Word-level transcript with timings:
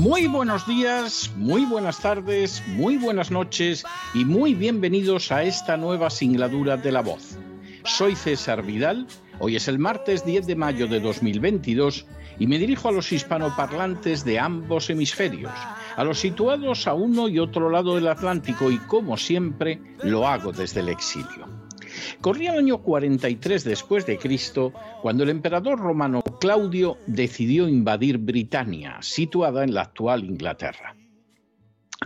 Muy 0.00 0.28
buenos 0.28 0.66
días, 0.66 1.30
muy 1.36 1.66
buenas 1.66 2.00
tardes, 2.00 2.62
muy 2.68 2.96
buenas 2.96 3.30
noches 3.30 3.84
y 4.14 4.24
muy 4.24 4.54
bienvenidos 4.54 5.30
a 5.30 5.42
esta 5.42 5.76
nueva 5.76 6.08
singladura 6.08 6.78
de 6.78 6.90
La 6.90 7.02
Voz. 7.02 7.36
Soy 7.84 8.16
César 8.16 8.62
Vidal, 8.62 9.06
hoy 9.40 9.56
es 9.56 9.68
el 9.68 9.78
martes 9.78 10.24
10 10.24 10.46
de 10.46 10.56
mayo 10.56 10.86
de 10.86 11.00
2022 11.00 12.06
y 12.38 12.46
me 12.46 12.56
dirijo 12.56 12.88
a 12.88 12.92
los 12.92 13.12
hispanoparlantes 13.12 14.24
de 14.24 14.38
ambos 14.38 14.88
hemisferios, 14.88 15.52
a 15.94 16.02
los 16.02 16.18
situados 16.18 16.86
a 16.86 16.94
uno 16.94 17.28
y 17.28 17.38
otro 17.38 17.68
lado 17.68 17.94
del 17.94 18.08
Atlántico 18.08 18.70
y 18.70 18.78
como 18.78 19.18
siempre 19.18 19.82
lo 20.02 20.26
hago 20.26 20.50
desde 20.50 20.80
el 20.80 20.88
exilio. 20.88 21.46
Corría 22.22 22.52
el 22.52 22.60
año 22.60 22.78
43 22.78 23.64
después 23.64 24.06
de 24.06 24.16
Cristo 24.16 24.72
cuando 25.02 25.24
el 25.24 25.28
emperador 25.28 25.78
romano 25.78 26.22
Claudio 26.40 26.96
decidió 27.06 27.68
invadir 27.68 28.16
Britania, 28.16 28.96
situada 29.02 29.62
en 29.62 29.74
la 29.74 29.82
actual 29.82 30.24
Inglaterra. 30.24 30.96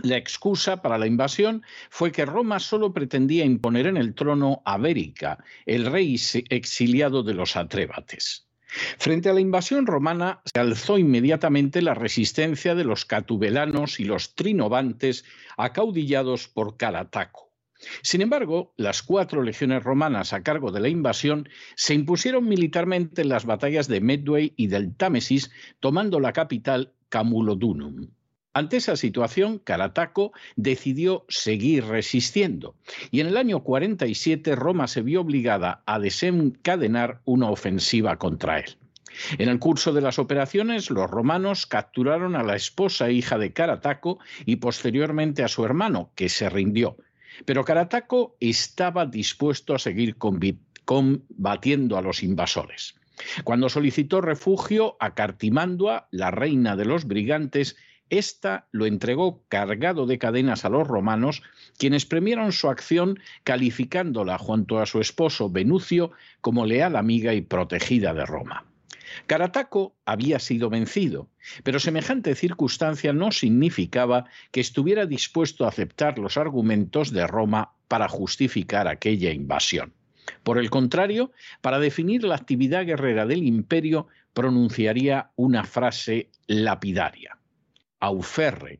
La 0.03 0.17
excusa 0.17 0.81
para 0.81 0.97
la 0.97 1.07
invasión 1.07 1.63
fue 1.89 2.11
que 2.11 2.25
Roma 2.25 2.59
solo 2.59 2.91
pretendía 2.91 3.45
imponer 3.45 3.87
en 3.87 3.95
el 3.95 4.13
trono 4.13 4.61
a 4.65 4.77
Bérica, 4.77 5.41
el 5.65 5.85
rey 5.85 6.19
exiliado 6.49 7.23
de 7.23 7.33
los 7.33 7.55
atrébates. 7.55 8.49
Frente 8.97 9.29
a 9.29 9.33
la 9.33 9.39
invasión 9.39 9.85
romana 9.85 10.41
se 10.43 10.59
alzó 10.59 10.97
inmediatamente 10.97 11.81
la 11.81 11.93
resistencia 11.93 12.75
de 12.75 12.83
los 12.83 13.05
catubelanos 13.05 14.01
y 14.01 14.03
los 14.03 14.35
trinovantes 14.35 15.23
acaudillados 15.55 16.49
por 16.49 16.75
Carataco. 16.75 17.44
Sin 18.01 18.21
embargo, 18.21 18.73
las 18.77 19.03
cuatro 19.03 19.41
legiones 19.41 19.83
romanas 19.83 20.33
a 20.33 20.43
cargo 20.43 20.71
de 20.71 20.79
la 20.79 20.89
invasión 20.89 21.49
se 21.75 21.93
impusieron 21.93 22.47
militarmente 22.47 23.21
en 23.21 23.29
las 23.29 23.45
batallas 23.45 23.87
de 23.87 24.01
Medway 24.01 24.53
y 24.55 24.67
del 24.67 24.95
Támesis, 24.95 25.51
tomando 25.79 26.19
la 26.19 26.33
capital 26.33 26.93
Camulodunum. 27.09 28.09
Ante 28.53 28.77
esa 28.77 28.95
situación, 28.95 29.59
Carataco 29.59 30.31
decidió 30.55 31.25
seguir 31.27 31.85
resistiendo 31.85 32.75
y 33.11 33.19
en 33.19 33.27
el 33.27 33.35
año 33.35 33.63
47 33.63 34.55
Roma 34.55 34.87
se 34.87 35.01
vio 35.01 35.19
obligada 35.19 35.83
a 35.85 35.99
desencadenar 35.99 37.19
una 37.25 37.49
ofensiva 37.49 38.17
contra 38.17 38.59
él. 38.59 38.77
En 39.37 39.49
el 39.49 39.59
curso 39.59 39.91
de 39.91 40.01
las 40.01 40.19
operaciones, 40.19 40.89
los 40.89 41.09
romanos 41.09 41.65
capturaron 41.65 42.35
a 42.35 42.43
la 42.43 42.55
esposa 42.55 43.07
e 43.07 43.13
hija 43.13 43.37
de 43.37 43.53
Carataco 43.53 44.19
y 44.45 44.57
posteriormente 44.57 45.43
a 45.43 45.47
su 45.47 45.65
hermano, 45.65 46.11
que 46.15 46.29
se 46.29 46.49
rindió. 46.49 46.97
Pero 47.43 47.65
Carataco 47.65 48.37
estaba 48.39 49.05
dispuesto 49.05 49.75
a 49.75 49.79
seguir 49.79 50.15
combatiendo 50.85 51.97
a 51.97 52.01
los 52.01 52.23
invasores. 52.23 52.95
Cuando 53.43 53.69
solicitó 53.69 54.21
refugio 54.21 54.97
a 54.99 55.13
Cartimandua, 55.13 56.07
la 56.11 56.31
reina 56.31 56.75
de 56.75 56.85
los 56.85 57.05
brigantes, 57.05 57.75
ésta 58.09 58.67
lo 58.71 58.85
entregó 58.85 59.43
cargado 59.47 60.05
de 60.05 60.17
cadenas 60.19 60.65
a 60.65 60.69
los 60.69 60.87
romanos, 60.87 61.41
quienes 61.77 62.05
premiaron 62.05 62.51
su 62.51 62.69
acción 62.69 63.19
calificándola 63.43 64.37
junto 64.37 64.79
a 64.79 64.85
su 64.85 64.99
esposo 64.99 65.49
Venucio 65.49 66.11
como 66.41 66.65
leal 66.65 66.95
amiga 66.95 67.33
y 67.33 67.41
protegida 67.41 68.13
de 68.13 68.25
Roma. 68.25 68.65
Carataco 69.27 69.95
había 70.05 70.39
sido 70.39 70.69
vencido, 70.69 71.29
pero 71.63 71.79
semejante 71.79 72.35
circunstancia 72.35 73.13
no 73.13 73.31
significaba 73.31 74.25
que 74.51 74.61
estuviera 74.61 75.05
dispuesto 75.05 75.65
a 75.65 75.69
aceptar 75.69 76.19
los 76.19 76.37
argumentos 76.37 77.11
de 77.11 77.27
Roma 77.27 77.71
para 77.87 78.07
justificar 78.07 78.87
aquella 78.87 79.31
invasión. 79.31 79.93
Por 80.43 80.57
el 80.57 80.69
contrario, 80.69 81.31
para 81.61 81.79
definir 81.79 82.23
la 82.23 82.35
actividad 82.35 82.85
guerrera 82.85 83.25
del 83.25 83.43
imperio, 83.43 84.07
pronunciaría 84.33 85.31
una 85.35 85.63
frase 85.63 86.29
lapidaria. 86.47 87.37
Auferre, 87.99 88.79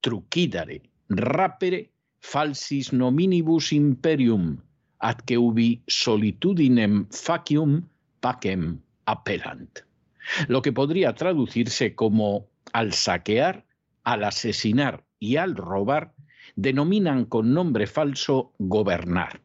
trucidare, 0.00 0.82
rapere, 1.08 1.90
falsis 2.20 2.92
nominibus 2.92 3.72
imperium, 3.72 4.58
ad 4.98 5.20
que 5.26 5.38
ubi 5.38 5.82
solitudinem 5.86 7.06
facium 7.10 7.82
pacem 8.20 8.80
lo 10.48 10.62
que 10.62 10.72
podría 10.72 11.14
traducirse 11.14 11.94
como 11.94 12.48
al 12.72 12.92
saquear, 12.92 13.64
al 14.02 14.24
asesinar 14.24 15.04
y 15.18 15.36
al 15.36 15.56
robar, 15.56 16.12
denominan 16.56 17.24
con 17.24 17.54
nombre 17.54 17.86
falso 17.86 18.52
gobernar, 18.58 19.40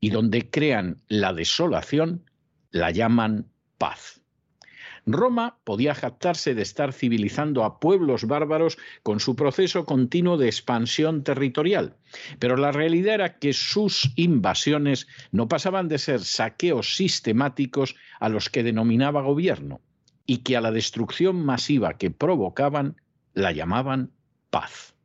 y 0.00 0.10
donde 0.10 0.50
crean 0.50 1.02
la 1.08 1.32
desolación, 1.32 2.24
la 2.70 2.90
llaman 2.90 3.48
paz. 3.78 4.22
Roma 5.06 5.58
podía 5.62 5.94
jactarse 5.94 6.54
de 6.54 6.62
estar 6.62 6.92
civilizando 6.92 7.64
a 7.64 7.78
pueblos 7.78 8.24
bárbaros 8.24 8.76
con 9.04 9.20
su 9.20 9.36
proceso 9.36 9.84
continuo 9.84 10.36
de 10.36 10.46
expansión 10.46 11.22
territorial, 11.22 11.94
pero 12.40 12.56
la 12.56 12.72
realidad 12.72 13.14
era 13.14 13.38
que 13.38 13.52
sus 13.52 14.12
invasiones 14.16 15.06
no 15.30 15.46
pasaban 15.46 15.86
de 15.86 15.98
ser 15.98 16.20
saqueos 16.20 16.96
sistemáticos 16.96 17.94
a 18.18 18.28
los 18.28 18.50
que 18.50 18.64
denominaba 18.64 19.22
gobierno, 19.22 19.80
y 20.26 20.38
que 20.38 20.56
a 20.56 20.60
la 20.60 20.72
destrucción 20.72 21.36
masiva 21.36 21.94
que 21.94 22.10
provocaban 22.10 23.00
la 23.32 23.52
llamaban 23.52 24.10
paz. 24.50 24.95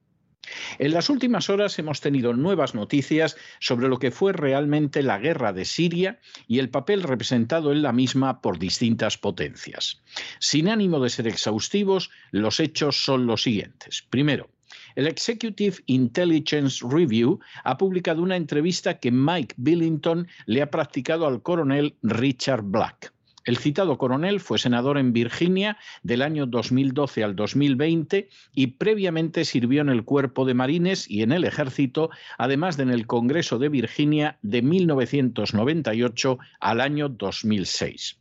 En 0.79 0.91
las 0.94 1.09
últimas 1.09 1.50
horas 1.50 1.78
hemos 1.79 2.01
tenido 2.01 2.34
nuevas 2.34 2.75
noticias 2.75 3.38
sobre 3.59 3.88
lo 3.88 4.00
que 4.00 4.12
fue 4.12 4.34
realmente 4.34 5.03
la 5.03 5.19
guerra 5.19 5.53
de 5.53 5.66
Siria 5.66 6.19
y 6.47 6.59
el 6.59 6.69
papel 6.69 7.03
representado 7.03 7.72
en 7.72 7.81
la 7.81 7.94
misma 7.94 8.41
por 8.41 8.59
distintas 8.59 9.17
potencias. 9.17 10.01
Sin 10.40 10.67
ánimo 10.67 11.00
de 11.00 11.09
ser 11.09 11.28
exhaustivos, 11.28 12.09
los 12.31 12.59
hechos 12.59 13.03
son 13.03 13.28
los 13.28 13.44
siguientes. 13.44 14.03
Primero, 14.09 14.50
el 14.95 15.07
Executive 15.07 15.78
Intelligence 15.85 16.85
Review 16.88 17.40
ha 17.63 17.78
publicado 17.78 18.22
una 18.22 18.35
entrevista 18.35 19.00
que 19.00 19.11
Mike 19.11 19.56
Billington 19.57 20.28
le 20.45 20.61
ha 20.61 20.69
practicado 20.69 21.28
al 21.28 21.41
coronel 21.41 21.95
Richard 22.01 22.63
Black. 22.63 23.13
El 23.44 23.57
citado 23.57 23.97
coronel 23.97 24.40
fue 24.40 24.59
senador 24.59 24.97
en 24.97 25.13
Virginia 25.13 25.78
del 26.03 26.22
año 26.22 26.46
2012 26.46 27.24
al 27.24 27.35
2020 27.35 28.29
y 28.53 28.68
previamente 28.68 29.46
sirvió 29.46 29.81
en 29.81 29.90
el 29.90 30.03
Cuerpo 30.03 30.46
de 30.46 30.53
Marines 30.53 31.09
y 31.09 31.24
en 31.24 31.31
el 31.31 31.44
Ejército, 31.44 32.12
además 32.38 32.78
de 32.78 32.84
en 32.84 32.91
el 32.91 33.07
Congreso 33.07 33.57
de 33.57 33.69
Virginia 33.69 34.38
de 34.41 34.61
1998 34.61 36.38
al 36.59 36.82
año 36.82 37.09
2006. 37.09 38.17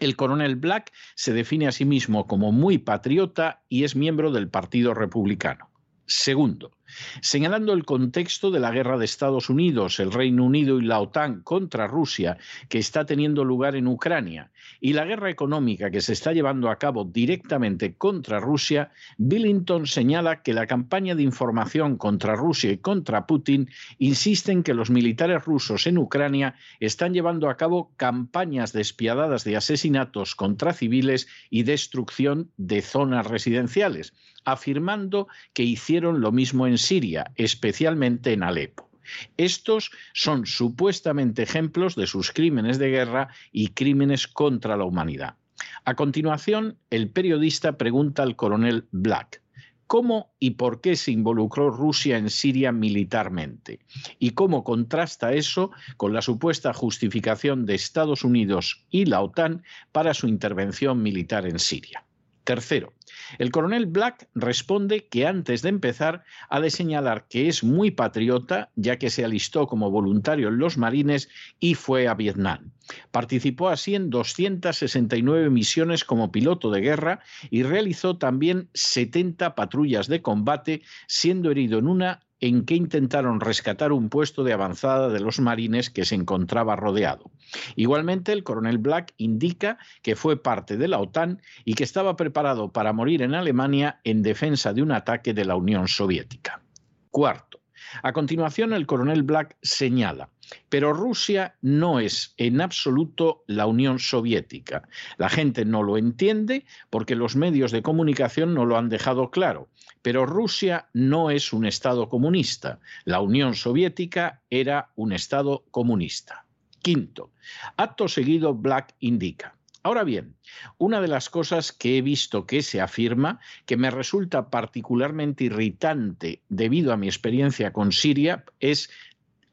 El 0.00 0.16
coronel 0.16 0.56
Black 0.56 0.92
se 1.14 1.32
define 1.32 1.66
a 1.66 1.72
sí 1.72 1.84
mismo 1.84 2.26
como 2.26 2.52
muy 2.52 2.78
patriota 2.78 3.62
y 3.68 3.84
es 3.84 3.96
miembro 3.96 4.30
del 4.30 4.48
Partido 4.48 4.94
Republicano. 4.94 5.70
Segundo, 6.06 6.77
señalando 7.20 7.72
el 7.72 7.84
contexto 7.84 8.50
de 8.50 8.60
la 8.60 8.70
guerra 8.70 8.98
de 8.98 9.04
Estados 9.04 9.50
Unidos, 9.50 10.00
el 10.00 10.12
Reino 10.12 10.44
Unido 10.44 10.78
y 10.78 10.84
la 10.84 11.00
OTAN 11.00 11.42
contra 11.42 11.86
Rusia 11.86 12.38
que 12.68 12.78
está 12.78 13.06
teniendo 13.06 13.44
lugar 13.44 13.76
en 13.76 13.86
Ucrania 13.86 14.50
y 14.80 14.92
la 14.92 15.04
guerra 15.04 15.30
económica 15.30 15.90
que 15.90 16.00
se 16.00 16.12
está 16.12 16.32
llevando 16.32 16.70
a 16.70 16.76
cabo 16.76 17.04
directamente 17.04 17.94
contra 17.94 18.40
Rusia, 18.40 18.90
Billington 19.16 19.86
señala 19.86 20.42
que 20.42 20.54
la 20.54 20.66
campaña 20.66 21.14
de 21.14 21.22
información 21.22 21.96
contra 21.96 22.36
Rusia 22.36 22.70
y 22.70 22.78
contra 22.78 23.26
Putin 23.26 23.68
insiste 23.98 24.52
en 24.52 24.62
que 24.62 24.74
los 24.74 24.90
militares 24.90 25.44
rusos 25.44 25.86
en 25.86 25.98
Ucrania 25.98 26.54
están 26.80 27.12
llevando 27.12 27.48
a 27.50 27.56
cabo 27.56 27.92
campañas 27.96 28.72
despiadadas 28.72 29.44
de 29.44 29.56
asesinatos 29.56 30.34
contra 30.34 30.72
civiles 30.72 31.28
y 31.50 31.64
destrucción 31.64 32.50
de 32.56 32.82
zonas 32.82 33.26
residenciales 33.26 34.12
afirmando 34.44 35.28
que 35.52 35.62
hicieron 35.62 36.20
lo 36.20 36.32
mismo 36.32 36.66
en 36.66 36.77
Siria, 36.78 37.32
especialmente 37.36 38.32
en 38.32 38.42
Alepo. 38.42 38.88
Estos 39.36 39.90
son 40.12 40.46
supuestamente 40.46 41.42
ejemplos 41.42 41.96
de 41.96 42.06
sus 42.06 42.30
crímenes 42.32 42.78
de 42.78 42.90
guerra 42.90 43.28
y 43.52 43.68
crímenes 43.68 44.26
contra 44.26 44.76
la 44.76 44.84
humanidad. 44.84 45.36
A 45.84 45.94
continuación, 45.94 46.76
el 46.90 47.10
periodista 47.10 47.78
pregunta 47.78 48.22
al 48.22 48.36
coronel 48.36 48.86
Black, 48.90 49.42
¿Cómo 49.88 50.34
y 50.38 50.50
por 50.50 50.82
qué 50.82 50.96
se 50.96 51.12
involucró 51.12 51.70
Rusia 51.70 52.18
en 52.18 52.28
Siria 52.28 52.72
militarmente? 52.72 53.80
¿Y 54.18 54.32
cómo 54.32 54.62
contrasta 54.62 55.32
eso 55.32 55.70
con 55.96 56.12
la 56.12 56.20
supuesta 56.20 56.74
justificación 56.74 57.64
de 57.64 57.74
Estados 57.74 58.22
Unidos 58.22 58.84
y 58.90 59.06
la 59.06 59.22
OTAN 59.22 59.62
para 59.90 60.12
su 60.12 60.28
intervención 60.28 61.02
militar 61.02 61.46
en 61.46 61.58
Siria? 61.58 62.04
Tercero, 62.48 62.94
el 63.38 63.50
coronel 63.50 63.84
Black 63.84 64.26
responde 64.34 65.06
que 65.06 65.26
antes 65.26 65.60
de 65.60 65.68
empezar 65.68 66.24
ha 66.48 66.60
de 66.60 66.70
señalar 66.70 67.26
que 67.28 67.46
es 67.46 67.62
muy 67.62 67.90
patriota, 67.90 68.70
ya 68.74 68.96
que 68.96 69.10
se 69.10 69.22
alistó 69.22 69.66
como 69.66 69.90
voluntario 69.90 70.48
en 70.48 70.56
los 70.56 70.78
marines 70.78 71.28
y 71.60 71.74
fue 71.74 72.08
a 72.08 72.14
Vietnam. 72.14 72.72
Participó 73.10 73.68
así 73.68 73.94
en 73.96 74.08
269 74.08 75.50
misiones 75.50 76.04
como 76.04 76.32
piloto 76.32 76.70
de 76.70 76.80
guerra 76.80 77.20
y 77.50 77.64
realizó 77.64 78.16
también 78.16 78.70
70 78.72 79.54
patrullas 79.54 80.08
de 80.08 80.22
combate, 80.22 80.80
siendo 81.06 81.50
herido 81.50 81.78
en 81.78 81.86
una 81.86 82.27
en 82.40 82.64
que 82.64 82.74
intentaron 82.74 83.40
rescatar 83.40 83.92
un 83.92 84.08
puesto 84.08 84.44
de 84.44 84.52
avanzada 84.52 85.08
de 85.08 85.20
los 85.20 85.40
marines 85.40 85.90
que 85.90 86.04
se 86.04 86.14
encontraba 86.14 86.76
rodeado. 86.76 87.30
Igualmente, 87.76 88.32
el 88.32 88.44
coronel 88.44 88.78
Black 88.78 89.14
indica 89.16 89.78
que 90.02 90.16
fue 90.16 90.42
parte 90.42 90.76
de 90.76 90.88
la 90.88 90.98
OTAN 90.98 91.42
y 91.64 91.74
que 91.74 91.84
estaba 91.84 92.16
preparado 92.16 92.72
para 92.72 92.92
morir 92.92 93.22
en 93.22 93.34
Alemania 93.34 94.00
en 94.04 94.22
defensa 94.22 94.72
de 94.72 94.82
un 94.82 94.92
ataque 94.92 95.34
de 95.34 95.44
la 95.44 95.56
Unión 95.56 95.88
Soviética. 95.88 96.62
Cuarto, 97.10 97.60
a 98.02 98.12
continuación, 98.12 98.72
el 98.72 98.86
coronel 98.86 99.22
Black 99.22 99.56
señala, 99.62 100.28
pero 100.68 100.92
Rusia 100.92 101.56
no 101.60 102.00
es 102.00 102.34
en 102.36 102.60
absoluto 102.60 103.44
la 103.46 103.66
Unión 103.66 103.98
Soviética. 103.98 104.88
La 105.16 105.28
gente 105.28 105.64
no 105.64 105.82
lo 105.82 105.96
entiende 105.96 106.64
porque 106.90 107.16
los 107.16 107.36
medios 107.36 107.72
de 107.72 107.82
comunicación 107.82 108.54
no 108.54 108.66
lo 108.66 108.76
han 108.76 108.88
dejado 108.88 109.30
claro. 109.30 109.68
Pero 110.02 110.26
Rusia 110.26 110.88
no 110.92 111.30
es 111.30 111.52
un 111.52 111.66
Estado 111.66 112.08
comunista. 112.08 112.80
La 113.04 113.20
Unión 113.20 113.54
Soviética 113.54 114.42
era 114.50 114.90
un 114.96 115.12
Estado 115.12 115.64
comunista. 115.70 116.44
Quinto, 116.82 117.32
acto 117.76 118.08
seguido 118.08 118.54
Black 118.54 118.94
indica. 119.00 119.58
Ahora 119.82 120.04
bien, 120.04 120.34
una 120.76 121.00
de 121.00 121.08
las 121.08 121.30
cosas 121.30 121.72
que 121.72 121.96
he 121.96 122.02
visto 122.02 122.46
que 122.46 122.62
se 122.62 122.80
afirma, 122.80 123.40
que 123.64 123.76
me 123.76 123.90
resulta 123.90 124.50
particularmente 124.50 125.44
irritante 125.44 126.42
debido 126.48 126.92
a 126.92 126.96
mi 126.96 127.06
experiencia 127.06 127.72
con 127.72 127.92
Siria, 127.92 128.44
es 128.60 128.90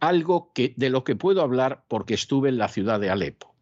algo 0.06 0.52
que, 0.54 0.74
de 0.78 0.90
lo 0.90 1.04
que 1.04 1.16
puedo 1.16 1.42
hablar 1.42 1.84
porque 1.88 2.13
estuve 2.13 2.50
en 2.50 2.57
la 2.57 2.68
ciudad 2.68 3.00
de 3.00 3.10
Alepo. 3.10 3.56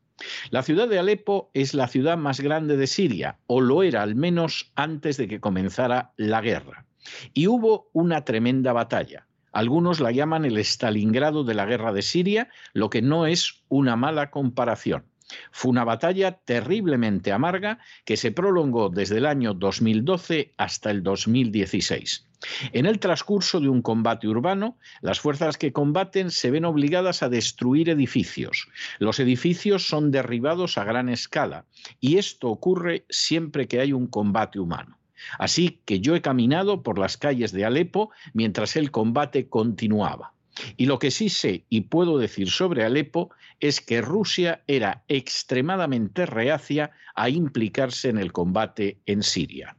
La 0.52 0.64
ciudad 0.64 0.88
de 0.88 1.00
Alepo 1.00 1.50
es 1.54 1.74
la 1.74 1.88
ciudad 1.88 2.18
más 2.18 2.40
grande 2.40 2.78
de 2.78 2.88
Siria, 2.88 3.40
o 3.48 3.62
lo 3.62 3.84
era 3.84 4.04
al 4.04 4.16
menos 4.16 4.72
antes 4.76 5.18
de 5.18 5.28
que 5.28 5.40
comenzara 5.40 6.14
la 6.18 6.42
guerra. 6.42 6.86
Y 7.34 7.48
hubo 7.48 7.90
una 7.94 8.24
tremenda 8.24 8.74
batalla. 8.74 9.28
Algunos 9.52 10.00
la 10.00 10.12
llaman 10.12 10.46
el 10.46 10.58
Stalingrado 10.58 11.44
de 11.44 11.54
la 11.54 11.66
guerra 11.66 11.94
de 11.94 12.02
Siria, 12.02 12.50
lo 12.74 12.90
que 12.90 13.02
no 13.02 13.28
es 13.28 13.64
una 13.70 13.96
mala 13.96 14.32
comparación. 14.32 15.06
Fue 15.52 15.72
una 15.72 15.84
batalla 15.84 16.32
terriblemente 16.32 17.32
amarga 17.32 17.80
que 18.06 18.18
se 18.18 18.32
prolongó 18.32 18.90
desde 18.90 19.18
el 19.18 19.26
año 19.26 19.54
2012 19.54 20.54
hasta 20.58 20.92
el 20.92 21.04
2016. 21.04 22.28
En 22.72 22.86
el 22.86 23.00
transcurso 23.00 23.60
de 23.60 23.70
un 23.70 23.82
combate 23.82 24.28
urbano, 24.28 24.78
las 25.02 25.20
fuerzas 25.20 25.58
que 25.58 25.74
combaten 25.74 26.32
se 26.32 26.52
ven 26.52 26.66
obligadas 26.66 27.24
a 27.24 27.30
destruir 27.30 27.90
edificios. 27.90 28.68
Los 29.00 29.20
edificios 29.20 29.88
son 29.88 30.12
derribados 30.12 30.78
a 30.78 30.84
gran 30.84 31.10
escala 31.10 31.66
y 32.00 32.18
esto 32.18 32.50
ocurre 32.50 33.06
siempre 33.10 33.68
que 33.68 33.80
hay 33.80 33.94
un 33.94 34.08
combate 34.08 34.60
humano. 34.60 34.98
Así 35.40 35.82
que 35.86 36.00
yo 36.00 36.16
he 36.16 36.22
caminado 36.22 36.84
por 36.84 37.00
las 37.00 37.18
calles 37.18 37.52
de 37.52 37.66
Alepo 37.66 38.12
mientras 38.34 38.76
el 38.76 38.92
combate 38.92 39.48
continuaba. 39.48 40.34
Y 40.78 40.86
lo 40.86 41.00
que 41.00 41.12
sí 41.12 41.30
sé 41.30 41.66
y 41.70 41.82
puedo 41.82 42.18
decir 42.18 42.50
sobre 42.50 42.84
Alepo 42.84 43.32
es 43.60 43.82
que 43.82 44.02
Rusia 44.02 44.64
era 44.68 45.04
extremadamente 45.08 46.26
reacia 46.26 46.92
a 47.16 47.30
implicarse 47.30 48.10
en 48.10 48.18
el 48.18 48.32
combate 48.32 49.00
en 49.06 49.24
Siria. 49.24 49.76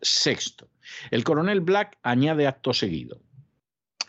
Sexto, 0.00 0.68
el 1.10 1.24
coronel 1.24 1.60
Black 1.60 1.98
añade 2.02 2.46
acto 2.46 2.72
seguido. 2.72 3.20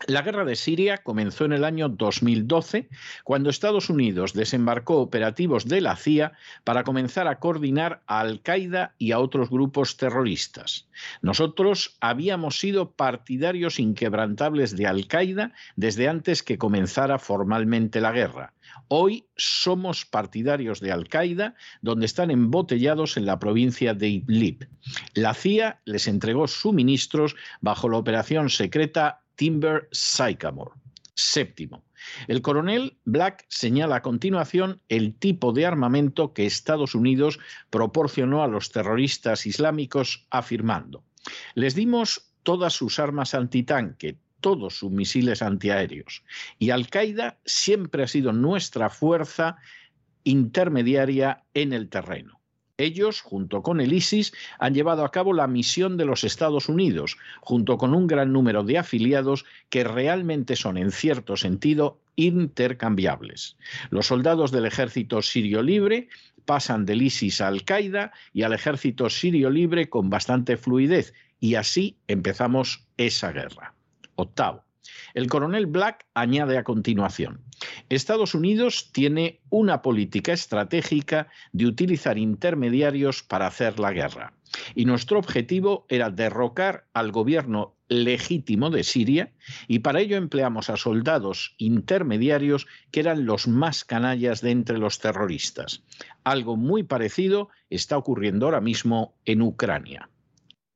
La 0.06 0.22
guerra 0.22 0.46
de 0.46 0.56
Siria 0.56 0.98
comenzó 0.98 1.44
en 1.44 1.52
el 1.52 1.62
año 1.62 1.90
2012, 1.90 2.88
cuando 3.22 3.50
Estados 3.50 3.90
Unidos 3.90 4.32
desembarcó 4.32 4.96
operativos 4.96 5.68
de 5.68 5.82
la 5.82 5.94
CIA 5.94 6.32
para 6.64 6.84
comenzar 6.84 7.28
a 7.28 7.38
coordinar 7.38 8.02
a 8.06 8.20
Al-Qaeda 8.20 8.94
y 8.98 9.12
a 9.12 9.18
otros 9.18 9.50
grupos 9.50 9.98
terroristas. 9.98 10.88
Nosotros 11.20 11.98
habíamos 12.00 12.58
sido 12.58 12.92
partidarios 12.92 13.78
inquebrantables 13.78 14.74
de 14.74 14.86
Al-Qaeda 14.86 15.52
desde 15.76 16.08
antes 16.08 16.42
que 16.42 16.56
comenzara 16.56 17.18
formalmente 17.18 18.00
la 18.00 18.12
guerra. 18.12 18.54
Hoy 18.88 19.26
somos 19.36 20.06
partidarios 20.06 20.80
de 20.80 20.92
Al-Qaeda, 20.92 21.54
donde 21.82 22.06
están 22.06 22.30
embotellados 22.30 23.16
en 23.16 23.26
la 23.26 23.38
provincia 23.38 23.94
de 23.94 24.08
Idlib. 24.08 24.68
La 25.14 25.34
CIA 25.34 25.80
les 25.84 26.08
entregó 26.08 26.48
suministros 26.48 27.36
bajo 27.60 27.88
la 27.88 27.98
operación 27.98 28.48
secreta 28.48 29.19
Timber 29.40 29.88
Sycamore. 29.90 30.72
Séptimo. 31.14 31.82
El 32.28 32.42
coronel 32.42 32.98
Black 33.06 33.46
señala 33.48 33.96
a 33.96 34.02
continuación 34.02 34.82
el 34.90 35.14
tipo 35.14 35.54
de 35.54 35.64
armamento 35.64 36.34
que 36.34 36.44
Estados 36.44 36.94
Unidos 36.94 37.38
proporcionó 37.70 38.42
a 38.42 38.48
los 38.48 38.70
terroristas 38.70 39.46
islámicos, 39.46 40.26
afirmando, 40.28 41.04
les 41.54 41.74
dimos 41.74 42.34
todas 42.42 42.74
sus 42.74 42.98
armas 42.98 43.34
antitanque, 43.34 44.18
todos 44.42 44.74
sus 44.74 44.90
misiles 44.90 45.40
antiaéreos, 45.40 46.22
y 46.58 46.68
Al-Qaeda 46.68 47.38
siempre 47.46 48.02
ha 48.02 48.08
sido 48.08 48.34
nuestra 48.34 48.90
fuerza 48.90 49.56
intermediaria 50.22 51.44
en 51.54 51.72
el 51.72 51.88
terreno. 51.88 52.39
Ellos, 52.82 53.20
junto 53.20 53.62
con 53.62 53.80
el 53.80 53.92
ISIS, 53.92 54.32
han 54.58 54.74
llevado 54.74 55.04
a 55.04 55.10
cabo 55.10 55.32
la 55.32 55.46
misión 55.46 55.96
de 55.96 56.04
los 56.04 56.24
Estados 56.24 56.68
Unidos, 56.68 57.18
junto 57.40 57.78
con 57.78 57.94
un 57.94 58.06
gran 58.06 58.32
número 58.32 58.64
de 58.64 58.78
afiliados 58.78 59.44
que 59.68 59.84
realmente 59.84 60.56
son, 60.56 60.76
en 60.76 60.90
cierto 60.90 61.36
sentido, 61.36 62.00
intercambiables. 62.16 63.56
Los 63.90 64.06
soldados 64.06 64.50
del 64.50 64.66
ejército 64.66 65.22
sirio 65.22 65.62
libre 65.62 66.08
pasan 66.44 66.86
del 66.86 67.02
ISIS 67.02 67.40
a 67.40 67.48
Al-Qaeda 67.48 68.12
y 68.32 68.42
al 68.42 68.52
ejército 68.52 69.10
sirio 69.10 69.50
libre 69.50 69.88
con 69.88 70.10
bastante 70.10 70.56
fluidez, 70.56 71.14
y 71.38 71.54
así 71.54 71.96
empezamos 72.08 72.86
esa 72.96 73.32
guerra. 73.32 73.74
Octavo. 74.16 74.69
El 75.14 75.28
coronel 75.28 75.66
Black 75.66 76.06
añade 76.14 76.58
a 76.58 76.64
continuación, 76.64 77.44
Estados 77.88 78.34
Unidos 78.34 78.90
tiene 78.92 79.40
una 79.50 79.82
política 79.82 80.32
estratégica 80.32 81.28
de 81.52 81.66
utilizar 81.66 82.18
intermediarios 82.18 83.22
para 83.22 83.46
hacer 83.46 83.78
la 83.78 83.92
guerra. 83.92 84.32
Y 84.74 84.84
nuestro 84.84 85.18
objetivo 85.18 85.86
era 85.88 86.10
derrocar 86.10 86.86
al 86.92 87.12
gobierno 87.12 87.76
legítimo 87.88 88.70
de 88.70 88.84
Siria 88.84 89.32
y 89.68 89.80
para 89.80 90.00
ello 90.00 90.16
empleamos 90.16 90.70
a 90.70 90.76
soldados 90.76 91.54
intermediarios 91.58 92.66
que 92.90 93.00
eran 93.00 93.26
los 93.26 93.48
más 93.48 93.84
canallas 93.84 94.40
de 94.40 94.52
entre 94.52 94.78
los 94.78 94.98
terroristas. 95.00 95.82
Algo 96.24 96.56
muy 96.56 96.82
parecido 96.82 97.48
está 97.68 97.96
ocurriendo 97.96 98.46
ahora 98.46 98.60
mismo 98.60 99.16
en 99.24 99.42
Ucrania. 99.42 100.08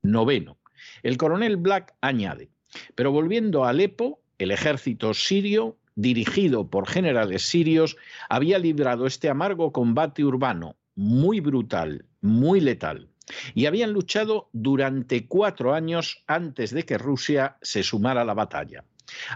Noveno. 0.03 0.59
El 1.03 1.17
coronel 1.17 1.57
Black 1.57 1.95
añade, 2.01 2.51
pero 2.95 3.11
volviendo 3.11 3.65
a 3.65 3.69
Alepo, 3.69 4.19
el 4.37 4.51
ejército 4.51 5.13
sirio, 5.13 5.77
dirigido 5.95 6.69
por 6.69 6.87
generales 6.87 7.43
sirios, 7.43 7.95
había 8.29 8.59
librado 8.59 9.07
este 9.07 9.29
amargo 9.29 9.71
combate 9.71 10.23
urbano, 10.23 10.75
muy 10.95 11.39
brutal, 11.39 12.05
muy 12.21 12.59
letal, 12.59 13.09
y 13.53 13.65
habían 13.65 13.93
luchado 13.93 14.49
durante 14.53 15.27
cuatro 15.27 15.73
años 15.73 16.23
antes 16.27 16.71
de 16.71 16.83
que 16.83 16.97
Rusia 16.97 17.57
se 17.61 17.83
sumara 17.83 18.21
a 18.21 18.25
la 18.25 18.33
batalla. 18.33 18.83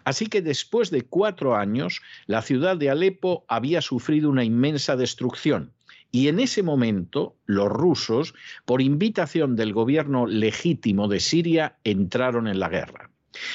Así 0.04 0.28
que 0.28 0.42
después 0.42 0.90
de 0.90 1.04
cuatro 1.04 1.56
años, 1.56 2.02
la 2.26 2.42
ciudad 2.42 2.78
de 2.78 2.90
Alepo 2.90 3.46
había 3.48 3.82
sufrido 3.82 4.30
una 4.30 4.44
inmensa 4.44 4.96
destrucción. 4.96 5.74
Y 6.12 6.28
en 6.28 6.40
ese 6.40 6.64
momento, 6.64 7.36
los 7.46 7.70
rusos, 7.70 8.34
por 8.66 8.82
invitación 8.82 9.56
del 9.56 9.74
gobierno 9.74 10.26
legítimo 10.26 11.08
de 11.08 11.20
Siria, 11.20 11.78
entraron 11.84 12.48
en 12.48 12.60
la 12.60 12.70
guerra. 12.70 13.12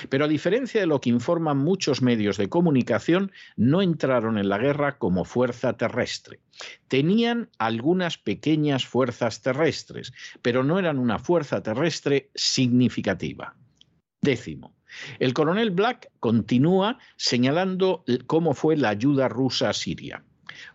Pero 0.09 0.25
a 0.25 0.29
diferencia 0.29 0.81
de 0.81 0.87
lo 0.87 1.01
que 1.01 1.11
informan 1.11 1.59
muchos 1.59 2.03
medios 2.03 2.37
de 2.37 2.49
comunicación, 2.49 3.33
no 3.57 3.83
entraron 3.83 4.39
en 4.39 4.49
la 4.49 4.59
guerra 4.59 4.99
como 4.99 5.25
fuerza 5.25 5.77
terrestre. 5.77 6.41
Tenían 6.89 7.51
algunas 7.59 8.19
pequeñas 8.19 8.87
fuerzas 8.87 9.43
terrestres, 9.43 10.13
pero 10.43 10.63
no 10.63 10.79
eran 10.79 10.99
una 10.99 11.19
fuerza 11.19 11.63
terrestre 11.63 12.31
significativa. 12.35 13.57
Décimo. 14.21 14.75
El 15.19 15.35
coronel 15.35 15.71
Black 15.71 16.11
continúa 16.21 16.99
señalando 17.17 18.05
cómo 18.27 18.55
fue 18.55 18.77
la 18.77 18.91
ayuda 18.91 19.29
rusa 19.29 19.71
a 19.71 19.73
Siria. 19.73 20.25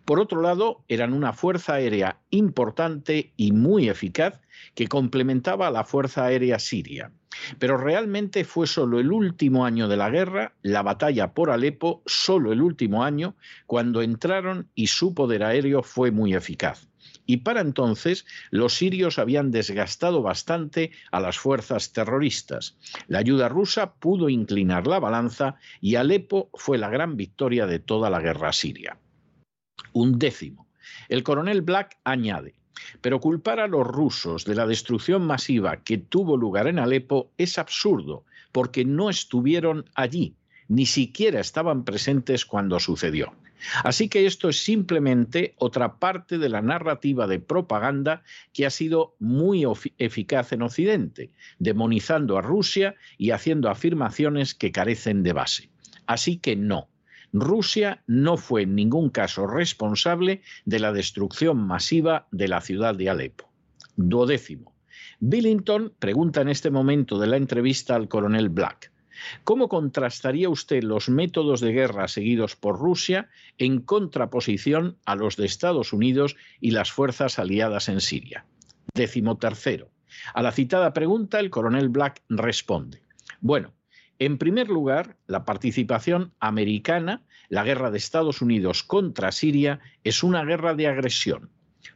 Por 0.06 0.20
otro 0.20 0.42
lado, 0.42 0.84
eran 0.88 1.14
una 1.14 1.34
fuerza 1.34 1.76
aérea 1.76 2.20
importante 2.30 3.34
y 3.38 3.52
muy 3.52 3.90
eficaz 3.90 4.42
que 4.76 4.88
complementaba 4.88 5.68
a 5.68 5.72
la 5.72 5.84
Fuerza 5.84 6.26
Aérea 6.26 6.60
Siria. 6.60 7.12
Pero 7.58 7.78
realmente 7.78 8.44
fue 8.44 8.68
solo 8.68 9.00
el 9.00 9.12
último 9.12 9.66
año 9.66 9.88
de 9.88 9.98
la 9.98 10.10
guerra, 10.10 10.54
la 10.62 10.82
batalla 10.82 11.34
por 11.34 11.52
Alepo, 11.52 12.02
solo 12.06 12.52
el 12.52 12.62
último 12.62 13.04
año, 13.04 13.36
cuando 13.66 14.02
entraron 14.02 14.70
y 14.76 14.88
su 14.88 15.14
poder 15.14 15.44
aéreo 15.44 15.84
fue 15.84 16.12
muy 16.12 16.34
eficaz. 16.34 16.88
Y 17.26 17.38
para 17.38 17.62
entonces 17.62 18.26
los 18.50 18.74
sirios 18.74 19.20
habían 19.20 19.52
desgastado 19.52 20.24
bastante 20.24 20.92
a 21.12 21.20
las 21.20 21.38
fuerzas 21.38 21.94
terroristas. 21.94 22.76
La 23.08 23.20
ayuda 23.20 23.50
rusa 23.50 23.94
pudo 23.94 24.30
inclinar 24.30 24.88
la 24.88 25.00
balanza 25.00 25.56
y 25.80 25.96
Alepo 25.96 26.50
fue 26.56 26.80
la 26.80 26.90
gran 26.90 27.18
victoria 27.18 27.68
de 27.68 27.80
toda 27.80 28.10
la 28.10 28.20
guerra 28.20 28.52
siria. 28.52 28.98
Un 29.94 30.20
décimo. 30.20 30.68
El 31.08 31.24
coronel 31.24 31.62
Black 31.62 31.98
añade, 32.04 32.56
pero 33.02 33.20
culpar 33.20 33.60
a 33.60 33.68
los 33.68 33.86
rusos 33.86 34.46
de 34.46 34.56
la 34.56 34.66
destrucción 34.66 35.24
masiva 35.26 35.78
que 35.84 35.98
tuvo 35.98 36.38
lugar 36.38 36.68
en 36.68 36.80
Alepo 36.80 37.32
es 37.38 37.58
absurdo, 37.58 38.26
porque 38.52 38.86
no 38.86 39.10
estuvieron 39.10 39.90
allí, 39.96 40.36
ni 40.68 40.86
siquiera 40.86 41.40
estaban 41.40 41.84
presentes 41.84 42.46
cuando 42.46 42.80
sucedió. 42.80 43.34
Así 43.84 44.08
que 44.08 44.26
esto 44.26 44.50
es 44.50 44.64
simplemente 44.64 45.54
otra 45.58 45.96
parte 46.00 46.38
de 46.38 46.50
la 46.50 46.62
narrativa 46.62 47.28
de 47.28 47.40
propaganda 47.40 48.24
que 48.54 48.66
ha 48.66 48.70
sido 48.70 49.16
muy 49.20 49.66
eficaz 49.98 50.54
en 50.54 50.62
Occidente, 50.62 51.32
demonizando 51.60 52.38
a 52.38 52.42
Rusia 52.42 52.96
y 53.18 53.32
haciendo 53.32 53.70
afirmaciones 53.70 54.56
que 54.56 54.72
carecen 54.72 55.24
de 55.24 55.34
base. 55.34 55.70
Así 56.06 56.38
que 56.38 56.56
no, 56.56 56.88
Rusia 57.34 58.04
no 58.08 58.38
fue 58.38 58.64
en 58.64 58.76
ningún 58.76 59.10
caso 59.10 59.46
responsable 59.46 60.42
de 60.66 60.80
la 60.80 60.92
destrucción 60.92 61.58
masiva 61.58 62.28
de 62.32 62.48
la 62.48 62.62
ciudad 62.62 62.96
de 62.96 63.10
Alepo. 63.10 63.50
Duodécimo. 63.96 64.74
Billington 65.20 65.94
pregunta 66.00 66.42
en 66.42 66.50
este 66.50 66.72
momento 66.72 67.20
de 67.20 67.28
la 67.28 67.38
entrevista 67.38 67.96
al 67.96 68.08
coronel 68.08 68.50
Black. 68.50 68.92
¿Cómo 69.44 69.68
contrastaría 69.68 70.50
usted 70.50 70.84
los 70.84 71.10
métodos 71.10 71.60
de 71.60 71.74
guerra 71.74 72.08
seguidos 72.08 72.56
por 72.56 72.80
Rusia 72.80 73.30
en 73.58 73.82
contraposición 73.82 74.98
a 75.06 75.16
los 75.16 75.36
de 75.36 75.46
Estados 75.46 75.92
Unidos 75.94 76.38
y 76.62 76.72
las 76.72 76.92
fuerzas 76.92 77.38
aliadas 77.38 77.90
en 77.90 78.00
Siria? 78.00 78.46
Décimo 78.94 79.38
tercero. 79.38 79.90
A 80.34 80.42
la 80.42 80.52
citada 80.52 80.94
pregunta, 80.94 81.40
el 81.40 81.50
coronel 81.50 81.90
Black 81.90 82.24
responde. 82.30 83.02
Bueno, 83.42 83.74
en 84.20 84.38
primer 84.38 84.68
lugar, 84.68 85.16
la 85.28 85.46
participación 85.46 86.34
americana, 86.42 87.24
la 87.48 87.64
guerra 87.64 87.90
de 87.90 87.98
Estados 87.98 88.42
Unidos 88.42 88.84
contra 88.84 89.32
Siria, 89.32 89.80
es 90.04 90.24
una 90.24 90.44
guerra 90.44 90.76
de 90.76 90.88
agresión. 90.88 91.50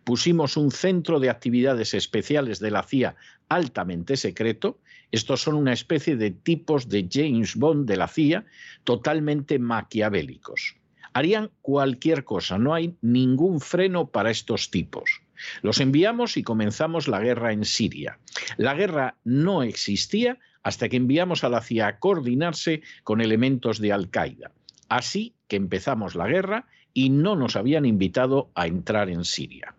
Pusimos 0.05 0.55
un 0.55 0.71
centro 0.71 1.19
de 1.19 1.29
actividades 1.29 1.93
especiales 1.93 2.59
de 2.59 2.71
la 2.71 2.83
CIA 2.83 3.17
altamente 3.49 4.15
secreto. 4.15 4.79
Estos 5.11 5.41
son 5.41 5.55
una 5.55 5.73
especie 5.73 6.15
de 6.15 6.31
tipos 6.31 6.87
de 6.87 7.07
James 7.11 7.57
Bond 7.57 7.87
de 7.87 7.97
la 7.97 8.07
CIA 8.07 8.45
totalmente 8.85 9.59
maquiavélicos. 9.59 10.77
Harían 11.11 11.51
cualquier 11.61 12.23
cosa, 12.23 12.57
no 12.57 12.73
hay 12.73 12.95
ningún 13.01 13.59
freno 13.59 14.07
para 14.07 14.31
estos 14.31 14.71
tipos. 14.71 15.21
Los 15.61 15.79
enviamos 15.79 16.37
y 16.37 16.43
comenzamos 16.43 17.07
la 17.07 17.19
guerra 17.19 17.51
en 17.51 17.65
Siria. 17.65 18.17
La 18.57 18.73
guerra 18.73 19.17
no 19.23 19.61
existía 19.61 20.39
hasta 20.63 20.89
que 20.89 20.97
enviamos 20.97 21.43
a 21.43 21.49
la 21.49 21.61
CIA 21.61 21.87
a 21.87 21.99
coordinarse 21.99 22.81
con 23.03 23.21
elementos 23.21 23.79
de 23.79 23.93
Al-Qaeda. 23.93 24.51
Así 24.89 25.33
que 25.47 25.55
empezamos 25.55 26.15
la 26.15 26.27
guerra 26.27 26.67
y 26.93 27.09
no 27.09 27.35
nos 27.35 27.55
habían 27.55 27.85
invitado 27.85 28.49
a 28.55 28.67
entrar 28.67 29.09
en 29.09 29.25
Siria. 29.25 29.75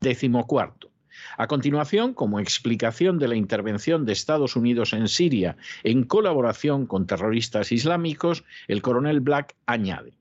Décimo 0.00 0.46
cuarto. 0.46 0.90
A 1.36 1.46
continuación, 1.46 2.14
como 2.14 2.40
explicación 2.40 3.18
de 3.18 3.28
la 3.28 3.36
intervención 3.36 4.04
de 4.04 4.12
Estados 4.12 4.56
Unidos 4.56 4.92
en 4.92 5.08
Siria 5.08 5.56
en 5.82 6.04
colaboración 6.04 6.86
con 6.86 7.06
terroristas 7.06 7.72
islámicos, 7.72 8.44
el 8.68 8.82
coronel 8.82 9.20
Black 9.20 9.54
añade, 9.66 10.17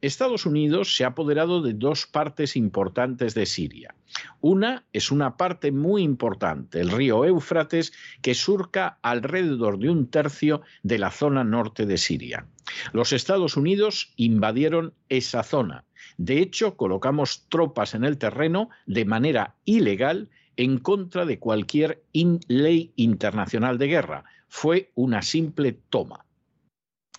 Estados 0.00 0.46
Unidos 0.46 0.96
se 0.96 1.04
ha 1.04 1.08
apoderado 1.08 1.60
de 1.60 1.74
dos 1.74 2.06
partes 2.06 2.56
importantes 2.56 3.34
de 3.34 3.44
Siria. 3.44 3.94
Una 4.40 4.84
es 4.92 5.10
una 5.10 5.36
parte 5.36 5.72
muy 5.72 6.02
importante, 6.02 6.80
el 6.80 6.90
río 6.90 7.24
Éufrates, 7.24 7.92
que 8.22 8.34
surca 8.34 8.98
alrededor 9.02 9.78
de 9.78 9.90
un 9.90 10.08
tercio 10.08 10.62
de 10.82 10.98
la 10.98 11.10
zona 11.10 11.44
norte 11.44 11.84
de 11.84 11.98
Siria. 11.98 12.46
Los 12.92 13.12
Estados 13.12 13.56
Unidos 13.56 14.12
invadieron 14.16 14.94
esa 15.08 15.42
zona. 15.42 15.84
De 16.16 16.38
hecho, 16.38 16.76
colocamos 16.76 17.46
tropas 17.48 17.94
en 17.94 18.04
el 18.04 18.16
terreno 18.16 18.70
de 18.86 19.04
manera 19.04 19.56
ilegal 19.64 20.30
en 20.56 20.78
contra 20.78 21.26
de 21.26 21.38
cualquier 21.38 22.02
ley 22.12 22.92
internacional 22.96 23.78
de 23.78 23.86
guerra. 23.86 24.24
Fue 24.48 24.92
una 24.94 25.22
simple 25.22 25.72
toma. 25.72 26.24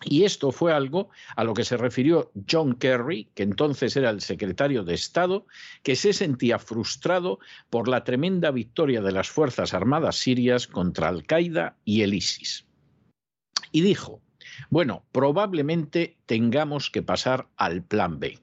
Y 0.04 0.24
esto 0.24 0.52
fue 0.52 0.74
algo 0.74 1.10
a 1.36 1.44
lo 1.44 1.54
que 1.54 1.64
se 1.64 1.78
refirió 1.78 2.32
John 2.50 2.76
Kerry, 2.76 3.30
que 3.36 3.44
entonces 3.44 3.96
era 3.96 4.10
el 4.10 4.22
secretario 4.22 4.84
de 4.84 4.96
Estado, 4.96 5.46
que 5.84 5.96
se 5.96 6.14
sentía 6.14 6.58
frustrado 6.58 7.40
por 7.70 7.88
la 7.88 8.04
tremenda 8.04 8.52
victoria 8.52 9.02
de 9.02 9.12
las 9.12 9.30
Fuerzas 9.30 9.74
Armadas 9.74 10.16
sirias 10.16 10.68
contra 10.68 11.10
Al-Qaeda 11.10 11.78
y 11.86 12.02
el 12.02 12.14
ISIS. 12.14 12.66
Y 13.72 13.82
dijo, 13.82 14.22
bueno, 14.70 15.06
probablemente 15.12 16.18
tengamos 16.26 16.90
que 16.90 17.04
pasar 17.04 17.48
al 17.58 17.84
plan 17.84 18.20
B. 18.20 18.40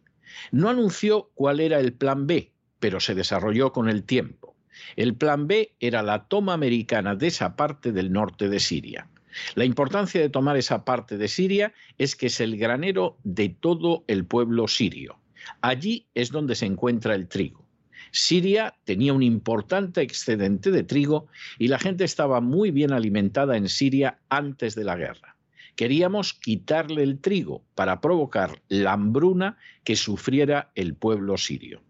No 0.53 0.69
anunció 0.69 1.31
cuál 1.35 1.61
era 1.61 1.81
el 1.81 1.93
plan 1.93 2.27
B, 2.27 2.53
pero 2.79 3.01
se 3.01 3.15
desarrolló 3.15 3.73
con 3.73 3.89
el 3.89 4.05
tiempo. 4.05 4.57
El 4.95 5.17
plan 5.17 5.49
B 5.49 5.75
era 5.81 6.03
la 6.03 6.29
toma 6.29 6.53
americana 6.55 7.17
de 7.17 7.27
esa 7.27 7.57
parte 7.57 7.93
del 7.93 8.13
norte 8.13 8.49
de 8.49 8.61
Siria. 8.61 9.09
La 9.55 9.65
importancia 9.65 10.21
de 10.21 10.31
tomar 10.31 10.57
esa 10.57 10.85
parte 10.85 11.17
de 11.17 11.29
Siria 11.29 11.73
es 11.99 12.17
que 12.17 12.27
es 12.27 12.41
el 12.41 12.57
granero 12.57 13.19
de 13.25 13.49
todo 13.49 14.05
el 14.07 14.25
pueblo 14.25 14.69
sirio. 14.69 15.19
Allí 15.61 16.07
es 16.15 16.31
donde 16.31 16.55
se 16.55 16.67
encuentra 16.67 17.15
el 17.15 17.29
trigo. 17.29 17.67
Siria 18.11 18.75
tenía 18.85 19.13
un 19.13 19.23
importante 19.23 20.01
excedente 20.01 20.71
de 20.71 20.83
trigo 20.83 21.27
y 21.59 21.69
la 21.69 21.79
gente 21.79 22.05
estaba 22.05 22.41
muy 22.41 22.71
bien 22.71 22.93
alimentada 22.93 23.57
en 23.57 23.69
Siria 23.69 24.19
antes 24.29 24.75
de 24.75 24.85
la 24.85 24.97
guerra. 24.97 25.37
Queríamos 25.77 26.35
quitarle 26.35 27.03
el 27.03 27.21
trigo 27.21 27.65
para 27.75 28.01
provocar 28.01 28.63
la 28.69 28.93
hambruna 28.93 29.59
que 29.85 29.95
sufriera 29.95 30.73
el 30.75 30.95
pueblo 30.95 31.37
sirio. 31.37 31.83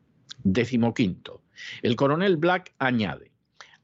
Décimo 0.44 0.92
quinto. 0.92 1.42
El 1.82 1.96
coronel 1.96 2.36
Black 2.36 2.74
añade, 2.78 3.32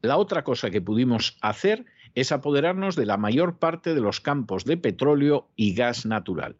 la 0.02 0.18
otra 0.18 0.44
cosa 0.44 0.70
que 0.70 0.82
pudimos 0.82 1.38
hacer 1.40 1.86
es 2.14 2.32
apoderarnos 2.32 2.96
de 2.96 3.06
la 3.06 3.16
mayor 3.16 3.58
parte 3.58 3.94
de 3.94 4.00
los 4.00 4.20
campos 4.20 4.64
de 4.64 4.76
petróleo 4.76 5.48
y 5.56 5.74
gas 5.74 6.06
natural. 6.06 6.56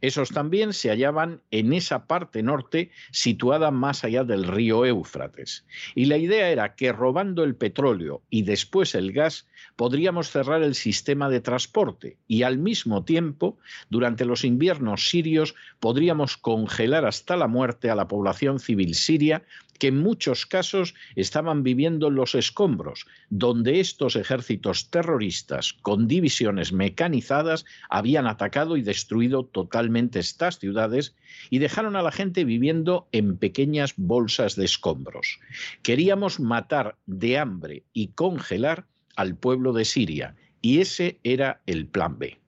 Esos 0.00 0.30
también 0.30 0.72
se 0.72 0.90
hallaban 0.90 1.40
en 1.50 1.72
esa 1.72 2.06
parte 2.06 2.42
norte 2.42 2.90
situada 3.10 3.70
más 3.70 4.04
allá 4.04 4.24
del 4.24 4.44
río 4.44 4.84
Éufrates. 4.84 5.64
Y 5.94 6.06
la 6.06 6.16
idea 6.16 6.50
era 6.50 6.74
que 6.74 6.92
robando 6.92 7.44
el 7.44 7.54
petróleo 7.54 8.22
y 8.30 8.42
después 8.42 8.94
el 8.94 9.12
gas 9.12 9.46
podríamos 9.76 10.30
cerrar 10.30 10.62
el 10.62 10.74
sistema 10.74 11.28
de 11.28 11.40
transporte 11.40 12.16
y 12.26 12.42
al 12.42 12.58
mismo 12.58 13.04
tiempo, 13.04 13.58
durante 13.88 14.24
los 14.24 14.44
inviernos 14.44 15.08
sirios, 15.08 15.54
podríamos 15.80 16.36
congelar 16.36 17.04
hasta 17.04 17.36
la 17.36 17.48
muerte 17.48 17.90
a 17.90 17.94
la 17.94 18.08
población 18.08 18.58
civil 18.58 18.94
siria 18.94 19.44
que 19.78 19.88
en 19.88 19.98
muchos 19.98 20.46
casos 20.46 20.94
estaban 21.16 21.62
viviendo 21.62 22.10
los 22.10 22.34
escombros, 22.34 23.06
donde 23.30 23.80
estos 23.80 24.16
ejércitos 24.16 24.90
terroristas 24.90 25.72
con 25.72 26.08
divisiones 26.08 26.72
mecanizadas 26.72 27.64
habían 27.88 28.26
atacado 28.26 28.76
y 28.76 28.82
destruido 28.82 29.44
totalmente 29.44 30.18
estas 30.18 30.58
ciudades 30.58 31.14
y 31.50 31.58
dejaron 31.58 31.96
a 31.96 32.02
la 32.02 32.12
gente 32.12 32.44
viviendo 32.44 33.08
en 33.12 33.36
pequeñas 33.36 33.94
bolsas 33.96 34.56
de 34.56 34.64
escombros. 34.64 35.38
Queríamos 35.82 36.40
matar 36.40 36.96
de 37.06 37.38
hambre 37.38 37.84
y 37.92 38.08
congelar 38.08 38.86
al 39.16 39.36
pueblo 39.36 39.72
de 39.72 39.84
Siria, 39.84 40.36
y 40.60 40.80
ese 40.80 41.18
era 41.24 41.60
el 41.66 41.86
plan 41.86 42.18
B. 42.18 42.38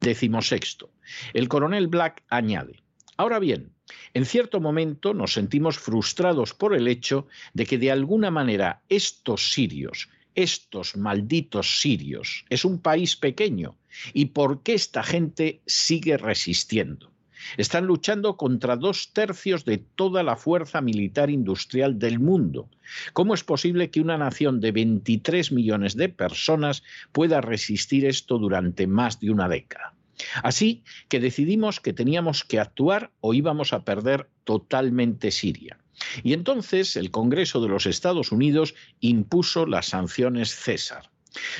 Décimo 0.00 0.42
sexto. 0.42 0.90
El 1.32 1.48
coronel 1.48 1.86
Black 1.86 2.22
añade, 2.28 2.82
Ahora 3.16 3.38
bien, 3.38 3.70
en 4.14 4.24
cierto 4.26 4.60
momento 4.60 5.14
nos 5.14 5.32
sentimos 5.32 5.78
frustrados 5.78 6.54
por 6.54 6.74
el 6.74 6.88
hecho 6.88 7.26
de 7.54 7.66
que 7.66 7.78
de 7.78 7.90
alguna 7.90 8.30
manera 8.30 8.82
estos 8.88 9.52
sirios, 9.52 10.08
estos 10.34 10.96
malditos 10.96 11.80
sirios, 11.80 12.44
es 12.50 12.64
un 12.64 12.78
país 12.78 13.16
pequeño. 13.16 13.76
¿Y 14.14 14.26
por 14.26 14.62
qué 14.62 14.74
esta 14.74 15.02
gente 15.02 15.60
sigue 15.66 16.16
resistiendo? 16.16 17.12
Están 17.56 17.86
luchando 17.86 18.36
contra 18.36 18.76
dos 18.76 19.12
tercios 19.12 19.64
de 19.64 19.78
toda 19.78 20.22
la 20.22 20.36
fuerza 20.36 20.80
militar 20.80 21.28
industrial 21.28 21.98
del 21.98 22.18
mundo. 22.18 22.68
¿Cómo 23.12 23.34
es 23.34 23.42
posible 23.44 23.90
que 23.90 24.00
una 24.00 24.16
nación 24.16 24.60
de 24.60 24.72
23 24.72 25.52
millones 25.52 25.96
de 25.96 26.08
personas 26.08 26.82
pueda 27.10 27.40
resistir 27.40 28.06
esto 28.06 28.38
durante 28.38 28.86
más 28.86 29.18
de 29.20 29.30
una 29.30 29.48
década? 29.48 29.94
Así 30.42 30.84
que 31.08 31.20
decidimos 31.20 31.80
que 31.80 31.92
teníamos 31.92 32.44
que 32.44 32.60
actuar 32.60 33.10
o 33.20 33.34
íbamos 33.34 33.72
a 33.72 33.84
perder 33.84 34.28
totalmente 34.44 35.30
Siria. 35.30 35.78
Y 36.22 36.32
entonces 36.32 36.96
el 36.96 37.10
Congreso 37.10 37.60
de 37.60 37.68
los 37.68 37.86
Estados 37.86 38.32
Unidos 38.32 38.74
impuso 39.00 39.66
las 39.66 39.86
sanciones 39.86 40.54
César. 40.54 41.10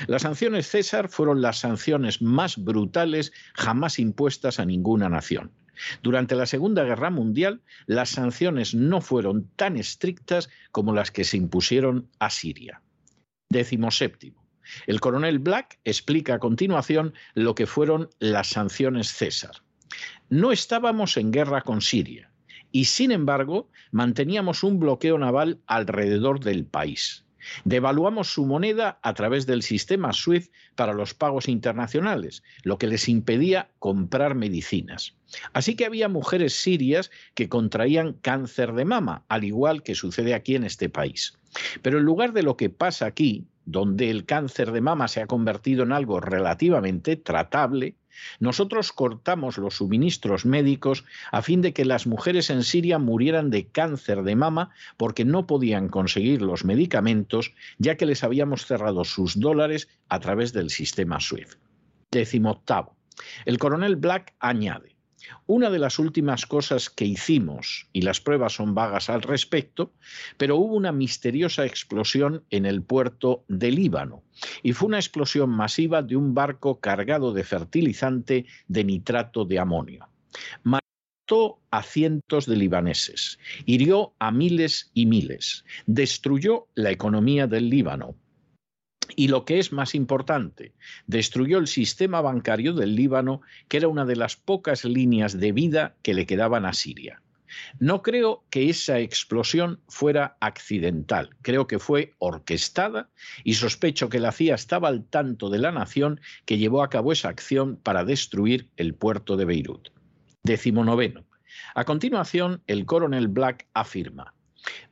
Las 0.07 0.21
sanciones 0.23 0.67
César 0.67 1.09
fueron 1.09 1.41
las 1.41 1.59
sanciones 1.59 2.21
más 2.21 2.57
brutales 2.57 3.31
jamás 3.53 3.99
impuestas 3.99 4.59
a 4.59 4.65
ninguna 4.65 5.09
nación. 5.09 5.51
Durante 6.03 6.35
la 6.35 6.45
Segunda 6.45 6.83
Guerra 6.83 7.09
Mundial, 7.09 7.61
las 7.87 8.09
sanciones 8.09 8.75
no 8.75 9.01
fueron 9.01 9.49
tan 9.55 9.77
estrictas 9.77 10.49
como 10.71 10.93
las 10.93 11.09
que 11.09 11.23
se 11.23 11.37
impusieron 11.37 12.09
a 12.19 12.29
Siria. 12.29 12.81
Décimo 13.49 13.89
séptimo. 13.89 14.42
El 14.87 14.99
coronel 14.99 15.39
Black 15.39 15.79
explica 15.83 16.35
a 16.35 16.39
continuación 16.39 17.13
lo 17.33 17.55
que 17.55 17.67
fueron 17.67 18.09
las 18.19 18.47
sanciones 18.47 19.09
César. 19.09 19.63
No 20.29 20.51
estábamos 20.51 21.17
en 21.17 21.31
guerra 21.31 21.61
con 21.61 21.81
Siria 21.81 22.31
y, 22.71 22.85
sin 22.85 23.11
embargo, 23.11 23.69
manteníamos 23.91 24.63
un 24.63 24.79
bloqueo 24.79 25.17
naval 25.17 25.59
alrededor 25.67 26.39
del 26.39 26.65
país. 26.65 27.23
Devaluamos 27.65 28.31
su 28.31 28.45
moneda 28.45 28.99
a 29.01 29.13
través 29.13 29.45
del 29.45 29.63
sistema 29.63 30.13
SWIFT 30.13 30.51
para 30.75 30.93
los 30.93 31.13
pagos 31.13 31.47
internacionales, 31.47 32.43
lo 32.63 32.77
que 32.77 32.87
les 32.87 33.09
impedía 33.09 33.69
comprar 33.79 34.35
medicinas. 34.35 35.15
Así 35.51 35.75
que 35.75 35.85
había 35.85 36.09
mujeres 36.09 36.53
sirias 36.53 37.11
que 37.33 37.49
contraían 37.49 38.13
cáncer 38.13 38.73
de 38.73 38.85
mama, 38.85 39.25
al 39.27 39.43
igual 39.43 39.83
que 39.83 39.95
sucede 39.95 40.33
aquí 40.33 40.55
en 40.55 40.63
este 40.63 40.89
país. 40.89 41.37
Pero 41.81 41.99
en 41.99 42.05
lugar 42.05 42.33
de 42.33 42.43
lo 42.43 42.57
que 42.57 42.69
pasa 42.69 43.05
aquí, 43.05 43.45
donde 43.65 44.09
el 44.09 44.25
cáncer 44.25 44.71
de 44.71 44.81
mama 44.81 45.07
se 45.07 45.21
ha 45.21 45.27
convertido 45.27 45.83
en 45.83 45.91
algo 45.91 46.19
relativamente 46.19 47.15
tratable, 47.15 47.95
nosotros 48.39 48.91
cortamos 48.91 49.57
los 49.57 49.77
suministros 49.77 50.45
médicos 50.45 51.03
a 51.31 51.41
fin 51.41 51.61
de 51.61 51.73
que 51.73 51.85
las 51.85 52.05
mujeres 52.07 52.49
en 52.49 52.63
Siria 52.63 52.99
murieran 52.99 53.49
de 53.49 53.67
cáncer 53.67 54.23
de 54.23 54.35
mama 54.35 54.71
porque 54.97 55.25
no 55.25 55.47
podían 55.47 55.89
conseguir 55.89 56.41
los 56.41 56.65
medicamentos 56.65 57.53
ya 57.77 57.95
que 57.95 58.05
les 58.05 58.23
habíamos 58.23 58.65
cerrado 58.65 59.03
sus 59.03 59.39
dólares 59.39 59.89
a 60.09 60.19
través 60.19 60.53
del 60.53 60.69
sistema 60.69 61.19
SWIFT. 61.19 61.57
Décimo 62.11 62.51
octavo. 62.51 62.95
El 63.45 63.57
coronel 63.57 63.95
Black 63.95 64.33
añade, 64.39 64.92
una 65.45 65.69
de 65.69 65.79
las 65.79 65.99
últimas 65.99 66.45
cosas 66.45 66.89
que 66.89 67.05
hicimos, 67.05 67.87
y 67.93 68.01
las 68.01 68.19
pruebas 68.19 68.53
son 68.53 68.75
vagas 68.75 69.09
al 69.09 69.21
respecto, 69.21 69.93
pero 70.37 70.57
hubo 70.57 70.75
una 70.75 70.91
misteriosa 70.91 71.65
explosión 71.65 72.43
en 72.49 72.65
el 72.65 72.81
puerto 72.81 73.43
de 73.47 73.71
Líbano, 73.71 74.23
y 74.61 74.73
fue 74.73 74.87
una 74.87 74.99
explosión 74.99 75.49
masiva 75.49 76.01
de 76.01 76.15
un 76.15 76.33
barco 76.33 76.79
cargado 76.79 77.33
de 77.33 77.43
fertilizante 77.43 78.45
de 78.67 78.83
nitrato 78.83 79.45
de 79.45 79.59
amonio. 79.59 80.07
Mató 80.63 81.59
a 81.71 81.83
cientos 81.83 82.45
de 82.45 82.57
libaneses, 82.57 83.39
hirió 83.65 84.13
a 84.19 84.31
miles 84.31 84.91
y 84.93 85.05
miles, 85.05 85.63
destruyó 85.85 86.67
la 86.75 86.91
economía 86.91 87.47
del 87.47 87.69
Líbano, 87.69 88.15
y 89.15 89.27
lo 89.27 89.45
que 89.45 89.59
es 89.59 89.71
más 89.71 89.95
importante, 89.95 90.73
destruyó 91.07 91.57
el 91.57 91.67
sistema 91.67 92.21
bancario 92.21 92.73
del 92.73 92.95
Líbano, 92.95 93.41
que 93.67 93.77
era 93.77 93.87
una 93.87 94.05
de 94.05 94.15
las 94.15 94.35
pocas 94.35 94.85
líneas 94.85 95.39
de 95.39 95.51
vida 95.51 95.95
que 96.01 96.13
le 96.13 96.25
quedaban 96.25 96.65
a 96.65 96.73
Siria. 96.73 97.21
No 97.79 98.01
creo 98.01 98.43
que 98.49 98.69
esa 98.69 98.99
explosión 98.99 99.79
fuera 99.87 100.37
accidental, 100.39 101.29
creo 101.41 101.67
que 101.67 101.79
fue 101.79 102.13
orquestada 102.17 103.09
y 103.43 103.53
sospecho 103.55 104.09
que 104.09 104.19
la 104.19 104.31
CIA 104.31 104.55
estaba 104.55 104.87
al 104.87 105.05
tanto 105.05 105.49
de 105.49 105.59
la 105.59 105.71
nación 105.71 106.19
que 106.45 106.57
llevó 106.57 106.83
a 106.83 106.89
cabo 106.89 107.11
esa 107.11 107.29
acción 107.29 107.77
para 107.77 108.05
destruir 108.05 108.69
el 108.77 108.95
puerto 108.95 109.37
de 109.37 109.45
Beirut. 109.45 109.89
Décimo 110.43 110.83
noveno. 110.83 111.25
A 111.75 111.85
continuación, 111.85 112.61
el 112.67 112.85
coronel 112.85 113.27
Black 113.27 113.67
afirma, 113.73 114.32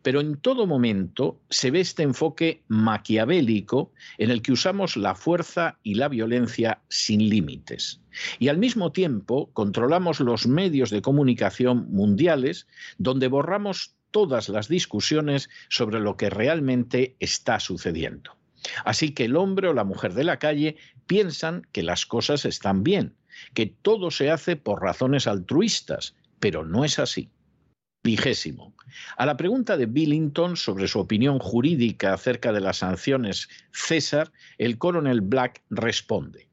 pero 0.01 0.21
en 0.21 0.37
todo 0.37 0.67
momento 0.67 1.39
se 1.49 1.71
ve 1.71 1.81
este 1.81 2.03
enfoque 2.03 2.63
maquiavélico 2.67 3.91
en 4.17 4.31
el 4.31 4.41
que 4.41 4.51
usamos 4.51 4.97
la 4.97 5.15
fuerza 5.15 5.77
y 5.83 5.95
la 5.95 6.09
violencia 6.09 6.81
sin 6.89 7.29
límites. 7.29 8.01
Y 8.39 8.49
al 8.49 8.57
mismo 8.57 8.91
tiempo 8.91 9.49
controlamos 9.53 10.19
los 10.19 10.47
medios 10.47 10.89
de 10.89 11.01
comunicación 11.01 11.87
mundiales 11.91 12.67
donde 12.97 13.27
borramos 13.27 13.95
todas 14.11 14.49
las 14.49 14.67
discusiones 14.67 15.49
sobre 15.69 15.99
lo 15.99 16.17
que 16.17 16.29
realmente 16.29 17.15
está 17.19 17.59
sucediendo. 17.59 18.35
Así 18.85 19.11
que 19.11 19.25
el 19.25 19.35
hombre 19.37 19.69
o 19.69 19.73
la 19.73 19.83
mujer 19.83 20.13
de 20.13 20.23
la 20.23 20.37
calle 20.37 20.75
piensan 21.07 21.67
que 21.71 21.83
las 21.83 22.05
cosas 22.05 22.45
están 22.45 22.83
bien, 22.83 23.15
que 23.53 23.65
todo 23.65 24.11
se 24.11 24.29
hace 24.29 24.55
por 24.55 24.81
razones 24.81 25.27
altruistas, 25.27 26.15
pero 26.39 26.65
no 26.65 26.85
es 26.85 26.99
así. 26.99 27.29
Vigésimo. 28.03 28.73
A 29.15 29.27
la 29.27 29.37
pregunta 29.37 29.77
de 29.77 29.85
Billington 29.85 30.57
sobre 30.57 30.87
su 30.87 30.99
opinión 30.99 31.37
jurídica 31.37 32.13
acerca 32.13 32.51
de 32.51 32.59
las 32.59 32.77
sanciones 32.77 33.47
César, 33.71 34.31
el 34.57 34.79
coronel 34.79 35.21
Black 35.21 35.61
responde. 35.69 36.49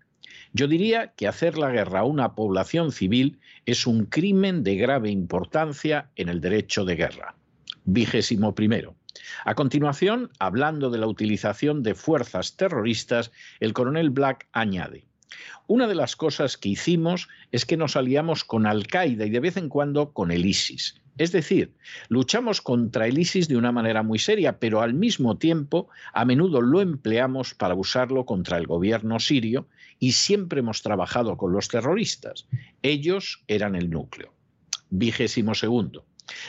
Yo 0.53 0.69
diría 0.69 1.15
que 1.17 1.27
hacer 1.27 1.57
la 1.57 1.71
guerra 1.71 2.01
a 2.01 2.05
una 2.05 2.35
población 2.35 2.93
civil 2.93 3.39
es 3.65 3.87
un 3.87 4.05
crimen 4.05 4.63
de 4.63 4.77
grave 4.77 5.11
importancia 5.11 6.11
en 6.17 6.29
el 6.29 6.43
derecho 6.43 6.85
de 6.85 6.97
guerra. 6.97 7.35
Vigésimo 7.85 8.55
primero. 8.55 8.95
A 9.47 9.55
continuación, 9.55 10.31
hablando 10.39 10.91
de 10.91 10.99
la 10.99 11.07
utilización 11.07 11.83
de 11.83 11.95
fuerzas 11.95 12.57
terroristas, 12.57 13.33
el 13.61 13.73
coronel 13.73 14.11
Black 14.11 14.49
añade, 14.53 15.08
una 15.67 15.87
de 15.87 15.95
las 15.95 16.17
cosas 16.17 16.57
que 16.57 16.71
hicimos 16.71 17.29
es 17.53 17.67
que 17.67 17.77
nos 17.77 17.97
aliamos 17.97 18.45
con 18.45 18.67
Al-Qaeda 18.67 19.27
y 19.27 19.31
de 19.31 19.41
vez 19.41 19.57
en 19.57 19.69
cuando 19.69 20.12
con 20.12 20.31
el 20.31 20.47
ISIS. 20.47 21.01
Es 21.19 21.33
decir, 21.33 21.75
luchamos 22.09 22.62
contra 22.62 23.07
el 23.09 23.19
ISIS 23.19 23.49
de 23.49 23.57
una 23.57 23.73
manera 23.73 24.03
muy 24.05 24.21
seria, 24.21 24.59
pero 24.59 24.81
al 24.81 24.95
mismo 24.95 25.37
tiempo 25.37 25.88
a 26.12 26.25
menudo 26.25 26.62
lo 26.62 26.81
empleamos 26.81 27.55
para 27.55 27.75
usarlo 27.75 28.25
contra 28.25 28.57
el 28.57 28.67
gobierno 28.69 29.19
sirio 29.19 29.67
y 29.99 30.12
siempre 30.12 30.61
hemos 30.61 30.83
trabajado 30.83 31.37
con 31.37 31.53
los 31.53 31.69
terroristas. 31.69 32.47
Ellos 32.83 33.43
eran 33.49 33.75
el 33.75 33.91
núcleo. 33.91 34.33
Vigésimo 34.91 35.55
segundo. 35.55 36.05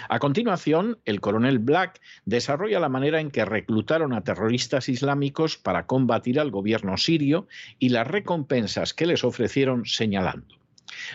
A 0.10 0.20
continuación, 0.20 1.00
el 1.06 1.22
coronel 1.22 1.60
Black 1.60 2.02
desarrolla 2.26 2.80
la 2.80 2.90
manera 2.90 3.20
en 3.20 3.32
que 3.32 3.46
reclutaron 3.46 4.14
a 4.14 4.24
terroristas 4.24 4.90
islámicos 4.90 5.58
para 5.58 5.86
combatir 5.86 6.40
al 6.40 6.52
gobierno 6.52 6.98
sirio 6.98 7.48
y 7.80 7.90
las 7.90 8.08
recompensas 8.08 8.94
que 8.94 9.06
les 9.06 9.24
ofrecieron 9.24 9.86
señalando. 9.86 10.59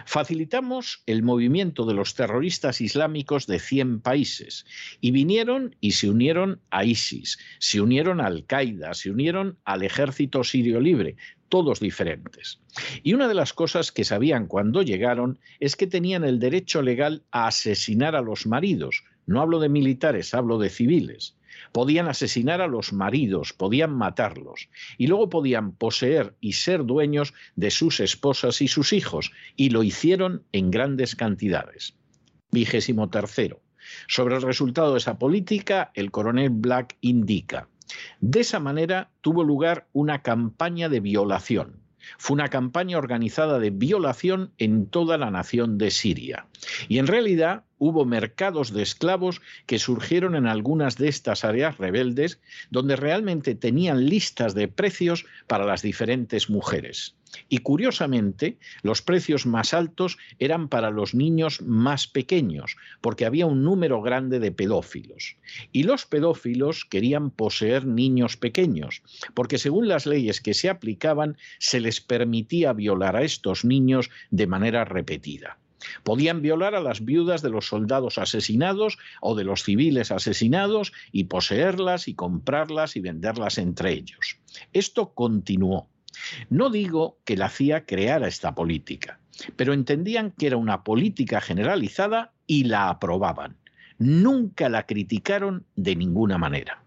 Facilitamos 0.07 1.03
el 1.07 1.23
movimiento 1.23 1.85
de 1.87 1.95
los 1.95 2.15
terroristas 2.15 2.81
islámicos 2.81 3.47
de 3.47 3.59
100 3.59 4.01
países 4.01 4.67
y 5.01 5.11
vinieron 5.11 5.77
y 5.81 5.93
se 5.93 6.09
unieron 6.09 6.61
a 6.71 6.85
ISIS, 6.85 7.39
se 7.59 7.81
unieron 7.81 8.21
a 8.21 8.27
Al-Qaeda, 8.27 8.95
se 8.95 9.11
unieron 9.11 9.59
al 9.65 9.83
ejército 9.83 10.45
sirio 10.45 10.81
libre, 10.81 11.17
todos 11.49 11.81
diferentes. 11.81 12.61
Y 13.03 13.15
una 13.15 13.29
de 13.29 13.35
las 13.35 13.53
cosas 13.53 13.93
que 13.93 14.05
sabían 14.05 14.47
cuando 14.47 14.83
llegaron 14.83 15.39
es 15.61 15.77
que 15.77 15.87
tenían 15.87 16.25
el 16.25 16.39
derecho 16.39 16.83
legal 16.83 17.23
a 17.31 17.47
asesinar 17.47 18.17
a 18.17 18.23
los 18.23 18.47
maridos. 18.47 19.05
No 19.27 19.41
hablo 19.41 19.61
de 19.61 19.69
militares, 19.69 20.35
hablo 20.35 20.59
de 20.59 20.71
civiles 20.71 21.37
podían 21.75 22.07
asesinar 22.07 22.61
a 22.61 22.69
los 22.69 22.93
maridos, 22.93 23.53
podían 23.53 23.93
matarlos, 23.93 24.69
y 24.97 25.09
luego 25.09 25.29
podían 25.29 25.73
poseer 25.73 26.37
y 26.41 26.53
ser 26.53 26.85
dueños 26.85 27.35
de 27.57 27.73
sus 27.73 27.99
esposas 27.99 28.63
y 28.63 28.69
sus 28.69 28.93
hijos, 28.93 29.33
y 29.57 29.71
lo 29.71 29.83
hicieron 29.83 30.45
en 30.53 30.71
grandes 30.71 31.17
cantidades. 31.17 31.97
Vigésimo 32.53 33.11
tercero. 33.11 33.61
Sobre 34.07 34.37
el 34.37 34.43
resultado 34.43 34.93
de 34.93 34.99
esa 34.99 35.19
política, 35.19 35.91
el 35.95 36.13
coronel 36.13 36.51
Black 36.51 36.97
indica, 37.01 37.69
de 38.21 38.41
esa 38.41 38.61
manera 38.61 39.11
tuvo 39.21 39.43
lugar 39.43 39.89
una 39.93 40.23
campaña 40.23 40.89
de 40.89 41.01
violación 41.01 41.84
fue 42.19 42.35
una 42.35 42.49
campaña 42.49 42.99
organizada 42.99 43.59
de 43.59 43.71
violación 43.71 44.53
en 44.59 44.87
toda 44.87 45.19
la 45.19 45.31
nación 45.31 45.79
de 45.79 45.91
Siria. 45.91 46.47
Y 46.89 46.99
en 46.99 47.07
realidad 47.07 47.65
hubo 47.79 48.05
mercados 48.05 48.73
de 48.73 48.83
esclavos 48.83 49.43
que 49.67 49.79
surgieron 49.79 50.35
en 50.37 50.47
algunas 50.47 50.97
de 50.97 51.09
estas 51.09 51.45
áreas 51.45 51.79
rebeldes, 51.79 52.41
donde 52.71 52.97
realmente 52.97 53.55
tenían 53.55 54.07
listas 54.07 54.55
de 54.55 54.69
precios 54.69 55.27
para 55.47 55.65
las 55.65 55.83
diferentes 55.83 56.49
mujeres. 56.49 57.15
Y 57.49 57.59
curiosamente, 57.59 58.59
los 58.83 59.03
precios 59.03 59.47
más 59.47 59.75
altos 59.75 60.19
eran 60.39 60.69
para 60.69 60.91
los 60.91 61.15
niños 61.15 61.63
más 61.63 62.07
pequeños, 62.07 62.77
porque 63.01 63.27
había 63.27 63.47
un 63.47 63.65
número 63.65 64.03
grande 64.03 64.39
de 64.39 64.53
pedófilos. 64.53 65.37
Y 65.73 65.85
los 65.85 66.07
pedófilos 66.07 66.85
querían 66.85 67.31
poseer 67.31 67.87
niños 67.87 68.37
pequeños, 68.37 69.03
porque 69.35 69.59
según 69.59 69.89
las 69.89 70.07
leyes 70.07 70.41
que 70.41 70.55
se 70.55 70.69
aplicaban, 70.69 71.37
se 71.59 71.81
les 71.81 72.01
permitía 72.01 72.73
violar 72.73 73.17
a 73.17 73.23
estos 73.23 73.65
niños 73.65 74.11
de 74.31 74.47
manera 74.47 74.85
repetida. 74.85 75.59
Podían 76.03 76.43
violar 76.43 76.75
a 76.75 76.81
las 76.81 77.05
viudas 77.05 77.43
de 77.43 77.51
los 77.51 77.67
soldados 77.67 78.19
asesinados 78.19 78.99
o 79.21 79.35
de 79.35 79.45
los 79.45 79.63
civiles 79.65 80.11
asesinados 80.11 80.93
y 81.13 81.25
poseerlas 81.25 82.09
y 82.09 82.15
comprarlas 82.15 82.97
y 82.97 83.01
venderlas 83.01 83.59
entre 83.59 83.93
ellos. 83.93 84.39
Esto 84.73 85.15
continuó. 85.15 85.89
No 86.51 86.71
digo 86.71 87.19
que 87.25 87.37
la 87.37 87.49
CIA 87.49 87.87
creara 87.87 88.29
esta 88.29 88.55
política, 88.55 89.21
pero 89.57 89.73
entendían 89.73 90.31
que 90.33 90.47
era 90.47 90.57
una 90.57 90.85
política 90.85 91.41
generalizada 91.41 92.33
y 92.47 92.65
la 92.65 92.89
aprobaban. 92.89 93.57
Nunca 93.99 94.69
la 94.69 94.87
criticaron 94.87 95.67
de 95.77 95.97
ninguna 95.97 96.39
manera. 96.39 96.83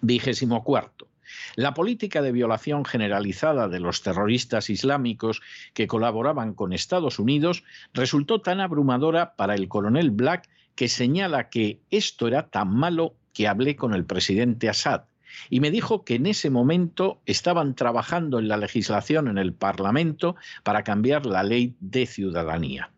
Vigésimo 0.00 0.64
cuarto. 0.64 1.08
La 1.56 1.72
política 1.72 2.20
de 2.20 2.32
violación 2.32 2.84
generalizada 2.84 3.68
de 3.68 3.80
los 3.80 4.02
terroristas 4.02 4.68
islámicos 4.68 5.40
que 5.72 5.86
colaboraban 5.86 6.54
con 6.54 6.72
Estados 6.72 7.18
Unidos 7.18 7.64
resultó 7.94 8.42
tan 8.42 8.60
abrumadora 8.60 9.34
para 9.36 9.54
el 9.54 9.68
coronel 9.68 10.10
Black 10.10 10.48
que 10.74 10.88
señala 10.88 11.48
que 11.48 11.80
esto 11.90 12.28
era 12.28 12.48
tan 12.48 12.74
malo 12.74 13.16
que 13.32 13.48
hablé 13.48 13.76
con 13.76 13.94
el 13.94 14.04
presidente 14.04 14.68
Assad 14.68 15.04
y 15.50 15.60
me 15.60 15.70
dijo 15.70 16.04
que 16.04 16.16
en 16.16 16.26
ese 16.26 16.50
momento 16.50 17.20
estaban 17.26 17.74
trabajando 17.74 18.38
en 18.38 18.48
la 18.48 18.56
legislación 18.56 19.28
en 19.28 19.38
el 19.38 19.52
Parlamento 19.52 20.36
para 20.62 20.84
cambiar 20.84 21.26
la 21.26 21.42
ley 21.42 21.74
de 21.80 22.06
ciudadanía. 22.06 22.90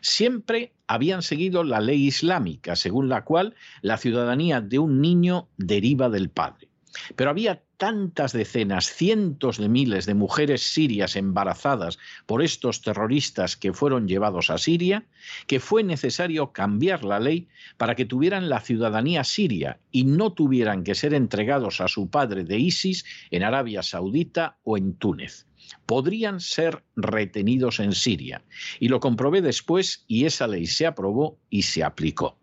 Siempre 0.00 0.72
habían 0.86 1.22
seguido 1.22 1.64
la 1.64 1.80
ley 1.80 2.06
islámica, 2.06 2.76
según 2.76 3.08
la 3.08 3.24
cual 3.24 3.54
la 3.80 3.96
ciudadanía 3.96 4.60
de 4.60 4.78
un 4.78 5.00
niño 5.00 5.48
deriva 5.56 6.08
del 6.08 6.30
padre. 6.30 6.71
Pero 7.16 7.30
había 7.30 7.62
tantas 7.76 8.32
decenas, 8.32 8.86
cientos 8.92 9.58
de 9.58 9.68
miles 9.68 10.06
de 10.06 10.14
mujeres 10.14 10.62
sirias 10.62 11.16
embarazadas 11.16 11.98
por 12.26 12.42
estos 12.42 12.82
terroristas 12.82 13.56
que 13.56 13.72
fueron 13.72 14.06
llevados 14.06 14.50
a 14.50 14.58
Siria, 14.58 15.04
que 15.46 15.58
fue 15.58 15.82
necesario 15.82 16.52
cambiar 16.52 17.04
la 17.04 17.18
ley 17.18 17.48
para 17.76 17.94
que 17.94 18.04
tuvieran 18.04 18.48
la 18.48 18.60
ciudadanía 18.60 19.24
siria 19.24 19.80
y 19.90 20.04
no 20.04 20.32
tuvieran 20.32 20.84
que 20.84 20.94
ser 20.94 21.14
entregados 21.14 21.80
a 21.80 21.88
su 21.88 22.08
padre 22.08 22.44
de 22.44 22.58
ISIS 22.58 23.04
en 23.30 23.42
Arabia 23.42 23.82
Saudita 23.82 24.58
o 24.62 24.76
en 24.76 24.94
Túnez. 24.94 25.46
Podrían 25.86 26.40
ser 26.40 26.84
retenidos 26.96 27.80
en 27.80 27.92
Siria. 27.92 28.42
Y 28.78 28.88
lo 28.88 29.00
comprobé 29.00 29.42
después 29.42 30.04
y 30.06 30.26
esa 30.26 30.46
ley 30.46 30.66
se 30.66 30.86
aprobó 30.86 31.38
y 31.50 31.62
se 31.62 31.82
aplicó. 31.82 32.38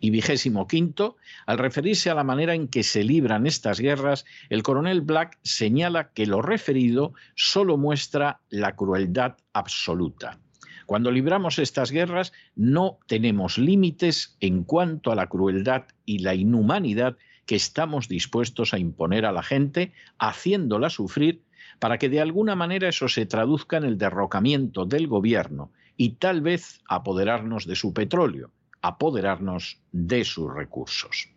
Y 0.00 0.10
vigésimo 0.10 0.66
quinto, 0.66 1.16
al 1.46 1.58
referirse 1.58 2.10
a 2.10 2.14
la 2.14 2.24
manera 2.24 2.54
en 2.54 2.68
que 2.68 2.82
se 2.82 3.04
libran 3.04 3.46
estas 3.46 3.80
guerras, 3.80 4.24
el 4.50 4.62
coronel 4.62 5.00
Black 5.00 5.38
señala 5.42 6.12
que 6.12 6.26
lo 6.26 6.42
referido 6.42 7.14
solo 7.34 7.76
muestra 7.76 8.40
la 8.50 8.76
crueldad 8.76 9.36
absoluta. 9.52 10.38
Cuando 10.86 11.10
libramos 11.10 11.58
estas 11.58 11.90
guerras 11.90 12.32
no 12.54 12.98
tenemos 13.06 13.58
límites 13.58 14.36
en 14.40 14.64
cuanto 14.64 15.10
a 15.10 15.14
la 15.14 15.28
crueldad 15.28 15.84
y 16.04 16.18
la 16.18 16.34
inhumanidad 16.34 17.16
que 17.46 17.56
estamos 17.56 18.08
dispuestos 18.08 18.74
a 18.74 18.78
imponer 18.78 19.24
a 19.24 19.32
la 19.32 19.42
gente, 19.42 19.92
haciéndola 20.18 20.90
sufrir, 20.90 21.42
para 21.78 21.98
que 21.98 22.08
de 22.08 22.20
alguna 22.20 22.54
manera 22.54 22.88
eso 22.88 23.08
se 23.08 23.26
traduzca 23.26 23.76
en 23.76 23.84
el 23.84 23.98
derrocamiento 23.98 24.84
del 24.84 25.06
gobierno 25.06 25.72
y 25.96 26.10
tal 26.10 26.40
vez 26.40 26.80
apoderarnos 26.88 27.66
de 27.66 27.76
su 27.76 27.92
petróleo 27.92 28.50
apoderarnos 28.82 29.80
de 29.92 30.24
sus 30.24 30.52
recursos. 30.52 31.28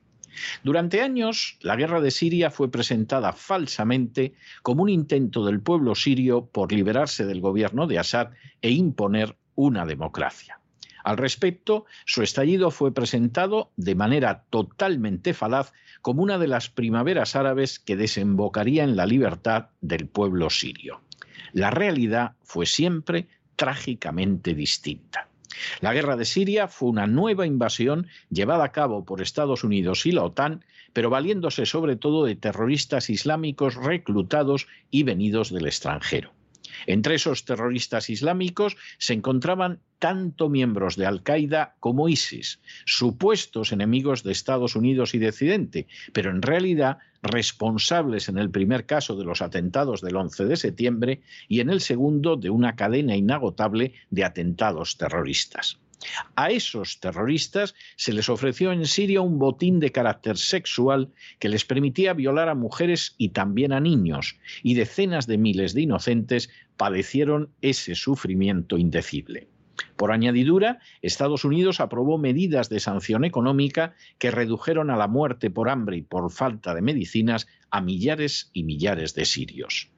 Durante 0.63 1.01
años, 1.01 1.57
la 1.61 1.75
guerra 1.75 2.01
de 2.01 2.11
Siria 2.11 2.51
fue 2.51 2.69
presentada 2.69 3.31
falsamente 3.31 4.33
como 4.63 4.83
un 4.83 4.89
intento 4.89 5.45
del 5.45 5.61
pueblo 5.61 5.95
sirio 5.95 6.45
por 6.45 6.73
liberarse 6.73 7.25
del 7.25 7.39
gobierno 7.39 7.87
de 7.87 7.99
Assad 7.99 8.31
e 8.61 8.71
imponer 8.71 9.37
una 9.55 9.85
democracia. 9.85 10.59
Al 11.05 11.17
respecto, 11.17 11.85
su 12.05 12.23
estallido 12.23 12.71
fue 12.71 12.91
presentado 12.91 13.71
de 13.77 13.93
manera 13.93 14.43
totalmente 14.49 15.33
falaz 15.33 15.71
como 16.01 16.23
una 16.23 16.39
de 16.39 16.47
las 16.47 16.69
primaveras 16.69 17.35
árabes 17.35 17.79
que 17.79 17.95
desembocaría 17.95 18.83
en 18.83 18.95
la 18.95 19.05
libertad 19.05 19.67
del 19.81 20.07
pueblo 20.07 20.49
sirio. 20.49 21.01
La 21.53 21.69
realidad 21.69 22.33
fue 22.43 22.65
siempre 22.65 23.27
trágicamente 23.55 24.53
distinta. 24.55 25.29
La 25.81 25.93
guerra 25.93 26.15
de 26.15 26.25
Siria 26.25 26.67
fue 26.67 26.89
una 26.89 27.07
nueva 27.07 27.45
invasión 27.45 28.07
llevada 28.29 28.65
a 28.65 28.71
cabo 28.71 29.05
por 29.05 29.21
Estados 29.21 29.63
Unidos 29.63 30.05
y 30.05 30.11
la 30.11 30.23
OTAN, 30.23 30.63
pero 30.93 31.09
valiéndose 31.09 31.65
sobre 31.65 31.95
todo 31.95 32.25
de 32.25 32.35
terroristas 32.35 33.09
islámicos 33.09 33.75
reclutados 33.75 34.67
y 34.91 35.03
venidos 35.03 35.51
del 35.51 35.67
extranjero. 35.67 36.31
Entre 36.87 37.15
esos 37.15 37.45
terroristas 37.45 38.09
islámicos 38.09 38.77
se 38.97 39.13
encontraban 39.13 39.79
tanto 40.05 40.49
miembros 40.49 40.97
de 40.97 41.07
Al-Qaeda 41.07 41.77
como 41.79 42.07
ISIS, 42.07 42.59
supuestos 42.85 43.71
enemigos 43.71 44.21
de 44.21 44.33
Estados 44.33 44.75
Unidos 44.75 45.15
y 45.15 45.17
de 45.17 45.29
Occidente, 45.29 45.87
pero 46.13 46.29
en 46.29 46.43
realidad 46.43 46.99
responsables 47.23 48.29
en 48.29 48.37
el 48.37 48.51
primer 48.51 48.85
caso 48.85 49.15
de 49.15 49.25
los 49.25 49.41
atentados 49.41 50.01
del 50.01 50.15
11 50.15 50.45
de 50.45 50.57
septiembre 50.57 51.21
y 51.47 51.59
en 51.59 51.71
el 51.71 51.81
segundo 51.81 52.35
de 52.35 52.51
una 52.51 52.75
cadena 52.75 53.15
inagotable 53.15 53.93
de 54.11 54.23
atentados 54.23 54.95
terroristas. 54.95 55.79
A 56.35 56.51
esos 56.51 56.99
terroristas 56.99 57.73
se 57.95 58.13
les 58.13 58.29
ofreció 58.29 58.71
en 58.71 58.85
Siria 58.85 59.21
un 59.21 59.39
botín 59.39 59.79
de 59.79 59.91
carácter 59.91 60.37
sexual 60.37 61.09
que 61.39 61.49
les 61.49 61.65
permitía 61.65 62.13
violar 62.13 62.47
a 62.47 62.53
mujeres 62.53 63.15
y 63.17 63.29
también 63.29 63.73
a 63.73 63.79
niños, 63.79 64.37
y 64.61 64.75
decenas 64.75 65.25
de 65.25 65.39
miles 65.39 65.73
de 65.73 65.81
inocentes 65.81 66.51
padecieron 66.77 67.49
ese 67.61 67.95
sufrimiento 67.95 68.77
indecible. 68.77 69.47
Por 69.95 70.11
añadidura, 70.11 70.79
Estados 71.01 71.45
Unidos 71.45 71.79
aprobó 71.79 72.17
medidas 72.17 72.69
de 72.69 72.79
sanción 72.79 73.23
económica 73.23 73.95
que 74.17 74.31
redujeron 74.31 74.89
a 74.89 74.97
la 74.97 75.07
muerte 75.07 75.49
por 75.49 75.69
hambre 75.69 75.97
y 75.97 76.01
por 76.01 76.31
falta 76.31 76.73
de 76.73 76.81
medicinas 76.81 77.47
a 77.69 77.81
millares 77.81 78.49
y 78.53 78.63
millares 78.63 79.15
de 79.15 79.25
sirios. 79.25 79.89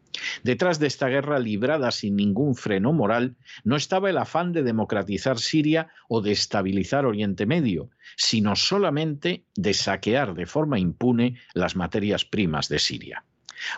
Detrás 0.44 0.80
de 0.80 0.88
esta 0.88 1.08
guerra 1.08 1.40
librada 1.40 1.92
sin 1.92 2.16
ningún 2.16 2.56
freno 2.56 2.94
moral 2.94 3.36
no 3.64 3.76
estaba 3.76 4.10
el 4.10 4.18
afán 4.18 4.52
de 4.52 4.64
democratizar 4.64 5.38
Siria 5.38 5.90
o 6.08 6.22
de 6.22 6.32
estabilizar 6.32 7.06
Oriente 7.06 7.46
Medio, 7.46 7.90
sino 8.16 8.56
solamente 8.56 9.46
de 9.56 9.74
saquear 9.74 10.34
de 10.34 10.46
forma 10.46 10.80
impune 10.80 11.36
las 11.54 11.76
materias 11.76 12.26
primas 12.26 12.70
de 12.70 12.80
Siria. 12.80 13.24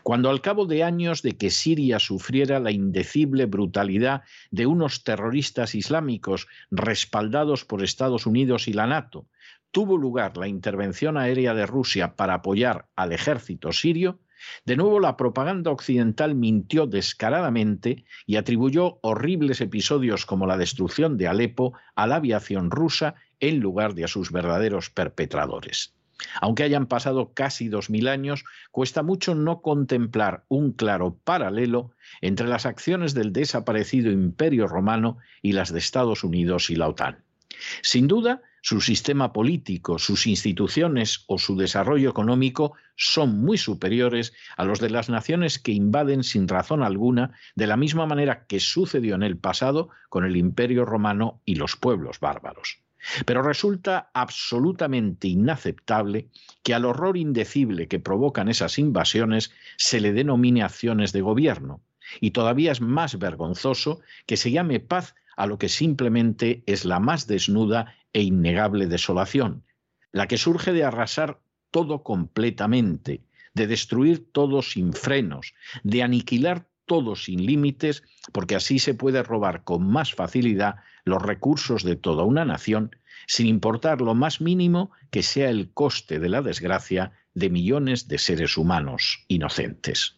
Cuando 0.04 0.30
al 0.30 0.42
cabo 0.42 0.66
de 0.66 0.84
años 0.84 1.22
de 1.22 1.38
que 1.38 1.50
Siria 1.50 2.00
sufriera 2.00 2.60
la 2.60 2.72
indecible 2.72 3.46
brutalidad 3.46 4.24
de 4.52 4.66
unos 4.66 5.04
terroristas 5.04 5.76
islámicos 5.76 6.48
respaldados 6.72 7.66
por 7.66 7.84
Estados 7.84 8.26
Unidos 8.26 8.68
y 8.68 8.74
la 8.74 8.88
NATO, 8.88 9.28
tuvo 9.72 9.98
lugar 9.98 10.38
la 10.38 10.48
intervención 10.48 11.18
aérea 11.18 11.54
de 11.54 11.66
Rusia 11.66 12.16
para 12.16 12.36
apoyar 12.36 12.88
al 12.96 13.12
ejército 13.12 13.72
sirio, 13.72 14.20
de 14.66 14.78
nuevo 14.78 15.00
la 15.00 15.18
propaganda 15.18 15.70
occidental 15.72 16.34
mintió 16.34 16.88
descaradamente 16.88 18.06
y 18.26 18.38
atribuyó 18.38 19.00
horribles 19.02 19.60
episodios 19.60 20.26
como 20.26 20.48
la 20.48 20.58
destrucción 20.58 21.18
de 21.18 21.28
Alepo 21.28 21.74
a 21.96 22.08
la 22.08 22.16
aviación 22.16 22.72
rusa 22.72 23.16
en 23.40 23.60
lugar 23.60 23.96
de 23.96 24.06
a 24.06 24.08
sus 24.08 24.32
verdaderos 24.32 24.90
perpetradores. 24.90 25.94
Aunque 26.42 26.64
hayan 26.64 26.86
pasado 26.86 27.34
casi 27.34 27.70
dos 27.70 27.90
mil 27.90 28.08
años, 28.08 28.44
cuesta 28.72 29.04
mucho 29.04 29.36
no 29.36 29.62
contemplar 29.62 30.44
un 30.48 30.72
claro 30.74 31.18
paralelo 31.24 31.92
entre 32.22 32.48
las 32.48 32.66
acciones 32.66 33.14
del 33.14 33.34
desaparecido 33.34 34.12
Imperio 34.12 34.68
romano 34.68 35.18
y 35.42 35.54
las 35.54 35.72
de 35.72 35.80
Estados 35.80 36.24
Unidos 36.24 36.70
y 36.70 36.76
la 36.76 36.88
OTAN. 36.88 37.24
Sin 37.82 38.08
duda, 38.08 38.42
su 38.62 38.82
sistema 38.82 39.32
político, 39.32 40.00
sus 40.00 40.28
instituciones 40.28 41.24
o 41.28 41.38
su 41.38 41.56
desarrollo 41.56 42.10
económico 42.10 42.74
son 42.96 43.40
muy 43.40 43.58
superiores 43.58 44.34
a 44.58 44.66
los 44.66 44.80
de 44.80 44.90
las 44.90 45.10
naciones 45.10 45.60
que 45.60 45.72
invaden 45.72 46.24
sin 46.24 46.48
razón 46.48 46.84
alguna, 46.84 47.32
de 47.56 47.68
la 47.68 47.78
misma 47.78 48.06
manera 48.06 48.46
que 48.46 48.60
sucedió 48.60 49.16
en 49.16 49.24
el 49.24 49.38
pasado 49.38 49.90
con 50.10 50.26
el 50.26 50.36
Imperio 50.36 50.86
romano 50.86 51.42
y 51.46 51.56
los 51.56 51.78
pueblos 51.78 52.20
bárbaros. 52.20 52.80
Pero 53.26 53.42
resulta 53.42 54.10
absolutamente 54.14 55.28
inaceptable 55.28 56.30
que 56.64 56.74
al 56.74 56.86
horror 56.86 57.18
indecible 57.18 57.88
que 57.88 58.00
provocan 58.00 58.50
esas 58.50 58.78
invasiones 58.78 59.52
se 59.78 60.02
le 60.02 60.14
denomine 60.14 60.64
acciones 60.64 61.12
de 61.14 61.22
gobierno, 61.22 61.82
y 62.20 62.32
todavía 62.32 62.72
es 62.72 62.82
más 62.82 63.18
vergonzoso 63.18 64.02
que 64.26 64.38
se 64.38 64.52
llame 64.52 64.80
paz 64.80 65.16
a 65.38 65.46
lo 65.46 65.58
que 65.58 65.70
simplemente 65.70 66.64
es 66.66 66.86
la 66.86 67.00
más 67.00 67.28
desnuda 67.28 67.96
e 68.14 68.22
innegable 68.22 68.88
desolación, 68.88 69.64
la 70.12 70.28
que 70.28 70.38
surge 70.38 70.74
de 70.74 70.84
arrasar 70.84 71.40
todo 71.72 72.04
completamente, 72.04 73.22
de 73.54 73.68
destruir 73.68 74.32
todo 74.32 74.62
sin 74.62 74.94
frenos, 74.94 75.54
de 75.84 76.04
aniquilar 76.04 76.68
todo 76.90 77.16
sin 77.16 77.46
límites, 77.46 78.02
porque 78.34 78.56
así 78.56 78.80
se 78.80 78.96
puede 78.96 79.22
robar 79.22 79.64
con 79.64 79.88
más 79.88 80.16
facilidad 80.16 80.78
los 81.06 81.22
recursos 81.22 81.84
de 81.84 81.96
toda 81.96 82.24
una 82.24 82.46
nación, 82.46 82.96
sin 83.28 83.46
importar 83.46 84.02
lo 84.02 84.16
más 84.16 84.42
mínimo 84.42 84.90
que 85.12 85.22
sea 85.22 85.52
el 85.52 85.72
coste 85.72 86.20
de 86.20 86.30
la 86.30 86.42
desgracia 86.42 87.12
de 87.36 87.52
millones 87.52 88.08
de 88.08 88.18
seres 88.18 88.58
humanos 88.58 89.24
inocentes. 89.28 90.18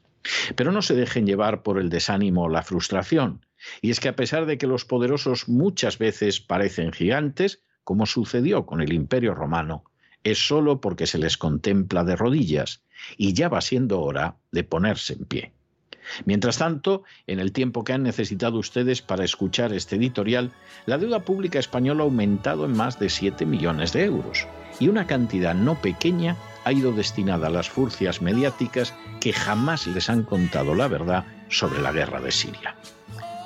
Pero 0.56 0.72
no 0.72 0.82
se 0.82 0.96
dejen 0.96 1.26
llevar 1.26 1.62
por 1.62 1.78
el 1.78 1.90
desánimo 1.90 2.44
o 2.44 2.50
la 2.50 2.64
frustración. 2.64 3.46
Y 3.82 3.92
es 3.92 4.00
que 4.00 4.08
a 4.08 4.16
pesar 4.16 4.46
de 4.46 4.58
que 4.58 4.66
los 4.66 4.86
poderosos 4.86 5.50
muchas 5.50 5.98
veces 5.98 6.40
parecen 6.40 6.94
gigantes, 6.94 7.64
como 7.84 8.06
sucedió 8.06 8.66
con 8.66 8.82
el 8.82 8.94
Imperio 8.94 9.34
Romano, 9.34 9.84
es 10.24 10.48
solo 10.48 10.80
porque 10.80 11.06
se 11.06 11.18
les 11.18 11.38
contempla 11.38 12.06
de 12.06 12.16
rodillas 12.16 12.82
y 13.18 13.34
ya 13.34 13.50
va 13.50 13.60
siendo 13.60 14.00
hora 14.02 14.38
de 14.52 14.64
ponerse 14.64 15.14
en 15.14 15.26
pie. 15.26 15.54
Mientras 16.26 16.58
tanto, 16.58 17.04
en 17.28 17.40
el 17.40 17.52
tiempo 17.52 17.84
que 17.84 17.94
han 17.94 18.04
necesitado 18.04 18.58
ustedes 18.60 19.02
para 19.02 19.24
escuchar 19.24 19.74
este 19.74 19.96
editorial, 19.96 20.52
la 20.86 20.98
deuda 20.98 21.20
pública 21.22 21.60
española 21.60 22.04
ha 22.04 22.06
aumentado 22.06 22.66
en 22.66 22.76
más 22.76 23.00
de 23.00 23.10
7 23.10 23.46
millones 23.46 23.94
de 23.94 24.06
euros 24.06 24.48
y 24.80 24.88
una 24.88 25.08
cantidad 25.08 25.54
no 25.54 25.82
pequeña 25.82 26.38
ha 26.64 26.72
ido 26.72 26.92
destinada 26.92 27.48
a 27.48 27.52
las 27.52 27.70
furcias 27.70 28.22
mediáticas 28.22 28.94
que 29.20 29.34
jamás 29.34 29.88
les 29.88 30.10
han 30.10 30.24
contado 30.24 30.76
la 30.76 30.88
verdad 30.88 31.26
sobre 31.50 31.82
la 31.82 31.92
guerra 31.92 32.22
de 32.22 32.32
Siria. 32.32 32.76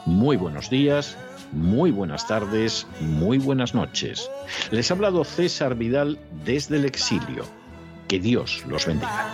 Muy 0.05 0.37
buenos 0.37 0.69
días, 0.69 1.17
muy 1.51 1.91
buenas 1.91 2.27
tardes, 2.27 2.87
muy 2.99 3.37
buenas 3.37 3.73
noches. 3.73 4.29
Les 4.71 4.91
ha 4.91 4.93
hablado 4.93 5.23
César 5.23 5.75
Vidal 5.75 6.19
desde 6.43 6.77
el 6.77 6.85
exilio. 6.85 7.45
Que 8.07 8.19
Dios 8.19 8.63
los 8.67 8.85
bendiga. 8.85 9.33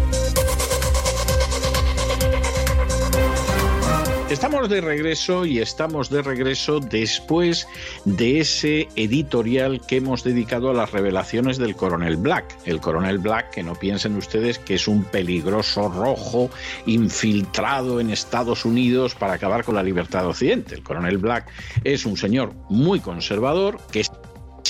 Estamos 4.31 4.69
de 4.69 4.79
regreso 4.79 5.45
y 5.45 5.59
estamos 5.59 6.09
de 6.09 6.21
regreso 6.21 6.79
después 6.79 7.67
de 8.05 8.39
ese 8.39 8.87
editorial 8.95 9.81
que 9.85 9.97
hemos 9.97 10.23
dedicado 10.23 10.69
a 10.69 10.73
las 10.73 10.93
revelaciones 10.93 11.57
del 11.57 11.75
coronel 11.75 12.15
Black. 12.15 12.57
El 12.63 12.79
coronel 12.79 13.17
Black, 13.17 13.49
que 13.49 13.61
no 13.61 13.75
piensen 13.75 14.15
ustedes 14.15 14.57
que 14.57 14.75
es 14.75 14.87
un 14.87 15.03
peligroso 15.03 15.89
rojo 15.89 16.49
infiltrado 16.85 17.99
en 17.99 18.09
Estados 18.09 18.63
Unidos 18.63 19.15
para 19.15 19.33
acabar 19.33 19.65
con 19.65 19.75
la 19.75 19.83
libertad 19.83 20.21
de 20.21 20.27
Occidente. 20.27 20.75
El 20.75 20.83
coronel 20.83 21.17
Black 21.17 21.51
es 21.83 22.05
un 22.05 22.15
señor 22.15 22.53
muy 22.69 23.01
conservador 23.01 23.81
que 23.91 23.99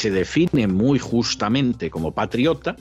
se 0.02 0.10
define 0.10 0.66
muy 0.66 0.98
justamente 0.98 1.92
como 1.92 2.16
patriota, 2.16 2.76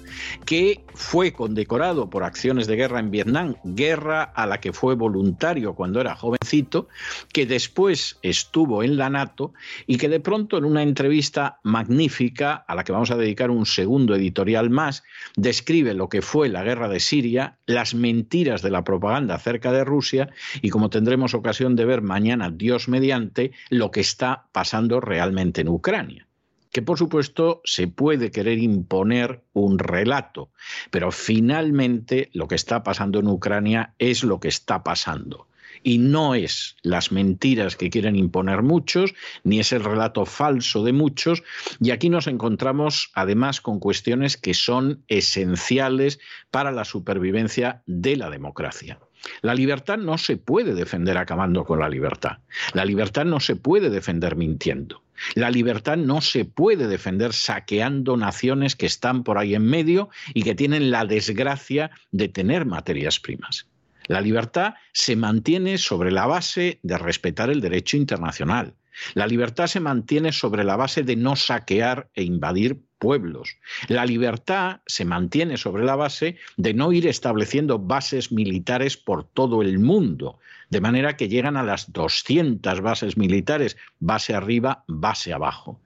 que 0.47 0.81
fue 0.95 1.35
condecorado 1.35 2.09
por 2.09 2.25
acciones 2.25 2.67
de 2.67 2.77
guerra 2.77 2.99
en 2.99 3.11
Vietnam, 3.11 3.57
guerra 3.63 4.23
a 4.23 4.47
la 4.47 4.59
que 4.59 4.73
fue 4.73 4.95
voluntario 4.95 5.75
cuando 5.75 6.01
era 6.01 6.17
jovencito, 6.17 6.89
que 7.31 7.45
después 7.45 8.19
estuvo 8.23 8.83
en 8.83 8.97
la 8.97 9.11
NATO 9.11 9.53
y 9.87 9.99
que 9.99 10.09
de 10.09 10.21
pronto 10.21 10.57
en 10.57 10.65
una 10.65 10.83
entrevista 10.83 11.59
magnífica, 11.63 12.55
a 12.55 12.75
la 12.75 12.85
que 12.85 12.93
vamos 12.93 13.11
a 13.11 13.19
dedicar 13.19 13.51
un 13.51 13.67
segundo 13.67 14.15
editorial 14.15 14.71
más, 14.71 15.03
describe 15.37 15.93
lo 15.93 16.09
que 16.09 16.23
fue 16.23 16.49
la 16.49 16.65
guerra 16.65 16.89
de 16.89 17.01
Siria, 17.01 17.59
las 17.67 17.95
mentiras 17.95 18.63
de 18.63 18.71
la 18.71 18.83
propaganda 18.83 19.35
acerca 19.35 19.73
de 19.73 19.85
Rusia 19.85 20.31
y 20.63 20.71
como 20.71 20.89
tendremos 20.89 21.35
ocasión 21.35 21.77
de 21.77 21.85
ver 21.85 22.01
mañana, 22.01 22.51
Dios 22.51 22.89
mediante, 22.89 23.53
lo 23.69 23.91
que 23.91 24.01
está 24.01 24.47
pasando 24.53 25.03
realmente 25.03 25.61
en 25.61 25.69
Ucrania 25.69 26.30
que 26.71 26.83
por 26.83 26.99
supuesto 26.99 27.61
se 27.65 27.89
puede 27.89 28.31
querer 28.31 28.59
imponer 28.59 29.43
un 29.53 29.79
relato, 29.79 30.51
pero 30.91 31.11
finalmente 31.13 32.31
lo 32.33 32.49
que 32.49 32.55
está 32.55 32.83
pasando 32.83 33.19
en 33.21 33.29
Ucrania 33.29 33.95
es 33.99 34.25
lo 34.25 34.41
que 34.41 34.49
está 34.49 34.83
pasando. 34.83 35.49
Y 35.83 35.99
no 35.99 36.35
es 36.35 36.77
las 36.83 37.11
mentiras 37.11 37.75
que 37.77 37.89
quieren 37.89 38.15
imponer 38.15 38.63
muchos, 38.63 39.15
ni 39.45 39.61
es 39.61 39.73
el 39.73 39.83
relato 39.83 40.27
falso 40.27 40.85
de 40.85 40.93
muchos. 40.93 41.43
Y 41.81 41.91
aquí 41.91 42.11
nos 42.11 42.27
encontramos 42.27 43.11
además 43.15 43.63
con 43.63 43.81
cuestiones 43.81 44.37
que 44.37 44.53
son 44.53 45.03
esenciales 45.09 46.19
para 46.51 46.71
la 46.71 46.85
supervivencia 46.85 47.83
de 47.87 48.17
la 48.17 48.29
democracia. 48.29 48.99
La 49.43 49.55
libertad 49.55 49.99
no 49.99 50.19
se 50.19 50.37
puede 50.37 50.75
defender 50.75 51.17
acabando 51.17 51.65
con 51.65 51.79
la 51.79 51.89
libertad. 51.89 52.39
La 52.73 52.85
libertad 52.85 53.25
no 53.25 53.41
se 53.41 53.57
puede 53.57 53.91
defender 53.91 54.37
mintiendo. 54.37 55.03
La 55.35 55.51
libertad 55.51 55.97
no 55.97 56.21
se 56.21 56.45
puede 56.45 56.87
defender 56.87 57.33
saqueando 57.33 58.17
naciones 58.17 58.77
que 58.77 58.87
están 58.87 59.25
por 59.25 59.39
ahí 59.39 59.55
en 59.55 59.65
medio 59.65 60.09
y 60.35 60.43
que 60.43 60.55
tienen 60.55 60.91
la 60.91 61.05
desgracia 61.05 61.91
de 62.11 62.29
tener 62.29 62.67
materias 62.67 63.21
primas. 63.21 63.67
La 64.07 64.21
libertad 64.21 64.75
se 64.93 65.15
mantiene 65.17 65.79
sobre 65.79 66.11
la 66.11 66.27
base 66.27 66.81
de 66.83 66.99
respetar 66.99 67.51
el 67.51 67.61
derecho 67.61 67.97
internacional. 67.97 68.75
La 69.15 69.27
libertad 69.27 69.67
se 69.67 69.81
mantiene 69.81 70.33
sobre 70.33 70.65
la 70.65 70.77
base 70.77 71.03
de 71.03 71.17
no 71.17 71.37
saquear 71.37 72.11
e 72.15 72.25
invadir 72.25 72.81
pueblos. 73.01 73.57
La 73.89 74.07
libertad 74.07 74.83
se 74.87 75.05
mantiene 75.05 75.57
sobre 75.57 75.85
la 75.85 75.97
base 75.97 76.37
de 76.57 76.75
no 76.75 76.93
ir 76.93 77.09
estableciendo 77.09 77.81
bases 77.81 78.31
militares 78.31 78.97
por 78.97 79.25
todo 79.25 79.63
el 79.63 79.81
mundo, 79.81 80.39
de 80.69 80.81
manera 80.81 81.17
que 81.17 81.29
llegan 81.29 81.57
a 81.57 81.65
las 81.65 81.93
200 81.93 82.81
bases 82.81 83.17
militares, 83.17 83.77
base 83.99 84.35
arriba, 84.35 84.85
base 84.87 85.33
abajo. 85.33 85.81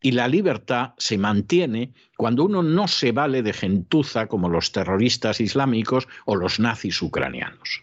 Y 0.00 0.12
la 0.12 0.28
libertad 0.28 0.92
se 0.98 1.18
mantiene 1.18 1.92
cuando 2.16 2.44
uno 2.44 2.62
no 2.62 2.88
se 2.88 3.12
vale 3.12 3.42
de 3.42 3.52
gentuza 3.52 4.26
como 4.26 4.48
los 4.48 4.70
terroristas 4.72 5.40
islámicos 5.40 6.08
o 6.24 6.36
los 6.36 6.60
nazis 6.60 7.00
ucranianos. 7.02 7.82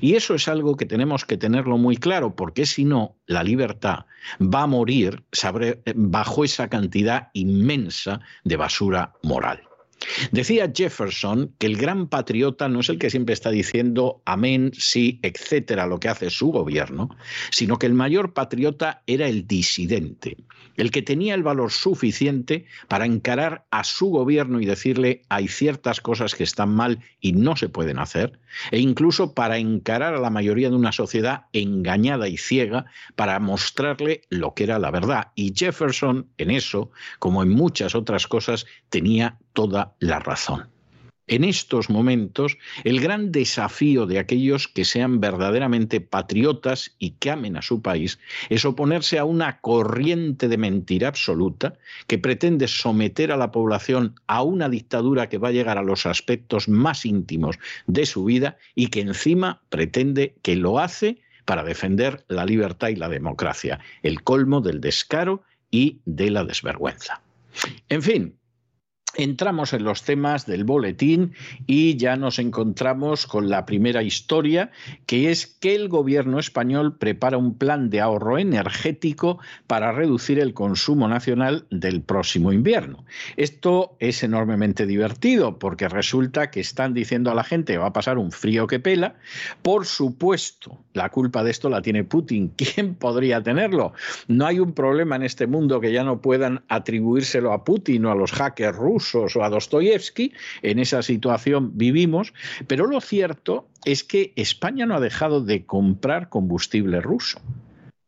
Y 0.00 0.14
eso 0.14 0.34
es 0.34 0.48
algo 0.48 0.76
que 0.76 0.86
tenemos 0.86 1.24
que 1.24 1.36
tenerlo 1.36 1.78
muy 1.78 1.96
claro, 1.96 2.34
porque 2.34 2.66
si 2.66 2.84
no, 2.84 3.16
la 3.26 3.42
libertad 3.42 4.06
va 4.40 4.62
a 4.62 4.66
morir 4.66 5.24
bajo 5.94 6.44
esa 6.44 6.68
cantidad 6.68 7.28
inmensa 7.32 8.20
de 8.44 8.56
basura 8.56 9.12
moral. 9.22 9.65
Decía 10.30 10.70
Jefferson 10.74 11.54
que 11.58 11.66
el 11.66 11.76
gran 11.76 12.08
patriota 12.08 12.68
no 12.68 12.80
es 12.80 12.88
el 12.88 12.98
que 12.98 13.10
siempre 13.10 13.32
está 13.32 13.50
diciendo 13.50 14.22
amén, 14.24 14.72
sí, 14.74 15.20
etcétera, 15.22 15.86
lo 15.86 15.98
que 15.98 16.08
hace 16.08 16.30
su 16.30 16.48
gobierno, 16.48 17.08
sino 17.50 17.78
que 17.78 17.86
el 17.86 17.94
mayor 17.94 18.32
patriota 18.32 19.02
era 19.06 19.26
el 19.26 19.46
disidente, 19.46 20.36
el 20.76 20.90
que 20.90 21.02
tenía 21.02 21.34
el 21.34 21.42
valor 21.42 21.72
suficiente 21.72 22.66
para 22.88 23.06
encarar 23.06 23.66
a 23.70 23.84
su 23.84 24.08
gobierno 24.08 24.60
y 24.60 24.66
decirle 24.66 25.22
hay 25.28 25.48
ciertas 25.48 26.00
cosas 26.00 26.34
que 26.34 26.44
están 26.44 26.74
mal 26.74 27.00
y 27.20 27.32
no 27.32 27.56
se 27.56 27.68
pueden 27.68 27.98
hacer, 27.98 28.38
e 28.70 28.78
incluso 28.78 29.34
para 29.34 29.58
encarar 29.58 30.14
a 30.14 30.20
la 30.20 30.30
mayoría 30.30 30.70
de 30.70 30.76
una 30.76 30.92
sociedad 30.92 31.46
engañada 31.52 32.28
y 32.28 32.36
ciega 32.36 32.86
para 33.14 33.38
mostrarle 33.40 34.22
lo 34.30 34.54
que 34.54 34.64
era 34.64 34.78
la 34.78 34.90
verdad. 34.90 35.32
Y 35.34 35.52
Jefferson 35.54 36.28
en 36.38 36.50
eso, 36.50 36.90
como 37.18 37.42
en 37.42 37.50
muchas 37.50 37.94
otras 37.94 38.26
cosas, 38.26 38.66
tenía 38.88 39.38
toda 39.56 39.94
la 40.00 40.18
razón. 40.20 40.68
En 41.28 41.42
estos 41.42 41.90
momentos, 41.90 42.56
el 42.84 43.00
gran 43.00 43.32
desafío 43.32 44.06
de 44.06 44.20
aquellos 44.20 44.68
que 44.68 44.84
sean 44.84 45.18
verdaderamente 45.18 46.00
patriotas 46.00 46.94
y 47.00 47.12
que 47.12 47.32
amen 47.32 47.56
a 47.56 47.62
su 47.62 47.82
país 47.82 48.20
es 48.48 48.64
oponerse 48.64 49.18
a 49.18 49.24
una 49.24 49.60
corriente 49.60 50.46
de 50.46 50.58
mentira 50.58 51.08
absoluta 51.08 51.78
que 52.06 52.18
pretende 52.18 52.68
someter 52.68 53.32
a 53.32 53.36
la 53.36 53.50
población 53.50 54.14
a 54.28 54.42
una 54.42 54.68
dictadura 54.68 55.28
que 55.28 55.38
va 55.38 55.48
a 55.48 55.52
llegar 55.52 55.78
a 55.78 55.82
los 55.82 56.06
aspectos 56.06 56.68
más 56.68 57.04
íntimos 57.04 57.58
de 57.88 58.06
su 58.06 58.24
vida 58.26 58.58
y 58.76 58.88
que 58.88 59.00
encima 59.00 59.62
pretende 59.68 60.36
que 60.42 60.54
lo 60.54 60.78
hace 60.78 61.22
para 61.44 61.64
defender 61.64 62.24
la 62.28 62.44
libertad 62.44 62.88
y 62.88 62.96
la 62.96 63.08
democracia, 63.08 63.80
el 64.04 64.22
colmo 64.22 64.60
del 64.60 64.80
descaro 64.80 65.42
y 65.72 65.98
de 66.04 66.30
la 66.30 66.44
desvergüenza. 66.44 67.22
En 67.88 68.02
fin, 68.02 68.36
Entramos 69.18 69.72
en 69.72 69.82
los 69.82 70.02
temas 70.02 70.44
del 70.44 70.64
boletín 70.64 71.32
y 71.66 71.96
ya 71.96 72.16
nos 72.16 72.38
encontramos 72.38 73.26
con 73.26 73.48
la 73.48 73.64
primera 73.64 74.02
historia, 74.02 74.70
que 75.06 75.30
es 75.30 75.46
que 75.46 75.74
el 75.74 75.88
gobierno 75.88 76.38
español 76.38 76.98
prepara 76.98 77.38
un 77.38 77.54
plan 77.54 77.88
de 77.88 78.02
ahorro 78.02 78.36
energético 78.36 79.38
para 79.66 79.92
reducir 79.92 80.38
el 80.38 80.52
consumo 80.52 81.08
nacional 81.08 81.64
del 81.70 82.02
próximo 82.02 82.52
invierno. 82.52 83.06
Esto 83.38 83.96
es 84.00 84.22
enormemente 84.22 84.84
divertido 84.84 85.58
porque 85.58 85.88
resulta 85.88 86.50
que 86.50 86.60
están 86.60 86.92
diciendo 86.92 87.30
a 87.30 87.34
la 87.34 87.44
gente 87.44 87.78
va 87.78 87.86
a 87.86 87.92
pasar 87.94 88.18
un 88.18 88.32
frío 88.32 88.66
que 88.66 88.80
pela. 88.80 89.14
Por 89.62 89.86
supuesto, 89.86 90.78
la 90.92 91.08
culpa 91.08 91.42
de 91.42 91.52
esto 91.52 91.70
la 91.70 91.80
tiene 91.80 92.04
Putin. 92.04 92.48
¿Quién 92.56 92.94
podría 92.94 93.42
tenerlo? 93.42 93.94
No 94.28 94.44
hay 94.44 94.60
un 94.60 94.74
problema 94.74 95.16
en 95.16 95.22
este 95.22 95.46
mundo 95.46 95.80
que 95.80 95.90
ya 95.90 96.04
no 96.04 96.20
puedan 96.20 96.64
atribuírselo 96.68 97.54
a 97.54 97.64
Putin 97.64 98.04
o 98.04 98.10
a 98.10 98.14
los 98.14 98.32
hackers 98.32 98.76
rusos 98.76 99.05
o 99.14 99.42
a 99.42 99.50
Dostoyevsky, 99.50 100.32
en 100.62 100.78
esa 100.78 101.02
situación 101.02 101.76
vivimos, 101.76 102.32
pero 102.66 102.86
lo 102.86 103.00
cierto 103.00 103.68
es 103.84 104.04
que 104.04 104.32
España 104.36 104.86
no 104.86 104.96
ha 104.96 105.00
dejado 105.00 105.40
de 105.40 105.64
comprar 105.64 106.28
combustible 106.28 107.00
ruso. 107.00 107.40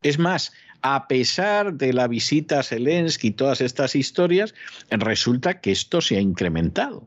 Es 0.03 0.19
más, 0.19 0.53
a 0.83 1.09
pesar 1.09 1.75
de 1.75 1.93
la 1.93 2.07
visita 2.07 2.61
a 2.61 2.63
Zelensky 2.63 3.29
y 3.29 3.33
todas 3.33 3.61
estas 3.61 3.95
historias, 3.97 4.55
resulta 4.91 5.61
que 5.61 5.73
esto 5.73 6.01
se 6.01 6.17
ha 6.17 6.21
incrementado. 6.21 7.07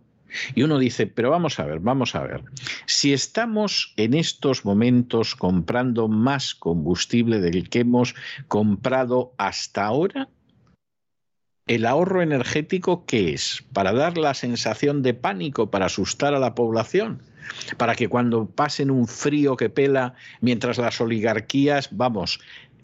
Y 0.56 0.64
uno 0.64 0.80
dice, 0.80 1.08
pero 1.08 1.30
vamos 1.30 1.60
a 1.60 1.66
ver, 1.66 1.80
vamos 1.80 2.16
a 2.16 2.24
ver, 2.24 2.44
si 2.86 3.14
estamos 3.14 3.94
en 3.98 4.14
estos 4.14 4.66
momentos 4.66 5.36
comprando 5.36 6.08
más 6.08 6.56
combustible 6.56 7.40
del 7.40 7.70
que 7.70 7.80
hemos 7.80 8.16
comprado 8.48 9.34
hasta 9.38 9.86
ahora, 9.86 10.30
¿el 11.68 11.86
ahorro 11.86 12.22
energético 12.22 13.06
qué 13.06 13.34
es? 13.34 13.64
¿Para 13.74 13.94
dar 13.94 14.18
la 14.18 14.34
sensación 14.34 15.02
de 15.02 15.14
pánico, 15.14 15.72
para 15.72 15.86
asustar 15.86 16.34
a 16.34 16.40
la 16.40 16.56
población? 16.56 17.22
Para 17.78 17.96
que 17.96 18.08
cuando 18.08 18.46
pasen 18.46 18.92
un 18.92 19.08
frío 19.08 19.56
que 19.56 19.70
pela 19.70 20.14
mientras 20.42 20.78
las 20.78 21.02
oligarquías, 21.02 21.90
vamos, 21.92 22.40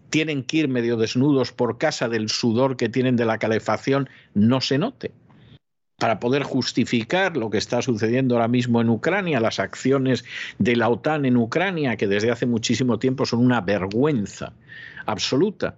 tienen 0.09 0.43
que 0.43 0.57
ir 0.57 0.67
medio 0.67 0.97
desnudos 0.97 1.51
por 1.51 1.77
casa 1.77 2.07
del 2.09 2.29
sudor 2.29 2.77
que 2.77 2.89
tienen 2.89 3.15
de 3.15 3.25
la 3.25 3.37
calefacción, 3.37 4.09
no 4.33 4.61
se 4.61 4.77
note. 4.77 5.11
Para 5.97 6.19
poder 6.19 6.43
justificar 6.43 7.37
lo 7.37 7.49
que 7.49 7.57
está 7.57 7.81
sucediendo 7.81 8.35
ahora 8.35 8.47
mismo 8.47 8.81
en 8.81 8.89
Ucrania, 8.89 9.39
las 9.39 9.59
acciones 9.59 10.25
de 10.59 10.75
la 10.75 10.89
OTAN 10.89 11.25
en 11.25 11.37
Ucrania, 11.37 11.97
que 11.97 12.07
desde 12.07 12.29
hace 12.29 12.45
muchísimo 12.45 12.99
tiempo 12.99 13.25
son 13.25 13.39
una 13.39 13.61
vergüenza 13.61 14.53
absoluta. 15.07 15.75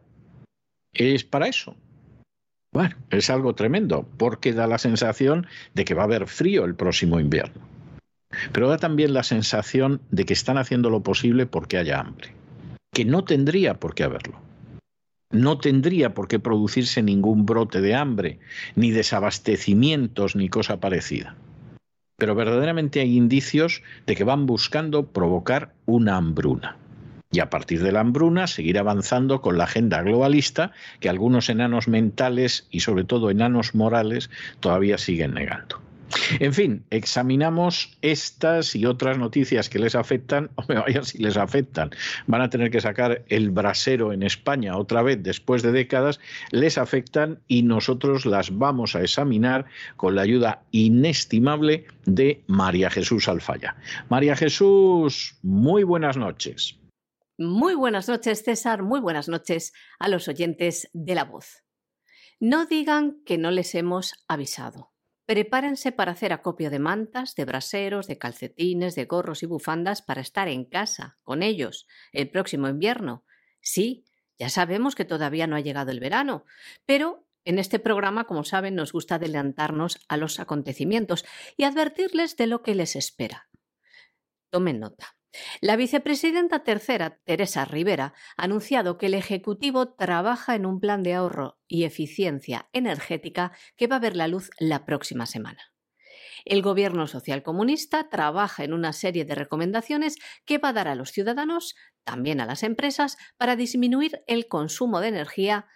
Es 0.94 1.24
para 1.24 1.48
eso. 1.48 1.76
Bueno, 2.72 2.96
es 3.10 3.30
algo 3.30 3.56
tremendo, 3.56 4.08
porque 4.18 4.54
da 4.54 4.68
la 4.68 4.78
sensación 4.78 5.48
de 5.74 5.86
que 5.86 5.96
va 5.96 6.04
a 6.04 6.06
haber 6.06 6.28
frío 6.28 6.66
el 6.66 6.76
próximo 6.76 7.20
invierno. 7.20 7.62
Pero 8.52 8.70
da 8.70 8.78
también 8.78 9.14
la 9.14 9.24
sensación 9.24 10.02
de 10.12 10.26
que 10.26 10.34
están 10.34 10.58
haciendo 10.58 10.90
lo 10.90 11.02
posible 11.02 11.48
porque 11.48 11.78
haya 11.78 12.00
hambre 12.00 12.36
que 12.94 13.06
no 13.06 13.24
tendría 13.24 13.80
por 13.80 13.96
qué 13.96 14.04
haberlo. 14.04 14.40
No 15.32 15.60
tendría 15.60 16.14
por 16.14 16.28
qué 16.28 16.40
producirse 16.40 17.04
ningún 17.04 17.46
brote 17.46 17.82
de 17.82 17.94
hambre, 17.94 18.40
ni 18.76 18.92
desabastecimientos, 18.92 20.36
ni 20.36 20.50
cosa 20.50 20.80
parecida. 20.80 21.36
Pero 22.18 22.36
verdaderamente 22.36 23.00
hay 23.00 23.16
indicios 23.16 23.84
de 24.08 24.16
que 24.16 24.24
van 24.24 24.46
buscando 24.46 25.06
provocar 25.06 25.74
una 25.86 26.18
hambruna. 26.18 26.78
Y 27.32 27.42
a 27.42 27.50
partir 27.50 27.84
de 27.84 27.92
la 27.92 28.00
hambruna 28.00 28.48
seguir 28.48 28.80
avanzando 28.80 29.42
con 29.42 29.58
la 29.58 29.66
agenda 29.66 30.02
globalista 30.02 30.72
que 31.00 31.10
algunos 31.10 31.50
enanos 31.50 31.88
mentales 31.88 32.68
y 32.72 32.80
sobre 32.80 33.04
todo 33.04 33.30
enanos 33.30 33.76
morales 33.76 34.32
todavía 34.60 34.98
siguen 34.98 35.36
negando. 35.36 35.80
En 36.40 36.54
fin, 36.54 36.84
examinamos 36.90 37.98
estas 38.02 38.76
y 38.76 38.86
otras 38.86 39.18
noticias 39.18 39.70
que 39.70 39.80
les 39.80 39.96
afectan, 39.96 40.50
o 40.56 40.64
vaya 40.68 41.04
si 41.04 41.20
les 41.20 41.38
afectan, 41.38 41.92
van 42.28 42.42
a 42.42 42.50
tener 42.50 42.72
que 42.72 42.82
sacar 42.82 43.24
el 43.30 43.52
brasero 43.52 44.12
en 44.12 44.24
España 44.24 44.78
otra 44.78 45.02
vez 45.02 45.22
después 45.22 45.62
de 45.62 45.72
décadas, 45.72 46.20
les 46.52 46.78
afectan 46.78 47.40
y 47.48 47.64
nosotros 47.64 48.26
las 48.26 48.58
vamos 48.58 48.96
a 48.96 49.02
examinar 49.02 49.66
con 49.98 50.16
la 50.16 50.24
ayuda 50.24 50.64
inestimable 50.72 51.86
de 52.06 52.42
María 52.48 52.90
Jesús 52.90 53.28
Alfaya. 53.28 53.76
María 54.10 54.36
Jesús, 54.36 55.36
muy 55.44 55.84
buenas 55.84 56.18
noches. 56.18 56.79
Muy 57.42 57.74
buenas 57.74 58.10
noches, 58.10 58.44
César, 58.44 58.84
muy 58.84 59.00
buenas 59.00 59.30
noches 59.30 59.72
a 59.98 60.10
los 60.10 60.28
oyentes 60.28 60.90
de 60.92 61.16
la 61.16 61.24
voz. 61.24 61.64
No 62.42 62.66
digan 62.66 63.24
que 63.26 63.38
no 63.38 63.50
les 63.50 63.76
hemos 63.76 64.14
avisado. 64.28 64.92
Prepárense 65.26 65.94
para 65.94 66.12
hacer 66.12 66.34
acopio 66.34 66.70
de 66.70 66.80
mantas, 66.80 67.36
de 67.36 67.46
braseros, 67.46 68.08
de 68.08 68.18
calcetines, 68.18 68.96
de 68.96 69.06
gorros 69.06 69.42
y 69.42 69.46
bufandas 69.46 70.02
para 70.02 70.20
estar 70.20 70.50
en 70.50 70.66
casa 70.66 71.18
con 71.24 71.42
ellos 71.42 71.88
el 72.12 72.30
próximo 72.30 72.68
invierno. 72.68 73.24
Sí, 73.62 74.04
ya 74.38 74.50
sabemos 74.50 74.94
que 74.94 75.06
todavía 75.06 75.48
no 75.48 75.56
ha 75.56 75.62
llegado 75.62 75.92
el 75.92 76.02
verano, 76.02 76.44
pero 76.86 77.26
en 77.46 77.58
este 77.58 77.80
programa, 77.80 78.26
como 78.26 78.44
saben, 78.44 78.76
nos 78.76 78.92
gusta 78.92 79.16
adelantarnos 79.16 80.02
a 80.10 80.18
los 80.18 80.42
acontecimientos 80.42 81.24
y 81.56 81.64
advertirles 81.64 82.36
de 82.36 82.48
lo 82.48 82.64
que 82.64 82.76
les 82.76 82.98
espera. 82.98 83.48
Tomen 84.50 84.82
nota. 84.82 85.19
La 85.62 85.76
vicepresidenta 85.76 86.64
tercera, 86.64 87.20
Teresa 87.24 87.66
Rivera, 87.66 88.14
ha 88.36 88.44
anunciado 88.44 88.98
que 88.98 89.08
el 89.08 89.14
Ejecutivo 89.14 89.94
trabaja 89.94 90.56
en 90.56 90.66
un 90.66 90.80
plan 90.80 91.04
de 91.04 91.14
ahorro 91.14 91.60
y 91.68 91.84
eficiencia 91.84 92.70
energética 92.74 93.52
que 93.76 93.88
va 93.88 93.98
a 93.98 94.00
ver 94.00 94.16
la 94.16 94.28
luz 94.28 94.50
la 94.58 94.86
próxima 94.86 95.26
semana. 95.26 95.62
El 96.46 96.62
Gobierno 96.62 97.06
socialcomunista 97.08 98.10
trabaja 98.10 98.64
en 98.64 98.74
una 98.74 98.94
serie 98.94 99.26
de 99.26 99.36
recomendaciones 99.36 100.16
que 100.46 100.58
va 100.58 100.70
a 100.70 100.74
dar 100.74 100.88
a 100.88 100.96
los 100.96 101.12
ciudadanos, 101.12 101.76
también 102.04 102.42
a 102.42 102.46
las 102.46 102.64
empresas, 102.64 103.18
para 103.38 103.56
disminuir 103.56 104.24
el 104.26 104.48
consumo 104.48 105.00
de 105.00 105.10
energía, 105.10 105.68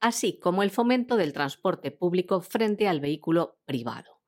así 0.00 0.38
como 0.40 0.62
el 0.62 0.70
fomento 0.70 1.16
del 1.16 1.32
transporte 1.32 1.90
público 1.90 2.40
frente 2.40 2.88
al 2.88 3.00
vehículo 3.00 3.60
privado. 3.66 4.20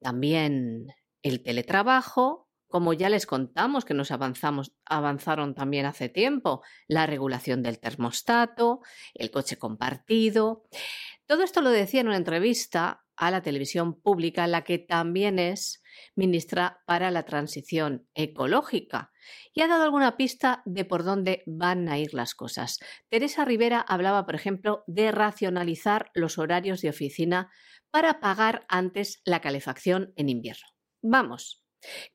También 0.00 0.86
el 1.22 1.42
teletrabajo, 1.42 2.49
como 2.70 2.92
ya 2.92 3.10
les 3.10 3.26
contamos 3.26 3.84
que 3.84 3.94
nos 3.94 4.10
avanzaron 4.10 5.54
también 5.54 5.86
hace 5.86 6.08
tiempo, 6.08 6.62
la 6.88 7.06
regulación 7.06 7.62
del 7.62 7.80
termostato, 7.80 8.80
el 9.12 9.30
coche 9.30 9.58
compartido. 9.58 10.62
Todo 11.26 11.42
esto 11.42 11.60
lo 11.60 11.70
decía 11.70 12.00
en 12.00 12.08
una 12.08 12.16
entrevista 12.16 13.04
a 13.16 13.30
la 13.30 13.42
televisión 13.42 14.00
pública, 14.00 14.46
la 14.46 14.64
que 14.64 14.78
también 14.78 15.38
es 15.38 15.82
ministra 16.16 16.80
para 16.86 17.10
la 17.10 17.24
transición 17.24 18.08
ecológica, 18.14 19.12
y 19.52 19.60
ha 19.60 19.68
dado 19.68 19.84
alguna 19.84 20.16
pista 20.16 20.62
de 20.64 20.86
por 20.86 21.04
dónde 21.04 21.42
van 21.46 21.88
a 21.88 21.98
ir 21.98 22.14
las 22.14 22.34
cosas. 22.34 22.78
Teresa 23.10 23.44
Rivera 23.44 23.80
hablaba, 23.80 24.24
por 24.24 24.36
ejemplo, 24.36 24.84
de 24.86 25.12
racionalizar 25.12 26.10
los 26.14 26.38
horarios 26.38 26.80
de 26.80 26.88
oficina 26.88 27.50
para 27.90 28.20
pagar 28.20 28.64
antes 28.68 29.20
la 29.24 29.40
calefacción 29.40 30.12
en 30.16 30.30
invierno. 30.30 30.68
Vamos, 31.02 31.62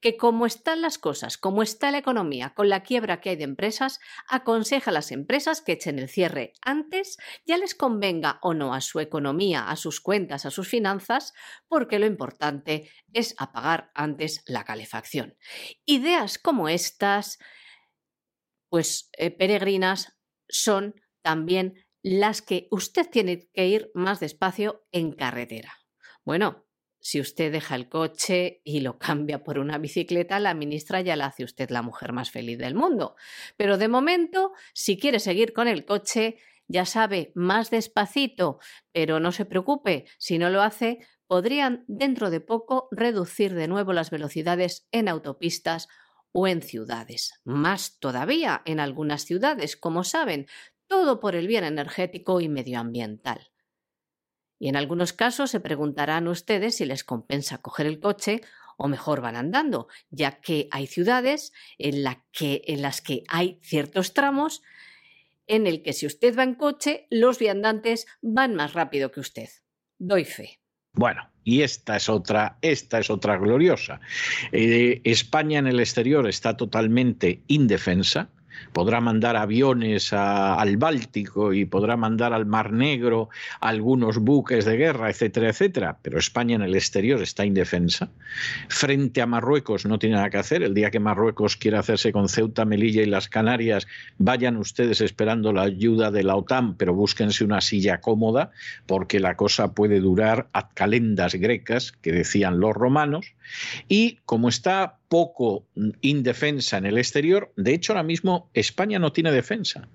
que 0.01 0.17
como 0.17 0.45
están 0.45 0.81
las 0.81 0.97
cosas, 0.97 1.37
como 1.37 1.63
está 1.63 1.91
la 1.91 1.97
economía, 1.97 2.53
con 2.53 2.69
la 2.69 2.83
quiebra 2.83 3.21
que 3.21 3.31
hay 3.31 3.35
de 3.35 3.43
empresas, 3.43 3.99
aconseja 4.27 4.91
a 4.91 4.93
las 4.93 5.11
empresas 5.11 5.61
que 5.61 5.73
echen 5.73 5.99
el 5.99 6.09
cierre 6.09 6.53
antes, 6.61 7.17
ya 7.45 7.57
les 7.57 7.75
convenga 7.75 8.39
o 8.41 8.53
no 8.53 8.73
a 8.73 8.81
su 8.81 8.99
economía, 8.99 9.69
a 9.69 9.75
sus 9.75 10.01
cuentas, 10.01 10.45
a 10.45 10.51
sus 10.51 10.67
finanzas, 10.67 11.33
porque 11.67 11.99
lo 11.99 12.05
importante 12.05 12.89
es 13.13 13.35
apagar 13.37 13.91
antes 13.93 14.43
la 14.45 14.63
calefacción. 14.63 15.37
Ideas 15.85 16.37
como 16.37 16.69
estas, 16.69 17.39
pues 18.69 19.09
eh, 19.17 19.31
peregrinas, 19.31 20.17
son 20.47 20.95
también 21.21 21.85
las 22.03 22.43
que 22.43 22.67
usted 22.69 23.09
tiene 23.09 23.49
que 23.51 23.67
ir 23.67 23.89
más 23.95 24.19
despacio 24.19 24.85
en 24.91 25.11
carretera. 25.11 25.73
Bueno, 26.23 26.64
si 27.05 27.19
usted 27.19 27.51
deja 27.51 27.75
el 27.75 27.87
coche 27.87 28.61
y 28.63 28.79
lo 28.79 28.97
cambia 28.97 29.43
por 29.43 29.59
una 29.59 29.77
bicicleta, 29.77 30.39
la 30.39 30.55
ministra 30.55 31.01
ya 31.01 31.15
la 31.15 31.27
hace 31.27 31.43
usted 31.43 31.69
la 31.69 31.83
mujer 31.83 32.13
más 32.13 32.31
feliz 32.31 32.57
del 32.57 32.73
mundo. 32.73 33.15
Pero 33.57 33.77
de 33.77 33.87
momento, 33.87 34.53
si 34.73 34.97
quiere 34.97 35.19
seguir 35.19 35.53
con 35.53 35.67
el 35.67 35.85
coche, 35.85 36.37
ya 36.67 36.83
sabe, 36.83 37.31
más 37.35 37.69
despacito, 37.69 38.57
pero 38.91 39.19
no 39.19 39.31
se 39.31 39.45
preocupe, 39.45 40.05
si 40.17 40.39
no 40.39 40.49
lo 40.49 40.63
hace, 40.63 40.97
podrían 41.27 41.85
dentro 41.87 42.31
de 42.31 42.39
poco 42.39 42.87
reducir 42.89 43.53
de 43.53 43.67
nuevo 43.67 43.93
las 43.93 44.09
velocidades 44.09 44.87
en 44.91 45.07
autopistas 45.07 45.87
o 46.31 46.47
en 46.47 46.63
ciudades. 46.63 47.39
Más 47.43 47.99
todavía 47.99 48.63
en 48.65 48.79
algunas 48.79 49.25
ciudades, 49.25 49.77
como 49.77 50.03
saben, 50.03 50.47
todo 50.87 51.19
por 51.19 51.35
el 51.35 51.45
bien 51.45 51.65
energético 51.65 52.41
y 52.41 52.49
medioambiental. 52.49 53.51
Y 54.59 54.69
en 54.69 54.75
algunos 54.75 55.13
casos 55.13 55.51
se 55.51 55.59
preguntarán 55.59 56.27
ustedes 56.27 56.75
si 56.75 56.85
les 56.85 57.03
compensa 57.03 57.57
coger 57.59 57.85
el 57.85 57.99
coche 57.99 58.41
o 58.77 58.87
mejor 58.87 59.21
van 59.21 59.35
andando, 59.35 59.87
ya 60.09 60.41
que 60.41 60.67
hay 60.71 60.87
ciudades 60.87 61.53
en, 61.77 62.03
que, 62.31 62.61
en 62.67 62.81
las 62.81 63.01
que 63.01 63.23
hay 63.27 63.59
ciertos 63.61 64.13
tramos 64.13 64.61
en 65.47 65.67
el 65.67 65.83
que 65.83 65.93
si 65.93 66.05
usted 66.05 66.37
va 66.37 66.43
en 66.43 66.55
coche, 66.55 67.07
los 67.09 67.39
viandantes 67.39 68.07
van 68.21 68.55
más 68.55 68.73
rápido 68.73 69.11
que 69.11 69.19
usted. 69.19 69.49
Doy 69.97 70.25
fe. 70.25 70.59
Bueno, 70.93 71.29
y 71.43 71.61
esta 71.61 71.97
es 71.97 72.09
otra, 72.09 72.57
esta 72.61 72.99
es 72.99 73.09
otra 73.09 73.37
gloriosa. 73.37 73.99
Eh, 74.51 75.01
España 75.03 75.59
en 75.59 75.67
el 75.67 75.79
exterior 75.79 76.27
está 76.27 76.57
totalmente 76.57 77.43
indefensa 77.47 78.29
podrá 78.73 79.01
mandar 79.01 79.35
aviones 79.35 80.13
al 80.13 80.77
Báltico 80.77 81.53
y 81.53 81.65
podrá 81.65 81.97
mandar 81.97 82.33
al 82.33 82.45
Mar 82.45 82.71
Negro 82.71 83.29
algunos 83.61 84.17
buques 84.17 84.65
de 84.65 84.77
guerra, 84.77 85.09
etcétera, 85.09 85.49
etcétera, 85.49 85.97
pero 86.01 86.19
España 86.19 86.55
en 86.55 86.61
el 86.61 86.75
exterior 86.75 87.21
está 87.21 87.45
indefensa. 87.45 88.09
Frente 88.69 89.21
a 89.21 89.25
Marruecos 89.25 89.85
no 89.85 89.99
tiene 89.99 90.15
nada 90.15 90.29
que 90.29 90.37
hacer. 90.37 90.63
El 90.63 90.73
día 90.73 90.91
que 90.91 90.99
Marruecos 90.99 91.57
quiera 91.57 91.79
hacerse 91.79 92.11
con 92.11 92.29
Ceuta, 92.29 92.65
Melilla 92.65 93.01
y 93.01 93.07
las 93.07 93.29
Canarias, 93.29 93.87
vayan 94.17 94.57
ustedes 94.57 95.01
esperando 95.01 95.53
la 95.53 95.63
ayuda 95.63 96.11
de 96.11 96.23
la 96.23 96.35
OTAN, 96.35 96.75
pero 96.75 96.93
búsquense 96.93 97.43
una 97.43 97.61
silla 97.61 98.01
cómoda, 98.01 98.51
porque 98.85 99.19
la 99.19 99.35
cosa 99.35 99.73
puede 99.73 99.99
durar 99.99 100.47
a 100.53 100.69
calendas 100.69 101.35
grecas, 101.35 101.91
que 101.91 102.11
decían 102.11 102.59
los 102.59 102.73
romanos. 102.73 103.33
Y 103.87 104.19
como 104.25 104.49
está 104.49 104.97
poco 105.15 105.65
indefensa 106.01 106.77
en 106.77 106.85
el 106.85 106.97
exterior, 106.97 107.53
de 107.55 107.73
hecho 107.73 107.93
ahora 107.93 108.03
mismo 108.03 108.49
España 108.53 108.99
no 108.99 109.13
tiene 109.13 109.31
defensa. 109.31 109.87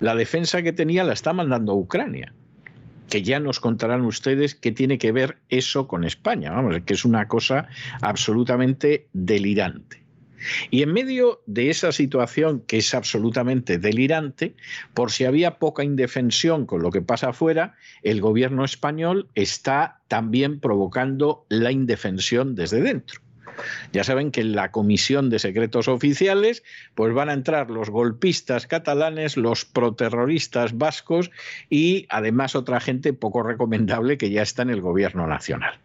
La 0.00 0.16
defensa 0.16 0.62
que 0.62 0.72
tenía 0.72 1.04
la 1.04 1.12
está 1.12 1.32
mandando 1.32 1.70
a 1.70 1.76
Ucrania 1.76 2.34
que 3.08 3.22
ya 3.22 3.38
nos 3.38 3.60
contarán 3.60 4.00
ustedes 4.04 4.56
qué 4.56 4.72
tiene 4.72 4.98
que 4.98 5.12
ver 5.12 5.38
eso 5.48 5.86
con 5.86 6.02
España, 6.02 6.50
vamos, 6.50 6.74
que 6.84 6.94
es 6.94 7.04
una 7.04 7.28
cosa 7.28 7.68
absolutamente 8.00 9.06
delirante. 9.12 10.02
Y 10.70 10.82
en 10.82 10.92
medio 10.92 11.40
de 11.46 11.70
esa 11.70 11.92
situación 11.92 12.64
que 12.66 12.78
es 12.78 12.94
absolutamente 12.94 13.78
delirante, 13.78 14.56
por 14.92 15.12
si 15.12 15.24
había 15.24 15.60
poca 15.60 15.84
indefensión 15.84 16.66
con 16.66 16.82
lo 16.82 16.90
que 16.90 17.02
pasa 17.02 17.28
afuera, 17.28 17.76
el 18.02 18.20
gobierno 18.20 18.64
español 18.64 19.28
está 19.36 20.00
también 20.08 20.58
provocando 20.58 21.46
la 21.48 21.70
indefensión 21.70 22.56
desde 22.56 22.80
dentro. 22.80 23.21
Ya 23.92 24.04
saben 24.04 24.30
que 24.30 24.40
en 24.40 24.52
la 24.52 24.70
Comisión 24.70 25.30
de 25.30 25.38
Secretos 25.38 25.88
Oficiales 25.88 26.62
pues 26.94 27.12
van 27.12 27.28
a 27.28 27.32
entrar 27.32 27.70
los 27.70 27.90
golpistas 27.90 28.66
catalanes, 28.66 29.36
los 29.36 29.64
proterroristas 29.64 30.76
vascos 30.76 31.30
y 31.68 32.06
además 32.08 32.56
otra 32.56 32.80
gente 32.80 33.12
poco 33.12 33.42
recomendable 33.42 34.18
que 34.18 34.30
ya 34.30 34.42
está 34.42 34.62
en 34.62 34.70
el 34.70 34.80
gobierno 34.80 35.26
nacional. 35.26 35.78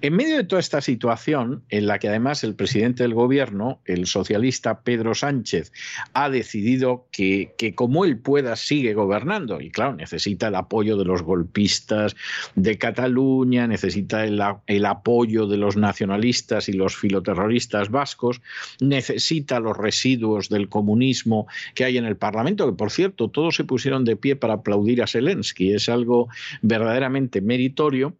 En 0.00 0.14
medio 0.14 0.36
de 0.36 0.44
toda 0.44 0.60
esta 0.60 0.80
situación, 0.80 1.62
en 1.68 1.86
la 1.86 1.98
que 1.98 2.08
además 2.08 2.42
el 2.42 2.54
presidente 2.54 3.02
del 3.02 3.14
gobierno, 3.14 3.80
el 3.84 4.06
socialista 4.06 4.80
Pedro 4.82 5.14
Sánchez, 5.14 5.72
ha 6.12 6.28
decidido 6.30 7.06
que, 7.12 7.54
como 7.76 8.04
él 8.04 8.18
pueda 8.18 8.56
sigue 8.56 8.94
gobernando, 8.94 9.60
y 9.60 9.70
claro, 9.70 9.94
necesita 9.94 10.48
el 10.48 10.56
apoyo 10.56 10.96
de 10.96 11.04
los 11.04 11.22
golpistas 11.22 12.16
de 12.56 12.78
Cataluña, 12.78 13.66
necesita 13.66 14.24
el, 14.24 14.42
el 14.66 14.86
apoyo 14.86 15.46
de 15.46 15.56
los 15.56 15.76
nacionalistas 15.76 16.68
y 16.68 16.72
los 16.72 16.96
filoterroristas 16.96 17.90
vascos, 17.90 18.40
necesita 18.80 19.60
los 19.60 19.76
residuos 19.76 20.48
del 20.48 20.68
comunismo 20.68 21.46
que 21.74 21.84
hay 21.84 21.98
en 21.98 22.06
el 22.06 22.16
Parlamento, 22.16 22.66
que 22.66 22.76
por 22.76 22.90
cierto 22.90 23.28
todos 23.28 23.54
se 23.54 23.64
pusieron 23.64 24.04
de 24.04 24.16
pie 24.16 24.36
para 24.36 24.54
aplaudir 24.54 25.02
a 25.02 25.06
Zelensky, 25.06 25.72
es 25.72 25.88
algo 25.88 26.28
verdaderamente 26.62 27.40
meritorio. 27.40 28.16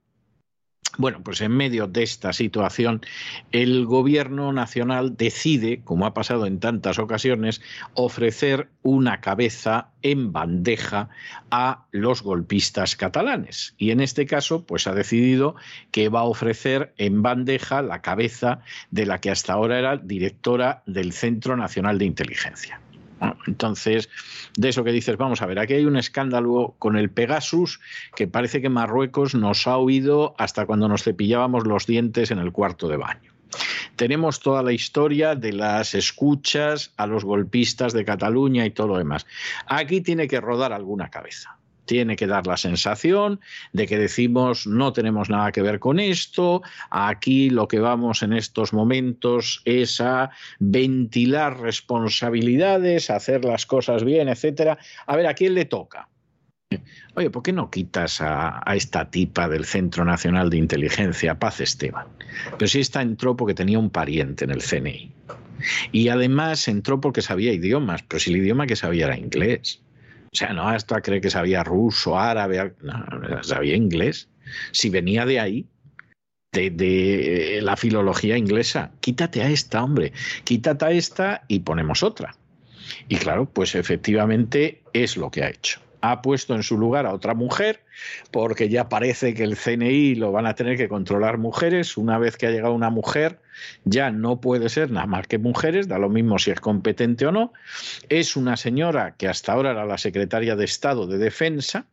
Bueno, 0.98 1.22
pues 1.22 1.40
en 1.40 1.52
medio 1.52 1.86
de 1.86 2.02
esta 2.02 2.34
situación, 2.34 3.00
el 3.50 3.86
gobierno 3.86 4.52
nacional 4.52 5.16
decide, 5.16 5.80
como 5.84 6.04
ha 6.04 6.12
pasado 6.12 6.44
en 6.44 6.60
tantas 6.60 6.98
ocasiones, 6.98 7.62
ofrecer 7.94 8.68
una 8.82 9.22
cabeza 9.22 9.88
en 10.02 10.32
bandeja 10.32 11.08
a 11.50 11.86
los 11.92 12.22
golpistas 12.22 12.94
catalanes. 12.94 13.74
Y 13.78 13.90
en 13.90 14.00
este 14.00 14.26
caso, 14.26 14.66
pues 14.66 14.86
ha 14.86 14.94
decidido 14.94 15.56
que 15.92 16.10
va 16.10 16.20
a 16.20 16.24
ofrecer 16.24 16.92
en 16.98 17.22
bandeja 17.22 17.80
la 17.80 18.02
cabeza 18.02 18.60
de 18.90 19.06
la 19.06 19.18
que 19.18 19.30
hasta 19.30 19.54
ahora 19.54 19.78
era 19.78 19.96
directora 19.96 20.82
del 20.84 21.12
Centro 21.12 21.56
Nacional 21.56 21.98
de 21.98 22.04
Inteligencia. 22.04 22.80
Entonces, 23.46 24.08
de 24.56 24.68
eso 24.68 24.84
que 24.84 24.92
dices, 24.92 25.16
vamos 25.16 25.42
a 25.42 25.46
ver, 25.46 25.58
aquí 25.58 25.74
hay 25.74 25.84
un 25.84 25.96
escándalo 25.96 26.74
con 26.78 26.96
el 26.96 27.10
Pegasus 27.10 27.80
que 28.14 28.26
parece 28.26 28.60
que 28.60 28.68
Marruecos 28.68 29.34
nos 29.34 29.66
ha 29.66 29.76
oído 29.76 30.34
hasta 30.38 30.66
cuando 30.66 30.88
nos 30.88 31.04
cepillábamos 31.04 31.66
los 31.66 31.86
dientes 31.86 32.30
en 32.30 32.38
el 32.38 32.52
cuarto 32.52 32.88
de 32.88 32.96
baño. 32.96 33.32
Tenemos 33.96 34.40
toda 34.40 34.62
la 34.62 34.72
historia 34.72 35.34
de 35.34 35.52
las 35.52 35.94
escuchas 35.94 36.92
a 36.96 37.06
los 37.06 37.24
golpistas 37.24 37.92
de 37.92 38.04
Cataluña 38.04 38.64
y 38.64 38.70
todo 38.70 38.88
lo 38.88 38.98
demás. 38.98 39.26
Aquí 39.66 40.00
tiene 40.00 40.26
que 40.26 40.40
rodar 40.40 40.72
alguna 40.72 41.10
cabeza 41.10 41.58
tiene 41.92 42.16
que 42.16 42.26
dar 42.26 42.46
la 42.46 42.56
sensación 42.56 43.38
de 43.74 43.86
que 43.86 43.98
decimos 43.98 44.66
no 44.66 44.94
tenemos 44.94 45.28
nada 45.28 45.52
que 45.52 45.60
ver 45.60 45.78
con 45.78 46.00
esto, 46.00 46.62
aquí 46.88 47.50
lo 47.50 47.68
que 47.68 47.80
vamos 47.80 48.22
en 48.22 48.32
estos 48.32 48.72
momentos 48.72 49.60
es 49.66 50.00
a 50.00 50.30
ventilar 50.58 51.60
responsabilidades, 51.60 53.10
hacer 53.10 53.44
las 53.44 53.66
cosas 53.66 54.04
bien, 54.04 54.30
etcétera. 54.30 54.78
A 55.06 55.16
ver, 55.16 55.26
¿a 55.26 55.34
quién 55.34 55.52
le 55.52 55.66
toca? 55.66 56.08
Oye, 57.14 57.28
¿por 57.28 57.42
qué 57.42 57.52
no 57.52 57.70
quitas 57.70 58.22
a, 58.22 58.62
esta 58.74 59.10
tipa 59.10 59.46
del 59.46 59.66
Centro 59.66 60.06
Nacional 60.06 60.48
de 60.48 60.56
Inteligencia, 60.56 61.38
Paz 61.38 61.60
Esteban? 61.60 62.06
Pero 62.56 62.68
si 62.68 62.80
esta 62.80 63.02
entró 63.02 63.36
porque 63.36 63.52
tenía 63.52 63.78
un 63.78 63.90
pariente 63.90 64.46
en 64.46 64.50
el 64.50 64.62
CNI. 64.62 65.12
Y 65.92 66.08
además 66.08 66.66
entró 66.68 67.02
porque 67.02 67.20
sabía 67.20 67.52
idiomas, 67.52 68.02
pero 68.02 68.18
si 68.18 68.30
el 68.30 68.38
idioma 68.38 68.66
que 68.66 68.76
sabía 68.76 69.08
era 69.08 69.18
inglés. 69.18 69.82
O 70.32 70.36
sea, 70.36 70.52
no 70.52 70.68
hasta 70.68 71.02
cree 71.02 71.20
que 71.20 71.30
sabía 71.30 71.62
ruso, 71.62 72.18
árabe, 72.18 72.74
no, 72.80 73.42
sabía 73.42 73.76
inglés. 73.76 74.28
Si 74.70 74.88
venía 74.88 75.26
de 75.26 75.40
ahí, 75.40 75.66
de, 76.52 77.60
la 77.62 77.76
filología 77.76 78.38
inglesa, 78.38 78.92
quítate 79.00 79.42
a 79.42 79.50
esta, 79.50 79.84
hombre, 79.84 80.12
quítate 80.44 80.84
a 80.84 80.90
esta 80.90 81.42
y 81.48 81.60
ponemos 81.60 82.02
otra. 82.02 82.36
Y 83.08 83.16
claro, 83.16 83.46
pues 83.46 83.74
efectivamente 83.74 84.82
es 84.92 85.16
lo 85.16 85.30
que 85.30 85.44
ha 85.44 85.50
hecho 85.50 85.80
ha 86.02 86.20
puesto 86.20 86.54
en 86.54 86.62
su 86.62 86.76
lugar 86.76 87.06
a 87.06 87.14
otra 87.14 87.34
mujer, 87.34 87.80
porque 88.30 88.68
ya 88.68 88.88
parece 88.88 89.34
que 89.34 89.44
el 89.44 89.56
CNI 89.56 90.16
lo 90.16 90.32
van 90.32 90.46
a 90.46 90.54
tener 90.54 90.76
que 90.76 90.88
controlar 90.88 91.38
mujeres. 91.38 91.96
Una 91.96 92.18
vez 92.18 92.36
que 92.36 92.46
ha 92.46 92.50
llegado 92.50 92.74
una 92.74 92.90
mujer, 92.90 93.38
ya 93.84 94.10
no 94.10 94.40
puede 94.40 94.68
ser 94.68 94.90
nada 94.90 95.06
más 95.06 95.26
que 95.26 95.38
mujeres, 95.38 95.88
da 95.88 95.98
lo 95.98 96.08
mismo 96.08 96.38
si 96.38 96.50
es 96.50 96.60
competente 96.60 97.26
o 97.26 97.32
no. 97.32 97.52
Es 98.08 98.36
una 98.36 98.56
señora 98.56 99.14
que 99.16 99.28
hasta 99.28 99.52
ahora 99.52 99.70
era 99.70 99.86
la 99.86 99.98
secretaria 99.98 100.56
de 100.56 100.64
Estado 100.64 101.06
de 101.06 101.18
Defensa, 101.18 101.86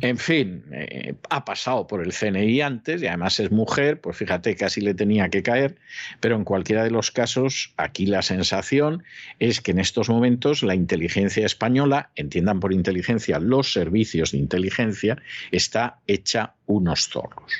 en 0.00 0.18
fin, 0.18 0.64
eh, 0.72 1.14
ha 1.28 1.44
pasado 1.44 1.86
por 1.86 2.02
el 2.02 2.12
CNI 2.12 2.60
antes 2.60 3.02
y 3.02 3.06
además 3.06 3.40
es 3.40 3.50
mujer, 3.50 4.00
pues 4.00 4.16
fíjate, 4.16 4.54
casi 4.54 4.80
le 4.80 4.94
tenía 4.94 5.28
que 5.28 5.42
caer, 5.42 5.76
pero 6.20 6.36
en 6.36 6.44
cualquiera 6.44 6.84
de 6.84 6.90
los 6.90 7.10
casos, 7.10 7.72
aquí 7.76 8.06
la 8.06 8.22
sensación 8.22 9.02
es 9.38 9.60
que 9.60 9.72
en 9.72 9.80
estos 9.80 10.08
momentos 10.08 10.62
la 10.62 10.74
inteligencia 10.74 11.44
española, 11.44 12.10
entiendan 12.14 12.60
por 12.60 12.72
inteligencia 12.72 13.38
los 13.40 13.72
servicios 13.72 14.32
de 14.32 14.38
inteligencia, 14.38 15.20
está 15.50 15.98
hecha 16.06 16.54
unos 16.66 17.08
zorros. 17.08 17.52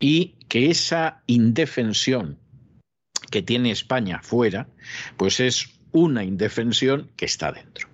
Y 0.00 0.36
que 0.48 0.70
esa 0.70 1.22
indefensión 1.26 2.38
que 3.30 3.42
tiene 3.42 3.70
España 3.70 4.20
fuera, 4.22 4.68
pues 5.16 5.40
es 5.40 5.68
una 5.92 6.24
indefensión 6.24 7.10
que 7.16 7.26
está 7.26 7.52
dentro 7.52 7.93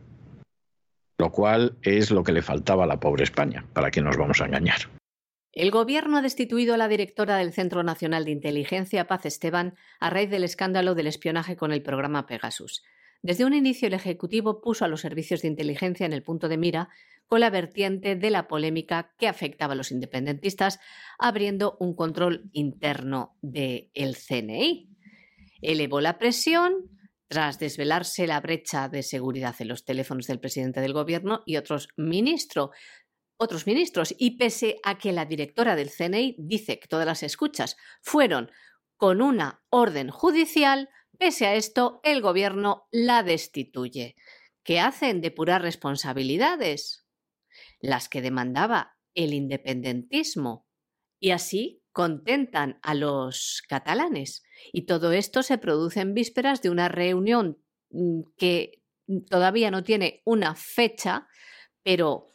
lo 1.21 1.31
cual 1.31 1.77
es 1.83 2.11
lo 2.11 2.25
que 2.25 2.33
le 2.33 2.41
faltaba 2.41 2.85
a 2.85 2.87
la 2.87 2.99
pobre 2.99 3.25
España, 3.25 3.67
para 3.75 3.91
que 3.91 4.01
nos 4.01 4.17
vamos 4.17 4.41
a 4.41 4.47
engañar. 4.47 4.81
El 5.53 5.71
Gobierno 5.71 6.17
ha 6.17 6.23
destituido 6.23 6.73
a 6.73 6.79
la 6.79 6.89
directora 6.89 7.37
del 7.37 7.53
Centro 7.53 7.83
Nacional 7.83 8.25
de 8.25 8.31
Inteligencia, 8.31 9.07
Paz 9.07 9.27
Esteban, 9.27 9.75
a 9.99 10.09
raíz 10.09 10.31
del 10.31 10.45
escándalo 10.45 10.95
del 10.95 11.09
espionaje 11.09 11.57
con 11.57 11.73
el 11.73 11.83
programa 11.83 12.27
Pegasus. 12.27 12.83
Desde 13.21 13.45
un 13.45 13.53
inicio, 13.53 13.89
el 13.89 13.95
Ejecutivo 13.95 14.63
puso 14.63 14.87
a 14.87 14.89
los 14.89 15.03
servicios 15.03 15.43
de 15.43 15.49
inteligencia 15.49 16.07
en 16.07 16.15
el 16.15 16.23
punto 16.23 16.49
de 16.49 16.57
mira 16.57 16.89
con 17.27 17.41
la 17.41 17.51
vertiente 17.51 18.17
de 18.17 18.31
la 18.31 18.49
polémica 18.49 19.13
que 19.19 19.29
afectaba 19.29 19.75
a 19.75 19.77
los 19.77 19.93
independentistas, 19.93 20.81
abriendo 21.19 21.77
un 21.81 21.95
control 21.95 22.49
interno 22.53 23.37
del 23.43 24.17
CNI. 24.17 24.89
Elevó 25.61 26.01
la 26.01 26.17
presión, 26.17 26.89
tras 27.31 27.61
desvelarse 27.61 28.27
la 28.27 28.41
brecha 28.41 28.89
de 28.89 29.05
seguridad 29.05 29.55
en 29.61 29.69
los 29.69 29.85
teléfonos 29.85 30.27
del 30.27 30.41
presidente 30.41 30.81
del 30.81 30.93
gobierno 30.93 31.45
y 31.47 31.59
otros 31.59 31.89
ministros. 31.97 32.71
Otros 33.37 33.69
ministros, 33.69 34.13
y 34.19 34.37
pese 34.37 34.81
a 34.83 34.99
que 34.99 35.13
la 35.13 35.27
directora 35.27 35.77
del 35.77 35.93
CNI 35.93 36.35
dice 36.39 36.81
que 36.81 36.89
todas 36.89 37.07
las 37.07 37.23
escuchas 37.23 37.77
fueron 38.03 38.51
con 38.97 39.23
una 39.23 39.63
orden 39.71 40.11
judicial, 40.11 40.89
pese 41.19 41.47
a 41.47 41.55
esto, 41.55 42.01
el 42.03 42.21
gobierno 42.21 42.89
la 42.91 43.23
destituye. 43.23 44.17
¿Qué 44.65 44.81
hacen? 44.81 45.21
Depurar 45.21 45.63
responsabilidades, 45.63 47.07
las 47.79 48.09
que 48.09 48.23
demandaba 48.23 48.99
el 49.15 49.35
independentismo. 49.35 50.67
Y 51.21 51.31
así 51.31 51.80
contentan 52.01 52.79
a 52.83 52.95
los 52.95 53.63
catalanes. 53.69 54.43
Y 54.73 54.87
todo 54.87 55.13
esto 55.13 55.43
se 55.43 55.59
produce 55.59 56.01
en 56.01 56.15
vísperas 56.15 56.63
de 56.63 56.71
una 56.71 56.89
reunión 56.89 57.63
mm, 57.91 58.23
que 58.39 58.83
todavía 59.29 59.71
no 59.71 59.85
tiene 59.85 60.23
una 60.25 60.55
fecha, 60.55 61.29
pero 61.83 62.29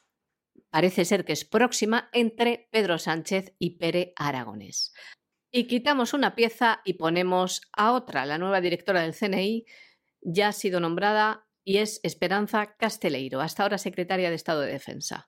parece 0.70 1.03
ser 1.03 1.26
que 1.26 1.34
es 1.34 1.45
próxima 1.45 2.11
entre 2.13 2.70
Pedro 2.70 2.99
Sánchez 2.99 3.55
y 3.57 3.80
Pere 3.80 4.13
Aragonés. 4.18 4.93
Y 5.51 5.66
quitamos 5.66 6.13
una 6.13 6.36
pieza 6.36 6.82
y 6.86 6.93
ponemos 6.93 7.63
a 7.74 7.93
otra, 7.93 8.28
la 8.28 8.38
nueva 8.38 8.61
directora 8.61 9.01
del 9.01 9.16
CNI, 9.16 9.66
ya 10.22 10.49
ha 10.49 10.51
sido 10.51 10.80
nombrada 10.80 11.47
y 11.63 11.78
es 11.78 12.01
Esperanza 12.03 12.76
Casteleiro, 12.78 13.41
hasta 13.41 13.63
ahora 13.63 13.80
secretaria 13.80 14.30
de 14.30 14.36
Estado 14.36 14.61
de 14.61 14.74
Defensa. 14.74 15.28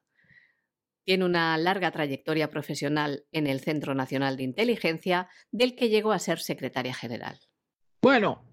Tiene 1.07 1.23
una 1.23 1.57
larga 1.57 1.89
trayectoria 1.91 2.49
profesional 2.49 3.23
en 3.31 3.47
el 3.47 3.61
Centro 3.61 3.95
Nacional 3.95 4.35
de 4.35 4.43
Inteligencia, 4.43 5.29
del 5.53 5.73
que 5.73 5.87
llegó 5.87 6.11
a 6.11 6.19
ser 6.19 6.39
secretaria 6.39 6.93
general. 6.93 7.39
Bueno, 8.01 8.43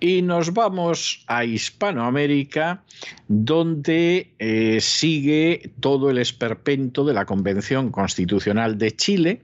y 0.00 0.22
nos 0.22 0.54
vamos 0.54 1.22
a 1.26 1.44
Hispanoamérica, 1.44 2.84
donde 3.28 4.32
eh, 4.38 4.80
sigue 4.80 5.72
todo 5.80 6.08
el 6.08 6.16
esperpento 6.16 7.04
de 7.04 7.12
la 7.12 7.26
Convención 7.26 7.90
Constitucional 7.90 8.78
de 8.78 8.96
Chile, 8.96 9.42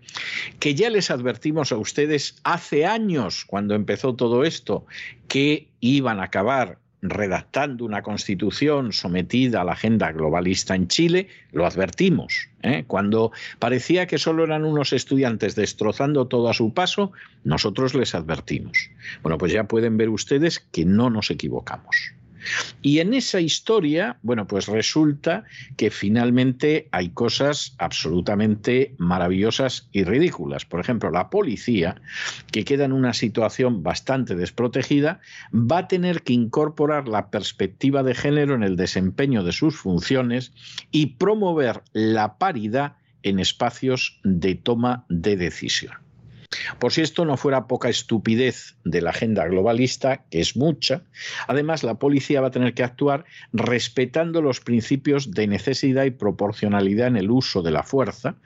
que 0.58 0.74
ya 0.74 0.88
les 0.88 1.10
advertimos 1.10 1.72
a 1.72 1.76
ustedes 1.76 2.36
hace 2.42 2.86
años, 2.86 3.44
cuando 3.44 3.74
empezó 3.74 4.16
todo 4.16 4.44
esto, 4.44 4.86
que 5.28 5.68
iban 5.80 6.20
a 6.20 6.24
acabar 6.24 6.78
redactando 7.10 7.84
una 7.84 8.02
constitución 8.02 8.92
sometida 8.92 9.60
a 9.60 9.64
la 9.64 9.72
agenda 9.72 10.12
globalista 10.12 10.74
en 10.74 10.88
Chile, 10.88 11.28
lo 11.52 11.66
advertimos. 11.66 12.48
¿eh? 12.62 12.84
Cuando 12.86 13.32
parecía 13.58 14.06
que 14.06 14.18
solo 14.18 14.44
eran 14.44 14.64
unos 14.64 14.92
estudiantes 14.92 15.54
destrozando 15.54 16.26
todo 16.26 16.48
a 16.48 16.54
su 16.54 16.72
paso, 16.74 17.12
nosotros 17.44 17.94
les 17.94 18.14
advertimos. 18.14 18.90
Bueno, 19.22 19.38
pues 19.38 19.52
ya 19.52 19.64
pueden 19.64 19.96
ver 19.96 20.08
ustedes 20.08 20.60
que 20.60 20.84
no 20.84 21.10
nos 21.10 21.30
equivocamos. 21.30 22.12
Y 22.82 23.00
en 23.00 23.14
esa 23.14 23.40
historia, 23.40 24.18
bueno, 24.22 24.46
pues 24.46 24.66
resulta 24.66 25.44
que 25.76 25.90
finalmente 25.90 26.88
hay 26.92 27.10
cosas 27.10 27.74
absolutamente 27.78 28.94
maravillosas 28.98 29.88
y 29.92 30.04
ridículas. 30.04 30.64
Por 30.64 30.80
ejemplo, 30.80 31.10
la 31.10 31.30
policía, 31.30 32.00
que 32.52 32.64
queda 32.64 32.84
en 32.84 32.92
una 32.92 33.12
situación 33.12 33.82
bastante 33.82 34.34
desprotegida, 34.34 35.20
va 35.52 35.78
a 35.78 35.88
tener 35.88 36.22
que 36.22 36.32
incorporar 36.32 37.08
la 37.08 37.30
perspectiva 37.30 38.02
de 38.02 38.14
género 38.14 38.54
en 38.54 38.62
el 38.62 38.76
desempeño 38.76 39.42
de 39.42 39.52
sus 39.52 39.76
funciones 39.76 40.52
y 40.90 41.06
promover 41.16 41.82
la 41.92 42.38
paridad 42.38 42.96
en 43.22 43.40
espacios 43.40 44.20
de 44.22 44.54
toma 44.54 45.04
de 45.08 45.36
decisión. 45.36 46.05
Por 46.78 46.92
si 46.92 47.02
esto 47.02 47.24
no 47.24 47.36
fuera 47.36 47.66
poca 47.66 47.88
estupidez 47.88 48.76
de 48.84 49.00
la 49.00 49.10
agenda 49.10 49.46
globalista, 49.46 50.24
que 50.30 50.40
es 50.40 50.56
mucha, 50.56 51.02
además 51.46 51.82
la 51.82 51.94
policía 51.94 52.40
va 52.40 52.48
a 52.48 52.52
tener 52.52 52.74
que 52.74 52.82
actuar 52.82 53.24
respetando 53.52 54.42
los 54.42 54.60
principios 54.60 55.30
de 55.32 55.46
necesidad 55.46 56.04
y 56.04 56.10
proporcionalidad 56.10 57.08
en 57.08 57.16
el 57.16 57.30
uso 57.30 57.62
de 57.62 57.70
la 57.70 57.82
fuerza, 57.82 58.36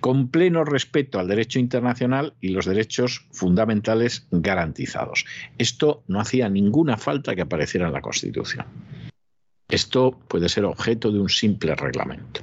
con 0.00 0.28
pleno 0.28 0.64
respeto 0.64 1.18
al 1.18 1.28
derecho 1.28 1.58
internacional 1.58 2.34
y 2.40 2.48
los 2.48 2.66
derechos 2.66 3.26
fundamentales 3.32 4.26
garantizados. 4.30 5.24
Esto 5.58 6.02
no 6.08 6.20
hacía 6.20 6.48
ninguna 6.48 6.96
falta 6.96 7.34
que 7.34 7.42
apareciera 7.42 7.86
en 7.86 7.92
la 7.92 8.00
Constitución. 8.00 8.66
Esto 9.68 10.18
puede 10.28 10.48
ser 10.48 10.64
objeto 10.64 11.12
de 11.12 11.20
un 11.20 11.28
simple 11.28 11.74
reglamento. 11.76 12.40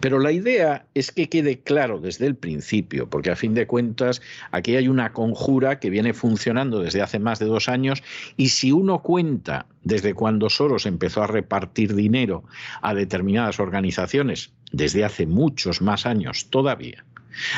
Pero 0.00 0.18
la 0.18 0.32
idea 0.32 0.86
es 0.94 1.12
que 1.12 1.28
quede 1.28 1.60
claro 1.60 2.00
desde 2.00 2.26
el 2.26 2.36
principio, 2.36 3.08
porque 3.08 3.30
a 3.30 3.36
fin 3.36 3.54
de 3.54 3.66
cuentas 3.66 4.22
aquí 4.50 4.76
hay 4.76 4.88
una 4.88 5.12
conjura 5.12 5.78
que 5.78 5.90
viene 5.90 6.14
funcionando 6.14 6.80
desde 6.80 7.02
hace 7.02 7.18
más 7.18 7.38
de 7.38 7.46
dos 7.46 7.68
años 7.68 8.02
y 8.36 8.50
si 8.50 8.72
uno 8.72 9.02
cuenta 9.02 9.66
desde 9.82 10.14
cuando 10.14 10.50
Soros 10.50 10.86
empezó 10.86 11.22
a 11.22 11.26
repartir 11.26 11.94
dinero 11.94 12.44
a 12.82 12.94
determinadas 12.94 13.60
organizaciones, 13.60 14.52
desde 14.72 15.04
hace 15.04 15.26
muchos 15.26 15.80
más 15.80 16.06
años 16.06 16.50
todavía, 16.50 17.04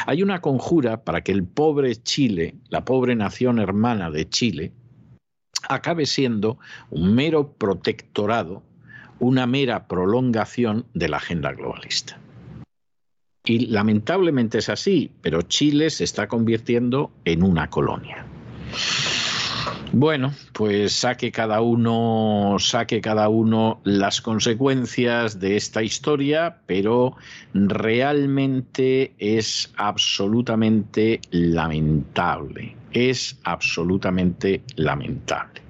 hay 0.06 0.22
una 0.22 0.40
conjura 0.40 1.04
para 1.04 1.22
que 1.22 1.32
el 1.32 1.44
pobre 1.44 1.96
Chile, 1.96 2.54
la 2.68 2.84
pobre 2.84 3.16
nación 3.16 3.58
hermana 3.58 4.10
de 4.10 4.28
Chile, 4.28 4.72
acabe 5.68 6.06
siendo 6.06 6.58
un 6.90 7.14
mero 7.14 7.52
protectorado 7.52 8.62
una 9.20 9.46
mera 9.46 9.86
prolongación 9.86 10.86
de 10.94 11.08
la 11.08 11.18
agenda 11.18 11.52
globalista. 11.52 12.18
Y 13.44 13.66
lamentablemente 13.66 14.58
es 14.58 14.68
así, 14.68 15.10
pero 15.22 15.42
Chile 15.42 15.90
se 15.90 16.04
está 16.04 16.28
convirtiendo 16.28 17.10
en 17.24 17.42
una 17.42 17.70
colonia. 17.70 18.26
Bueno, 19.92 20.32
pues 20.52 20.92
saque 20.92 21.32
cada 21.32 21.62
uno, 21.62 22.56
saque 22.60 23.00
cada 23.00 23.28
uno 23.28 23.80
las 23.82 24.20
consecuencias 24.20 25.40
de 25.40 25.56
esta 25.56 25.82
historia, 25.82 26.58
pero 26.66 27.16
realmente 27.54 29.14
es 29.18 29.72
absolutamente 29.76 31.20
lamentable. 31.32 32.76
Es 32.92 33.36
absolutamente 33.42 34.62
lamentable 34.76 35.60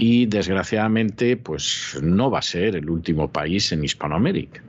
y 0.00 0.24
desgraciadamente 0.24 1.36
pues 1.36 1.98
no 2.00 2.30
va 2.30 2.38
a 2.38 2.42
ser 2.42 2.74
el 2.74 2.88
último 2.88 3.30
país 3.30 3.70
en 3.70 3.84
Hispanoamérica. 3.84 4.62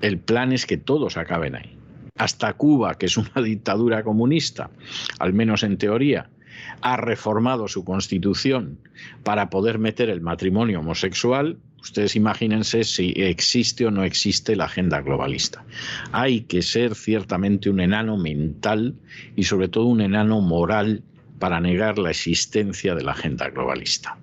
El 0.00 0.18
plan 0.18 0.52
es 0.52 0.64
que 0.64 0.76
todos 0.76 1.16
acaben 1.16 1.56
ahí. 1.56 1.76
Hasta 2.16 2.52
Cuba, 2.52 2.94
que 2.94 3.06
es 3.06 3.16
una 3.16 3.32
dictadura 3.44 4.04
comunista, 4.04 4.70
al 5.18 5.32
menos 5.32 5.64
en 5.64 5.76
teoría, 5.76 6.30
ha 6.82 6.96
reformado 6.96 7.66
su 7.66 7.84
constitución 7.84 8.78
para 9.24 9.50
poder 9.50 9.80
meter 9.80 10.08
el 10.08 10.20
matrimonio 10.20 10.78
homosexual, 10.78 11.58
ustedes 11.82 12.14
imagínense 12.14 12.84
si 12.84 13.12
existe 13.16 13.86
o 13.86 13.90
no 13.90 14.04
existe 14.04 14.54
la 14.54 14.66
agenda 14.66 15.00
globalista. 15.00 15.64
Hay 16.12 16.42
que 16.42 16.62
ser 16.62 16.94
ciertamente 16.94 17.70
un 17.70 17.80
enano 17.80 18.16
mental 18.16 18.94
y 19.34 19.42
sobre 19.42 19.66
todo 19.66 19.86
un 19.86 20.00
enano 20.00 20.40
moral 20.40 21.02
para 21.40 21.60
negar 21.60 21.98
la 21.98 22.10
existencia 22.10 22.94
de 22.94 23.02
la 23.02 23.12
agenda 23.12 23.50
globalista. 23.50 24.16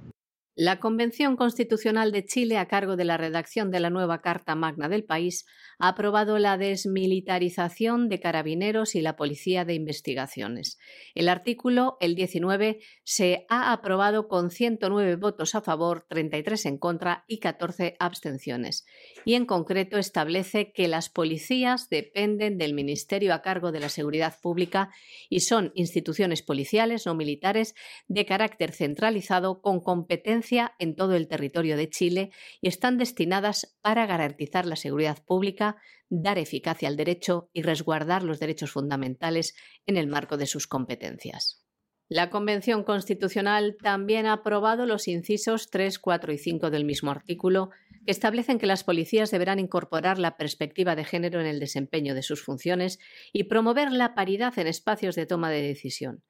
La 0.56 0.80
Convención 0.80 1.36
Constitucional 1.36 2.12
de 2.12 2.26
Chile, 2.26 2.60
a 2.60 2.68
cargo 2.68 2.96
de 2.96 3.06
la 3.06 3.18
redacción 3.18 3.72
de 3.72 3.80
la 3.80 3.90
nueva 3.90 4.22
Carta 4.22 4.54
Magna 4.54 4.88
del 4.88 5.04
país, 5.04 5.48
ha 5.84 5.90
aprobado 5.90 6.40
la 6.40 6.58
desmilitarización 6.58 8.08
de 8.08 8.22
carabineros 8.22 8.96
y 8.96 9.02
la 9.02 9.18
Policía 9.18 9.66
de 9.66 9.74
Investigaciones. 9.74 10.80
El 11.14 11.28
artículo, 11.28 11.98
el 12.00 12.16
19, 12.16 12.80
se 13.04 13.46
ha 13.50 13.74
aprobado 13.74 14.30
con 14.30 14.50
109 14.50 15.18
votos 15.18 15.56
a 15.56 15.62
favor, 15.62 16.06
33 16.08 16.68
en 16.68 16.78
contra 16.78 17.26
y 17.28 17.40
14 17.40 17.98
abstenciones. 18.00 18.86
Y 19.26 19.34
en 19.34 19.46
concreto 19.46 19.98
establece 19.98 20.72
que 20.72 20.88
las 20.88 21.10
policías 21.10 21.90
dependen 21.90 22.58
del 22.58 22.74
Ministerio 22.74 23.34
a 23.34 23.42
cargo 23.42 23.74
de 23.74 23.82
la 23.82 23.90
Seguridad 23.90 24.40
Pública 24.42 24.90
y 25.30 25.42
son 25.42 25.74
instituciones 25.76 26.44
policiales 26.44 27.06
no 27.06 27.14
militares 27.14 27.76
de 28.08 28.26
carácter 28.26 28.72
centralizado 28.72 29.62
con 29.62 29.82
competencia 29.82 30.76
en 30.80 30.96
todo 30.96 31.16
el 31.16 31.28
territorio 31.28 31.76
de 31.76 31.90
Chile 31.90 32.32
y 32.62 32.70
están 32.70 32.98
destinadas 32.98 33.76
para 33.82 34.06
garantizar 34.06 34.66
la 34.66 34.78
seguridad 34.78 35.22
pública 35.26 35.73
dar 36.10 36.38
eficacia 36.38 36.88
al 36.88 36.98
derecho 36.98 37.50
y 37.54 37.62
resguardar 37.62 38.24
los 38.24 38.40
derechos 38.40 38.72
fundamentales 38.72 39.56
en 39.86 39.98
el 39.98 40.08
marco 40.08 40.38
de 40.38 40.48
sus 40.48 40.68
competencias. 40.68 41.64
La 42.10 42.30
Convención 42.30 42.84
Constitucional 42.84 43.76
también 43.82 44.26
ha 44.26 44.34
aprobado 44.34 44.86
los 44.86 45.08
incisos 45.08 45.70
3, 45.70 45.98
4 45.98 46.34
y 46.34 46.38
5 46.38 46.70
del 46.70 46.86
mismo 46.86 47.10
artículo, 47.10 47.72
que 48.06 48.12
establecen 48.12 48.60
que 48.60 48.68
las 48.68 48.84
policías 48.84 49.32
deberán 49.32 49.58
incorporar 49.60 50.20
la 50.20 50.38
perspectiva 50.38 50.96
de 50.96 51.06
género 51.06 51.40
en 51.40 51.48
el 51.48 51.60
desempeño 51.60 52.14
de 52.14 52.22
sus 52.22 52.44
funciones 52.44 53.00
y 53.32 53.46
promover 53.46 53.92
la 53.92 54.14
paridad 54.14 54.58
en 54.60 54.68
espacios 54.68 55.16
de 55.16 55.26
toma 55.26 55.50
de 55.50 55.62
decisión, 55.62 56.24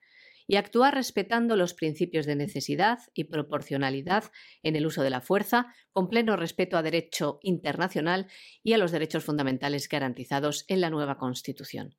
y 0.47 0.55
actuar 0.55 0.95
respetando 0.95 1.55
los 1.55 1.73
principios 1.73 2.25
de 2.25 2.35
necesidad 2.35 2.99
y 3.13 3.25
proporcionalidad 3.25 4.31
en 4.61 4.75
el 4.75 4.85
uso 4.85 5.03
de 5.03 5.09
la 5.09 5.21
fuerza, 5.21 5.73
con 5.91 6.09
pleno 6.09 6.35
respeto 6.35 6.77
a 6.77 6.83
derecho 6.83 7.39
internacional 7.41 8.27
y 8.63 8.73
a 8.73 8.77
los 8.77 8.91
derechos 8.91 9.23
fundamentales 9.23 9.87
garantizados 9.89 10.65
en 10.67 10.81
la 10.81 10.89
nueva 10.89 11.17
Constitución. 11.17 11.95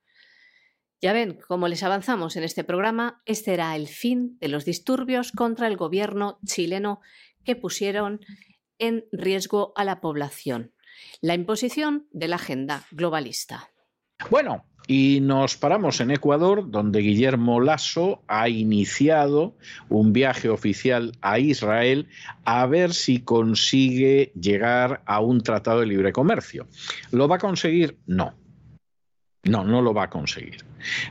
Ya 1.00 1.12
ven, 1.12 1.38
como 1.48 1.68
les 1.68 1.82
avanzamos 1.82 2.36
en 2.36 2.44
este 2.44 2.64
programa, 2.64 3.22
este 3.26 3.52
era 3.52 3.76
el 3.76 3.88
fin 3.88 4.38
de 4.40 4.48
los 4.48 4.64
disturbios 4.64 5.32
contra 5.32 5.66
el 5.66 5.76
gobierno 5.76 6.38
chileno 6.46 7.00
que 7.44 7.56
pusieron 7.56 8.20
en 8.78 9.04
riesgo 9.12 9.72
a 9.76 9.84
la 9.84 10.00
población. 10.00 10.72
La 11.20 11.34
imposición 11.34 12.08
de 12.12 12.28
la 12.28 12.36
agenda 12.36 12.86
globalista. 12.90 13.70
Bueno, 14.30 14.64
y 14.86 15.20
nos 15.20 15.56
paramos 15.56 16.00
en 16.00 16.10
Ecuador, 16.10 16.70
donde 16.70 17.00
Guillermo 17.00 17.60
Lasso 17.60 18.22
ha 18.28 18.48
iniciado 18.48 19.54
un 19.88 20.12
viaje 20.12 20.48
oficial 20.48 21.12
a 21.20 21.38
Israel 21.38 22.08
a 22.44 22.66
ver 22.66 22.92
si 22.92 23.20
consigue 23.20 24.32
llegar 24.38 25.02
a 25.06 25.20
un 25.20 25.42
tratado 25.42 25.80
de 25.80 25.86
libre 25.86 26.12
comercio. 26.12 26.66
¿Lo 27.10 27.28
va 27.28 27.36
a 27.36 27.38
conseguir? 27.38 27.96
No. 28.06 28.34
No, 29.44 29.64
no 29.64 29.82
lo 29.82 29.92
va 29.92 30.04
a 30.04 30.10
conseguir. 30.10 30.64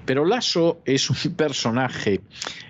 Pero 0.05 0.25
Lasso 0.25 0.81
es 0.85 1.09
un 1.09 1.35
personaje, 1.35 2.21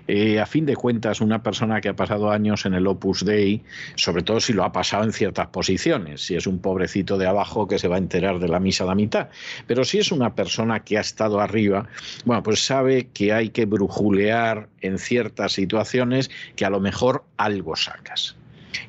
eh, 0.06 0.40
a 0.40 0.46
fin 0.46 0.66
de 0.66 0.76
cuentas, 0.76 1.20
una 1.20 1.42
persona 1.42 1.80
que 1.80 1.88
ha 1.88 1.96
pasado 1.96 2.30
años 2.30 2.66
en 2.66 2.74
el 2.74 2.86
Opus 2.86 3.24
Dei, 3.24 3.62
sobre 3.94 4.22
todo 4.22 4.40
si 4.40 4.52
lo 4.52 4.64
ha 4.64 4.72
pasado 4.72 5.04
en 5.04 5.12
ciertas 5.12 5.48
posiciones, 5.48 6.22
si 6.22 6.34
es 6.34 6.46
un 6.46 6.58
pobrecito 6.58 7.18
de 7.18 7.26
abajo 7.26 7.66
que 7.66 7.78
se 7.78 7.88
va 7.88 7.96
a 7.96 7.98
enterar 7.98 8.38
de 8.38 8.48
la 8.48 8.60
misa 8.60 8.84
a 8.84 8.88
la 8.88 8.94
mitad. 8.94 9.28
Pero 9.66 9.84
si 9.84 9.98
es 9.98 10.12
una 10.12 10.34
persona 10.34 10.80
que 10.80 10.98
ha 10.98 11.00
estado 11.00 11.40
arriba, 11.40 11.88
bueno, 12.24 12.42
pues 12.42 12.64
sabe 12.64 13.08
que 13.08 13.32
hay 13.32 13.50
que 13.50 13.66
brujulear 13.66 14.68
en 14.80 14.98
ciertas 14.98 15.52
situaciones 15.52 16.30
que 16.56 16.64
a 16.64 16.70
lo 16.70 16.80
mejor 16.80 17.24
algo 17.36 17.76
sacas. 17.76 18.36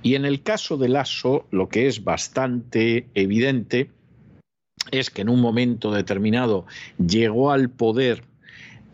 Y 0.02 0.16
en 0.16 0.26
el 0.26 0.42
caso 0.42 0.78
de 0.78 0.90
Lasso, 0.90 1.46
lo 1.52 1.70
que 1.70 1.88
es 1.88 2.04
bastante 2.04 3.08
evidente 3.14 3.90
es 4.92 5.10
que 5.10 5.22
en 5.22 5.30
un 5.30 5.42
momento 5.42 5.92
determinado 5.92 6.66
llegó 6.98 7.52
al 7.52 7.70
poder 7.70 8.24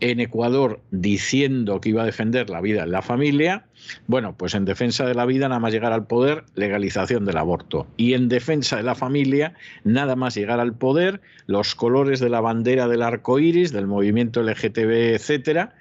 en 0.02 0.18
Ecuador 0.18 0.80
diciendo 0.90 1.80
que 1.80 1.90
iba 1.90 2.02
a 2.02 2.06
defender 2.06 2.50
la 2.50 2.60
vida 2.60 2.82
en 2.82 2.90
la 2.90 3.02
familia, 3.02 3.66
bueno, 4.08 4.34
pues 4.36 4.54
en 4.54 4.64
defensa 4.64 5.06
de 5.06 5.14
la 5.14 5.26
vida 5.26 5.48
nada 5.48 5.60
más 5.60 5.72
llegar 5.72 5.92
al 5.92 6.08
poder, 6.08 6.44
legalización 6.56 7.24
del 7.24 7.36
aborto. 7.36 7.86
Y 7.96 8.14
en 8.14 8.28
defensa 8.28 8.76
de 8.76 8.82
la 8.82 8.96
familia, 8.96 9.54
nada 9.84 10.16
más 10.16 10.34
llegar 10.34 10.58
al 10.58 10.74
poder, 10.74 11.20
los 11.46 11.76
colores 11.76 12.18
de 12.18 12.30
la 12.30 12.40
bandera 12.40 12.88
del 12.88 13.02
arco 13.02 13.38
iris, 13.38 13.72
del 13.72 13.86
movimiento 13.86 14.42
LGTB, 14.42 15.14
etcétera, 15.14 15.76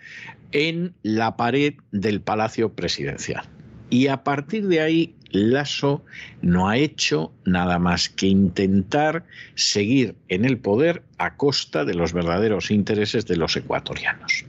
en 0.51 0.93
la 1.01 1.35
pared 1.35 1.73
del 1.91 2.21
Palacio 2.21 2.73
Presidencial. 2.73 3.45
Y 3.89 4.05
a 4.07 4.23
partir 4.23 4.67
de 4.67 4.81
ahí 4.81 5.15
Lasso 5.31 6.03
no 6.41 6.69
ha 6.69 6.77
hecho 6.77 7.33
nada 7.45 7.79
más 7.79 8.09
que 8.09 8.27
intentar 8.27 9.25
seguir 9.55 10.15
en 10.27 10.45
el 10.45 10.57
poder 10.57 11.03
a 11.17 11.35
costa 11.37 11.85
de 11.85 11.93
los 11.93 12.13
verdaderos 12.13 12.71
intereses 12.71 13.25
de 13.25 13.37
los 13.37 13.55
ecuatorianos. 13.55 14.45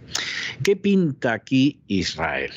¿Qué 0.62 0.76
pinta 0.76 1.32
aquí 1.32 1.80
Israel? 1.86 2.52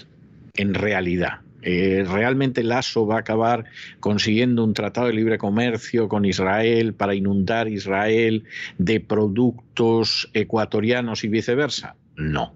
En 0.56 0.74
realidad, 0.74 1.42
eh, 1.66 2.06
¿Realmente 2.08 2.64
Lasso 2.64 3.08
va 3.08 3.16
a 3.16 3.20
acabar 3.20 3.66
consiguiendo 4.00 4.64
un 4.64 4.76
tratado 4.76 5.08
de 5.08 5.14
libre 5.14 5.40
comercio 5.40 6.08
con 6.08 6.24
Israel 6.24 6.94
para 6.94 7.16
inundar 7.16 7.68
Israel 7.68 8.44
de 8.78 9.00
productos 9.00 10.30
ecuatorianos 10.34 11.24
y 11.24 11.28
viceversa? 11.28 11.96
No, 12.16 12.54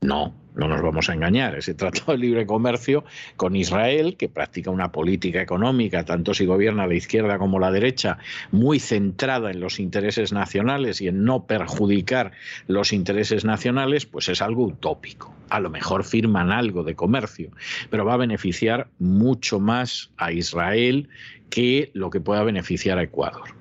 no, 0.00 0.34
no 0.54 0.68
nos 0.68 0.82
vamos 0.82 1.08
a 1.08 1.14
engañar. 1.14 1.56
Ese 1.56 1.74
tratado 1.74 2.12
de 2.12 2.18
libre 2.18 2.46
comercio 2.46 3.04
con 3.36 3.56
Israel, 3.56 4.16
que 4.16 4.28
practica 4.28 4.70
una 4.70 4.92
política 4.92 5.42
económica, 5.42 6.04
tanto 6.04 6.34
si 6.34 6.46
gobierna 6.46 6.86
la 6.86 6.94
izquierda 6.94 7.38
como 7.38 7.58
la 7.58 7.70
derecha, 7.70 8.18
muy 8.50 8.78
centrada 8.78 9.50
en 9.50 9.60
los 9.60 9.80
intereses 9.80 10.32
nacionales 10.32 11.00
y 11.00 11.08
en 11.08 11.24
no 11.24 11.46
perjudicar 11.46 12.32
los 12.66 12.92
intereses 12.92 13.44
nacionales, 13.44 14.06
pues 14.06 14.28
es 14.28 14.42
algo 14.42 14.64
utópico. 14.64 15.34
A 15.50 15.60
lo 15.60 15.70
mejor 15.70 16.04
firman 16.04 16.50
algo 16.50 16.84
de 16.84 16.94
comercio, 16.94 17.50
pero 17.90 18.04
va 18.04 18.14
a 18.14 18.18
beneficiar 18.18 18.88
mucho 18.98 19.60
más 19.60 20.10
a 20.16 20.32
Israel 20.32 21.08
que 21.50 21.90
lo 21.94 22.10
que 22.10 22.20
pueda 22.20 22.42
beneficiar 22.42 22.98
a 22.98 23.02
Ecuador. 23.02 23.54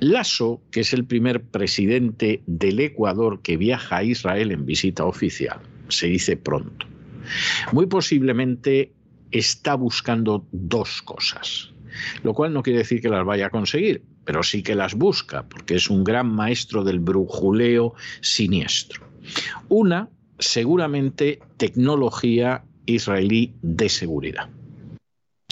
Lasso, 0.00 0.62
que 0.70 0.80
es 0.80 0.92
el 0.92 1.04
primer 1.04 1.42
presidente 1.42 2.42
del 2.46 2.80
Ecuador 2.80 3.42
que 3.42 3.56
viaja 3.56 3.98
a 3.98 4.04
Israel 4.04 4.50
en 4.50 4.64
visita 4.64 5.04
oficial, 5.04 5.60
se 5.90 6.06
dice 6.06 6.36
pronto, 6.36 6.86
muy 7.72 7.86
posiblemente 7.86 8.92
está 9.30 9.74
buscando 9.74 10.46
dos 10.52 11.02
cosas, 11.02 11.72
lo 12.22 12.34
cual 12.34 12.52
no 12.52 12.62
quiere 12.62 12.80
decir 12.80 13.00
que 13.00 13.08
las 13.08 13.24
vaya 13.24 13.46
a 13.46 13.50
conseguir, 13.50 14.02
pero 14.24 14.42
sí 14.42 14.62
que 14.62 14.74
las 14.74 14.94
busca, 14.94 15.48
porque 15.48 15.76
es 15.76 15.90
un 15.90 16.04
gran 16.04 16.32
maestro 16.32 16.84
del 16.84 17.00
brujuleo 17.00 17.94
siniestro. 18.20 19.06
Una, 19.68 20.08
seguramente, 20.38 21.40
tecnología 21.56 22.64
israelí 22.86 23.54
de 23.62 23.88
seguridad. 23.88 24.48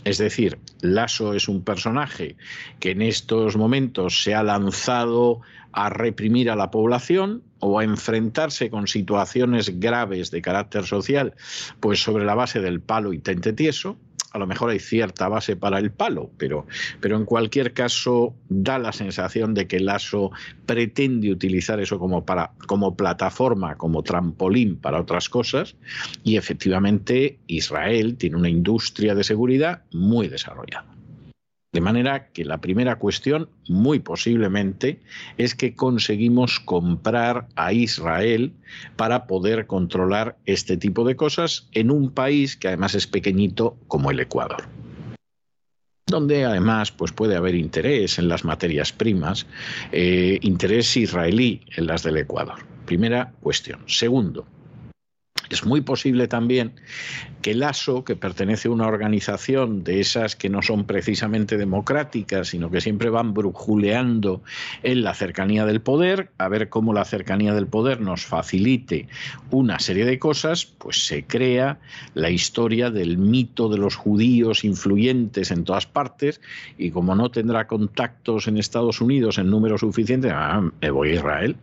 Es 0.05 0.19
decir, 0.19 0.59
Lasso 0.81 1.35
es 1.35 1.49
un 1.49 1.63
personaje 1.63 2.37
que 2.81 2.93
en 2.93 3.03
estos 3.03 3.57
momentos 3.57 4.23
se 4.23 4.35
ha 4.35 4.43
lanzado 4.43 5.41
a 5.73 5.91
reprimir 5.91 6.51
a 6.51 6.57
la 6.57 6.71
población 6.71 7.43
o 7.61 7.79
a 7.79 7.85
enfrentarse 7.85 8.71
con 8.71 8.87
situaciones 8.87 9.81
graves 9.81 10.31
de 10.31 10.43
carácter 10.43 10.85
social, 10.85 11.35
pues 11.81 12.03
sobre 12.03 12.25
la 12.25 12.35
base 12.35 12.61
del 12.61 12.81
palo 12.81 13.13
y 13.13 13.19
tente 13.19 13.53
tieso, 13.53 13.99
a 14.33 14.39
lo 14.39 14.47
mejor 14.47 14.71
hay 14.71 14.79
cierta 14.79 15.29
base 15.29 15.57
para 15.57 15.79
el 15.79 15.91
palo, 15.91 16.31
pero, 16.37 16.67
pero 17.01 17.17
en 17.17 17.25
cualquier 17.25 17.73
caso 17.73 18.35
da 18.49 18.79
la 18.79 18.93
sensación 18.93 19.55
de 19.55 19.67
que 19.67 19.77
el 19.77 19.89
ASO 19.89 20.31
pretende 20.67 21.31
utilizar 21.31 21.81
eso 21.81 21.99
como, 21.99 22.25
para, 22.25 22.53
como 22.67 22.95
plataforma, 22.95 23.77
como 23.77 24.03
trampolín 24.03 24.77
para 24.77 25.01
otras 25.01 25.29
cosas, 25.29 25.77
y 26.25 26.37
efectivamente 26.37 27.39
Israel 27.47 28.17
tiene 28.17 28.37
una 28.37 28.51
industria 28.51 29.15
de 29.15 29.25
seguridad 29.25 29.83
muy 29.93 30.29
desarrollada. 30.29 30.98
De 31.73 31.83
manera 31.83 32.31
que 32.33 32.47
la 32.47 32.63
primera 32.63 32.97
cuestión, 32.97 33.51
muy 33.69 33.99
posiblemente, 33.99 35.01
es 35.37 35.55
que 35.55 35.75
conseguimos 35.75 36.61
comprar 36.61 37.47
a 37.57 37.75
Israel 37.75 38.55
para 38.97 39.27
poder 39.27 39.67
controlar 39.67 40.39
este 40.47 40.79
tipo 40.79 41.05
de 41.05 41.17
cosas 41.17 41.69
en 41.73 41.91
un 41.91 42.11
país 42.11 42.57
que 42.57 42.69
además 42.69 42.95
es 42.95 43.07
pequeñito 43.07 43.77
como 43.87 44.11
el 44.11 44.21
Ecuador 44.21 44.69
donde 46.09 46.47
además 46.47 46.91
pues 46.91 47.13
puede 47.13 47.37
haber 47.37 47.55
interés 47.55 48.19
en 48.19 48.29
las 48.29 48.43
materias 48.43 48.93
primas, 48.93 49.47
eh, 49.93 50.39
interés 50.41 50.97
israelí 50.97 51.61
en 51.77 51.87
las 51.87 52.03
del 52.03 52.17
Ecuador. 52.17 52.61
Primera 52.87 53.35
cuestión. 53.41 53.81
Segundo, 53.87 54.47
es 55.51 55.65
muy 55.65 55.81
posible 55.81 56.29
también 56.29 56.73
que 57.43 57.53
el 57.53 57.63
ASO, 57.63 58.05
que 58.05 58.17
pertenece 58.17 58.69
a 58.69 58.73
una 58.73 58.87
organización 58.87 59.85
de 59.85 60.01
esas 60.01 60.37
que 60.37 60.49
no 60.49 60.63
son 60.63 60.85
precisamente 60.85 61.57
democráticas, 61.57 62.49
sino 62.49 62.71
que 62.71 62.81
siempre 62.81 63.11
van 63.11 63.33
brujuleando 63.35 64.43
en 64.83 65.03
la 65.03 65.15
cercanía 65.15 65.65
del 65.65 65.81
poder, 65.81 66.31
a 66.39 66.49
ver 66.49 66.69
cómo 66.69 66.93
la 66.93 67.05
cercanía 67.05 67.55
del 67.55 67.67
poder 67.67 68.01
nos 68.01 68.25
facilite 68.25 69.09
una 69.51 69.79
serie 69.79 70.05
de 70.05 70.19
cosas, 70.19 70.67
pues 70.67 71.07
se 71.07 71.25
crea 71.25 71.79
la 72.15 72.31
historia 72.31 72.91
del 72.91 73.19
mito 73.19 73.69
de 73.69 73.79
los 73.79 73.97
judíos 73.97 74.65
influyentes 74.65 75.51
en 75.51 75.65
todas 75.65 75.87
partes 75.87 76.41
y 76.77 76.91
como 76.91 77.15
no 77.15 77.31
tendrá 77.31 77.67
contactos 77.67 78.49
en 78.49 78.59
Estados 78.59 79.01
Unidos 79.01 79.39
en 79.39 79.51
número 79.51 79.79
suficiente, 79.79 80.31
ah, 80.31 80.69
me 80.81 80.91
voy 80.91 81.11
a 81.11 81.15
Israel 81.15 81.57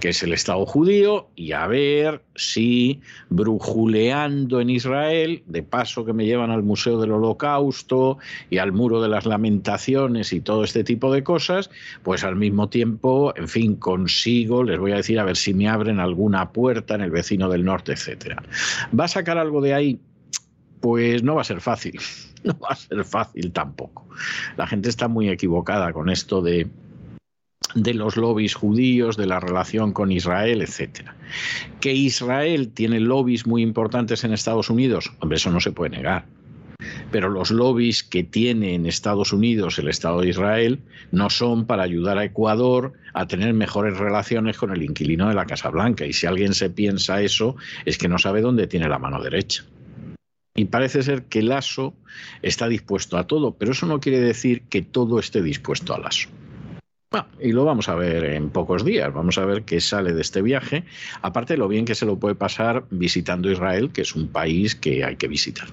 que 0.00 0.10
es 0.10 0.22
el 0.22 0.32
Estado 0.32 0.64
judío, 0.66 1.28
y 1.36 1.52
a 1.52 1.66
ver 1.66 2.22
si 2.36 3.00
brujuleando 3.28 4.60
en 4.60 4.70
Israel, 4.70 5.42
de 5.46 5.62
paso 5.62 6.04
que 6.04 6.12
me 6.12 6.26
llevan 6.26 6.50
al 6.50 6.62
Museo 6.62 7.00
del 7.00 7.12
Holocausto 7.12 8.18
y 8.50 8.58
al 8.58 8.72
Muro 8.72 9.00
de 9.00 9.08
las 9.08 9.26
Lamentaciones 9.26 10.32
y 10.32 10.40
todo 10.40 10.64
este 10.64 10.84
tipo 10.84 11.12
de 11.12 11.22
cosas, 11.22 11.70
pues 12.02 12.24
al 12.24 12.36
mismo 12.36 12.68
tiempo, 12.68 13.32
en 13.36 13.48
fin, 13.48 13.76
consigo, 13.76 14.64
les 14.64 14.78
voy 14.78 14.92
a 14.92 14.96
decir 14.96 15.18
a 15.18 15.24
ver 15.24 15.36
si 15.36 15.54
me 15.54 15.68
abren 15.68 16.00
alguna 16.00 16.52
puerta 16.52 16.94
en 16.94 17.02
el 17.02 17.10
vecino 17.10 17.48
del 17.48 17.64
norte, 17.64 17.92
etcétera. 17.92 18.42
¿Va 18.98 19.04
a 19.04 19.08
sacar 19.08 19.38
algo 19.38 19.60
de 19.60 19.74
ahí? 19.74 20.00
Pues 20.80 21.22
no 21.22 21.34
va 21.34 21.42
a 21.42 21.44
ser 21.44 21.60
fácil, 21.60 21.98
no 22.44 22.58
va 22.58 22.70
a 22.70 22.76
ser 22.76 23.04
fácil 23.04 23.52
tampoco. 23.52 24.06
La 24.56 24.66
gente 24.66 24.88
está 24.88 25.08
muy 25.08 25.28
equivocada 25.28 25.92
con 25.92 26.10
esto 26.10 26.42
de 26.42 26.68
de 27.74 27.94
los 27.94 28.16
lobbies 28.16 28.54
judíos, 28.54 29.16
de 29.16 29.26
la 29.26 29.40
relación 29.40 29.92
con 29.92 30.12
Israel, 30.12 30.62
etcétera. 30.62 31.16
Que 31.80 31.92
Israel 31.92 32.70
tiene 32.72 33.00
lobbies 33.00 33.46
muy 33.46 33.62
importantes 33.62 34.24
en 34.24 34.32
Estados 34.32 34.70
Unidos, 34.70 35.12
hombre, 35.20 35.36
eso 35.36 35.50
no 35.50 35.60
se 35.60 35.72
puede 35.72 35.90
negar. 35.90 36.26
Pero 37.10 37.30
los 37.30 37.50
lobbies 37.50 38.02
que 38.02 38.24
tiene 38.24 38.74
en 38.74 38.86
Estados 38.86 39.32
Unidos 39.32 39.78
el 39.78 39.88
Estado 39.88 40.20
de 40.20 40.28
Israel 40.28 40.80
no 41.12 41.30
son 41.30 41.66
para 41.66 41.84
ayudar 41.84 42.18
a 42.18 42.24
Ecuador 42.24 42.92
a 43.12 43.26
tener 43.26 43.54
mejores 43.54 43.96
relaciones 43.96 44.58
con 44.58 44.72
el 44.72 44.82
inquilino 44.82 45.28
de 45.28 45.34
la 45.34 45.46
Casa 45.46 45.70
Blanca. 45.70 46.04
Y 46.04 46.12
si 46.12 46.26
alguien 46.26 46.54
se 46.54 46.70
piensa 46.70 47.22
eso, 47.22 47.56
es 47.84 47.98
que 47.98 48.08
no 48.08 48.18
sabe 48.18 48.40
dónde 48.40 48.66
tiene 48.66 48.88
la 48.88 48.98
mano 48.98 49.22
derecha. 49.22 49.64
Y 50.56 50.66
parece 50.66 51.02
ser 51.02 51.24
que 51.24 51.40
el 51.40 51.52
ASO 51.52 51.94
está 52.42 52.68
dispuesto 52.68 53.16
a 53.16 53.26
todo, 53.26 53.54
pero 53.54 53.72
eso 53.72 53.86
no 53.86 54.00
quiere 54.00 54.20
decir 54.20 54.62
que 54.62 54.82
todo 54.82 55.18
esté 55.18 55.42
dispuesto 55.42 55.94
al 55.94 56.04
ASO 57.14 57.26
y 57.40 57.52
lo 57.52 57.64
vamos 57.64 57.88
a 57.88 57.94
ver 57.94 58.24
en 58.24 58.50
pocos 58.50 58.84
días, 58.84 59.12
vamos 59.12 59.38
a 59.38 59.44
ver 59.44 59.64
qué 59.64 59.80
sale 59.80 60.12
de 60.12 60.20
este 60.20 60.42
viaje, 60.42 60.84
aparte 61.22 61.54
de 61.54 61.58
lo 61.58 61.68
bien 61.68 61.84
que 61.84 61.94
se 61.94 62.06
lo 62.06 62.18
puede 62.18 62.34
pasar 62.34 62.84
visitando 62.90 63.50
Israel, 63.50 63.92
que 63.92 64.02
es 64.02 64.14
un 64.14 64.28
país 64.28 64.74
que 64.74 65.04
hay 65.04 65.16
que 65.16 65.28
visitar. 65.28 65.68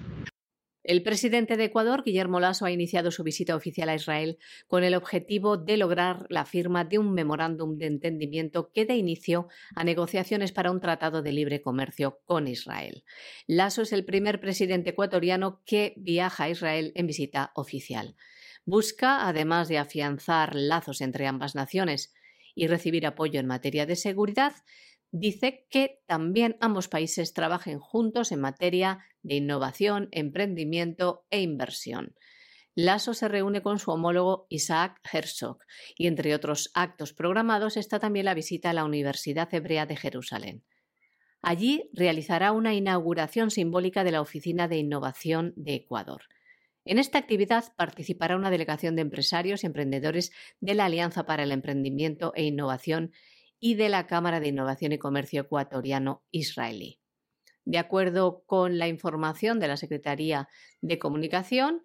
El 0.83 1.03
presidente 1.03 1.57
de 1.57 1.65
Ecuador, 1.65 2.03
Guillermo 2.03 2.39
Lasso, 2.39 2.65
ha 2.65 2.71
iniciado 2.71 3.11
su 3.11 3.23
visita 3.23 3.55
oficial 3.55 3.87
a 3.89 3.95
Israel 3.95 4.39
con 4.67 4.83
el 4.83 4.95
objetivo 4.95 5.55
de 5.55 5.77
lograr 5.77 6.25
la 6.29 6.43
firma 6.43 6.85
de 6.85 6.97
un 6.97 7.13
memorándum 7.13 7.77
de 7.77 7.85
entendimiento 7.85 8.71
que 8.73 8.85
dé 8.85 8.95
inicio 8.95 9.47
a 9.75 9.83
negociaciones 9.83 10.51
para 10.51 10.71
un 10.71 10.81
tratado 10.81 11.21
de 11.21 11.33
libre 11.33 11.61
comercio 11.61 12.19
con 12.25 12.47
Israel. 12.47 13.03
Lasso 13.45 13.83
es 13.83 13.93
el 13.93 14.05
primer 14.05 14.39
presidente 14.39 14.89
ecuatoriano 14.89 15.61
que 15.65 15.93
viaja 15.97 16.45
a 16.45 16.49
Israel 16.49 16.91
en 16.95 17.05
visita 17.05 17.51
oficial 17.53 18.15
busca, 18.71 19.27
además 19.27 19.67
de 19.67 19.77
afianzar 19.77 20.55
lazos 20.55 21.01
entre 21.01 21.27
ambas 21.27 21.55
naciones 21.55 22.13
y 22.55 22.67
recibir 22.67 23.05
apoyo 23.05 23.39
en 23.41 23.45
materia 23.45 23.85
de 23.85 23.97
seguridad, 23.97 24.53
dice 25.11 25.67
que 25.69 26.01
también 26.07 26.55
ambos 26.61 26.87
países 26.87 27.33
trabajen 27.33 27.79
juntos 27.79 28.31
en 28.31 28.39
materia 28.39 29.05
de 29.23 29.35
innovación, 29.35 30.07
emprendimiento 30.11 31.25
e 31.29 31.41
inversión. 31.41 32.15
Lasso 32.73 33.13
se 33.13 33.27
reúne 33.27 33.61
con 33.61 33.77
su 33.77 33.91
homólogo 33.91 34.47
Isaac 34.47 35.01
Herzog 35.11 35.57
y 35.97 36.07
entre 36.07 36.33
otros 36.33 36.71
actos 36.73 37.11
programados 37.11 37.75
está 37.75 37.99
también 37.99 38.23
la 38.23 38.33
visita 38.33 38.69
a 38.69 38.73
la 38.73 38.85
Universidad 38.85 39.53
Hebrea 39.53 39.85
de 39.85 39.97
Jerusalén. 39.97 40.63
Allí 41.41 41.89
realizará 41.91 42.53
una 42.53 42.73
inauguración 42.73 43.51
simbólica 43.51 44.05
de 44.05 44.11
la 44.11 44.21
Oficina 44.21 44.69
de 44.69 44.77
Innovación 44.77 45.51
de 45.57 45.73
Ecuador. 45.73 46.21
En 46.83 46.97
esta 46.97 47.19
actividad 47.19 47.65
participará 47.77 48.35
una 48.35 48.49
delegación 48.49 48.95
de 48.95 49.03
empresarios 49.03 49.63
y 49.63 49.67
emprendedores 49.67 50.31
de 50.59 50.73
la 50.73 50.85
Alianza 50.85 51.25
para 51.25 51.43
el 51.43 51.51
Emprendimiento 51.51 52.33
e 52.35 52.43
Innovación 52.43 53.11
y 53.59 53.75
de 53.75 53.89
la 53.89 54.07
Cámara 54.07 54.39
de 54.39 54.47
Innovación 54.47 54.91
y 54.91 54.97
Comercio 54.97 55.41
Ecuatoriano 55.41 56.23
Israelí. 56.31 56.99
De 57.63 57.77
acuerdo 57.77 58.43
con 58.47 58.79
la 58.79 58.87
información 58.87 59.59
de 59.59 59.67
la 59.67 59.77
Secretaría 59.77 60.49
de 60.81 60.97
Comunicación, 60.97 61.83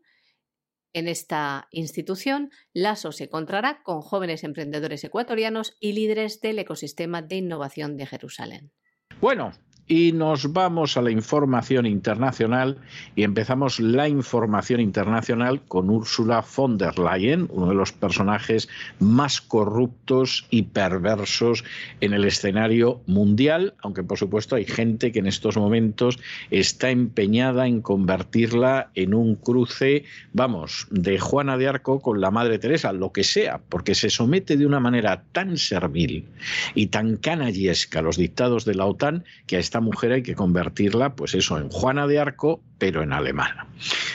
en 0.95 1.09
esta 1.09 1.69
institución, 1.73 2.51
LASO 2.73 3.13
se 3.13 3.25
encontrará 3.25 3.83
con 3.83 4.01
jóvenes 4.01 4.45
emprendedores 4.45 5.05
ecuatorianos 5.05 5.77
y 5.79 5.93
líderes 5.93 6.41
del 6.41 6.59
ecosistema 6.59 7.21
de 7.21 7.37
innovación 7.37 7.99
de 7.99 8.07
Jerusalén. 8.07 8.73
Bueno, 9.21 9.53
y 9.89 10.13
nos 10.13 10.53
vamos 10.53 10.97
a 10.97 11.03
la 11.03 11.11
información 11.11 11.87
internacional 11.87 12.79
y 13.15 13.23
empezamos 13.23 13.79
la 13.79 14.09
información 14.09 14.81
internacional 14.81 15.63
con 15.63 15.91
Ursula 15.91 16.45
von 16.57 16.77
der 16.77 16.99
Leyen, 16.99 17.49
uno 17.51 17.69
de 17.69 17.75
los 17.75 17.93
personajes 17.93 18.69
más 18.99 19.41
corruptos 19.41 20.47
y 20.51 20.63
perversos 20.63 21.65
en 22.01 22.15
el 22.15 22.25
escenario 22.25 23.01
mundial, 23.07 23.75
aunque 23.83 24.03
por 24.03 24.19
supuesto 24.19 24.57
hay 24.57 24.65
gente 24.65 25.13
que 25.13 25.21
en 25.21 25.27
estos 25.27 25.57
momentos 25.57 26.19
está 26.51 26.91
empeñada 26.91 27.67
en 27.67 27.81
convertirla 27.81 28.91
en 28.95 29.15
un 29.15 29.37
cruce, 29.37 30.05
vamos, 30.33 30.89
de 30.91 31.19
Juana 31.19 31.57
de 31.57 31.69
Arco 31.69 32.01
con 32.01 32.21
la 32.21 32.33
Madre 32.33 32.59
Teresa, 32.59 32.93
lo 32.93 33.13
que 33.13 33.23
sea, 33.23 33.61
porque 33.69 33.95
se 33.95 34.11
somete 34.11 34.57
de 34.57 34.67
una 34.67 34.81
manera 34.81 35.23
tan 35.33 35.57
servil 35.59 36.27
y 36.75 36.89
tan 36.89 37.17
canallesca 37.17 38.01
a 38.01 38.03
los 38.03 38.17
dictados 38.17 38.65
de 38.65 38.75
la 38.75 38.87
OTAN 38.87 39.25
que 39.47 39.57
a 39.57 39.61
esta 39.77 39.85
mujer 39.85 40.13
hay 40.13 40.23
que 40.23 40.35
convertirla, 40.35 41.15
pues 41.15 41.35
eso, 41.35 41.59
en 41.59 41.69
Juana 41.69 42.07
de 42.07 42.19
Arco, 42.19 42.63
pero 42.79 43.03
en 43.03 43.13
alemana. 43.13 43.67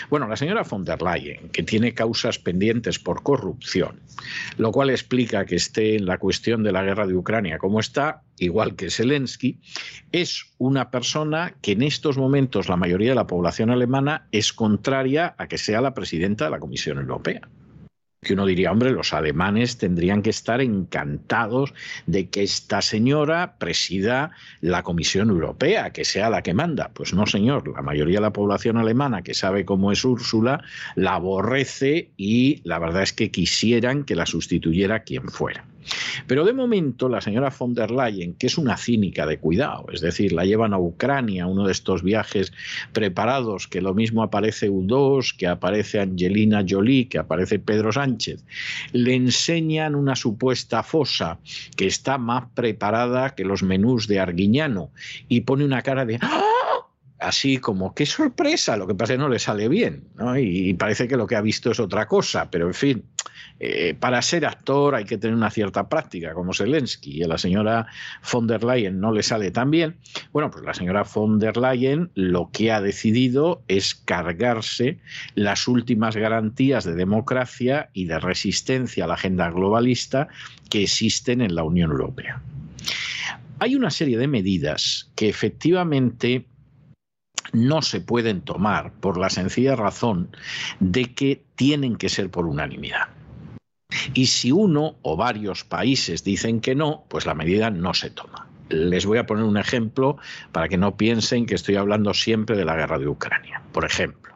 Bueno, 0.09 0.28
la 0.28 0.36
señora 0.36 0.64
von 0.64 0.84
der 0.84 1.03
Leyen, 1.03 1.49
que 1.49 1.62
tiene 1.62 1.93
causas 1.93 2.39
pendientes 2.39 2.97
por 2.97 3.22
corrupción, 3.22 3.99
lo 4.57 4.72
cual 4.72 4.89
explica 4.89 5.45
que 5.45 5.57
esté 5.57 5.97
en 5.97 6.07
la 6.07 6.18
cuestión 6.18 6.64
de 6.64 6.72
la 6.72 6.82
guerra 6.82 7.05
de 7.05 7.14
Ucrania 7.14 7.59
como 7.59 7.80
está, 7.80 8.24
igual 8.39 8.76
que 8.76 8.89
Zelensky, 8.89 9.59
es 10.12 10.45
una 10.57 10.89
persona 10.89 11.53
que 11.62 11.74
en 11.74 11.84
estos 11.84 12.18
momentos 12.18 12.68
la 12.68 12.76
mayoría 12.76 13.09
de 13.09 13.16
la 13.16 13.28
población 13.28 13.70
alemana 13.70 14.28
es 14.32 14.53
contraria 14.53 15.36
a 15.38 15.45
que 15.45 15.59
sea 15.59 15.80
la 15.80 15.93
presidenta 15.93 16.45
de 16.45 16.51
la 16.51 16.59
Comisión 16.59 16.97
Europea 16.97 17.41
que 18.24 18.34
uno 18.34 18.45
diría, 18.45 18.72
hombre, 18.72 18.91
los 18.91 19.13
alemanes 19.13 19.80
tendrían 19.80 20.22
que 20.22 20.30
estar 20.30 20.61
encantados 20.61 21.74
de 22.05 22.30
que 22.30 22.43
esta 22.43 22.84
señora 22.84 23.55
presida 23.57 24.30
la 24.59 24.84
Comisión 24.84 25.32
Europea, 25.32 25.91
que 25.91 26.05
sea 26.05 26.30
la 26.30 26.43
que 26.43 26.53
manda. 26.53 26.91
Pues 26.93 27.15
no, 27.15 27.26
señor, 27.26 27.67
la 27.67 27.82
mayoría 27.82 28.17
de 28.17 28.22
la 28.22 28.34
población 28.34 28.78
alemana 28.78 29.24
que 29.24 29.34
sabe 29.34 29.65
cómo 29.65 29.91
es 29.91 30.05
Úrsula 30.05 30.63
la 30.93 31.15
aborrece 31.15 32.11
y 32.15 32.61
la 32.63 32.78
verdad 32.78 33.01
es 33.01 33.13
que 33.13 33.32
quisieran 33.32 34.03
que 34.03 34.15
la 34.15 34.28
sustituyera 34.28 34.99
quien 34.99 35.28
fuera. 35.28 35.65
Pero 36.32 36.45
de 36.45 36.53
momento 36.53 37.09
la 37.09 37.19
señora 37.19 37.51
von 37.51 37.73
der 37.73 37.91
Leyen, 37.91 38.36
que 38.36 38.47
es 38.47 38.57
una 38.57 38.77
cínica 38.77 39.25
de 39.25 39.38
cuidado, 39.38 39.88
es 39.91 39.99
decir, 39.99 40.32
la 40.32 40.45
llevan 40.45 40.73
a 40.73 40.79
Ucrania, 40.79 41.45
uno 41.45 41.65
de 41.65 41.73
estos 41.73 42.03
viajes 42.03 42.53
preparados, 42.93 43.67
que 43.67 43.82
lo 43.82 43.93
mismo 43.93 44.23
aparece 44.23 44.71
U2, 44.71 45.36
que 45.36 45.47
aparece 45.47 45.99
Angelina 45.99 46.63
Jolie, 46.65 47.09
que 47.09 47.17
aparece 47.17 47.59
Pedro 47.59 47.91
Sánchez, 47.91 48.45
le 48.93 49.13
enseñan 49.13 49.93
una 49.93 50.15
supuesta 50.15 50.84
fosa 50.84 51.38
que 51.75 51.88
está 51.88 52.17
más 52.17 52.45
preparada 52.53 53.36
que 53.36 53.43
los 53.43 53.61
menús 53.61 54.07
de 54.07 54.21
Arguiñano 54.21 54.89
y 55.27 55.41
pone 55.41 55.65
una 55.65 55.82
cara 55.82 56.05
de... 56.05 56.17
¡Ah! 56.21 56.51
Así 57.22 57.57
como 57.57 57.93
qué 57.93 58.05
sorpresa, 58.05 58.76
lo 58.76 58.88
que 58.88 58.95
pasa 58.95 59.13
es 59.13 59.17
que 59.17 59.24
no 59.24 59.30
le 59.30 59.39
sale 59.39 59.67
bien, 59.67 60.03
¿no? 60.15 60.38
y, 60.38 60.74
parece 60.74 61.07
que 61.07 61.15
lo 61.15 61.28
que 61.28 61.36
ha 61.36 61.41
visto 61.41 61.72
es 61.72 61.80
otra 61.80 62.07
cosa, 62.07 62.49
pero 62.49 62.67
en 62.67 62.74
fin, 62.74 63.03
eh, 63.63 63.93
para 63.93 64.24
ser 64.24 64.43
actor 64.45 64.95
hay 64.95 65.05
que 65.05 65.19
tener 65.19 65.36
una 65.36 65.51
cierta 65.51 65.88
práctica, 65.88 66.34
como 66.34 66.51
Zelensky, 66.51 67.19
y 67.19 67.24
a 67.24 67.28
la 67.28 67.38
señora 67.38 67.86
von 68.32 68.47
der 68.47 68.63
Leyen 68.63 68.99
no 68.99 69.11
le 69.11 69.22
sale 69.22 69.51
tan 69.51 69.69
bien. 69.69 69.97
Bueno, 70.34 70.49
pues 70.49 70.65
la 70.65 70.74
señora 70.74 71.03
von 71.03 71.38
der 71.38 71.57
Leyen 71.57 72.09
lo 72.15 72.49
que 72.51 72.72
ha 72.72 72.82
decidido 72.82 73.61
es 73.67 73.93
cargarse 73.93 74.97
las 75.36 75.67
últimas 75.67 76.15
garantías 76.15 76.86
de 76.86 76.95
democracia 76.95 77.91
y 77.93 78.05
de 78.05 78.19
resistencia 78.19 79.03
a 79.03 79.07
la 79.07 79.13
agenda 79.13 79.51
globalista 79.51 80.28
que 80.72 80.82
existen 80.82 81.41
en 81.41 81.53
la 81.53 81.63
Unión 81.63 81.91
Europea. 81.91 82.41
Hay 83.59 83.76
una 83.76 83.91
serie 83.91 84.17
de 84.17 84.28
medidas 84.28 85.11
que 85.15 85.30
efectivamente 85.30 86.47
no 87.54 87.82
se 87.82 88.02
pueden 88.02 88.42
tomar 88.42 88.94
por 88.94 89.18
la 89.18 89.30
sencilla 89.30 89.76
razón 89.76 90.36
de 90.80 91.14
que 91.14 91.44
tienen 91.56 91.96
que 91.96 92.10
ser 92.10 92.30
por 92.30 92.46
unanimidad. 92.46 93.10
Y 94.14 94.28
si 94.28 94.52
uno 94.52 94.96
o 95.02 95.18
varios 95.18 95.64
países 95.64 96.24
dicen 96.24 96.62
que 96.62 96.76
no, 96.76 97.06
pues 97.10 97.26
la 97.26 97.34
medida 97.34 97.70
no 97.70 97.94
se 97.94 98.10
toma. 98.10 98.48
Les 98.70 99.06
voy 99.06 99.18
a 99.18 99.26
poner 99.26 99.44
un 99.44 99.58
ejemplo 99.58 100.18
para 100.52 100.70
que 100.70 100.78
no 100.78 100.96
piensen 100.96 101.46
que 101.46 101.56
estoy 101.56 101.76
hablando 101.76 102.14
siempre 102.14 102.56
de 102.56 102.66
la 102.66 102.76
guerra 102.76 103.00
de 103.00 103.08
Ucrania. 103.08 103.62
Por 103.74 103.86
ejemplo, 103.86 104.34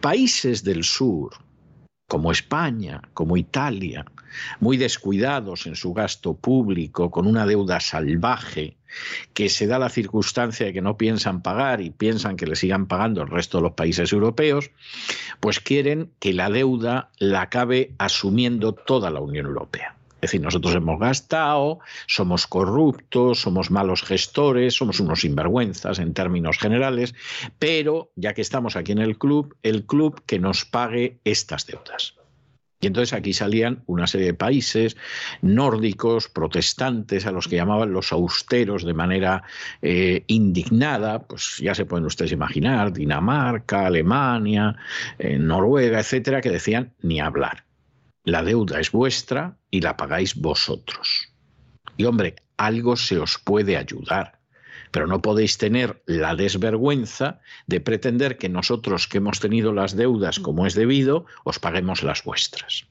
países 0.00 0.64
del 0.64 0.84
sur, 0.84 1.32
como 2.06 2.30
España, 2.30 3.00
como 3.14 3.38
Italia, 3.38 4.04
muy 4.60 4.76
descuidados 4.76 5.66
en 5.66 5.76
su 5.76 5.94
gasto 5.94 6.34
público, 6.34 7.10
con 7.10 7.26
una 7.26 7.46
deuda 7.46 7.80
salvaje, 7.80 8.76
que 9.32 9.48
se 9.48 9.66
da 9.66 9.78
la 9.78 9.88
circunstancia 9.88 10.66
de 10.66 10.72
que 10.72 10.82
no 10.82 10.96
piensan 10.96 11.42
pagar 11.42 11.80
y 11.80 11.90
piensan 11.90 12.36
que 12.36 12.46
le 12.46 12.56
sigan 12.56 12.86
pagando 12.86 13.22
el 13.22 13.28
resto 13.28 13.58
de 13.58 13.62
los 13.62 13.72
países 13.72 14.12
europeos, 14.12 14.70
pues 15.40 15.60
quieren 15.60 16.10
que 16.18 16.32
la 16.32 16.50
deuda 16.50 17.10
la 17.18 17.42
acabe 17.42 17.92
asumiendo 17.98 18.72
toda 18.72 19.10
la 19.10 19.20
Unión 19.20 19.46
Europea. 19.46 19.96
Es 20.24 20.30
decir, 20.30 20.40
nosotros 20.40 20.74
hemos 20.74 20.98
gastado, 20.98 21.80
somos 22.06 22.46
corruptos, 22.46 23.42
somos 23.42 23.70
malos 23.70 24.02
gestores, 24.02 24.72
somos 24.72 24.98
unos 24.98 25.20
sinvergüenzas 25.20 25.98
en 25.98 26.14
términos 26.14 26.56
generales, 26.56 27.14
pero 27.58 28.10
ya 28.16 28.32
que 28.32 28.40
estamos 28.40 28.74
aquí 28.74 28.92
en 28.92 29.00
el 29.00 29.18
club, 29.18 29.54
el 29.62 29.84
club 29.84 30.22
que 30.24 30.38
nos 30.38 30.64
pague 30.64 31.18
estas 31.24 31.66
deudas. 31.66 32.14
Y 32.84 32.86
entonces 32.86 33.14
aquí 33.14 33.32
salían 33.32 33.82
una 33.86 34.06
serie 34.06 34.26
de 34.26 34.34
países 34.34 34.94
nórdicos, 35.40 36.28
protestantes, 36.28 37.24
a 37.24 37.32
los 37.32 37.48
que 37.48 37.56
llamaban 37.56 37.94
los 37.94 38.12
austeros 38.12 38.84
de 38.84 38.92
manera 38.92 39.42
eh, 39.80 40.22
indignada, 40.26 41.22
pues 41.22 41.56
ya 41.62 41.74
se 41.74 41.86
pueden 41.86 42.04
ustedes 42.04 42.32
imaginar, 42.32 42.92
Dinamarca, 42.92 43.86
Alemania, 43.86 44.76
eh, 45.18 45.38
Noruega, 45.38 45.98
etcétera, 45.98 46.42
que 46.42 46.50
decían 46.50 46.92
ni 47.00 47.20
hablar. 47.20 47.64
La 48.22 48.42
deuda 48.42 48.80
es 48.80 48.92
vuestra 48.92 49.56
y 49.70 49.80
la 49.80 49.96
pagáis 49.96 50.34
vosotros. 50.34 51.32
Y 51.96 52.04
hombre, 52.04 52.36
algo 52.58 52.96
se 52.96 53.18
os 53.18 53.38
puede 53.38 53.78
ayudar 53.78 54.40
pero 54.94 55.08
no 55.08 55.20
podéis 55.20 55.58
tener 55.58 56.04
la 56.06 56.36
desvergüenza 56.36 57.40
de 57.66 57.80
pretender 57.80 58.38
que 58.38 58.48
nosotros 58.48 59.08
que 59.08 59.18
hemos 59.18 59.40
tenido 59.40 59.72
las 59.72 59.96
deudas 59.96 60.38
como 60.38 60.66
es 60.66 60.74
debido, 60.74 61.26
os 61.42 61.58
paguemos 61.58 62.04
las 62.04 62.22
vuestras. 62.22 62.86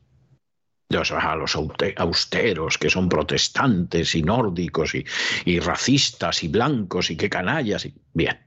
A 0.91 1.35
los 1.37 1.55
austeros 1.55 2.77
que 2.77 2.89
son 2.89 3.07
protestantes 3.07 4.15
y 4.15 4.21
nórdicos 4.21 4.93
y, 4.95 5.59
racistas 5.61 6.43
y 6.43 6.49
blancos 6.49 7.09
y 7.09 7.15
qué 7.15 7.29
canallas. 7.29 7.85
Y... 7.85 7.93
Bien, 8.13 8.37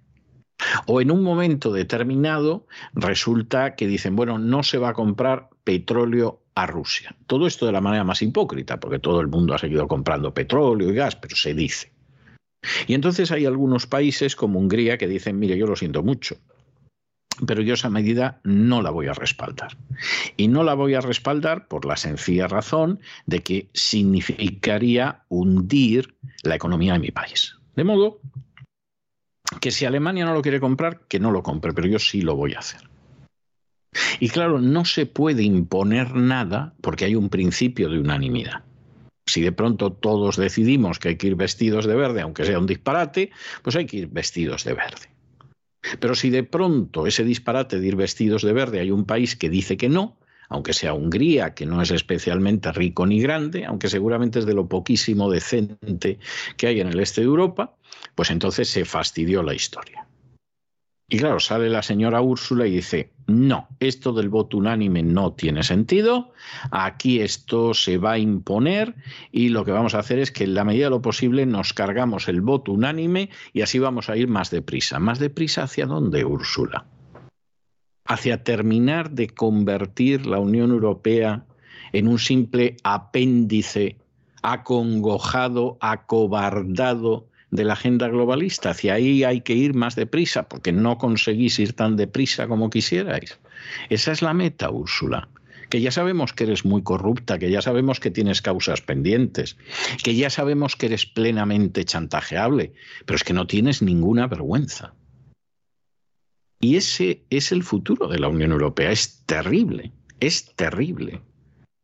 o 0.85 1.01
en 1.01 1.11
un 1.11 1.23
momento 1.23 1.73
determinado 1.73 2.67
resulta 2.93 3.75
que 3.75 3.87
dicen, 3.87 4.17
bueno, 4.17 4.39
no 4.39 4.65
se 4.65 4.77
va 4.77 4.91
a 4.91 4.95
comprar 4.95 5.49
petróleo 5.65 6.43
a 6.55 6.67
Rusia. 6.67 7.17
Todo 7.27 7.47
esto 7.47 7.65
de 7.65 7.73
la 7.73 7.81
manera 7.81 8.05
más 8.05 8.21
hipócrita, 8.21 8.79
porque 8.79 8.99
todo 8.99 9.23
el 9.23 9.29
mundo 9.29 9.55
ha 9.55 9.59
seguido 9.59 9.89
comprando 9.89 10.35
petróleo 10.35 10.91
y 10.91 10.95
gas, 10.95 11.17
pero 11.17 11.37
se 11.37 11.55
dice. 11.55 11.96
Y 12.87 12.95
entonces 12.95 13.31
hay 13.31 13.47
algunos 13.47 13.87
países 13.87 14.37
como 14.37 14.59
Hungría 14.59 14.99
que 14.99 15.09
dicen, 15.09 15.39
mire, 15.39 15.57
yo 15.57 15.67
lo 15.67 15.77
siento 15.77 16.03
mucho, 16.03 16.37
pero 17.47 17.63
yo 17.63 17.75
esa 17.75 17.91
medida 17.91 18.41
no 18.45 18.83
la 18.83 18.91
voy 18.91 19.09
a 19.09 19.13
respaldar. 19.13 19.77
Y 20.37 20.49
no 20.49 20.63
la 20.63 20.75
voy 20.75 20.95
a 20.95 21.01
respaldar 21.01 21.69
por 21.69 21.85
la 21.85 21.97
sencilla 21.97 22.49
razón 22.49 23.01
de 23.27 23.43
que 23.43 23.69
significaría 23.75 25.25
hundir 25.29 26.17
la 26.43 26.55
economía 26.55 26.95
de 26.95 27.01
mi 27.01 27.11
país. 27.11 27.57
De 27.75 27.85
modo 27.85 28.21
que 29.61 29.71
si 29.71 29.85
Alemania 29.85 30.25
no 30.25 30.35
lo 30.35 30.43
quiere 30.43 30.61
comprar, 30.61 31.03
que 31.09 31.21
no 31.21 31.31
lo 31.31 31.43
compre, 31.43 31.73
pero 31.73 31.89
yo 31.89 31.99
sí 31.99 32.23
lo 32.23 32.37
voy 32.37 32.55
a 32.55 32.61
hacer. 32.61 32.89
Y 34.21 34.29
claro, 34.29 34.61
no 34.61 34.85
se 34.85 35.07
puede 35.07 35.43
imponer 35.43 36.15
nada 36.15 36.75
porque 36.81 37.05
hay 37.05 37.15
un 37.15 37.29
principio 37.29 37.89
de 37.89 37.99
unanimidad. 37.99 38.65
Si 39.27 39.43
de 39.43 39.53
pronto 39.53 39.93
todos 39.93 40.37
decidimos 40.37 40.99
que 40.99 41.09
hay 41.09 41.17
que 41.17 41.27
ir 41.27 41.35
vestidos 41.35 41.85
de 41.85 41.97
verde, 41.97 42.21
aunque 42.21 42.45
sea 42.45 42.59
un 42.59 42.67
disparate, 42.67 43.31
pues 43.63 43.75
hay 43.77 43.87
que 43.87 43.99
ir 43.99 44.07
vestidos 44.07 44.65
de 44.65 44.75
verde. 44.75 45.11
Pero 46.01 46.15
si 46.15 46.31
de 46.31 46.45
pronto 46.45 47.07
ese 47.07 47.25
disparate 47.25 47.81
de 47.81 47.87
ir 47.87 47.97
vestidos 47.97 48.43
de 48.43 48.53
verde 48.53 48.81
hay 48.81 48.91
un 48.91 49.05
país 49.05 49.37
que 49.37 49.51
dice 49.51 49.77
que 49.77 49.89
no, 49.89 50.17
aunque 50.49 50.73
sea 50.73 50.95
Hungría, 50.95 51.55
que 51.55 51.67
no 51.67 51.83
es 51.83 51.91
especialmente 51.91 52.71
rico 52.73 53.07
ni 53.07 53.21
grande, 53.21 53.65
aunque 53.65 53.89
seguramente 53.89 54.39
es 54.39 54.47
de 54.47 54.55
lo 54.55 54.69
poquísimo 54.69 55.31
decente 55.31 56.19
que 56.57 56.67
hay 56.69 56.81
en 56.81 56.89
el 56.89 57.01
este 57.01 57.21
de 57.21 57.27
Europa, 57.27 57.75
pues 58.15 58.31
entonces 58.31 58.69
se 58.69 58.85
fastidió 58.85 59.43
la 59.43 59.55
historia. 59.55 60.06
Y 61.09 61.19
claro, 61.19 61.39
sale 61.39 61.71
la 61.71 61.83
señora 61.83 62.21
Úrsula 62.21 62.67
y 62.67 62.73
dice, 62.73 63.13
no, 63.29 63.69
esto 63.79 64.13
del 64.13 64.29
voto 64.29 64.57
unánime 64.57 65.05
no 65.05 65.35
tiene 65.35 65.63
sentido, 65.63 66.33
aquí 66.73 67.21
esto 67.21 67.75
se 67.75 67.97
va 67.97 68.13
a 68.13 68.19
imponer 68.19 68.97
y 69.31 69.51
lo 69.51 69.65
que 69.65 69.71
vamos 69.71 69.95
a 69.95 70.01
hacer 70.01 70.19
es 70.19 70.33
que 70.33 70.45
en 70.45 70.55
la 70.55 70.65
medida 70.65 70.87
de 70.87 70.91
lo 70.91 71.03
posible 71.03 71.47
nos 71.47 71.73
cargamos 71.73 72.27
el 72.27 72.41
voto 72.41 72.73
unánime 72.73 73.31
y 73.53 73.63
así 73.63 73.79
vamos 73.79 74.09
a 74.11 74.17
ir 74.17 74.27
más 74.27 74.51
deprisa. 74.51 74.99
¿Más 74.99 75.21
deprisa 75.21 75.63
hacia 75.63 75.87
dónde, 75.87 76.25
Úrsula? 76.25 76.87
Hacia 78.05 78.43
terminar 78.43 79.13
de 79.13 79.29
convertir 79.29 80.27
la 80.27 80.41
Unión 80.41 80.71
Europea 80.73 81.45
en 81.93 82.09
un 82.09 82.19
simple 82.19 82.77
apéndice 82.83 83.97
acongojado, 84.43 85.79
acobardado 85.81 87.29
de 87.51 87.65
la 87.65 87.75
agenda 87.75 88.09
globalista. 88.09 88.71
Hacia 88.71 88.95
ahí 88.95 89.25
hay 89.25 89.41
que 89.41 89.55
ir 89.55 89.75
más 89.75 89.95
deprisa, 89.95 90.49
porque 90.49 90.73
no 90.73 90.99
conseguís 90.99 91.59
ir 91.59 91.73
tan 91.73 91.97
deprisa 91.97 92.49
como 92.49 92.71
quisierais. 92.71 93.39
Esa 93.89 94.13
es 94.13 94.23
la 94.23 94.35
meta, 94.35 94.71
Úrsula. 94.71 95.29
Que 95.71 95.81
ya 95.81 95.91
sabemos 95.91 96.33
que 96.33 96.45
eres 96.45 96.65
muy 96.65 96.83
corrupta, 96.83 97.39
que 97.39 97.51
ya 97.51 97.61
sabemos 97.61 97.99
que 97.99 98.13
tienes 98.13 98.41
causas 98.41 98.83
pendientes, 98.83 99.57
que 100.05 100.15
ya 100.15 100.31
sabemos 100.31 100.77
que 100.77 100.87
eres 100.87 101.07
plenamente 101.07 101.85
chantajeable, 101.85 102.73
pero 103.05 103.17
es 103.17 103.25
que 103.25 103.33
no 103.33 103.47
tienes 103.49 103.83
ninguna 103.83 104.29
vergüenza. 104.29 104.95
Y 106.61 106.77
ese 106.77 107.25
es 107.31 107.53
el 107.53 107.63
futuro 107.63 108.09
de 108.09 108.19
la 108.19 108.29
Unión 108.29 108.53
Europea. 108.53 108.91
Es 108.93 109.25
terrible, 109.27 109.93
es 110.21 110.55
terrible. 110.55 111.21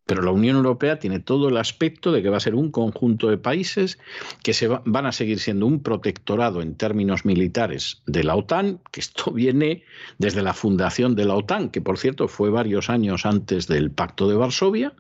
Pero 0.07 0.23
la 0.23 0.31
Unión 0.31 0.57
Europea 0.57 0.99
tiene 0.99 1.21
todo 1.21 1.49
el 1.49 1.57
aspecto 1.57 2.13
de 2.13 2.23
que 2.23 2.29
va 2.29 2.37
a 2.37 2.41
ser 2.41 2.55
un 2.55 2.71
conjunto 2.71 3.29
de 3.29 3.39
países 3.39 3.99
que 4.43 4.53
se 4.53 4.69
van 4.69 5.07
a 5.07 5.13
seguir 5.13 5.39
siendo 5.39 5.67
un 5.67 5.83
protectorado 5.83 6.61
en 6.61 6.75
términos 6.75 7.25
militares 7.25 8.03
de 8.07 8.25
la 8.25 8.35
OTAN, 8.35 8.81
que 8.91 9.01
esto 9.01 9.31
viene 9.33 9.85
desde 10.19 10.43
la 10.43 10.55
fundación 10.55 11.15
de 11.15 11.25
la 11.25 11.35
OTAN, 11.35 11.71
que 11.71 11.81
por 11.81 11.99
cierto 11.99 12.29
fue 12.29 12.51
varios 12.51 12.91
años 12.91 13.27
antes 13.27 13.67
del 13.67 13.91
Pacto 13.91 14.29
de 14.29 14.37
Varsovia, 14.37 14.95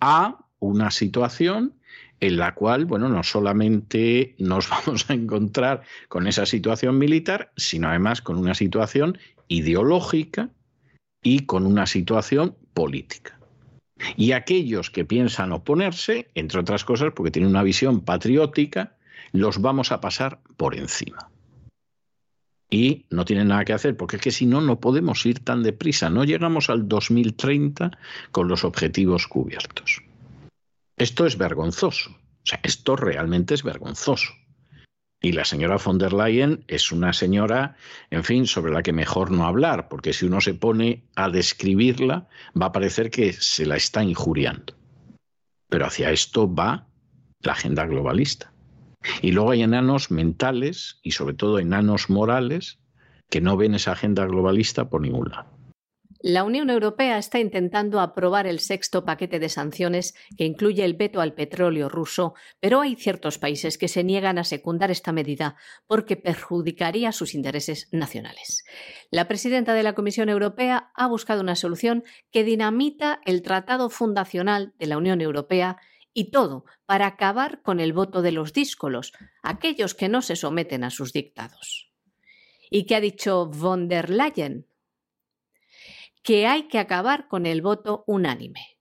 a 0.00 0.38
una 0.60 0.90
situación 0.90 1.74
en 2.20 2.36
la 2.36 2.54
cual, 2.54 2.84
bueno, 2.84 3.08
no 3.08 3.22
solamente 3.22 4.34
nos 4.38 4.68
vamos 4.70 5.08
a 5.08 5.14
encontrar 5.14 5.82
con 6.08 6.26
esa 6.26 6.46
situación 6.46 6.98
militar, 6.98 7.52
sino 7.56 7.88
además 7.88 8.22
con 8.22 8.36
una 8.36 8.54
situación 8.54 9.18
ideológica 9.48 10.50
y 11.22 11.46
con 11.46 11.66
una 11.66 11.86
situación 11.86 12.56
política. 12.74 13.37
Y 14.16 14.32
aquellos 14.32 14.90
que 14.90 15.04
piensan 15.04 15.52
oponerse, 15.52 16.30
entre 16.34 16.60
otras 16.60 16.84
cosas 16.84 17.12
porque 17.14 17.30
tienen 17.30 17.50
una 17.50 17.62
visión 17.62 18.00
patriótica, 18.00 18.96
los 19.32 19.60
vamos 19.60 19.92
a 19.92 20.00
pasar 20.00 20.40
por 20.56 20.76
encima. 20.76 21.30
Y 22.70 23.06
no 23.10 23.24
tienen 23.24 23.48
nada 23.48 23.64
que 23.64 23.72
hacer, 23.72 23.96
porque 23.96 24.16
es 24.16 24.22
que 24.22 24.30
si 24.30 24.44
no, 24.44 24.60
no 24.60 24.78
podemos 24.78 25.24
ir 25.24 25.40
tan 25.40 25.62
deprisa. 25.62 26.10
No 26.10 26.24
llegamos 26.24 26.68
al 26.68 26.86
2030 26.86 27.92
con 28.30 28.48
los 28.48 28.64
objetivos 28.64 29.26
cubiertos. 29.26 30.02
Esto 30.96 31.26
es 31.26 31.38
vergonzoso. 31.38 32.10
O 32.10 32.46
sea, 32.50 32.60
esto 32.62 32.96
realmente 32.96 33.54
es 33.54 33.62
vergonzoso. 33.62 34.32
Y 35.20 35.32
la 35.32 35.44
señora 35.44 35.78
von 35.84 35.98
der 35.98 36.12
Leyen 36.12 36.64
es 36.68 36.92
una 36.92 37.12
señora, 37.12 37.76
en 38.10 38.22
fin, 38.22 38.46
sobre 38.46 38.72
la 38.72 38.82
que 38.82 38.92
mejor 38.92 39.32
no 39.32 39.46
hablar, 39.46 39.88
porque 39.88 40.12
si 40.12 40.26
uno 40.26 40.40
se 40.40 40.54
pone 40.54 41.04
a 41.16 41.28
describirla, 41.28 42.28
va 42.60 42.66
a 42.66 42.72
parecer 42.72 43.10
que 43.10 43.32
se 43.32 43.66
la 43.66 43.76
está 43.76 44.04
injuriando. 44.04 44.74
Pero 45.68 45.86
hacia 45.86 46.12
esto 46.12 46.52
va 46.52 46.86
la 47.40 47.52
agenda 47.52 47.84
globalista. 47.86 48.52
Y 49.20 49.32
luego 49.32 49.50
hay 49.50 49.62
enanos 49.62 50.10
mentales 50.10 51.00
y 51.02 51.12
sobre 51.12 51.34
todo 51.34 51.58
enanos 51.58 52.10
morales 52.10 52.78
que 53.28 53.40
no 53.40 53.56
ven 53.56 53.74
esa 53.74 53.92
agenda 53.92 54.24
globalista 54.24 54.88
por 54.88 55.00
ningún 55.00 55.30
lado. 55.30 55.57
La 56.20 56.42
Unión 56.42 56.68
Europea 56.68 57.16
está 57.16 57.38
intentando 57.38 58.00
aprobar 58.00 58.48
el 58.48 58.58
sexto 58.58 59.04
paquete 59.04 59.38
de 59.38 59.48
sanciones 59.48 60.14
que 60.36 60.44
incluye 60.44 60.84
el 60.84 60.94
veto 60.94 61.20
al 61.20 61.34
petróleo 61.34 61.88
ruso, 61.88 62.34
pero 62.58 62.80
hay 62.80 62.96
ciertos 62.96 63.38
países 63.38 63.78
que 63.78 63.86
se 63.86 64.02
niegan 64.02 64.36
a 64.36 64.44
secundar 64.44 64.90
esta 64.90 65.12
medida 65.12 65.56
porque 65.86 66.16
perjudicaría 66.16 67.12
sus 67.12 67.34
intereses 67.34 67.88
nacionales. 67.92 68.64
La 69.12 69.28
presidenta 69.28 69.74
de 69.74 69.84
la 69.84 69.94
Comisión 69.94 70.28
Europea 70.28 70.90
ha 70.94 71.06
buscado 71.06 71.40
una 71.40 71.54
solución 71.54 72.02
que 72.32 72.42
dinamita 72.42 73.20
el 73.24 73.42
tratado 73.42 73.88
fundacional 73.88 74.74
de 74.78 74.86
la 74.86 74.98
Unión 74.98 75.20
Europea 75.20 75.76
y 76.12 76.32
todo 76.32 76.64
para 76.84 77.06
acabar 77.06 77.62
con 77.62 77.78
el 77.78 77.92
voto 77.92 78.22
de 78.22 78.32
los 78.32 78.52
díscolos, 78.52 79.12
aquellos 79.42 79.94
que 79.94 80.08
no 80.08 80.20
se 80.20 80.34
someten 80.34 80.82
a 80.82 80.90
sus 80.90 81.12
dictados. 81.12 81.92
¿Y 82.70 82.86
qué 82.86 82.96
ha 82.96 83.00
dicho 83.00 83.46
von 83.46 83.86
der 83.86 84.10
Leyen? 84.10 84.67
Que 86.28 86.46
hay 86.46 86.64
que 86.64 86.78
acabar 86.78 87.26
con 87.26 87.46
el 87.46 87.62
voto 87.62 88.04
unánime. 88.06 88.78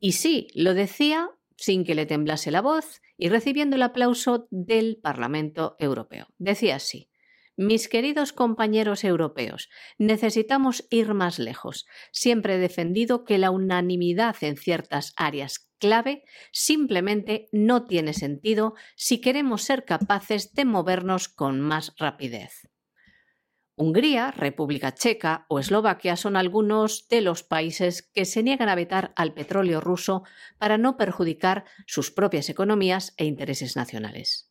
Y 0.00 0.10
sí, 0.10 0.48
lo 0.56 0.74
decía 0.74 1.30
sin 1.56 1.84
que 1.84 1.94
le 1.94 2.04
temblase 2.04 2.50
la 2.50 2.60
voz 2.60 3.00
y 3.16 3.28
recibiendo 3.28 3.76
el 3.76 3.82
aplauso 3.82 4.48
del 4.50 4.98
Parlamento 5.00 5.76
Europeo. 5.78 6.26
Decía 6.38 6.74
así. 6.74 7.08
Mis 7.56 7.88
queridos 7.88 8.32
compañeros 8.32 9.04
europeos, 9.04 9.68
necesitamos 9.98 10.84
ir 10.90 11.14
más 11.14 11.38
lejos. 11.38 11.86
Siempre 12.10 12.56
he 12.56 12.58
defendido 12.58 13.24
que 13.24 13.38
la 13.38 13.52
unanimidad 13.52 14.34
en 14.40 14.56
ciertas 14.56 15.12
áreas 15.16 15.70
clave 15.78 16.24
simplemente 16.50 17.46
no 17.52 17.84
tiene 17.84 18.14
sentido 18.14 18.74
si 18.96 19.20
queremos 19.20 19.62
ser 19.62 19.84
capaces 19.84 20.54
de 20.54 20.64
movernos 20.64 21.28
con 21.28 21.60
más 21.60 21.94
rapidez. 21.98 22.71
Hungría, 23.74 24.30
República 24.30 24.92
Checa 24.94 25.46
o 25.48 25.58
Eslovaquia 25.58 26.16
son 26.16 26.36
algunos 26.36 27.08
de 27.08 27.22
los 27.22 27.42
países 27.42 28.02
que 28.02 28.26
se 28.26 28.42
niegan 28.42 28.68
a 28.68 28.74
vetar 28.74 29.12
al 29.16 29.32
petróleo 29.32 29.80
ruso 29.80 30.24
para 30.58 30.76
no 30.76 30.96
perjudicar 30.96 31.64
sus 31.86 32.10
propias 32.10 32.50
economías 32.50 33.14
e 33.16 33.24
intereses 33.24 33.74
nacionales. 33.74 34.50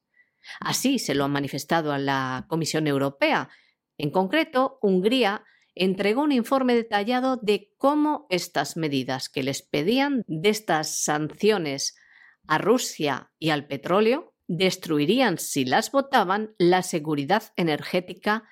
Así 0.60 0.98
se 0.98 1.14
lo 1.14 1.24
han 1.24 1.32
manifestado 1.32 1.94
a 1.94 2.00
la 2.00 2.46
Comisión 2.50 2.88
Europea. 2.88 3.50
En 3.98 4.10
concreto, 4.10 4.80
Hungría 4.82 5.44
entregó 5.76 6.24
un 6.24 6.32
informe 6.32 6.74
detallado 6.74 7.38
de 7.38 7.72
cómo 7.78 8.26
estas 8.30 8.76
medidas 8.76 9.30
que 9.30 9.44
les 9.44 9.62
pedían 9.62 10.24
de 10.28 10.50
estas 10.50 11.04
sanciones 11.04 11.96
a 12.48 12.58
Rusia 12.58 13.32
y 13.38 13.52
al 13.52 13.68
petróleo 13.68 14.34
destruirían, 14.48 15.38
si 15.38 15.64
las 15.64 15.92
votaban, 15.92 16.56
la 16.58 16.82
seguridad 16.82 17.44
energética 17.56 18.44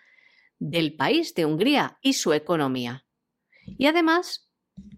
del 0.60 0.96
país 0.96 1.34
de 1.34 1.46
Hungría 1.46 1.98
y 2.02 2.14
su 2.14 2.34
economía. 2.34 3.06
Y 3.66 3.88
además 3.88 4.50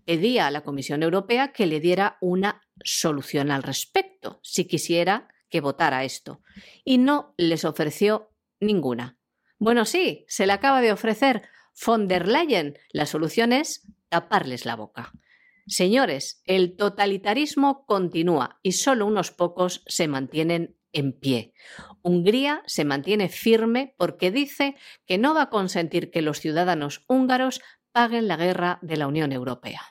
pedía 0.05 0.47
a 0.47 0.51
la 0.51 0.64
Comisión 0.64 1.03
Europea 1.03 1.53
que 1.53 1.66
le 1.66 1.80
diera 1.80 2.18
una 2.22 2.62
solución 2.84 3.51
al 3.51 3.64
respecto, 3.64 4.39
si 4.43 4.66
quisiera 4.66 5.28
que 5.49 5.62
votara 5.62 6.03
esto. 6.03 6.41
Y 6.84 6.97
no 6.97 7.34
les 7.38 7.66
ofreció 7.66 8.32
ninguna. 8.59 9.18
Bueno, 9.59 9.86
sí, 9.86 10.26
se 10.28 10.47
le 10.47 10.53
acaba 10.53 10.82
de 10.82 10.91
ofrecer 10.91 11.43
von 11.86 12.07
der 12.07 12.28
Leyen. 12.28 12.78
La 12.91 13.05
solución 13.05 13.53
es 13.53 13.88
taparles 14.09 14.66
la 14.66 14.76
boca. 14.76 15.12
Señores, 15.68 16.41
el 16.45 16.76
totalitarismo 16.76 17.86
continúa 17.86 18.59
y 18.64 18.74
solo 18.74 19.05
unos 19.05 19.32
pocos 19.32 19.84
se 19.88 20.07
mantienen 20.07 20.76
en 20.93 21.13
pie. 21.13 21.53
Hungría 22.01 22.63
se 22.65 22.85
mantiene 22.85 23.29
firme 23.29 23.93
porque 23.97 24.31
dice 24.31 24.75
que 25.05 25.17
no 25.17 25.33
va 25.33 25.43
a 25.43 25.49
consentir 25.49 26.11
que 26.11 26.21
los 26.21 26.39
ciudadanos 26.39 27.03
húngaros 27.07 27.61
paguen 27.91 28.27
la 28.27 28.37
guerra 28.37 28.79
de 28.81 28.97
la 28.97 29.07
Unión 29.07 29.31
Europea. 29.31 29.81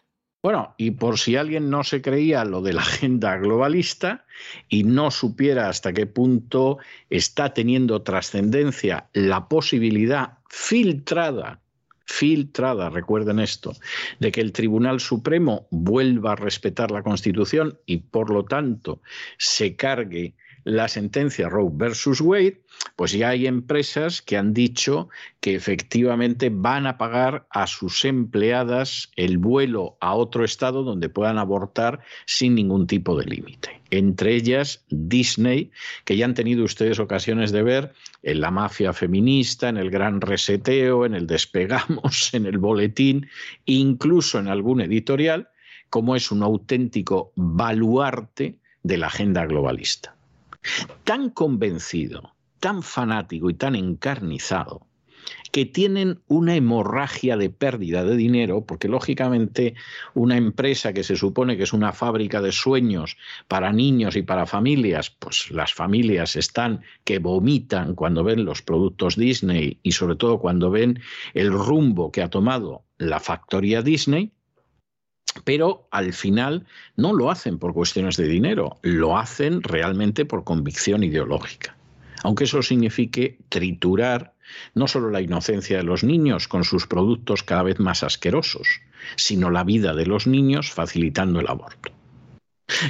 Bueno, 0.42 0.74
y 0.78 0.92
por 0.92 1.18
si 1.18 1.36
alguien 1.36 1.68
no 1.68 1.84
se 1.84 2.00
creía 2.00 2.46
lo 2.46 2.62
de 2.62 2.72
la 2.72 2.80
agenda 2.80 3.36
globalista 3.36 4.24
y 4.70 4.84
no 4.84 5.10
supiera 5.10 5.68
hasta 5.68 5.92
qué 5.92 6.06
punto 6.06 6.78
está 7.10 7.52
teniendo 7.52 8.00
trascendencia 8.02 9.10
la 9.12 9.48
posibilidad 9.48 10.38
filtrada, 10.48 11.60
filtrada, 12.06 12.88
recuerden 12.88 13.38
esto, 13.38 13.74
de 14.18 14.32
que 14.32 14.40
el 14.40 14.52
Tribunal 14.52 15.00
Supremo 15.00 15.68
vuelva 15.70 16.32
a 16.32 16.36
respetar 16.36 16.90
la 16.90 17.02
Constitución 17.02 17.78
y 17.84 17.98
por 17.98 18.30
lo 18.30 18.46
tanto 18.46 19.02
se 19.36 19.76
cargue 19.76 20.34
la 20.64 20.88
sentencia 20.88 21.48
Roe 21.48 21.70
versus 21.72 22.20
Wade, 22.20 22.60
pues 22.96 23.12
ya 23.12 23.30
hay 23.30 23.46
empresas 23.46 24.22
que 24.22 24.36
han 24.36 24.52
dicho 24.52 25.08
que 25.40 25.54
efectivamente 25.54 26.50
van 26.52 26.86
a 26.86 26.98
pagar 26.98 27.46
a 27.50 27.66
sus 27.66 28.04
empleadas 28.04 29.10
el 29.16 29.38
vuelo 29.38 29.96
a 30.00 30.14
otro 30.14 30.44
estado 30.44 30.82
donde 30.82 31.08
puedan 31.08 31.38
abortar 31.38 32.00
sin 32.26 32.54
ningún 32.54 32.86
tipo 32.86 33.16
de 33.16 33.24
límite. 33.24 33.80
Entre 33.90 34.34
ellas 34.34 34.84
Disney, 34.88 35.70
que 36.04 36.16
ya 36.16 36.24
han 36.24 36.34
tenido 36.34 36.64
ustedes 36.64 36.98
ocasiones 36.98 37.52
de 37.52 37.62
ver 37.62 37.92
en 38.22 38.40
la 38.40 38.50
mafia 38.50 38.92
feminista, 38.92 39.68
en 39.68 39.76
el 39.76 39.90
gran 39.90 40.20
reseteo, 40.20 41.04
en 41.04 41.14
el 41.14 41.26
despegamos, 41.26 42.30
en 42.34 42.46
el 42.46 42.58
boletín, 42.58 43.28
incluso 43.64 44.38
en 44.38 44.48
algún 44.48 44.80
editorial, 44.80 45.48
como 45.88 46.14
es 46.14 46.30
un 46.30 46.42
auténtico 46.42 47.32
baluarte 47.34 48.58
de 48.82 48.96
la 48.96 49.08
agenda 49.08 49.44
globalista. 49.46 50.14
Tan 51.04 51.30
convencido, 51.30 52.34
tan 52.58 52.82
fanático 52.82 53.50
y 53.50 53.54
tan 53.54 53.74
encarnizado 53.74 54.86
que 55.52 55.66
tienen 55.66 56.20
una 56.28 56.54
hemorragia 56.54 57.36
de 57.36 57.50
pérdida 57.50 58.04
de 58.04 58.16
dinero, 58.16 58.64
porque 58.64 58.88
lógicamente 58.88 59.74
una 60.14 60.36
empresa 60.36 60.92
que 60.92 61.02
se 61.02 61.16
supone 61.16 61.56
que 61.56 61.64
es 61.64 61.72
una 61.72 61.92
fábrica 61.92 62.40
de 62.40 62.52
sueños 62.52 63.16
para 63.48 63.72
niños 63.72 64.16
y 64.16 64.22
para 64.22 64.46
familias, 64.46 65.10
pues 65.10 65.50
las 65.50 65.72
familias 65.72 66.36
están 66.36 66.82
que 67.04 67.18
vomitan 67.18 67.94
cuando 67.94 68.24
ven 68.24 68.44
los 68.44 68.62
productos 68.62 69.16
Disney 69.16 69.78
y 69.82 69.92
sobre 69.92 70.16
todo 70.16 70.38
cuando 70.38 70.70
ven 70.70 71.00
el 71.34 71.52
rumbo 71.52 72.12
que 72.12 72.22
ha 72.22 72.30
tomado 72.30 72.84
la 72.98 73.20
factoría 73.20 73.82
Disney, 73.82 74.32
pero 75.44 75.86
al 75.90 76.12
final 76.12 76.66
no 76.96 77.12
lo 77.12 77.30
hacen 77.30 77.58
por 77.58 77.72
cuestiones 77.72 78.16
de 78.16 78.26
dinero, 78.26 78.78
lo 78.82 79.18
hacen 79.18 79.62
realmente 79.62 80.24
por 80.24 80.44
convicción 80.44 81.04
ideológica. 81.04 81.76
Aunque 82.22 82.44
eso 82.44 82.62
signifique 82.62 83.38
triturar 83.48 84.34
no 84.74 84.88
solo 84.88 85.10
la 85.10 85.20
inocencia 85.20 85.76
de 85.76 85.84
los 85.84 86.04
niños 86.04 86.48
con 86.48 86.64
sus 86.64 86.86
productos 86.86 87.42
cada 87.42 87.62
vez 87.62 87.78
más 87.78 88.02
asquerosos, 88.02 88.80
sino 89.16 89.50
la 89.50 89.64
vida 89.64 89.94
de 89.94 90.06
los 90.06 90.26
niños 90.26 90.70
facilitando 90.70 91.40
el 91.40 91.48
aborto. 91.48 91.92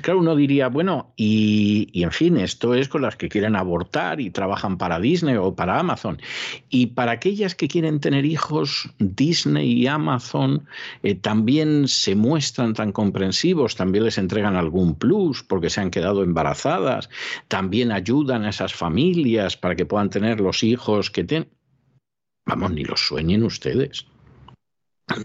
Claro, 0.02 0.20
uno 0.20 0.36
diría, 0.36 0.68
bueno, 0.68 1.12
y, 1.16 1.90
en 1.94 2.12
fin, 2.12 2.36
esto 2.36 2.74
es 2.74 2.88
con 2.88 3.02
las 3.02 3.16
que 3.16 3.28
quieren 3.28 3.56
abortar 3.56 4.20
y 4.20 4.30
trabajan 4.30 4.78
para 4.78 5.00
Disney 5.00 5.36
o 5.36 5.54
para 5.54 5.78
Amazon. 5.78 6.20
Y 6.68 6.88
para 6.88 7.12
aquellas 7.12 7.54
que 7.54 7.68
quieren 7.68 8.00
tener 8.00 8.24
hijos, 8.24 8.90
Disney 8.98 9.72
y 9.72 9.86
Amazon 9.86 10.66
eh, 11.02 11.14
también 11.14 11.88
se 11.88 12.14
muestran 12.14 12.74
tan 12.74 12.92
comprensivos, 12.92 13.76
también 13.76 14.04
les 14.04 14.18
entregan 14.18 14.56
algún 14.56 14.94
plus 14.94 15.42
porque 15.42 15.70
se 15.70 15.80
han 15.80 15.90
quedado 15.90 16.22
embarazadas, 16.22 17.08
también 17.48 17.92
ayudan 17.92 18.44
a 18.44 18.50
esas 18.50 18.74
familias 18.74 19.56
para 19.56 19.76
que 19.76 19.86
puedan 19.86 20.10
tener 20.10 20.40
los 20.40 20.62
hijos 20.62 21.10
que 21.10 21.24
tienen. 21.24 21.48
Vamos, 22.46 22.72
ni 22.72 22.84
los 22.84 23.00
sueñen 23.00 23.44
ustedes. 23.44 24.06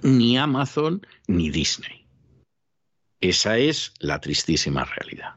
Ni 0.03 0.37
Amazon 0.37 1.05
ni 1.27 1.49
Disney. 1.49 2.04
Esa 3.21 3.57
es 3.57 3.93
la 3.99 4.19
tristísima 4.19 4.85
realidad. 4.85 5.35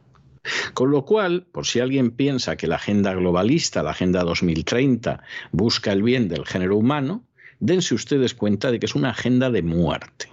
Con 0.75 0.91
lo 0.91 1.05
cual, 1.05 1.47
por 1.53 1.67
si 1.67 1.81
alguien 1.81 2.11
piensa 2.11 2.57
que 2.57 2.67
la 2.67 2.77
agenda 2.77 3.15
globalista, 3.15 3.83
la 3.83 3.91
agenda 3.91 4.25
2030, 4.25 5.23
busca 5.53 5.93
el 5.93 6.03
bien 6.03 6.29
del 6.29 6.47
género 6.47 6.77
humano, 6.77 7.25
dense 7.61 7.95
ustedes 7.95 8.35
cuenta 8.35 8.71
de 8.71 8.79
que 8.79 8.87
es 8.87 8.95
una 8.95 9.11
agenda 9.11 9.51
de 9.51 9.63
muerte. 9.63 10.33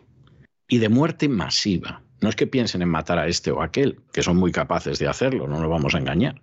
Y 0.67 0.79
de 0.79 0.89
muerte 0.89 1.29
masiva. 1.29 2.01
No 2.21 2.29
es 2.29 2.35
que 2.35 2.47
piensen 2.47 2.81
en 2.81 2.89
matar 2.89 3.19
a 3.19 3.27
este 3.27 3.51
o 3.51 3.61
aquel, 3.61 3.99
que 4.11 4.23
son 4.23 4.37
muy 4.37 4.51
capaces 4.51 4.99
de 4.99 5.07
hacerlo, 5.07 5.47
no 5.47 5.59
nos 5.59 5.69
vamos 5.69 5.93
a 5.93 5.99
engañar, 5.99 6.41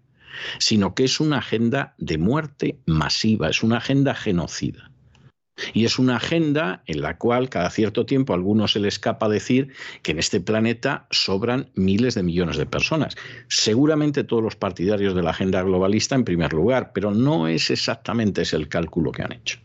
sino 0.59 0.94
que 0.94 1.05
es 1.05 1.18
una 1.18 1.38
agenda 1.38 1.94
de 1.98 2.18
muerte 2.18 2.78
masiva, 2.86 3.48
es 3.48 3.62
una 3.62 3.78
agenda 3.78 4.14
genocida. 4.14 4.91
Y 5.74 5.84
es 5.84 5.98
una 5.98 6.16
agenda 6.16 6.82
en 6.86 7.03
la 7.03 7.18
cual 7.18 7.48
cada 7.48 7.70
cierto 7.70 8.07
tiempo 8.07 8.32
a 8.32 8.36
algunos 8.36 8.72
se 8.72 8.80
le 8.80 8.88
escapa 8.88 9.28
decir 9.28 9.72
que 10.03 10.12
en 10.12 10.18
este 10.18 10.40
planeta 10.40 11.07
sobran 11.11 11.70
miles 11.74 12.14
de 12.14 12.22
millones 12.22 12.57
de 12.57 12.66
personas. 12.66 13.16
Seguramente 13.48 14.24
todos 14.24 14.42
los 14.42 14.57
partidarios 14.57 15.14
de 15.14 15.22
la 15.22 15.30
agenda 15.30 15.62
globalista 15.62 16.14
en 16.14 16.24
primer 16.24 16.53
lugar, 16.53 16.92
pero 16.92 17.12
no 17.12 17.48
es 17.48 17.70
exactamente 17.70 18.42
ese 18.42 18.57
el 18.57 18.68
cálculo 18.68 19.12
que 19.12 19.22
han 19.22 19.32
hecho. 19.32 19.59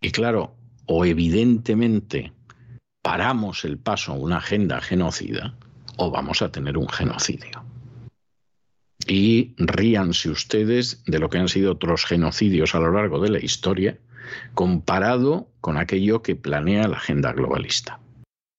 Y 0.00 0.10
claro, 0.10 0.56
o 0.86 1.04
evidentemente 1.04 2.32
paramos 3.02 3.64
el 3.64 3.78
paso 3.78 4.12
a 4.12 4.16
una 4.16 4.38
agenda 4.38 4.80
genocida, 4.80 5.54
o 5.96 6.10
vamos 6.10 6.42
a 6.42 6.52
tener 6.52 6.76
un 6.76 6.88
genocidio. 6.88 7.64
Y 9.06 9.54
ríanse 9.56 10.28
ustedes 10.28 11.02
de 11.06 11.18
lo 11.18 11.30
que 11.30 11.38
han 11.38 11.48
sido 11.48 11.72
otros 11.72 12.04
genocidios 12.04 12.74
a 12.74 12.80
lo 12.80 12.92
largo 12.92 13.20
de 13.20 13.30
la 13.30 13.38
historia, 13.38 13.98
comparado 14.54 15.50
con 15.60 15.76
aquello 15.76 16.22
que 16.22 16.36
planea 16.36 16.88
la 16.88 16.96
agenda 16.96 17.32
globalista. 17.32 18.00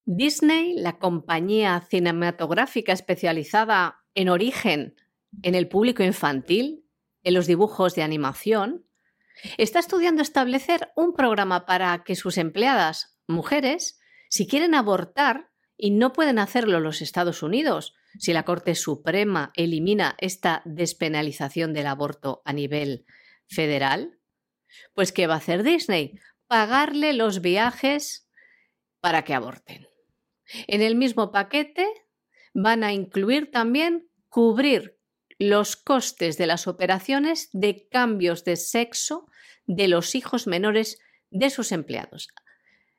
Disney, 0.04 0.74
la 0.76 0.98
compañía 0.98 1.86
cinematográfica 1.88 2.92
especializada 2.92 4.02
en 4.14 4.28
origen 4.28 4.96
en 5.42 5.54
el 5.54 5.68
público 5.68 6.02
infantil, 6.02 6.84
en 7.22 7.34
los 7.34 7.46
dibujos 7.46 7.94
de 7.94 8.02
animación, 8.02 8.84
está 9.58 9.78
estudiando 9.78 10.22
establecer 10.22 10.90
un 10.96 11.14
programa 11.14 11.66
para 11.66 12.02
que 12.04 12.16
sus 12.16 12.38
empleadas, 12.38 13.18
mujeres, 13.26 14.00
si 14.28 14.46
quieren 14.46 14.74
abortar 14.74 15.50
y 15.76 15.90
no 15.90 16.12
pueden 16.12 16.38
hacerlo 16.38 16.78
en 16.78 16.84
los 16.84 17.00
Estados 17.00 17.42
Unidos, 17.42 17.94
si 18.18 18.32
la 18.32 18.44
Corte 18.44 18.74
Suprema 18.74 19.52
elimina 19.54 20.16
esta 20.18 20.62
despenalización 20.64 21.72
del 21.72 21.86
aborto 21.86 22.42
a 22.44 22.52
nivel 22.52 23.06
federal, 23.48 24.18
pues 24.94 25.12
¿qué 25.12 25.26
va 25.26 25.34
a 25.34 25.38
hacer 25.38 25.62
Disney? 25.62 26.18
Pagarle 26.46 27.12
los 27.12 27.40
viajes 27.40 28.28
para 29.00 29.22
que 29.22 29.34
aborten. 29.34 29.88
En 30.66 30.82
el 30.82 30.96
mismo 30.96 31.30
paquete 31.32 31.86
van 32.54 32.84
a 32.84 32.92
incluir 32.92 33.50
también 33.50 34.08
cubrir 34.28 34.98
los 35.38 35.76
costes 35.76 36.36
de 36.36 36.46
las 36.46 36.66
operaciones 36.66 37.48
de 37.52 37.88
cambios 37.88 38.44
de 38.44 38.56
sexo 38.56 39.26
de 39.66 39.88
los 39.88 40.14
hijos 40.14 40.46
menores 40.46 40.98
de 41.30 41.50
sus 41.50 41.72
empleados. 41.72 42.28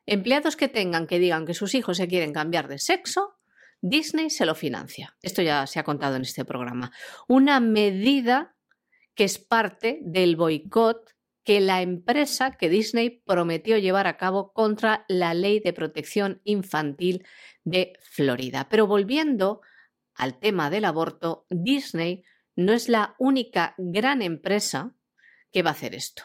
Empleados 0.06 0.56
que 0.56 0.68
tengan 0.68 1.06
que 1.06 1.20
digan 1.20 1.46
que 1.46 1.54
sus 1.54 1.76
hijos 1.76 1.98
se 1.98 2.08
quieren 2.08 2.34
cambiar 2.34 2.68
de 2.68 2.80
sexo, 2.80 3.38
Disney 3.82 4.30
se 4.30 4.46
lo 4.46 4.56
financia. 4.56 5.16
Esto 5.22 5.42
ya 5.42 5.68
se 5.68 5.80
ha 5.80 5.84
contado 5.84 6.16
en 6.16 6.24
este 6.24 6.46
programa. 6.46 6.92
Una 7.28 7.60
medida 7.60 8.56
que 9.16 9.24
es 9.24 9.38
parte 9.38 10.00
del 10.02 10.36
boicot 10.36 11.16
que 11.44 11.60
la 11.60 11.82
empresa 11.82 12.52
que 12.52 12.70
Disney 12.70 13.22
prometió 13.26 13.78
llevar 13.78 14.08
a 14.08 14.18
cabo 14.18 14.54
contra 14.54 15.06
la 15.08 15.34
ley 15.34 15.60
de 15.60 15.74
protección 15.74 16.42
infantil 16.44 17.26
de 17.64 17.94
Florida. 18.02 18.68
Pero 18.70 18.88
volviendo 18.88 19.62
al 20.14 20.40
tema 20.40 20.70
del 20.70 20.86
aborto, 20.86 21.46
Disney 21.50 22.24
no 22.56 22.74
es 22.74 22.90
la 22.90 23.16
única 23.18 23.74
gran 23.78 24.22
empresa 24.22 24.96
que 25.52 25.64
va 25.64 25.72
a 25.72 25.74
hacer 25.74 25.96
esto. 25.96 26.24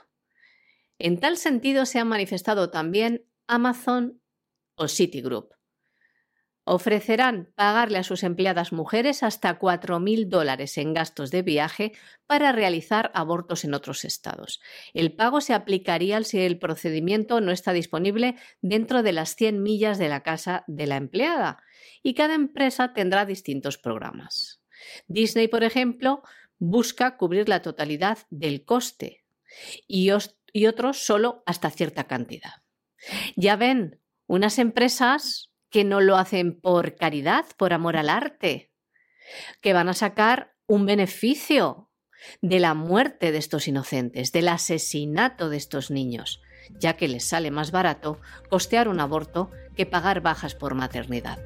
En 0.98 1.18
tal 1.18 1.36
sentido 1.36 1.86
se 1.86 1.98
han 1.98 2.08
manifestado 2.08 2.70
también 2.70 3.26
Amazon 3.46 4.20
o 4.74 4.88
Citigroup 4.88 5.55
ofrecerán 6.66 7.52
pagarle 7.54 7.98
a 7.98 8.02
sus 8.02 8.24
empleadas 8.24 8.72
mujeres 8.72 9.22
hasta 9.22 9.56
4.000 9.56 10.28
dólares 10.28 10.76
en 10.78 10.94
gastos 10.94 11.30
de 11.30 11.42
viaje 11.42 11.92
para 12.26 12.50
realizar 12.50 13.12
abortos 13.14 13.64
en 13.64 13.72
otros 13.72 14.04
estados. 14.04 14.60
El 14.92 15.14
pago 15.14 15.40
se 15.40 15.54
aplicaría 15.54 16.22
si 16.24 16.40
el 16.40 16.58
procedimiento 16.58 17.40
no 17.40 17.52
está 17.52 17.72
disponible 17.72 18.34
dentro 18.62 19.04
de 19.04 19.12
las 19.12 19.36
100 19.36 19.62
millas 19.62 19.98
de 19.98 20.08
la 20.08 20.24
casa 20.24 20.64
de 20.66 20.88
la 20.88 20.96
empleada 20.96 21.62
y 22.02 22.14
cada 22.14 22.34
empresa 22.34 22.92
tendrá 22.92 23.24
distintos 23.26 23.78
programas. 23.78 24.60
Disney, 25.06 25.46
por 25.46 25.62
ejemplo, 25.62 26.22
busca 26.58 27.16
cubrir 27.16 27.48
la 27.48 27.62
totalidad 27.62 28.18
del 28.30 28.64
coste 28.64 29.24
y, 29.86 30.10
y 30.52 30.66
otros 30.66 30.98
solo 30.98 31.44
hasta 31.46 31.70
cierta 31.70 32.08
cantidad. 32.08 32.62
Ya 33.36 33.54
ven, 33.54 34.00
unas 34.26 34.58
empresas 34.58 35.52
que 35.76 35.84
no 35.84 36.00
lo 36.00 36.16
hacen 36.16 36.58
por 36.58 36.96
caridad, 36.96 37.44
por 37.58 37.74
amor 37.74 37.98
al 37.98 38.08
arte, 38.08 38.72
que 39.60 39.74
van 39.74 39.90
a 39.90 39.92
sacar 39.92 40.54
un 40.66 40.86
beneficio 40.86 41.90
de 42.40 42.60
la 42.60 42.72
muerte 42.72 43.30
de 43.30 43.36
estos 43.36 43.68
inocentes, 43.68 44.32
del 44.32 44.48
asesinato 44.48 45.50
de 45.50 45.58
estos 45.58 45.90
niños, 45.90 46.40
ya 46.80 46.96
que 46.96 47.08
les 47.08 47.24
sale 47.24 47.50
más 47.50 47.72
barato 47.72 48.18
costear 48.48 48.88
un 48.88 49.00
aborto 49.00 49.50
que 49.76 49.84
pagar 49.84 50.22
bajas 50.22 50.54
por 50.54 50.74
maternidad. 50.74 51.38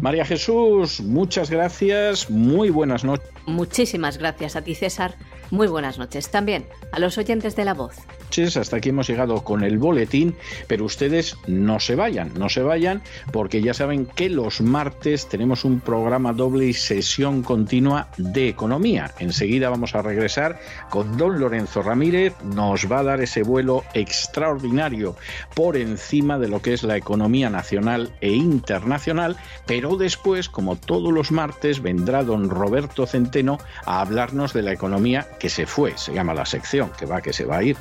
María 0.00 0.24
Jesús, 0.24 1.02
muchas 1.02 1.50
gracias, 1.50 2.30
muy 2.30 2.70
buenas 2.70 3.04
noches. 3.04 3.28
Muchísimas 3.44 4.16
gracias 4.16 4.56
a 4.56 4.62
ti, 4.62 4.74
César, 4.74 5.14
muy 5.50 5.66
buenas 5.66 5.98
noches 5.98 6.30
también 6.30 6.66
a 6.90 6.98
los 7.00 7.18
oyentes 7.18 7.54
de 7.54 7.66
la 7.66 7.74
voz. 7.74 7.96
Hasta 8.34 8.78
aquí 8.78 8.88
hemos 8.88 9.06
llegado 9.06 9.44
con 9.44 9.62
el 9.62 9.78
boletín, 9.78 10.34
pero 10.66 10.84
ustedes 10.84 11.36
no 11.46 11.78
se 11.78 11.94
vayan, 11.94 12.32
no 12.36 12.48
se 12.48 12.62
vayan, 12.62 13.00
porque 13.30 13.62
ya 13.62 13.74
saben 13.74 14.06
que 14.06 14.28
los 14.28 14.60
martes 14.60 15.28
tenemos 15.28 15.64
un 15.64 15.78
programa 15.78 16.32
doble 16.32 16.66
y 16.66 16.72
sesión 16.72 17.44
continua 17.44 18.08
de 18.16 18.48
economía. 18.48 19.12
Enseguida 19.20 19.70
vamos 19.70 19.94
a 19.94 20.02
regresar 20.02 20.58
con 20.90 21.16
don 21.16 21.38
Lorenzo 21.38 21.82
Ramírez, 21.82 22.34
nos 22.42 22.90
va 22.90 22.98
a 22.98 23.04
dar 23.04 23.20
ese 23.20 23.44
vuelo 23.44 23.84
extraordinario 23.94 25.14
por 25.54 25.76
encima 25.76 26.36
de 26.36 26.48
lo 26.48 26.60
que 26.60 26.72
es 26.72 26.82
la 26.82 26.96
economía 26.96 27.50
nacional 27.50 28.10
e 28.20 28.32
internacional, 28.32 29.36
pero 29.64 29.96
después, 29.96 30.48
como 30.48 30.74
todos 30.74 31.12
los 31.12 31.30
martes, 31.30 31.80
vendrá 31.80 32.24
don 32.24 32.50
Roberto 32.50 33.06
Centeno 33.06 33.58
a 33.86 34.00
hablarnos 34.00 34.52
de 34.52 34.62
la 34.62 34.72
economía 34.72 35.28
que 35.38 35.48
se 35.48 35.66
fue, 35.66 35.96
se 35.96 36.12
llama 36.12 36.34
la 36.34 36.46
sección, 36.46 36.90
que 36.98 37.06
va, 37.06 37.22
que 37.22 37.32
se 37.32 37.44
va 37.44 37.58
a 37.58 37.62
ir, 37.62 37.76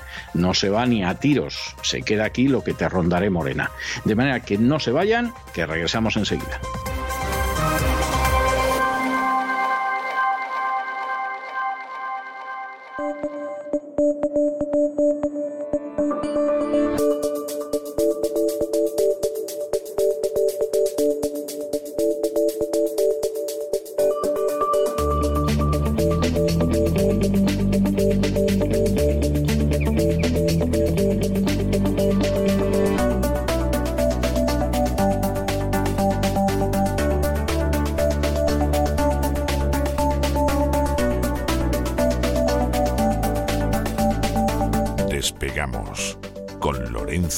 se 0.53 0.69
va 0.69 0.85
ni 0.87 1.03
a 1.03 1.13
tiros, 1.19 1.75
se 1.83 2.01
queda 2.01 2.25
aquí 2.25 2.47
lo 2.47 2.63
que 2.63 2.73
te 2.73 2.89
rondaré 2.89 3.29
morena. 3.29 3.69
De 4.03 4.15
manera 4.15 4.39
que 4.39 4.57
no 4.57 4.79
se 4.79 4.91
vayan, 4.91 5.31
que 5.53 5.67
regresamos 5.67 6.17
enseguida. 6.17 6.59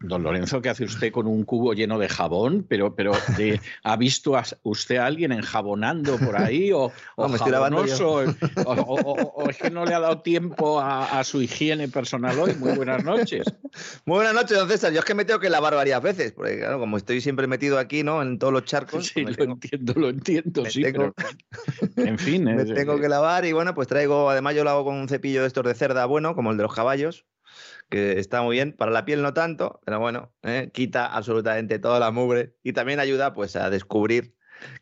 Don 0.00 0.24
Lorenzo, 0.24 0.60
¿qué 0.60 0.70
hace 0.70 0.84
usted 0.84 1.12
con 1.12 1.28
un 1.28 1.44
cubo 1.44 1.72
lleno 1.72 2.00
de 2.00 2.08
jabón? 2.08 2.66
Pero, 2.68 2.96
pero 2.96 3.12
¿ha 3.84 3.96
visto 3.96 4.34
usted 4.64 4.96
a 4.96 5.06
alguien 5.06 5.30
enjabonando 5.30 6.18
por 6.18 6.36
ahí? 6.36 6.72
¿O, 6.72 6.90
o, 7.14 7.22
o, 9.36 9.48
es 9.48 9.56
que 9.56 9.70
no 9.70 9.84
le 9.84 9.94
ha 9.94 10.00
dado 10.00 10.20
tiempo 10.20 10.80
a, 10.80 11.22
su 11.22 11.40
higiene 11.42 11.86
personal 11.86 12.36
hoy? 12.40 12.54
Muy 12.54 12.72
buenas 12.72 13.04
noches. 13.04 13.44
Muy 14.04 14.16
buenas 14.16 14.34
noches, 14.34 14.58
don 14.58 14.68
César. 14.68 14.92
Yo 14.92 14.98
es 14.98 15.04
que 15.04 15.14
me 15.14 15.24
tengo 15.24 15.38
que 15.38 15.48
lavar 15.48 15.76
varias 15.76 16.02
veces, 16.02 16.32
porque 16.32 16.58
claro, 16.58 16.80
como 16.80 16.96
estoy 16.96 17.20
siempre 17.20 17.46
metido 17.46 17.78
aquí, 17.78 18.02
¿no? 18.02 18.20
En 18.20 18.40
todos 18.40 18.52
los 18.52 18.64
charcos. 18.64 19.06
Sí, 19.06 19.22
pues 19.22 19.38
lo 19.38 19.44
entiendo, 19.44 19.92
lo 19.94 20.08
entiendo, 20.08 20.64
sí. 20.66 20.82
Tengo... 20.82 21.14
en 21.96 22.18
fin. 22.18 22.42
me 22.56 22.64
tengo 22.64 22.98
que 22.98 23.08
lavar 23.08 23.44
y 23.44 23.52
bueno, 23.52 23.74
pues 23.76 23.86
traigo, 23.86 24.28
además 24.28 24.56
yo 24.56 24.64
lo 24.64 24.70
hago 24.70 24.84
con 24.84 24.96
un 24.96 25.08
cepillo 25.08 25.42
de 25.42 25.46
estos 25.46 25.64
de 25.64 25.74
cerda 25.74 26.04
bueno, 26.06 26.34
como 26.34 26.50
el 26.50 26.56
de 26.56 26.64
los 26.64 26.74
caballos 26.74 27.26
que 27.88 28.18
está 28.18 28.42
muy 28.42 28.56
bien. 28.56 28.72
Para 28.72 28.90
la 28.90 29.04
piel 29.04 29.22
no 29.22 29.34
tanto, 29.34 29.80
pero 29.84 29.98
bueno, 30.00 30.32
¿eh? 30.42 30.70
quita 30.72 31.06
absolutamente 31.06 31.78
toda 31.78 32.00
la 32.00 32.10
mugre 32.10 32.54
y 32.62 32.72
también 32.72 33.00
ayuda 33.00 33.32
pues 33.32 33.56
a 33.56 33.70
descubrir 33.70 34.34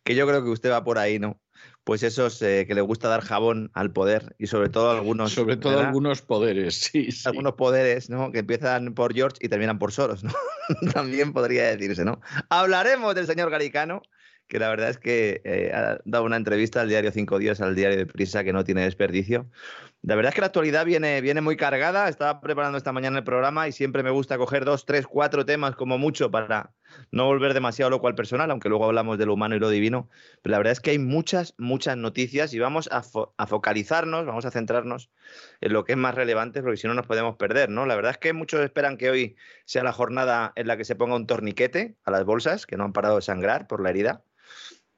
que 0.05 0.15
yo 0.15 0.27
creo 0.27 0.43
que 0.43 0.51
usted 0.51 0.71
va 0.71 0.85
por 0.85 0.99
ahí, 0.99 1.19
¿no? 1.19 1.41
Pues 1.85 2.03
esos 2.03 2.43
eh, 2.43 2.65
que 2.67 2.75
le 2.75 2.81
gusta 2.81 3.09
dar 3.09 3.21
jabón 3.21 3.71
al 3.73 3.93
poder 3.93 4.35
y 4.39 4.49
sobre 4.49 4.69
todo 4.69 4.91
algunos... 4.91 5.33
Sobre 5.33 5.57
todo 5.57 5.79
algunos 5.79 6.21
poderes, 6.21 6.75
sí, 6.75 7.09
Algunos 7.25 7.55
poderes, 7.55 8.11
¿no? 8.11 8.33
Que 8.33 8.41
empiezan 8.41 8.95
por 8.95 9.15
George 9.15 9.37
y 9.41 9.49
terminan 9.49 9.79
por 9.79 9.93
Soros, 9.93 10.25
¿no? 10.25 10.33
También 10.93 11.33
podría 11.33 11.65
decirse, 11.65 12.05
¿no? 12.05 12.21
Hablaremos 12.49 13.15
del 13.15 13.27
señor 13.27 13.51
Garicano, 13.51 14.03
que 14.49 14.59
la 14.59 14.69
verdad 14.69 14.91
es 14.91 14.99
que 14.99 15.43
eh, 15.45 15.73
ha 15.73 15.99
dado 16.05 16.25
una 16.25 16.37
entrevista 16.37 16.81
al 16.81 16.89
diario 16.89 17.13
Cinco 17.13 17.39
Días, 17.39 17.61
al 17.61 17.75
diario 17.75 17.99
de 17.99 18.07
Prisa, 18.07 18.45
que 18.45 18.53
no 18.53 18.65
tiene 18.65 18.83
desperdicio. 18.83 19.49
La 20.03 20.15
verdad 20.15 20.29
es 20.29 20.35
que 20.37 20.41
la 20.41 20.47
actualidad 20.49 20.85
viene, 20.85 21.21
viene 21.21 21.41
muy 21.41 21.57
cargada. 21.57 22.09
Estaba 22.09 22.41
preparando 22.41 22.79
esta 22.79 22.93
mañana 22.93 23.19
el 23.19 23.25
programa 23.25 23.67
y 23.67 23.73
siempre 23.73 24.03
me 24.05 24.11
gusta 24.11 24.39
coger 24.39 24.65
dos, 24.65 24.87
tres, 24.87 25.07
cuatro 25.07 25.45
temas 25.45 25.75
como 25.75 25.99
mucho 25.99 26.31
para 26.31 26.73
no 27.11 27.27
volver 27.27 27.55
demasiado 27.55 27.91
loco 27.91 28.07
al 28.07 28.15
personal, 28.15 28.51
aunque 28.51 28.69
luego 28.69 28.85
hablamos 28.85 29.19
de 29.19 29.27
lo 29.27 29.35
humano 29.35 29.57
y 29.57 29.59
lo 29.59 29.69
divino. 29.69 30.09
Pero 30.43 30.53
la 30.53 30.59
verdad 30.59 30.73
es 30.73 30.81
que 30.81 30.91
hay 30.91 30.99
muchas, 30.99 31.55
muchas 31.59 31.97
noticias 31.97 32.55
y 32.55 32.59
vamos 32.59 32.89
a, 32.93 33.03
focalizarnos, 33.47 34.27
vamos 34.27 34.45
a 34.45 34.51
centrarnos 34.51 35.11
en 35.61 35.73
lo 35.73 35.85
que 35.85 35.93
es 35.93 35.99
más 35.99 36.15
relevante, 36.15 36.63
porque 36.63 36.77
si 36.77 36.87
no 36.87 36.95
nos 36.95 37.07
podemos 37.07 37.37
perder, 37.37 37.71
¿no? 37.71 37.85
La 37.87 37.97
verdad 37.97 38.13
es 38.13 38.19
que 38.19 38.33
muchos 38.33 38.61
esperan 38.61 38.99
que 38.99 39.11
hoy 39.11 39.37
sea 39.65 39.83
la 39.83 39.93
jornada 39.93 40.53
en 40.55 40.69
la 40.69 40.77
que 40.77 40.85
se 40.85 40.95
ponga 40.95 41.17
un 41.17 41.27
torniquete 41.27 41.97
a 42.05 42.11
las 42.11 42.25
bolsas, 42.25 42.67
que 42.67 42.77
no 42.77 42.85
han 42.85 42.93
parado 42.93 43.17
de 43.17 43.23
sangrar 43.23 43.67
por 43.67 43.83
la 43.83 43.91
herida. 43.91 44.23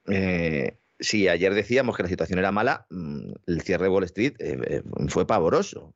Eh, 0.07 0.77
si 0.99 1.27
ayer 1.27 1.53
decíamos 1.53 1.95
que 1.95 2.03
la 2.03 2.09
situación 2.09 2.39
era 2.39 2.51
mala, 2.51 2.85
mm, 2.89 3.31
el 3.47 3.61
cierre 3.61 3.83
de 3.83 3.89
Wall 3.89 4.03
Street 4.05 4.33
eh, 4.39 4.57
eh, 4.67 4.81
fue 5.07 5.25
pavoroso. 5.25 5.93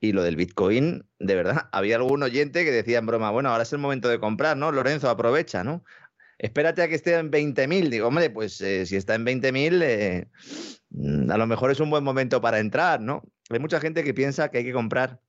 Y 0.00 0.12
lo 0.12 0.22
del 0.22 0.36
Bitcoin, 0.36 1.04
de 1.18 1.34
verdad, 1.34 1.68
había 1.72 1.96
algún 1.96 2.22
oyente 2.22 2.64
que 2.64 2.70
decía 2.70 2.98
en 2.98 3.06
broma, 3.06 3.30
bueno, 3.30 3.50
ahora 3.50 3.64
es 3.64 3.72
el 3.72 3.78
momento 3.78 4.08
de 4.08 4.18
comprar, 4.18 4.56
¿no? 4.56 4.72
Lorenzo, 4.72 5.10
aprovecha, 5.10 5.62
¿no? 5.62 5.84
Espérate 6.38 6.82
a 6.82 6.88
que 6.88 6.94
esté 6.94 7.14
en 7.16 7.30
20.000. 7.30 7.90
Digo, 7.90 8.08
hombre, 8.08 8.30
pues 8.30 8.60
eh, 8.62 8.86
si 8.86 8.96
está 8.96 9.14
en 9.14 9.26
20.000, 9.26 10.26
mm, 10.90 11.30
a 11.30 11.36
lo 11.36 11.46
mejor 11.46 11.70
es 11.70 11.80
un 11.80 11.90
buen 11.90 12.02
momento 12.02 12.40
para 12.40 12.60
entrar, 12.60 13.00
¿no? 13.00 13.22
Hay 13.50 13.58
mucha 13.58 13.80
gente 13.80 14.02
que 14.04 14.14
piensa 14.14 14.50
que 14.50 14.58
hay 14.58 14.64
que 14.64 14.72
comprar 14.72 15.20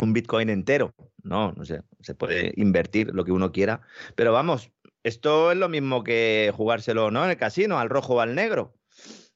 un 0.00 0.12
Bitcoin 0.12 0.48
entero. 0.50 0.94
No, 1.22 1.52
no 1.52 1.64
sé, 1.64 1.82
se 2.00 2.14
puede 2.14 2.52
invertir 2.56 3.10
lo 3.12 3.24
que 3.24 3.32
uno 3.32 3.50
quiera. 3.50 3.80
Pero 4.14 4.32
vamos, 4.32 4.70
esto 5.04 5.52
es 5.52 5.58
lo 5.58 5.68
mismo 5.68 6.02
que 6.04 6.52
jugárselo, 6.56 7.10
¿no? 7.10 7.24
En 7.24 7.30
el 7.30 7.36
casino, 7.36 7.78
al 7.78 7.90
rojo 7.90 8.14
o 8.16 8.20
al 8.20 8.34
negro. 8.34 8.74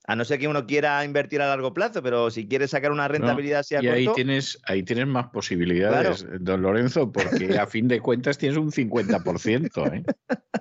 A 0.09 0.16
no 0.16 0.24
ser 0.24 0.38
que 0.38 0.48
uno 0.48 0.66
quiera 0.66 1.04
invertir 1.04 1.42
a 1.42 1.48
largo 1.48 1.74
plazo, 1.74 2.02
pero 2.02 2.30
si 2.30 2.48
quiere 2.48 2.66
sacar 2.66 2.92
una 2.92 3.09
rentabilidad 3.09 3.61
así 3.61 3.74
a 3.74 3.82
y 3.82 3.88
ahí 3.88 4.09
tienes, 4.14 4.59
ahí 4.64 4.82
tienes 4.82 5.06
más 5.06 5.26
posibilidades, 5.26 6.24
don 6.40 6.62
Lorenzo, 6.62 7.12
porque 7.12 7.59
a 7.59 7.66
fin 7.66 7.88
de 7.88 8.00
cuentas 8.00 8.38
tienes 8.38 8.56
un 8.56 8.72
50%. 8.72 9.92
¿eh? 9.92 10.04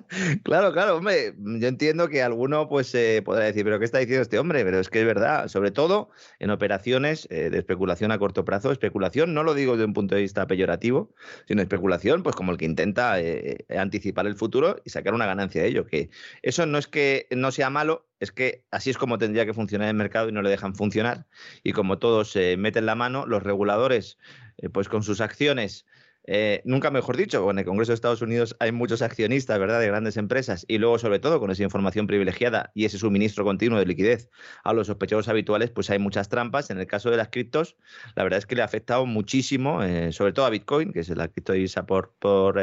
claro, 0.42 0.70
claro, 0.74 0.98
hombre. 0.98 1.32
Yo 1.38 1.66
entiendo 1.66 2.10
que 2.10 2.22
alguno 2.22 2.68
pues 2.68 2.94
eh, 2.94 3.22
podrá 3.24 3.44
decir, 3.44 3.64
pero 3.64 3.78
¿qué 3.78 3.86
está 3.86 4.00
diciendo 4.00 4.20
este 4.20 4.38
hombre? 4.38 4.62
Pero 4.66 4.80
es 4.80 4.90
que 4.90 5.00
es 5.00 5.06
verdad, 5.06 5.48
sobre 5.48 5.70
todo 5.70 6.10
en 6.40 6.50
operaciones 6.50 7.26
eh, 7.30 7.48
de 7.48 7.56
especulación 7.56 8.12
a 8.12 8.18
corto 8.18 8.44
plazo. 8.44 8.70
Especulación 8.70 9.32
no 9.32 9.44
lo 9.44 9.54
digo 9.54 9.72
desde 9.72 9.86
un 9.86 9.94
punto 9.94 10.14
de 10.14 10.20
vista 10.20 10.46
peyorativo, 10.46 11.14
sino 11.46 11.62
especulación, 11.62 12.22
pues 12.22 12.36
como 12.36 12.52
el 12.52 12.58
que 12.58 12.66
intenta 12.66 13.16
anticipar 13.78 14.26
el 14.26 14.34
futuro 14.34 14.76
y 14.84 14.90
sacar 14.90 15.14
una 15.14 15.24
ganancia 15.24 15.62
de 15.62 15.68
ello. 15.68 15.86
Que 15.86 16.10
eso 16.42 16.66
no 16.66 16.76
es 16.76 16.86
que 16.86 17.28
no 17.30 17.50
sea 17.50 17.70
malo, 17.70 18.07
es 18.20 18.32
que 18.32 18.64
así 18.70 18.90
es 18.90 18.98
como 18.98 19.18
tendría 19.18 19.46
que 19.46 19.54
funcionar 19.54 19.88
el 19.88 19.94
mercado 19.94 20.28
y 20.28 20.32
no 20.32 20.42
le 20.42 20.50
dejan 20.50 20.74
funcionar. 20.74 21.26
Y 21.62 21.72
como 21.72 21.98
todos 21.98 22.30
se 22.30 22.56
meten 22.56 22.86
la 22.86 22.94
mano, 22.94 23.26
los 23.26 23.42
reguladores, 23.42 24.18
eh, 24.58 24.68
pues 24.68 24.88
con 24.88 25.02
sus 25.02 25.20
acciones, 25.20 25.86
eh, 26.30 26.60
nunca 26.66 26.90
mejor 26.90 27.16
dicho, 27.16 27.50
en 27.50 27.58
el 27.58 27.64
Congreso 27.64 27.92
de 27.92 27.94
Estados 27.94 28.20
Unidos 28.20 28.54
hay 28.60 28.70
muchos 28.70 29.00
accionistas, 29.00 29.58
¿verdad?, 29.58 29.80
de 29.80 29.86
grandes 29.86 30.18
empresas 30.18 30.66
y 30.68 30.76
luego, 30.76 30.98
sobre 30.98 31.20
todo, 31.20 31.40
con 31.40 31.50
esa 31.50 31.62
información 31.62 32.06
privilegiada 32.06 32.70
y 32.74 32.84
ese 32.84 32.98
suministro 32.98 33.44
continuo 33.44 33.78
de 33.78 33.86
liquidez 33.86 34.28
a 34.62 34.74
los 34.74 34.88
sospechosos 34.88 35.28
habituales, 35.28 35.70
pues 35.70 35.88
hay 35.88 35.98
muchas 35.98 36.28
trampas. 36.28 36.68
En 36.68 36.78
el 36.78 36.86
caso 36.86 37.10
de 37.10 37.16
las 37.16 37.28
criptos, 37.30 37.78
la 38.14 38.24
verdad 38.24 38.38
es 38.40 38.44
que 38.44 38.56
le 38.56 38.60
ha 38.60 38.66
afectado 38.66 39.06
muchísimo, 39.06 39.82
eh, 39.82 40.12
sobre 40.12 40.34
todo 40.34 40.44
a 40.44 40.50
Bitcoin, 40.50 40.92
que 40.92 41.00
es 41.00 41.08
la 41.08 41.28
criptodivisa 41.28 41.86
por, 41.86 42.14
por 42.18 42.60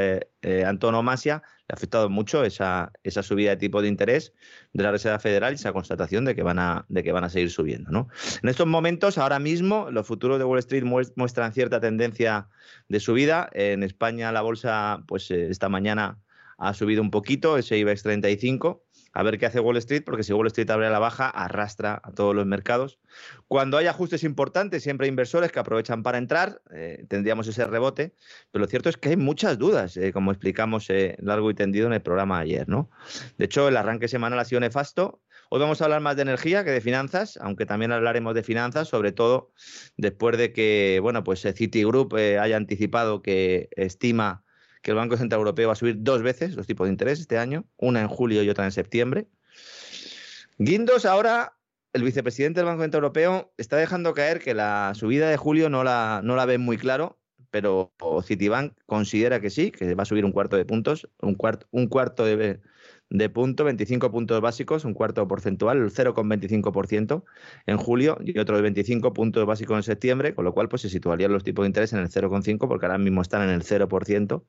antonomasia, 0.66 1.44
le 1.68 1.74
ha 1.74 1.76
afectado 1.76 2.10
mucho 2.10 2.44
esa, 2.44 2.92
esa 3.04 3.24
subida 3.24 3.50
de 3.52 3.58
tipo 3.58 3.82
de 3.82 3.88
interés 3.88 4.34
de 4.74 4.84
la 4.84 4.92
Reserva 4.92 5.20
Federal 5.20 5.54
y 5.54 5.56
esa 5.56 5.74
constatación 5.74 6.26
de 6.26 6.36
que 6.36 6.44
van 6.44 6.60
a, 6.60 6.86
de 6.90 7.04
que 7.04 7.12
van 7.12 7.24
a 7.24 7.30
seguir 7.30 7.50
subiendo. 7.50 8.08
En 8.44 8.50
estos 8.50 8.68
momentos, 8.68 9.18
ahora 9.18 9.40
mismo, 9.40 9.90
los 9.92 10.06
futuros 10.06 10.38
de 10.38 10.46
Wall 10.46 10.60
Street 10.60 10.84
muestran 11.16 11.54
cierta 11.54 11.80
tendencia 11.80 12.48
de 12.88 13.00
subida. 13.00 13.50
En 13.54 13.84
España 13.84 14.32
la 14.32 14.42
bolsa, 14.42 15.04
pues 15.08 15.32
eh, 15.32 15.48
esta 15.50 15.70
mañana 15.70 16.20
ha 16.58 16.74
subido 16.74 17.02
un 17.02 17.12
poquito, 17.12 17.58
ese 17.58 17.78
IBEX 17.78 18.04
35 18.04 18.85
a 19.16 19.24
ver 19.24 19.40
qué 19.40 19.46
hace 19.46 19.62
Wall 19.62 19.78
Street, 19.78 20.04
porque 20.06 20.24
si 20.24 20.34
Wall 20.34 20.48
Street 20.48 20.70
abre 20.70 20.88
a 20.88 20.90
la 20.90 21.00
baja, 21.00 21.30
arrastra 21.30 22.02
a 22.04 22.12
todos 22.12 22.36
los 22.36 22.46
mercados. 22.46 23.00
Cuando 23.48 23.78
hay 23.78 23.88
ajustes 23.88 24.26
importantes, 24.26 24.84
siempre 24.84 25.06
hay 25.06 25.10
inversores 25.10 25.54
que 25.54 25.60
aprovechan 25.60 26.04
para 26.04 26.18
entrar, 26.18 26.62
eh, 26.74 27.06
tendríamos 27.08 27.48
ese 27.48 27.66
rebote, 27.66 28.14
pero 28.52 28.64
lo 28.64 28.68
cierto 28.68 28.90
es 28.90 28.98
que 28.98 29.10
hay 29.10 29.16
muchas 29.16 29.58
dudas, 29.58 29.96
eh, 29.96 30.12
como 30.12 30.32
explicamos 30.32 30.90
eh, 30.90 31.16
largo 31.20 31.50
y 31.50 31.54
tendido 31.54 31.88
en 31.88 31.94
el 31.94 32.02
programa 32.02 32.40
ayer. 32.40 32.68
¿no? 32.68 32.90
De 33.38 33.46
hecho, 33.46 33.70
el 33.70 33.78
arranque 33.78 34.10
semanal 34.10 34.38
ha 34.38 34.44
sido 34.44 34.60
nefasto. 34.60 35.22
Hoy 35.50 35.62
vamos 35.62 35.82
a 35.82 35.86
hablar 35.86 36.02
más 36.02 36.18
de 36.18 36.24
energía 36.24 36.66
que 36.66 36.72
de 36.72 36.82
finanzas, 36.82 37.40
aunque 37.42 37.66
también 37.66 37.94
hablaremos 37.94 38.36
de 38.36 38.44
finanzas, 38.44 38.90
sobre 38.90 39.14
todo 39.14 39.54
después 39.96 40.38
de 40.38 40.52
que 40.52 41.00
bueno, 41.02 41.24
pues 41.24 41.42
Citigroup 41.42 42.16
haya 42.16 42.58
anticipado 42.58 43.22
que 43.22 43.70
estima 43.78 44.45
que 44.86 44.92
el 44.92 44.98
Banco 44.98 45.18
Central 45.18 45.40
Europeo 45.40 45.70
va 45.70 45.74
a 45.74 45.76
subir 45.76 45.96
dos 45.98 46.22
veces 46.22 46.56
los 46.56 46.68
tipos 46.68 46.86
de 46.86 46.92
interés 46.92 47.20
este 47.20 47.40
año, 47.40 47.66
una 47.76 48.02
en 48.02 48.08
julio 48.08 48.44
y 48.44 48.50
otra 48.50 48.66
en 48.66 48.72
septiembre. 48.72 49.28
Guindos 50.60 51.06
ahora, 51.06 51.58
el 51.94 52.04
vicepresidente 52.04 52.60
del 52.60 52.68
Banco 52.68 52.84
Central 52.84 53.02
Europeo, 53.02 53.52
está 53.58 53.78
dejando 53.78 54.14
caer 54.14 54.40
que 54.40 54.54
la 54.54 54.94
subida 54.94 55.28
de 55.28 55.38
julio 55.38 55.72
no 55.72 55.84
la, 55.84 56.22
no 56.24 56.36
la 56.36 56.46
ven 56.46 56.62
muy 56.62 56.78
claro, 56.78 57.18
pero 57.50 57.94
Citibank 58.24 58.78
considera 58.86 59.42
que 59.42 59.50
sí, 59.50 59.72
que 59.72 59.96
va 59.96 60.04
a 60.04 60.06
subir 60.06 60.24
un 60.24 60.32
cuarto 60.32 60.56
de 60.56 60.66
puntos, 60.66 61.10
un, 61.20 61.34
cuarto, 61.34 61.66
un 61.72 61.88
cuarto 61.88 62.24
de, 62.24 62.60
de 63.10 63.30
punto, 63.30 63.64
25 63.64 64.12
puntos 64.12 64.42
básicos, 64.42 64.84
un 64.84 64.94
cuarto 64.94 65.28
porcentual, 65.28 65.78
el 65.78 65.92
0,25% 65.92 67.24
en 67.68 67.78
julio 67.78 68.18
y 68.22 68.38
otro 68.40 68.56
de 68.56 68.64
25 68.64 69.14
puntos 69.14 69.46
básicos 69.46 69.78
en 69.78 69.84
septiembre, 69.84 70.34
con 70.34 70.46
lo 70.46 70.54
cual 70.54 70.70
pues 70.70 70.82
se 70.82 70.90
situarían 70.90 71.32
los 71.32 71.44
tipos 71.44 71.64
de 71.64 71.68
interés 71.68 71.94
en 71.94 72.00
el 72.00 72.10
0,5 72.10 72.68
porque 72.68 72.86
ahora 72.86 72.98
mismo 72.98 73.22
están 73.22 73.44
en 73.44 73.50
el 73.50 73.64
0%. 73.64 74.44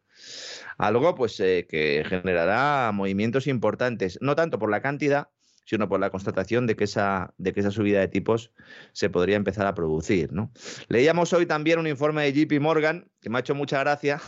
Algo 0.79 1.15
pues 1.15 1.39
eh, 1.41 1.67
que 1.69 2.05
generará 2.09 2.91
movimientos 2.93 3.47
importantes, 3.47 4.19
no 4.21 4.35
tanto 4.35 4.59
por 4.59 4.71
la 4.71 4.81
cantidad, 4.81 5.29
sino 5.67 5.89
por 5.89 6.01
la 6.01 6.11
constatación 6.11 6.67
de 6.67 6.77
que 6.77 6.85
esa, 6.85 7.35
de 7.37 7.53
que 7.53 7.61
esa 7.61 7.71
subida 7.71 8.01
de 8.01 8.09
tipos 8.09 8.53
se 8.93 9.11
podría 9.11 9.37
empezar 9.37 9.67
a 9.67 9.75
producir. 9.75 10.33
¿no? 10.33 10.53
Leíamos 10.89 11.33
hoy 11.33 11.45
también 11.45 11.79
un 11.79 11.87
informe 11.87 12.23
de 12.23 12.47
JP 12.47 12.61
Morgan 12.61 13.11
que 13.21 13.29
me 13.29 13.37
ha 13.37 13.41
hecho 13.41 13.55
mucha 13.55 13.81
gracia 13.81 14.21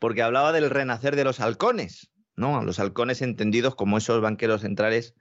porque 0.00 0.22
hablaba 0.22 0.52
del 0.52 0.70
renacer 0.70 1.16
de 1.16 1.24
los 1.24 1.40
halcones. 1.40 2.10
¿No? 2.38 2.62
Los 2.62 2.78
halcones 2.78 3.20
entendidos 3.20 3.74
como 3.74 3.98
esos 3.98 4.20
banqueros 4.22 4.62
centrales 4.62 5.14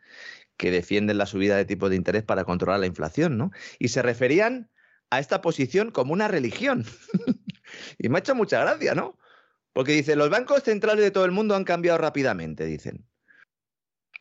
que 0.55 0.71
defienden 0.71 1.17
la 1.17 1.25
subida 1.25 1.57
de 1.57 1.65
tipos 1.65 1.89
de 1.89 1.95
interés 1.95 2.23
para 2.23 2.45
controlar 2.45 2.79
la 2.79 2.87
inflación, 2.87 3.37
¿no? 3.37 3.51
Y 3.79 3.89
se 3.89 4.01
referían 4.01 4.69
a 5.09 5.19
esta 5.19 5.41
posición 5.41 5.91
como 5.91 6.13
una 6.13 6.27
religión. 6.27 6.85
y 7.97 8.09
me 8.09 8.17
ha 8.17 8.19
hecho 8.19 8.35
mucha 8.35 8.61
gracia, 8.61 8.95
¿no? 8.95 9.17
Porque 9.73 9.91
dice, 9.91 10.15
los 10.15 10.29
bancos 10.29 10.63
centrales 10.63 11.03
de 11.03 11.11
todo 11.11 11.25
el 11.25 11.31
mundo 11.31 11.55
han 11.55 11.63
cambiado 11.63 11.97
rápidamente, 11.97 12.65
dicen. 12.65 13.07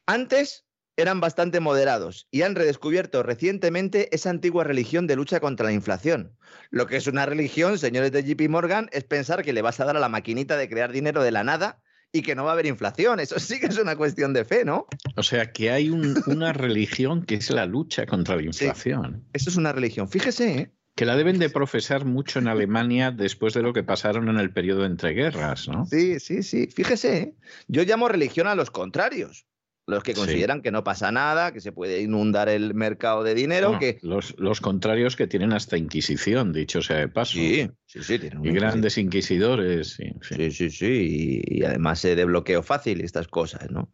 Antes 0.06 0.66
eran 0.96 1.20
bastante 1.20 1.60
moderados 1.60 2.26
y 2.30 2.42
han 2.42 2.54
redescubierto 2.54 3.22
recientemente 3.22 4.14
esa 4.14 4.30
antigua 4.30 4.64
religión 4.64 5.06
de 5.06 5.16
lucha 5.16 5.40
contra 5.40 5.66
la 5.66 5.72
inflación. 5.72 6.36
Lo 6.70 6.86
que 6.86 6.96
es 6.96 7.06
una 7.06 7.26
religión, 7.26 7.78
señores 7.78 8.12
de 8.12 8.22
JP 8.22 8.48
Morgan, 8.48 8.88
es 8.92 9.04
pensar 9.04 9.42
que 9.42 9.52
le 9.52 9.62
vas 9.62 9.80
a 9.80 9.84
dar 9.84 9.96
a 9.96 10.00
la 10.00 10.08
maquinita 10.08 10.56
de 10.56 10.68
crear 10.68 10.92
dinero 10.92 11.22
de 11.22 11.32
la 11.32 11.44
nada 11.44 11.82
y 12.16 12.22
que 12.22 12.34
no 12.34 12.44
va 12.44 12.50
a 12.50 12.52
haber 12.54 12.66
inflación. 12.66 13.20
Eso 13.20 13.38
sí 13.38 13.60
que 13.60 13.66
es 13.66 13.78
una 13.78 13.96
cuestión 13.96 14.32
de 14.32 14.44
fe, 14.44 14.64
¿no? 14.64 14.86
O 15.16 15.22
sea, 15.22 15.52
que 15.52 15.70
hay 15.70 15.90
una 15.90 16.52
religión 16.52 17.24
que 17.24 17.36
es 17.36 17.50
la 17.50 17.66
lucha 17.66 18.06
contra 18.06 18.36
la 18.36 18.42
inflación. 18.42 19.24
eso 19.32 19.50
es 19.50 19.56
una 19.56 19.72
religión. 19.72 20.08
Fíjese, 20.08 20.58
¿eh? 20.58 20.70
Que 20.94 21.04
la 21.04 21.16
deben 21.16 21.38
de 21.38 21.50
profesar 21.50 22.06
mucho 22.06 22.38
en 22.38 22.48
Alemania 22.48 23.10
después 23.10 23.52
de 23.52 23.60
lo 23.60 23.74
que 23.74 23.82
pasaron 23.82 24.30
en 24.30 24.38
el 24.38 24.50
periodo 24.50 24.86
entre 24.86 25.10
guerras, 25.12 25.68
¿no? 25.68 25.84
Sí, 25.84 26.18
sí, 26.20 26.42
sí. 26.42 26.68
Fíjese, 26.74 27.18
¿eh? 27.18 27.34
yo 27.68 27.82
llamo 27.82 28.08
religión 28.08 28.46
a 28.46 28.54
los 28.54 28.70
contrarios 28.70 29.46
los 29.86 30.02
que 30.02 30.14
consideran 30.14 30.62
que 30.62 30.72
no 30.72 30.82
pasa 30.82 31.12
nada, 31.12 31.52
que 31.52 31.60
se 31.60 31.70
puede 31.70 32.02
inundar 32.02 32.48
el 32.48 32.74
mercado 32.74 33.22
de 33.22 33.34
dinero. 33.34 33.78
que... 33.78 33.98
Los, 34.02 34.34
los, 34.36 34.60
contrarios 34.60 35.14
que 35.14 35.28
tienen 35.28 35.52
hasta 35.52 35.76
Inquisición, 35.76 36.52
dicho 36.52 36.82
sea 36.82 36.96
de 36.96 37.08
paso. 37.08 37.34
Sí, 37.34 37.70
sí, 37.86 38.02
sí. 38.02 38.18
Tienen 38.18 38.44
y 38.44 38.50
grandes 38.50 38.98
inquisidores. 38.98 39.96
Sí, 40.22 40.50
sí, 40.50 40.70
sí. 40.70 41.44
Y, 41.48 41.64
además 41.64 42.02
de 42.02 42.24
bloqueo 42.24 42.64
fácil 42.64 43.00
y 43.00 43.04
estas 43.04 43.28
cosas, 43.28 43.70
¿no? 43.70 43.88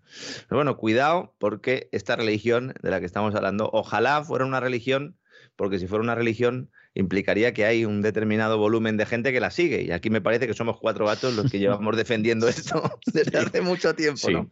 Pero 0.48 0.59
bueno, 0.59 0.78
cuidado, 0.78 1.35
porque 1.39 1.90
esta 1.93 2.16
religión 2.16 2.73
de 2.82 2.90
la 2.90 3.01
que 3.01 3.06
estamos 3.06 3.35
hablando, 3.35 3.69
ojalá 3.73 4.24
fuera 4.24 4.47
una 4.47 4.60
religión, 4.60 5.19
porque 5.56 5.78
si 5.78 5.86
fuera 5.86 6.02
una 6.02 6.14
religión 6.14 6.70
implicaría 6.94 7.52
que 7.52 7.64
hay 7.64 7.85
un 7.85 8.02
determinado 8.02 8.59
volumen 8.59 8.97
de 8.97 9.06
gente 9.06 9.32
que 9.32 9.40
la 9.40 9.51
sigue. 9.51 9.82
Y 9.82 9.90
aquí 9.90 10.09
me 10.09 10.20
parece 10.20 10.47
que 10.47 10.55
somos 10.55 10.78
cuatro 10.78 11.06
gatos 11.06 11.35
los 11.35 11.51
que 11.51 11.59
llevamos 11.59 11.97
defendiendo 11.97 12.48
esto 12.48 12.98
desde 13.12 13.39
hace 13.39 13.60
mucho 13.60 13.94
tiempo, 13.94 14.31
¿no? 14.31 14.51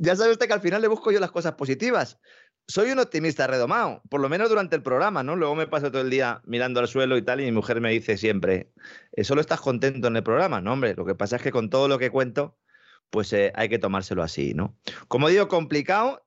Ya 0.00 0.16
sabe 0.16 0.32
usted 0.32 0.46
que 0.46 0.54
al 0.54 0.62
final 0.62 0.80
le 0.80 0.88
busco 0.88 1.12
yo 1.12 1.20
las 1.20 1.30
cosas 1.30 1.52
positivas. 1.54 2.18
Soy 2.66 2.90
un 2.90 2.98
optimista 2.98 3.46
redomado, 3.46 4.02
por 4.08 4.20
lo 4.20 4.28
menos 4.28 4.48
durante 4.48 4.76
el 4.76 4.82
programa, 4.82 5.22
¿no? 5.22 5.36
Luego 5.36 5.54
me 5.54 5.66
paso 5.66 5.90
todo 5.90 6.00
el 6.00 6.08
día 6.08 6.40
mirando 6.46 6.80
al 6.80 6.88
suelo 6.88 7.18
y 7.18 7.22
tal, 7.22 7.40
y 7.40 7.44
mi 7.44 7.52
mujer 7.52 7.80
me 7.80 7.90
dice 7.90 8.16
siempre, 8.16 8.72
eh, 9.12 9.24
¿solo 9.24 9.42
estás 9.42 9.60
contento 9.60 10.08
en 10.08 10.16
el 10.16 10.22
programa? 10.22 10.60
No, 10.62 10.72
hombre, 10.72 10.94
lo 10.94 11.04
que 11.04 11.14
pasa 11.14 11.36
es 11.36 11.42
que 11.42 11.52
con 11.52 11.68
todo 11.68 11.86
lo 11.86 11.98
que 11.98 12.10
cuento, 12.10 12.56
pues 13.10 13.32
eh, 13.34 13.52
hay 13.54 13.68
que 13.68 13.78
tomárselo 13.78 14.22
así, 14.22 14.54
¿no? 14.54 14.78
Como 15.08 15.28
digo, 15.28 15.48
complicado, 15.48 16.26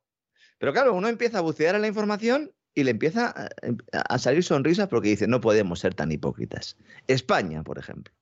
pero 0.60 0.72
claro, 0.72 0.94
uno 0.94 1.08
empieza 1.08 1.40
a 1.40 1.42
bucear 1.42 1.74
en 1.74 1.82
la 1.82 1.88
información 1.88 2.54
y 2.76 2.84
le 2.84 2.92
empieza 2.92 3.50
a 3.92 4.20
salir 4.20 4.44
sonrisas 4.44 4.88
porque 4.88 5.10
dice, 5.10 5.28
no 5.28 5.42
podemos 5.42 5.80
ser 5.80 5.96
tan 5.96 6.12
hipócritas. 6.12 6.78
España, 7.08 7.64
por 7.64 7.80
ejemplo. 7.80 8.14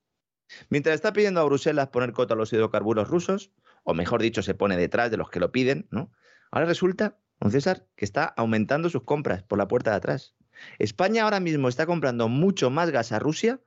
Mientras 0.68 0.94
está 0.94 1.12
pidiendo 1.12 1.40
a 1.40 1.44
Bruselas 1.44 1.88
poner 1.88 2.12
cota 2.12 2.34
a 2.34 2.36
los 2.36 2.52
hidrocarburos 2.52 3.08
rusos, 3.08 3.50
o 3.82 3.94
mejor 3.94 4.22
dicho, 4.22 4.42
se 4.42 4.54
pone 4.54 4.76
detrás 4.76 5.10
de 5.10 5.16
los 5.16 5.30
que 5.30 5.40
lo 5.40 5.52
piden, 5.52 5.86
¿no? 5.90 6.10
Ahora 6.50 6.66
resulta, 6.66 7.18
don 7.40 7.50
César, 7.50 7.86
que 7.96 8.04
está 8.04 8.24
aumentando 8.24 8.90
sus 8.90 9.04
compras 9.04 9.42
por 9.42 9.58
la 9.58 9.68
puerta 9.68 9.90
de 9.90 9.96
atrás. 9.96 10.34
España 10.78 11.24
ahora 11.24 11.40
mismo 11.40 11.68
está 11.68 11.86
comprando 11.86 12.28
mucho 12.28 12.70
más 12.70 12.90
gas 12.90 13.12
a 13.12 13.18
Rusia 13.18 13.60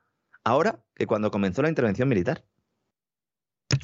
ahora 0.44 0.84
que 0.94 1.06
cuando 1.06 1.30
comenzó 1.30 1.62
la 1.62 1.68
intervención 1.68 2.08
militar. 2.08 2.44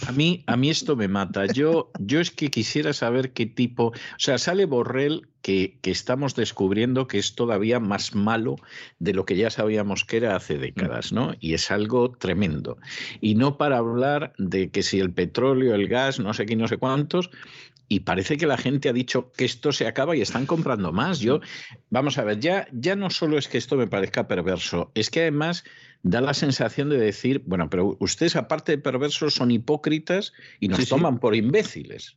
A 0.06 0.12
mí, 0.12 0.44
a 0.46 0.56
mí 0.56 0.70
esto 0.70 0.94
me 0.94 1.08
mata. 1.08 1.46
Yo, 1.46 1.90
yo 1.98 2.20
es 2.20 2.30
que 2.30 2.50
quisiera 2.50 2.92
saber 2.92 3.32
qué 3.32 3.46
tipo. 3.46 3.86
O 3.86 3.94
sea, 4.18 4.38
sale 4.38 4.64
Borrell 4.64 5.28
que, 5.42 5.78
que, 5.82 5.90
estamos 5.90 6.36
descubriendo 6.36 7.08
que 7.08 7.18
es 7.18 7.34
todavía 7.34 7.80
más 7.80 8.14
malo 8.14 8.56
de 9.00 9.12
lo 9.12 9.24
que 9.24 9.36
ya 9.36 9.50
sabíamos 9.50 10.04
que 10.04 10.18
era 10.18 10.36
hace 10.36 10.56
décadas, 10.56 11.12
¿no? 11.12 11.34
Y 11.40 11.54
es 11.54 11.70
algo 11.72 12.12
tremendo. 12.12 12.78
Y 13.20 13.34
no 13.34 13.58
para 13.58 13.78
hablar 13.78 14.34
de 14.38 14.70
que 14.70 14.82
si 14.82 15.00
el 15.00 15.12
petróleo, 15.12 15.74
el 15.74 15.88
gas, 15.88 16.20
no 16.20 16.32
sé 16.32 16.46
qué, 16.46 16.54
no 16.54 16.68
sé 16.68 16.76
cuántos, 16.76 17.30
y 17.88 18.00
parece 18.00 18.38
que 18.38 18.46
la 18.46 18.56
gente 18.56 18.88
ha 18.88 18.92
dicho 18.94 19.32
que 19.32 19.44
esto 19.44 19.70
se 19.70 19.86
acaba 19.86 20.16
y 20.16 20.22
están 20.22 20.46
comprando 20.46 20.92
más. 20.92 21.20
Yo, 21.20 21.40
vamos 21.90 22.16
a 22.16 22.24
ver, 22.24 22.40
ya, 22.40 22.66
ya 22.72 22.96
no 22.96 23.10
solo 23.10 23.36
es 23.36 23.48
que 23.48 23.58
esto 23.58 23.76
me 23.76 23.86
parezca 23.86 24.28
perverso, 24.28 24.90
es 24.94 25.10
que 25.10 25.20
además 25.20 25.64
da 26.02 26.20
la 26.20 26.34
sensación 26.34 26.88
de 26.88 26.98
decir, 26.98 27.42
bueno, 27.46 27.70
pero 27.70 27.96
ustedes 28.00 28.36
aparte 28.36 28.72
de 28.72 28.78
perversos 28.78 29.34
son 29.34 29.50
hipócritas 29.50 30.32
y 30.60 30.68
nos 30.68 30.88
toman 30.88 31.18
por 31.18 31.34
imbéciles. 31.36 32.16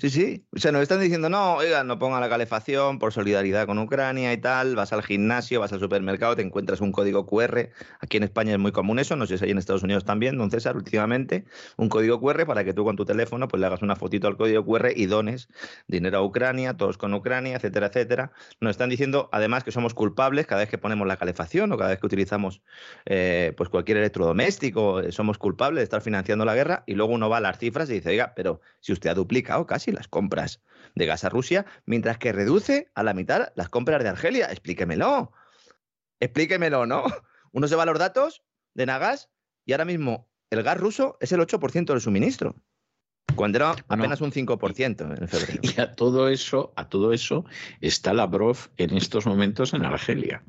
Sí, 0.00 0.10
sí. 0.10 0.46
O 0.54 0.60
sea, 0.60 0.70
nos 0.70 0.82
están 0.82 1.00
diciendo, 1.00 1.28
no, 1.28 1.54
oiga, 1.56 1.82
no 1.82 1.98
ponga 1.98 2.20
la 2.20 2.28
calefacción 2.28 3.00
por 3.00 3.12
solidaridad 3.12 3.66
con 3.66 3.80
Ucrania 3.80 4.32
y 4.32 4.38
tal. 4.38 4.76
Vas 4.76 4.92
al 4.92 5.02
gimnasio, 5.02 5.58
vas 5.58 5.72
al 5.72 5.80
supermercado, 5.80 6.36
te 6.36 6.42
encuentras 6.42 6.80
un 6.80 6.92
código 6.92 7.26
QR. 7.26 7.70
Aquí 7.98 8.16
en 8.16 8.22
España 8.22 8.52
es 8.52 8.60
muy 8.60 8.70
común 8.70 9.00
eso, 9.00 9.16
no 9.16 9.26
sé 9.26 9.38
si 9.38 9.44
hay 9.46 9.50
en 9.50 9.58
Estados 9.58 9.82
Unidos 9.82 10.04
también, 10.04 10.38
don 10.38 10.52
César, 10.52 10.76
últimamente. 10.76 11.46
Un 11.76 11.88
código 11.88 12.20
QR 12.20 12.46
para 12.46 12.62
que 12.62 12.74
tú 12.74 12.84
con 12.84 12.94
tu 12.94 13.04
teléfono 13.04 13.48
pues 13.48 13.60
le 13.60 13.66
hagas 13.66 13.82
una 13.82 13.96
fotito 13.96 14.28
al 14.28 14.36
código 14.36 14.64
QR 14.64 14.92
y 14.94 15.06
dones 15.06 15.48
dinero 15.88 16.18
a 16.18 16.22
Ucrania, 16.22 16.76
todos 16.76 16.96
con 16.96 17.12
Ucrania, 17.12 17.56
etcétera, 17.56 17.88
etcétera. 17.88 18.30
Nos 18.60 18.70
están 18.70 18.90
diciendo 18.90 19.28
además 19.32 19.64
que 19.64 19.72
somos 19.72 19.94
culpables 19.94 20.46
cada 20.46 20.60
vez 20.60 20.70
que 20.70 20.78
ponemos 20.78 21.08
la 21.08 21.16
calefacción 21.16 21.72
o 21.72 21.76
cada 21.76 21.90
vez 21.90 21.98
que 21.98 22.06
utilizamos 22.06 22.62
eh, 23.06 23.52
pues 23.56 23.68
cualquier 23.68 23.96
electrodoméstico, 23.96 25.00
eh, 25.00 25.10
somos 25.10 25.38
culpables 25.38 25.78
de 25.80 25.84
estar 25.84 26.02
financiando 26.02 26.44
la 26.44 26.54
guerra 26.54 26.84
y 26.86 26.94
luego 26.94 27.14
uno 27.14 27.28
va 27.28 27.38
a 27.38 27.40
las 27.40 27.58
cifras 27.58 27.90
y 27.90 27.94
dice, 27.94 28.10
oiga, 28.10 28.32
pero 28.36 28.60
si 28.78 28.92
usted 28.92 29.10
ha 29.10 29.14
duplicado 29.14 29.66
casi 29.66 29.77
las 29.86 30.08
compras 30.08 30.60
de 30.94 31.06
gas 31.06 31.24
a 31.24 31.28
Rusia, 31.28 31.66
mientras 31.86 32.18
que 32.18 32.32
reduce 32.32 32.90
a 32.94 33.02
la 33.02 33.14
mitad 33.14 33.52
las 33.54 33.68
compras 33.68 34.02
de 34.02 34.08
Argelia. 34.08 34.46
Explíquemelo. 34.50 35.32
Explíquemelo, 36.20 36.86
¿no? 36.86 37.04
Uno 37.52 37.68
se 37.68 37.76
va 37.76 37.84
a 37.84 37.86
los 37.86 37.98
datos 37.98 38.42
de 38.74 38.86
Nagas 38.86 39.30
y 39.64 39.72
ahora 39.72 39.84
mismo 39.84 40.28
el 40.50 40.62
gas 40.62 40.78
ruso 40.78 41.16
es 41.20 41.32
el 41.32 41.40
8% 41.40 41.86
del 41.86 42.00
suministro. 42.00 42.56
Cuando 43.34 43.58
era 43.58 43.76
apenas 43.88 44.20
un 44.20 44.32
5% 44.32 45.18
en 45.20 45.28
febrero. 45.28 45.60
Y 45.62 45.80
a 45.80 45.94
todo 45.94 46.28
eso, 46.28 46.72
a 46.76 46.88
todo 46.88 47.12
eso 47.12 47.44
está 47.80 48.12
Lavrov 48.12 48.56
en 48.78 48.96
estos 48.96 49.26
momentos 49.26 49.74
en 49.74 49.84
Argelia. 49.84 50.42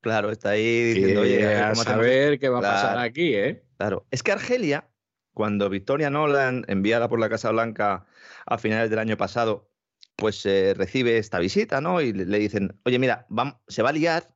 Claro, 0.00 0.30
está 0.30 0.50
ahí 0.50 0.94
diciendo, 0.94 1.20
oye, 1.20 1.56
a 1.56 1.74
saber 1.74 2.38
qué 2.38 2.48
va 2.48 2.58
a 2.58 2.62
pasar 2.62 2.98
aquí, 2.98 3.34
¿eh? 3.34 3.64
Claro, 3.78 4.06
es 4.10 4.22
que 4.22 4.32
Argelia, 4.32 4.88
cuando 5.32 5.70
Victoria 5.70 6.10
Nolan, 6.10 6.64
enviada 6.68 7.08
por 7.08 7.20
la 7.20 7.28
Casa 7.28 7.50
Blanca 7.50 8.06
a 8.46 8.58
finales 8.58 8.90
del 8.90 8.98
año 8.98 9.16
pasado, 9.16 9.70
pues 10.16 10.44
eh, 10.46 10.74
recibe 10.74 11.18
esta 11.18 11.38
visita, 11.38 11.80
¿no? 11.80 12.00
Y 12.00 12.12
le, 12.12 12.38
dicen, 12.38 12.78
oye, 12.84 12.98
mira, 12.98 13.26
se 13.68 13.82
va 13.82 13.90
a 13.90 13.92
liar, 13.92 14.34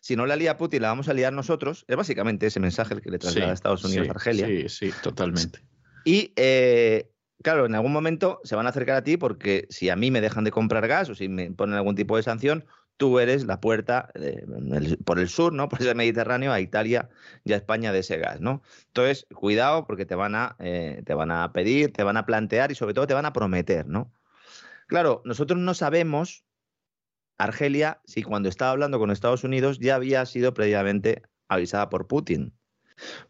si 0.00 0.16
no 0.16 0.26
la 0.26 0.36
lía 0.36 0.56
Putin, 0.56 0.82
la 0.82 0.88
vamos 0.88 1.08
a 1.08 1.14
liar 1.14 1.32
nosotros. 1.32 1.84
Es 1.88 1.96
básicamente 1.96 2.46
ese 2.46 2.60
mensaje 2.60 2.94
el 2.94 3.00
que 3.00 3.10
le 3.10 3.18
traslada 3.18 3.50
a 3.50 3.54
Estados 3.54 3.84
Unidos 3.84 4.08
a 4.08 4.12
Argelia. 4.12 4.46
Sí, 4.46 4.68
sí, 4.68 4.92
totalmente. 5.02 5.60
Y 6.04 6.32
eh, 6.36 7.10
claro, 7.42 7.66
en 7.66 7.74
algún 7.74 7.92
momento 7.92 8.40
se 8.44 8.54
van 8.54 8.66
a 8.66 8.70
acercar 8.70 8.96
a 8.96 9.04
ti 9.04 9.16
porque 9.16 9.66
si 9.70 9.88
a 9.88 9.96
mí 9.96 10.10
me 10.10 10.20
dejan 10.20 10.44
de 10.44 10.50
comprar 10.50 10.86
gas 10.86 11.08
o 11.10 11.14
si 11.14 11.28
me 11.28 11.50
ponen 11.50 11.76
algún 11.76 11.96
tipo 11.96 12.16
de 12.16 12.22
sanción, 12.22 12.64
tú 12.96 13.18
eres 13.18 13.44
la 13.44 13.60
puerta 13.60 14.10
por 15.04 15.18
el 15.18 15.28
sur, 15.28 15.52
¿no? 15.52 15.68
Por 15.68 15.82
ese 15.82 15.94
Mediterráneo 15.94 16.52
a 16.52 16.60
Italia 16.60 17.08
y 17.44 17.52
a 17.52 17.56
España 17.56 17.92
de 17.92 18.00
ese 18.00 18.18
gas, 18.18 18.40
¿no? 18.40 18.62
Entonces, 18.88 19.26
cuidado 19.34 19.86
porque 19.86 20.06
te 20.06 20.14
van 20.14 20.34
a, 20.34 20.56
eh, 20.58 21.02
te 21.04 21.14
van 21.14 21.30
a 21.30 21.52
pedir, 21.52 21.92
te 21.92 22.02
van 22.02 22.16
a 22.16 22.26
plantear 22.26 22.72
y 22.72 22.74
sobre 22.74 22.94
todo 22.94 23.06
te 23.06 23.14
van 23.14 23.26
a 23.26 23.32
prometer, 23.32 23.86
¿no? 23.86 24.12
Claro, 24.86 25.22
nosotros 25.24 25.58
no 25.58 25.74
sabemos, 25.74 26.44
Argelia, 27.38 28.00
si 28.04 28.22
cuando 28.22 28.48
estaba 28.48 28.70
hablando 28.70 28.98
con 28.98 29.10
Estados 29.10 29.44
Unidos 29.44 29.78
ya 29.78 29.96
había 29.96 30.24
sido 30.26 30.54
previamente 30.54 31.22
avisada 31.48 31.88
por 31.88 32.06
Putin. 32.06 32.54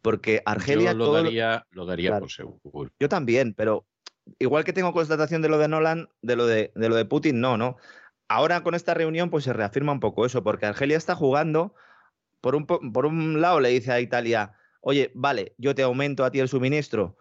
Porque 0.00 0.42
Argelia... 0.46 0.92
Yo 0.92 0.98
lo 0.98 1.12
daría, 1.12 1.66
lo 1.70 1.86
daría 1.86 2.18
por 2.18 2.30
seguro. 2.30 2.90
Yo 3.00 3.08
también, 3.08 3.52
pero 3.54 3.84
igual 4.38 4.64
que 4.64 4.72
tengo 4.72 4.92
constatación 4.92 5.42
de 5.42 5.48
lo 5.48 5.58
de 5.58 5.68
Nolan, 5.68 6.08
de 6.22 6.36
lo 6.36 6.46
de, 6.46 6.72
de 6.74 6.88
lo 6.88 6.94
de 6.94 7.04
Putin, 7.04 7.40
no, 7.40 7.56
¿no? 7.56 7.76
Ahora 8.28 8.62
con 8.62 8.74
esta 8.74 8.94
reunión 8.94 9.30
pues 9.30 9.44
se 9.44 9.52
reafirma 9.52 9.92
un 9.92 10.00
poco 10.00 10.26
eso, 10.26 10.42
porque 10.42 10.66
Argelia 10.66 10.96
está 10.96 11.14
jugando, 11.14 11.74
por 12.40 12.54
un, 12.54 12.66
por 12.66 13.06
un 13.06 13.40
lado 13.40 13.60
le 13.60 13.70
dice 13.70 13.92
a 13.92 14.00
Italia, 14.00 14.52
oye, 14.80 15.10
vale, 15.14 15.54
yo 15.58 15.74
te 15.74 15.82
aumento 15.82 16.24
a 16.24 16.30
ti 16.30 16.40
el 16.40 16.48
suministro, 16.48 17.16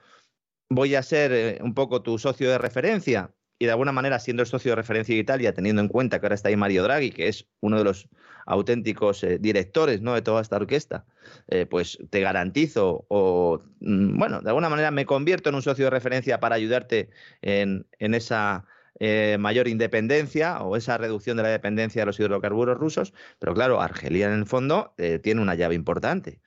voy 0.70 0.96
a 0.96 1.04
ser 1.04 1.32
eh, 1.32 1.60
un 1.62 1.74
poco 1.74 2.02
tu 2.02 2.18
socio 2.18 2.50
de 2.50 2.58
referencia, 2.58 3.34
y 3.58 3.66
de 3.66 3.72
alguna 3.72 3.92
manera 3.92 4.20
siendo 4.20 4.44
el 4.44 4.48
socio 4.48 4.72
de 4.72 4.76
referencia 4.76 5.16
de 5.16 5.22
Italia, 5.22 5.54
teniendo 5.54 5.82
en 5.82 5.88
cuenta 5.88 6.20
que 6.20 6.26
ahora 6.26 6.36
está 6.36 6.50
ahí 6.50 6.58
Mario 6.58 6.84
Draghi, 6.84 7.12
que 7.12 7.30
es 7.30 7.48
uno 7.62 7.78
de 7.78 7.86
los 7.86 8.10
auténticos 8.46 9.24
eh, 9.24 9.38
directores 9.40 10.02
¿no? 10.02 10.14
de 10.14 10.22
toda 10.22 10.42
esta 10.42 10.58
orquesta, 10.58 11.06
eh, 11.48 11.66
pues 11.66 11.98
te 12.10 12.20
garantizo 12.20 13.06
o, 13.08 13.62
mm, 13.80 14.18
bueno, 14.18 14.42
de 14.42 14.50
alguna 14.50 14.70
manera 14.70 14.92
me 14.92 15.06
convierto 15.06 15.50
en 15.50 15.56
un 15.56 15.62
socio 15.62 15.86
de 15.86 15.92
referencia 15.92 16.40
para 16.40 16.56
ayudarte 16.56 17.10
en, 17.42 17.88
en 17.98 18.14
esa 18.14 18.66
eh, 19.00 19.36
mayor 19.40 19.68
independencia 19.68 20.62
o 20.62 20.78
esa 20.78 20.98
reducción 20.98 21.36
de 21.36 21.44
la 21.44 21.50
dependencia 21.50 22.02
de 22.02 22.06
los 22.06 22.20
hidrocarburos 22.20 22.78
rusos, 22.78 23.14
pero 23.40 23.54
claro, 23.54 23.82
Argelia 23.82 24.28
en 24.28 24.40
el 24.40 24.46
fondo 24.46 24.94
eh, 24.98 25.20
tiene 25.20 25.42
una 25.42 25.56
llave 25.56 25.76
importante. 25.76 26.42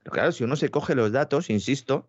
Pero 0.00 0.12
claro, 0.12 0.32
si 0.32 0.44
uno 0.44 0.56
se 0.56 0.68
coge 0.68 0.94
los 0.94 1.12
datos, 1.12 1.48
insisto, 1.48 2.08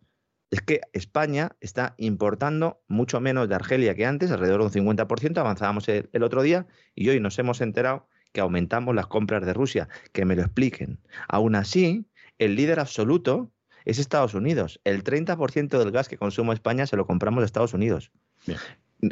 es 0.51 0.61
que 0.61 0.81
España 0.91 1.55
está 1.61 1.95
importando 1.97 2.83
mucho 2.87 3.21
menos 3.21 3.47
de 3.47 3.55
Argelia 3.55 3.95
que 3.95 4.05
antes, 4.05 4.31
alrededor 4.31 4.69
de 4.69 4.79
un 4.81 4.87
50%, 4.87 5.37
avanzábamos 5.37 5.87
el, 5.87 6.23
otro 6.23 6.41
día 6.41 6.67
y 6.93 7.09
hoy 7.09 7.19
nos 7.19 7.39
hemos 7.39 7.61
enterado 7.61 8.07
que 8.33 8.41
aumentamos 8.41 8.93
las 8.95 9.07
compras 9.07 9.45
de 9.45 9.53
Rusia, 9.53 9.87
que 10.11 10.25
me 10.25 10.35
lo 10.35 10.41
expliquen. 10.41 10.99
Aún 11.27 11.55
así, 11.55 12.05
el 12.37 12.55
líder 12.55 12.79
absoluto 12.79 13.51
es 13.85 13.97
Estados 13.97 14.33
Unidos. 14.33 14.81
El 14.83 15.03
30% 15.03 15.79
del 15.79 15.91
gas 15.91 16.09
que 16.09 16.17
consume 16.17 16.53
España 16.53 16.85
se 16.85 16.97
lo 16.97 17.07
compramos 17.07 17.43
a 17.43 17.45
Estados 17.45 17.73
Unidos. 17.73 18.11
Bien 18.45 18.59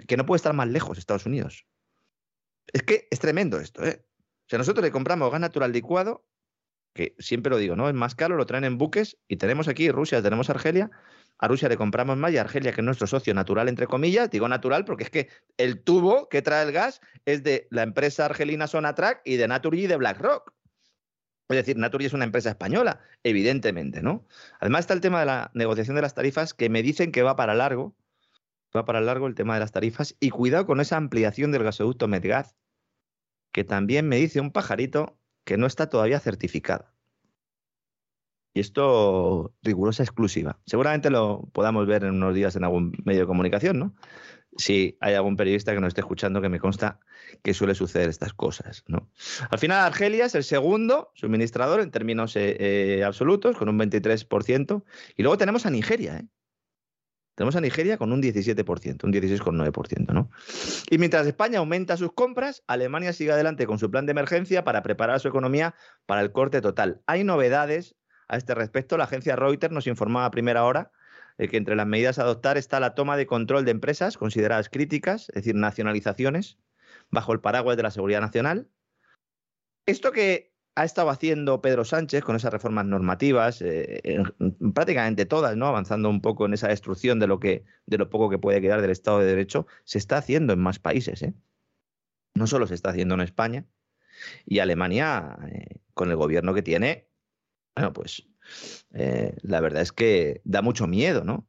que 0.07 0.17
no 0.17 0.25
puede 0.25 0.37
estar 0.37 0.53
más 0.53 0.67
lejos 0.67 0.97
Estados 0.97 1.25
Unidos. 1.25 1.65
Es 2.73 2.83
que 2.83 3.07
es 3.09 3.19
tremendo 3.19 3.59
esto, 3.59 3.85
¿eh? 3.85 4.03
O 4.47 4.49
sea, 4.49 4.59
nosotros 4.59 4.83
le 4.83 4.91
compramos 4.91 5.31
gas 5.31 5.41
natural 5.41 5.71
licuado, 5.71 6.25
que 6.93 7.15
siempre 7.19 7.49
lo 7.49 7.57
digo, 7.57 7.75
¿no? 7.75 7.87
Es 7.89 7.95
más 7.95 8.15
caro, 8.15 8.35
lo 8.35 8.45
traen 8.45 8.63
en 8.63 8.77
buques, 8.77 9.17
y 9.27 9.37
tenemos 9.37 9.67
aquí 9.67 9.91
Rusia, 9.91 10.21
tenemos 10.21 10.49
Argelia. 10.49 10.89
A 11.39 11.47
Rusia 11.47 11.69
le 11.69 11.77
compramos 11.77 12.17
más 12.17 12.31
y 12.31 12.37
a 12.37 12.41
Argelia, 12.41 12.71
que 12.71 12.81
es 12.81 12.85
nuestro 12.85 13.05
socio 13.05 13.33
natural, 13.33 13.69
entre 13.69 13.85
comillas, 13.85 14.31
digo 14.31 14.47
natural 14.47 14.85
porque 14.85 15.03
es 15.03 15.09
que 15.11 15.29
el 15.57 15.83
tubo 15.83 16.27
que 16.29 16.41
trae 16.41 16.65
el 16.65 16.71
gas 16.71 16.99
es 17.25 17.43
de 17.43 17.67
la 17.69 17.83
empresa 17.83 18.25
argelina 18.25 18.65
Sonatrach 18.65 19.19
y 19.23 19.35
de 19.35 19.47
Naturgy 19.47 19.83
y 19.83 19.87
de 19.87 19.97
BlackRock. 19.97 20.51
Es 21.49 21.57
decir, 21.57 21.77
Naturgy 21.77 22.07
es 22.07 22.13
una 22.13 22.25
empresa 22.25 22.49
española, 22.49 23.01
evidentemente, 23.23 24.01
¿no? 24.01 24.25
Además 24.59 24.81
está 24.81 24.93
el 24.95 25.01
tema 25.01 25.19
de 25.19 25.27
la 25.27 25.51
negociación 25.53 25.95
de 25.95 26.01
las 26.01 26.15
tarifas 26.15 26.53
que 26.53 26.69
me 26.69 26.81
dicen 26.81 27.11
que 27.11 27.21
va 27.21 27.35
para 27.35 27.53
largo, 27.53 27.95
va 28.75 28.85
para 28.85 29.01
largo 29.01 29.27
el 29.27 29.35
tema 29.35 29.53
de 29.53 29.59
las 29.59 29.71
tarifas 29.71 30.15
y 30.19 30.29
cuidado 30.29 30.65
con 30.65 30.79
esa 30.79 30.97
ampliación 30.97 31.51
del 31.51 31.63
gasoducto 31.63 32.07
Medgaz, 32.07 32.55
que 33.51 33.63
también 33.63 34.07
me 34.07 34.17
dice 34.17 34.39
un 34.39 34.51
pajarito 34.51 35.17
que 35.43 35.57
no 35.57 35.65
está 35.65 35.89
todavía 35.89 36.19
certificada. 36.19 36.93
Y 38.53 38.59
esto 38.59 39.53
rigurosa 39.61 40.03
exclusiva. 40.03 40.59
Seguramente 40.65 41.11
lo 41.11 41.47
podamos 41.53 41.85
ver 41.85 42.03
en 42.03 42.15
unos 42.15 42.33
días 42.33 42.55
en 42.55 42.63
algún 42.63 42.91
medio 43.05 43.21
de 43.21 43.27
comunicación, 43.27 43.77
¿no? 43.77 43.95
Si 44.57 44.97
hay 44.99 45.13
algún 45.13 45.37
periodista 45.37 45.73
que 45.75 45.79
nos 45.79 45.89
esté 45.89 46.01
escuchando, 46.01 46.41
que 46.41 46.49
me 46.49 46.59
consta 46.59 46.99
que 47.43 47.53
suele 47.53 47.75
suceder 47.75 48.09
estas 48.09 48.33
cosas, 48.33 48.83
¿no? 48.87 49.11
Al 49.51 49.59
final, 49.59 49.85
Argelia 49.85 50.25
es 50.25 50.33
el 50.33 50.43
segundo 50.43 51.11
suministrador 51.13 51.81
en 51.81 51.91
términos 51.91 52.35
eh, 52.35 52.57
eh, 52.59 53.03
absolutos, 53.03 53.55
con 53.55 53.69
un 53.69 53.77
23%. 53.77 54.83
Y 55.15 55.21
luego 55.21 55.37
tenemos 55.37 55.67
a 55.67 55.69
Nigeria, 55.69 56.17
¿eh? 56.17 56.27
Tenemos 57.37 57.55
a 57.55 57.61
Nigeria 57.61 57.99
con 57.99 58.11
un 58.11 58.19
17%, 58.19 59.03
un 59.03 59.13
16,9%, 59.13 60.11
¿no? 60.11 60.31
Y 60.89 60.97
mientras 60.97 61.27
España 61.27 61.59
aumenta 61.59 61.95
sus 61.95 62.11
compras, 62.11 62.63
Alemania 62.65 63.13
sigue 63.13 63.31
adelante 63.31 63.67
con 63.67 63.77
su 63.77 63.91
plan 63.91 64.07
de 64.07 64.11
emergencia 64.13 64.63
para 64.63 64.81
preparar 64.81 65.19
su 65.19 65.27
economía 65.27 65.75
para 66.07 66.21
el 66.21 66.31
corte 66.31 66.61
total. 66.61 67.03
Hay 67.05 67.23
novedades 67.23 67.95
a 68.27 68.37
este 68.37 68.55
respecto. 68.55 68.97
La 68.97 69.03
agencia 69.03 69.35
Reuters 69.35 69.71
nos 69.71 69.85
informaba 69.85 70.25
a 70.25 70.31
primera 70.31 70.63
hora 70.63 70.91
de 71.37 71.47
que 71.47 71.57
entre 71.57 71.75
las 71.75 71.85
medidas 71.85 72.17
a 72.17 72.23
adoptar 72.23 72.57
está 72.57 72.79
la 72.79 72.95
toma 72.95 73.15
de 73.17 73.27
control 73.27 73.65
de 73.65 73.71
empresas 73.71 74.17
consideradas 74.17 74.69
críticas, 74.69 75.29
es 75.29 75.35
decir, 75.35 75.53
nacionalizaciones, 75.53 76.57
bajo 77.11 77.33
el 77.33 77.39
paraguas 77.39 77.77
de 77.77 77.83
la 77.83 77.91
seguridad 77.91 78.21
nacional. 78.21 78.67
Esto 79.85 80.11
que 80.11 80.56
ha 80.77 80.85
estado 80.85 81.09
haciendo 81.09 81.59
Pedro 81.59 81.83
Sánchez 81.85 82.23
con 82.23 82.35
esas 82.35 82.53
reformas 82.53 82.85
normativas, 82.85 83.63
eh, 83.63 84.21
prácticamente 84.75 85.25
todas, 85.25 85.57
¿no? 85.57 85.65
Avanzando 85.65 86.07
un 86.07 86.21
poco 86.21 86.45
en 86.45 86.53
esa 86.53 86.67
destrucción 86.67 87.17
de 87.17 87.25
lo 87.25 87.39
que, 87.39 87.65
de 87.87 87.97
lo 87.97 88.11
poco 88.11 88.29
que 88.29 88.37
puede 88.37 88.61
quedar 88.61 88.81
del 88.81 88.91
Estado 88.91 89.17
de 89.17 89.25
Derecho, 89.25 89.65
se 89.85 89.97
está 89.97 90.17
haciendo 90.17 90.53
en 90.53 90.59
más 90.59 90.77
países, 90.77 91.23
¿eh? 91.23 91.33
No 92.35 92.45
solo 92.45 92.67
se 92.67 92.75
está 92.75 92.91
haciendo 92.91 93.15
en 93.15 93.21
España 93.21 93.65
y 94.45 94.59
Alemania, 94.59 95.39
eh, 95.51 95.79
con 95.95 96.11
el 96.11 96.15
gobierno 96.15 96.53
que 96.53 96.61
tiene, 96.61 97.09
bueno, 97.75 97.91
pues 97.91 98.27
eh, 98.93 99.35
la 99.41 99.59
verdad 99.59 99.81
es 99.81 99.91
que 99.91 100.41
da 100.43 100.61
mucho 100.61 100.87
miedo, 100.87 101.23
¿no? 101.23 101.47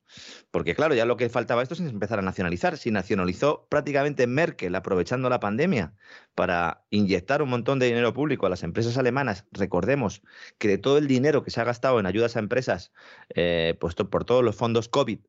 Porque 0.51 0.75
claro, 0.75 0.95
ya 0.95 1.05
lo 1.05 1.17
que 1.17 1.29
faltaba 1.29 1.63
esto 1.63 1.75
es 1.75 1.81
empezar 1.81 2.19
a 2.19 2.23
nacionalizar. 2.23 2.77
Si 2.77 2.91
nacionalizó 2.91 3.67
prácticamente 3.69 4.27
Merkel 4.27 4.75
aprovechando 4.75 5.29
la 5.29 5.41
pandemia 5.41 5.95
para 6.35 6.85
inyectar 6.91 7.43
un 7.43 7.51
montón 7.51 7.79
de 7.79 7.87
dinero 7.87 8.13
público 8.13 8.47
a 8.47 8.51
las 8.51 8.63
empresas 8.63 8.99
alemanas, 8.99 9.47
recordemos 9.53 10.23
que 10.59 10.69
de 10.69 10.79
todo 10.79 10.99
el 10.99 11.07
dinero 11.07 11.43
que 11.43 11.51
se 11.51 11.61
ha 11.61 11.65
gastado 11.65 12.01
en 12.01 12.07
ayudas 12.07 12.37
a 12.37 12.41
empresas 12.41 12.93
eh, 13.35 13.77
puesto 13.81 14.11
por 14.11 14.25
todos 14.25 14.45
los 14.45 14.57
fondos 14.57 14.89
COVID 14.89 15.21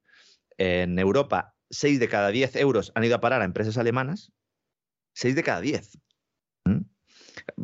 en 0.57 0.99
Europa, 0.99 1.55
6 1.69 1.99
de 1.99 2.09
cada 2.09 2.29
10 2.29 2.55
euros 2.57 2.91
han 2.95 3.03
ido 3.03 3.15
a 3.15 3.21
parar 3.21 3.41
a 3.41 3.45
empresas 3.45 3.77
alemanas. 3.77 4.31
6 5.13 5.35
de 5.35 5.43
cada 5.43 5.61
10. 5.61 5.97
¿Mm? 6.65 6.81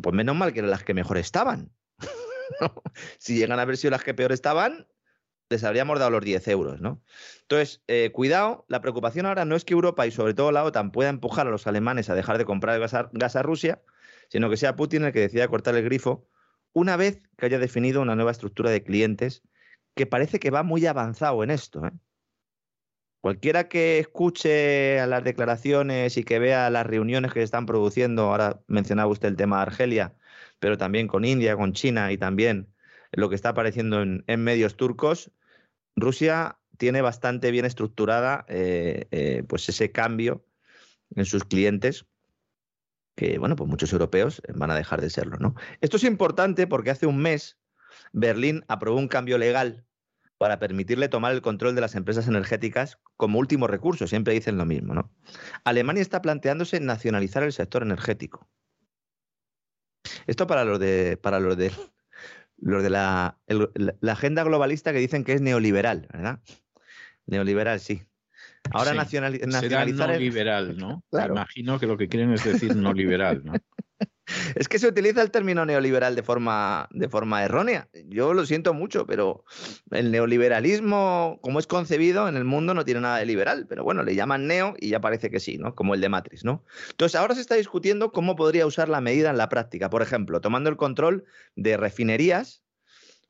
Pues 0.02 0.14
menos 0.14 0.36
mal 0.36 0.52
que 0.52 0.60
eran 0.60 0.70
las 0.70 0.84
que 0.84 0.94
mejor 0.94 1.18
estaban. 1.18 1.75
si 3.18 3.36
llegan 3.36 3.58
a 3.58 3.62
haber 3.62 3.76
sido 3.76 3.92
las 3.92 4.02
que 4.02 4.14
peor 4.14 4.32
estaban, 4.32 4.86
les 5.48 5.64
habríamos 5.64 5.98
dado 5.98 6.10
los 6.10 6.24
10 6.24 6.48
euros, 6.48 6.80
¿no? 6.80 7.02
Entonces, 7.42 7.82
eh, 7.86 8.10
cuidado, 8.12 8.64
la 8.68 8.80
preocupación 8.80 9.26
ahora 9.26 9.44
no 9.44 9.54
es 9.54 9.64
que 9.64 9.74
Europa 9.74 10.06
y 10.06 10.10
sobre 10.10 10.34
todo 10.34 10.50
la 10.52 10.64
OTAN 10.64 10.90
pueda 10.90 11.08
empujar 11.08 11.46
a 11.46 11.50
los 11.50 11.66
alemanes 11.66 12.10
a 12.10 12.14
dejar 12.14 12.38
de 12.38 12.44
comprar 12.44 12.80
gas 12.80 13.36
a, 13.36 13.42
Rusia, 13.42 13.82
sino 14.28 14.50
que 14.50 14.56
sea 14.56 14.76
Putin 14.76 15.04
el 15.04 15.12
que 15.12 15.20
decida 15.20 15.48
cortar 15.48 15.76
el 15.76 15.84
grifo 15.84 16.28
una 16.72 16.96
vez 16.96 17.22
que 17.38 17.46
haya 17.46 17.58
definido 17.58 18.02
una 18.02 18.16
nueva 18.16 18.32
estructura 18.32 18.70
de 18.70 18.82
clientes 18.82 19.42
que 19.94 20.06
parece 20.06 20.38
que 20.40 20.50
va 20.50 20.62
muy 20.62 20.84
avanzado 20.86 21.42
en 21.42 21.50
esto. 21.50 21.86
¿eh? 21.86 21.92
Cualquiera 23.20 23.68
que 23.68 23.98
escuche 23.98 25.00
a 25.00 25.06
las 25.06 25.24
declaraciones 25.24 26.16
y 26.16 26.24
que 26.24 26.38
vea 26.38 26.68
las 26.70 26.86
reuniones 26.86 27.32
que 27.32 27.40
se 27.40 27.44
están 27.44 27.66
produciendo, 27.66 28.30
ahora 28.30 28.60
mencionaba 28.66 29.10
usted 29.10 29.28
el 29.28 29.36
tema 29.36 29.56
de 29.56 29.62
Argelia, 29.62 30.14
pero 30.58 30.78
también 30.78 31.08
con 31.08 31.24
India, 31.24 31.56
con 31.56 31.72
China 31.72 32.12
y 32.12 32.18
también 32.18 32.68
lo 33.12 33.28
que 33.28 33.34
está 33.34 33.50
apareciendo 33.50 34.02
en, 34.02 34.24
medios 34.42 34.76
turcos, 34.76 35.30
Rusia 35.94 36.58
tiene 36.76 37.00
bastante 37.00 37.50
bien 37.50 37.64
estructurada 37.64 38.44
eh, 38.48 39.06
eh, 39.10 39.44
pues 39.48 39.68
ese 39.68 39.92
cambio 39.92 40.44
en 41.14 41.24
sus 41.24 41.44
clientes 41.44 42.06
que, 43.14 43.38
bueno, 43.38 43.56
pues 43.56 43.68
muchos 43.68 43.92
europeos 43.92 44.42
van 44.54 44.70
a 44.70 44.76
dejar 44.76 45.00
de 45.00 45.08
serlo, 45.08 45.38
¿no? 45.38 45.54
Esto 45.80 45.96
es 45.96 46.04
importante 46.04 46.66
porque 46.66 46.90
hace 46.90 47.06
un 47.06 47.18
mes 47.18 47.58
Berlín 48.12 48.64
aprobó 48.68 48.98
un 48.98 49.08
cambio 49.08 49.38
legal 49.38 49.86
para 50.38 50.58
permitirle 50.58 51.08
tomar 51.08 51.32
el 51.32 51.40
control 51.40 51.74
de 51.74 51.80
las 51.80 51.94
empresas 51.94 52.28
energéticas 52.28 52.98
como 53.16 53.38
último 53.38 53.66
recurso, 53.66 54.06
siempre 54.06 54.34
dicen 54.34 54.58
lo 54.58 54.66
mismo, 54.66 54.94
¿no? 54.94 55.10
Alemania 55.64 56.02
está 56.02 56.20
planteándose 56.20 56.78
nacionalizar 56.78 57.42
el 57.42 57.54
sector 57.54 57.82
energético. 57.82 58.46
Esto 60.26 60.46
para 60.46 60.64
los 60.64 60.78
de, 60.78 61.16
para 61.16 61.40
los 61.40 61.56
de, 61.56 61.72
los 62.58 62.82
de 62.82 62.90
la, 62.90 63.38
la, 63.46 64.12
agenda 64.12 64.44
globalista 64.44 64.92
que 64.92 64.98
dicen 64.98 65.24
que 65.24 65.32
es 65.32 65.40
neoliberal, 65.40 66.08
¿verdad? 66.12 66.40
Neoliberal, 67.26 67.80
sí. 67.80 68.02
Ahora 68.72 68.94
nacionalizar. 68.94 69.92
no 69.92 70.18
liberal, 70.18 70.76
¿no? 70.76 71.04
Imagino 71.12 71.78
que 71.78 71.86
lo 71.86 71.96
que 71.96 72.08
quieren 72.08 72.32
es 72.32 72.44
decir 72.44 72.74
no 72.76 72.92
liberal, 72.92 73.42
¿no? 73.44 73.52
Es 74.54 74.68
que 74.68 74.78
se 74.78 74.88
utiliza 74.88 75.22
el 75.22 75.30
término 75.30 75.64
neoliberal 75.64 76.16
de 76.16 76.22
forma, 76.22 76.88
de 76.90 77.08
forma 77.08 77.44
errónea. 77.44 77.88
Yo 78.06 78.34
lo 78.34 78.44
siento 78.46 78.74
mucho, 78.74 79.06
pero 79.06 79.44
el 79.90 80.10
neoliberalismo, 80.10 81.38
como 81.42 81.58
es 81.58 81.66
concebido 81.66 82.28
en 82.28 82.36
el 82.36 82.44
mundo, 82.44 82.74
no 82.74 82.84
tiene 82.84 83.00
nada 83.00 83.18
de 83.18 83.26
liberal. 83.26 83.66
Pero 83.68 83.84
bueno, 83.84 84.02
le 84.02 84.14
llaman 84.14 84.46
neo 84.46 84.74
y 84.78 84.88
ya 84.88 85.00
parece 85.00 85.30
que 85.30 85.40
sí, 85.40 85.58
¿no? 85.58 85.74
Como 85.74 85.94
el 85.94 86.00
de 86.00 86.08
Matrix, 86.08 86.44
¿no? 86.44 86.64
Entonces, 86.90 87.18
ahora 87.18 87.34
se 87.34 87.40
está 87.40 87.54
discutiendo 87.54 88.12
cómo 88.12 88.36
podría 88.36 88.66
usar 88.66 88.88
la 88.88 89.00
medida 89.00 89.30
en 89.30 89.38
la 89.38 89.48
práctica. 89.48 89.90
Por 89.90 90.02
ejemplo, 90.02 90.40
tomando 90.40 90.70
el 90.70 90.76
control 90.76 91.24
de 91.54 91.76
refinerías, 91.76 92.62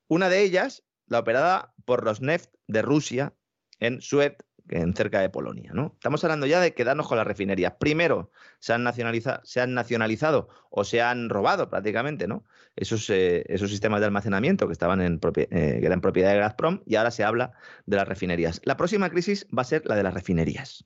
una 0.08 0.28
de 0.28 0.42
ellas, 0.42 0.84
la 1.08 1.20
operada 1.20 1.74
por 1.84 2.02
Rosneft 2.04 2.54
de 2.66 2.82
Rusia 2.82 3.34
en 3.80 4.00
Suez, 4.00 4.36
en 4.68 4.94
cerca 4.94 5.20
de 5.20 5.30
Polonia. 5.30 5.70
¿no? 5.72 5.92
Estamos 5.94 6.22
hablando 6.24 6.46
ya 6.46 6.60
de 6.60 6.74
quedarnos 6.74 7.08
con 7.08 7.16
las 7.16 7.26
refinerías. 7.26 7.74
Primero, 7.78 8.30
se 8.58 8.72
han, 8.72 8.82
nacionalizado, 8.82 9.40
se 9.44 9.60
han 9.60 9.74
nacionalizado 9.74 10.48
o 10.70 10.84
se 10.84 11.02
han 11.02 11.28
robado 11.28 11.70
prácticamente 11.70 12.26
¿no? 12.26 12.44
esos, 12.74 13.08
eh, 13.10 13.44
esos 13.48 13.70
sistemas 13.70 14.00
de 14.00 14.06
almacenamiento 14.06 14.66
que, 14.66 14.72
estaban 14.72 15.00
en 15.00 15.20
eh, 15.24 15.78
que 15.80 15.86
eran 15.86 16.00
propiedad 16.00 16.32
de 16.32 16.38
Gazprom 16.38 16.82
y 16.86 16.96
ahora 16.96 17.10
se 17.10 17.24
habla 17.24 17.52
de 17.86 17.96
las 17.96 18.08
refinerías. 18.08 18.60
La 18.64 18.76
próxima 18.76 19.10
crisis 19.10 19.46
va 19.56 19.62
a 19.62 19.66
ser 19.66 19.86
la 19.86 19.96
de 19.96 20.02
las 20.02 20.14
refinerías. 20.14 20.84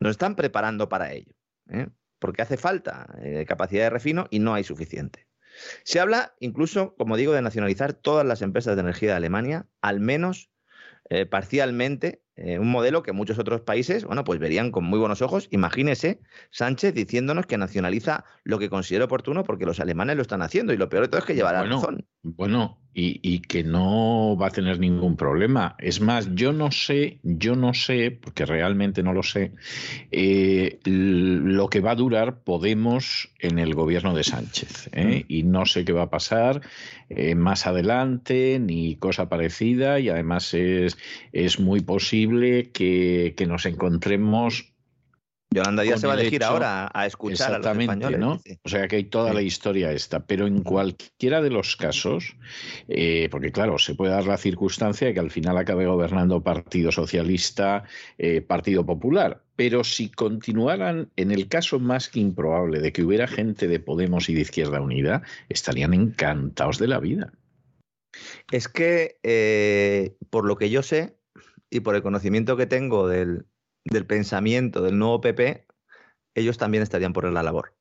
Nos 0.00 0.12
están 0.12 0.36
preparando 0.36 0.88
para 0.88 1.12
ello, 1.12 1.34
¿eh? 1.70 1.88
porque 2.18 2.42
hace 2.42 2.56
falta 2.56 3.06
capacidad 3.46 3.84
de 3.84 3.90
refino 3.90 4.26
y 4.30 4.38
no 4.38 4.54
hay 4.54 4.64
suficiente. 4.64 5.26
Se 5.82 5.98
habla 5.98 6.34
incluso, 6.38 6.94
como 6.96 7.16
digo, 7.16 7.32
de 7.32 7.42
nacionalizar 7.42 7.92
todas 7.92 8.24
las 8.24 8.42
empresas 8.42 8.76
de 8.76 8.82
energía 8.82 9.10
de 9.10 9.16
Alemania, 9.16 9.66
al 9.80 9.98
menos 9.98 10.50
parcialmente 11.30 12.22
eh, 12.40 12.60
un 12.60 12.70
modelo 12.70 13.02
que 13.02 13.10
muchos 13.10 13.38
otros 13.40 13.62
países, 13.62 14.04
bueno, 14.04 14.22
pues 14.22 14.38
verían 14.38 14.70
con 14.70 14.84
muy 14.84 15.00
buenos 15.00 15.22
ojos. 15.22 15.48
Imagínese 15.50 16.20
Sánchez 16.50 16.94
diciéndonos 16.94 17.46
que 17.46 17.58
nacionaliza 17.58 18.24
lo 18.44 18.60
que 18.60 18.70
considera 18.70 19.06
oportuno 19.06 19.42
porque 19.42 19.66
los 19.66 19.80
alemanes 19.80 20.14
lo 20.14 20.22
están 20.22 20.42
haciendo 20.42 20.72
y 20.72 20.76
lo 20.76 20.88
peor 20.88 21.02
de 21.02 21.08
todo 21.08 21.18
es 21.18 21.26
que 21.26 21.34
llevará 21.34 21.64
razón. 21.64 22.06
Bueno, 22.22 22.78
y, 23.00 23.38
que 23.40 23.62
no 23.62 24.36
va 24.36 24.48
a 24.48 24.50
tener 24.50 24.80
ningún 24.80 25.16
problema. 25.16 25.76
Es 25.78 26.00
más, 26.00 26.34
yo 26.34 26.52
no 26.52 26.72
sé, 26.72 27.18
yo 27.22 27.54
no 27.54 27.72
sé, 27.72 28.10
porque 28.10 28.44
realmente 28.44 29.02
no 29.02 29.12
lo 29.12 29.22
sé, 29.22 29.52
eh, 30.10 30.80
lo 30.84 31.68
que 31.68 31.80
va 31.80 31.92
a 31.92 31.96
durar 31.96 32.42
Podemos 32.42 33.30
en 33.38 33.58
el 33.58 33.74
gobierno 33.74 34.14
de 34.14 34.24
Sánchez. 34.24 34.90
¿eh? 34.92 35.24
Y 35.28 35.44
no 35.44 35.66
sé 35.66 35.84
qué 35.84 35.92
va 35.92 36.04
a 36.04 36.10
pasar 36.10 36.62
eh, 37.08 37.34
más 37.34 37.66
adelante, 37.66 38.58
ni 38.60 38.96
cosa 38.96 39.28
parecida, 39.28 40.00
y 40.00 40.08
además 40.08 40.52
es, 40.54 40.98
es 41.32 41.60
muy 41.60 41.80
posible 41.80 42.70
que, 42.72 43.34
que 43.36 43.46
nos 43.46 43.66
encontremos 43.66 44.72
Yolanda 45.50 45.82
Díaz 45.82 46.00
se 46.00 46.06
va 46.06 46.12
a 46.12 46.20
elegir 46.20 46.44
ahora 46.44 46.90
a 46.92 47.06
escuchar 47.06 47.54
a 47.54 47.58
los 47.58 47.78
españoles. 47.78 48.18
¿no? 48.18 48.40
O 48.64 48.68
sea 48.68 48.86
que 48.86 48.96
hay 48.96 49.04
toda 49.04 49.32
la 49.32 49.40
historia 49.40 49.92
esta. 49.92 50.26
Pero 50.26 50.46
en 50.46 50.62
cualquiera 50.62 51.40
de 51.40 51.50
los 51.50 51.76
casos, 51.76 52.36
eh, 52.88 53.28
porque 53.30 53.50
claro, 53.50 53.78
se 53.78 53.94
puede 53.94 54.12
dar 54.12 54.26
la 54.26 54.36
circunstancia 54.36 55.06
de 55.06 55.14
que 55.14 55.20
al 55.20 55.30
final 55.30 55.56
acabe 55.56 55.86
gobernando 55.86 56.42
Partido 56.42 56.92
Socialista, 56.92 57.84
eh, 58.18 58.42
Partido 58.42 58.84
Popular. 58.84 59.42
Pero 59.56 59.84
si 59.84 60.10
continuaran, 60.10 61.10
en 61.16 61.30
el 61.30 61.48
caso 61.48 61.80
más 61.80 62.10
que 62.10 62.20
improbable 62.20 62.80
de 62.80 62.92
que 62.92 63.02
hubiera 63.02 63.26
gente 63.26 63.68
de 63.68 63.80
Podemos 63.80 64.28
y 64.28 64.34
de 64.34 64.42
Izquierda 64.42 64.80
Unida, 64.82 65.22
estarían 65.48 65.94
encantados 65.94 66.78
de 66.78 66.88
la 66.88 67.00
vida. 67.00 67.32
Es 68.52 68.68
que, 68.68 69.18
eh, 69.22 70.14
por 70.30 70.44
lo 70.46 70.56
que 70.56 70.70
yo 70.70 70.82
sé 70.82 71.16
y 71.70 71.80
por 71.80 71.94
el 71.94 72.02
conocimiento 72.02 72.56
que 72.56 72.66
tengo 72.66 73.08
del, 73.08 73.46
del 73.84 74.06
pensamiento 74.06 74.82
del 74.82 74.98
nuevo 74.98 75.20
PP, 75.20 75.66
ellos 76.34 76.58
también 76.58 76.82
estarían 76.82 77.12
por 77.12 77.30
la 77.30 77.42
labor. 77.42 77.74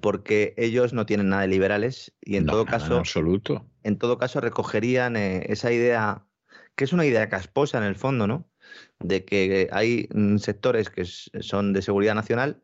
Porque 0.00 0.54
ellos 0.56 0.92
no 0.92 1.06
tienen 1.06 1.28
nada 1.28 1.42
de 1.42 1.48
liberales 1.48 2.14
y 2.20 2.36
en 2.36 2.46
todo 2.46 2.66
caso. 2.66 2.94
En 2.94 2.98
absoluto. 2.98 3.66
En 3.82 3.98
todo 3.98 4.18
caso, 4.18 4.40
recogerían 4.40 5.16
eh, 5.16 5.46
esa 5.48 5.72
idea, 5.72 6.26
que 6.74 6.84
es 6.84 6.92
una 6.92 7.06
idea 7.06 7.28
casposa 7.28 7.78
en 7.78 7.84
el 7.84 7.96
fondo, 7.96 8.26
¿no? 8.26 8.50
De 8.98 9.24
que 9.24 9.68
hay 9.72 10.08
mm, 10.12 10.38
sectores 10.38 10.90
que 10.90 11.04
son 11.04 11.72
de 11.72 11.82
seguridad 11.82 12.14
nacional 12.14 12.62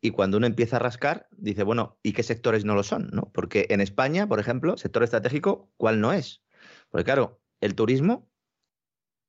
y 0.00 0.10
cuando 0.10 0.36
uno 0.36 0.46
empieza 0.46 0.76
a 0.76 0.80
rascar, 0.80 1.28
dice, 1.32 1.64
bueno, 1.64 1.98
¿y 2.02 2.12
qué 2.12 2.22
sectores 2.22 2.64
no 2.64 2.74
lo 2.74 2.82
son? 2.82 3.10
¿no? 3.12 3.30
Porque 3.32 3.66
en 3.70 3.80
España, 3.80 4.28
por 4.28 4.38
ejemplo, 4.38 4.76
sector 4.76 5.02
estratégico, 5.02 5.72
¿cuál 5.76 6.00
no 6.00 6.12
es? 6.12 6.42
Porque 6.90 7.04
claro, 7.04 7.40
el 7.60 7.74
turismo 7.74 8.30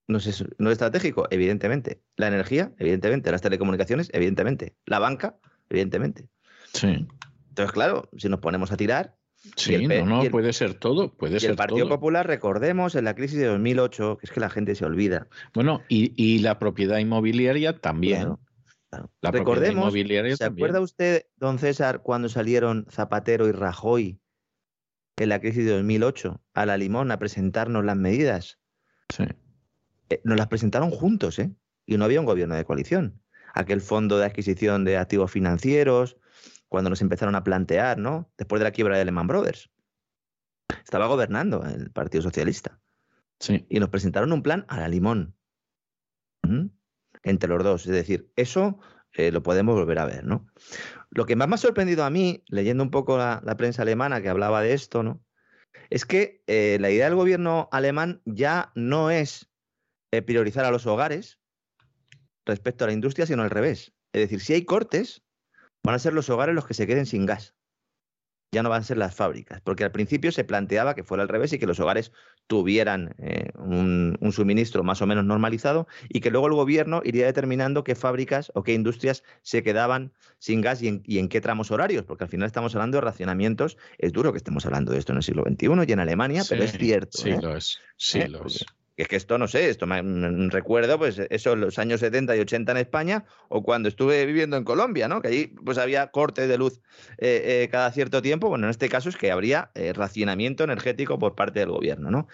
no 0.10 0.18
es, 0.18 0.44
no 0.58 0.72
estratégico, 0.72 1.28
evidentemente. 1.30 2.02
La 2.18 2.28
energía, 2.28 2.74
evidentemente. 2.80 3.32
Las 3.32 3.42
telecomunicaciones, 3.42 4.10
evidentemente. 4.12 4.76
La 4.86 4.98
banca, 5.00 5.38
evidentemente. 5.70 6.28
Sí. 6.74 7.08
Entonces, 7.50 7.72
claro, 7.72 8.10
si 8.18 8.28
nos 8.28 8.40
ponemos 8.40 8.72
a 8.72 8.78
tirar. 8.78 9.16
Sí, 9.56 9.88
no, 9.88 10.06
no, 10.06 10.30
puede 10.32 10.52
ser 10.52 10.74
todo. 10.74 11.16
Puede 11.16 11.38
y 11.42 11.46
el 11.46 11.56
Partido 11.56 11.88
Popular, 11.88 12.28
recordemos, 12.28 12.96
en 12.96 13.06
la 13.06 13.16
crisis 13.16 13.40
de 13.40 13.46
2008, 13.46 14.18
que 14.18 14.26
es 14.26 14.32
que 14.32 14.40
la 14.40 14.50
gente 14.50 14.76
se 14.76 14.84
olvida. 14.84 15.28
Bueno, 15.54 15.82
y, 15.88 16.40
la 16.40 16.60
propiedad 16.60 16.98
inmobiliaria 16.98 17.80
también. 17.80 18.36
La 19.22 19.32
recordemos, 19.32 19.84
inmobiliaria 19.84 20.36
¿se 20.36 20.44
acuerda 20.44 20.82
usted, 20.82 21.28
don 21.38 21.60
César, 21.60 22.02
cuando 22.02 22.28
salieron 22.28 22.88
Zapatero 22.90 23.48
y 23.48 23.52
Rajoy 23.52 24.20
en 25.18 25.30
la 25.30 25.40
crisis 25.40 25.66
de 25.66 25.74
2008 25.74 26.42
a 26.56 26.66
la 26.66 26.78
Limón 26.78 27.12
a 27.12 27.20
presentarnos 27.20 27.86
las 27.86 27.96
medidas? 27.96 28.60
Sí. 29.10 29.26
Eh, 30.10 30.22
nos 30.24 30.38
las 30.38 30.48
presentaron 30.48 30.92
juntos, 30.92 31.40
¿eh? 31.40 31.52
Y 31.86 31.98
no 31.98 32.06
había 32.06 32.20
un 32.20 32.26
gobierno 32.26 32.56
de 32.56 32.66
coalición. 32.66 33.22
Aquel 33.54 33.82
fondo 33.82 34.18
de 34.18 34.26
adquisición 34.26 34.86
de 34.86 34.98
activos 34.98 35.32
financieros, 35.32 36.18
cuando 36.68 36.90
nos 36.90 37.02
empezaron 37.02 37.36
a 37.36 37.44
plantear, 37.44 37.98
¿no? 37.98 38.32
Después 38.38 38.60
de 38.60 38.66
la 38.66 38.72
quiebra 38.72 38.98
de 38.98 39.06
Lehman 39.06 39.28
Brothers. 39.28 39.72
Estaba 40.84 41.08
gobernando 41.08 41.64
el 41.66 41.92
Partido 41.92 42.22
Socialista. 42.22 42.80
Sí. 43.40 43.66
Y 43.70 43.80
nos 43.80 43.90
presentaron 43.90 44.32
un 44.32 44.44
plan 44.44 44.66
a 44.68 44.80
la 44.80 44.88
limón. 44.88 45.36
¿Mm? 46.44 46.68
Entre 47.24 47.50
los 47.50 47.64
dos. 47.64 47.86
Es 47.86 47.92
decir, 47.92 48.32
eso 48.36 48.80
eh, 49.14 49.32
lo 49.32 49.42
podemos 49.42 49.76
volver 49.76 50.00
a 50.00 50.06
ver, 50.06 50.24
¿no? 50.24 50.48
Lo 51.10 51.26
que 51.26 51.36
más 51.36 51.48
me 51.48 51.56
ha 51.56 51.58
sorprendido 51.58 52.04
a 52.04 52.10
mí, 52.10 52.44
leyendo 52.48 52.84
un 52.84 52.92
poco 52.92 53.18
la, 53.18 53.42
prensa 53.58 53.82
alemana 53.82 54.22
que 54.22 54.30
hablaba 54.30 54.62
de 54.62 54.74
esto, 54.74 55.02
¿no? 55.02 55.24
Es 55.90 56.06
que 56.06 56.44
eh, 56.46 56.78
la 56.80 56.92
idea 56.92 57.06
del 57.06 57.16
gobierno 57.16 57.68
alemán 57.72 58.22
ya 58.26 58.72
no 58.76 59.10
es 59.10 59.49
eh, 60.12 60.22
priorizar 60.22 60.66
a 60.66 60.72
los 60.72 60.88
hogares 60.88 61.40
respecto 62.46 62.84
a 62.84 62.88
la 62.88 62.94
industria, 62.94 63.26
sino 63.26 63.44
al 63.44 63.50
revés. 63.50 63.94
Es 64.12 64.22
decir, 64.22 64.42
si 64.42 64.54
hay 64.54 64.66
cortes, 64.66 65.22
van 65.84 65.96
a 65.96 66.00
ser 66.00 66.14
los 66.14 66.30
hogares 66.30 66.56
los 66.56 66.66
que 66.66 66.74
se 66.74 66.88
queden 66.88 67.06
sin 67.06 67.26
gas. 67.26 67.56
Ya 68.52 68.64
no 68.64 68.70
van 68.70 68.82
a 68.82 68.84
ser 68.84 68.98
las 68.98 69.14
fábricas, 69.14 69.62
porque 69.62 69.84
al 69.84 69.92
principio 69.92 70.32
se 70.32 70.44
planteaba 70.44 70.96
que 70.96 71.04
fuera 71.04 71.22
al 71.22 71.30
revés 71.30 71.54
y 71.54 71.60
que 71.60 71.68
los 71.68 71.80
hogares 71.80 72.12
tuvieran 72.48 73.14
eh, 73.20 73.52
un, 73.54 74.18
suministro 74.32 74.84
más 74.84 75.04
o 75.04 75.06
menos 75.06 75.24
normalizado 75.24 75.88
y 76.08 76.20
que 76.20 76.32
luego 76.32 76.48
el 76.48 76.54
gobierno 76.54 77.02
iría 77.06 77.28
determinando 77.28 77.84
qué 77.84 77.94
fábricas 77.94 78.52
o 78.56 78.64
qué 78.64 78.74
industrias 78.74 79.24
se 79.44 79.62
quedaban 79.62 80.14
sin 80.40 80.62
gas 80.62 80.82
y 80.82 81.20
en, 81.20 81.30
qué 81.30 81.42
tramos 81.42 81.70
horarios, 81.70 82.06
porque 82.06 82.24
al 82.24 82.30
final 82.32 82.48
estamos 82.48 82.74
hablando 82.74 82.98
de 82.98 83.02
racionamientos. 83.02 83.78
Es 84.00 84.14
duro 84.14 84.32
que 84.32 84.38
estemos 84.38 84.66
hablando 84.66 84.94
de 84.94 84.98
esto 84.98 85.12
en 85.12 85.18
el 85.18 85.24
siglo 85.24 85.44
XXI 85.48 85.68
y 85.88 85.92
en 85.92 86.00
Alemania, 86.00 86.42
pero 86.50 86.64
es 86.64 86.72
cierto. 86.72 87.20
Sí, 87.20 87.36
lo 87.40 87.56
es. 87.56 87.78
Sí, 87.98 88.28
lo 88.28 88.48
es 88.48 88.66
es 89.02 89.08
que 89.08 89.16
esto 89.16 89.38
no 89.38 89.48
sé, 89.48 89.70
esto 89.70 89.88
me, 89.88 90.02
recuerdo, 90.50 90.98
pues 90.98 91.20
eso, 91.30 91.56
los 91.56 91.80
años 91.80 92.02
70 92.02 92.36
y 92.36 92.40
80 92.42 92.74
en 92.74 92.78
España, 92.80 93.26
o 93.48 93.64
cuando 93.64 93.88
estuve 93.88 94.26
viviendo 94.26 94.58
en 94.58 94.66
Colombia, 94.66 95.08
¿no? 95.08 95.22
Que 95.22 95.30
allí 95.30 95.48
pues 95.64 95.78
había 95.78 96.08
cortes 96.08 96.50
de 96.50 96.58
luz 96.58 96.82
eh, 97.18 97.64
eh, 97.64 97.70
cada 97.72 97.92
cierto 97.94 98.22
tiempo. 98.22 98.50
Bueno, 98.50 98.68
en 98.68 98.72
este 98.72 98.90
caso 98.90 99.08
es 99.08 99.16
que 99.16 99.32
habría 99.32 99.72
eh, 99.74 99.94
racionamiento 99.94 100.66
energético 100.66 101.18
por 101.18 101.34
parte 101.34 101.60
del 101.62 101.70
gobierno, 101.70 102.12
¿no? 102.12 102.28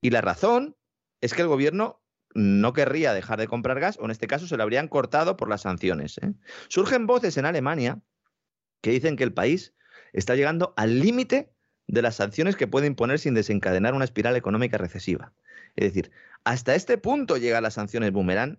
Y 0.00 0.10
la 0.10 0.20
razón 0.20 0.76
es 1.20 1.34
que 1.34 1.42
el 1.42 1.48
gobierno 1.48 2.00
no 2.32 2.72
querría 2.74 3.12
dejar 3.12 3.40
de 3.40 3.48
comprar 3.48 3.80
gas, 3.80 3.98
o 4.00 4.04
en 4.04 4.12
este 4.12 4.28
caso 4.28 4.46
se 4.46 4.56
lo 4.56 4.62
habrían 4.62 4.86
cortado 4.86 5.36
por 5.36 5.48
las 5.48 5.62
sanciones. 5.62 6.20
Surgen 6.68 7.08
voces 7.08 7.36
en 7.38 7.44
Alemania 7.44 8.00
que 8.82 8.92
dicen 8.92 9.16
que 9.16 9.24
el 9.24 9.32
país 9.32 9.74
está 10.12 10.36
llegando 10.36 10.74
al 10.76 11.00
límite 11.00 11.50
de 11.88 12.02
las 12.02 12.16
sanciones 12.16 12.54
que 12.54 12.68
puede 12.68 12.86
imponer 12.86 13.18
sin 13.18 13.34
desencadenar 13.34 13.94
una 13.94 14.04
espiral 14.04 14.36
económica 14.36 14.78
recesiva. 14.78 15.32
Es 15.78 15.94
decir, 15.94 16.10
hasta 16.42 16.74
este 16.74 16.98
punto 16.98 17.36
llegan 17.36 17.62
las 17.62 17.74
sanciones 17.74 18.10
boomerang, 18.10 18.58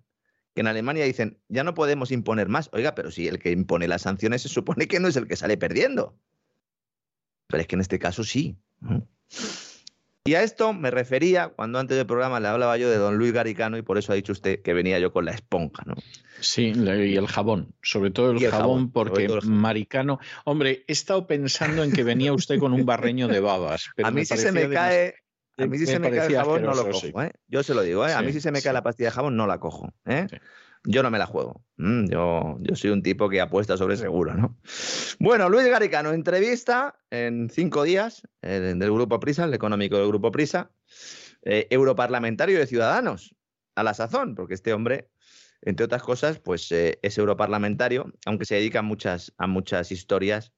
que 0.56 0.62
en 0.62 0.68
Alemania 0.68 1.04
dicen, 1.04 1.38
ya 1.50 1.66
no 1.66 1.74
podemos 1.74 2.12
imponer 2.12 2.48
más. 2.48 2.70
Oiga, 2.72 2.96
pero 2.96 3.12
si 3.12 3.28
el 3.28 3.40
que 3.40 3.52
impone 3.52 3.90
las 3.90 4.04
sanciones 4.04 4.42
se 4.42 4.48
supone 4.48 4.88
que 4.88 5.02
no 5.02 5.10
es 5.10 5.18
el 5.18 5.28
que 5.28 5.36
sale 5.36 5.58
perdiendo. 5.58 6.16
Pero 7.48 7.62
es 7.62 7.68
que 7.68 7.76
en 7.76 7.82
este 7.82 8.00
caso 8.00 8.24
sí. 8.24 8.58
Y 10.24 10.36
a 10.36 10.44
esto 10.44 10.72
me 10.72 10.92
refería 10.92 11.50
cuando 11.50 11.78
antes 11.78 11.98
del 11.98 12.06
programa 12.06 12.40
le 12.40 12.48
hablaba 12.48 12.78
yo 12.78 12.90
de 12.90 12.98
don 12.98 13.18
Luis 13.18 13.34
Garicano 13.34 13.78
y 13.78 13.82
por 13.82 13.98
eso 13.98 14.14
ha 14.14 14.16
dicho 14.16 14.32
usted 14.32 14.62
que 14.62 14.74
venía 14.74 14.98
yo 15.00 15.12
con 15.12 15.26
la 15.26 15.32
esponja, 15.32 15.84
¿no? 15.86 15.96
Sí, 16.40 16.72
y 16.76 17.16
el 17.18 17.28
jabón, 17.28 17.74
sobre 17.82 18.12
todo 18.12 18.32
el, 18.32 18.40
jabón, 18.50 18.92
porque 18.92 19.28
Maricano, 19.44 20.20
hombre, 20.46 20.86
he 20.88 20.94
estado 20.94 21.28
pensando 21.28 21.84
en 21.84 21.92
que 21.92 22.04
venía 22.04 22.32
usted 22.32 22.60
con 22.60 22.72
un 22.72 22.86
barreño 22.86 23.28
de 23.28 23.42
babas. 23.42 23.90
a 24.04 24.12
mí 24.12 24.24
sí 24.24 24.38
se 24.38 24.54
me 24.54 24.70
cae, 24.70 25.16
a 25.64 25.68
mí 25.68 25.78
si 25.78 25.86
se 25.86 26.00
me 26.00 26.10
cae 26.12 26.28
el 26.28 26.36
jabón 26.36 26.64
no 26.64 26.74
lo 26.74 26.90
cojo, 26.90 27.22
¿eh? 27.22 27.32
Yo 27.48 27.64
se 27.64 27.74
lo 27.74 27.82
digo, 27.82 28.08
¿eh? 28.08 28.14
a 28.14 28.22
mí 28.22 28.32
si 28.32 28.42
se 28.42 28.52
me 28.52 28.62
cae 28.62 28.74
la 28.74 28.84
pastilla 28.84 29.10
de 29.10 29.16
jabón 29.16 29.36
no 29.36 29.48
la 29.48 29.60
cojo, 29.60 29.94
¿eh? 30.06 30.28
yo 30.86 31.04
no 31.04 31.12
me 31.12 31.18
la 31.18 31.26
juego. 31.26 31.66
Mm, 31.78 32.06
yo, 32.06 32.58
yo 32.62 32.76
soy 32.76 32.92
un 32.92 33.04
tipo 33.04 33.30
que 33.30 33.42
apuesta 33.42 33.76
sobre 33.78 33.98
seguro, 33.98 34.34
¿no? 34.34 34.58
Bueno, 35.20 35.50
Luis 35.50 35.68
Garicano, 35.68 36.14
entrevista 36.14 36.96
en 37.10 37.50
cinco 37.50 37.84
días 37.84 38.24
eh, 38.42 38.74
del 38.76 38.92
Grupo 38.92 39.20
Prisa, 39.20 39.44
el 39.44 39.54
económico 39.54 39.98
del 39.98 40.08
Grupo 40.08 40.32
Prisa, 40.32 40.72
europarlamentario 41.42 42.60
de 42.60 42.68
Ciudadanos, 42.68 43.36
a 43.76 43.84
la 43.84 43.94
sazón, 43.94 44.36
porque 44.36 44.54
este 44.54 44.74
hombre, 44.74 45.10
entre 45.62 45.86
otras 45.86 46.04
cosas, 46.04 46.40
pues 46.40 46.70
es 46.72 47.18
europarlamentario, 47.18 48.14
aunque 48.26 48.46
se 48.46 48.56
dedica 48.56 48.80
a 48.80 48.84
muchas, 48.84 49.34
a 49.38 49.48
muchas 49.48 49.92
historias 49.92 50.54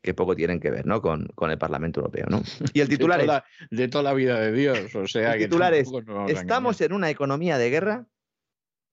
que 0.00 0.14
poco 0.14 0.34
tienen 0.34 0.60
que 0.60 0.70
ver 0.70 0.86
¿no? 0.86 1.00
con, 1.00 1.28
con 1.34 1.50
el 1.50 1.58
Parlamento 1.58 2.00
Europeo. 2.00 2.26
¿no? 2.28 2.42
Y 2.74 2.80
el 2.80 2.88
titular 2.88 3.20
de 3.20 3.26
toda, 3.26 3.44
es... 3.70 3.78
de 3.78 3.88
toda 3.88 4.04
la 4.04 4.14
vida 4.14 4.38
de 4.40 4.52
Dios. 4.52 4.94
O 4.94 5.06
sea, 5.08 5.34
el 5.34 5.38
que 5.38 5.44
titular 5.46 5.74
es, 5.74 5.90
estamos 6.28 6.80
en 6.80 6.92
una 6.92 7.10
economía 7.10 7.58
de 7.58 7.70
guerra 7.70 8.06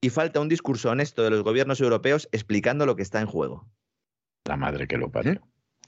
y 0.01 0.10
falta 0.10 0.39
un 0.39 0.49
discurso 0.49 0.89
honesto 0.89 1.23
de 1.23 1.30
los 1.30 1.43
gobiernos 1.43 1.81
europeos 1.81 2.30
explicando 2.31 2.85
lo 2.85 2.95
que 2.95 3.03
está 3.03 3.19
en 3.19 3.27
juego. 3.27 3.69
La 4.45 4.57
madre 4.57 4.88
que 4.88 4.97
lo 4.97 5.11
parió. 5.11 5.34
¿Eh? 5.34 5.41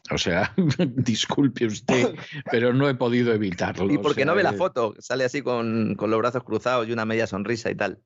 O 0.09 0.17
sea, 0.17 0.53
disculpe 0.95 1.65
usted, 1.65 2.15
pero 2.49 2.73
no 2.73 2.89
he 2.89 2.95
podido 2.95 3.33
evitarlo. 3.33 3.91
Y 3.91 3.97
o 3.97 4.01
porque 4.01 4.21
sea, 4.21 4.25
no 4.25 4.35
ve 4.35 4.43
la 4.43 4.53
foto, 4.53 4.95
sale 4.99 5.23
así 5.23 5.41
con, 5.41 5.95
con 5.95 6.09
los 6.09 6.19
brazos 6.19 6.43
cruzados 6.43 6.87
y 6.87 6.91
una 6.91 7.05
media 7.05 7.27
sonrisa 7.27 7.69
y 7.69 7.75
tal. 7.75 8.01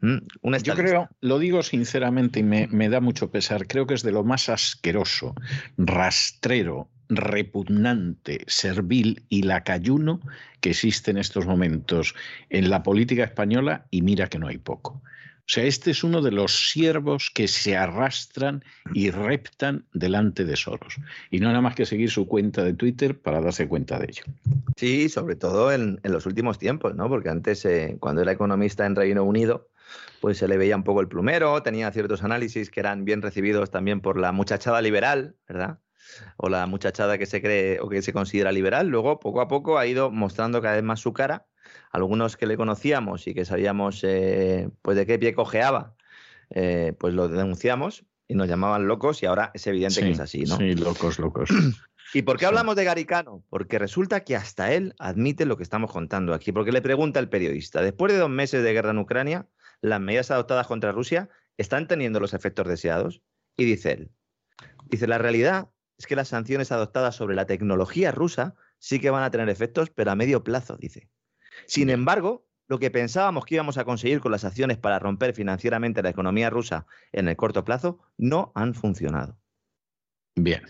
Mm, 0.00 0.18
Yo 0.62 0.74
creo, 0.74 1.08
lo 1.20 1.38
digo 1.38 1.62
sinceramente 1.62 2.40
y 2.40 2.42
me, 2.42 2.68
me 2.68 2.88
da 2.88 3.00
mucho 3.00 3.30
pesar, 3.30 3.66
creo 3.66 3.86
que 3.86 3.94
es 3.94 4.02
de 4.02 4.12
lo 4.12 4.22
más 4.22 4.48
asqueroso, 4.48 5.34
rastrero, 5.76 6.88
repugnante, 7.08 8.44
servil 8.46 9.22
y 9.28 9.42
lacayuno 9.42 10.20
que 10.60 10.70
existe 10.70 11.10
en 11.10 11.18
estos 11.18 11.46
momentos 11.46 12.14
en 12.50 12.70
la 12.70 12.82
política 12.82 13.24
española 13.24 13.86
y 13.90 14.02
mira 14.02 14.28
que 14.28 14.38
no 14.38 14.48
hay 14.48 14.58
poco. 14.58 15.02
O 15.48 15.50
sea, 15.50 15.64
este 15.64 15.92
es 15.92 16.04
uno 16.04 16.20
de 16.20 16.30
los 16.30 16.70
siervos 16.70 17.30
que 17.34 17.48
se 17.48 17.74
arrastran 17.74 18.62
y 18.92 19.10
reptan 19.10 19.86
delante 19.94 20.44
de 20.44 20.56
Soros. 20.56 20.96
Y 21.30 21.40
no 21.40 21.48
nada 21.48 21.62
más 21.62 21.74
que 21.74 21.86
seguir 21.86 22.10
su 22.10 22.26
cuenta 22.26 22.62
de 22.62 22.74
Twitter 22.74 23.18
para 23.18 23.40
darse 23.40 23.66
cuenta 23.66 23.98
de 23.98 24.08
ello. 24.10 24.24
Sí, 24.76 25.08
sobre 25.08 25.36
todo 25.36 25.72
en, 25.72 26.00
en 26.02 26.12
los 26.12 26.26
últimos 26.26 26.58
tiempos, 26.58 26.94
¿no? 26.96 27.08
Porque 27.08 27.30
antes, 27.30 27.64
eh, 27.64 27.96
cuando 27.98 28.20
era 28.20 28.32
economista 28.32 28.84
en 28.84 28.94
Reino 28.94 29.24
Unido, 29.24 29.68
pues 30.20 30.38
se 30.38 30.48
le 30.48 30.56
veía 30.56 30.76
un 30.76 30.84
poco 30.84 31.00
el 31.00 31.08
plumero, 31.08 31.62
tenía 31.62 31.90
ciertos 31.92 32.22
análisis 32.22 32.70
que 32.70 32.80
eran 32.80 33.04
bien 33.04 33.22
recibidos 33.22 33.70
también 33.70 34.00
por 34.00 34.18
la 34.18 34.32
muchachada 34.32 34.80
liberal, 34.82 35.36
¿verdad? 35.48 35.78
O 36.36 36.48
la 36.48 36.66
muchachada 36.66 37.18
que 37.18 37.26
se 37.26 37.40
cree 37.42 37.80
o 37.80 37.88
que 37.88 38.02
se 38.02 38.12
considera 38.12 38.50
liberal. 38.50 38.88
Luego, 38.88 39.20
poco 39.20 39.40
a 39.40 39.48
poco, 39.48 39.78
ha 39.78 39.86
ido 39.86 40.10
mostrando 40.10 40.60
cada 40.62 40.74
vez 40.74 40.84
más 40.84 41.00
su 41.00 41.12
cara. 41.12 41.46
Algunos 41.92 42.36
que 42.36 42.46
le 42.46 42.56
conocíamos 42.56 43.26
y 43.26 43.34
que 43.34 43.44
sabíamos 43.44 44.02
eh, 44.04 44.70
pues 44.82 44.96
de 44.96 45.04
qué 45.06 45.18
pie 45.18 45.34
cojeaba, 45.34 45.94
eh, 46.50 46.94
pues 46.98 47.12
lo 47.14 47.28
denunciamos 47.28 48.04
y 48.26 48.34
nos 48.34 48.48
llamaban 48.48 48.86
locos 48.88 49.22
y 49.22 49.26
ahora 49.26 49.50
es 49.54 49.66
evidente 49.66 50.00
que 50.00 50.10
es 50.10 50.20
así, 50.20 50.44
¿no? 50.44 50.56
Sí, 50.56 50.74
locos, 50.74 51.18
locos. 51.18 51.50
¿Y 52.14 52.22
por 52.22 52.36
qué 52.38 52.44
Sí. 52.44 52.46
hablamos 52.46 52.74
de 52.74 52.84
Garicano? 52.84 53.44
Porque 53.50 53.78
resulta 53.78 54.20
que 54.24 54.34
hasta 54.34 54.72
él 54.72 54.94
admite 54.98 55.44
lo 55.44 55.58
que 55.58 55.62
estamos 55.62 55.92
contando 55.92 56.32
aquí, 56.32 56.52
porque 56.52 56.72
le 56.72 56.80
pregunta 56.80 57.20
el 57.20 57.28
periodista, 57.28 57.82
después 57.82 58.10
de 58.12 58.18
dos 58.18 58.30
meses 58.30 58.62
de 58.62 58.72
guerra 58.72 58.92
en 58.92 58.98
Ucrania, 58.98 59.46
¿las 59.80 60.00
medidas 60.00 60.30
adoptadas 60.30 60.66
contra 60.66 60.92
Rusia 60.92 61.28
están 61.56 61.88
teniendo 61.88 62.20
los 62.20 62.34
efectos 62.34 62.66
deseados? 62.66 63.22
Y 63.56 63.64
dice 63.64 63.92
él, 63.92 64.10
dice, 64.86 65.06
la 65.06 65.18
realidad 65.18 65.70
es 65.98 66.06
que 66.06 66.16
las 66.16 66.28
sanciones 66.28 66.70
adoptadas 66.72 67.16
sobre 67.16 67.34
la 67.34 67.46
tecnología 67.46 68.12
rusa 68.12 68.54
sí 68.78 69.00
que 69.00 69.10
van 69.10 69.24
a 69.24 69.30
tener 69.30 69.48
efectos, 69.48 69.90
pero 69.90 70.10
a 70.10 70.14
medio 70.14 70.44
plazo, 70.44 70.76
dice. 70.76 71.10
Sin 71.66 71.90
embargo, 71.90 72.46
lo 72.68 72.78
que 72.78 72.90
pensábamos 72.90 73.44
que 73.44 73.56
íbamos 73.56 73.78
a 73.78 73.84
conseguir 73.84 74.20
con 74.20 74.30
las 74.30 74.44
acciones 74.44 74.76
para 74.78 74.98
romper 74.98 75.34
financieramente 75.34 76.02
la 76.02 76.10
economía 76.10 76.50
rusa 76.50 76.86
en 77.12 77.28
el 77.28 77.36
corto 77.36 77.64
plazo 77.64 77.98
no 78.16 78.52
han 78.54 78.74
funcionado. 78.74 79.38
Bien. 80.36 80.62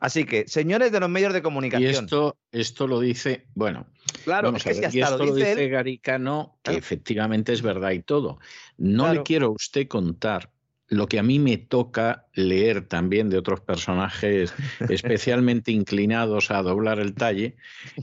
Así 0.00 0.24
que, 0.24 0.46
señores 0.46 0.92
de 0.92 1.00
los 1.00 1.08
medios 1.08 1.32
de 1.32 1.40
Y 1.40 1.42
comunicación, 1.42 2.04
esto, 2.04 2.36
esto 2.52 2.86
lo 2.86 3.00
dice, 3.00 3.46
bueno, 3.54 3.86
Claro, 4.24 4.48
Vamos 4.48 4.62
es 4.62 4.66
a 4.66 4.74
que 4.74 4.80
ver, 4.80 4.90
si 4.90 4.98
y 4.98 5.00
esto 5.02 5.18
lo 5.24 5.34
dice 5.34 5.68
Garicano, 5.68 6.58
que 6.62 6.70
Claro. 6.70 6.78
efectivamente 6.78 7.52
es 7.52 7.62
verdad 7.62 7.90
y 7.92 8.02
todo. 8.02 8.38
No 8.76 9.04
Claro. 9.04 9.18
le 9.18 9.22
quiero 9.22 9.46
a 9.46 9.50
usted 9.50 9.88
contar 9.88 10.50
lo 10.90 11.06
que 11.06 11.18
a 11.18 11.22
mí 11.22 11.38
me 11.38 11.58
toca 11.58 12.26
leer 12.34 12.88
también 12.88 13.28
de 13.28 13.36
otros 13.36 13.60
personajes 13.60 14.54
especialmente 14.88 15.70
inclinados 15.70 16.50
a 16.50 16.62
doblar 16.62 16.98
el 16.98 17.14
talle, 17.14 17.56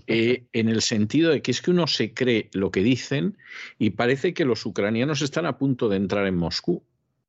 eh, 0.05 0.45
en 0.53 0.69
el 0.69 0.81
sentido 0.81 1.31
de 1.31 1.41
que 1.41 1.51
es 1.51 1.61
que 1.61 1.71
uno 1.71 1.87
se 1.87 2.13
cree 2.13 2.49
lo 2.53 2.69
que 2.69 2.81
dicen 2.83 3.37
y 3.79 3.91
parece 3.91 4.33
que 4.35 4.45
los 4.45 4.65
ucranianos 4.65 5.21
están 5.21 5.45
a 5.47 5.57
punto 5.57 5.89
de 5.89 5.97
entrar 5.97 6.27
en 6.27 6.35
Moscú. 6.35 6.83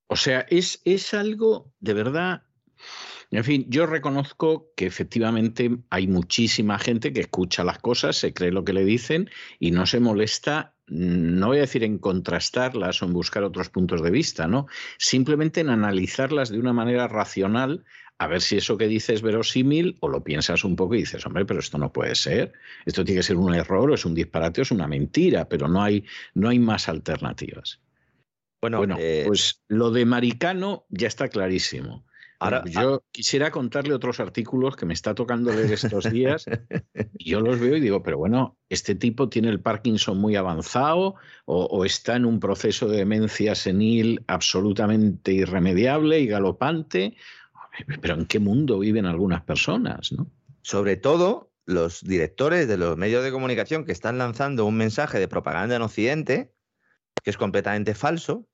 O 0.08 0.16
sea, 0.16 0.40
es, 0.50 0.82
es 0.84 1.14
algo 1.14 1.72
de 1.80 1.94
verdad 1.94 2.42
en 3.30 3.44
fin, 3.44 3.66
yo 3.68 3.86
reconozco 3.86 4.72
que 4.76 4.86
efectivamente 4.86 5.70
hay 5.90 6.06
muchísima 6.06 6.78
gente 6.78 7.12
que 7.12 7.20
escucha 7.20 7.64
las 7.64 7.78
cosas, 7.78 8.16
se 8.16 8.32
cree 8.32 8.52
lo 8.52 8.64
que 8.64 8.72
le 8.72 8.84
dicen 8.84 9.30
y 9.58 9.72
no 9.72 9.86
se 9.86 10.00
molesta, 10.00 10.74
mm, 10.86 11.38
no 11.38 11.48
voy 11.48 11.58
a 11.58 11.62
decir 11.62 11.82
en 11.82 11.98
contrastarlas 11.98 13.02
o 13.02 13.06
en 13.06 13.12
buscar 13.12 13.42
otros 13.42 13.68
puntos 13.68 14.02
de 14.02 14.10
vista, 14.10 14.46
¿no? 14.46 14.66
Simplemente 14.98 15.60
en 15.60 15.70
analizarlas 15.70 16.50
de 16.50 16.60
una 16.60 16.72
manera 16.72 17.08
racional, 17.08 17.84
a 18.18 18.28
ver 18.28 18.40
si 18.40 18.56
eso 18.56 18.78
que 18.78 18.86
dices 18.86 19.16
es 19.16 19.22
verosímil 19.22 19.96
o 20.00 20.08
lo 20.08 20.22
piensas 20.22 20.64
un 20.64 20.76
poco 20.76 20.94
y 20.94 21.00
dices, 21.00 21.26
hombre, 21.26 21.44
pero 21.44 21.60
esto 21.60 21.78
no 21.78 21.92
puede 21.92 22.14
ser, 22.14 22.52
esto 22.86 23.04
tiene 23.04 23.18
que 23.18 23.26
ser 23.26 23.36
un 23.36 23.54
error 23.54 23.90
o 23.90 23.94
es 23.94 24.04
un 24.04 24.14
disparate 24.14 24.60
o 24.60 24.62
es 24.62 24.70
una 24.70 24.86
mentira, 24.86 25.48
pero 25.48 25.68
no 25.68 25.82
hay, 25.82 26.04
no 26.34 26.48
hay 26.48 26.58
más 26.58 26.88
alternativas. 26.88 27.80
bueno, 28.62 28.78
Bueno, 28.78 28.96
eh, 28.98 29.24
pues 29.26 29.62
lo 29.68 29.90
de 29.90 30.06
Maricano 30.06 30.86
ya 30.88 31.08
está 31.08 31.28
clarísimo. 31.28 32.06
Ahora, 32.38 32.64
yo 32.66 33.04
quisiera 33.12 33.50
contarle 33.50 33.94
otros 33.94 34.20
artículos 34.20 34.76
que 34.76 34.86
me 34.86 34.94
está 34.94 35.14
tocando 35.14 35.52
leer 35.52 35.72
estos 35.72 36.10
días 36.10 36.46
y 37.18 37.30
yo 37.30 37.40
los 37.40 37.58
veo 37.58 37.76
y 37.76 37.80
digo, 37.80 38.02
pero 38.02 38.18
bueno, 38.18 38.56
este 38.68 38.94
tipo 38.94 39.28
tiene 39.28 39.48
el 39.48 39.60
Parkinson 39.60 40.18
muy 40.18 40.36
avanzado 40.36 41.14
o, 41.44 41.64
o 41.64 41.84
está 41.84 42.16
en 42.16 42.24
un 42.24 42.40
proceso 42.40 42.88
de 42.88 42.98
demencia 42.98 43.54
senil 43.54 44.24
absolutamente 44.26 45.32
irremediable 45.32 46.20
y 46.20 46.26
galopante. 46.26 47.16
Pero 48.00 48.14
¿en 48.14 48.24
qué 48.24 48.38
mundo 48.38 48.78
viven 48.78 49.04
algunas 49.04 49.42
personas? 49.42 50.10
¿no? 50.12 50.30
sobre 50.66 50.96
todo 50.96 51.52
los 51.64 52.02
directores 52.02 52.66
de 52.66 52.76
los 52.76 52.96
medios 52.96 53.22
de 53.22 53.30
comunicación 53.30 53.84
que 53.84 53.92
están 53.92 54.18
lanzando 54.18 54.66
un 54.66 54.76
mensaje 54.76 55.20
de 55.20 55.28
propaganda 55.28 55.76
en 55.76 55.82
Occidente 55.82 56.52
que 57.22 57.30
es 57.30 57.36
completamente 57.36 57.94
falso 57.94 58.48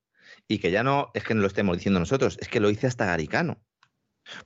y 0.47 0.59
que 0.59 0.69
ya 0.69 0.83
no 0.83 1.09
es 1.15 1.23
que 1.23 1.33
no 1.33 1.41
lo 1.41 1.47
estemos 1.47 1.75
diciendo 1.75 1.99
nosotros, 1.99 2.37
es 2.39 2.49
que 2.49 2.59
lo 2.59 2.69
dice 2.69 2.85
hasta 2.85 3.07
Garicano. 3.07 3.63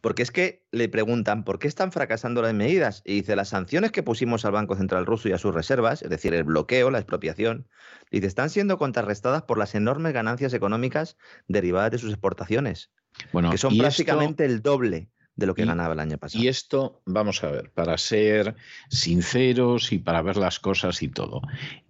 Porque 0.01 0.23
es 0.23 0.31
que 0.31 0.65
le 0.71 0.89
preguntan 0.89 1.43
por 1.43 1.59
qué 1.59 1.67
están 1.67 1.91
fracasando 1.91 2.41
las 2.41 2.53
medidas 2.53 3.01
y 3.05 3.15
dice 3.15 3.35
las 3.35 3.49
sanciones 3.49 3.91
que 3.91 4.03
pusimos 4.03 4.43
al 4.45 4.51
Banco 4.53 4.75
Central 4.75 5.05
ruso 5.05 5.29
y 5.29 5.33
a 5.33 5.37
sus 5.37 5.53
reservas, 5.53 6.01
es 6.01 6.09
decir, 6.09 6.33
el 6.33 6.43
bloqueo, 6.43 6.89
la 6.89 6.99
expropiación, 6.99 7.67
dice, 8.11 8.27
están 8.27 8.49
siendo 8.49 8.77
contrarrestadas 8.77 9.43
por 9.43 9.57
las 9.57 9.75
enormes 9.75 10.13
ganancias 10.13 10.53
económicas 10.53 11.17
derivadas 11.47 11.91
de 11.91 11.97
sus 11.99 12.11
exportaciones, 12.11 12.91
Bueno, 13.31 13.51
que 13.51 13.57
son 13.57 13.73
esto- 13.73 13.83
prácticamente 13.83 14.45
el 14.45 14.61
doble 14.61 15.09
de 15.35 15.45
lo 15.45 15.53
que 15.53 15.61
y- 15.61 15.67
ganaba 15.67 15.93
el 15.93 15.99
año 15.99 16.17
pasado. 16.17 16.43
Y 16.43 16.47
esto, 16.47 17.03
vamos 17.05 17.43
a 17.43 17.51
ver, 17.51 17.71
para 17.71 17.97
ser 17.99 18.55
sinceros 18.89 19.91
y 19.91 19.99
para 19.99 20.23
ver 20.23 20.37
las 20.37 20.59
cosas 20.59 21.03
y 21.03 21.09
todo. 21.09 21.41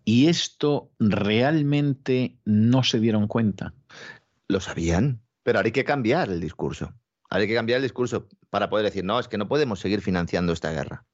¿Y 0.04 0.28
esto 0.28 0.92
realmente 1.00 2.38
no 2.44 2.84
se 2.84 3.00
dieron 3.00 3.28
cuenta? 3.28 3.74
Lo 4.50 4.60
sabían, 4.60 5.22
pero 5.44 5.60
ahora 5.60 5.68
hay 5.68 5.72
que 5.72 5.86
cambiar 5.86 6.30
el 6.30 6.42
discurso. 6.42 6.94
Hay 7.30 7.48
que 7.48 7.54
cambiar 7.54 7.78
el 7.78 7.84
discurso 7.84 8.28
para 8.50 8.70
poder 8.70 8.86
decir, 8.86 9.04
no, 9.04 9.20
es 9.20 9.28
que 9.28 9.38
no 9.38 9.48
podemos 9.48 9.80
seguir 9.80 10.02
financiando 10.02 10.54
esta 10.54 10.72
guerra. 10.72 11.06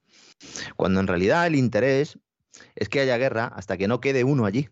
Cuando 0.76 1.00
en 1.00 1.08
realidad 1.08 1.48
el 1.48 1.56
interés 1.56 2.20
es 2.76 2.90
que 2.90 3.00
haya 3.00 3.18
guerra 3.18 3.46
hasta 3.56 3.78
que 3.78 3.88
no 3.88 4.00
quede 4.00 4.24
uno 4.24 4.46
allí, 4.46 4.70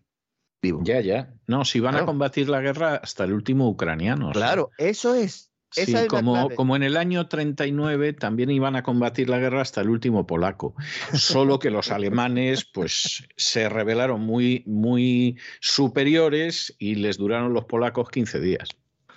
vivo. 0.60 0.80
Ya, 0.84 1.00
ya. 1.00 1.34
No, 1.46 1.64
si 1.64 1.80
van 1.80 1.96
a 1.96 2.04
combatir 2.04 2.48
la 2.48 2.60
guerra 2.60 2.96
hasta 2.96 3.24
el 3.24 3.32
último 3.32 3.68
ucraniano. 3.68 4.28
o 4.28 4.32
sea, 4.32 4.42
Claro, 4.42 4.70
eso 4.78 5.14
es. 5.14 5.50
Esa 5.74 5.86
Sí, 5.86 5.92
la 5.92 6.06
como, 6.06 6.34
clave. 6.34 6.54
como 6.54 6.76
en 6.76 6.82
el 6.82 6.98
año 6.98 7.28
39 7.28 8.12
también 8.12 8.50
iban 8.50 8.76
a 8.76 8.82
combatir 8.82 9.30
la 9.30 9.38
guerra 9.38 9.62
hasta 9.62 9.80
el 9.80 9.88
último 9.88 10.26
polaco. 10.26 10.74
Solo 11.14 11.58
que 11.58 11.70
los 11.70 11.90
alemanes 11.90 12.66
pues 12.66 13.26
se 13.36 13.70
revelaron 13.70 14.20
muy, 14.20 14.62
muy 14.66 15.38
superiores 15.60 16.74
y 16.78 16.96
les 16.96 17.16
duraron 17.16 17.54
los 17.54 17.64
polacos 17.64 18.10
15 18.10 18.40
días. 18.40 18.68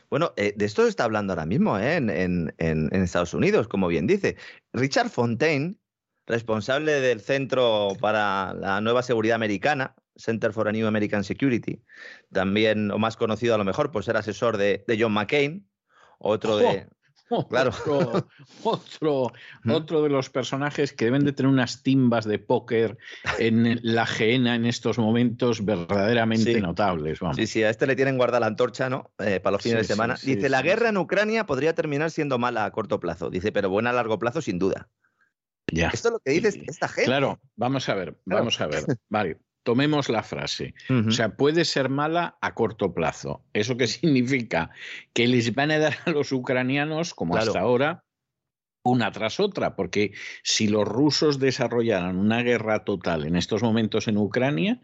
Bueno, 0.10 0.34
eh, 0.38 0.53
de 0.56 0.65
esto 0.65 0.84
se 0.84 0.90
está 0.90 1.03
hablando 1.03 1.34
ahora 1.34 1.45
mismo 1.45 1.77
¿eh? 1.80 1.95
en, 1.95 2.10
en- 2.10 2.53
en- 2.57 2.90
en 2.94 3.03
Estados 3.03 3.34
Unidos, 3.34 3.68
como 3.68 3.88
bien 3.88 4.07
dice. 4.07 4.36
Richard 4.73 5.10
Fontaine, 5.10 5.76
responsable 6.27 6.94
del 7.02 7.22
Centro 7.22 7.90
para 7.99 8.53
la 8.53 8.82
Nueva 8.82 9.03
Seguridad 9.03 9.36
Americana, 9.36 9.95
Center 10.15 10.53
for 10.53 10.68
a 10.68 10.72
New 10.72 10.88
American 10.88 11.23
Security, 11.23 11.82
también, 12.32 12.90
o 12.91 12.98
más 12.98 13.18
conocido 13.18 13.56
a 13.56 13.57
lo 13.57 13.65
mejor 13.65 13.91
por 13.91 14.03
ser 14.03 14.18
asesor 14.18 14.57
de, 14.57 14.84
de 14.88 14.98
John 15.02 15.11
McCain, 15.14 15.68
otro 16.19 16.57
de, 16.57 16.88
Claro. 17.50 17.72
Otro, 17.88 18.28
otro, 18.64 19.32
otro 19.68 20.04
de 20.04 20.10
los 20.10 20.30
personajes 20.30 20.94
que 20.94 21.06
deben 21.06 21.26
de 21.26 21.34
tener 21.34 21.52
unas 21.52 21.82
timbas 21.82 22.26
de 22.26 22.38
póker 22.38 22.98
en 23.40 23.80
la 23.82 24.06
geena 24.06 24.54
en 24.56 24.66
estos 24.66 25.00
momentos 25.00 25.66
verdaderamente 25.66 26.54
Sí. 26.54 26.62
notables. 26.62 27.20
Vamos. 27.20 27.38
Sí, 27.38 27.48
sí, 27.48 27.64
a 27.64 27.70
este 27.72 27.88
le 27.88 27.96
tienen 27.96 28.18
guardada 28.18 28.42
la 28.42 28.46
antorcha, 28.48 28.90
¿no? 28.90 29.12
Eh, 29.18 29.40
para 29.40 29.54
los 29.54 29.64
fines 29.64 29.80
Sí, 29.80 29.82
de 29.88 29.94
semana. 29.96 30.18
sí, 30.18 30.36
Dice, 30.36 30.50
la 30.50 30.62
guerra 30.62 30.90
en 30.90 30.98
Ucrania 30.98 31.46
podría 31.48 31.74
terminar 31.74 32.12
siendo 32.12 32.38
mala 32.38 32.66
a 32.66 32.72
corto 32.72 33.00
plazo. 33.00 33.30
Dice, 33.32 33.52
pero 33.52 33.70
buena 33.70 33.90
a 33.90 33.94
largo 33.94 34.20
plazo, 34.20 34.42
sin 34.42 34.60
duda. 34.60 34.88
Ya. 35.72 35.90
Esto 35.90 36.10
es 36.10 36.12
lo 36.14 36.20
que 36.20 36.30
dice 36.32 36.64
esta 36.68 36.88
gente. 36.88 37.06
Claro, 37.10 37.40
vamos 37.56 37.90
a 37.90 37.96
ver, 37.96 38.16
Claro. 38.26 38.42
vamos 38.42 38.62
a 38.62 38.68
ver. 38.68 38.84
Vale, 39.10 39.40
tomemos 39.66 40.08
la 40.08 40.24
frase. 40.24 40.74
O 40.90 41.12
sea, 41.12 41.36
puede 41.36 41.66
ser 41.66 41.90
mala 41.90 42.38
a 42.40 42.54
corto 42.54 42.94
plazo. 42.94 43.44
¿Eso 43.52 43.76
qué 43.76 43.88
significa? 43.88 44.70
Que 45.12 45.28
les 45.28 45.54
van 45.54 45.72
a 45.72 45.80
dar 45.80 45.98
a 46.06 46.12
los 46.12 46.32
ucranianos, 46.32 47.14
como 47.14 47.34
Claro. 47.34 47.48
hasta 47.50 47.60
ahora, 47.60 48.04
una 48.84 49.12
tras 49.12 49.40
otra, 49.40 49.76
porque 49.76 50.14
si 50.44 50.68
los 50.68 50.88
rusos 50.88 51.40
desarrollaran 51.40 52.18
una 52.18 52.44
guerra 52.44 52.86
total 52.86 53.26
en 53.26 53.36
estos 53.36 53.64
momentos 53.64 54.08
en 54.08 54.18
Ucrania, 54.18 54.80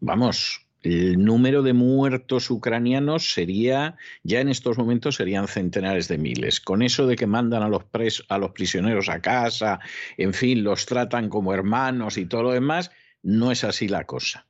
vamos, 0.00 0.66
el 0.80 1.22
número 1.22 1.62
de 1.62 1.74
muertos 1.74 2.50
ucranianos 2.50 3.32
sería, 3.34 3.96
ya 4.24 4.40
en 4.40 4.48
estos 4.48 4.78
momentos 4.78 5.16
serían 5.16 5.46
centenares 5.46 6.08
de 6.08 6.16
miles. 6.18 6.60
Con 6.60 6.82
eso 6.82 7.06
de 7.06 7.14
que 7.14 7.26
mandan 7.26 7.62
a 7.62 7.68
los, 7.68 7.82
pres- 7.84 8.24
a 8.30 8.38
los 8.38 8.52
prisioneros 8.52 9.08
a 9.10 9.20
casa, 9.20 9.78
en 10.16 10.32
fin, 10.32 10.64
los 10.64 10.86
tratan 10.86 11.28
como 11.28 11.52
hermanos 11.52 12.16
y 12.16 12.24
todo 12.24 12.42
lo 12.44 12.52
demás, 12.52 12.90
no 13.22 13.52
es 13.52 13.64
así 13.64 13.88
la 13.88 14.04
cosa. 14.04 14.46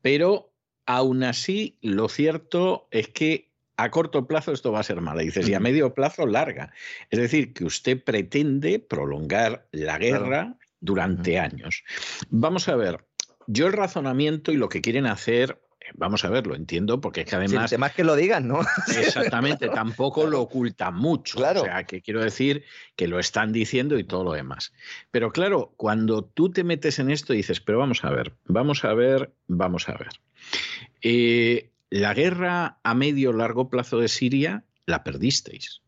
Pero 0.00 0.52
aún 0.86 1.22
así, 1.22 1.78
lo 1.80 2.08
cierto 2.08 2.88
es 2.90 3.08
que 3.08 3.50
a 3.76 3.90
corto 3.90 4.26
plazo 4.26 4.52
esto 4.52 4.72
va 4.72 4.80
a 4.80 4.84
ser 4.84 5.00
malo. 5.00 5.22
Y 5.22 5.26
dices, 5.26 5.48
y 5.48 5.54
a 5.54 5.60
medio 5.60 5.94
plazo 5.94 6.26
larga. 6.26 6.72
Es 7.10 7.18
decir, 7.18 7.52
que 7.52 7.64
usted 7.64 8.02
pretende 8.02 8.78
prolongar 8.78 9.66
la 9.72 9.98
guerra 9.98 10.56
durante 10.80 11.38
años. 11.38 11.84
Vamos 12.28 12.68
a 12.68 12.76
ver, 12.76 13.04
yo 13.46 13.66
el 13.66 13.72
razonamiento 13.72 14.52
y 14.52 14.56
lo 14.56 14.68
que 14.68 14.80
quieren 14.80 15.06
hacer, 15.06 15.61
vamos 15.94 16.24
a 16.24 16.30
ver, 16.30 16.46
lo 16.46 16.54
entiendo, 16.54 17.00
porque 17.00 17.22
es 17.22 17.26
que 17.26 17.36
además 17.36 17.72
es 17.72 17.92
que 17.92 18.04
lo 18.04 18.16
digan, 18.16 18.48
¿no? 18.48 18.60
Exactamente, 18.88 19.68
tampoco 19.68 20.26
lo 20.26 20.40
ocultan 20.40 20.94
mucho. 20.94 21.38
Claro. 21.38 21.62
O 21.62 21.64
sea, 21.64 21.84
que 21.84 22.02
quiero 22.02 22.22
decir 22.22 22.64
que 22.96 23.08
lo 23.08 23.18
están 23.18 23.52
diciendo 23.52 23.98
y 23.98 24.04
todo 24.04 24.24
lo 24.24 24.32
demás. 24.32 24.72
Pero 25.10 25.32
claro, 25.32 25.72
cuando 25.76 26.24
tú 26.24 26.50
te 26.50 26.64
metes 26.64 26.98
en 26.98 27.10
esto 27.10 27.34
y 27.34 27.38
dices, 27.38 27.60
pero 27.60 27.78
vamos 27.78 28.04
a 28.04 28.10
ver, 28.10 28.34
vamos 28.44 28.84
a 28.84 28.94
ver, 28.94 29.32
vamos 29.46 29.88
a 29.88 29.92
ver. 29.92 30.10
Eh, 31.00 31.70
la 31.90 32.14
guerra 32.14 32.78
a 32.82 32.94
medio 32.94 33.32
largo 33.32 33.68
plazo 33.68 33.98
de 33.98 34.08
Siria 34.08 34.64
la 34.86 35.04
perdisteis. 35.04 35.82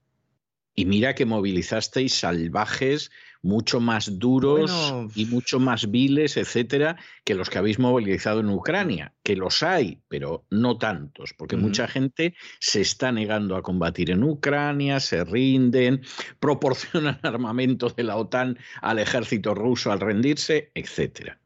Y 0.74 0.86
mira 0.86 1.14
que 1.14 1.24
movilizasteis 1.24 2.14
salvajes 2.14 3.10
mucho 3.45 3.79
más 3.79 4.19
duros 4.19 4.71
Bueno. 4.91 5.11
y 5.15 5.27
mucho 5.27 5.61
más 5.61 5.91
viles, 5.91 6.37
etcétera, 6.37 6.97
que 7.25 7.35
los 7.35 7.51
que 7.51 7.59
habéis 7.59 7.79
movilizado 7.79 8.41
en 8.41 8.49
Ucrania, 8.49 9.15
que 9.23 9.37
los 9.37 9.62
hay, 9.62 10.01
pero 10.09 10.45
no 10.51 10.79
tantos, 10.79 11.35
porque 11.37 11.57
mucha 11.57 11.87
gente 11.87 12.35
se 12.59 12.81
está 12.81 13.12
negando 13.12 13.55
a 13.55 13.62
combatir 13.62 14.11
en 14.11 14.25
Ucrania, 14.25 14.99
se 14.99 15.25
rinden, 15.25 16.03
proporcionan 16.41 17.21
armamento 17.23 17.91
de 17.91 18.03
la 18.03 18.16
OTAN 18.16 18.59
al 18.81 18.99
ejército 18.99 19.55
ruso 19.55 19.93
al 19.93 20.01
rendirse, 20.01 20.71
etcétera. 20.75 21.39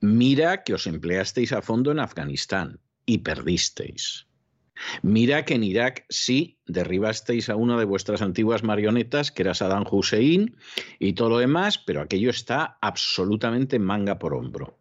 Mira 0.00 0.62
que 0.62 0.74
os 0.74 0.86
empleasteis 0.86 1.52
a 1.52 1.62
fondo 1.62 1.90
en 1.90 1.98
Afganistán 1.98 2.78
y 3.06 3.18
perdisteis. 3.18 4.26
Mira 5.02 5.44
que 5.44 5.54
en 5.54 5.64
Irak 5.64 6.04
sí 6.08 6.58
derribasteis 6.66 7.48
a 7.48 7.56
una 7.56 7.78
de 7.78 7.84
vuestras 7.84 8.22
antiguas 8.22 8.62
marionetas, 8.62 9.30
que 9.30 9.42
era 9.42 9.54
Saddam 9.54 9.84
Hussein, 9.90 10.56
y 10.98 11.12
todo 11.14 11.30
lo 11.30 11.38
demás, 11.38 11.78
pero 11.78 12.00
aquello 12.00 12.30
está 12.30 12.78
absolutamente 12.80 13.78
manga 13.78 14.18
por 14.18 14.34
hombro. 14.34 14.78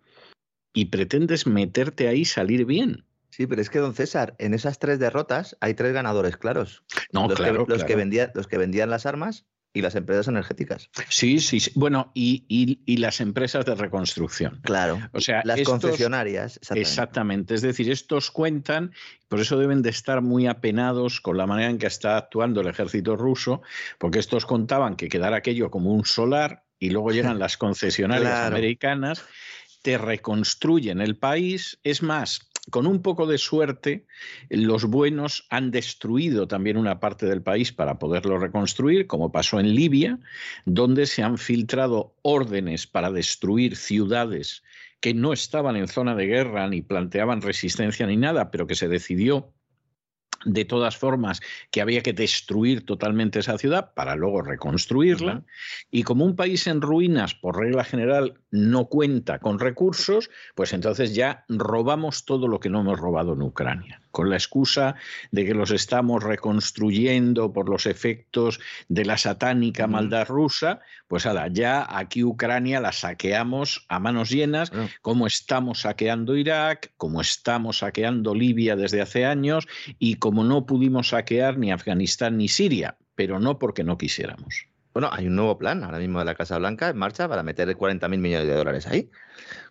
Y 0.74 0.86
pretendes 0.86 1.46
meterte 1.46 2.08
ahí 2.08 2.22
y 2.22 2.26
salir 2.26 2.66
bien. 2.66 3.06
Sí, 3.30 3.48
pero 3.48 3.62
es 3.62 3.70
que, 3.70 3.80
don 3.80 3.96
César, 3.96 4.36
en 4.38 4.54
esas 4.54 4.78
tres 4.78 5.00
derrotas 5.00 5.58
hay 5.60 5.74
tres 5.74 5.94
ganadores 5.94 6.38
claros. 6.38 6.84
No, 7.12 7.28
los, 7.28 7.38
claro, 7.38 7.66
que, 7.66 7.72
los, 7.72 7.82
que 7.82 7.88
claro. 7.88 8.00
vendían, 8.00 8.32
los 8.36 8.48
que 8.48 8.58
vendían 8.58 8.90
las 8.90 9.06
armas 9.06 9.46
y 9.76 9.82
las 9.82 9.96
empresas 9.96 10.28
energéticas. 10.28 10.90
Sí, 11.10 11.40
sí, 11.40 11.60
sí. 11.60 11.72
Bueno, 11.74 12.12
y, 12.14 12.46
y- 12.48 12.80
y 12.86 12.98
las 12.98 13.20
empresas 13.22 13.66
de 13.66 13.74
reconstrucción. 13.74 14.60
Claro. 14.64 15.00
O 15.14 15.20
sea, 15.20 15.42
Las 15.46 15.58
estos- 15.60 15.82
concesionarias. 15.82 16.58
exactamente. 16.58 16.82
Exactamente. 16.90 17.56
Es 17.56 17.62
decir, 17.64 17.90
estos 17.92 18.30
cuentan, 18.30 18.94
por 19.28 19.40
eso 19.40 19.58
deben 19.58 19.82
de 19.82 19.90
estar 19.90 20.22
muy 20.22 20.46
apenados 20.46 21.20
con 21.22 21.38
la 21.38 21.48
manera 21.48 21.72
en 21.72 21.80
que 21.80 21.88
está 21.88 22.18
actuando 22.18 22.62
el 22.62 22.68
ejército 22.68 23.16
ruso, 23.16 23.64
porque 23.98 24.20
estos 24.20 24.46
contaban 24.46 24.96
que 24.96 25.10
quedara 25.10 25.38
aquello 25.38 25.72
como 25.72 25.92
un 25.92 26.06
solar 26.06 26.64
y 26.78 26.92
luego 26.92 27.12
llegan 27.38 27.40
las 27.40 27.58
concesionarias 27.58 28.30
Claro. 28.32 28.56
americanas, 28.56 29.24
te 29.82 29.98
reconstruyen 29.98 31.02
el 31.02 31.18
país. 31.18 31.80
Es 31.84 32.04
más, 32.04 32.42
con 32.74 32.88
un 32.88 33.04
poco 33.04 33.28
de 33.28 33.38
suerte, 33.38 34.08
los 34.50 34.86
buenos 34.86 35.46
han 35.52 35.70
destruido 35.70 36.48
también 36.48 36.76
una 36.76 37.00
parte 37.00 37.28
del 37.28 37.44
país 37.44 37.72
para 37.72 38.00
poderlo 38.00 38.40
reconstruir, 38.40 39.06
como 39.06 39.32
pasó 39.32 39.60
en 39.60 39.76
Libia, 39.76 40.18
donde 40.66 41.06
se 41.06 41.22
han 41.22 41.38
filtrado 41.38 42.16
órdenes 42.24 42.88
para 42.88 43.12
destruir 43.12 43.76
ciudades 43.76 44.64
que 45.02 45.14
no 45.14 45.34
estaban 45.34 45.76
en 45.76 45.88
zona 45.88 46.16
de 46.16 46.26
guerra 46.26 46.68
ni 46.68 46.82
planteaban 46.82 47.44
resistencia 47.44 48.08
ni 48.08 48.18
nada, 48.18 48.50
pero 48.50 48.66
que 48.66 48.74
se 48.74 48.88
decidió 48.88 49.54
de 50.46 50.66
todas 50.66 50.98
formas 50.98 51.42
que 51.72 51.82
había 51.82 52.02
que 52.02 52.14
destruir 52.14 52.86
totalmente 52.86 53.40
esa 53.40 53.58
ciudad 53.58 53.94
para 53.94 54.16
luego 54.16 54.42
reconstruirla. 54.42 55.44
Y 55.92 56.04
como 56.04 56.26
un 56.26 56.36
país 56.36 56.68
en 56.68 56.82
ruinas, 56.82 57.34
por 57.36 57.58
regla 57.58 57.84
general, 57.84 58.36
no 58.52 58.86
cuenta 58.86 59.40
con 59.40 59.60
recursos, 59.60 60.30
pues 60.56 60.74
entonces 60.74 61.16
ya 61.16 61.46
robamos 61.50 62.26
todo 62.26 62.48
lo 62.48 62.60
que 62.60 62.70
no 62.70 62.82
hemos 62.82 63.00
robado 63.00 63.34
en 63.34 63.42
Ucrania, 63.42 64.02
con 64.14 64.30
la 64.30 64.36
excusa 64.36 64.96
de 65.32 65.44
que 65.44 65.56
los 65.56 65.72
estamos 65.72 66.24
reconstruyendo 66.24 67.52
por 67.52 67.68
los 67.68 67.88
efectos 67.88 68.60
de 68.88 69.06
la 69.06 69.18
satánica 69.18 69.88
maldad 69.88 70.28
rusa, 70.28 70.82
pues 71.08 71.28
ya 71.52 71.88
aquí 71.90 72.24
Ucrania 72.24 72.80
la 72.80 72.92
saqueamos 72.92 73.86
a 73.90 73.98
manos 74.00 74.30
llenas, 74.30 74.70
Bueno, 74.70 74.88
como 75.02 75.26
estamos 75.26 75.82
saqueando 75.82 76.38
Irak, 76.38 76.94
como 76.96 77.22
estamos 77.22 77.80
saqueando 77.80 78.36
Libia 78.36 78.76
desde 78.76 79.02
hace 79.02 79.26
años 79.26 79.68
y 79.98 80.16
como 80.16 80.44
no 80.44 80.68
pudimos 80.68 81.10
saquear 81.10 81.58
ni 81.58 81.72
Afganistán 81.72 82.38
ni 82.38 82.48
Siria, 82.48 82.98
pero 83.16 83.40
no 83.40 83.58
porque 83.58 83.84
no 83.84 83.98
quisiéramos. 83.98 84.68
Bueno, 84.94 85.10
hay 85.12 85.28
un 85.28 85.36
nuevo 85.36 85.58
plan 85.58 85.84
ahora 85.84 85.98
mismo 85.98 86.20
de 86.20 86.26
la 86.26 86.36
Casa 86.36 86.58
Blanca 86.60 86.90
en 86.90 86.98
marcha 86.98 87.28
para 87.28 87.42
meter 87.44 87.68
40.000 87.76 88.18
millones 88.20 88.48
de 88.48 88.54
dólares 88.54 88.86
ahí. 88.88 89.10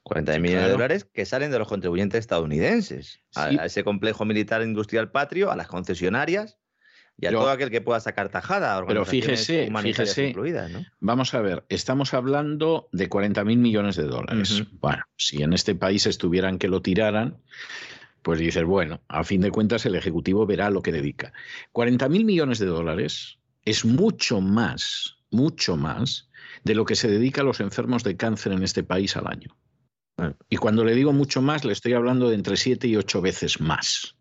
40.000 0.04 0.40
millones 0.40 0.64
de 0.66 0.70
dólares 0.72 1.04
que 1.04 1.24
salen 1.24 1.50
de 1.52 1.58
los 1.58 1.68
contribuyentes 1.68 2.18
estadounidenses. 2.20 3.20
A, 3.36 3.50
Sí. 3.50 3.58
a 3.58 3.64
ese 3.66 3.84
complejo 3.84 4.24
militar 4.24 4.62
industrial 4.62 5.10
patrio, 5.12 5.50
a 5.52 5.56
las 5.56 5.68
concesionarias 5.68 6.58
y 7.16 7.26
a 7.26 7.30
todo 7.30 7.50
aquel 7.50 7.70
que 7.70 7.80
pueda 7.80 8.00
sacar 8.00 8.30
tajada. 8.30 8.84
Pero 8.84 9.04
fíjese, 9.04 9.70
fíjese, 9.82 10.28
incluidas, 10.28 10.70
¿no? 10.70 10.84
Vamos 10.98 11.34
a 11.34 11.40
ver, 11.40 11.64
estamos 11.68 12.14
hablando 12.14 12.88
de 12.90 13.08
40.000 13.08 13.58
millones 13.58 13.94
de 13.96 14.04
dólares. 14.04 14.64
Bueno, 14.80 15.04
si 15.16 15.42
en 15.42 15.52
este 15.52 15.74
país 15.76 16.06
estuvieran 16.06 16.58
que 16.58 16.66
lo 16.66 16.82
tiraran, 16.82 17.38
pues 18.22 18.40
dices, 18.40 18.64
bueno, 18.64 19.02
a 19.08 19.22
fin 19.24 19.40
de 19.40 19.50
cuentas 19.50 19.86
el 19.86 19.94
Ejecutivo 19.94 20.46
verá 20.46 20.70
lo 20.70 20.82
que 20.82 20.90
dedica. 20.90 21.32
40.000 21.72 22.24
millones 22.24 22.58
de 22.58 22.66
dólares 22.66 23.38
es 23.64 23.84
mucho 23.84 24.40
más, 24.40 25.16
mucho 25.30 25.76
más 25.76 26.28
de 26.64 26.74
lo 26.74 26.84
que 26.84 26.96
se 26.96 27.08
dedica 27.08 27.40
a 27.40 27.44
los 27.44 27.60
enfermos 27.60 28.04
de 28.04 28.16
cáncer 28.16 28.52
en 28.52 28.62
este 28.62 28.82
país 28.82 29.16
al 29.16 29.26
año. 29.26 29.56
Y 30.48 30.56
cuando 30.56 30.84
le 30.84 30.94
digo 30.94 31.12
mucho 31.12 31.42
más, 31.42 31.64
le 31.64 31.72
estoy 31.72 31.94
hablando 31.94 32.28
de 32.28 32.36
entre 32.36 32.56
7 32.56 32.86
y 32.86 32.96
8 32.96 33.20
veces 33.20 33.60
más. 33.60 34.16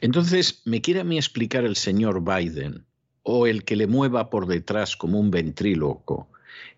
Entonces, 0.00 0.62
¿me 0.64 0.80
quiere 0.80 1.00
a 1.00 1.04
mí 1.04 1.16
explicar 1.16 1.64
el 1.64 1.76
señor 1.76 2.22
Biden 2.22 2.84
o 3.22 3.46
el 3.46 3.64
que 3.64 3.76
le 3.76 3.86
mueva 3.86 4.30
por 4.30 4.46
detrás 4.46 4.96
como 4.96 5.18
un 5.18 5.30
ventríloco? 5.30 6.28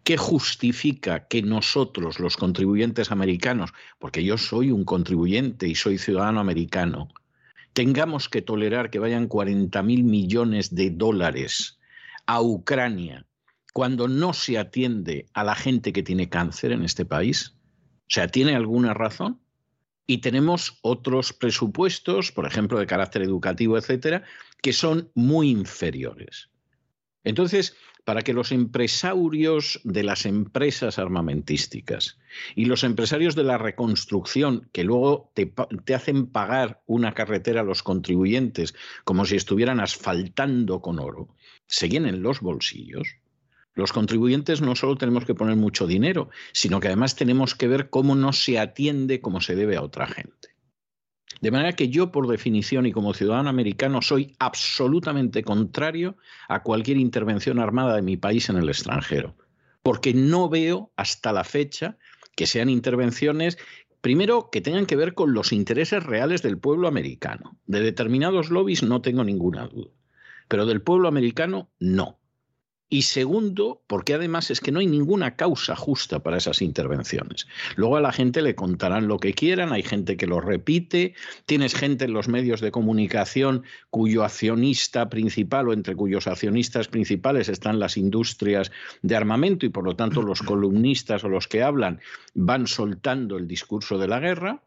¿Qué 0.04 0.16
justifica 0.16 1.26
que 1.26 1.42
nosotros, 1.42 2.20
los 2.20 2.36
contribuyentes 2.36 3.10
americanos, 3.10 3.72
porque 3.98 4.24
yo 4.24 4.38
soy 4.38 4.70
un 4.70 4.84
contribuyente 4.84 5.68
y 5.68 5.74
soy 5.74 5.98
ciudadano 5.98 6.40
americano, 6.40 7.08
tengamos 7.72 8.28
que 8.28 8.40
tolerar 8.40 8.90
que 8.90 9.00
vayan 9.00 9.26
40 9.26 9.82
mil 9.82 10.04
millones 10.04 10.74
de 10.74 10.90
dólares 10.90 11.75
a 12.26 12.42
Ucrania 12.42 13.26
cuando 13.72 14.08
no 14.08 14.32
se 14.32 14.58
atiende 14.58 15.26
a 15.34 15.44
la 15.44 15.54
gente 15.54 15.92
que 15.92 16.02
tiene 16.02 16.28
cáncer 16.28 16.72
en 16.72 16.82
este 16.82 17.04
país? 17.04 17.54
O 18.02 18.08
sea, 18.08 18.28
¿tiene 18.28 18.54
alguna 18.54 18.94
razón? 18.94 19.40
Y 20.06 20.18
tenemos 20.18 20.78
otros 20.82 21.32
presupuestos, 21.32 22.30
por 22.30 22.46
ejemplo, 22.46 22.78
de 22.78 22.86
carácter 22.86 23.22
educativo, 23.22 23.76
etcétera, 23.76 24.22
que 24.62 24.72
son 24.72 25.10
muy 25.14 25.50
inferiores. 25.50 26.50
Entonces, 27.24 27.76
para 28.06 28.22
que 28.22 28.32
los 28.32 28.52
empresarios 28.52 29.80
de 29.82 30.04
las 30.04 30.26
empresas 30.26 31.00
armamentísticas 31.00 32.18
y 32.54 32.66
los 32.66 32.84
empresarios 32.84 33.34
de 33.34 33.42
la 33.42 33.58
reconstrucción, 33.58 34.68
que 34.70 34.84
luego 34.84 35.32
te, 35.34 35.52
te, 35.84 35.92
hacen 35.92 36.28
pagar 36.28 36.82
una 36.86 37.14
carretera 37.14 37.62
a 37.62 37.64
los 37.64 37.82
contribuyentes 37.82 38.76
como 39.02 39.24
si 39.24 39.34
estuvieran 39.34 39.80
asfaltando 39.80 40.80
con 40.80 41.00
oro, 41.00 41.34
se 41.66 41.88
llenen 41.88 42.22
los 42.22 42.40
bolsillos, 42.40 43.16
los 43.76 43.92
contribuyentes 43.92 44.62
no 44.62 44.74
solo 44.74 44.96
tenemos 44.96 45.26
que 45.26 45.34
poner 45.34 45.56
mucho 45.56 45.86
dinero, 45.86 46.30
sino 46.52 46.80
que 46.80 46.88
además 46.88 47.14
tenemos 47.14 47.54
que 47.54 47.68
ver 47.68 47.90
cómo 47.90 48.14
no 48.14 48.32
se 48.32 48.58
atiende 48.58 49.20
como 49.20 49.42
se 49.42 49.54
debe 49.54 49.76
a 49.76 49.82
otra 49.82 50.06
gente. 50.06 50.56
De 51.42 51.50
manera 51.50 51.74
que 51.74 51.90
yo, 51.90 52.10
por 52.10 52.26
definición 52.26 52.86
y 52.86 52.92
como 52.92 53.12
ciudadano 53.12 53.50
americano, 53.50 54.00
soy 54.00 54.34
absolutamente 54.38 55.42
contrario 55.42 56.16
a 56.48 56.62
cualquier 56.62 56.96
intervención 56.96 57.58
armada 57.58 57.96
de 57.96 58.02
mi 58.02 58.16
país 58.16 58.48
en 58.48 58.56
el 58.56 58.68
extranjero, 58.70 59.36
porque 59.82 60.14
no 60.14 60.48
veo 60.48 60.90
hasta 60.96 61.32
la 61.32 61.44
fecha 61.44 61.98
que 62.34 62.46
sean 62.46 62.70
intervenciones, 62.70 63.58
primero, 64.00 64.48
que 64.50 64.62
tengan 64.62 64.86
que 64.86 64.96
ver 64.96 65.12
con 65.12 65.34
los 65.34 65.52
intereses 65.52 66.02
reales 66.02 66.42
del 66.42 66.58
pueblo 66.58 66.88
americano. 66.88 67.58
De 67.66 67.80
determinados 67.80 68.48
lobbies 68.48 68.82
no 68.82 69.02
tengo 69.02 69.22
ninguna 69.22 69.66
duda, 69.66 69.90
pero 70.48 70.66
del 70.66 70.82
pueblo 70.82 71.08
americano 71.08 71.70
no. 71.78 72.18
Y 72.88 73.02
segundo, 73.02 73.82
porque 73.88 74.14
además 74.14 74.52
es 74.52 74.60
que 74.60 74.70
no 74.70 74.78
hay 74.78 74.86
ninguna 74.86 75.34
causa 75.34 75.74
justa 75.74 76.20
para 76.20 76.36
esas 76.36 76.62
intervenciones. 76.62 77.48
Luego 77.74 77.96
a 77.96 78.00
la 78.00 78.12
gente 78.12 78.42
le 78.42 78.54
contarán 78.54 79.08
lo 79.08 79.18
que 79.18 79.34
quieran, 79.34 79.72
hay 79.72 79.82
gente 79.82 80.16
que 80.16 80.28
lo 80.28 80.40
repite, 80.40 81.14
tienes 81.46 81.74
gente 81.74 82.04
en 82.04 82.12
los 82.12 82.28
medios 82.28 82.60
de 82.60 82.70
comunicación 82.70 83.64
cuyo 83.90 84.22
accionista 84.22 85.08
principal 85.08 85.68
o 85.68 85.72
entre 85.72 85.96
cuyos 85.96 86.28
accionistas 86.28 86.86
principales 86.86 87.48
están 87.48 87.80
las 87.80 87.96
industrias 87.96 88.70
de 89.02 89.16
armamento 89.16 89.66
y 89.66 89.70
por 89.70 89.82
lo 89.82 89.96
tanto 89.96 90.22
los 90.22 90.42
columnistas 90.42 91.24
o 91.24 91.28
los 91.28 91.48
que 91.48 91.64
hablan 91.64 92.00
van 92.34 92.68
soltando 92.68 93.36
el 93.36 93.48
discurso 93.48 93.98
de 93.98 94.06
la 94.06 94.20
guerra, 94.20 94.62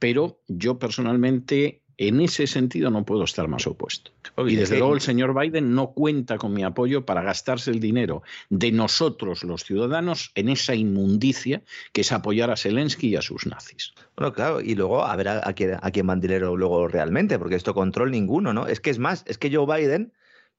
pero 0.00 0.42
yo 0.48 0.80
personalmente 0.80 1.81
en 1.98 2.20
ese 2.20 2.46
sentido 2.46 2.90
no 2.90 3.04
puedo 3.04 3.24
estar 3.24 3.48
más 3.48 3.66
opuesto. 3.66 4.12
Y 4.46 4.56
desde 4.56 4.78
luego 4.78 4.94
el 4.94 5.00
señor 5.00 5.38
Biden 5.38 5.74
no 5.74 5.92
cuenta 5.92 6.38
con 6.38 6.52
mi 6.52 6.64
apoyo 6.64 7.04
para 7.04 7.22
gastarse 7.22 7.70
el 7.70 7.80
dinero 7.80 8.22
de 8.50 8.72
nosotros 8.72 9.44
los 9.44 9.64
ciudadanos 9.64 10.32
en 10.34 10.48
esa 10.48 10.74
inmundicia 10.74 11.62
que 11.92 12.00
es 12.00 12.12
apoyar 12.12 12.50
a 12.50 12.56
Zelensky 12.56 13.08
y 13.08 13.16
a 13.16 13.22
sus 13.22 13.46
nazis. 13.46 13.92
Bueno, 14.16 14.32
claro, 14.32 14.60
y 14.60 14.74
luego 14.74 15.04
a 15.04 15.14
ver 15.16 15.28
a, 15.28 15.52
quién, 15.54 15.78
a 15.80 15.90
quién 15.90 16.06
dinero 16.20 16.56
luego 16.56 16.88
realmente, 16.88 17.38
porque 17.38 17.56
esto 17.56 17.74
control 17.74 18.10
ninguno, 18.10 18.52
¿no? 18.52 18.66
Es 18.66 18.80
que 18.80 18.90
es 18.90 18.98
más, 18.98 19.24
es 19.26 19.38
que 19.38 19.54
Joe 19.54 19.66
Biden 19.66 20.12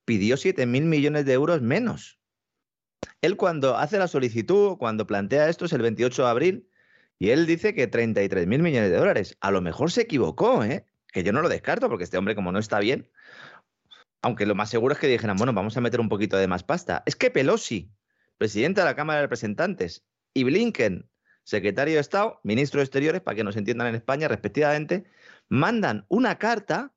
pidió 0.06 0.38
7 0.38 0.66
mil 0.66 0.86
millones 0.86 1.26
de 1.26 1.34
euros 1.34 1.62
menos. 1.62 2.20
Él 3.22 3.38
cuando 3.38 3.78
hace 3.78 3.98
la 3.98 4.08
solicitud, 4.08 4.78
cuando 4.78 5.08
plantea 5.08 5.50
esto 5.50 5.66
es 5.66 5.74
el 5.74 5.82
28 5.82 6.24
de 6.24 6.30
abril, 6.30 6.68
y 7.20 7.30
él 7.30 7.46
dice 7.46 7.74
que 7.74 7.88
33 7.88 8.48
mil 8.48 8.62
millones 8.62 8.92
de 8.92 8.98
dólares. 8.98 9.38
A 9.40 9.52
lo 9.52 9.62
mejor 9.62 9.92
se 9.92 10.02
equivocó, 10.02 10.64
¿eh? 10.64 10.86
Que 11.14 11.24
yo 11.24 11.32
no 11.32 11.42
lo 11.42 11.48
descarto, 11.48 11.88
porque 11.88 12.04
este 12.04 12.18
hombre, 12.18 12.36
como 12.36 12.52
no 12.52 12.60
está 12.60 12.80
bien, 12.80 13.10
aunque 14.22 14.46
lo 14.46 14.56
más 14.56 14.70
seguro 14.70 14.94
es 14.94 15.00
que 15.00 15.08
dijeran, 15.08 15.38
bueno, 15.38 15.54
vamos 15.54 15.78
a 15.78 15.82
meter 15.82 16.02
un 16.02 16.10
poquito 16.10 16.38
de 16.38 16.48
más 16.48 16.64
pasta. 16.64 17.04
Es 17.06 17.16
que 17.16 17.30
Pelosi, 17.30 17.92
presidenta 18.38 18.82
de 18.82 18.86
la 18.86 18.96
Cámara 18.96 19.20
de 19.20 19.26
Representantes, 19.26 20.04
y 20.34 20.44
Blinken, 20.44 21.08
secretario 21.44 21.96
de 21.96 22.02
Estado, 22.02 22.40
ministro 22.44 22.80
de 22.80 22.86
Exteriores, 22.86 23.22
para 23.22 23.36
que 23.36 23.44
nos 23.44 23.56
entiendan 23.56 23.88
en 23.88 23.96
España 23.96 24.28
respectivamente, 24.28 25.06
mandan 25.50 26.06
una 26.10 26.40
carta 26.40 26.94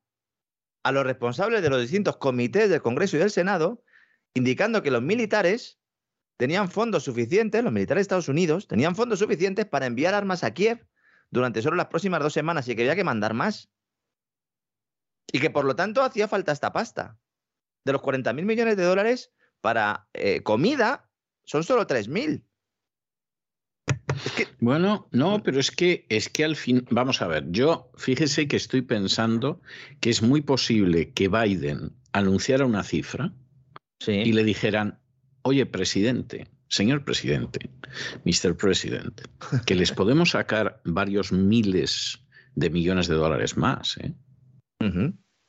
a 0.82 0.92
los 0.92 1.04
responsables 1.04 1.62
de 1.62 1.68
los 1.68 1.80
distintos 1.80 2.16
comités 2.16 2.70
del 2.70 2.80
Congreso 2.80 3.16
y 3.16 3.20
del 3.20 3.30
Senado, 3.30 3.82
indicando 4.32 4.82
que 4.82 4.90
los 4.90 5.02
militares 5.02 5.78
tenían 6.38 6.70
fondos 6.70 7.04
suficientes, 7.04 7.62
los 7.62 7.72
militares 7.72 8.00
de 8.00 8.02
Estados 8.02 8.28
Unidos 8.28 8.66
tenían 8.68 8.94
fondos 8.94 9.18
suficientes 9.18 9.66
para 9.66 9.86
enviar 9.86 10.14
armas 10.14 10.44
a 10.44 10.54
Kiev 10.54 10.86
durante 11.30 11.60
solo 11.60 11.76
las 11.76 11.86
próximas 11.86 12.20
dos 12.22 12.32
semanas 12.32 12.68
y 12.68 12.76
que 12.76 12.82
había 12.82 12.94
que 12.94 13.04
mandar 13.04 13.34
más. 13.34 13.68
Y 15.32 15.40
que 15.40 15.50
por 15.50 15.64
lo 15.64 15.76
tanto 15.76 16.02
hacía 16.02 16.28
falta 16.28 16.52
esta 16.52 16.72
pasta. 16.72 17.18
De 17.84 17.92
los 17.92 18.02
40 18.02 18.32
mil 18.32 18.46
millones 18.46 18.76
de 18.76 18.84
dólares 18.84 19.32
para 19.60 20.08
eh, 20.12 20.42
comida, 20.42 21.08
son 21.44 21.64
solo 21.64 21.86
3 21.86 22.08
mil. 22.08 22.44
Bueno, 24.60 25.08
no, 25.12 25.42
pero 25.42 25.60
es 25.60 25.70
que 25.70 26.06
es 26.08 26.28
que 26.28 26.44
al 26.44 26.56
fin, 26.56 26.86
vamos 26.90 27.22
a 27.22 27.28
ver, 27.28 27.44
yo 27.50 27.90
fíjese 27.96 28.48
que 28.48 28.56
estoy 28.56 28.82
pensando 28.82 29.60
que 30.00 30.10
es 30.10 30.22
muy 30.22 30.40
posible 30.40 31.12
que 31.12 31.28
Biden 31.28 31.92
anunciara 32.12 32.66
una 32.66 32.82
cifra 32.82 33.32
y 34.06 34.32
le 34.32 34.44
dijeran, 34.44 34.98
oye, 35.42 35.66
presidente, 35.66 36.48
señor 36.68 37.04
presidente, 37.04 37.70
Mr. 38.24 38.56
President, 38.56 39.20
que 39.66 39.74
les 39.74 39.92
podemos 39.92 40.30
sacar 40.30 40.80
varios 40.84 41.32
miles 41.32 42.18
de 42.54 42.70
millones 42.70 43.06
de 43.08 43.14
dólares 43.14 43.56
más, 43.56 43.98
¿eh? 43.98 44.14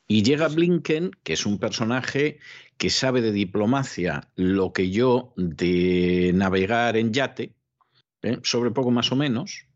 Y 0.08 0.24
llega 0.24 0.48
Blinken, 0.48 1.12
que 1.24 1.34
es 1.34 1.46
un 1.46 1.60
personaje 1.60 2.40
que 2.78 2.90
sabe 2.90 3.22
de 3.22 3.32
diplomacia 3.32 4.30
lo 4.36 4.72
que 4.72 4.90
yo 4.90 5.34
de 5.36 6.32
navegar 6.34 6.96
en 6.96 7.12
yate, 7.12 7.54
¿eh? 8.22 8.40
sobre 8.44 8.72
poco 8.72 8.92
más 8.92 9.12
o 9.12 9.16
menos, 9.16 9.68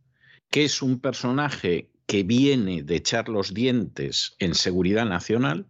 que 0.49 0.63
es 0.63 0.81
un 0.81 0.99
personaje 0.99 1.91
que 2.05 2.23
viene 2.23 2.83
de 2.83 2.95
echar 2.95 3.29
los 3.29 3.53
dientes 3.53 4.35
en 4.39 4.55
seguridad 4.55 5.05
nacional, 5.05 5.67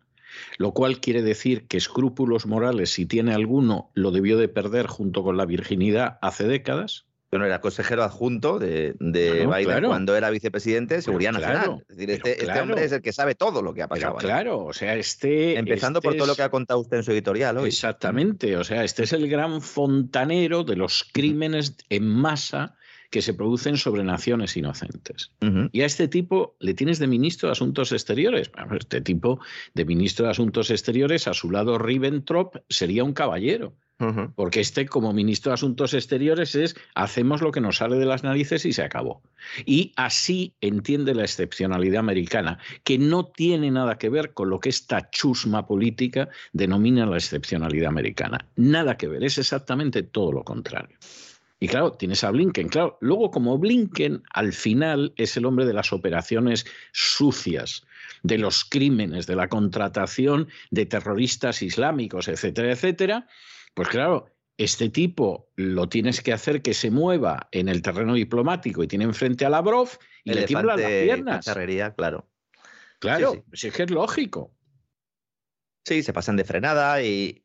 lo 0.57 0.73
cual 0.73 0.99
quiere 0.99 1.21
decir 1.21 1.67
que 1.67 1.77
escrúpulos 1.77 2.45
morales, 2.45 2.91
si 2.91 3.05
tiene 3.05 3.33
alguno, 3.33 3.91
lo 3.93 4.11
debió 4.11 4.37
de 4.37 4.47
perder 4.47 4.87
junto 4.87 5.23
con 5.23 5.37
la 5.37 5.45
virginidad 5.45 6.19
hace 6.21 6.47
décadas. 6.47 7.05
Bueno, 7.31 7.45
era 7.45 7.61
consejero 7.61 8.03
adjunto 8.03 8.59
de, 8.59 8.93
Biden 8.99 9.85
cuando 9.85 10.17
era 10.17 10.29
vicepresidente 10.29 10.95
de 10.95 11.01
Seguridad 11.01 11.31
Nacional. 11.31 11.83
Es 11.87 11.95
decir, 11.95 12.11
este, 12.11 12.43
este, 12.43 12.59
hombre 12.59 12.83
es 12.83 12.91
el 12.91 13.01
que 13.01 13.13
sabe 13.13 13.35
todo 13.35 13.61
lo 13.61 13.73
que 13.73 13.83
ha 13.83 13.87
pasado. 13.87 14.17
claro, 14.17 14.65
o 14.65 14.73
sea, 14.73 14.95
este. 14.95 15.57
Empezando 15.57 16.01
por 16.01 16.15
todo 16.15 16.27
lo 16.27 16.35
que 16.35 16.43
ha 16.43 16.49
contado 16.49 16.81
usted 16.81 16.97
en 16.97 17.03
su 17.03 17.11
editorial 17.13 17.57
hoy. 17.57 17.69
Exactamente, 17.69 18.57
o 18.57 18.65
sea, 18.65 18.83
este 18.83 19.03
es 19.03 19.13
el 19.13 19.29
gran 19.29 19.61
fontanero 19.61 20.65
de 20.65 20.75
los 20.75 21.09
crímenes 21.13 21.77
en 21.89 22.05
masa 22.05 22.75
que 23.11 23.21
se 23.21 23.33
producen 23.33 23.77
sobre 23.77 24.03
naciones 24.03 24.55
inocentes. 24.57 25.31
Y 25.71 25.81
a 25.81 25.85
este 25.85 26.07
tipo 26.07 26.55
le 26.59 26.73
tienes 26.73 26.97
de 26.97 27.07
ministro 27.07 27.47
de 27.47 27.51
Asuntos 27.51 27.91
Exteriores. 27.91 28.49
Este 28.77 29.01
tipo 29.01 29.39
de 29.73 29.85
ministro 29.85 30.25
de 30.25 30.31
Asuntos 30.31 30.71
Exteriores, 30.71 31.27
a 31.27 31.33
su 31.33 31.51
lado 31.51 31.77
Ribbentrop, 31.77 32.55
sería 32.69 33.03
un 33.03 33.13
caballero. 33.13 33.75
Porque 34.35 34.59
este, 34.59 34.85
como 34.85 35.13
ministro 35.13 35.51
de 35.51 35.55
Asuntos 35.55 35.93
Exteriores, 35.93 36.55
es 36.55 36.75
hacemos 36.95 37.41
lo 37.41 37.51
que 37.51 37.61
nos 37.61 37.77
sale 37.77 37.97
de 37.97 38.05
las 38.05 38.23
narices 38.23 38.65
y 38.65 38.73
se 38.73 38.83
acabó. 38.83 39.21
Y 39.65 39.93
así 39.95 40.53
entiende 40.61 41.13
la 41.15 41.23
excepcionalidad 41.23 41.99
americana, 41.99 42.59
que 42.83 42.97
no 42.97 43.25
tiene 43.25 43.71
nada 43.71 43.97
que 43.97 44.09
ver 44.09 44.33
con 44.33 44.49
lo 44.49 44.59
que 44.59 44.69
esta 44.69 45.09
chusma 45.09 45.65
política 45.67 46.29
denomina 46.53 47.05
la 47.05 47.17
excepcionalidad 47.17 47.89
americana. 47.89 48.45
Nada 48.55 48.97
que 48.97 49.07
ver, 49.07 49.23
es 49.23 49.37
exactamente 49.37 50.03
todo 50.03 50.31
lo 50.31 50.43
contrario. 50.43 50.97
Y 51.63 51.67
claro, 51.67 51.91
tienes 51.91 52.23
a 52.23 52.31
Blinken, 52.31 52.69
claro. 52.69 52.97
Luego, 53.01 53.29
como 53.29 53.59
Blinken 53.59 54.23
al 54.33 54.51
final 54.51 55.13
es 55.15 55.37
el 55.37 55.45
hombre 55.45 55.67
de 55.67 55.73
las 55.73 55.93
operaciones 55.93 56.65
sucias, 56.91 57.85
de 58.23 58.39
los 58.39 58.65
crímenes, 58.65 59.27
de 59.27 59.35
la 59.35 59.47
contratación 59.47 60.47
de 60.71 60.87
terroristas 60.87 61.61
islámicos, 61.61 62.27
etcétera, 62.27 62.71
etcétera, 62.71 63.27
pues 63.73 63.89
claro, 63.89 64.27
este 64.57 64.89
tipo 64.89 65.49
lo 65.55 65.89
tienes 65.89 66.21
que 66.21 66.33
hacer 66.33 66.61
que 66.61 66.73
se 66.73 66.91
mueva 66.91 67.47
en 67.51 67.67
el 67.69 67.81
terreno 67.81 68.13
diplomático 68.13 68.83
y 68.83 68.87
tiene 68.87 69.05
enfrente 69.05 69.45
a 69.45 69.49
Lavrov 69.49 69.89
y 70.23 70.33
le 70.33 70.43
tiemblan 70.43 70.79
las 70.79 70.89
piernas. 70.89 71.45
claro. 71.95 72.27
Claro, 72.99 73.43
sí, 73.53 73.67
es 73.67 73.73
que 73.73 73.83
es 73.83 73.91
lógico. 73.91 74.53
Sí, 75.83 76.03
se 76.03 76.13
pasan 76.13 76.35
de 76.35 76.43
frenada 76.43 77.01
y, 77.01 77.41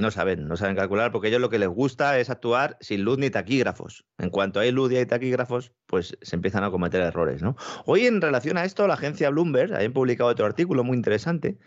no 0.00 0.12
saben, 0.12 0.46
no 0.46 0.56
saben 0.56 0.76
calcular, 0.76 1.10
porque 1.10 1.28
ellos 1.28 1.40
lo 1.40 1.50
que 1.50 1.58
les 1.58 1.68
gusta 1.68 2.16
es 2.20 2.30
actuar 2.30 2.76
sin 2.80 3.02
luz 3.02 3.18
ni 3.18 3.28
taquígrafos. 3.28 4.04
En 4.18 4.30
cuanto 4.30 4.60
hay 4.60 4.70
luz 4.70 4.92
y 4.92 4.98
hay 4.98 5.06
taquígrafos, 5.06 5.72
pues 5.86 6.16
se 6.22 6.36
empiezan 6.36 6.62
a 6.62 6.70
cometer 6.70 7.02
errores. 7.02 7.42
¿no? 7.42 7.56
Hoy, 7.84 8.06
en 8.06 8.20
relación 8.20 8.56
a 8.56 8.64
esto, 8.64 8.86
la 8.86 8.94
agencia 8.94 9.30
Bloomberg 9.30 9.74
ha 9.74 9.92
publicado 9.92 10.30
otro 10.30 10.46
artículo 10.46 10.84
muy 10.84 10.96
interesante 10.96 11.58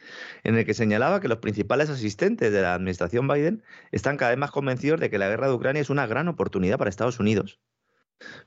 en 0.46 0.58
el 0.58 0.66
que 0.66 0.74
señalaba 0.74 1.20
que 1.20 1.28
los 1.28 1.40
principales 1.40 1.90
asistentes 1.90 2.54
de 2.54 2.62
la 2.62 2.76
administración 2.76 3.28
Biden 3.28 3.64
están 3.92 4.16
cada 4.16 4.32
vez 4.32 4.40
más 4.40 4.52
convencidos 4.52 5.02
de 5.02 5.10
que 5.10 5.18
la 5.18 5.28
guerra 5.28 5.50
de 5.50 5.54
Ucrania 5.54 5.82
es 5.82 5.90
una 5.90 6.08
gran 6.08 6.30
oportunidad 6.30 6.78
para 6.78 6.90
Estados 6.90 7.20
Unidos, 7.20 7.60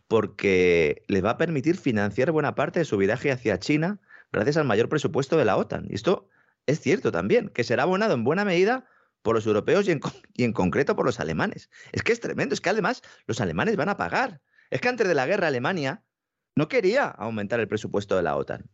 porque 0.06 1.04
les 1.06 1.22
va 1.22 1.32
a 1.32 1.36
permitir 1.36 1.76
financiar 1.76 2.30
buena 2.32 2.54
parte 2.54 2.78
de 2.78 2.86
su 2.86 2.96
viaje 2.96 3.30
hacia 3.30 3.58
China 3.58 4.00
gracias 4.32 4.56
al 4.56 4.64
mayor 4.64 4.88
presupuesto 4.88 5.36
de 5.36 5.44
la 5.44 5.58
OTAN. 5.58 5.86
Esto 5.90 6.30
es 6.68 6.80
cierto 6.80 7.10
también, 7.10 7.48
que 7.48 7.64
será 7.64 7.84
abonado 7.84 8.12
en 8.12 8.24
buena 8.24 8.44
medida 8.44 8.84
por 9.22 9.34
los 9.34 9.46
europeos 9.46 9.88
y 9.88 10.44
en, 10.44 10.52
concreto 10.52 10.94
por 10.94 11.06
los 11.06 11.18
alemanes. 11.18 11.70
Es 11.92 12.02
que 12.02 12.12
es 12.12 12.20
tremendo, 12.20 12.54
es 12.54 12.60
que 12.60 12.68
además 12.68 13.02
los 13.26 13.40
alemanes 13.40 13.76
van 13.76 13.88
a 13.88 13.96
pagar. 13.96 14.42
Es 14.68 14.82
que 14.82 14.88
antes 14.88 15.08
de 15.08 15.14
la 15.14 15.26
guerra 15.26 15.46
Alemania 15.46 16.04
no 16.54 16.68
quería 16.68 17.06
aumentar 17.06 17.58
el 17.58 17.68
presupuesto 17.68 18.16
de 18.16 18.22
la 18.22 18.36
OTAN. 18.36 18.68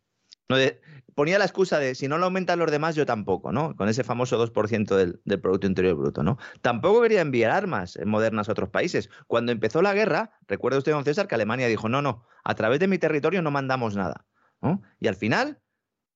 ponía 1.14 1.38
la 1.38 1.44
excusa 1.44 1.78
de 1.78 1.94
si 1.94 2.08
no 2.08 2.18
lo 2.18 2.24
aumentan 2.24 2.58
los 2.58 2.68
demás, 2.68 2.96
yo 2.96 3.06
tampoco, 3.06 3.52
¿no? 3.52 3.76
Con 3.76 3.88
ese 3.88 4.02
famoso 4.02 4.44
2% 4.44 4.96
del, 4.96 5.20
del, 5.24 5.40
Producto 5.40 5.68
Interior 5.68 5.94
Bruto, 5.94 6.24
¿no? 6.24 6.36
Tampoco 6.62 7.00
quería 7.02 7.20
enviar 7.20 7.52
armas 7.52 7.96
modernas 8.04 8.48
a 8.48 8.52
otros 8.52 8.70
países. 8.70 9.08
Cuando 9.28 9.52
empezó 9.52 9.82
la 9.82 9.94
guerra, 9.94 10.32
recuerda 10.48 10.78
usted, 10.78 10.90
don 10.90 11.04
César, 11.04 11.28
que 11.28 11.36
Alemania 11.36 11.68
dijo, 11.68 11.88
no, 11.88 12.02
no, 12.02 12.26
a 12.42 12.56
través 12.56 12.80
de 12.80 12.88
mi 12.88 12.98
territorio 12.98 13.40
no 13.40 13.52
mandamos 13.52 13.94
nada. 13.94 14.26
¿no? 14.60 14.82
Y 14.98 15.06
al 15.06 15.14
final 15.14 15.60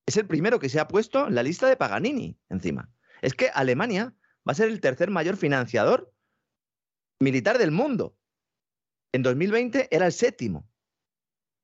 es 0.09 0.17
el 0.17 0.27
primero 0.27 0.59
que 0.59 0.71
se 0.71 0.81
ha 0.81 0.89
puesto 0.89 1.29
en 1.29 1.35
la 1.35 1.43
lista 1.43 1.69
de 1.69 1.77
Paganini 1.77 2.39
encima. 2.49 2.91
Es 3.21 3.35
que 3.35 3.51
Alemania 3.53 4.15
va 4.49 4.53
a 4.53 4.55
ser 4.55 4.69
el 4.69 4.81
tercer 4.81 5.11
mayor 5.11 5.37
financiador 5.37 6.15
militar 7.21 7.59
del 7.59 7.73
mundo. 7.73 8.17
En 9.13 9.23
2020 9.23 9.89
era 9.95 10.07
el 10.07 10.13
séptimo. 10.13 10.67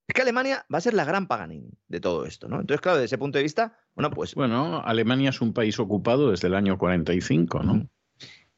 Es 0.07 0.15
que 0.15 0.21
Alemania 0.21 0.67
va 0.73 0.77
a 0.77 0.83
ser 0.83 0.93
la 0.93 1.07
gran 1.07 1.27
Paganini 1.27 1.71
de 1.89 2.01
todo 2.01 2.27
esto, 2.27 2.47
¿no? 2.47 2.61
Entonces, 2.61 2.83
claro, 2.83 2.99
desde 2.99 3.07
ese 3.07 3.19
punto 3.19 3.39
de 3.39 3.45
vista, 3.45 3.79
bueno, 3.95 4.11
pues... 4.11 4.35
Bueno, 4.35 4.83
Alemania 4.85 5.31
es 5.31 5.41
un 5.41 5.55
país 5.55 5.79
ocupado 5.79 6.31
desde 6.31 6.49
el 6.49 6.55
año 6.55 6.77
45, 6.77 7.63
¿no? 7.63 7.89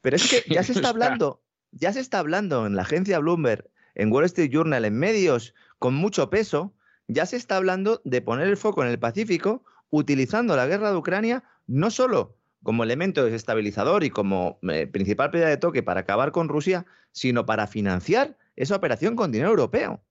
Pero 0.00 0.16
es 0.16 0.28
que 0.28 0.52
ya 0.52 0.64
se 0.64 0.72
está 0.72 0.88
hablando, 0.88 1.44
ya 1.70 1.92
se 1.92 2.00
está 2.00 2.18
hablando 2.18 2.66
en 2.66 2.74
la 2.74 2.82
agencia 2.82 3.20
Bloomberg, 3.20 3.70
en 3.94 4.10
Wall 4.10 4.24
Street 4.24 4.50
Journal, 4.50 4.84
en 4.84 4.98
medios 4.98 5.54
con 5.78 5.94
mucho 5.94 6.28
peso, 6.28 6.74
ya 7.06 7.24
se 7.24 7.36
está 7.36 7.56
hablando 7.56 8.02
de 8.04 8.20
poner 8.20 8.48
el 8.48 8.56
foco 8.56 8.82
en 8.82 8.90
el 8.90 8.98
Pacífico 8.98 9.64
utilizando 9.90 10.56
la 10.56 10.66
guerra 10.66 10.90
de 10.90 10.96
Ucrania 10.96 11.44
no 11.66 11.90
solo 11.90 12.36
como 12.62 12.82
elemento 12.82 13.24
desestabilizador 13.24 14.02
y 14.04 14.10
como 14.10 14.58
eh, 14.68 14.86
principal 14.86 15.30
pérdida 15.30 15.48
de 15.48 15.56
toque 15.56 15.82
para 15.82 16.00
acabar 16.00 16.32
con 16.32 16.48
Rusia, 16.48 16.86
sino 17.12 17.46
para 17.46 17.66
financiar 17.66 18.36
esa 18.56 18.76
operación 18.76 19.14
con 19.14 19.30
dinero 19.30 19.50
europeo 19.50 20.02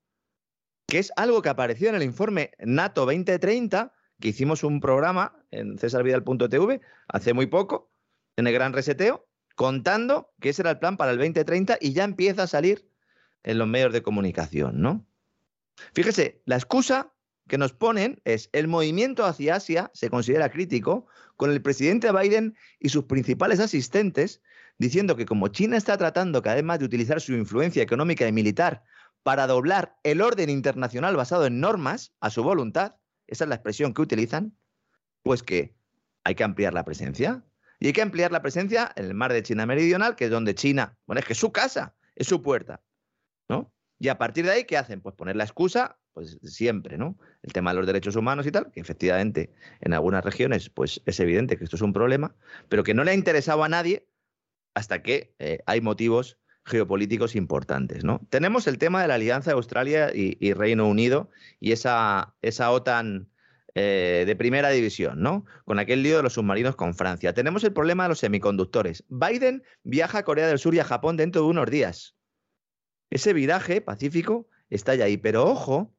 que 0.87 0.99
es 0.99 1.11
algo 1.15 1.41
que 1.41 1.49
apareció 1.49 1.89
en 1.89 1.95
el 1.95 2.03
informe 2.03 2.51
NATO 2.59 3.01
2030, 3.01 3.91
que 4.19 4.29
hicimos 4.29 4.63
un 4.63 4.79
programa 4.79 5.35
en 5.51 5.77
cesarvidal.tv 5.77 6.81
hace 7.07 7.33
muy 7.33 7.47
poco, 7.47 7.91
en 8.37 8.47
el 8.47 8.53
gran 8.53 8.73
reseteo, 8.73 9.27
contando 9.55 10.33
que 10.39 10.49
ese 10.49 10.61
era 10.61 10.71
el 10.71 10.79
plan 10.79 10.97
para 10.97 11.11
el 11.11 11.17
2030 11.17 11.77
y 11.81 11.93
ya 11.93 12.03
empieza 12.03 12.43
a 12.43 12.47
salir 12.47 12.89
en 13.43 13.57
los 13.57 13.67
medios 13.67 13.93
de 13.93 14.03
comunicación, 14.03 14.81
¿no? 14.81 15.05
Fíjese, 15.93 16.41
la 16.45 16.55
excusa 16.55 17.13
que 17.47 17.57
nos 17.57 17.73
ponen 17.73 18.21
es 18.25 18.49
el 18.53 18.67
movimiento 18.67 19.25
hacia 19.25 19.55
Asia 19.55 19.91
se 19.93 20.09
considera 20.09 20.49
crítico, 20.49 21.07
con 21.35 21.51
el 21.51 21.61
presidente 21.61 22.11
Biden 22.11 22.55
y 22.79 22.89
sus 22.89 23.05
principales 23.05 23.59
asistentes 23.59 24.41
diciendo 24.77 25.15
que 25.15 25.25
como 25.25 25.47
China 25.49 25.77
está 25.77 25.97
tratando 25.97 26.41
cada 26.41 26.55
vez 26.55 26.63
más 26.63 26.79
de 26.79 26.85
utilizar 26.85 27.21
su 27.21 27.33
influencia 27.33 27.83
económica 27.83 28.27
y 28.27 28.31
militar 28.31 28.83
para 29.23 29.47
doblar 29.47 29.97
el 30.03 30.21
orden 30.21 30.49
internacional 30.49 31.15
basado 31.15 31.45
en 31.45 31.59
normas 31.59 32.13
a 32.19 32.29
su 32.29 32.43
voluntad, 32.43 32.95
esa 33.27 33.45
es 33.45 33.49
la 33.49 33.55
expresión 33.55 33.93
que 33.93 34.01
utilizan, 34.01 34.55
pues 35.23 35.43
que 35.43 35.75
hay 36.23 36.35
que 36.35 36.43
ampliar 36.43 36.73
la 36.73 36.85
presencia. 36.85 37.43
Y 37.79 37.87
hay 37.87 37.93
que 37.93 38.01
ampliar 38.01 38.31
la 38.31 38.41
presencia 38.41 38.91
en 38.95 39.05
el 39.05 39.13
mar 39.13 39.33
de 39.33 39.43
China 39.43 39.65
Meridional, 39.65 40.15
que 40.15 40.25
es 40.25 40.31
donde 40.31 40.55
China, 40.55 40.97
bueno, 41.05 41.19
es 41.19 41.25
que 41.25 41.33
es 41.33 41.39
su 41.39 41.51
casa, 41.51 41.95
es 42.15 42.27
su 42.27 42.41
puerta, 42.41 42.81
¿no? 43.49 43.73
Y 43.99 44.07
a 44.07 44.17
partir 44.17 44.45
de 44.45 44.51
ahí, 44.51 44.63
¿qué 44.65 44.77
hacen? 44.77 45.01
Pues 45.01 45.15
poner 45.15 45.35
la 45.35 45.43
excusa, 45.43 45.97
pues 46.15 46.39
siempre, 46.43 46.97
¿no? 46.97 47.17
El 47.43 47.51
tema 47.51 47.71
de 47.71 47.77
los 47.77 47.85
derechos 47.85 48.15
humanos 48.15 48.47
y 48.47 48.51
tal, 48.51 48.71
que 48.71 48.79
efectivamente 48.79 49.51
en 49.81 49.93
algunas 49.93 50.23
regiones, 50.23 50.69
pues 50.69 51.01
es 51.05 51.19
evidente 51.19 51.57
que 51.57 51.65
esto 51.65 51.75
es 51.75 51.81
un 51.81 51.91
problema, 51.91 52.33
pero 52.69 52.83
que 52.85 52.93
no 52.93 53.03
le 53.03 53.11
ha 53.11 53.13
interesado 53.13 53.65
a 53.65 53.69
nadie 53.69 54.07
hasta 54.73 55.03
que 55.03 55.35
eh, 55.39 55.59
hay 55.65 55.81
motivos 55.81 56.39
geopolíticos 56.63 57.35
importantes. 57.35 58.05
¿no? 58.05 58.25
Tenemos 58.29 58.65
el 58.65 58.77
tema 58.77 59.01
de 59.01 59.09
la 59.09 59.15
alianza 59.15 59.51
de 59.51 59.55
Australia 59.55 60.09
y, 60.15 60.53
Reino 60.53 60.87
Unido 60.87 61.29
y 61.59 61.73
esa, 61.73 62.33
esa 62.41 62.71
OTAN 62.71 63.29
eh, 63.75 64.23
de 64.25 64.35
primera 64.37 64.69
división, 64.69 65.21
¿no? 65.21 65.45
Con 65.65 65.79
aquel 65.79 66.01
lío 66.01 66.15
de 66.15 66.23
los 66.23 66.33
submarinos 66.33 66.77
con 66.77 66.93
Francia. 66.93 67.33
Tenemos 67.33 67.61
el 67.65 67.73
problema 67.73 68.03
de 68.03 68.09
los 68.09 68.19
semiconductores. 68.19 69.03
Biden 69.09 69.63
viaja 69.83 70.19
a 70.19 70.23
Corea 70.23 70.47
del 70.47 70.59
Sur 70.59 70.73
y 70.75 70.79
a 70.79 70.85
Japón 70.85 71.17
dentro 71.17 71.41
de 71.41 71.49
unos 71.49 71.69
días. 71.69 72.15
Ese 73.09 73.33
viraje 73.33 73.81
pacífico 73.81 74.47
está 74.69 74.95
ya 74.95 75.05
ahí. 75.05 75.17
Pero 75.17 75.43
ojo 75.43 75.94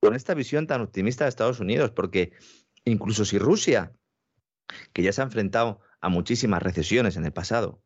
con 0.00 0.14
esta 0.14 0.34
visión 0.34 0.66
tan 0.66 0.80
optimista 0.80 1.24
de 1.24 1.28
Estados 1.28 1.60
Unidos, 1.60 1.90
porque 1.90 2.32
incluso 2.84 3.24
si 3.24 3.38
Rusia, 3.38 3.92
que 4.92 5.02
ya 5.02 5.12
se 5.12 5.20
ha 5.20 5.24
enfrentado 5.24 5.80
a 6.00 6.08
muchísimas 6.08 6.62
recesiones 6.62 7.16
en 7.16 7.24
el 7.24 7.32
pasado, 7.32 7.82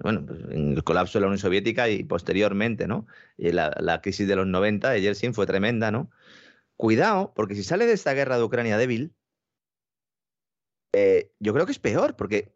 bueno, 0.00 0.24
pues 0.26 0.40
en 0.50 0.72
el 0.74 0.84
colapso 0.84 1.18
de 1.18 1.22
la 1.22 1.26
Unión 1.26 1.38
Soviética 1.38 1.88
y 1.88 2.04
posteriormente, 2.04 2.86
¿no? 2.86 3.06
Y 3.36 3.50
la, 3.50 4.00
crisis 4.02 4.28
de 4.28 4.36
los 4.36 4.46
90 4.46 4.90
de 4.90 5.00
Yeltsin 5.00 5.34
fue 5.34 5.46
tremenda, 5.46 5.90
¿no? 5.90 6.10
Cuidado, 6.76 7.32
porque 7.34 7.56
si 7.56 7.64
sale 7.64 7.86
de 7.86 7.94
esta 7.94 8.14
guerra 8.14 8.36
de 8.38 8.44
Ucrania 8.44 8.78
débil, 8.78 9.12
eh, 10.92 11.32
yo 11.40 11.52
creo 11.52 11.66
que 11.66 11.72
es 11.72 11.78
peor, 11.78 12.16
porque 12.16 12.54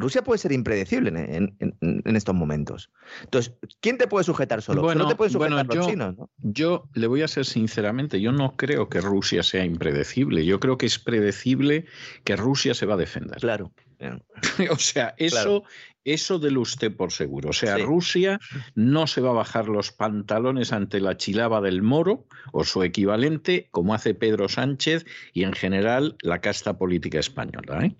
Rusia 0.00 0.22
puede 0.22 0.38
ser 0.38 0.52
impredecible 0.52 1.10
en, 1.10 2.16
estos 2.16 2.34
momentos. 2.34 2.90
Entonces, 3.24 3.54
¿quién 3.80 3.98
te 3.98 4.06
puede 4.08 4.24
sujetar 4.24 4.62
solo? 4.62 4.82
Bueno, 4.82 5.04
no 5.04 5.08
te 5.08 5.14
pueden 5.14 5.32
sujetar 5.32 5.66
los 5.66 5.76
yo, 5.76 5.88
chinos, 5.88 6.16
¿no? 6.16 6.30
Yo 6.38 6.88
le 6.94 7.06
voy 7.06 7.22
a 7.22 7.28
ser 7.28 7.44
sinceramente, 7.44 8.20
yo 8.20 8.32
no 8.32 8.56
creo 8.56 8.88
que 8.88 9.00
Rusia 9.00 9.42
sea 9.42 9.64
impredecible. 9.64 10.44
Yo 10.44 10.60
creo 10.60 10.78
que 10.78 10.86
es 10.86 10.98
predecible 10.98 11.86
que 12.24 12.36
Rusia 12.36 12.74
se 12.74 12.86
va 12.86 12.94
a 12.94 12.98
defender. 12.98 13.38
Claro. 13.38 13.72
o 14.70 14.76
sea, 14.76 15.14
eso, 15.18 15.64
eso 16.04 16.38
de 16.38 16.56
usted 16.56 16.94
por 16.94 17.12
seguro. 17.12 17.50
O 17.50 17.52
sea, 17.52 17.76
Rusia 17.78 18.40
no 18.74 19.06
se 19.06 19.20
va 19.20 19.30
a 19.30 19.34
bajar 19.34 19.68
los 19.68 19.92
pantalones 19.92 20.72
ante 20.72 21.00
la 21.00 21.16
chilaba 21.16 21.60
del 21.60 21.82
moro 21.82 22.26
o 22.52 22.64
su 22.64 22.82
equivalente, 22.82 23.68
como 23.70 23.94
hace 23.94 24.14
Pedro 24.14 24.48
Sánchez 24.48 25.04
y 25.32 25.44
en 25.44 25.52
general 25.52 26.16
la 26.22 26.40
casta 26.40 26.78
política 26.78 27.18
española. 27.18 27.84
¿eh? 27.84 27.96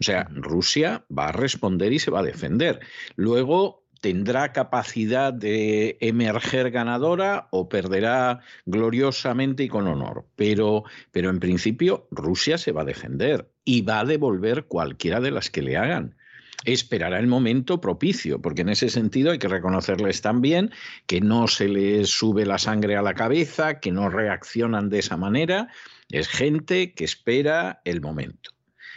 O 0.00 0.04
sea, 0.04 0.28
Rusia 0.30 1.04
va 1.16 1.28
a 1.28 1.32
responder 1.32 1.92
y 1.92 1.98
se 1.98 2.10
va 2.10 2.20
a 2.20 2.24
defender. 2.24 2.80
Luego 3.16 3.84
tendrá 4.00 4.52
capacidad 4.52 5.32
de 5.32 5.96
emerger 6.00 6.70
ganadora 6.70 7.48
o 7.50 7.70
perderá 7.70 8.40
gloriosamente 8.66 9.62
y 9.62 9.68
con 9.68 9.86
honor. 9.86 10.26
Pero, 10.36 10.84
pero 11.10 11.30
en 11.30 11.40
principio 11.40 12.06
Rusia 12.10 12.58
se 12.58 12.72
va 12.72 12.82
a 12.82 12.84
defender 12.84 13.48
y 13.64 13.80
va 13.80 14.00
a 14.00 14.04
devolver 14.04 14.66
cualquiera 14.66 15.20
de 15.20 15.30
las 15.30 15.48
que 15.48 15.62
le 15.62 15.76
hagan 15.76 16.16
esperará 16.64 17.18
el 17.18 17.26
momento 17.26 17.80
propicio, 17.80 18.40
porque 18.40 18.62
en 18.62 18.70
ese 18.70 18.88
sentido 18.88 19.32
hay 19.32 19.38
que 19.38 19.48
reconocerles 19.48 20.22
también 20.22 20.70
que 21.06 21.20
no 21.20 21.46
se 21.46 21.68
les 21.68 22.08
sube 22.08 22.46
la 22.46 22.58
sangre 22.58 22.96
a 22.96 23.02
la 23.02 23.14
cabeza, 23.14 23.80
que 23.80 23.92
no 23.92 24.08
reaccionan 24.08 24.88
de 24.88 25.00
esa 25.00 25.16
manera, 25.16 25.68
es 26.08 26.28
gente 26.28 26.94
que 26.94 27.04
espera 27.04 27.80
el 27.84 28.00
momento. 28.00 28.53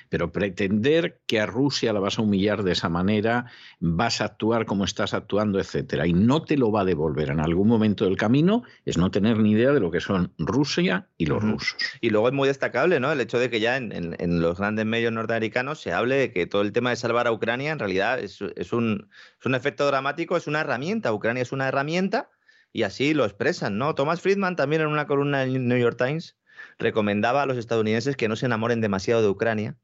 Pero 0.10 0.32
pretender 0.32 1.20
que 1.26 1.40
a 1.40 1.46
Rusia 1.46 1.94
la 1.94 2.00
vas 2.00 2.20
a 2.20 2.22
humillar 2.22 2.64
de 2.64 2.72
esa 2.72 2.90
manera, 2.90 3.46
vas 3.80 4.22
a 4.22 4.26
actuar 4.26 4.66
como 4.66 4.86
estás 4.86 5.14
actuando, 5.14 5.60
etcétera, 5.60 6.08
y 6.08 6.14
no 6.14 6.44
te 6.44 6.58
lo 6.58 6.72
va 6.72 6.82
a 6.82 6.86
devolver 6.86 7.30
en 7.30 7.40
algún 7.40 7.68
momento 7.68 8.06
del 8.06 8.18
camino, 8.18 8.64
es 8.86 8.98
no 8.98 9.12
tener 9.12 9.40
ni 9.40 9.52
idea 9.52 9.72
de 9.72 9.80
lo 9.80 9.92
que 9.92 10.00
son 10.00 10.34
Rusia 10.38 11.08
y 11.18 11.26
los 11.26 11.44
rusos. 11.44 11.78
Y 12.02 12.10
luego 12.10 12.28
es 12.28 12.34
muy 12.34 12.48
destacable, 12.48 13.00
¿no? 13.00 13.12
El 13.12 13.22
hecho 13.22 13.40
de 13.40 13.50
que 13.50 13.60
ya 13.60 13.78
en, 13.78 14.42
los 14.42 14.58
grandes 14.58 14.86
medios 14.86 15.12
norteamericanos 15.12 15.80
se 15.80 15.94
hable 15.94 16.16
de 16.16 16.32
que 16.32 16.46
todo 16.46 16.62
el 16.62 16.72
tema 16.72 16.90
de 16.92 16.96
salvar 16.96 17.28
a 17.28 17.32
Ucrania 17.32 17.72
en 17.72 17.80
realidad 17.80 18.20
es, 18.20 18.42
un, 18.42 18.52
es 18.56 19.46
un 19.46 19.56
efecto 19.56 19.86
dramático, 19.88 20.38
es 20.38 20.48
una 20.48 20.62
herramienta. 20.62 21.14
Ucrania 21.14 21.44
es 21.44 21.52
una 21.52 21.68
herramienta 21.68 22.30
y 22.72 22.84
así 22.84 23.14
lo 23.14 23.26
expresan, 23.26 23.78
¿no? 23.78 23.96
Thomas 23.96 24.22
Friedman 24.22 24.56
también 24.56 24.82
en 24.82 24.88
una 24.88 25.08
columna 25.08 25.40
del 25.40 25.68
New 25.68 25.78
York 25.78 25.98
Times 25.98 26.38
recomendaba 26.78 27.44
a 27.44 27.46
los 27.46 27.58
estadounidenses 27.58 28.16
que 28.16 28.28
no 28.28 28.36
se 28.36 28.46
enamoren 28.46 28.82
demasiado 28.82 29.22
de 29.22 29.30
Ucrania 29.30 29.78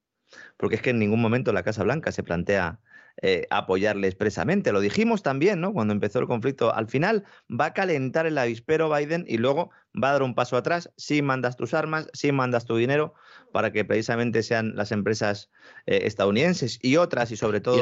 porque 0.58 0.76
es 0.76 0.82
que 0.82 0.92
en 0.92 1.00
ningún 1.00 1.22
momento 1.22 1.54
la 1.54 1.64
Casa 1.64 1.84
Blanca 1.84 2.12
se 2.12 2.24
plantea 2.24 2.80
eh, 3.22 3.46
apoyarle 3.52 4.08
expresamente. 4.08 4.72
Lo 4.72 4.82
dijimos 4.82 5.22
también, 5.22 5.62
¿no? 5.62 5.72
Cuando 5.72 5.94
empezó 5.94 6.20
el 6.20 6.26
conflicto. 6.26 6.74
Al 6.74 6.88
final 6.88 7.24
va 7.50 7.66
a 7.66 7.74
calentar 7.74 8.26
el 8.26 8.38
avispero 8.38 8.92
Biden 8.92 9.24
y 9.28 9.38
luego 9.38 9.70
va 10.02 10.10
a 10.10 10.12
dar 10.14 10.24
un 10.24 10.34
paso 10.34 10.58
atrás. 10.58 10.92
Si 10.98 11.22
mandas 11.22 11.56
tus 11.56 11.76
armas, 11.76 12.08
si 12.14 12.32
mandas 12.32 12.66
tu 12.66 12.76
dinero, 12.76 13.14
para 13.52 13.72
que 13.72 13.86
precisamente 13.86 14.42
sean 14.42 14.76
las 14.76 14.92
empresas 14.92 15.52
eh, 15.86 16.02
estadounidenses 16.06 16.80
y 16.82 16.98
otras 16.98 17.32
y 17.32 17.38
sobre 17.38 17.62
todo... 17.62 17.78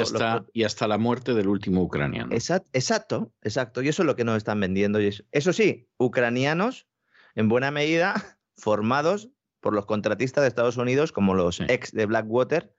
Y 0.53 0.64
hasta, 0.64 0.88
la 0.88 0.98
muerte 0.98 1.34
del 1.34 1.48
último 1.48 1.82
ucraniano. 1.82 2.34
Exacto, 2.34 3.32
exacto, 3.41 3.82
Y 3.82 3.88
eso 3.88 4.03
es 4.03 4.06
lo 4.06 4.18
que 4.18 4.26
nos 4.26 4.36
están 4.36 4.60
vendiendo. 4.60 4.99
Eso 4.99 5.53
sí, 5.53 5.88
ucranianos 5.98 6.88
en 7.36 7.48
buena 7.48 7.72
medida 7.72 8.14
formados 8.57 9.30
por 9.62 9.74
los 9.74 9.86
contratistas 9.86 10.44
de 10.44 10.50
Estados 10.50 10.78
Unidos, 10.78 11.12
como 11.12 11.34
los 11.34 11.62
ex 11.62 11.92
de 11.94 12.06
Blackwater, 12.06 12.74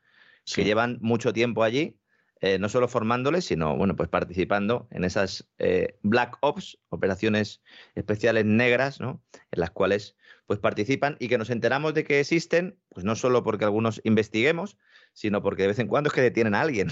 que 0.55 0.65
llevan 0.65 0.99
mucho 1.01 1.33
tiempo 1.33 1.63
allí, 1.63 1.99
eh, 2.41 2.59
no 2.59 2.69
solo 2.69 2.89
formándoles, 2.89 3.45
sino 3.45 3.77
bueno, 3.77 3.95
pues 3.95 4.09
participando 4.09 4.89
en 4.91 5.05
esas 5.05 5.49
eh, 5.59 5.97
Black 6.03 6.39
Ops, 6.41 6.77
operaciones 6.89 7.63
especiales 7.95 8.45
negras, 8.45 9.01
¿no? 9.01 9.23
En 9.53 9.61
las 9.61 9.71
cuales 9.71 10.17
pues 10.47 10.59
participan 10.59 11.17
y 11.21 11.29
que 11.29 11.39
nos 11.39 11.51
enteramos 11.51 11.95
de 11.95 12.03
que 12.03 12.19
existen, 12.19 12.77
pues 12.89 13.05
no 13.05 13.15
solo 13.15 13.45
porque 13.45 13.65
algunos 13.65 14.01
investiguemos, 14.03 14.77
sino 15.13 15.41
porque 15.41 15.63
de 15.63 15.69
vez 15.69 15.79
en 15.79 15.87
cuando 15.87 16.09
es 16.09 16.15
que 16.15 16.21
detienen 16.21 16.57
a 16.57 16.63
alguien. 16.63 16.89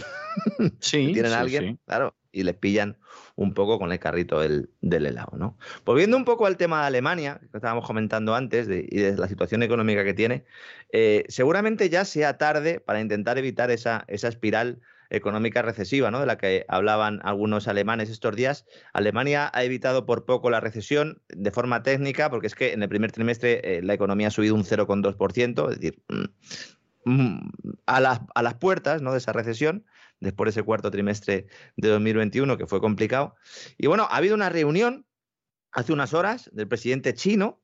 Sí, 0.79 1.07
detienen 1.09 1.33
a 1.33 1.41
alguien, 1.41 1.81
claro. 1.85 2.15
Y 2.33 2.43
les 2.45 2.55
pillan 2.55 2.97
un 3.37 3.55
poco 3.55 3.79
con 3.79 3.93
el 3.93 3.99
carrito 3.99 4.41
del, 4.41 4.69
helado. 4.83 5.37
¿no? 5.37 5.57
Volviendo 5.85 6.17
un 6.17 6.25
poco 6.25 6.47
al 6.47 6.57
tema 6.57 6.81
de 6.83 6.87
Alemania, 6.89 7.41
que 7.51 7.59
estábamos 7.59 7.87
comentando 7.87 8.35
antes, 8.35 8.69
y 8.69 8.97
de 8.97 9.17
la 9.17 9.29
situación 9.29 9.63
económica 9.63 10.05
que 10.05 10.15
tiene, 10.15 10.45
eh, 10.93 11.25
seguramente 11.29 11.89
ya 11.89 12.05
sea 12.05 12.39
tarde 12.39 12.81
para 12.81 13.01
intentar 13.01 13.39
evitar 13.39 13.71
esa, 13.71 14.05
espiral 14.09 14.81
económica 15.13 15.63
recesiva, 15.63 16.13
¿no? 16.13 16.21
De 16.21 16.27
la 16.27 16.39
que 16.39 16.65
hablaban 16.69 17.21
algunos 17.25 17.67
alemanes 17.67 18.11
estos 18.11 18.37
días. 18.37 18.65
Alemania 18.93 19.51
ha 19.53 19.65
evitado 19.65 20.07
por 20.07 20.25
poco 20.25 20.51
la 20.51 20.61
recesión 20.61 21.21
de 21.29 21.51
forma 21.51 21.83
técnica, 21.83 22.31
porque 22.31 22.47
es 22.47 22.55
que 22.55 22.73
en 22.73 22.83
el 22.83 22.89
primer 22.89 23.11
trimestre 23.11 23.61
eh, 23.65 23.83
la 23.83 23.95
economía 23.95 24.29
ha 24.29 24.31
subido 24.31 24.55
un 24.55 24.63
0,2%, 24.63 25.71
es 25.71 25.81
decir, 25.81 26.01
mm, 26.09 26.25
a, 27.87 28.01
las, 28.01 28.21
a 28.35 28.43
las 28.43 28.55
puertas 28.55 29.03
¿no? 29.03 29.13
de 29.13 29.19
esa 29.19 29.33
recesión, 29.33 29.87
después 30.21 30.47
de 30.47 30.61
ese 30.61 30.63
cuarto 30.63 30.91
trimestre 30.91 31.47
de 31.77 31.89
2021, 31.89 32.57
que 32.57 32.67
fue 32.67 32.81
complicado. 32.81 33.37
Y 33.79 33.87
bueno, 33.87 34.07
ha 34.11 34.17
habido 34.17 34.35
una 34.35 34.49
reunión 34.49 35.07
hace 35.73 35.93
unas 35.93 36.15
horas 36.15 36.51
del 36.53 36.69
presidente 36.69 37.15
chino 37.15 37.63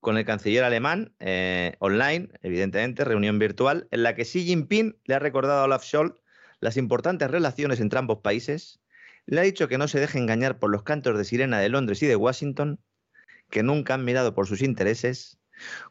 con 0.00 0.16
el 0.16 0.24
canciller 0.24 0.64
alemán, 0.64 1.14
eh, 1.18 1.74
online, 1.80 2.28
evidentemente, 2.42 3.04
reunión 3.04 3.38
virtual, 3.38 3.88
en 3.90 4.04
la 4.04 4.14
que 4.14 4.24
Xi 4.24 4.44
Jinping 4.44 4.96
le 5.04 5.14
ha 5.14 5.18
recordado 5.18 5.60
a 5.60 5.64
Olaf 5.64 5.84
Scholz 5.84 6.22
las 6.60 6.76
importantes 6.76 7.30
relaciones 7.30 7.80
entre 7.80 7.98
ambos 7.98 8.18
países, 8.18 8.80
le 9.26 9.40
ha 9.40 9.44
dicho 9.44 9.68
que 9.68 9.78
no 9.78 9.88
se 9.88 10.00
deje 10.00 10.18
engañar 10.18 10.58
por 10.58 10.70
los 10.70 10.82
cantos 10.82 11.16
de 11.18 11.24
sirena 11.24 11.58
de 11.58 11.68
Londres 11.68 12.02
y 12.02 12.06
de 12.06 12.16
Washington, 12.16 12.80
que 13.50 13.62
nunca 13.62 13.94
han 13.94 14.04
mirado 14.04 14.34
por 14.34 14.46
sus 14.46 14.62
intereses. 14.62 15.38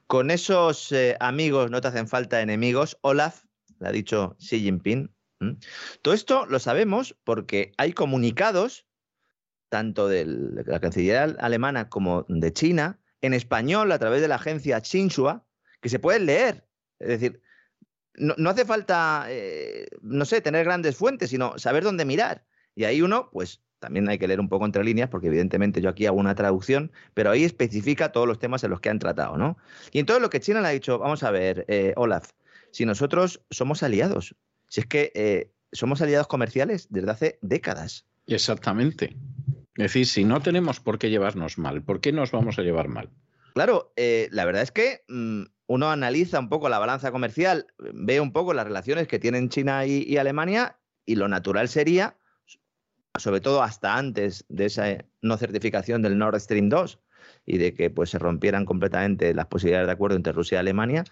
Con 0.08 0.32
esos 0.32 0.92
eh, 0.92 1.18
amigos 1.20 1.72
no 1.72 1.82
te 1.82 1.90
hacen 1.90 2.08
falta 2.08 2.42
enemigos, 2.42 2.98
Olaf, 3.02 3.44
le 3.80 3.88
ha 3.88 3.92
dicho 3.92 4.36
Xi 4.40 4.60
Jinping. 4.60 5.14
Todo 6.02 6.14
esto 6.14 6.46
lo 6.48 6.60
sabemos 6.60 7.16
porque 7.24 7.74
hay 7.78 7.94
comunicados, 7.94 8.88
tanto 9.70 10.08
de 10.08 10.26
la 10.26 10.80
Cancillería 10.80 11.24
alemana 11.40 11.90
como 11.90 12.26
de 12.28 12.54
China, 12.54 13.00
en 13.22 13.34
español 13.34 13.92
a 13.92 14.00
través 14.00 14.22
de 14.22 14.28
la 14.28 14.36
agencia 14.36 14.80
Xinhua, 14.80 15.46
que 15.82 15.90
se 15.90 16.00
pueden 16.00 16.26
leer. 16.26 16.68
Es 17.00 17.10
decir, 17.10 17.42
no, 18.16 18.50
hace 18.50 18.66
falta, 18.66 19.26
eh, 19.30 19.88
no 20.02 20.26
sé, 20.26 20.42
tener 20.42 20.66
grandes 20.66 20.96
fuentes, 20.96 21.30
sino 21.30 21.58
saber 21.60 21.84
dónde 21.84 22.06
mirar. 22.06 22.46
Y 22.74 22.86
ahí 22.86 23.02
uno, 23.02 23.30
pues 23.32 23.62
también 23.80 24.10
hay 24.10 24.18
que 24.18 24.28
leer 24.28 24.40
un 24.40 24.50
poco 24.50 24.66
entre 24.66 24.84
líneas, 24.84 25.10
porque 25.10 25.28
evidentemente 25.28 25.82
yo 25.82 25.90
aquí 25.90 26.06
hago 26.06 26.18
una 26.18 26.36
traducción, 26.36 26.92
pero 27.14 27.32
ahí 27.32 27.44
especifica 27.44 28.12
todos 28.12 28.28
los 28.28 28.40
temas 28.40 28.64
en 28.64 28.72
los 28.72 28.80
que 28.80 28.90
han 28.90 29.00
tratado, 29.00 29.38
¿no? 29.38 29.58
Y 29.92 30.00
entonces 30.00 30.22
lo 30.22 30.30
que 30.30 30.40
China 30.40 30.62
le 30.62 30.68
ha 30.68 30.72
dicho, 30.72 31.00
vamos 31.00 31.24
a 31.24 31.32
ver, 31.32 31.66
eh, 31.68 31.94
Olaf, 31.96 32.32
si 32.72 32.86
nosotros 32.86 33.42
somos 33.50 33.84
aliados, 33.84 34.36
si 34.68 34.82
es 34.82 34.86
que 34.88 35.12
eh, 35.16 35.52
somos 35.72 36.02
aliados 36.02 36.28
comerciales 36.28 36.88
desde 36.90 37.12
hace 37.12 37.40
décadas. 37.42 38.06
Exactamente. 38.28 39.16
Es 39.76 39.84
decir, 39.84 40.06
si 40.08 40.24
no 40.24 40.42
tenemos 40.42 40.80
por 40.80 40.98
qué 40.98 41.10
llevarnos 41.10 41.58
mal, 41.58 41.84
¿por 41.84 42.02
qué 42.02 42.12
nos 42.12 42.32
vamos 42.32 42.58
a 42.60 42.64
llevar 42.64 42.88
mal? 42.88 43.10
Claro, 43.54 43.92
la 43.96 44.46
verdad 44.46 44.62
es 44.62 44.72
que 44.72 45.04
mm, 45.08 45.44
uno 45.68 45.92
analiza 45.92 46.40
un 46.40 46.50
poco 46.50 46.70
la 46.70 46.80
balanza 46.80 47.12
comercial, 47.12 47.68
ve 47.78 48.20
un 48.20 48.32
poco 48.32 48.54
las 48.54 48.66
relaciones 48.66 49.08
que 49.08 49.20
tienen 49.20 49.50
China 49.50 49.86
y, 49.86 50.18
Alemania 50.18 50.78
y 51.06 51.16
lo 51.16 51.28
natural 51.28 51.68
sería, 51.68 52.18
sobre 53.18 53.42
todo 53.42 53.64
hasta 53.64 53.98
antes 53.98 54.46
de 54.50 54.66
esa 54.66 55.06
no 55.22 55.38
certificación 55.38 56.02
del 56.02 56.18
Nord 56.18 56.40
Stream 56.40 56.70
2 56.70 57.00
y 57.46 57.58
de 57.58 57.74
que 57.74 57.90
pues, 57.90 58.10
se 58.10 58.20
rompieran 58.20 58.66
completamente 58.66 59.34
las 59.34 59.48
posibilidades 59.48 59.88
de 59.88 59.94
acuerdo 59.94 60.18
entre 60.18 60.34
Rusia 60.34 60.58
y 60.58 60.60
Alemania, 60.60 61.04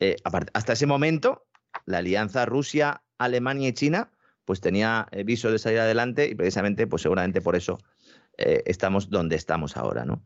eh, 0.00 0.16
hasta 0.52 0.72
ese 0.72 0.86
momento 0.86 1.46
la 1.86 1.98
alianza 1.98 2.46
Rusia, 2.46 3.02
Alemania 3.18 3.68
y 3.68 3.72
China 3.72 4.10
pues 4.44 4.60
tenía 4.60 5.08
eh, 5.10 5.24
viso 5.24 5.50
de 5.50 5.58
salir 5.58 5.80
adelante 5.80 6.28
y 6.28 6.34
precisamente 6.34 6.86
pues 6.86 7.02
seguramente 7.02 7.40
por 7.40 7.56
eso 7.56 7.78
eh, 8.36 8.62
estamos 8.66 9.10
donde 9.10 9.36
estamos 9.36 9.76
ahora. 9.76 10.04
¿no? 10.04 10.22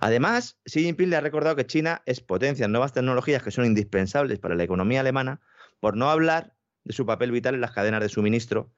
Además, 0.00 0.58
Xi 0.64 0.82
Jinping 0.82 1.10
le 1.10 1.16
ha 1.16 1.20
recordado 1.20 1.56
que 1.56 1.66
China 1.66 2.02
es 2.06 2.20
potencia 2.20 2.64
en 2.64 2.72
nuevas 2.72 2.92
tecnologías 2.92 3.42
que 3.42 3.50
son 3.50 3.66
indispensables 3.66 4.38
para 4.38 4.54
la 4.54 4.64
economía 4.64 5.00
alemana, 5.00 5.40
por 5.78 5.96
no 5.96 6.10
hablar 6.10 6.54
de 6.84 6.92
su 6.92 7.06
papel 7.06 7.30
vital 7.30 7.54
en 7.54 7.60
las 7.60 7.72
cadenas 7.72 8.00
de 8.00 8.08
suministro, 8.08 8.72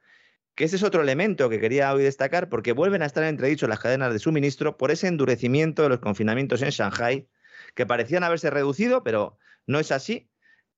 que 0.54 0.64
ese 0.64 0.76
es 0.76 0.82
otro 0.82 1.02
elemento 1.02 1.48
que 1.48 1.60
quería 1.60 1.92
hoy 1.92 2.02
destacar, 2.02 2.48
porque 2.48 2.72
vuelven 2.72 3.02
a 3.02 3.06
estar 3.06 3.24
entredichos 3.24 3.68
las 3.68 3.80
cadenas 3.80 4.12
de 4.12 4.18
suministro 4.18 4.76
por 4.76 4.90
ese 4.90 5.08
endurecimiento 5.08 5.82
de 5.82 5.88
los 5.88 6.00
confinamientos 6.00 6.62
en 6.62 6.70
Shanghai, 6.70 7.28
que 7.74 7.86
parecían 7.86 8.24
haberse 8.24 8.50
reducido, 8.50 9.02
pero 9.02 9.38
no 9.66 9.78
es 9.78 9.92
así. 9.92 10.28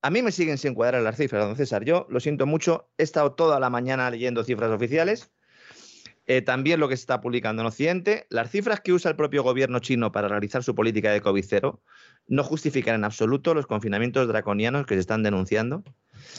A 0.03 0.11
mí 0.11 0.23
me 0.23 0.33
siguen 0.33 0.59
sin 0.59 0.75
cuadrar 0.75 1.03
las 1.03 1.17
cifras, 1.17 1.45
don 1.45 1.57
César. 1.57 1.85
Yo 1.85 2.07
lo 2.11 2.21
siento 2.21 2.47
mucho, 2.47 2.91
he 2.99 3.03
estado 3.03 3.33
toda 3.33 3.59
la 3.59 3.71
mañana 3.71 4.11
leyendo 4.11 4.45
cifras 4.45 4.71
oficiales 4.71 5.33
eh, 6.27 6.41
también 6.41 6.81
lo 6.81 6.89
que 6.89 6.97
se 6.97 7.03
está 7.03 7.21
publicando 7.21 7.61
en 7.61 7.67
Occidente, 7.67 8.27
las 8.31 8.51
cifras 8.51 8.81
que 8.81 8.95
usa 8.95 9.11
el 9.11 9.17
propio 9.17 9.43
gobierno 9.43 9.79
chino 9.81 10.11
para 10.11 10.27
realizar 10.27 10.63
su 10.63 10.75
política 10.75 11.11
de 11.11 11.21
COVID 11.21 11.45
cero 11.47 11.83
no 12.27 12.43
justifican 12.43 12.95
en 12.95 13.05
absoluto 13.05 13.53
los 13.53 13.67
confinamientos 13.67 14.27
draconianos 14.27 14.87
que 14.87 14.95
se 14.95 15.01
están 15.01 15.23
denunciando. 15.23 15.85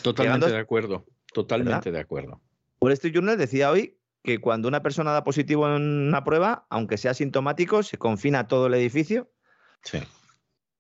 Totalmente 0.02 0.50
de 0.50 0.58
acuerdo, 0.58 1.06
totalmente 1.32 1.92
de 1.92 2.00
acuerdo. 2.00 2.42
Wall 2.82 2.94
Street 2.94 3.14
Journal 3.14 3.38
decía 3.38 3.72
hoy 3.72 4.00
que 4.24 4.40
cuando 4.40 4.68
una 4.68 4.82
persona 4.82 5.12
da 5.12 5.24
positivo 5.24 5.68
en 5.68 6.08
una 6.08 6.24
prueba, 6.24 6.66
aunque 6.70 6.98
sea 6.98 7.14
sintomático, 7.14 7.84
se 7.84 7.98
confina 7.98 8.48
todo 8.48 8.68
el 8.68 8.74
edificio. 8.74 9.32
Sí. 9.84 10.00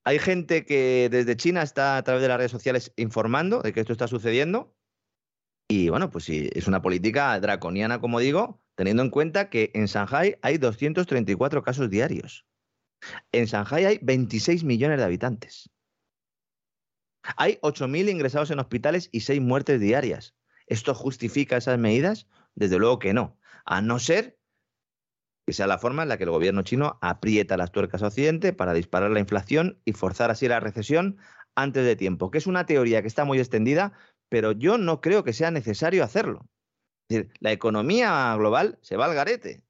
Hay 0.04 0.20
gente 0.20 0.66
que 0.66 1.10
desde 1.10 1.36
China 1.38 1.62
está 1.62 1.98
a 1.98 2.04
través 2.04 2.22
de 2.22 2.28
las 2.28 2.38
redes 2.38 2.52
sociales 2.52 2.94
informando 2.96 3.62
de 3.62 3.74
que 3.74 3.80
esto 3.80 3.94
está 3.94 4.08
sucediendo. 4.08 4.76
Y 5.68 5.90
bueno, 5.90 6.12
pues 6.12 6.26
sí, 6.26 6.50
es 6.54 6.68
una 6.68 6.82
política 6.82 7.40
draconiana, 7.40 8.00
como 8.00 8.20
digo, 8.20 8.62
teniendo 8.76 9.02
en 9.02 9.10
cuenta 9.10 9.50
que 9.50 9.72
en 9.74 9.86
Shanghai 9.86 10.38
hay 10.42 10.58
234 10.58 11.64
casos 11.64 11.90
diarios. 11.90 12.46
En 13.32 13.46
Shanghai 13.46 13.86
hay 13.86 14.00
26 14.02 14.64
millones 14.64 15.00
de 15.00 15.04
habitantes. 15.06 15.70
Hay 17.38 17.58
8.000 17.62 18.10
ingresados 18.12 18.52
en 18.52 18.60
hospitales 18.60 19.10
y 19.12 19.22
6 19.22 19.42
muertes 19.42 19.80
diarias. 19.80 20.36
¿Esto 20.68 20.94
justifica 20.94 21.58
esas 21.58 21.80
medidas? 21.80 22.28
Desde 22.56 22.78
luego 22.78 23.00
que 23.00 23.14
no. 23.14 23.38
A 23.66 23.82
no 23.82 24.00
ser 24.00 24.38
que 25.46 25.54
sea 25.54 25.68
la 25.68 25.78
forma 25.78 26.04
en 26.04 26.10
la 26.10 26.18
que 26.18 26.24
el 26.24 26.32
gobierno 26.32 26.64
chino 26.64 26.98
aprieta 27.02 27.56
las 27.58 27.72
tuercas 27.72 28.02
a 28.02 28.08
Occidente 28.08 28.52
para 28.52 28.74
disparar 28.74 29.12
la 29.12 29.20
inflación 29.20 29.80
y 29.86 29.94
forzar 29.94 30.32
así 30.32 30.48
la 30.48 30.60
recesión 30.60 31.18
antes 31.56 31.86
de 31.86 31.96
tiempo, 31.96 32.32
que 32.32 32.40
es 32.40 32.48
una 32.48 32.66
teoría 32.66 33.02
que 33.02 33.08
está 33.08 33.26
muy 33.26 33.40
extendida, 33.40 33.94
pero 34.30 34.52
yo 34.52 34.78
no 34.78 35.02
creo 35.02 35.24
que 35.24 35.34
sea 35.34 35.52
necesario 35.52 36.04
hacerlo. 36.04 36.50
Es 37.08 37.18
decir, 37.18 37.34
la 37.40 37.52
economía 37.52 38.36
global 38.36 38.80
se 38.82 38.98
va 38.98 39.06
al 39.06 39.14
garete. 39.14 39.64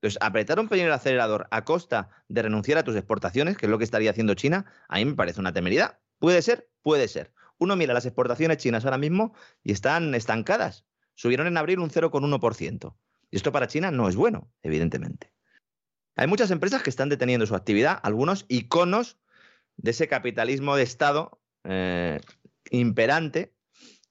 Entonces, 0.00 0.18
apretar 0.22 0.58
un 0.58 0.68
pequeño 0.68 0.92
acelerador 0.92 1.46
a 1.50 1.64
costa 1.64 2.08
de 2.28 2.40
renunciar 2.40 2.78
a 2.78 2.84
tus 2.84 2.96
exportaciones, 2.96 3.58
que 3.58 3.66
es 3.66 3.70
lo 3.70 3.76
que 3.76 3.84
estaría 3.84 4.10
haciendo 4.10 4.32
China, 4.32 4.64
a 4.88 4.96
mí 4.96 5.04
me 5.04 5.14
parece 5.14 5.40
una 5.40 5.52
temeridad. 5.52 5.98
¿Puede 6.18 6.40
ser? 6.40 6.70
Puede 6.82 7.06
ser. 7.06 7.34
Uno 7.60 7.76
mira 7.76 7.94
las 7.94 8.06
exportaciones 8.06 8.56
chinas 8.56 8.84
ahora 8.84 8.98
mismo 8.98 9.32
y 9.62 9.70
están 9.70 10.14
estancadas. 10.16 10.84
Subieron 11.14 11.46
en 11.46 11.56
abril 11.56 11.78
un 11.78 11.90
0,1%. 11.90 12.96
Y 13.30 13.36
esto 13.36 13.52
para 13.52 13.68
China 13.68 13.92
no 13.92 14.08
es 14.08 14.16
bueno, 14.16 14.50
evidentemente. 14.62 15.32
Hay 16.16 16.26
muchas 16.26 16.50
empresas 16.50 16.82
que 16.82 16.90
están 16.90 17.08
deteniendo 17.08 17.46
su 17.46 17.54
actividad, 17.54 18.00
algunos 18.02 18.44
iconos 18.48 19.18
de 19.76 19.92
ese 19.92 20.08
capitalismo 20.08 20.74
de 20.74 20.82
Estado 20.82 21.40
eh, 21.64 22.20
imperante 22.70 23.54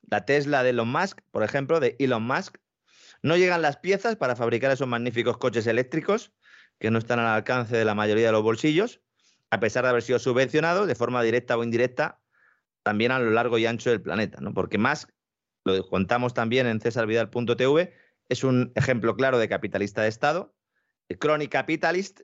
la 0.09 0.25
Tesla 0.25 0.63
de 0.63 0.71
Elon 0.71 0.91
Musk, 0.91 1.21
por 1.31 1.43
ejemplo, 1.43 1.79
de 1.79 1.95
Elon 1.99 2.23
Musk, 2.23 2.57
no 3.21 3.37
llegan 3.37 3.61
las 3.61 3.77
piezas 3.77 4.15
para 4.15 4.35
fabricar 4.35 4.71
esos 4.71 4.87
magníficos 4.87 5.37
coches 5.37 5.67
eléctricos 5.67 6.31
que 6.79 6.89
no 6.89 6.97
están 6.97 7.19
al 7.19 7.27
alcance 7.27 7.75
de 7.75 7.85
la 7.85 7.95
mayoría 7.95 8.27
de 8.27 8.31
los 8.31 8.43
bolsillos, 8.43 9.01
a 9.51 9.59
pesar 9.59 9.83
de 9.83 9.89
haber 9.89 10.01
sido 10.01 10.19
subvencionados 10.19 10.87
de 10.87 10.95
forma 10.95 11.21
directa 11.21 11.57
o 11.57 11.63
indirecta 11.63 12.18
también 12.89 13.11
a 13.11 13.19
lo 13.19 13.29
largo 13.29 13.59
y 13.59 13.67
ancho 13.67 13.91
del 13.91 14.01
planeta, 14.01 14.41
¿no? 14.41 14.51
Porque 14.51 14.79
Musk, 14.79 15.11
lo 15.63 15.87
contamos 15.87 16.33
también 16.33 16.65
en 16.65 16.81
cesarvidal.tv, 16.81 17.93
es 18.29 18.43
un 18.43 18.71
ejemplo 18.73 19.15
claro 19.15 19.37
de 19.37 19.47
capitalista 19.47 20.01
de 20.01 20.07
Estado, 20.07 20.55
chronic 21.19 21.51
capitalist 21.51 22.21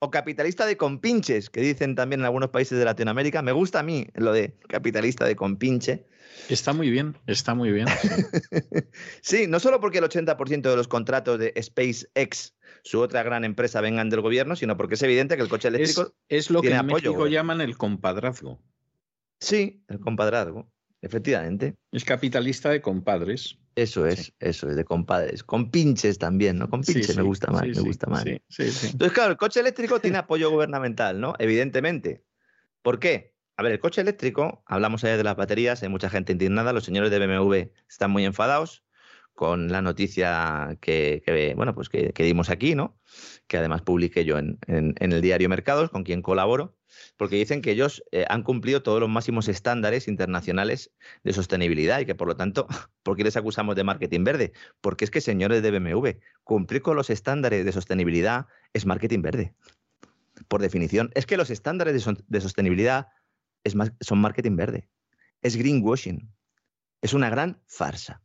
o 0.00 0.10
capitalista 0.10 0.66
de 0.66 0.76
compinches, 0.76 1.50
que 1.50 1.60
dicen 1.60 1.94
también 1.94 2.22
en 2.22 2.24
algunos 2.24 2.50
países 2.50 2.76
de 2.80 2.84
Latinoamérica. 2.84 3.42
Me 3.42 3.52
gusta 3.52 3.78
a 3.78 3.82
mí 3.84 4.08
lo 4.14 4.32
de 4.32 4.58
capitalista 4.68 5.24
de 5.24 5.36
compinche, 5.36 6.04
Está 6.48 6.72
muy 6.72 6.90
bien, 6.90 7.16
está 7.26 7.54
muy 7.54 7.70
bien. 7.70 7.86
sí, 9.22 9.46
no 9.46 9.60
solo 9.60 9.80
porque 9.80 9.98
el 9.98 10.04
80% 10.04 10.62
de 10.62 10.76
los 10.76 10.88
contratos 10.88 11.38
de 11.38 11.52
SpaceX, 11.60 12.54
su 12.82 13.00
otra 13.00 13.22
gran 13.22 13.44
empresa, 13.44 13.80
vengan 13.80 14.08
del 14.08 14.20
gobierno, 14.20 14.56
sino 14.56 14.76
porque 14.76 14.94
es 14.94 15.02
evidente 15.02 15.36
que 15.36 15.42
el 15.42 15.48
coche 15.48 15.68
eléctrico 15.68 16.14
es, 16.28 16.50
lo 16.50 16.62
que 16.62 16.72
en 16.72 16.86
México 16.86 17.26
llaman 17.26 17.60
el 17.60 17.76
compadrazgo. 17.76 18.62
Sí, 19.40 19.82
el 19.88 20.00
compadrazgo, 20.00 20.70
efectivamente. 21.00 21.74
Es 21.92 22.04
capitalista 22.04 22.70
de 22.70 22.80
compadres. 22.80 23.58
Eso 23.76 24.06
es, 24.06 24.32
eso 24.40 24.68
es, 24.68 24.74
de 24.74 24.84
compadres. 24.84 25.44
Con 25.44 25.70
pinches 25.70 26.18
también, 26.18 26.58
¿no? 26.58 26.68
Con 26.68 26.82
pinches 26.82 27.16
me 27.16 27.22
gusta 27.22 27.52
más, 27.52 27.62
me 27.62 27.80
gusta 27.80 28.08
más. 28.08 28.26
Entonces, 28.26 29.12
claro, 29.12 29.30
el 29.30 29.36
coche 29.36 29.60
eléctrico 29.60 30.00
tiene 30.00 30.18
apoyo 30.18 30.50
gubernamental, 30.50 31.20
¿no? 31.20 31.34
Evidentemente. 31.38 32.24
¿Por 32.82 32.98
qué? 32.98 33.34
A 33.56 33.62
ver, 33.62 33.72
el 33.72 33.80
coche 33.80 34.00
eléctrico, 34.00 34.62
hablamos 34.66 35.04
ayer 35.04 35.16
de 35.16 35.24
las 35.24 35.36
baterías, 35.36 35.82
hay 35.82 35.88
mucha 35.88 36.10
gente 36.10 36.32
indignada, 36.32 36.72
los 36.72 36.84
señores 36.84 37.10
de 37.10 37.18
BMW 37.18 37.72
están 37.88 38.10
muy 38.10 38.24
enfadados 38.24 38.84
con 39.38 39.70
la 39.70 39.82
noticia 39.82 40.76
que, 40.80 41.52
bueno, 41.54 41.72
pues 41.72 41.88
que, 41.88 42.12
dimos 42.24 42.50
aquí, 42.50 42.74
¿no? 42.74 42.98
Que 43.46 43.58
además 43.58 43.82
publiqué 43.82 44.24
yo 44.24 44.36
en, 44.36 44.58
el 44.66 45.20
diario 45.20 45.48
Mercados, 45.48 45.90
con 45.90 46.02
quien 46.02 46.22
colaboro, 46.22 46.76
porque 47.16 47.36
dicen 47.36 47.62
que 47.62 47.70
ellos 47.70 48.02
eh, 48.10 48.24
han 48.28 48.42
cumplido 48.42 48.82
todos 48.82 48.98
los 48.98 49.08
máximos 49.08 49.46
estándares 49.46 50.08
internacionales 50.08 50.90
de 51.22 51.32
sostenibilidad 51.32 52.00
y 52.00 52.04
que 52.04 52.16
por 52.16 52.26
lo 52.26 52.34
tanto, 52.34 52.66
¿por 53.04 53.16
qué 53.16 53.22
les 53.22 53.36
acusamos 53.36 53.76
de 53.76 53.84
marketing 53.84 54.24
verde? 54.24 54.52
Porque 54.80 55.04
es 55.04 55.10
que, 55.12 55.20
señores 55.20 55.62
de 55.62 55.70
BMW, 55.70 56.08
cumplir 56.42 56.82
con 56.82 56.96
los 56.96 57.08
estándares 57.08 57.64
de 57.64 57.70
sostenibilidad 57.70 58.46
es 58.72 58.86
marketing 58.86 59.22
verde. 59.22 59.54
Por 60.48 60.60
definición, 60.60 61.12
es 61.14 61.26
que 61.26 61.36
los 61.36 61.50
estándares 61.50 61.94
de, 61.94 62.40
sostenibilidad 62.40 63.06
es 63.62 63.76
son 64.00 64.18
marketing 64.18 64.56
verde. 64.56 64.88
Es 65.42 65.54
greenwashing. 65.54 66.28
Es 67.02 67.12
una 67.14 67.30
gran 67.30 67.62
farsa. 67.68 68.20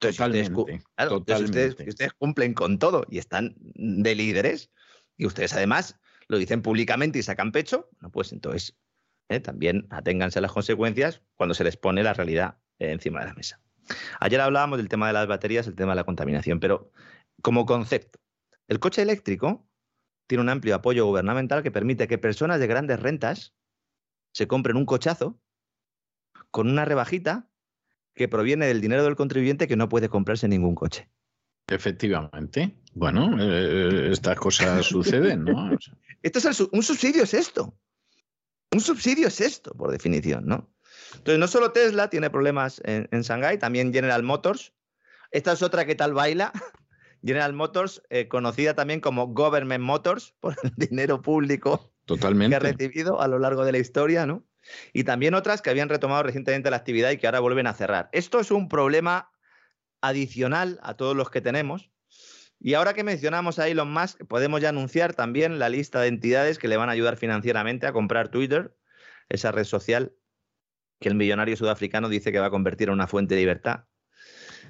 Entonces, 0.00 0.50
Ustedes, 1.86 2.12
cumplen 2.18 2.54
con 2.54 2.78
todo 2.78 3.06
y 3.08 3.18
están 3.18 3.54
de 3.58 4.14
líderes 4.14 4.70
y 5.16 5.26
ustedes 5.26 5.54
además 5.54 5.98
lo 6.28 6.38
dicen 6.38 6.60
públicamente 6.60 7.18
y 7.18 7.22
sacan 7.22 7.52
pecho, 7.52 7.88
pues 8.12 8.32
entonces 8.32 8.76
eh, 9.28 9.40
también 9.40 9.86
aténganse 9.90 10.38
a 10.38 10.42
las 10.42 10.52
consecuencias 10.52 11.22
cuando 11.34 11.54
se 11.54 11.64
les 11.64 11.76
pone 11.76 12.02
la 12.02 12.12
realidad 12.12 12.58
eh, 12.78 12.90
encima 12.90 13.20
de 13.20 13.26
la 13.26 13.34
mesa. 13.34 13.60
Ayer 14.20 14.40
hablábamos 14.40 14.78
del 14.78 14.88
tema 14.88 15.06
de 15.06 15.12
las 15.14 15.26
baterías, 15.26 15.66
el 15.66 15.76
tema 15.76 15.92
de 15.92 15.96
la 15.96 16.04
contaminación, 16.04 16.60
pero 16.60 16.90
como 17.40 17.64
concepto, 17.64 18.18
el 18.68 18.80
coche 18.80 19.02
eléctrico 19.02 19.66
tiene 20.26 20.42
un 20.42 20.48
amplio 20.48 20.74
apoyo 20.74 21.06
gubernamental 21.06 21.62
que 21.62 21.70
permite 21.70 22.08
que 22.08 22.18
personas 22.18 22.60
de 22.60 22.66
grandes 22.66 23.00
rentas 23.00 23.54
se 24.32 24.48
compren 24.48 24.76
un 24.76 24.86
cochazo 24.86 25.40
con 26.50 26.68
una 26.68 26.84
rebajita 26.84 27.48
que 28.16 28.28
proviene 28.28 28.66
del 28.66 28.80
dinero 28.80 29.04
del 29.04 29.14
contribuyente 29.14 29.68
que 29.68 29.76
no 29.76 29.88
puede 29.88 30.08
comprarse 30.08 30.48
ningún 30.48 30.74
coche. 30.74 31.08
Efectivamente. 31.68 32.74
Bueno, 32.94 33.36
eh, 33.38 34.10
estas 34.10 34.36
cosas 34.36 34.86
suceden, 34.86 35.44
¿no? 35.44 35.76
esto 36.22 36.38
es 36.38 36.60
un 36.60 36.82
subsidio 36.82 37.22
es 37.22 37.34
esto. 37.34 37.78
Un 38.72 38.80
subsidio 38.80 39.28
es 39.28 39.40
esto, 39.40 39.72
por 39.74 39.90
definición, 39.90 40.46
¿no? 40.46 40.72
Entonces, 41.14 41.38
no 41.38 41.46
solo 41.46 41.72
Tesla 41.72 42.10
tiene 42.10 42.30
problemas 42.30 42.80
en, 42.84 43.08
en 43.12 43.22
Shanghái, 43.22 43.58
también 43.58 43.92
General 43.92 44.22
Motors. 44.22 44.72
Esta 45.30 45.52
es 45.52 45.62
otra 45.62 45.84
que 45.84 45.94
tal 45.94 46.14
baila. 46.14 46.52
General 47.22 47.52
Motors, 47.52 48.02
eh, 48.08 48.28
conocida 48.28 48.74
también 48.74 49.00
como 49.00 49.28
Government 49.28 49.84
Motors, 49.84 50.34
por 50.40 50.56
el 50.62 50.72
dinero 50.76 51.20
público 51.22 51.92
Totalmente. 52.06 52.50
que 52.50 52.56
ha 52.56 52.72
recibido 52.72 53.20
a 53.20 53.28
lo 53.28 53.38
largo 53.38 53.64
de 53.64 53.72
la 53.72 53.78
historia, 53.78 54.26
¿no? 54.26 54.44
Y 54.92 55.04
también 55.04 55.34
otras 55.34 55.62
que 55.62 55.70
habían 55.70 55.88
retomado 55.88 56.22
recientemente 56.22 56.70
la 56.70 56.76
actividad 56.76 57.10
y 57.10 57.18
que 57.18 57.26
ahora 57.26 57.40
vuelven 57.40 57.66
a 57.66 57.74
cerrar. 57.74 58.08
Esto 58.12 58.40
es 58.40 58.50
un 58.50 58.68
problema 58.68 59.30
adicional 60.00 60.78
a 60.82 60.94
todos 60.94 61.16
los 61.16 61.30
que 61.30 61.40
tenemos. 61.40 61.90
Y 62.58 62.74
ahora 62.74 62.94
que 62.94 63.04
mencionamos 63.04 63.58
a 63.58 63.68
Elon 63.68 63.92
Musk, 63.92 64.24
podemos 64.26 64.60
ya 64.60 64.70
anunciar 64.70 65.14
también 65.14 65.58
la 65.58 65.68
lista 65.68 66.00
de 66.00 66.08
entidades 66.08 66.58
que 66.58 66.68
le 66.68 66.76
van 66.76 66.88
a 66.88 66.92
ayudar 66.92 67.16
financieramente 67.16 67.86
a 67.86 67.92
comprar 67.92 68.28
Twitter, 68.28 68.74
esa 69.28 69.52
red 69.52 69.64
social 69.64 70.14
que 71.00 71.08
el 71.08 71.14
millonario 71.14 71.56
sudafricano 71.56 72.08
dice 72.08 72.32
que 72.32 72.38
va 72.38 72.46
a 72.46 72.50
convertir 72.50 72.88
en 72.88 72.94
una 72.94 73.06
fuente 73.06 73.34
de 73.34 73.40
libertad. 73.40 73.84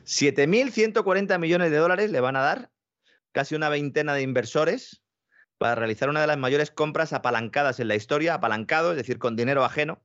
7.140 0.05 1.39
millones 1.39 1.71
de 1.71 1.77
dólares 1.77 2.11
le 2.11 2.21
van 2.21 2.37
a 2.37 2.41
dar, 2.41 2.71
casi 3.33 3.55
una 3.55 3.69
veintena 3.69 4.15
de 4.15 4.23
inversores, 4.23 5.03
para 5.59 5.75
realizar 5.75 6.09
una 6.09 6.21
de 6.21 6.27
las 6.27 6.39
mayores 6.39 6.71
compras 6.71 7.13
apalancadas 7.13 7.81
en 7.81 7.89
la 7.89 7.95
historia, 7.95 8.35
apalancado, 8.35 8.91
es 8.91 8.97
decir, 8.97 9.19
con 9.19 9.37
dinero 9.37 9.65
ajeno. 9.65 10.03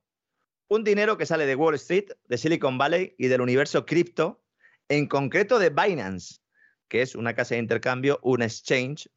Un 0.68 0.84
dinero 0.84 1.18
que 1.18 1.26
sale 1.26 1.46
de 1.46 1.54
Wall 1.54 1.74
Street, 1.74 2.06
de 2.28 2.38
Silicon 2.38 2.78
Valley 2.78 3.14
y 3.18 3.28
del 3.28 3.42
universo 3.42 3.84
cripto, 3.84 4.42
en 4.88 5.06
concreto 5.06 5.58
de 5.58 5.70
Binance, 5.70 6.40
que 6.88 7.02
es 7.02 7.14
una 7.14 7.34
casa 7.34 7.54
de 7.54 7.60
intercambio, 7.60 8.18
un 8.22 8.42
exchange, 8.42 9.08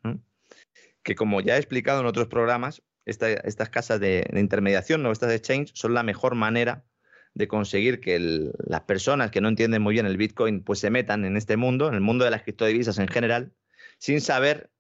que 1.04 1.16
como 1.16 1.42
ya 1.42 1.56
he 1.56 1.60
explicado 1.60 2.02
en 2.02 2.06
otros 2.06 2.28
programas, 2.28 2.82
estas 3.06 3.70
casas 3.70 4.00
de, 4.00 4.28
intermediación 4.34 5.06
o 5.06 5.12
estas 5.12 5.32
exchanges 5.32 5.72
son 5.76 5.94
la 5.94 6.04
mejor 6.04 6.36
manera 6.36 6.86
de 7.34 7.48
conseguir 7.48 8.00
que 8.00 8.18
las 8.20 8.82
personas 8.82 9.30
que 9.30 9.42
no 9.42 9.50
entienden 9.50 9.82
muy 9.82 9.94
bien 9.94 10.06
el 10.06 10.18
Bitcoin 10.18 10.64
pues 10.64 10.80
se 10.80 10.90
metan 10.90 11.26
en 11.26 11.38
este 11.38 11.58
mundo, 11.58 11.88
en 11.88 11.94
el 11.94 12.02
mundo 12.02 12.26
de 12.26 12.32
las 12.32 12.44
criptodivisas 12.44 12.98
en 12.98 13.08
general, 13.08 13.54
sin 14.00 14.22
saber 14.22 14.72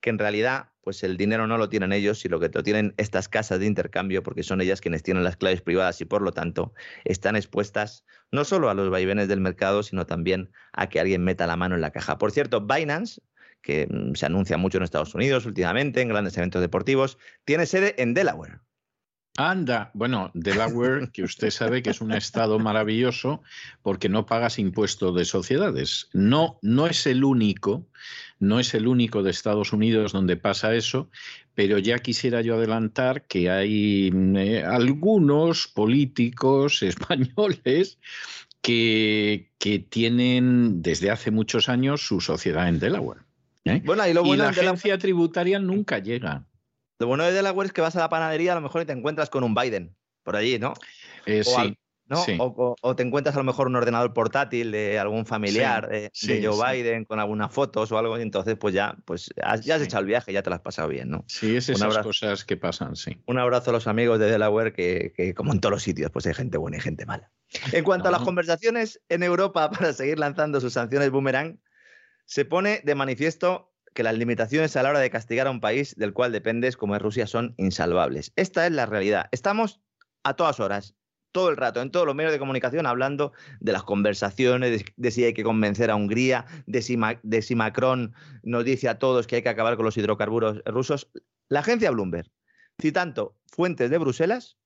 que 0.00 0.10
en 0.10 0.18
realidad 0.18 0.70
pues 0.82 1.02
el 1.02 1.16
dinero 1.16 1.46
no 1.46 1.58
lo 1.58 1.68
tienen 1.68 1.92
ellos, 1.92 2.20
sino 2.20 2.40
que 2.40 2.48
lo 2.48 2.62
tienen 2.62 2.94
estas 2.96 3.28
casas 3.28 3.60
de 3.60 3.66
intercambio, 3.66 4.22
porque 4.22 4.42
son 4.42 4.60
ellas 4.60 4.80
quienes 4.80 5.02
tienen 5.02 5.24
las 5.24 5.36
claves 5.36 5.60
privadas 5.60 6.00
y 6.00 6.04
por 6.04 6.22
lo 6.22 6.32
tanto 6.32 6.72
están 7.04 7.36
expuestas 7.36 8.04
no 8.32 8.44
solo 8.44 8.70
a 8.70 8.74
los 8.74 8.90
vaivenes 8.90 9.28
del 9.28 9.40
mercado, 9.40 9.82
sino 9.82 10.06
también 10.06 10.50
a 10.72 10.88
que 10.88 11.00
alguien 11.00 11.22
meta 11.22 11.46
la 11.46 11.56
mano 11.56 11.74
en 11.74 11.80
la 11.80 11.90
caja. 11.90 12.18
Por 12.18 12.32
cierto, 12.32 12.60
Binance, 12.62 13.20
que 13.62 13.86
mm, 13.90 14.14
se 14.14 14.26
anuncia 14.26 14.56
mucho 14.56 14.78
en 14.78 14.84
Estados 14.84 15.14
Unidos 15.14 15.46
últimamente, 15.46 16.00
en 16.00 16.08
grandes 16.08 16.36
eventos 16.38 16.60
deportivos, 16.60 17.18
tiene 17.44 17.66
sede 17.66 17.94
en 17.98 18.14
Delaware. 18.14 18.60
Anda, 19.36 19.90
bueno, 19.94 20.30
Delaware, 20.34 21.10
que 21.12 21.22
usted 21.22 21.50
sabe 21.50 21.82
que 21.82 21.90
es 21.90 22.00
un 22.00 22.12
estado 22.12 22.58
maravilloso 22.58 23.42
porque 23.82 24.08
no 24.08 24.26
pagas 24.26 24.58
impuesto 24.58 25.12
de 25.12 25.24
sociedades. 25.24 26.08
No, 26.12 26.58
no 26.62 26.86
es 26.86 27.06
el 27.06 27.24
único, 27.24 27.86
no 28.38 28.58
es 28.60 28.74
el 28.74 28.86
único 28.86 29.22
de 29.22 29.30
Estados 29.30 29.72
Unidos 29.72 30.12
donde 30.12 30.36
pasa 30.36 30.74
eso, 30.74 31.10
pero 31.54 31.78
ya 31.78 31.98
quisiera 32.00 32.42
yo 32.42 32.56
adelantar 32.56 33.26
que 33.26 33.50
hay 33.50 34.10
eh, 34.36 34.64
algunos 34.64 35.68
políticos 35.68 36.82
españoles 36.82 37.98
que, 38.62 39.50
que, 39.58 39.78
tienen 39.78 40.82
desde 40.82 41.10
hace 41.10 41.30
muchos 41.30 41.68
años 41.68 42.02
su 42.06 42.20
sociedad 42.20 42.68
en 42.68 42.78
Delaware. 42.78 43.20
¿eh? 43.64 43.80
Bueno, 43.84 44.06
y, 44.06 44.12
lo 44.12 44.22
bueno 44.22 44.44
y 44.44 44.46
la 44.46 44.50
agencia 44.50 44.98
tributaria 44.98 45.58
nunca 45.58 45.98
llega. 45.98 46.44
Lo 47.00 47.06
bueno 47.06 47.24
de 47.24 47.32
Delaware 47.32 47.66
es 47.66 47.72
que 47.72 47.80
vas 47.80 47.96
a 47.96 48.00
la 48.00 48.10
panadería 48.10 48.52
a 48.52 48.54
lo 48.54 48.60
mejor 48.60 48.82
y 48.82 48.84
te 48.84 48.92
encuentras 48.92 49.30
con 49.30 49.42
un 49.42 49.54
Biden 49.54 49.96
por 50.22 50.36
allí, 50.36 50.58
¿no? 50.58 50.74
Eh, 51.24 51.42
sí. 51.42 51.76
O, 52.38 52.96
te 52.96 53.04
encuentras 53.04 53.36
a 53.36 53.38
lo 53.38 53.44
mejor 53.44 53.68
un 53.68 53.76
ordenador 53.76 54.12
portátil 54.12 54.72
de 54.72 54.98
algún 54.98 55.24
familiar 55.24 55.88
de, 55.88 56.10
Joe 56.44 56.74
Biden 56.74 57.04
con 57.04 57.20
algunas 57.20 57.52
fotos 57.52 57.90
o 57.92 57.98
algo, 57.98 58.18
y 58.18 58.22
entonces 58.22 58.56
pues 58.58 58.74
ya, 58.74 58.96
pues 59.04 59.30
ya 59.36 59.74
has 59.76 59.82
echado 59.82 60.00
el 60.00 60.06
viaje, 60.06 60.32
ya 60.32 60.42
te 60.42 60.50
lo 60.50 60.56
has 60.56 60.62
pasado 60.62 60.88
bien, 60.88 61.08
¿no? 61.08 61.24
Sí, 61.28 61.56
es 61.56 61.68
esas 61.68 61.98
cosas 61.98 62.44
que 62.44 62.56
pasan, 62.56 62.96
sí. 62.96 63.22
Un 63.26 63.38
abrazo 63.38 63.70
a 63.70 63.72
los 63.72 63.86
amigos 63.86 64.18
de 64.18 64.28
Delaware, 64.30 64.72
que, 64.72 65.34
como 65.36 65.52
en 65.52 65.60
todos 65.60 65.70
los 65.70 65.82
sitios, 65.82 66.10
pues 66.10 66.26
hay 66.26 66.34
gente 66.34 66.58
buena 66.58 66.78
y 66.78 66.80
gente 66.80 67.06
mala. 67.06 67.30
En 67.72 67.84
cuanto 67.84 68.08
a 68.08 68.10
las 68.10 68.22
conversaciones 68.22 69.00
en 69.08 69.22
Europa 69.22 69.70
para 69.70 69.92
seguir 69.92 70.18
lanzando 70.18 70.60
sus 70.60 70.72
sanciones 70.72 71.10
boomerang, 71.10 71.60
se 72.26 72.44
pone 72.44 72.80
de 72.84 72.94
manifiesto 72.94 73.69
que 73.94 74.02
las 74.02 74.16
limitaciones 74.16 74.76
a 74.76 74.82
la 74.82 74.90
hora 74.90 75.00
de 75.00 75.10
castigar 75.10 75.46
a 75.46 75.50
un 75.50 75.60
país 75.60 75.94
del 75.96 76.12
cual 76.12 76.32
dependes, 76.32 76.76
como 76.76 76.96
es 76.96 77.02
Rusia, 77.02 77.26
son 77.26 77.54
insalvables. 77.56 78.32
Esta 78.36 78.66
es 78.66 78.72
la 78.72 78.86
realidad. 78.86 79.28
Estamos 79.32 79.80
a 80.22 80.34
todas 80.34 80.60
horas 80.60 80.94
todo 81.32 81.50
el 81.50 81.56
rato, 81.56 81.80
en 81.80 81.90
todos 81.90 82.06
los 82.06 82.14
medios 82.14 82.32
de 82.32 82.38
comunicación, 82.38 82.86
hablando 82.86 83.32
de 83.60 83.72
las 83.72 83.82
conversaciones, 83.82 84.84
de, 84.96 85.10
si 85.10 85.24
hay 85.24 85.34
que 85.34 85.44
convencer 85.44 85.90
a 85.90 85.96
Hungría, 85.96 86.46
de 86.66 86.82
si, 86.82 86.98
de 87.22 87.42
si, 87.42 87.54
Macron 87.54 88.14
nos 88.42 88.64
dice 88.64 88.88
a 88.88 88.98
todos 88.98 89.26
que 89.26 89.36
hay 89.36 89.42
que 89.42 89.48
acabar 89.48 89.76
con 89.76 89.84
los 89.84 89.96
hidrocarburos 89.96 90.62
rusos. 90.64 91.10
La 91.48 91.60
agencia 91.60 91.90
Bloomberg, 91.90 92.30
citando 92.80 93.36
fuentes 93.46 93.90
de 93.90 93.98
Bruselas, 93.98 94.58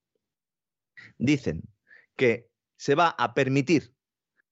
dicen 1.19 1.63
que 2.17 2.49
se 2.77 2.95
va 2.95 3.09
a 3.09 3.35
permitir 3.35 3.95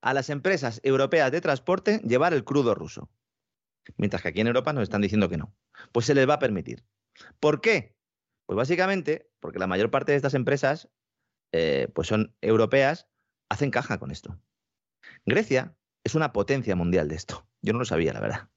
a 0.00 0.14
las 0.14 0.30
empresas 0.30 0.80
europeas 0.82 1.30
de 1.30 1.40
transporte 1.40 2.00
llevar 2.04 2.34
el 2.34 2.44
crudo 2.44 2.74
ruso. 2.74 3.08
Mientras 3.96 4.22
que 4.22 4.28
aquí 4.28 4.40
en 4.40 4.46
Europa 4.46 4.72
nos 4.72 4.82
están 4.82 5.02
diciendo 5.02 5.28
que 5.28 5.36
no. 5.36 5.54
Pues 5.92 6.06
se 6.06 6.14
les 6.14 6.28
va 6.28 6.34
a 6.34 6.38
permitir. 6.38 6.84
¿Por 7.40 7.60
qué? 7.60 7.94
Pues 8.46 8.56
básicamente 8.56 9.30
porque 9.40 9.58
la 9.58 9.66
mayor 9.66 9.90
parte 9.90 10.12
de 10.12 10.16
estas 10.16 10.34
empresas 10.34 10.88
eh, 11.52 11.88
pues 11.94 12.08
son 12.08 12.34
europeas, 12.40 13.08
hacen 13.48 13.70
caja 13.70 13.98
con 13.98 14.10
esto. 14.10 14.38
Grecia 15.26 15.76
es 16.04 16.14
una 16.14 16.32
potencia 16.32 16.76
mundial 16.76 17.08
de 17.08 17.16
esto. 17.16 17.46
Yo 17.60 17.72
no 17.72 17.80
lo 17.80 17.84
sabía, 17.84 18.12
la 18.12 18.20
verdad. 18.20 18.48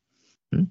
¿Mm? 0.52 0.66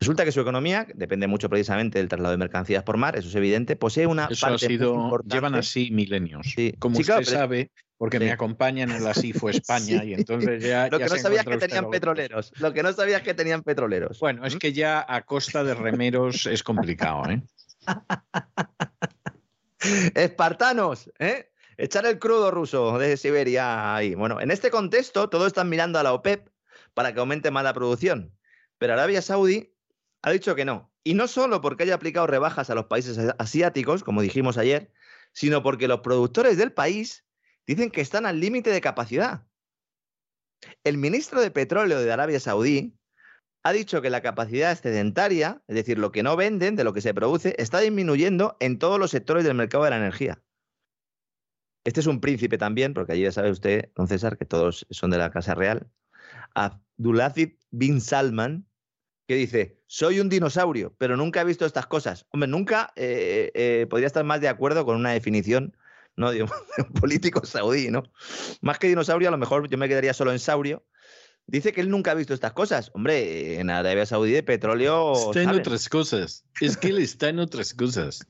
Resulta 0.00 0.24
que 0.24 0.32
su 0.32 0.40
economía 0.40 0.86
depende 0.94 1.26
mucho 1.26 1.50
precisamente 1.50 1.98
del 1.98 2.08
traslado 2.08 2.32
de 2.32 2.38
mercancías 2.38 2.82
por 2.84 2.96
mar, 2.96 3.18
eso 3.18 3.28
es 3.28 3.34
evidente, 3.34 3.76
posee 3.76 4.06
una 4.06 4.28
eso 4.30 4.46
ha 4.46 4.56
sido, 4.56 5.20
Llevan 5.24 5.54
así 5.54 5.90
milenios. 5.90 6.54
Como 6.78 6.98
usted 6.98 7.22
sabe, 7.24 7.70
porque 8.00 8.18
me 8.18 8.32
acompañan 8.32 8.90
en 8.92 9.04
la 9.04 9.12
CIFO 9.12 9.50
España 9.50 10.02
y 10.02 10.14
entonces 10.14 10.64
ya... 10.64 10.88
Lo 10.88 10.98
que 10.98 11.04
no 11.04 11.18
sabías 11.18 11.44
que 11.44 11.58
tenían 11.58 11.90
petroleros. 11.90 12.50
Lo 12.56 12.72
que 12.72 12.82
no 12.82 12.94
sabías 12.94 13.20
que 13.20 13.34
tenían 13.34 13.62
petroleros. 13.62 14.18
Bueno, 14.20 14.46
es 14.46 14.54
¿Mm? 14.54 14.58
que 14.58 14.72
ya 14.72 15.04
a 15.06 15.26
costa 15.26 15.62
de 15.64 15.74
remeros 15.74 16.46
es 16.46 16.62
complicado, 16.62 17.28
¿eh? 17.28 17.42
Espartanos, 20.14 21.10
¿eh? 21.18 21.52
Echar 21.76 22.06
el 22.06 22.18
crudo 22.18 22.50
ruso 22.50 22.98
de 22.98 23.18
Siberia 23.18 23.94
ahí. 23.94 24.14
Bueno, 24.14 24.40
en 24.40 24.50
este 24.50 24.70
contexto, 24.70 25.28
todos 25.28 25.48
están 25.48 25.68
mirando 25.68 25.98
a 25.98 26.02
la 26.02 26.14
OPEP 26.14 26.48
para 26.94 27.12
que 27.12 27.20
aumente 27.20 27.50
más 27.50 27.64
la 27.64 27.74
producción. 27.74 28.34
Pero 28.78 28.94
Arabia 28.94 29.20
Saudí 29.20 29.74
ha 30.22 30.30
dicho 30.30 30.54
que 30.54 30.64
no. 30.64 30.90
Y 31.04 31.12
no 31.12 31.28
solo 31.28 31.60
porque 31.60 31.82
haya 31.82 31.96
aplicado 31.96 32.26
rebajas 32.26 32.70
a 32.70 32.74
los 32.74 32.86
países 32.86 33.18
asiáticos, 33.36 34.04
como 34.04 34.22
dijimos 34.22 34.56
ayer, 34.56 34.90
sino 35.34 35.62
porque 35.62 35.86
los 35.86 36.00
productores 36.00 36.56
del 36.56 36.72
país 36.72 37.26
dicen 37.74 37.90
que 37.90 38.00
están 38.00 38.26
al 38.26 38.40
límite 38.40 38.70
de 38.70 38.80
capacidad. 38.80 39.46
El 40.82 40.98
ministro 40.98 41.40
de 41.40 41.52
Petróleo 41.52 42.00
de 42.00 42.12
Arabia 42.12 42.40
Saudí 42.40 42.98
ha 43.62 43.72
dicho 43.72 44.02
que 44.02 44.10
la 44.10 44.22
capacidad 44.22 44.72
excedentaria, 44.72 45.62
es 45.68 45.76
decir, 45.76 45.96
lo 45.96 46.10
que 46.10 46.24
no 46.24 46.36
venden 46.36 46.74
de 46.74 46.82
lo 46.82 46.92
que 46.92 47.00
se 47.00 47.14
produce, 47.14 47.54
está 47.58 47.78
disminuyendo 47.78 48.56
en 48.58 48.80
todos 48.80 48.98
los 48.98 49.12
sectores 49.12 49.44
del 49.44 49.54
mercado 49.54 49.84
de 49.84 49.90
la 49.90 49.98
energía. 49.98 50.42
Este 51.84 52.00
es 52.00 52.06
un 52.06 52.20
príncipe 52.20 52.58
también, 52.58 52.92
porque 52.92 53.12
allí 53.12 53.22
ya 53.22 53.32
sabe 53.32 53.52
usted, 53.52 53.90
don 53.94 54.08
César, 54.08 54.36
que 54.36 54.46
todos 54.46 54.86
son 54.90 55.10
de 55.10 55.18
la 55.18 55.30
Casa 55.30 55.54
Real. 55.54 55.88
Abdulaziz 56.54 57.56
bin 57.70 58.00
Salman, 58.00 58.66
que 59.28 59.36
dice, 59.36 59.80
soy 59.86 60.18
un 60.18 60.28
dinosaurio, 60.28 60.96
pero 60.98 61.16
nunca 61.16 61.42
he 61.42 61.44
visto 61.44 61.64
estas 61.64 61.86
cosas. 61.86 62.26
Hombre, 62.30 62.48
nunca 62.48 62.92
eh, 62.96 63.52
eh, 63.54 63.86
podría 63.88 64.08
estar 64.08 64.24
más 64.24 64.40
de 64.40 64.48
acuerdo 64.48 64.84
con 64.84 64.96
una 64.96 65.12
definición 65.12 65.76
¿no? 66.20 66.30
de 66.32 66.42
un 66.42 66.48
político 67.00 67.44
saudí, 67.44 67.90
¿no? 67.90 68.04
Más 68.60 68.78
que 68.78 68.86
dinosaurio, 68.86 69.28
a 69.28 69.32
lo 69.32 69.38
mejor 69.38 69.68
yo 69.68 69.78
me 69.78 69.88
quedaría 69.88 70.14
solo 70.14 70.30
en 70.30 70.38
saurio, 70.38 70.84
dice 71.46 71.72
que 71.72 71.80
él 71.80 71.90
nunca 71.90 72.12
ha 72.12 72.14
visto 72.14 72.34
estas 72.34 72.52
cosas. 72.52 72.90
Hombre, 72.94 73.58
en 73.58 73.70
Arabia 73.70 74.06
Saudí 74.06 74.30
de 74.30 74.42
petróleo. 74.42 75.12
Está 75.14 75.42
en 75.42 75.50
otras 75.50 75.88
cosas. 75.88 76.44
Es 76.60 76.76
que 76.76 76.88
él 76.88 76.98
está 76.98 77.28
en 77.28 77.40
otras 77.40 77.74
cosas. 77.74 78.24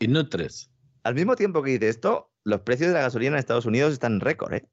En 0.00 0.16
otras. 0.16 0.70
Al 1.04 1.14
mismo 1.14 1.34
tiempo 1.36 1.62
que 1.62 1.72
dice 1.72 1.88
esto, 1.88 2.30
los 2.44 2.60
precios 2.60 2.88
de 2.88 2.94
la 2.94 3.02
gasolina 3.02 3.36
en 3.36 3.38
Estados 3.38 3.66
Unidos 3.66 3.92
están 3.92 4.14
en 4.14 4.20
récord, 4.20 4.54
¿eh? 4.54 4.68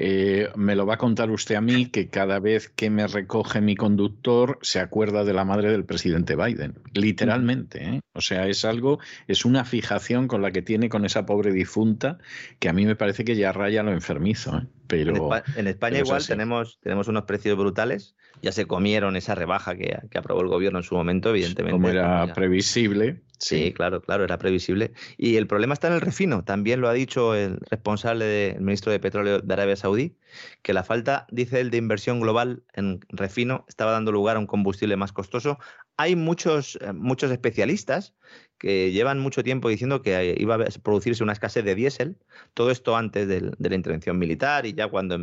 Eh, 0.00 0.48
me 0.54 0.76
lo 0.76 0.86
va 0.86 0.94
a 0.94 0.96
contar 0.96 1.28
usted 1.28 1.56
a 1.56 1.60
mí 1.60 1.86
que 1.86 2.08
cada 2.08 2.38
vez 2.38 2.68
que 2.68 2.88
me 2.88 3.08
recoge 3.08 3.60
mi 3.60 3.74
conductor 3.74 4.60
se 4.62 4.78
acuerda 4.78 5.24
de 5.24 5.32
la 5.32 5.44
madre 5.44 5.72
del 5.72 5.84
presidente 5.84 6.36
Biden, 6.36 6.78
literalmente. 6.94 7.82
¿eh? 7.82 8.00
O 8.12 8.20
sea, 8.20 8.46
es 8.46 8.64
algo, 8.64 9.00
es 9.26 9.44
una 9.44 9.64
fijación 9.64 10.28
con 10.28 10.40
la 10.40 10.52
que 10.52 10.62
tiene 10.62 10.88
con 10.88 11.04
esa 11.04 11.26
pobre 11.26 11.50
difunta 11.50 12.18
que 12.60 12.68
a 12.68 12.72
mí 12.72 12.86
me 12.86 12.94
parece 12.94 13.24
que 13.24 13.34
ya 13.34 13.50
raya 13.50 13.82
lo 13.82 13.90
enfermizo. 13.90 14.58
¿eh? 14.58 14.68
Pero, 14.86 15.30
en 15.56 15.66
España, 15.66 15.98
igual 15.98 16.24
tenemos, 16.24 16.78
tenemos 16.80 17.08
unos 17.08 17.24
precios 17.24 17.58
brutales. 17.58 18.14
Ya 18.40 18.52
se 18.52 18.66
comieron 18.66 19.16
esa 19.16 19.34
rebaja 19.34 19.74
que, 19.74 19.98
que 20.08 20.18
aprobó 20.18 20.42
el 20.42 20.48
gobierno 20.48 20.78
en 20.78 20.84
su 20.84 20.94
momento, 20.94 21.30
evidentemente. 21.30 21.72
Como 21.72 21.88
era 21.88 22.32
previsible. 22.34 23.20
Sí, 23.38 23.72
claro, 23.72 24.02
claro, 24.02 24.24
era 24.24 24.36
previsible. 24.38 24.92
Y 25.16 25.36
el 25.36 25.46
problema 25.46 25.74
está 25.74 25.86
en 25.88 25.94
el 25.94 26.00
refino. 26.00 26.44
También 26.44 26.80
lo 26.80 26.88
ha 26.88 26.92
dicho 26.92 27.34
el 27.34 27.60
responsable 27.70 28.24
del 28.24 28.60
ministro 28.60 28.90
de 28.90 28.98
Petróleo 28.98 29.40
de 29.40 29.54
Arabia 29.54 29.76
Saudí, 29.76 30.16
que 30.62 30.72
la 30.72 30.82
falta, 30.82 31.26
dice 31.30 31.60
él, 31.60 31.70
de 31.70 31.76
inversión 31.78 32.20
global 32.20 32.64
en 32.74 33.00
refino 33.08 33.64
estaba 33.68 33.92
dando 33.92 34.10
lugar 34.10 34.36
a 34.36 34.40
un 34.40 34.46
combustible 34.46 34.96
más 34.96 35.12
costoso. 35.12 35.58
Hay 36.00 36.16
muchos, 36.16 36.78
eh, 36.80 36.92
muchos 36.92 37.30
especialistas 37.30 38.14
que 38.56 38.92
llevan 38.92 39.18
mucho 39.18 39.44
tiempo 39.44 39.68
diciendo 39.68 40.00
que 40.00 40.36
iba 40.38 40.54
a 40.54 40.58
producirse 40.82 41.22
una 41.22 41.32
escasez 41.32 41.64
de 41.64 41.74
diésel, 41.74 42.16
todo 42.54 42.70
esto 42.70 42.96
antes 42.96 43.28
de, 43.28 43.40
la 43.40 43.74
intervención 43.74 44.18
militar 44.18 44.64
y 44.66 44.74
ya 44.74 44.88
cuando, 44.88 45.18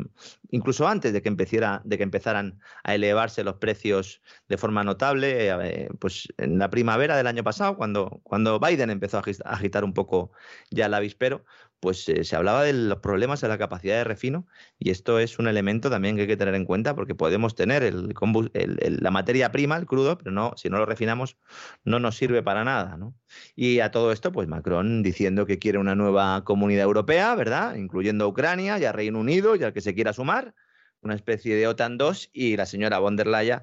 incluso 0.52 0.88
antes 0.88 1.14
de 1.14 1.22
que, 1.22 1.31
de 1.31 1.97
que 1.97 2.03
empezaran 2.03 2.60
a 2.84 2.95
elevarse 2.95 3.43
los 3.43 3.56
precios 3.56 4.22
de 4.47 4.57
forma 4.57 4.84
notable, 4.84 5.89
pues 5.99 6.27
en 6.38 6.60
la 6.60 6.69
primavera 6.69 7.18
del 7.18 7.27
año 7.27 7.43
pasado, 7.43 7.76
cuando, 7.76 8.22
cuando 8.23 8.60
Biden 8.60 8.89
empezó 8.89 9.18
a 9.18 9.23
agitar 9.45 9.84
un 9.84 9.93
poco 9.93 10.31
ya 10.72 10.85
el 10.85 10.93
avispero, 10.93 11.45
pues 11.85 12.09
eh, 12.09 12.23
se 12.23 12.35
hablaba 12.35 12.63
de 12.63 12.73
los 12.73 12.97
problemas 12.97 13.41
de 13.41 13.47
la 13.47 13.59
capacidad 13.59 13.97
de 13.97 14.03
refino 14.03 14.47
y 14.79 14.89
esto 14.89 15.19
es 15.19 15.37
un 15.37 15.47
elemento 15.47 15.91
también 15.91 16.15
que 16.15 16.23
hay 16.23 16.27
que 16.27 16.35
tener 16.35 16.55
en 16.55 16.65
cuenta 16.65 16.95
porque 16.95 17.13
podemos 17.13 17.53
tener 17.53 17.83
el, 17.83 18.11
la 19.03 19.11
materia 19.11 19.51
prima, 19.51 19.77
el 19.77 19.85
crudo, 19.85 20.17
pero 20.17 20.31
no, 20.31 20.53
si 20.57 20.67
no 20.67 20.79
lo 20.79 20.87
refinamos 20.87 21.37
no 21.83 21.99
nos 21.99 22.17
sirve 22.17 22.41
para 22.41 22.63
nada. 22.63 22.97
Y 23.55 23.81
a 23.81 23.91
todo 23.91 24.11
esto, 24.11 24.31
pues 24.31 24.47
Macron 24.47 25.03
diciendo 25.03 25.45
que 25.45 25.59
quiere 25.59 25.77
una 25.77 25.93
nueva 25.93 26.43
comunidad 26.43 26.85
europea, 26.85 27.35
¿verdad? 27.35 27.75
Incluyendo 27.75 28.25
a 28.25 28.29
Ucrania 28.29 28.79
y 28.79 28.85
a 28.85 28.91
Reino 28.91 29.19
Unido 29.19 29.55
y 29.55 29.63
al 29.63 29.71
que 29.71 29.81
se 29.81 29.93
quiera 29.93 30.11
sumar, 30.11 30.55
una 31.01 31.13
especie 31.13 31.55
de 31.55 31.67
OTAN 31.67 31.99
2 31.99 32.31
y 32.33 32.57
la 32.57 32.65
señora 32.65 32.97
von 32.97 33.15
der 33.15 33.27
Leyen 33.27 33.59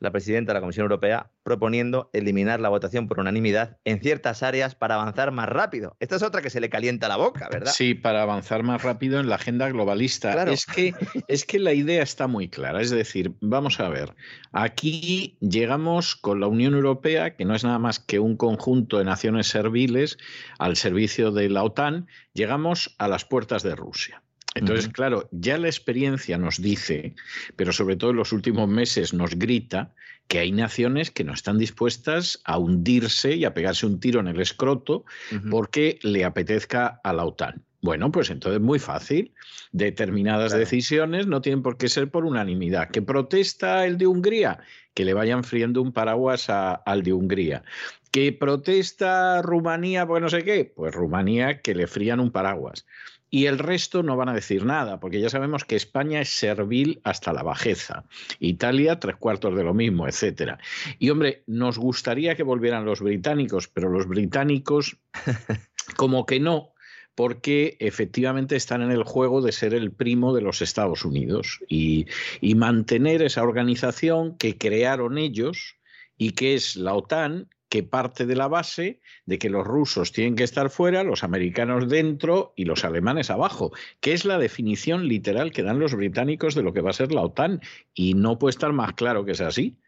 la 0.00 0.10
presidenta 0.10 0.52
de 0.52 0.54
la 0.54 0.60
Comisión 0.60 0.84
Europea 0.84 1.30
proponiendo 1.42 2.10
eliminar 2.12 2.58
la 2.60 2.70
votación 2.70 3.06
por 3.06 3.20
unanimidad 3.20 3.78
en 3.84 4.00
ciertas 4.00 4.42
áreas 4.42 4.74
para 4.74 4.96
avanzar 4.96 5.30
más 5.30 5.48
rápido. 5.48 5.96
Esta 6.00 6.16
es 6.16 6.22
otra 6.22 6.42
que 6.42 6.50
se 6.50 6.60
le 6.60 6.70
calienta 6.70 7.08
la 7.08 7.16
boca, 7.16 7.48
¿verdad? 7.52 7.72
Sí, 7.72 7.94
para 7.94 8.22
avanzar 8.22 8.62
más 8.62 8.82
rápido 8.82 9.20
en 9.20 9.28
la 9.28 9.36
agenda 9.36 9.68
globalista. 9.68 10.42
Es, 10.50 10.66
que, 10.66 10.94
es 11.28 11.44
que 11.44 11.58
la 11.58 11.74
idea 11.74 12.02
está 12.02 12.26
muy 12.26 12.48
clara. 12.48 12.80
Es 12.80 12.90
decir, 12.90 13.34
vamos 13.40 13.78
a 13.78 13.88
ver, 13.88 14.14
aquí 14.52 15.36
llegamos 15.40 16.16
con 16.16 16.40
la 16.40 16.46
Unión 16.46 16.74
Europea, 16.74 17.36
que 17.36 17.44
no 17.44 17.54
es 17.54 17.64
nada 17.64 17.78
más 17.78 17.98
que 17.98 18.18
un 18.18 18.36
conjunto 18.36 18.98
de 18.98 19.04
naciones 19.04 19.48
serviles 19.48 20.18
al 20.58 20.76
servicio 20.76 21.30
de 21.30 21.48
la 21.50 21.62
OTAN, 21.62 22.06
llegamos 22.32 22.94
a 22.98 23.06
las 23.08 23.24
puertas 23.24 23.62
de 23.62 23.76
Rusia. 23.76 24.22
Entonces, 24.54 24.88
claro, 24.88 25.28
ya 25.30 25.58
la 25.58 25.68
experiencia 25.68 26.36
nos 26.36 26.60
dice, 26.60 27.14
pero 27.56 27.72
sobre 27.72 27.96
todo 27.96 28.10
en 28.10 28.16
los 28.16 28.32
últimos 28.32 28.68
meses 28.68 29.14
nos 29.14 29.36
grita, 29.36 29.92
que 30.26 30.38
hay 30.38 30.52
naciones 30.52 31.10
que 31.10 31.24
no 31.24 31.32
están 31.32 31.58
dispuestas 31.58 32.40
a 32.44 32.58
hundirse 32.58 33.34
y 33.34 33.44
a 33.44 33.52
pegarse 33.52 33.86
un 33.86 33.98
tiro 33.98 34.20
en 34.20 34.28
el 34.28 34.40
escroto 34.40 35.04
porque 35.50 35.98
le 36.02 36.24
apetezca 36.24 37.00
a 37.02 37.12
la 37.12 37.24
OTAN. 37.24 37.64
Bueno, 37.82 38.12
pues 38.12 38.30
entonces 38.30 38.60
muy 38.60 38.78
fácil. 38.78 39.32
Determinadas 39.72 40.52
decisiones 40.52 41.26
no 41.26 41.40
tienen 41.40 41.62
por 41.62 41.78
qué 41.78 41.88
ser 41.88 42.10
por 42.10 42.24
unanimidad. 42.24 42.90
¿Que 42.90 43.02
protesta 43.02 43.86
el 43.86 43.98
de 43.98 44.06
Hungría? 44.06 44.60
Que 44.94 45.04
le 45.04 45.14
vayan 45.14 45.42
friendo 45.42 45.82
un 45.82 45.92
paraguas 45.92 46.48
al 46.48 47.02
de 47.02 47.12
Hungría. 47.12 47.64
¿Que 48.12 48.32
protesta 48.32 49.42
Rumanía 49.42 50.06
por 50.06 50.20
no 50.20 50.28
sé 50.28 50.44
qué? 50.44 50.64
Pues 50.64 50.94
Rumanía 50.94 51.60
que 51.60 51.74
le 51.74 51.86
frían 51.86 52.20
un 52.20 52.30
paraguas 52.30 52.86
y 53.30 53.46
el 53.46 53.58
resto 53.58 54.02
no 54.02 54.16
van 54.16 54.28
a 54.28 54.34
decir 54.34 54.64
nada, 54.64 54.98
porque 54.98 55.20
ya 55.20 55.30
sabemos 55.30 55.64
que 55.64 55.76
España 55.76 56.20
es 56.20 56.30
servil 56.30 57.00
hasta 57.04 57.32
la 57.32 57.42
bajeza, 57.42 58.04
Italia 58.40 58.98
tres 58.98 59.16
cuartos 59.16 59.56
de 59.56 59.62
lo 59.62 59.72
mismo, 59.72 60.08
etcétera. 60.08 60.58
Y 60.98 61.10
hombre, 61.10 61.44
nos 61.46 61.78
gustaría 61.78 62.34
que 62.34 62.42
volvieran 62.42 62.84
los 62.84 63.00
británicos, 63.00 63.68
pero 63.68 63.88
los 63.88 64.08
británicos 64.08 64.98
como 65.96 66.26
que 66.26 66.40
no, 66.40 66.72
porque 67.14 67.76
efectivamente 67.78 68.56
están 68.56 68.82
en 68.82 68.90
el 68.90 69.04
juego 69.04 69.42
de 69.42 69.52
ser 69.52 69.74
el 69.74 69.92
primo 69.92 70.34
de 70.34 70.42
los 70.42 70.60
Estados 70.60 71.04
Unidos 71.04 71.60
y, 71.68 72.06
y 72.40 72.56
mantener 72.56 73.22
esa 73.22 73.42
organización 73.42 74.36
que 74.36 74.58
crearon 74.58 75.18
ellos 75.18 75.76
y 76.16 76.32
que 76.32 76.54
es 76.54 76.76
la 76.76 76.94
OTAN 76.94 77.48
que 77.70 77.84
parte 77.84 78.26
de 78.26 78.36
la 78.36 78.48
base 78.48 79.00
de 79.24 79.38
que 79.38 79.48
los 79.48 79.66
rusos 79.66 80.12
tienen 80.12 80.34
que 80.34 80.42
estar 80.42 80.68
fuera, 80.70 81.04
los 81.04 81.24
americanos 81.24 81.88
dentro 81.88 82.52
y 82.56 82.64
los 82.64 82.84
alemanes 82.84 83.30
abajo, 83.30 83.72
que 84.00 84.12
es 84.12 84.24
la 84.24 84.38
definición 84.38 85.06
literal 85.08 85.52
que 85.52 85.62
dan 85.62 85.78
los 85.78 85.94
británicos 85.94 86.54
de 86.56 86.62
lo 86.62 86.74
que 86.74 86.82
va 86.82 86.90
a 86.90 86.94
ser 86.94 87.12
la 87.12 87.22
OTAN. 87.22 87.60
Y 87.94 88.14
no 88.14 88.38
puede 88.38 88.50
estar 88.50 88.72
más 88.72 88.94
claro 88.94 89.24
que 89.24 89.32
es 89.32 89.40
así. 89.40 89.78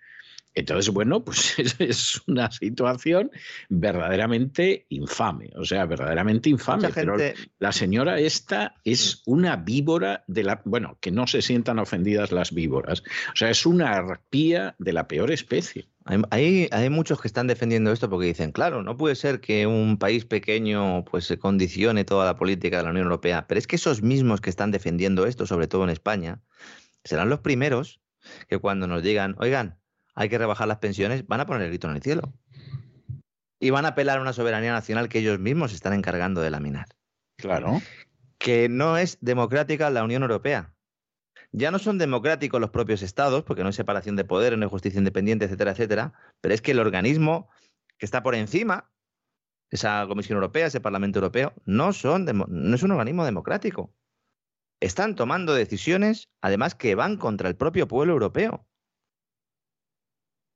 Entonces, 0.54 0.92
bueno, 0.92 1.24
pues 1.24 1.59
es 1.80 2.22
una 2.28 2.50
situación 2.52 3.30
verdaderamente 3.68 4.86
infame, 4.90 5.50
o 5.56 5.64
sea, 5.64 5.84
verdaderamente 5.84 6.50
infame. 6.50 6.88
Pero 6.94 7.16
la 7.59 7.72
señora 7.72 8.20
esta 8.20 8.76
es 8.84 9.22
una 9.26 9.56
víbora 9.56 10.22
de 10.28 10.44
la... 10.44 10.62
Bueno, 10.64 10.98
que 11.00 11.10
no 11.10 11.26
se 11.26 11.42
sientan 11.42 11.80
ofendidas 11.80 12.30
las 12.30 12.52
víboras. 12.52 13.02
O 13.32 13.36
sea, 13.36 13.50
es 13.50 13.66
una 13.66 13.92
arpía 13.92 14.76
de 14.78 14.92
la 14.92 15.09
peor 15.09 15.32
especie. 15.32 15.88
Hay, 16.05 16.69
hay, 16.73 16.91
muchos 16.91 17.20
que 17.20 17.29
están 17.29 17.47
defendiendo 17.47 17.93
esto 17.93 18.11
porque 18.11 18.27
dicen, 18.27 18.51
claro, 18.51 18.83
no 18.83 18.97
puede 18.97 19.15
ser 19.15 19.41
que 19.41 19.69
un 19.69 19.99
país 19.99 20.24
pequeño 20.24 21.05
pues 21.05 21.27
se 21.27 21.39
condicione 21.39 22.05
toda 22.05 22.27
la 22.27 22.37
política 22.37 22.79
de 22.79 22.83
la 22.83 22.91
Unión 22.91 23.05
Europea, 23.05 23.47
pero 23.47 23.59
es 23.59 23.69
que 23.69 23.77
esos 23.77 24.03
mismos 24.03 24.41
que 24.41 24.51
están 24.51 24.73
defendiendo 24.73 25.27
esto, 25.27 25.47
sobre 25.47 25.69
todo 25.69 25.85
en 25.85 25.91
España, 25.91 26.41
serán 27.05 27.29
los 27.29 27.39
primeros 27.39 28.01
que 28.49 28.59
cuando 28.59 28.87
nos 28.87 29.03
digan, 29.03 29.37
oigan, 29.39 29.79
hay 30.15 30.29
que 30.29 30.39
rebajar 30.39 30.69
las 30.69 30.79
pensiones, 30.79 31.27
van 31.27 31.41
a 31.41 31.47
poner 31.47 31.62
el 31.62 31.69
grito 31.69 31.89
en 31.89 31.97
el 31.97 32.03
cielo. 32.03 32.33
Y 33.61 33.70
van 33.70 33.85
a 33.85 33.89
apelar 33.89 34.19
a 34.19 34.23
una 34.23 34.33
soberanía 34.33 34.73
nacional 34.73 35.09
que 35.09 35.20
ellos 35.20 35.39
mismos 35.39 35.70
se 35.70 35.77
están 35.77 35.93
encargando 35.93 36.41
de 36.41 36.51
laminar. 36.51 36.87
Claro. 37.37 37.81
Que 38.39 38.69
no 38.69 38.97
es 38.99 39.19
democrática 39.20 39.89
la 39.91 40.03
Unión 40.03 40.23
Europea. 40.23 40.72
Ya 41.53 41.70
no 41.70 41.79
son 41.79 41.99
democráticos 41.99 42.61
los 42.61 42.70
propios 42.70 43.03
estados, 43.03 43.45
porque 43.45 43.62
no 43.62 43.69
hay 43.69 43.74
separación 43.74 44.16
de 44.16 44.24
poder, 44.24 44.57
no 44.57 44.65
hay 44.65 44.70
justicia 44.70 44.99
independiente, 44.99 45.45
etcétera, 45.45 45.73
etcétera, 45.73 46.12
pero 46.41 46.55
es 46.55 46.62
que 46.62 46.70
el 46.70 46.79
organismo 46.79 47.51
que 47.99 48.07
está 48.07 48.23
por 48.23 48.35
encima, 48.35 48.91
esa 49.70 50.07
Comisión 50.09 50.37
Europea, 50.37 50.66
ese 50.66 50.81
Parlamento 50.81 51.19
Europeo, 51.19 51.53
no, 51.66 51.93
son 51.93 52.24
no 52.24 52.74
es 52.74 52.83
un 52.83 52.91
organismo 52.91 53.24
democrático. 53.24 53.95
Están 54.81 55.15
tomando 55.15 55.55
decisiones, 55.55 56.31
además, 56.41 56.74
que 56.74 56.95
van 56.95 57.16
contra 57.16 57.49
el 57.49 57.57
propio 57.57 57.87
pueblo 57.87 58.15
europeo. 58.15 58.66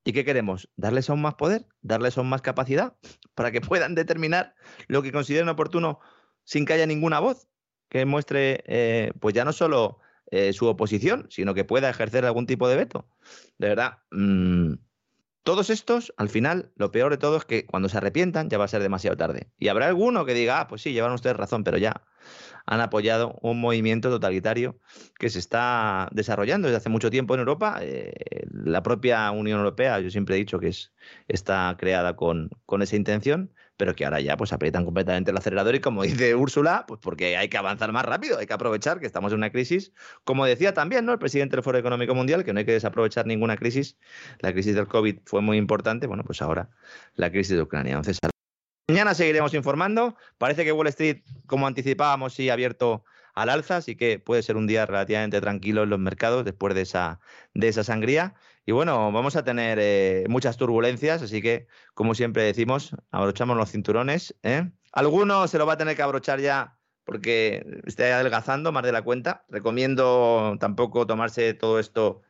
¿Y 0.04 0.12
qué 0.12 0.24
queremos? 0.24 0.70
¿Darles 0.76 1.10
aún 1.10 1.20
más 1.20 1.34
poder? 1.34 1.66
¿Darles 1.82 2.16
aún 2.16 2.28
más 2.28 2.40
capacidad? 2.40 2.96
Para 3.34 3.52
que 3.52 3.60
puedan 3.60 3.94
determinar 3.94 4.54
lo 4.88 5.02
que 5.02 5.12
consideren 5.12 5.48
oportuno 5.48 6.00
sin 6.44 6.64
que 6.64 6.72
haya 6.72 6.86
ninguna 6.86 7.20
voz 7.20 7.48
que 7.88 8.04
muestre, 8.04 8.64
eh, 8.66 9.12
pues 9.20 9.34
ya 9.34 9.44
no 9.44 9.52
solo 9.52 10.00
eh, 10.30 10.52
su 10.52 10.66
oposición, 10.66 11.26
sino 11.30 11.54
que 11.54 11.64
pueda 11.64 11.88
ejercer 11.88 12.24
algún 12.24 12.46
tipo 12.46 12.68
de 12.68 12.76
veto. 12.76 13.08
De 13.58 13.68
verdad, 13.68 13.98
mm, 14.10 14.74
todos 15.46 15.70
estos, 15.70 16.12
al 16.16 16.28
final, 16.28 16.72
lo 16.74 16.90
peor 16.90 17.12
de 17.12 17.18
todo 17.18 17.36
es 17.36 17.44
que 17.44 17.66
cuando 17.66 17.88
se 17.88 17.96
arrepientan 17.98 18.50
ya 18.50 18.58
va 18.58 18.64
a 18.64 18.68
ser 18.68 18.82
demasiado 18.82 19.16
tarde. 19.16 19.48
Y 19.58 19.68
habrá 19.68 19.86
alguno 19.86 20.24
que 20.24 20.34
diga, 20.34 20.60
ah, 20.60 20.66
pues 20.66 20.82
sí, 20.82 20.92
llevan 20.92 21.12
ustedes 21.12 21.36
razón, 21.36 21.62
pero 21.62 21.78
ya 21.78 22.02
han 22.66 22.80
apoyado 22.80 23.38
un 23.42 23.60
movimiento 23.60 24.10
totalitario 24.10 24.80
que 25.20 25.30
se 25.30 25.38
está 25.38 26.08
desarrollando 26.10 26.66
desde 26.66 26.78
hace 26.78 26.88
mucho 26.88 27.10
tiempo 27.10 27.34
en 27.34 27.40
Europa. 27.40 27.78
Eh, 27.80 28.12
la 28.50 28.82
propia 28.82 29.30
Unión 29.30 29.60
Europea, 29.60 30.00
yo 30.00 30.10
siempre 30.10 30.34
he 30.34 30.38
dicho 30.38 30.58
que 30.58 30.68
es, 30.68 30.92
está 31.28 31.76
creada 31.78 32.16
con, 32.16 32.50
con 32.66 32.82
esa 32.82 32.96
intención 32.96 33.52
pero 33.76 33.94
que 33.94 34.04
ahora 34.04 34.20
ya 34.20 34.36
pues 34.36 34.52
aprietan 34.52 34.84
completamente 34.84 35.30
el 35.30 35.36
acelerador 35.36 35.74
y 35.74 35.80
como 35.80 36.02
dice 36.04 36.34
Úrsula, 36.34 36.84
pues 36.86 37.00
porque 37.02 37.36
hay 37.36 37.48
que 37.48 37.58
avanzar 37.58 37.92
más 37.92 38.04
rápido, 38.04 38.38
hay 38.38 38.46
que 38.46 38.52
aprovechar 38.52 39.00
que 39.00 39.06
estamos 39.06 39.32
en 39.32 39.38
una 39.38 39.50
crisis, 39.50 39.92
como 40.24 40.44
decía 40.46 40.74
también 40.74 41.04
¿no? 41.04 41.12
el 41.12 41.18
presidente 41.18 41.56
del 41.56 41.62
Foro 41.62 41.78
Económico 41.78 42.14
Mundial, 42.14 42.44
que 42.44 42.52
no 42.52 42.58
hay 42.58 42.64
que 42.66 42.72
desaprovechar 42.72 43.26
ninguna 43.26 43.56
crisis, 43.56 43.96
la 44.40 44.52
crisis 44.52 44.74
del 44.74 44.88
COVID 44.88 45.18
fue 45.24 45.40
muy 45.40 45.56
importante, 45.56 46.06
bueno, 46.06 46.24
pues 46.24 46.42
ahora 46.42 46.70
la 47.14 47.30
crisis 47.30 47.56
de 47.56 47.62
Ucrania. 47.62 47.92
Entonces, 47.92 48.18
mañana 48.88 49.14
seguiremos 49.14 49.54
informando, 49.54 50.16
parece 50.38 50.64
que 50.64 50.72
Wall 50.72 50.88
Street, 50.88 51.22
como 51.46 51.66
anticipábamos, 51.66 52.34
sí 52.34 52.50
ha 52.50 52.54
abierto 52.54 53.04
al 53.36 53.50
alza, 53.50 53.76
así 53.76 53.96
que 53.96 54.18
puede 54.18 54.42
ser 54.42 54.56
un 54.56 54.66
día 54.66 54.86
relativamente 54.86 55.40
tranquilo 55.40 55.82
en 55.82 55.90
los 55.90 55.98
mercados 55.98 56.44
después 56.44 56.74
de 56.74 56.80
esa, 56.80 57.20
de 57.52 57.68
esa 57.68 57.84
sangría. 57.84 58.34
Y 58.68 58.72
bueno, 58.72 59.12
vamos 59.12 59.36
a 59.36 59.44
tener 59.44 59.78
eh, 59.80 60.24
muchas 60.28 60.56
turbulencias, 60.56 61.22
así 61.22 61.40
que, 61.40 61.68
como 61.94 62.16
siempre 62.16 62.42
decimos, 62.42 62.96
abrochamos 63.12 63.56
los 63.56 63.70
cinturones. 63.70 64.34
¿eh? 64.42 64.68
Alguno 64.90 65.46
se 65.46 65.58
lo 65.58 65.66
va 65.66 65.74
a 65.74 65.76
tener 65.78 65.94
que 65.94 66.02
abrochar 66.02 66.40
ya 66.40 66.76
porque 67.04 67.64
está 67.86 68.02
adelgazando 68.16 68.72
más 68.72 68.82
de 68.82 68.90
la 68.90 69.02
cuenta. 69.02 69.44
Recomiendo 69.48 70.56
tampoco 70.58 71.06
tomarse 71.06 71.54
todo 71.54 71.78
esto, 71.78 72.22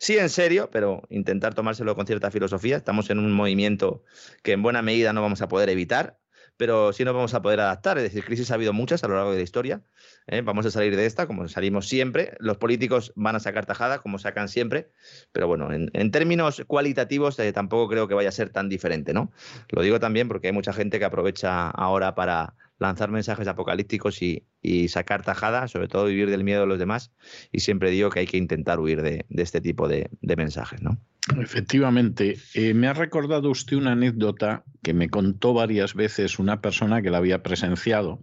sí 0.00 0.18
en 0.18 0.30
serio, 0.30 0.68
pero 0.72 1.02
intentar 1.10 1.54
tomárselo 1.54 1.94
con 1.94 2.08
cierta 2.08 2.32
filosofía. 2.32 2.76
Estamos 2.76 3.08
en 3.10 3.20
un 3.20 3.32
movimiento 3.32 4.02
que 4.42 4.50
en 4.50 4.62
buena 4.62 4.82
medida 4.82 5.12
no 5.12 5.22
vamos 5.22 5.42
a 5.42 5.48
poder 5.48 5.68
evitar, 5.68 6.18
pero 6.56 6.92
sí 6.92 7.04
nos 7.04 7.14
vamos 7.14 7.34
a 7.34 7.42
poder 7.42 7.60
adaptar. 7.60 7.98
Es 7.98 8.04
decir, 8.04 8.24
crisis 8.24 8.50
ha 8.50 8.54
habido 8.54 8.72
muchas 8.72 9.02
a 9.04 9.08
lo 9.08 9.14
largo 9.16 9.32
de 9.32 9.38
la 9.38 9.42
historia. 9.42 9.82
¿eh? 10.26 10.42
Vamos 10.42 10.66
a 10.66 10.70
salir 10.70 10.96
de 10.96 11.06
esta, 11.06 11.26
como 11.26 11.48
salimos 11.48 11.88
siempre. 11.88 12.36
Los 12.38 12.58
políticos 12.58 13.12
van 13.16 13.36
a 13.36 13.40
sacar 13.40 13.66
tajada, 13.66 13.98
como 13.98 14.18
sacan 14.18 14.48
siempre. 14.48 14.90
Pero 15.32 15.48
bueno, 15.48 15.72
en, 15.72 16.10
términos 16.10 16.62
cualitativos 16.66 17.38
eh, 17.38 17.52
tampoco 17.52 17.88
creo 17.88 18.08
que 18.08 18.14
vaya 18.14 18.28
a 18.28 18.32
ser 18.32 18.50
tan 18.50 18.68
diferente, 18.68 19.12
¿no? 19.12 19.32
Lo 19.70 19.82
digo 19.82 19.98
también 20.00 20.28
porque 20.28 20.48
hay 20.48 20.52
mucha 20.52 20.72
gente 20.72 20.98
que 20.98 21.04
aprovecha 21.04 21.70
ahora 21.70 22.14
para 22.14 22.54
lanzar 22.78 23.10
mensajes 23.10 23.48
apocalípticos 23.48 24.20
y, 24.22 24.44
sacar 24.88 25.22
tajada, 25.22 25.68
sobre 25.68 25.88
todo 25.88 26.06
vivir 26.06 26.30
del 26.30 26.44
miedo 26.44 26.62
de 26.62 26.66
los 26.66 26.78
demás. 26.78 27.12
Y 27.52 27.60
siempre 27.60 27.90
digo 27.90 28.10
que 28.10 28.20
hay 28.20 28.26
que 28.26 28.38
intentar 28.38 28.80
huir 28.80 29.02
de, 29.02 29.26
este 29.28 29.60
tipo 29.60 29.88
de, 29.88 30.08
de 30.20 30.36
mensajes, 30.36 30.80
¿no? 30.82 30.98
Efectivamente, 31.40 32.36
eh, 32.52 32.74
me 32.74 32.86
ha 32.86 32.92
recordado 32.92 33.48
usted 33.48 33.78
una 33.78 33.92
anécdota 33.92 34.64
que 34.82 34.92
me 34.92 35.08
contó 35.08 35.54
varias 35.54 35.94
veces 35.94 36.38
una 36.38 36.60
persona 36.60 37.00
que 37.00 37.10
la 37.10 37.16
había 37.16 37.42
presenciado. 37.42 38.22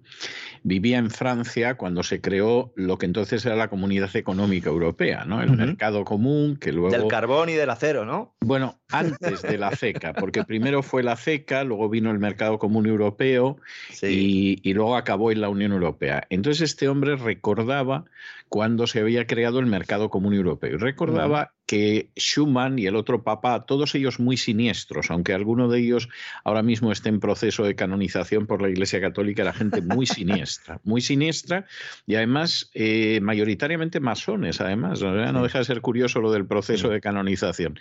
Vivía 0.61 0.99
en 0.99 1.09
Francia 1.09 1.77
cuando 1.77 2.03
se 2.03 2.21
creó 2.21 2.71
lo 2.75 2.99
que 2.99 3.07
entonces 3.07 3.43
era 3.43 3.55
la 3.55 3.69
Comunidad 3.69 4.15
Económica 4.15 4.69
Europea, 4.69 5.25
¿no? 5.25 5.41
El 5.41 5.57
mercado 5.57 6.05
común, 6.05 6.57
que 6.57 6.71
luego... 6.71 6.91
Del 6.91 7.07
carbón 7.07 7.49
y 7.49 7.53
del 7.53 7.71
acero, 7.71 8.05
¿no? 8.05 8.35
Bueno, 8.41 8.79
antes 8.91 9.41
de 9.41 9.57
la 9.57 9.71
CECA, 9.75 10.13
porque 10.13 10.43
primero 10.43 10.83
fue 10.83 11.03
la 11.03 11.15
CECA, 11.15 11.63
luego 11.63 11.89
vino 11.89 12.11
el 12.11 12.19
Mercado 12.19 12.59
Común 12.59 12.85
Europeo 12.85 13.57
y, 14.01 14.59
y 14.63 14.73
luego 14.73 14.95
acabó 14.95 15.31
en 15.31 15.41
la 15.41 15.49
Unión 15.49 15.71
Europea. 15.71 16.25
Entonces 16.29 16.61
este 16.61 16.87
hombre 16.87 17.15
recordaba 17.15 18.05
cuando 18.51 18.85
se 18.85 18.99
había 18.99 19.27
creado 19.27 19.59
el 19.59 19.65
mercado 19.65 20.09
común 20.09 20.33
europeo. 20.33 20.73
Y 20.73 20.77
recordaba 20.77 21.53
que 21.65 22.09
Schuman 22.17 22.77
y 22.79 22.85
el 22.85 22.97
otro 22.97 23.23
papa, 23.23 23.65
todos 23.65 23.95
ellos 23.95 24.19
muy 24.19 24.35
siniestros, 24.35 25.09
aunque 25.09 25.33
alguno 25.33 25.69
de 25.69 25.79
ellos 25.79 26.09
ahora 26.43 26.61
mismo 26.61 26.91
esté 26.91 27.07
en 27.07 27.21
proceso 27.21 27.63
de 27.63 27.75
canonización 27.75 28.47
por 28.47 28.61
la 28.61 28.67
Iglesia 28.67 28.99
Católica, 28.99 29.43
era 29.43 29.53
gente 29.53 29.81
muy 29.81 30.05
siniestra, 30.05 30.81
muy 30.83 30.99
siniestra 30.99 31.65
y 32.05 32.15
además 32.15 32.69
eh, 32.73 33.21
mayoritariamente 33.21 34.01
masones, 34.01 34.59
además. 34.59 35.01
No 35.01 35.43
deja 35.43 35.59
de 35.59 35.63
ser 35.63 35.79
curioso 35.79 36.19
lo 36.19 36.33
del 36.33 36.45
proceso 36.45 36.89
de 36.89 36.99
canonización. 36.99 37.79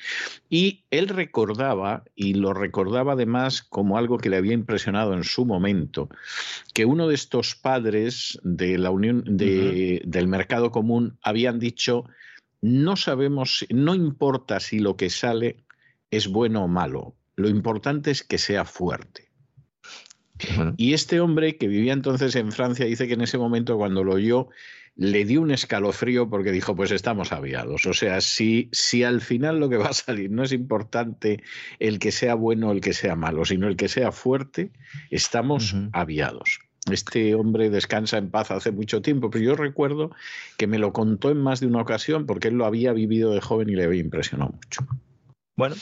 Y 0.49 0.85
él 0.93 1.00
recordaba, 1.09 2.05
y 2.15 2.35
lo 2.35 2.53
recordaba 2.53 3.13
además 3.13 3.63
como 3.63 3.99
algo 3.99 4.19
que 4.19 4.31
le 4.31 4.37
había 4.37 4.53
impresionado 4.53 5.15
en 5.15 5.25
su 5.25 5.45
momento, 5.47 6.09
que 6.75 6.85
uno 6.85 7.09
de 7.09 7.15
estos 7.15 7.55
padres 7.55 8.39
de 8.43 8.79
la 8.79 8.91
Unión 8.91 9.25
del 9.27 10.29
mercado 10.29 10.71
común 10.71 11.19
habían 11.23 11.59
dicho, 11.59 12.05
no 12.61 12.97
sabemos, 12.97 13.67
no 13.71 13.95
importa 13.95 14.61
si 14.61 14.79
lo 14.79 14.97
que 14.97 15.11
sale 15.11 15.65
es 16.11 16.29
bueno 16.29 16.65
o 16.65 16.69
malo, 16.69 17.15
lo 17.37 17.49
importante 17.49 18.11
es 18.11 18.23
que 18.23 18.39
sea 18.39 18.65
fuerte. 18.65 19.31
Y 20.77 20.95
este 20.95 21.21
hombre 21.21 21.59
que 21.59 21.69
vivía 21.69 21.93
entonces 21.93 22.35
en 22.35 22.51
Francia 22.51 22.87
dice 22.87 23.07
que 23.07 23.15
en 23.15 23.21
ese 23.21 23.37
momento 23.37 23.77
cuando 23.77 24.05
lo 24.05 24.15
oyó 24.15 24.49
le 24.97 25.25
dio 25.25 25.41
un 25.41 25.51
escalofrío 25.51 26.29
porque 26.29 26.53
dijo, 26.53 26.75
pues 26.75 26.91
estamos 26.91 27.33
aviados. 27.33 27.87
O 27.87 27.95
sea, 27.95 28.21
si, 28.21 28.69
si 28.73 29.05
al 29.05 29.21
final 29.21 29.59
lo 29.59 29.69
que 29.69 29.77
va 29.77 29.89
a 29.89 29.93
salir 29.95 30.31
no 30.31 30.43
es 30.43 30.53
importante 30.53 31.43
el 31.79 31.99
que 31.99 32.13
sea 32.13 32.35
bueno 32.35 32.69
o 32.69 32.73
el 32.73 32.81
que 32.81 32.93
sea 32.93 33.17
malo, 33.17 33.45
sino 33.45 33.69
el 33.69 33.77
que 33.77 33.89
sea 33.89 34.13
fuerte, 34.13 34.73
estamos 35.11 35.75
aviados. 35.93 36.61
Este 36.91 37.35
hombre 37.35 37.71
descansa 37.71 38.19
en 38.19 38.31
paz 38.31 38.51
hace 38.51 38.73
mucho 38.73 39.03
tiempo, 39.03 39.31
pero 39.31 39.45
yo 39.45 39.55
recuerdo 39.55 40.11
que 40.57 40.67
me 40.67 40.79
lo 40.79 40.93
contó 40.93 41.31
en 41.31 41.39
más 41.39 41.61
de 41.61 41.67
una 41.67 41.83
ocasión 41.83 42.27
porque 42.27 42.49
él 42.49 42.55
lo 42.55 42.65
había 42.65 42.93
vivido 42.93 43.33
de 43.33 43.41
joven 43.41 43.69
y 43.69 43.77
le 43.77 43.85
había 43.85 44.01
impresionado 44.01 44.53
mucho. 44.53 44.87
Bueno, 45.57 45.77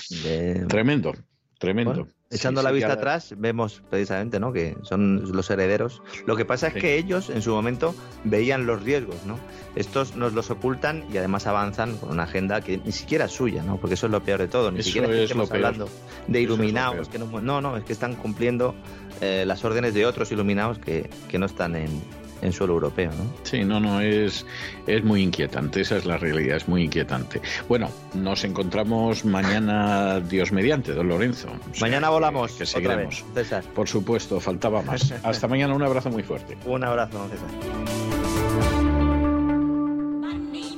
tremendo, 0.69 1.15
tremendo. 1.59 2.09
Echando 2.31 2.63
la 2.63 2.71
vista 2.71 2.93
atrás, 2.93 3.35
vemos 3.39 3.83
precisamente 3.89 4.39
¿no? 4.39 4.53
que 4.53 4.77
son 4.83 5.33
los 5.33 5.49
herederos. 5.51 6.03
Lo 6.27 6.37
que 6.37 6.45
pasa 6.45 6.69
es 6.69 6.75
que 6.75 6.97
ellos 6.97 7.31
en 7.31 7.43
su 7.43 7.51
momento 7.51 7.95
veían 8.25 8.67
los 8.67 8.83
riesgos, 8.83 9.25
¿no? 9.25 9.39
Estos 9.77 10.17
nos 10.17 10.33
los 10.35 10.51
ocultan 10.51 11.05
y 11.13 11.17
además 11.17 11.47
avanzan 11.47 11.97
con 11.97 12.11
una 12.11 12.25
agenda 12.25 12.61
que 12.61 12.79
ni 12.79 12.93
siquiera 12.93 13.27
es 13.27 13.33
suya, 13.33 13.63
¿no? 13.63 13.79
Porque 13.79 13.95
eso 13.95 14.07
es 14.07 14.13
lo 14.13 14.23
peor 14.23 14.41
de 14.41 14.49
todo. 14.49 14.71
Ni 14.71 14.83
siquiera 14.83 15.09
estamos 15.11 15.51
hablando 15.51 15.89
de 16.27 16.41
iluminados. 16.41 17.09
que 17.09 17.19
no, 17.19 17.41
no, 17.41 17.61
no, 17.61 17.77
es 17.77 17.85
que 17.85 17.93
están 17.93 18.15
cumpliendo 18.15 18.75
eh, 19.21 19.45
las 19.47 19.65
órdenes 19.65 19.95
de 19.95 20.07
otros 20.07 20.31
iluminados 20.31 20.79
que, 20.79 21.09
no 21.39 21.47
están 21.47 21.77
en, 21.77 21.89
en 22.43 22.53
suelo 22.53 22.75
europeo. 22.75 23.11
¿no? 23.11 23.25
Sí, 23.43 23.65
no, 23.65 23.81
no, 23.81 24.01
es, 24.01 24.47
es 24.87 25.05
muy 25.05 25.23
inquietante, 25.23 25.81
esa 25.81 25.97
es 25.97 26.07
la 26.07 26.17
realidad, 26.17 26.57
es 26.57 26.69
muy 26.69 26.85
inquietante. 26.85 27.41
Bueno, 27.69 27.91
nos 28.15 28.45
encontramos 28.45 29.25
mañana, 29.25 30.21
Dios 30.21 30.53
mediante, 30.53 30.93
don 30.93 31.09
Lorenzo. 31.09 31.49
mañana 31.81 32.11
volamos. 32.11 32.53
Que 32.53 32.67
seguiremos. 32.67 33.25
César. 33.35 33.65
Por 33.75 33.89
supuesto, 33.89 34.41
faltaba 34.41 34.83
más. 34.83 35.13
Hasta 35.23 35.49
mañana, 35.49 35.75
un 35.75 35.83
abrazo 35.83 36.11
muy 36.11 36.23
fuerte. 36.23 36.57
Un 36.65 36.85
abrazo, 36.85 37.29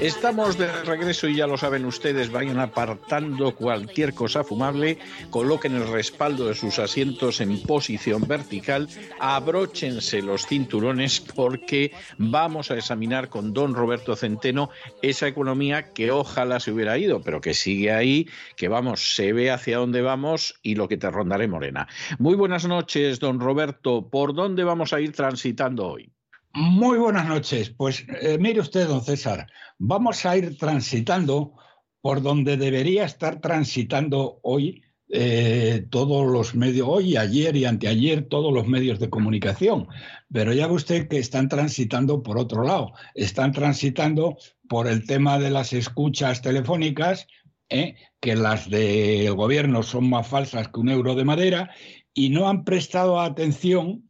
Estamos 0.00 0.58
de 0.58 0.70
regreso 0.82 1.28
y 1.28 1.36
ya 1.36 1.46
lo 1.46 1.56
saben 1.56 1.84
ustedes, 1.84 2.30
vayan 2.32 2.58
apartando 2.58 3.54
cualquier 3.54 4.14
cosa 4.14 4.42
fumable, 4.42 4.98
coloquen 5.30 5.74
el 5.76 5.86
respaldo 5.86 6.48
de 6.48 6.54
sus 6.54 6.78
asientos 6.78 7.40
en 7.40 7.62
posición 7.62 8.26
vertical, 8.26 8.88
abróchense 9.20 10.20
los 10.22 10.46
cinturones 10.46 11.20
porque 11.20 11.92
vamos 12.18 12.70
a 12.70 12.76
examinar 12.76 13.28
con 13.28 13.52
don 13.52 13.74
Roberto 13.74 14.16
Centeno 14.16 14.70
esa 15.02 15.28
economía 15.28 15.92
que 15.92 16.10
ojalá 16.10 16.58
se 16.58 16.72
hubiera 16.72 16.98
ido, 16.98 17.22
pero 17.22 17.40
que 17.40 17.54
sigue 17.54 17.92
ahí, 17.92 18.28
que 18.56 18.68
vamos, 18.68 19.14
se 19.14 19.32
ve 19.32 19.50
hacia 19.50 19.78
dónde 19.78 20.02
vamos 20.02 20.58
y 20.62 20.74
lo 20.74 20.88
que 20.88 20.96
te 20.96 21.10
rondaré 21.10 21.46
morena. 21.48 21.86
Muy 22.18 22.34
buenas 22.34 22.66
noches, 22.66 23.20
don 23.20 23.40
Roberto. 23.40 24.08
¿Por 24.10 24.34
dónde 24.34 24.64
vamos 24.64 24.92
a 24.92 25.00
ir 25.00 25.12
transitando 25.12 25.86
hoy? 25.86 26.12
Muy 26.54 26.98
buenas 26.98 27.26
noches. 27.26 27.70
Pues 27.70 28.04
eh, 28.20 28.36
mire 28.38 28.60
usted, 28.60 28.86
don 28.86 29.02
César, 29.02 29.46
vamos 29.78 30.26
a 30.26 30.36
ir 30.36 30.58
transitando 30.58 31.54
por 32.02 32.20
donde 32.20 32.58
debería 32.58 33.04
estar 33.04 33.40
transitando 33.40 34.38
hoy 34.42 34.82
eh, 35.08 35.86
todos 35.90 36.30
los 36.30 36.54
medios, 36.54 36.86
hoy, 36.90 37.16
ayer 37.16 37.56
y 37.56 37.64
anteayer, 37.64 38.28
todos 38.28 38.52
los 38.52 38.66
medios 38.66 38.98
de 38.98 39.08
comunicación. 39.08 39.88
Pero 40.30 40.52
ya 40.52 40.66
ve 40.66 40.74
usted 40.74 41.08
que 41.08 41.18
están 41.18 41.48
transitando 41.48 42.22
por 42.22 42.38
otro 42.38 42.64
lado, 42.64 42.92
están 43.14 43.52
transitando 43.52 44.36
por 44.68 44.88
el 44.88 45.06
tema 45.06 45.38
de 45.38 45.50
las 45.50 45.72
escuchas 45.72 46.42
telefónicas, 46.42 47.28
¿eh? 47.70 47.96
que 48.20 48.36
las 48.36 48.68
del 48.68 49.32
gobierno 49.34 49.82
son 49.82 50.10
más 50.10 50.28
falsas 50.28 50.68
que 50.68 50.80
un 50.80 50.90
euro 50.90 51.14
de 51.14 51.24
madera, 51.24 51.70
y 52.12 52.28
no 52.28 52.48
han 52.50 52.64
prestado 52.64 53.20
atención 53.20 54.06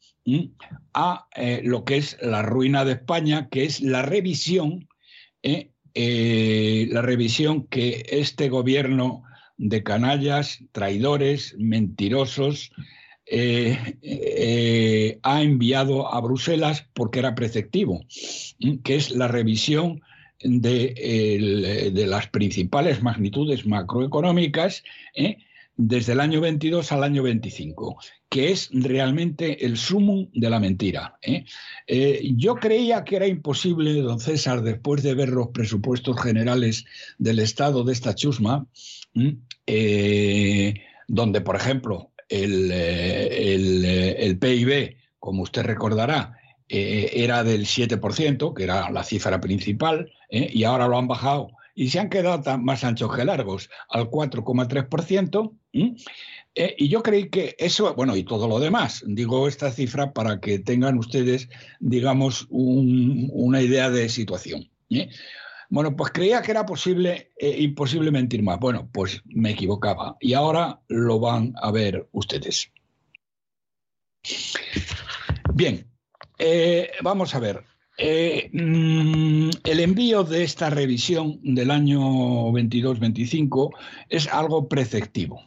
a 0.94 1.26
eh, 1.34 1.62
lo 1.64 1.84
que 1.84 1.96
es 1.96 2.16
la 2.20 2.42
ruina 2.42 2.84
de 2.84 2.92
España, 2.92 3.48
que 3.48 3.64
es 3.64 3.80
la 3.80 4.02
revisión, 4.02 4.88
eh, 5.42 5.70
eh, 5.94 6.88
la 6.90 7.02
revisión 7.02 7.66
que 7.66 8.06
este 8.08 8.48
gobierno 8.48 9.24
de 9.56 9.82
canallas, 9.82 10.60
traidores, 10.72 11.54
mentirosos, 11.58 12.72
ha 15.22 15.42
enviado 15.42 16.12
a 16.12 16.20
Bruselas 16.20 16.86
porque 16.92 17.20
era 17.20 17.34
preceptivo, 17.34 18.04
que 18.82 18.96
es 18.96 19.12
la 19.12 19.28
revisión 19.28 20.02
de, 20.40 21.90
de, 21.94 22.06
las 22.06 22.26
principales 22.26 23.02
magnitudes 23.02 23.64
macroeconómicas 23.64 24.82
desde 25.76 26.12
el 26.12 26.20
año 26.20 26.40
22 26.40 26.92
al 26.92 27.02
año 27.02 27.22
25, 27.22 27.98
que 28.28 28.50
es 28.50 28.68
realmente 28.72 29.64
el 29.64 29.76
sumum 29.76 30.28
de 30.32 30.50
la 30.50 30.60
mentira. 30.60 31.18
¿eh? 31.22 31.44
Eh, 31.86 32.30
yo 32.36 32.56
creía 32.56 33.04
que 33.04 33.16
era 33.16 33.26
imposible, 33.26 34.00
don 34.02 34.20
César, 34.20 34.62
después 34.62 35.02
de 35.02 35.14
ver 35.14 35.30
los 35.30 35.48
presupuestos 35.48 36.20
generales 36.20 36.84
del 37.18 37.38
Estado 37.38 37.84
de 37.84 37.92
esta 37.92 38.14
chusma, 38.14 38.66
eh, 39.66 40.74
donde, 41.08 41.40
por 41.40 41.56
ejemplo, 41.56 42.12
el, 42.28 42.70
el 42.72 44.38
PIB, 44.38 44.96
como 45.18 45.42
usted 45.42 45.62
recordará, 45.62 46.38
era 46.68 47.44
del 47.44 47.66
7%, 47.66 48.54
que 48.54 48.64
era 48.64 48.90
la 48.90 49.04
cifra 49.04 49.40
principal, 49.40 50.10
y 50.30 50.64
ahora 50.64 50.88
lo 50.88 50.96
han 50.96 51.06
bajado 51.06 51.50
y 51.74 51.88
se 51.88 52.00
han 52.00 52.10
quedado 52.10 52.58
más 52.58 52.84
anchos 52.84 53.14
que 53.14 53.24
largos, 53.24 53.70
al 53.88 54.10
4,3%. 54.10 55.56
Eh, 56.54 56.74
y 56.76 56.88
yo 56.88 57.02
creí 57.02 57.30
que 57.30 57.56
eso, 57.58 57.94
bueno, 57.94 58.14
y 58.16 58.24
todo 58.24 58.46
lo 58.46 58.60
demás, 58.60 59.02
digo 59.06 59.48
esta 59.48 59.70
cifra 59.70 60.12
para 60.12 60.40
que 60.40 60.58
tengan 60.58 60.98
ustedes, 60.98 61.48
digamos, 61.80 62.46
una 62.50 63.62
idea 63.62 63.90
de 63.90 64.08
situación. 64.08 64.70
¿eh? 64.90 65.08
Bueno, 65.70 65.96
pues 65.96 66.12
creía 66.12 66.42
que 66.42 66.50
era 66.50 66.66
posible, 66.66 67.32
eh, 67.38 67.56
imposible 67.60 68.10
mentir 68.10 68.42
más. 68.42 68.58
Bueno, 68.60 68.90
pues 68.92 69.22
me 69.24 69.52
equivocaba. 69.52 70.16
Y 70.20 70.34
ahora 70.34 70.80
lo 70.88 71.18
van 71.20 71.54
a 71.62 71.70
ver 71.70 72.06
ustedes. 72.12 72.70
Bien, 75.54 75.90
vamos 77.02 77.34
a 77.34 77.38
ver. 77.38 77.71
Eh, 78.04 78.50
mm, 78.52 79.50
el 79.62 79.78
envío 79.78 80.24
de 80.24 80.42
esta 80.42 80.70
revisión 80.70 81.38
del 81.44 81.70
año 81.70 82.00
22-25 82.50 83.70
es 84.08 84.26
algo 84.26 84.68
preceptivo. 84.68 85.40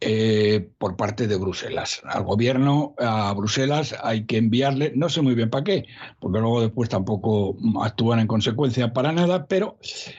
Eh, 0.00 0.68
por 0.78 0.96
parte 0.96 1.28
de 1.28 1.36
Bruselas. 1.36 2.02
Al 2.04 2.24
gobierno, 2.24 2.96
a 2.98 3.32
Bruselas, 3.32 3.94
hay 4.02 4.26
que 4.26 4.38
enviarle, 4.38 4.92
no 4.96 5.08
sé 5.08 5.22
muy 5.22 5.36
bien 5.36 5.48
para 5.48 5.62
qué, 5.62 5.86
porque 6.18 6.40
luego 6.40 6.62
después 6.62 6.88
tampoco 6.88 7.56
actúan 7.80 8.18
en 8.18 8.26
consecuencia 8.26 8.92
para 8.92 9.12
nada, 9.12 9.46
pero 9.46 9.78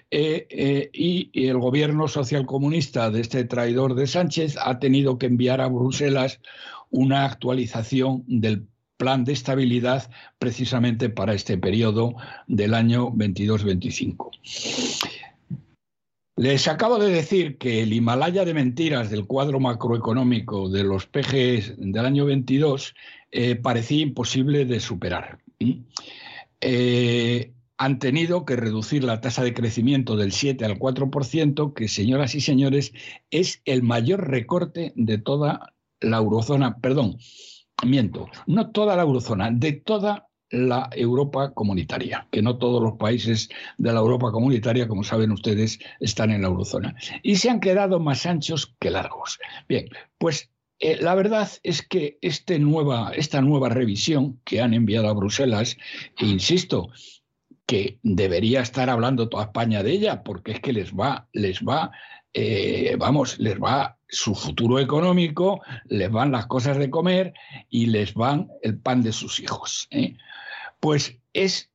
eh, 0.10 0.90
y, 0.94 1.30
y, 1.34 1.48
el 1.48 1.58
gobierno 1.60 2.08
socialcomunista 2.08 3.12
de 3.12 3.20
este 3.20 3.44
traidor 3.44 3.96
de 3.96 4.08
Sánchez 4.08 4.56
ha 4.64 4.80
tenido 4.80 5.18
que 5.18 5.26
enviar 5.26 5.60
a 5.60 5.68
Bruselas 5.68 6.40
una 6.90 7.26
actualización 7.26 8.24
del 8.28 8.66
plan 8.98 9.24
de 9.24 9.34
estabilidad 9.34 10.10
precisamente 10.40 11.10
para 11.10 11.34
este 11.34 11.58
periodo 11.58 12.16
del 12.48 12.74
año 12.74 13.12
22-25. 13.12 14.32
Les 16.36 16.68
acabo 16.68 17.00
de 17.00 17.10
decir 17.10 17.58
que 17.58 17.82
el 17.82 17.94
Himalaya 17.94 18.46
de 18.46 18.54
mentiras 18.54 19.10
del 19.10 19.26
cuadro 19.26 19.60
macroeconómico 19.60 20.70
de 20.70 20.84
los 20.84 21.08
PGs 21.08 21.76
del 21.78 22.06
año 22.06 22.26
22 22.26 22.94
eh, 23.32 23.56
parecía 23.56 24.02
imposible 24.02 24.66
de 24.66 24.80
superar. 24.80 25.40
Eh, 26.62 27.54
han 27.78 28.00
tenido 28.00 28.46
que 28.46 28.56
reducir 28.56 29.04
la 29.04 29.20
tasa 29.22 29.44
de 29.44 29.54
crecimiento 29.54 30.16
del 30.16 30.32
7 30.32 30.66
al 30.66 30.78
4%, 30.78 31.74
que, 31.74 31.88
señoras 31.88 32.36
y 32.36 32.42
señores, 32.42 32.94
es 33.32 33.62
el 33.66 33.84
mayor 33.84 34.28
recorte 34.30 34.94
de 34.96 35.18
toda 35.18 35.74
la 36.00 36.18
eurozona, 36.18 36.78
perdón, 36.78 37.18
miento, 37.86 38.28
no 38.46 38.72
toda 38.72 38.96
la 38.96 39.04
eurozona, 39.04 39.52
de 39.52 39.74
toda 39.74 40.28
la 40.50 40.90
Europa 40.94 41.54
comunitaria, 41.54 42.28
que 42.32 42.42
no 42.42 42.58
todos 42.58 42.82
los 42.82 42.94
países 42.94 43.50
de 43.78 43.92
la 43.92 44.00
Europa 44.00 44.32
comunitaria, 44.32 44.88
como 44.88 45.04
saben 45.04 45.32
ustedes, 45.32 45.80
están 46.00 46.32
en 46.32 46.42
la 46.42 46.48
eurozona. 46.48 46.96
Y 47.22 47.36
se 47.36 47.50
han 47.50 47.60
quedado 47.60 48.00
más 48.00 48.26
anchos 48.26 48.74
que 48.80 48.90
largos. 48.90 49.40
Bien, 49.68 49.90
pues 50.18 50.50
eh, 50.80 50.98
la 51.02 51.16
verdad 51.16 51.50
es 51.64 51.82
que 51.82 52.18
este 52.22 52.60
nueva, 52.60 53.12
esta 53.16 53.42
nueva 53.42 53.70
revisión 53.70 54.40
que 54.46 54.62
han 54.62 54.74
enviado 54.74 55.10
a 55.10 55.14
Bruselas, 55.14 55.78
e 56.18 56.26
insisto, 56.26 56.90
que 57.66 58.00
debería 58.04 58.62
estar 58.62 58.90
hablando 58.90 59.28
toda 59.28 59.46
España 59.46 59.84
de 59.84 59.92
ella, 59.92 60.24
porque 60.24 60.54
es 60.54 60.60
que 60.62 60.72
les 60.72 60.94
va, 60.94 61.28
les 61.34 61.62
va, 61.62 61.92
eh, 62.34 62.96
vamos, 62.98 63.40
les 63.40 63.60
va 63.60 63.97
su 64.10 64.36
futuro 64.36 64.80
económico, 64.80 65.62
les 65.86 66.10
van 66.12 66.32
las 66.32 66.48
cosas 66.48 66.78
de 66.78 66.90
comer 66.90 67.34
y 67.70 67.88
les 67.88 68.14
van 68.14 68.50
el 68.62 68.78
pan 68.78 69.02
de 69.02 69.12
sus 69.12 69.40
hijos. 69.40 69.88
¿eh? 69.92 70.16
Pues 70.80 71.18
es 71.34 71.70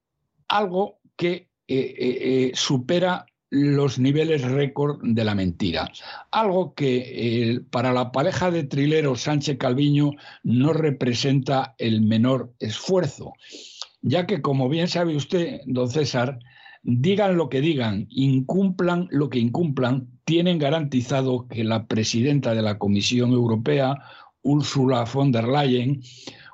algo 0.48 0.98
que 1.16 1.48
eh, 1.68 1.94
eh, 1.98 2.52
supera 2.54 3.26
los 3.50 3.98
niveles 3.98 4.42
récord 4.42 5.00
de 5.02 5.24
la 5.24 5.34
mentira. 5.34 5.92
Algo 6.30 6.74
que 6.74 7.60
para 7.70 7.92
la 7.92 8.10
pareja 8.10 8.50
de 8.50 8.64
trileros 8.64 9.22
Sánchez 9.22 9.58
Calviño 9.58 10.12
no 10.42 10.72
representa 10.72 11.74
el 11.76 12.00
menor 12.00 12.54
esfuerzo, 12.60 13.34
ya 14.00 14.26
que, 14.26 14.40
como 14.40 14.70
bien 14.70 14.88
sabe 14.88 15.14
usted, 15.16 15.60
don 15.66 15.90
César, 15.90 16.38
digan 16.82 17.36
lo 17.36 17.50
que 17.50 17.60
digan, 17.60 18.06
incumplan 18.08 19.08
lo 19.10 19.28
que 19.28 19.38
incumplan, 19.38 20.08
tienen 20.24 20.58
garantizado 20.58 21.46
que 21.48 21.64
la 21.64 21.86
presidenta 21.86 22.54
de 22.54 22.62
la 22.62 22.78
Comisión 22.78 23.32
Europea, 23.32 23.98
Ursula 24.42 25.04
von 25.04 25.32
der 25.32 25.48
Leyen, 25.48 26.02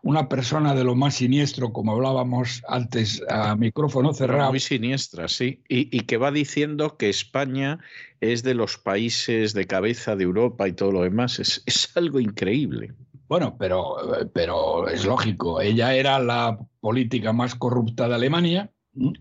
una 0.03 0.29
persona 0.29 0.75
de 0.75 0.85
lo 0.85 0.95
más 0.95 1.17
siniestro, 1.17 1.73
como 1.73 1.93
hablábamos 1.93 2.63
antes 2.69 3.23
a 3.29 3.57
micrófono 3.57 4.15
cerrado. 4.15 4.51
Muy 4.51 4.61
siniestra, 4.61 5.29
sí. 5.29 5.63
Y, 5.69 6.01
que 6.01 6.17
va 6.17 6.31
diciendo 6.31 6.97
que 6.97 7.09
España 7.09 7.79
es 8.21 8.43
de 8.43 8.55
los 8.55 8.79
países 8.79 9.55
de 9.55 9.67
cabeza 9.67 10.17
de 10.17 10.25
Europa 10.25 10.69
y 10.69 10.73
todo 10.73 10.93
lo 10.93 11.03
demás. 11.03 11.39
Es, 11.41 11.63
es 11.67 11.95
algo 11.97 12.21
increíble. 12.21 12.95
Bueno, 13.29 13.57
pero, 13.59 13.97
pero 14.33 14.89
es 14.89 15.05
lógico. 15.05 15.61
Ella 15.61 15.95
era 15.95 16.19
la 16.19 16.59
política 16.81 17.33
más 17.33 17.55
corrupta 17.55 18.09
de 18.09 18.15
Alemania 18.15 18.71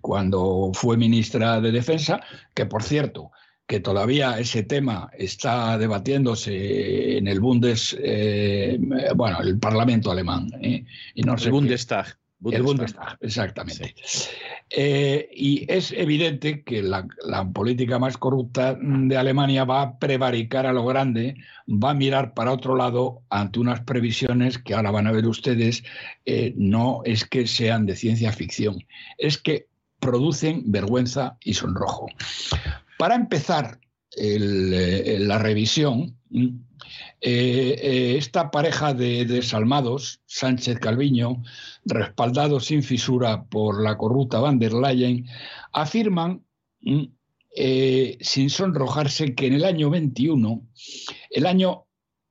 cuando 0.02 0.72
fue 0.74 0.98
ministra 0.98 1.60
de 1.60 1.72
Defensa, 1.72 2.22
que 2.54 2.66
por 2.66 2.84
cierto, 2.84 3.32
que 3.68 3.82
todavía 3.82 4.40
ese 4.40 4.64
tema 4.64 5.12
está 5.18 5.78
debatiéndose 5.78 7.18
en 7.18 7.28
el 7.28 7.42
Bundes, 7.42 7.96
eh, 8.02 8.80
bueno, 9.14 9.42
el 9.42 9.60
Parlamento 9.60 10.10
alemán. 10.10 10.50
¿eh? 10.62 10.86
Y 11.14 11.22
no 11.24 11.36
el 11.36 11.52
Bundestag. 11.52 12.18
El 12.50 12.64
Bundestag, 12.64 13.18
exactamente. 13.20 13.94
Eh, 14.70 15.28
y 15.34 15.66
es 15.70 15.92
evidente 15.92 16.64
que 16.64 16.82
la, 16.82 17.06
política 17.54 18.00
más 18.00 18.18
corrupta 18.18 18.78
de 18.80 19.18
Alemania 19.18 19.66
va 19.66 19.82
a 19.82 20.00
prevaricar 20.00 20.66
a 20.66 20.72
lo 20.72 20.86
grande, 20.86 21.36
va 21.68 21.90
a 21.90 21.96
mirar 21.96 22.34
para 22.34 22.54
otro 22.54 22.76
lado 22.76 23.24
ante 23.30 23.60
unas 23.60 23.82
previsiones 23.82 24.60
que 24.60 24.76
ahora 24.76 24.92
van 24.92 25.08
a 25.08 25.12
ver 25.12 25.28
ustedes, 25.28 25.84
no 26.56 27.02
es 27.06 27.26
que 27.26 27.48
sean 27.48 27.86
de 27.86 27.96
ciencia 27.96 28.32
ficción, 28.32 28.86
es 29.18 29.40
que 29.40 29.68
producen 30.00 30.62
vergüenza 30.72 31.38
y 31.44 31.56
sonrojo. 31.56 32.08
Para 32.98 33.16
empezar 33.16 33.80
eh, 34.16 35.18
la 35.20 35.38
revisión, 35.38 36.18
eh, 36.32 36.56
eh, 37.22 38.16
esta 38.18 38.50
pareja 38.50 38.94
de 38.94 39.26
desalmados, 39.26 40.22
Sánchez 40.26 40.80
Calviño, 40.80 41.44
respaldados 41.86 42.66
sin 42.66 42.84
fisura 42.84 43.44
por 43.44 43.84
la 43.84 43.98
corrupta 43.98 44.40
van 44.40 44.60
der 44.60 44.74
Leyen, 44.74 45.28
afirman, 45.74 46.44
sin 46.82 48.50
sonrojarse, 48.50 49.36
que 49.36 49.48
en 49.48 49.54
el 49.54 49.66
año 49.66 49.90
21, 49.90 50.68
el 51.32 51.46
año 51.46 51.88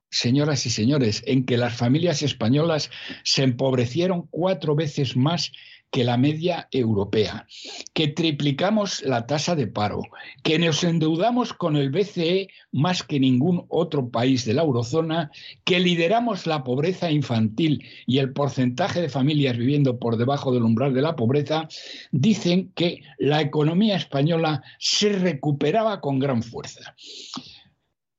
señoras 0.09 0.65
y 0.65 0.69
señores, 0.69 1.23
en 1.27 1.45
que 1.45 1.57
las 1.57 1.75
familias 1.75 2.23
españolas 2.23 2.89
se 3.23 3.43
empobrecieron 3.43 4.27
cuatro 4.29 4.75
veces 4.75 5.15
más 5.15 5.51
que 5.91 6.03
la 6.03 6.17
media 6.17 6.67
europea, 6.71 7.47
que 7.93 8.07
triplicamos 8.09 9.01
la 9.03 9.25
tasa 9.25 9.55
de 9.55 9.67
paro, 9.67 10.01
que 10.43 10.59
nos 10.59 10.83
endeudamos 10.83 11.53
con 11.53 11.75
el 11.75 11.89
BCE 11.89 12.49
más 12.71 13.03
que 13.03 13.19
ningún 13.19 13.65
otro 13.69 14.09
país 14.09 14.45
de 14.45 14.53
la 14.53 14.63
eurozona, 14.63 15.31
que 15.63 15.79
lideramos 15.79 16.45
la 16.45 16.63
pobreza 16.63 17.09
infantil 17.09 17.85
y 18.05 18.19
el 18.19 18.33
porcentaje 18.33 19.01
de 19.01 19.09
familias 19.09 19.57
viviendo 19.57 19.97
por 19.97 20.17
debajo 20.17 20.51
del 20.51 20.63
umbral 20.63 20.93
de 20.93 21.01
la 21.01 21.15
pobreza, 21.15 21.67
dicen 22.11 22.71
que 22.75 23.01
la 23.17 23.41
economía 23.41 23.95
española 23.95 24.61
se 24.79 25.13
recuperaba 25.13 26.01
con 26.01 26.19
gran 26.19 26.43
fuerza. 26.43 26.95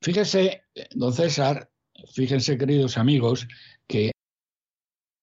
Fíjese, 0.00 0.62
don 0.94 1.12
César, 1.12 1.70
fíjense 2.12 2.56
queridos 2.56 2.96
amigos, 2.96 3.46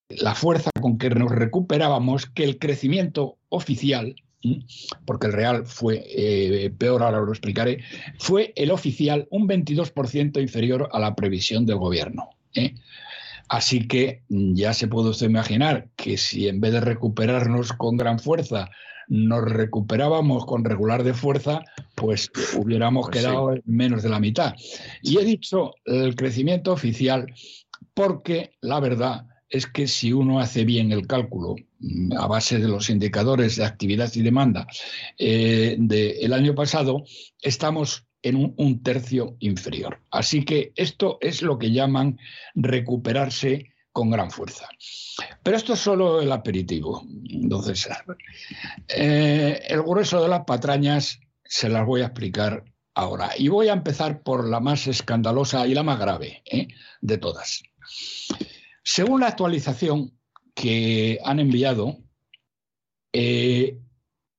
la 0.09 0.35
fuerza 0.35 0.69
con 0.81 0.97
que 0.97 1.09
nos 1.09 1.31
recuperábamos 1.31 2.25
que 2.27 2.43
el 2.43 2.59
crecimiento 2.59 3.37
oficial, 3.49 4.15
porque 5.05 5.27
el 5.27 5.33
real 5.33 5.65
fue 5.65 6.03
eh, 6.07 6.69
peor, 6.77 7.01
ahora 7.03 7.21
lo 7.21 7.31
explicaré, 7.31 7.79
fue 8.19 8.53
el 8.55 8.71
oficial 8.71 9.27
un 9.31 9.47
22% 9.47 10.41
inferior 10.41 10.89
a 10.91 10.99
la 10.99 11.15
previsión 11.15 11.65
del 11.65 11.77
gobierno. 11.77 12.29
¿eh? 12.53 12.75
Así 13.47 13.87
que 13.87 14.23
ya 14.29 14.73
se 14.73 14.87
puede 14.87 15.09
usted 15.09 15.27
imaginar 15.27 15.89
que 15.95 16.17
si 16.17 16.47
en 16.47 16.59
vez 16.59 16.73
de 16.73 16.81
recuperarnos 16.81 17.73
con 17.73 17.97
gran 17.97 18.19
fuerza, 18.19 18.69
nos 19.07 19.43
recuperábamos 19.43 20.45
con 20.45 20.65
regular 20.65 21.03
de 21.03 21.13
fuerza, 21.13 21.63
pues 21.93 22.31
hubiéramos 22.57 23.07
pues 23.07 23.19
quedado 23.19 23.53
menos 23.65 24.01
de 24.01 24.09
la 24.09 24.19
mitad. 24.19 24.55
Y 25.03 25.17
he 25.17 25.25
dicho 25.25 25.75
el 25.85 26.15
crecimiento 26.15 26.73
oficial 26.73 27.31
porque 27.93 28.51
la 28.61 28.79
verdad 28.79 29.27
es 29.49 29.67
que 29.67 29.87
si 29.87 30.13
uno 30.13 30.39
hace 30.39 30.65
bien 30.65 30.91
el 30.91 31.07
cálculo 31.07 31.55
mm, 31.79 32.13
a 32.13 32.27
base 32.27 32.59
de 32.59 32.67
los 32.67 32.89
indicadores 32.89 33.55
de 33.55 33.65
actividad 33.65 34.11
y 34.15 34.21
demanda 34.21 34.67
eh, 35.17 35.75
del 35.79 36.33
año 36.33 36.55
pasado, 36.55 37.03
estamos 37.41 38.07
en 38.21 38.55
un, 38.57 38.81
tercio 38.81 39.37
inferior. 39.39 40.01
Así 40.09 40.43
que 40.43 40.73
esto 40.75 41.19
es 41.21 41.43
lo 41.43 41.59
que 41.59 41.71
llaman 41.71 42.17
recuperarse 42.55 43.73
con 43.91 44.09
gran 44.09 44.31
fuerza. 44.31 44.67
Pero 45.43 45.55
esto 45.55 45.73
es 45.73 45.79
solo 45.79 46.21
el 46.21 46.31
aperitivo, 46.31 47.05
entonces 47.29 47.87
eh, 48.87 49.61
el 49.67 49.83
grueso 49.83 50.23
de 50.23 50.27
las 50.27 50.43
patrañas 50.43 51.19
se 51.43 51.69
las 51.69 51.85
voy 51.85 52.01
a 52.01 52.07
explicar 52.07 52.65
ahora. 52.95 53.29
Y 53.37 53.49
voy 53.49 53.69
a 53.69 53.73
empezar 53.73 54.23
por 54.23 54.47
la 54.49 54.59
más 54.59 54.87
escandalosa 54.87 55.67
y 55.67 55.75
la 55.75 55.83
más 55.83 55.99
grave 55.99 56.41
¿eh? 56.45 56.67
de 57.01 57.17
todas. 57.19 57.61
Según 58.87 59.21
la 59.21 59.29
actualización 59.29 60.15
que 60.53 61.17
han 61.23 61.39
enviado, 61.39 61.97
eh, 63.13 63.79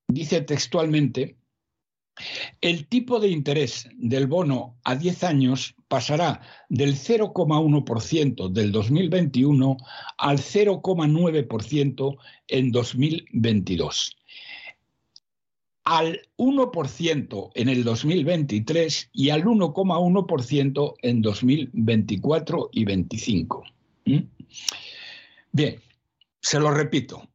dice 0.07 0.41
textualmente, 0.43 1.37
el 2.61 2.87
tipo 2.87 3.19
de 3.19 3.29
interés 3.29 3.89
del 3.97 4.29
bono 4.29 4.79
a 4.85 4.95
10 4.95 5.25
años 5.25 5.75
pasará 5.89 6.41
del 6.69 6.95
0,1% 6.95 8.49
del 8.49 8.71
2021 8.71 9.77
al 10.17 10.39
0,9% 10.39 12.17
en 12.47 12.71
2022 12.71 14.17
al 15.87 16.21
1% 16.37 17.51
en 17.55 17.69
el 17.69 17.85
2023 17.85 19.11
y 19.13 19.31
al 19.31 19.45
1,1% 19.45 20.95
en 21.01 21.23
2024 21.23 22.71
y 22.73 22.85
2025. 22.85 23.65
¿Mm? 24.07 24.36
Bien, 25.53 25.81
se 26.41 26.61
lo 26.61 26.71
repito, 26.71 27.29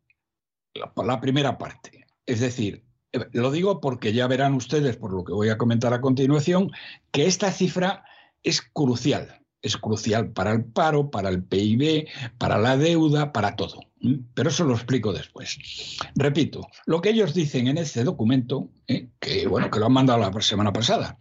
la, 0.73 1.19
primera 1.19 1.57
parte. 1.57 2.05
Es 2.25 2.39
decir, 2.39 2.83
eh, 3.11 3.19
lo 3.33 3.51
digo 3.51 3.81
porque 3.81 4.13
ya 4.13 4.27
verán 4.27 4.53
ustedes, 4.53 4.97
por 4.97 5.13
lo 5.13 5.23
que 5.23 5.33
voy 5.33 5.49
a 5.49 5.57
comentar 5.57 5.93
a 5.93 6.01
continuación, 6.01 6.71
que 7.11 7.25
esta 7.25 7.51
cifra 7.51 8.03
es 8.43 8.61
crucial. 8.61 9.41
Es 9.61 9.77
crucial 9.77 10.31
para 10.31 10.51
el 10.53 10.65
paro, 10.65 11.11
para 11.11 11.29
el 11.29 11.43
PIB, 11.43 12.07
para 12.37 12.57
la 12.57 12.77
deuda, 12.77 13.31
para 13.31 13.55
todo. 13.55 13.79
Pero 14.33 14.49
eso 14.49 14.63
lo 14.63 14.73
explico 14.73 15.13
después. 15.13 15.57
Repito, 16.15 16.67
lo 16.87 17.01
que 17.01 17.09
ellos 17.09 17.35
dicen 17.35 17.67
en 17.67 17.77
este 17.77 18.03
documento, 18.03 18.69
¿eh? 18.87 19.09
que 19.19 19.47
bueno, 19.47 19.69
que 19.69 19.79
lo 19.79 19.85
han 19.85 19.93
mandado 19.93 20.19
la 20.19 20.41
semana 20.41 20.73
pasada, 20.73 21.19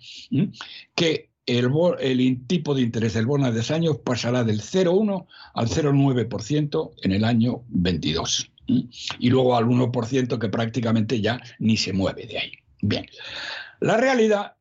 que 0.94 1.29
el, 1.58 2.46
tipo 2.46 2.74
de 2.74 2.82
interés 2.82 3.14
del 3.14 3.26
bono 3.26 3.46
de 3.46 3.52
10 3.52 3.70
años 3.72 3.98
pasará 3.98 4.44
del 4.44 4.60
0,1 4.60 5.26
al 5.54 5.68
0,9% 5.68 6.92
en 7.02 7.12
el 7.12 7.24
año 7.24 7.62
22. 7.68 8.50
Y 8.66 9.30
luego 9.30 9.56
al 9.56 9.66
1% 9.66 10.38
que 10.38 10.48
prácticamente 10.48 11.20
ya 11.20 11.40
ni 11.58 11.76
se 11.76 11.92
mueve 11.92 12.26
de 12.26 12.38
ahí. 12.38 12.52
Bien, 12.82 13.06
la 13.80 13.96
realidad, 13.96 14.54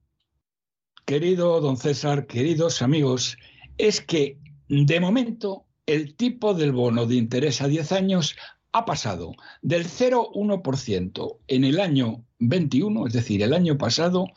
querido 1.06 1.61
don 1.61 1.78
César, 1.78 2.26
queridos 2.26 2.82
amigos, 2.82 3.38
es 3.78 4.02
que 4.02 4.38
de 4.68 4.99
momento 4.99 5.66
el 5.86 6.16
tipo 6.16 6.53
del 6.53 6.72
bono 6.72 7.06
de 7.06 7.16
interés 7.16 7.61
a 7.61 7.68
10 7.68 7.91
años 7.91 8.36
ha 8.72 8.86
pasado 8.86 9.36
del 9.61 9.86
0,1% 9.86 11.38
en 11.48 11.64
el 11.64 11.80
año 11.80 12.24
21, 12.40 13.07
es 13.07 13.14
decir, 13.14 13.41
el 13.41 13.53
año 13.53 13.78
pasado, 13.78 14.28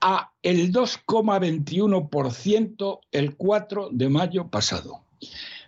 a 0.00 0.32
el 0.42 0.72
2,21% 0.72 3.00
el 3.10 3.36
4 3.36 3.90
de 3.92 4.08
mayo 4.08 4.48
pasado. 4.48 5.04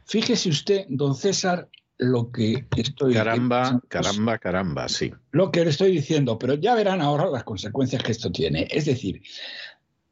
Fíjese 0.04 0.48
usted, 0.48 0.86
don 0.88 1.14
César, 1.14 1.68
lo 1.98 2.32
que 2.32 2.66
estoy 2.76 3.12
Caramba, 3.12 3.82
caramba, 3.88 4.38
caramba, 4.38 4.88
sí. 4.88 5.12
Lo 5.32 5.52
que 5.52 5.64
le 5.64 5.70
estoy 5.70 5.92
diciendo, 5.92 6.38
pero 6.38 6.54
ya 6.54 6.74
verán 6.74 7.02
ahora 7.02 7.30
las 7.30 7.44
consecuencias 7.44 8.02
que 8.02 8.12
esto 8.12 8.32
tiene. 8.32 8.66
Es 8.70 8.86
decir, 8.86 9.20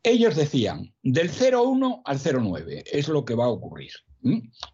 ellos 0.03 0.37
decían 0.37 0.93
del 1.03 1.31
0,1 1.31 2.03
al 2.05 2.19
0,9 2.19 2.83
es 2.93 3.09
lo 3.09 3.25
que 3.25 3.35
va 3.35 3.47
a 3.47 3.49
ocurrir. 3.49 3.93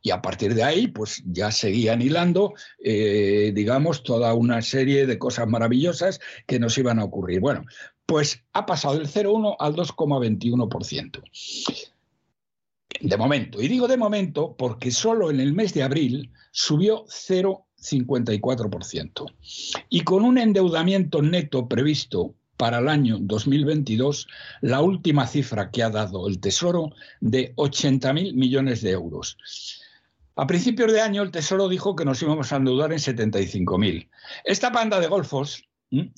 Y 0.03 0.11
a 0.11 0.23
partir 0.23 0.55
de 0.55 0.65
ahí, 0.65 0.89
pues 0.89 1.23
ya 1.27 1.51
seguían 1.51 2.03
hilando, 2.03 2.55
eh, 2.83 3.53
digamos, 3.55 4.03
toda 4.03 4.33
una 4.35 4.63
serie 4.63 5.07
de 5.07 5.19
cosas 5.19 5.47
maravillosas 5.47 6.21
que 6.47 6.59
nos 6.59 6.77
iban 6.79 6.99
a 6.99 7.05
ocurrir. 7.05 7.41
Bueno, 7.41 7.65
pues 8.07 8.45
ha 8.53 8.67
pasado 8.67 8.99
del 8.99 9.09
0,1 9.09 9.57
al 9.59 9.75
2,21%. 9.75 11.23
De 13.01 13.17
momento. 13.17 13.61
Y 13.61 13.67
digo 13.69 13.89
de 13.89 13.97
momento 13.97 14.55
porque 14.57 14.91
solo 14.91 15.31
en 15.31 15.41
el 15.41 15.53
mes 15.53 15.75
de 15.75 15.83
abril 15.83 16.31
subió 16.53 17.05
0,54%. 17.07 19.33
Y 19.89 20.03
con 20.03 20.25
un 20.25 20.39
endeudamiento 20.39 21.23
neto 21.23 21.69
previsto 21.69 22.35
para 22.57 22.79
el 22.79 22.89
año 22.89 23.19
2022 23.21 24.29
la 24.61 24.81
última 24.81 25.27
cifra 25.27 25.71
que 25.71 25.83
ha 25.83 25.91
dado 25.91 26.29
el 26.29 26.39
Tesoro 26.39 26.93
de 27.21 27.55
80.000 27.57 28.35
millones 28.35 28.83
de 28.83 28.93
euros. 28.93 29.37
A 30.37 30.47
principios 30.47 30.93
de 30.93 31.01
año 31.01 31.23
el 31.23 31.31
Tesoro 31.31 31.69
dijo 31.69 31.97
que 31.97 32.05
nos 32.05 32.21
íbamos 32.23 32.53
a 32.53 32.57
endeudar 32.57 32.93
en 32.93 32.99
75.000. 32.99 34.09
Esta 34.45 34.73
panda 34.73 35.01
de 35.01 35.07
golfos, 35.07 35.65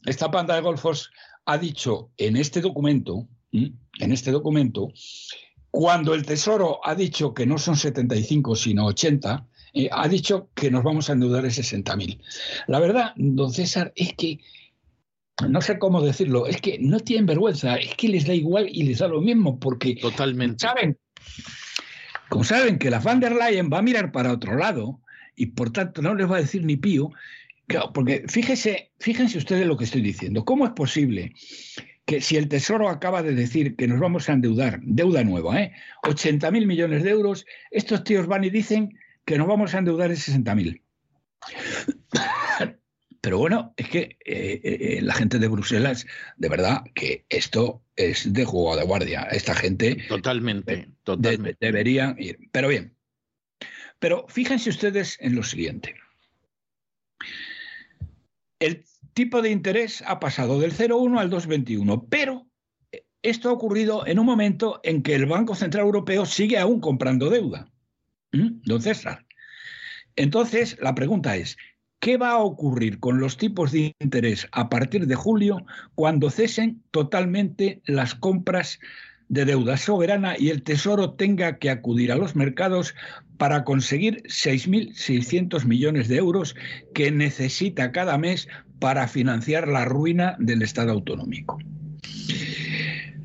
esta 0.05 0.31
panda 0.31 0.55
de 0.55 0.61
golfos 0.63 1.11
ha 1.45 1.59
dicho 1.59 2.11
en 2.17 2.37
este 2.37 2.61
documento, 2.61 3.29
en 3.53 4.13
este 4.13 4.31
documento, 4.31 4.93
cuando 5.71 6.15
el 6.15 6.25
Tesoro 6.25 6.81
ha 6.85 6.95
dicho 6.95 7.35
que 7.35 7.47
no 7.47 7.59
son 7.59 7.77
75 7.77 8.57
sino 8.57 8.87
80, 8.87 9.47
eh, 9.75 9.89
ha 9.93 10.09
dicho 10.09 10.49
que 10.55 10.71
nos 10.71 10.83
vamos 10.83 11.11
a 11.11 11.13
endeudar 11.13 11.45
en 11.45 11.51
60.000. 11.51 12.19
La 12.67 12.81
verdad, 12.81 13.13
don 13.17 13.53
César, 13.53 13.93
es 13.95 14.15
que 14.15 14.41
no 15.47 15.61
sé 15.61 15.79
cómo 15.79 16.01
decirlo, 16.01 16.47
es 16.47 16.63
que 16.63 16.79
no 16.81 16.99
tienen 17.01 17.27
vergüenza, 17.27 17.77
es 17.77 17.95
que 17.95 18.09
les 18.09 18.27
da 18.27 18.33
igual 18.33 18.69
y 18.71 18.85
les 18.85 19.01
da 19.01 19.09
lo 19.09 19.21
mismo, 19.21 19.61
porque 19.61 19.97
Totalmente. 19.97 20.67
saben, 20.67 20.99
como 22.31 22.43
saben 22.43 22.79
que 22.79 22.91
la 22.91 23.01
van 23.01 23.21
der 23.21 23.37
Leyen 23.37 23.71
va 23.71 23.79
a 23.79 23.83
mirar 23.83 24.13
para 24.13 24.33
otro 24.33 24.57
lado 24.57 25.01
y 25.37 25.47
por 25.47 25.71
tanto 25.71 26.01
no 26.01 26.15
les 26.15 26.31
va 26.31 26.37
a 26.39 26.41
decir 26.41 26.65
ni 26.65 26.77
pío, 26.77 27.11
porque 27.93 28.25
fíjese, 28.29 28.93
fíjense 28.99 29.39
ustedes 29.39 29.67
lo 29.67 29.77
que 29.77 29.85
estoy 29.85 30.01
diciendo, 30.01 30.45
¿cómo 30.45 30.65
es 30.65 30.73
posible 30.73 31.33
que 32.05 32.21
si 32.21 32.37
el 32.37 32.49
Tesoro 32.49 32.89
acaba 32.89 33.23
de 33.23 33.35
decir 33.35 33.75
que 33.77 33.89
nos 33.89 33.99
vamos 33.99 34.29
a 34.29 34.33
endeudar, 34.33 34.81
deuda 34.83 35.25
nueva, 35.25 35.61
¿eh? 35.61 35.73
80 36.05 36.51
mil 36.53 36.67
millones 36.67 37.03
de 37.03 37.11
euros, 37.11 37.45
estos 37.71 38.05
tíos 38.05 38.29
van 38.29 38.45
y 38.45 38.51
dicen 38.51 38.97
que 39.25 39.37
nos 39.37 39.49
vamos 39.49 39.75
a 39.75 39.79
endeudar 39.79 40.11
en 40.11 40.17
60 40.17 40.55
mil. 40.55 40.83
Pero 43.21 43.39
bueno, 43.39 43.75
es 43.77 43.89
que 43.89 43.99
eh, 43.99 44.17
eh, 44.25 44.61
eh, 44.63 45.01
la 45.03 45.15
gente 45.15 45.41
de 45.41 45.49
Bruselas, 45.49 46.07
de 46.37 46.49
verdad, 46.49 46.85
que 46.95 47.27
esto 47.29 47.83
es 47.97 48.33
de 48.33 48.45
juego 48.45 48.77
de 48.77 48.85
guardia. 48.85 49.23
Esta 49.33 49.53
gente. 49.57 49.97
Totalmente, 50.09 50.91
totalmente. 51.03 51.57
debería 51.61 52.15
ir. 52.19 52.39
Pero 52.53 52.69
bien. 52.69 52.95
Pero 53.99 54.27
fíjense 54.29 54.71
ustedes 54.71 55.19
en 55.21 55.35
lo 55.35 55.43
siguiente. 55.43 55.97
El 58.59 58.85
tipo 59.13 59.43
de 59.43 59.51
interés 59.51 60.03
ha 60.07 60.21
pasado 60.21 60.59
del 60.61 60.73
0,1 60.73 61.19
al 61.19 61.31
2,21, 61.31 62.07
pero 62.09 62.47
esto 63.23 63.49
ha 63.49 63.53
ocurrido 63.53 64.07
en 64.07 64.19
un 64.19 64.27
momento 64.27 64.81
en 64.83 65.03
que 65.03 65.15
el 65.15 65.27
Banco 65.27 65.55
Central 65.55 65.85
Europeo 65.85 66.27
sigue 66.27 66.59
aún 66.59 66.81
comprando 66.81 67.31
deuda. 67.31 67.71
¿Mm? 68.33 68.61
Don 68.65 68.83
César. 68.83 69.27
Entonces, 70.17 70.79
la 70.81 70.95
pregunta 70.95 71.37
es, 71.37 71.57
¿Qué 71.99 72.19
va 72.19 72.31
a 72.31 72.39
ocurrir 72.39 73.01
con 73.01 73.21
los 73.21 73.37
tipos 73.37 73.73
de 73.73 73.97
interés 73.99 74.47
a 74.53 74.69
partir 74.69 75.07
de 75.07 75.15
julio 75.15 75.65
cuando 75.95 76.31
cesen 76.31 76.85
totalmente 76.91 77.81
las 77.87 78.15
compras 78.15 78.79
de 79.29 79.45
deuda 79.45 79.77
soberana 79.77 80.37
y 80.39 80.51
el 80.51 80.63
Tesoro 80.63 81.13
tenga 81.15 81.59
que 81.59 81.71
acudir 81.71 82.13
a 82.13 82.17
los 82.17 82.37
mercados 82.37 82.95
para 83.39 83.65
conseguir 83.65 84.23
6.600 84.25 85.65
millones 85.65 86.09
de 86.09 86.17
euros 86.17 86.55
que 86.95 87.11
necesita 87.11 87.93
cada 87.93 88.19
mes 88.19 88.49
para 88.79 89.09
financiar 89.09 89.69
la 89.69 89.85
ruina 89.85 90.37
del 90.39 90.63
Estado 90.63 90.93
autonómico? 90.93 91.59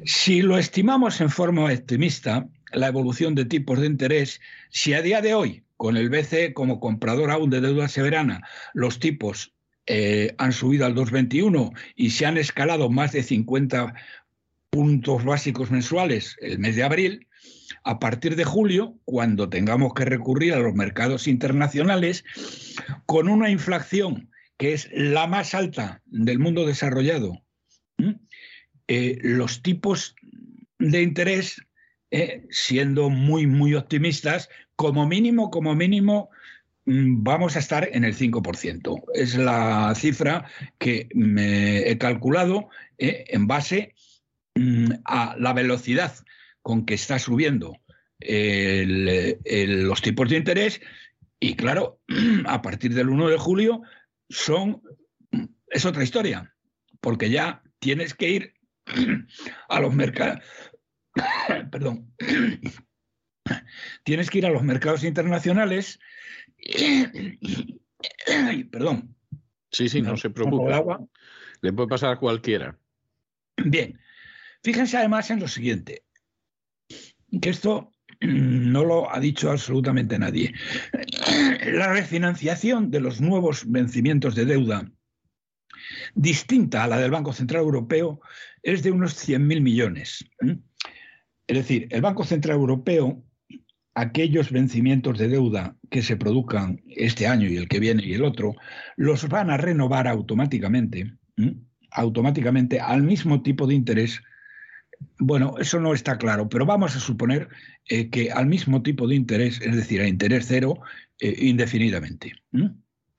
Si 0.03 0.41
lo 0.41 0.57
estimamos 0.57 1.21
en 1.21 1.29
forma 1.29 1.65
optimista, 1.65 2.47
la 2.73 2.87
evolución 2.87 3.35
de 3.35 3.45
tipos 3.45 3.79
de 3.79 3.87
interés, 3.87 4.41
si 4.69 4.93
a 4.93 5.01
día 5.01 5.21
de 5.21 5.33
hoy 5.33 5.63
con 5.77 5.97
el 5.97 6.09
BCE 6.09 6.53
como 6.53 6.79
comprador 6.79 7.31
aún 7.31 7.49
de 7.49 7.61
deuda 7.61 7.87
soberana, 7.87 8.41
los 8.73 8.99
tipos 8.99 9.53
eh, 9.87 10.33
han 10.37 10.53
subido 10.53 10.85
al 10.85 10.95
2,21 10.95 11.71
y 11.95 12.11
se 12.11 12.25
han 12.25 12.37
escalado 12.37 12.89
más 12.89 13.11
de 13.11 13.23
50 13.23 13.93
puntos 14.71 15.25
básicos 15.25 15.69
mensuales 15.69 16.37
el 16.41 16.57
mes 16.57 16.75
de 16.75 16.83
abril, 16.83 17.27
a 17.83 17.99
partir 17.99 18.35
de 18.35 18.45
julio, 18.45 18.97
cuando 19.05 19.49
tengamos 19.49 19.93
que 19.93 20.05
recurrir 20.05 20.53
a 20.53 20.59
los 20.59 20.73
mercados 20.73 21.27
internacionales, 21.27 22.23
con 23.05 23.27
una 23.27 23.49
inflación 23.49 24.31
que 24.57 24.73
es 24.73 24.89
la 24.93 25.27
más 25.27 25.53
alta 25.53 26.01
del 26.05 26.39
mundo 26.39 26.65
desarrollado, 26.65 27.43
eh, 28.87 29.19
los 29.21 29.61
tipos 29.61 30.15
de 30.79 31.01
interés, 31.01 31.61
eh, 32.09 32.45
siendo 32.49 33.09
muy, 33.09 33.47
muy 33.47 33.75
optimistas, 33.75 34.49
como 34.75 35.05
mínimo, 35.05 35.51
como 35.51 35.75
mínimo, 35.75 36.29
mm, 36.85 37.23
vamos 37.23 37.55
a 37.55 37.59
estar 37.59 37.89
en 37.91 38.05
el 38.05 38.15
5%. 38.15 39.03
Es 39.13 39.35
la 39.35 39.93
cifra 39.95 40.45
que 40.77 41.09
me 41.13 41.89
he 41.89 41.97
calculado 41.97 42.69
eh, 42.97 43.25
en 43.27 43.47
base 43.47 43.95
a 45.05 45.35
la 45.37 45.53
velocidad 45.53 46.13
con 46.61 46.85
que 46.85 46.93
está 46.93 47.19
subiendo 47.19 47.77
los 48.19 50.01
tipos 50.01 50.29
de 50.29 50.37
interés 50.37 50.81
y 51.39 51.55
claro, 51.55 51.99
a 52.45 52.61
partir 52.61 52.93
del 52.93 53.09
1 53.09 53.29
de 53.29 53.37
julio 53.37 53.81
son 54.29 54.81
es 55.67 55.85
otra 55.85 56.03
historia, 56.03 56.53
porque 56.99 57.29
ya 57.29 57.63
tienes 57.79 58.13
que 58.13 58.29
ir 58.29 58.53
a 59.69 59.79
los 59.79 59.93
mercados 59.95 60.43
perdón. 61.71 62.13
tienes 64.03 64.29
que 64.29 64.37
ir 64.37 64.45
a 64.45 64.51
los 64.51 64.63
mercados 64.63 65.03
internacionales 65.03 65.99
perdón. 68.71 69.15
Sí, 69.71 69.89
sí, 69.89 70.01
no, 70.01 70.17
se 70.17 70.29
preocupe. 70.29 70.73
Le 71.61 71.73
puede 71.73 71.87
pasar 71.87 72.13
a 72.13 72.19
cualquiera. 72.19 72.77
Bien. 73.57 73.99
Fíjense 74.63 74.97
además 74.97 75.31
en 75.31 75.39
lo 75.39 75.47
siguiente, 75.47 76.03
que 77.41 77.49
esto 77.49 77.91
no 78.21 78.85
lo 78.85 79.13
ha 79.13 79.19
dicho 79.19 79.49
absolutamente 79.49 80.19
nadie. 80.19 80.53
La 81.65 81.91
refinanciación 81.91 82.91
de 82.91 82.99
los 82.99 83.21
nuevos 83.21 83.69
vencimientos 83.69 84.35
de 84.35 84.45
deuda, 84.45 84.91
distinta 86.13 86.83
a 86.83 86.87
la 86.87 86.99
del 86.99 87.11
Banco 87.11 87.33
Central 87.33 87.63
Europeo, 87.63 88.21
es 88.61 88.83
de 88.83 88.91
unos 88.91 89.15
100.000 89.27 89.61
millones. 89.61 90.25
Es 91.47 91.57
decir, 91.57 91.87
el 91.89 92.01
Banco 92.01 92.23
Central 92.23 92.57
Europeo, 92.57 93.23
aquellos 93.95 94.51
vencimientos 94.51 95.17
de 95.17 95.27
deuda 95.27 95.75
que 95.89 96.03
se 96.03 96.17
produzcan 96.17 96.81
este 96.87 97.25
año 97.25 97.47
y 97.47 97.57
el 97.57 97.67
que 97.67 97.79
viene 97.79 98.05
y 98.05 98.13
el 98.13 98.23
otro, 98.23 98.53
los 98.95 99.27
van 99.27 99.49
a 99.49 99.57
renovar 99.57 100.07
automáticamente, 100.07 101.13
automáticamente 101.89 102.79
al 102.79 103.01
mismo 103.01 103.41
tipo 103.41 103.65
de 103.65 103.73
interés 103.73 104.21
bueno, 105.19 105.55
eso 105.59 105.79
no 105.79 105.93
está 105.93 106.17
claro, 106.17 106.49
pero 106.49 106.65
vamos 106.65 106.95
a 106.95 106.99
suponer 106.99 107.49
eh, 107.87 108.09
que 108.09 108.31
al 108.31 108.47
mismo 108.47 108.81
tipo 108.81 109.07
de 109.07 109.15
interés, 109.15 109.61
es 109.61 109.75
decir, 109.75 110.01
a 110.01 110.07
interés 110.07 110.45
cero, 110.47 110.79
eh, 111.19 111.35
indefinidamente. 111.39 112.33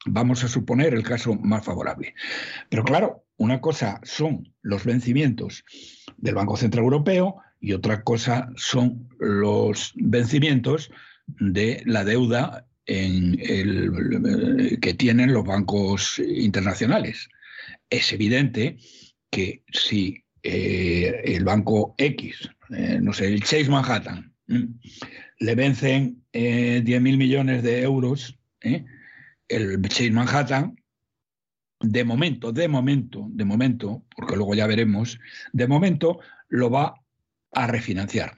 Vamos 0.06 0.42
a 0.42 0.48
suponer 0.48 0.94
el 0.94 1.04
caso 1.04 1.34
más 1.36 1.64
favorable. 1.64 2.14
Pero 2.68 2.82
claro, 2.82 3.24
una 3.36 3.60
cosa 3.60 4.00
son 4.02 4.52
los 4.62 4.84
vencimientos 4.84 5.64
del 6.16 6.34
Banco 6.34 6.56
Central 6.56 6.84
Europeo 6.84 7.36
y 7.60 7.72
otra 7.72 8.02
cosa 8.02 8.50
son 8.56 9.08
los 9.18 9.92
vencimientos 9.94 10.90
de 11.26 11.82
la 11.86 12.04
deuda 12.04 12.66
en 12.86 13.38
el, 13.40 14.78
que 14.80 14.94
tienen 14.94 15.32
los 15.32 15.44
bancos 15.44 16.18
internacionales. 16.18 17.28
Es 17.88 18.12
evidente 18.12 18.78
que 19.30 19.62
si 19.72 20.21
eh, 20.42 21.22
el 21.24 21.44
banco 21.44 21.94
X, 21.98 22.50
eh, 22.70 22.98
no 23.00 23.12
sé, 23.12 23.28
el 23.28 23.42
Chase 23.42 23.68
Manhattan, 23.68 24.34
le 25.38 25.54
vencen 25.54 26.24
eh, 26.32 26.82
10.000 26.84 27.16
millones 27.16 27.62
de 27.62 27.82
euros, 27.82 28.38
¿eh? 28.60 28.84
el 29.48 29.80
Chase 29.82 30.10
Manhattan, 30.10 30.76
de 31.80 32.04
momento, 32.04 32.52
de 32.52 32.68
momento, 32.68 33.26
de 33.30 33.44
momento, 33.44 34.04
porque 34.16 34.36
luego 34.36 34.54
ya 34.54 34.66
veremos, 34.66 35.18
de 35.52 35.66
momento 35.66 36.20
lo 36.48 36.70
va 36.70 36.94
a 37.52 37.66
refinanciar. 37.66 38.34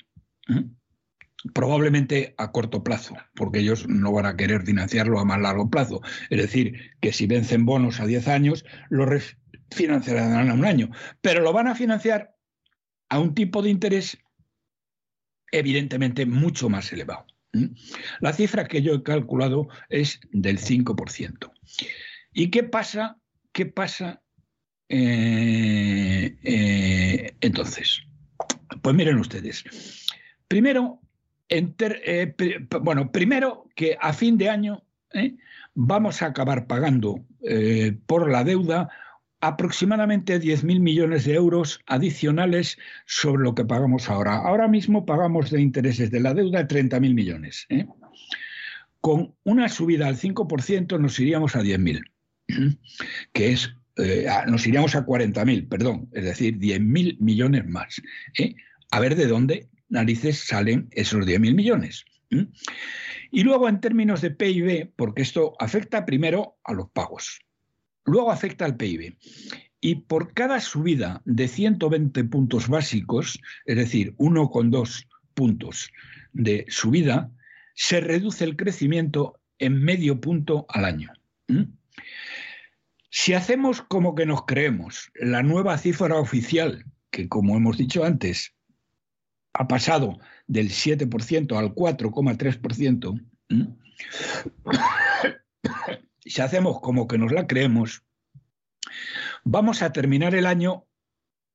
Probablemente 1.52 2.34
a 2.38 2.52
corto 2.52 2.82
plazo, 2.82 3.16
porque 3.34 3.60
ellos 3.60 3.86
no 3.86 4.12
van 4.12 4.26
a 4.26 4.36
querer 4.36 4.62
financiarlo 4.62 5.18
a 5.20 5.26
más 5.26 5.40
largo 5.40 5.68
plazo. 5.68 6.00
Es 6.30 6.38
decir, 6.38 6.92
que 7.00 7.12
si 7.12 7.26
vencen 7.26 7.66
bonos 7.66 8.00
a 8.00 8.06
10 8.06 8.28
años, 8.28 8.64
lo, 8.88 9.04
financiarán 9.74 10.48
a 10.48 10.54
un 10.54 10.64
año, 10.64 10.90
pero 11.20 11.40
lo 11.40 11.52
van 11.52 11.68
a 11.68 11.74
financiar 11.74 12.34
a 13.08 13.18
un 13.18 13.34
tipo 13.34 13.62
de 13.62 13.70
interés 13.70 14.18
evidentemente 15.52 16.26
mucho 16.26 16.68
más 16.68 16.92
elevado. 16.92 17.26
La 18.20 18.32
cifra 18.32 18.66
que 18.66 18.82
yo 18.82 18.94
he 18.94 19.02
calculado 19.02 19.68
es 19.88 20.20
del 20.32 20.58
5%. 20.58 21.52
¿Y 22.32 22.50
qué 22.50 22.64
pasa? 22.64 23.18
¿Qué 23.52 23.66
pasa 23.66 24.22
eh, 24.88 26.36
eh, 26.42 27.36
entonces? 27.40 28.02
Pues 28.82 28.94
miren 28.96 29.18
ustedes. 29.18 29.64
Primero, 30.48 31.00
eh, 31.48 32.34
bueno, 32.82 33.12
primero 33.12 33.68
que 33.76 33.96
a 34.00 34.12
fin 34.12 34.36
de 34.36 34.50
año 34.50 34.84
vamos 35.74 36.22
a 36.22 36.26
acabar 36.26 36.66
pagando 36.66 37.24
por 38.06 38.28
la 38.30 38.42
deuda 38.42 38.90
aproximadamente 39.46 40.40
10.000 40.40 40.80
millones 40.80 41.26
de 41.26 41.34
euros 41.34 41.80
adicionales 41.86 42.78
sobre 43.04 43.42
lo 43.42 43.54
que 43.54 43.64
pagamos 43.64 44.08
ahora. 44.08 44.36
Ahora 44.36 44.68
mismo 44.68 45.04
pagamos 45.04 45.50
de 45.50 45.60
intereses 45.60 46.10
de 46.10 46.20
la 46.20 46.32
deuda 46.32 46.66
30.000 46.66 47.14
millones. 47.14 47.66
¿eh? 47.68 47.86
Con 49.02 49.34
una 49.44 49.68
subida 49.68 50.08
al 50.08 50.16
5% 50.16 50.98
nos 50.98 51.18
iríamos 51.20 51.56
a 51.56 51.62
10.000, 51.62 52.78
que 53.34 53.52
es, 53.52 53.70
eh, 53.98 54.26
nos 54.46 54.66
iríamos 54.66 54.94
a 54.94 55.04
40.000, 55.04 55.68
perdón, 55.68 56.08
es 56.12 56.24
decir, 56.24 56.58
10.000 56.58 57.18
millones 57.20 57.66
más. 57.66 58.00
¿eh? 58.38 58.54
A 58.90 59.00
ver 59.00 59.14
de 59.14 59.26
dónde 59.26 59.68
narices 59.90 60.38
salen 60.38 60.88
esos 60.92 61.26
10.000 61.26 61.54
millones. 61.54 62.06
Y 63.30 63.42
luego 63.42 63.68
en 63.68 63.80
términos 63.80 64.22
de 64.22 64.30
PIB, 64.30 64.92
porque 64.96 65.22
esto 65.22 65.54
afecta 65.58 66.06
primero 66.06 66.56
a 66.64 66.72
los 66.72 66.88
pagos 66.90 67.43
luego 68.04 68.30
afecta 68.30 68.64
al 68.64 68.76
PIB. 68.76 69.16
Y 69.80 69.96
por 69.96 70.32
cada 70.32 70.60
subida 70.60 71.20
de 71.24 71.46
120 71.46 72.24
puntos 72.24 72.68
básicos, 72.68 73.38
es 73.66 73.76
decir, 73.76 74.14
1,2 74.16 75.06
puntos 75.34 75.90
de 76.32 76.64
subida, 76.68 77.30
se 77.74 78.00
reduce 78.00 78.44
el 78.44 78.56
crecimiento 78.56 79.40
en 79.58 79.82
medio 79.82 80.20
punto 80.20 80.64
al 80.68 80.84
año. 80.84 81.12
Si 83.10 83.34
hacemos 83.34 83.82
como 83.82 84.14
que 84.14 84.26
nos 84.26 84.44
creemos 84.46 85.10
la 85.14 85.42
nueva 85.42 85.76
cifra 85.78 86.16
oficial, 86.16 86.84
que 87.10 87.28
como 87.28 87.56
hemos 87.56 87.76
dicho 87.76 88.04
antes, 88.04 88.54
ha 89.52 89.68
pasado 89.68 90.18
del 90.46 90.70
7% 90.70 91.56
al 91.56 91.74
4,3%, 91.74 93.20
si 96.24 96.42
hacemos 96.42 96.80
como 96.80 97.06
que 97.06 97.18
nos 97.18 97.32
la 97.32 97.46
creemos, 97.46 98.02
vamos 99.44 99.82
a 99.82 99.92
terminar 99.92 100.34
el 100.34 100.46
año 100.46 100.86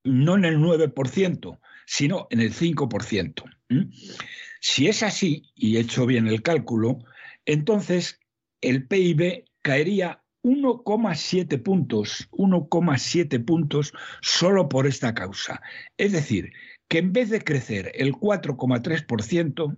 no 0.04 0.36
en 0.36 0.46
el 0.46 0.58
9%, 0.60 1.60
sino 1.86 2.28
en 2.30 2.40
el 2.40 2.54
5%. 2.54 3.44
Si 4.62 4.88
es 4.88 5.04
así, 5.04 5.52
y 5.56 5.78
he 5.78 5.82
hecho 5.82 6.06
bien 6.06 6.28
el 6.28 6.42
cálculo, 6.42 7.00
entonces 7.46 8.20
el 8.62 8.88
PIB 8.88 9.46
caería 9.62 10.24
1,7 10.44 11.62
puntos, 11.62 12.30
1,7 12.32 13.46
puntos 13.46 13.94
solo 14.22 14.70
por 14.70 14.88
esta 14.88 15.14
causa. 15.14 15.62
Es 15.98 16.12
decir, 16.12 16.52
que 16.88 17.00
en 17.00 17.14
vez 17.14 17.30
de 17.30 17.42
crecer 17.42 17.92
el 17.96 18.14
4,3%, 18.14 19.78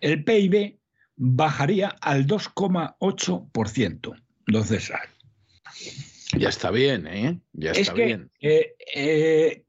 el 0.00 0.24
PIB 0.24 0.78
bajaría 1.16 1.88
al 2.00 2.26
2,8%. 2.26 4.22
Entonces, 4.46 4.92
ya 6.38 6.48
está 6.48 6.70
bien, 6.70 7.06
¿eh? 7.06 7.40
Ya 7.52 7.72
está 7.72 7.92
bien. 7.94 8.30
Eh, 8.40 8.74
eh, 8.94 9.64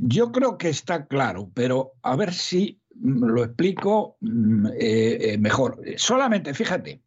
yo 0.00 0.32
creo 0.32 0.56
que 0.58 0.68
está 0.68 1.06
claro, 1.06 1.50
pero 1.54 1.92
a 2.02 2.16
ver 2.16 2.32
si 2.32 2.80
lo 3.00 3.44
explico 3.44 4.16
mm, 4.20 4.66
eh, 4.78 5.36
mejor. 5.38 5.80
Solamente, 5.96 6.54
fíjate, 6.54 7.02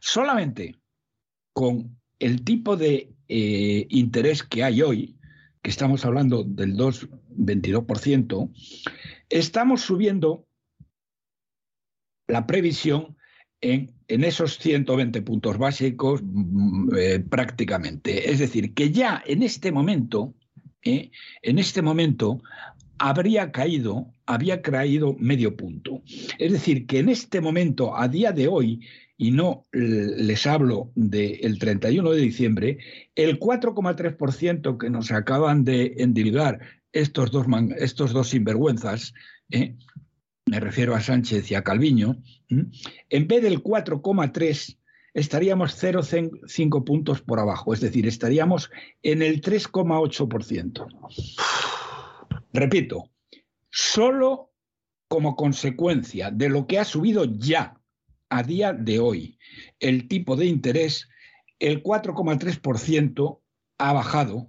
solamente 0.00 0.76
con 1.52 1.98
el 2.18 2.44
tipo 2.44 2.76
de 2.76 3.10
interés 3.28 4.42
que 4.42 4.64
hay 4.64 4.82
hoy, 4.82 5.16
que 5.62 5.70
estamos 5.70 6.04
hablando 6.04 6.42
del 6.42 6.76
2,22%, 6.76 8.50
estamos 9.28 9.82
subiendo 9.82 10.46
la 12.30 12.46
previsión 12.46 13.16
en, 13.60 13.92
esos 14.08 14.58
120 14.58 15.22
puntos 15.22 15.58
básicos 15.58 16.22
mm, 16.22 16.88
eh, 16.96 17.20
prácticamente. 17.20 18.30
Es 18.30 18.38
decir, 18.38 18.74
que 18.74 18.90
ya 18.90 19.22
en 19.26 19.42
este 19.42 19.72
momento, 19.72 20.34
eh, 20.82 21.10
en 21.42 21.58
este 21.58 21.82
momento 21.82 22.42
habría 22.98 23.50
caído, 23.52 24.12
había 24.26 24.62
caído 24.62 25.16
medio 25.18 25.56
punto. 25.56 26.02
Es 26.38 26.52
decir, 26.52 26.86
que 26.86 26.98
en 26.98 27.08
este 27.08 27.40
momento, 27.40 27.96
a 27.96 28.08
día 28.08 28.32
de 28.32 28.48
hoy, 28.48 28.80
y 29.16 29.32
no 29.32 29.66
les 29.72 30.46
hablo 30.46 30.92
del 30.94 31.58
31 31.58 32.10
de 32.10 32.20
diciembre, 32.22 32.78
el 33.14 33.38
4,3% 33.38 34.78
que 34.78 34.88
nos 34.88 35.12
acaban 35.12 35.62
de 35.64 35.94
endilgar 35.98 36.60
estos 36.92 37.30
dos, 37.30 37.46
estos 37.78 38.12
dos 38.12 38.28
sinvergüenzas, 38.28 39.12
¿eh? 39.50 39.76
Me 40.46 40.60
refiero 40.60 40.94
a 40.94 41.00
Sánchez 41.00 41.50
y 41.50 41.54
a 41.54 41.62
Calviño, 41.62 42.22
en 42.48 43.28
vez 43.28 43.42
del 43.42 43.62
4,3 43.62 44.78
estaríamos 45.14 45.82
0,5 45.82 46.84
puntos 46.84 47.20
por 47.20 47.40
abajo, 47.40 47.74
es 47.74 47.80
decir, 47.80 48.06
estaríamos 48.06 48.70
en 49.02 49.22
el 49.22 49.40
3,8%. 49.40 50.86
Repito, 52.52 53.10
solo 53.70 54.50
como 55.08 55.36
consecuencia 55.36 56.30
de 56.30 56.48
lo 56.48 56.66
que 56.66 56.78
ha 56.78 56.84
subido 56.84 57.24
ya 57.24 57.80
a 58.28 58.42
día 58.42 58.72
de 58.72 59.00
hoy 59.00 59.38
el 59.80 60.08
tipo 60.08 60.36
de 60.36 60.46
interés, 60.46 61.08
el 61.58 61.82
4,3% 61.82 63.40
ha 63.78 63.92
bajado 63.92 64.48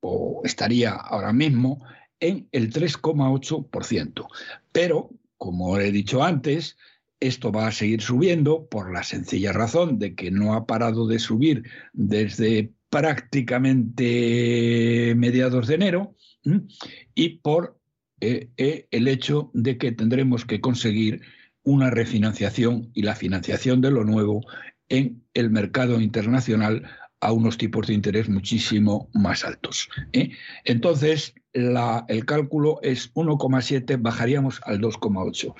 o 0.00 0.42
estaría 0.44 0.92
ahora 0.92 1.32
mismo 1.32 1.84
en 2.20 2.48
el 2.52 2.72
3,8%. 2.72 4.26
Pero, 4.70 5.10
como 5.42 5.78
he 5.80 5.90
dicho 5.90 6.22
antes, 6.22 6.76
esto 7.18 7.50
va 7.50 7.66
a 7.66 7.72
seguir 7.72 8.00
subiendo 8.00 8.68
por 8.68 8.92
la 8.92 9.02
sencilla 9.02 9.50
razón 9.50 9.98
de 9.98 10.14
que 10.14 10.30
no 10.30 10.54
ha 10.54 10.68
parado 10.68 11.08
de 11.08 11.18
subir 11.18 11.64
desde 11.92 12.70
prácticamente 12.90 15.14
mediados 15.16 15.66
de 15.66 15.74
enero 15.74 16.14
y 17.16 17.40
por 17.40 17.76
eh, 18.20 18.50
eh, 18.56 18.86
el 18.92 19.08
hecho 19.08 19.50
de 19.52 19.78
que 19.78 19.90
tendremos 19.90 20.44
que 20.44 20.60
conseguir 20.60 21.22
una 21.64 21.90
refinanciación 21.90 22.92
y 22.94 23.02
la 23.02 23.16
financiación 23.16 23.80
de 23.80 23.90
lo 23.90 24.04
nuevo 24.04 24.42
en 24.88 25.24
el 25.34 25.50
mercado 25.50 26.00
internacional 26.00 26.88
a 27.20 27.32
unos 27.32 27.58
tipos 27.58 27.88
de 27.88 27.94
interés 27.94 28.28
muchísimo 28.28 29.10
más 29.12 29.44
altos. 29.44 29.88
¿eh? 30.12 30.30
Entonces, 30.64 31.34
el 31.52 32.24
cálculo 32.26 32.80
es 32.82 33.12
1,7, 33.14 34.00
bajaríamos 34.00 34.60
al 34.64 34.80
2,8. 34.80 35.54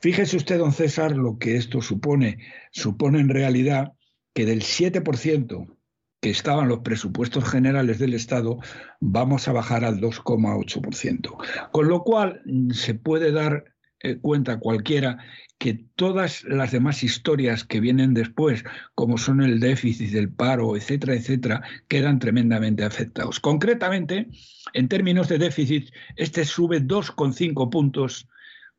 Fíjese 0.00 0.36
usted, 0.36 0.58
don 0.58 0.72
César, 0.72 1.16
lo 1.16 1.38
que 1.38 1.56
esto 1.56 1.82
supone. 1.82 2.38
Supone 2.70 3.20
en 3.20 3.28
realidad 3.28 3.92
que 4.34 4.46
del 4.46 4.62
7% 4.62 5.76
que 6.20 6.30
estaban 6.30 6.68
los 6.68 6.80
presupuestos 6.80 7.44
generales 7.44 7.98
del 7.98 8.14
Estado, 8.14 8.58
vamos 9.00 9.48
a 9.48 9.52
bajar 9.52 9.84
al 9.84 10.00
2,8%. 10.00 11.70
Con 11.72 11.88
lo 11.88 12.02
cual, 12.02 12.42
se 12.72 12.94
puede 12.94 13.32
dar 13.32 13.64
eh, 14.02 14.16
cuenta 14.16 14.58
cualquiera 14.58 15.18
que 15.58 15.74
todas 15.94 16.42
las 16.44 16.72
demás 16.72 17.02
historias 17.02 17.64
que 17.64 17.80
vienen 17.80 18.14
después, 18.14 18.64
como 18.94 19.18
son 19.18 19.42
el 19.42 19.60
déficit, 19.60 20.14
el 20.14 20.30
paro, 20.30 20.74
etcétera, 20.74 21.14
etcétera, 21.14 21.62
quedan 21.86 22.18
tremendamente 22.18 22.82
afectados. 22.82 23.40
Concretamente, 23.40 24.28
en 24.72 24.88
términos 24.88 25.28
de 25.28 25.36
déficit, 25.38 25.90
este 26.16 26.46
sube 26.46 26.80
2,5 26.80 27.68
puntos 27.68 28.26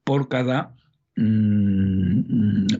por 0.03 0.27
cada 0.27 0.73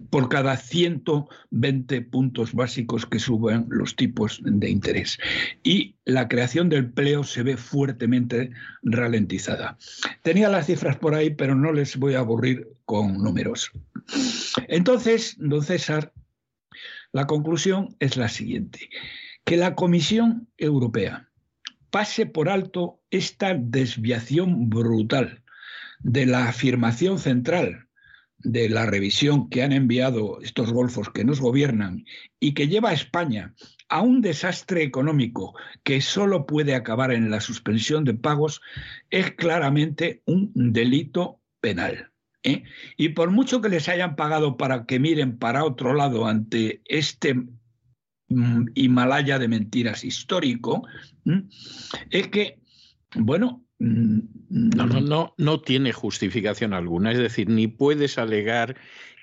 por 0.10 0.30
cada 0.30 0.58
120 0.58 2.02
puntos 2.02 2.54
básicos 2.54 3.06
que 3.06 3.20
suben 3.20 3.66
los 3.70 3.96
tipos 3.96 4.42
de 4.44 4.70
interés. 4.70 5.18
Y 5.64 5.96
la 6.06 6.28
creación 6.28 6.70
del 6.70 6.86
empleo 6.86 7.24
se 7.24 7.44
ve 7.44 7.58
fuertemente 7.58 8.52
ralentizada. 8.84 9.78
Tenía 10.24 10.50
las 10.50 10.68
cifras 10.68 10.98
por 10.98 11.16
ahí, 11.16 11.32
pero 11.32 11.56
no 11.56 11.72
les 11.72 11.98
voy 11.98 12.16
a 12.16 12.20
aburrir 12.20 12.68
con 12.86 13.18
números. 13.18 13.72
Entonces, 14.68 15.36
don 15.40 15.64
César, 15.64 16.14
la 17.12 17.28
conclusión 17.28 17.96
es 18.00 18.18
la 18.18 18.30
siguiente, 18.30 18.90
que 19.44 19.58
la 19.58 19.76
Comisión 19.76 20.48
Europea 20.58 21.30
pase 21.90 22.26
por 22.26 22.50
alto 22.50 23.02
esta 23.12 23.54
desviación 23.54 24.70
brutal 24.70 25.44
de 26.00 26.26
la 26.26 26.48
afirmación 26.48 27.20
central 27.20 27.88
de 28.44 28.70
la 28.70 28.86
revisión 28.86 29.50
que 29.50 29.64
han 29.64 29.72
enviado 29.72 30.40
estos 30.42 30.72
golfos 30.72 31.10
que 31.10 31.24
nos 31.24 31.40
gobiernan 31.40 32.06
y 32.40 32.54
que 32.54 32.68
lleva 32.68 32.90
a 32.90 32.94
España 32.94 33.54
a 33.90 34.02
un 34.02 34.22
desastre 34.22 34.84
económico 34.84 35.54
que 35.84 36.02
solo 36.02 36.46
puede 36.46 36.76
acabar 36.76 37.12
en 37.12 37.30
la 37.30 37.42
suspensión 37.42 38.06
de 38.06 38.14
pagos, 38.14 38.62
es 39.10 39.32
claramente 39.32 40.22
un 40.26 40.52
delito 40.56 41.42
penal. 41.60 42.12
¿eh? 42.44 42.64
Y 42.98 43.10
por 43.10 43.32
mucho 43.32 43.62
que 43.62 43.70
les 43.70 43.90
hayan 43.90 44.16
pagado 44.16 44.58
para 44.58 44.86
que 44.86 45.00
miren 45.00 45.38
para 45.38 45.66
otro 45.66 45.94
lado 45.94 46.26
ante 46.26 46.82
este 46.86 47.36
mm, 48.30 48.68
Himalaya 48.76 49.40
de 49.40 49.48
mentiras 49.50 50.04
histórico, 50.06 50.88
es 52.10 52.28
que, 52.30 52.60
bueno, 53.16 53.66
no, 53.82 54.86
no, 54.86 55.02
no, 55.02 55.34
no 55.38 55.62
tiene 55.62 55.92
justificación 55.92 56.74
alguna. 56.74 57.12
Es 57.12 57.18
decir, 57.18 57.50
ni 57.50 57.68
puedes 57.68 58.18
alegar 58.18 58.76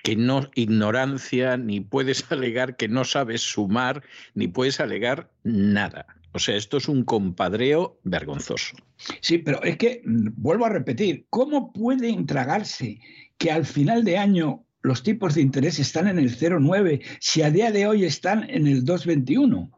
que 0.03 0.15
no 0.15 0.49
ignorancia, 0.55 1.55
ni 1.57 1.79
puedes 1.79 2.25
alegar 2.31 2.75
que 2.75 2.87
no 2.87 3.05
sabes 3.05 3.41
sumar, 3.41 4.03
ni 4.33 4.47
puedes 4.47 4.79
alegar 4.79 5.31
nada. 5.43 6.05
O 6.33 6.39
sea, 6.39 6.55
esto 6.55 6.77
es 6.77 6.87
un 6.87 7.03
compadreo 7.03 7.99
vergonzoso. 8.03 8.75
Sí, 9.21 9.39
pero 9.39 9.63
es 9.63 9.77
que, 9.77 10.01
vuelvo 10.05 10.65
a 10.65 10.69
repetir, 10.69 11.25
¿cómo 11.29 11.71
puede 11.73 12.09
intragarse 12.09 12.99
que 13.37 13.51
al 13.51 13.65
final 13.65 14.03
de 14.03 14.17
año 14.17 14.65
los 14.81 15.03
tipos 15.03 15.35
de 15.35 15.41
interés 15.41 15.79
están 15.79 16.07
en 16.07 16.19
el 16.19 16.37
0,9 16.37 17.01
si 17.19 17.41
a 17.41 17.49
día 17.49 17.71
de 17.71 17.87
hoy 17.87 18.03
están 18.03 18.47
en 18.49 18.67
el 18.67 18.83
2,21? 18.83 19.71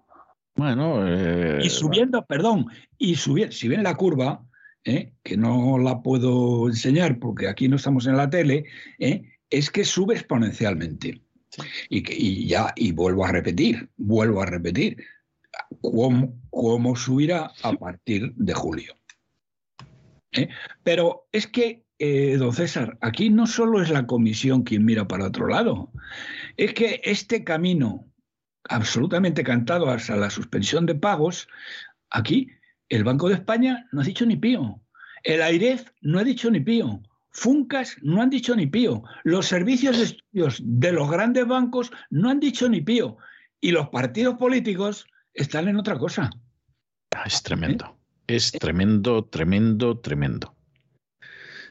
Bueno, 0.56 1.08
y 1.08 1.68
eh, 1.68 1.69
subiendo, 1.69 2.26
perdón, 2.26 2.66
y 2.98 3.16
subiendo, 3.16 3.53
si 3.53 3.69
ven 3.69 3.84
la 3.84 3.95
curva, 3.95 4.45
¿eh? 4.84 5.14
que 5.24 5.38
no 5.38 5.77
la 5.77 6.01
puedo 6.01 6.68
enseñar 6.68 7.19
porque 7.19 7.48
aquí 7.48 7.68
no 7.68 7.76
estamos 7.76 8.08
en 8.08 8.18
la 8.18 8.30
tele, 8.30 8.66
¿eh? 9.00 9.24
es 9.50 9.69
que 9.69 9.84
sube 9.84 10.16
exponencialmente. 10.16 11.22
Y, 11.90 12.01
que, 12.01 12.45
ya, 12.45 12.72
y 12.77 12.93
vuelvo 12.93 13.26
a 13.26 13.32
repetir, 13.32 13.90
vuelvo 13.98 14.42
a 14.42 14.45
repetir, 14.45 15.03
cómo, 15.82 16.40
cómo 16.50 16.95
subirá 16.95 17.51
a 17.61 17.74
partir 17.74 18.34
de 18.35 18.53
julio. 18.53 18.95
¿Eh? 20.32 20.48
Pero 20.84 21.27
es 21.34 21.48
que, 21.48 21.84
don 22.40 22.53
César, 22.53 22.98
aquí 23.01 23.30
no 23.30 23.48
solo 23.48 23.82
es 23.82 23.90
la 23.90 24.08
comisión 24.08 24.64
quien 24.64 24.85
mira 24.85 25.10
para 25.10 25.27
otro 25.27 25.48
lado, 25.48 25.92
es 26.56 26.74
que 26.74 27.01
este 27.03 27.43
camino 27.43 28.08
absolutamente 28.69 29.43
cantado 29.43 29.90
hasta 29.90 30.16
la 30.16 30.30
suspensión 30.30 30.85
de 30.85 30.95
pagos, 30.95 31.50
aquí 32.10 32.48
el 32.92 33.06
Banco 33.06 33.30
de 33.30 33.36
España 33.36 33.88
no 33.94 34.02
ha 34.02 34.03
dicho 34.03 34.26
ni 34.26 34.36
pío. 34.36 34.82
El 35.24 35.42
AIREF 35.42 35.90
no 36.02 36.20
ha 36.20 36.24
dicho 36.26 36.52
ni 36.52 36.60
pío. 36.60 37.02
Funcas 37.32 37.95
no 38.02 38.22
han 38.22 38.30
dicho 38.30 38.53
ni 38.53 38.68
pío. 38.68 39.03
Los 39.24 39.48
servicios 39.48 39.98
de 39.98 40.03
estudios 40.03 40.61
de 40.61 40.92
los 40.92 41.10
grandes 41.10 41.48
bancos 41.48 41.90
no 42.10 42.30
han 42.30 42.42
dicho 42.42 42.68
ni 42.68 42.82
pío. 42.82 43.18
Y 43.61 43.72
los 43.72 43.88
partidos 43.90 44.36
políticos 44.36 45.06
están 45.34 45.70
en 45.70 45.78
otra 45.78 45.98
cosa. 45.98 46.30
Ah, 47.16 47.24
es 47.26 47.42
tremendo. 47.42 47.98
Es 48.28 48.52
tremendo, 48.52 49.24
tremendo, 49.24 49.98
tremendo. 50.00 50.53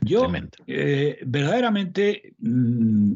Yo, 0.01 0.27
eh, 0.67 1.19
verdaderamente, 1.27 2.35
mm, 2.39 3.13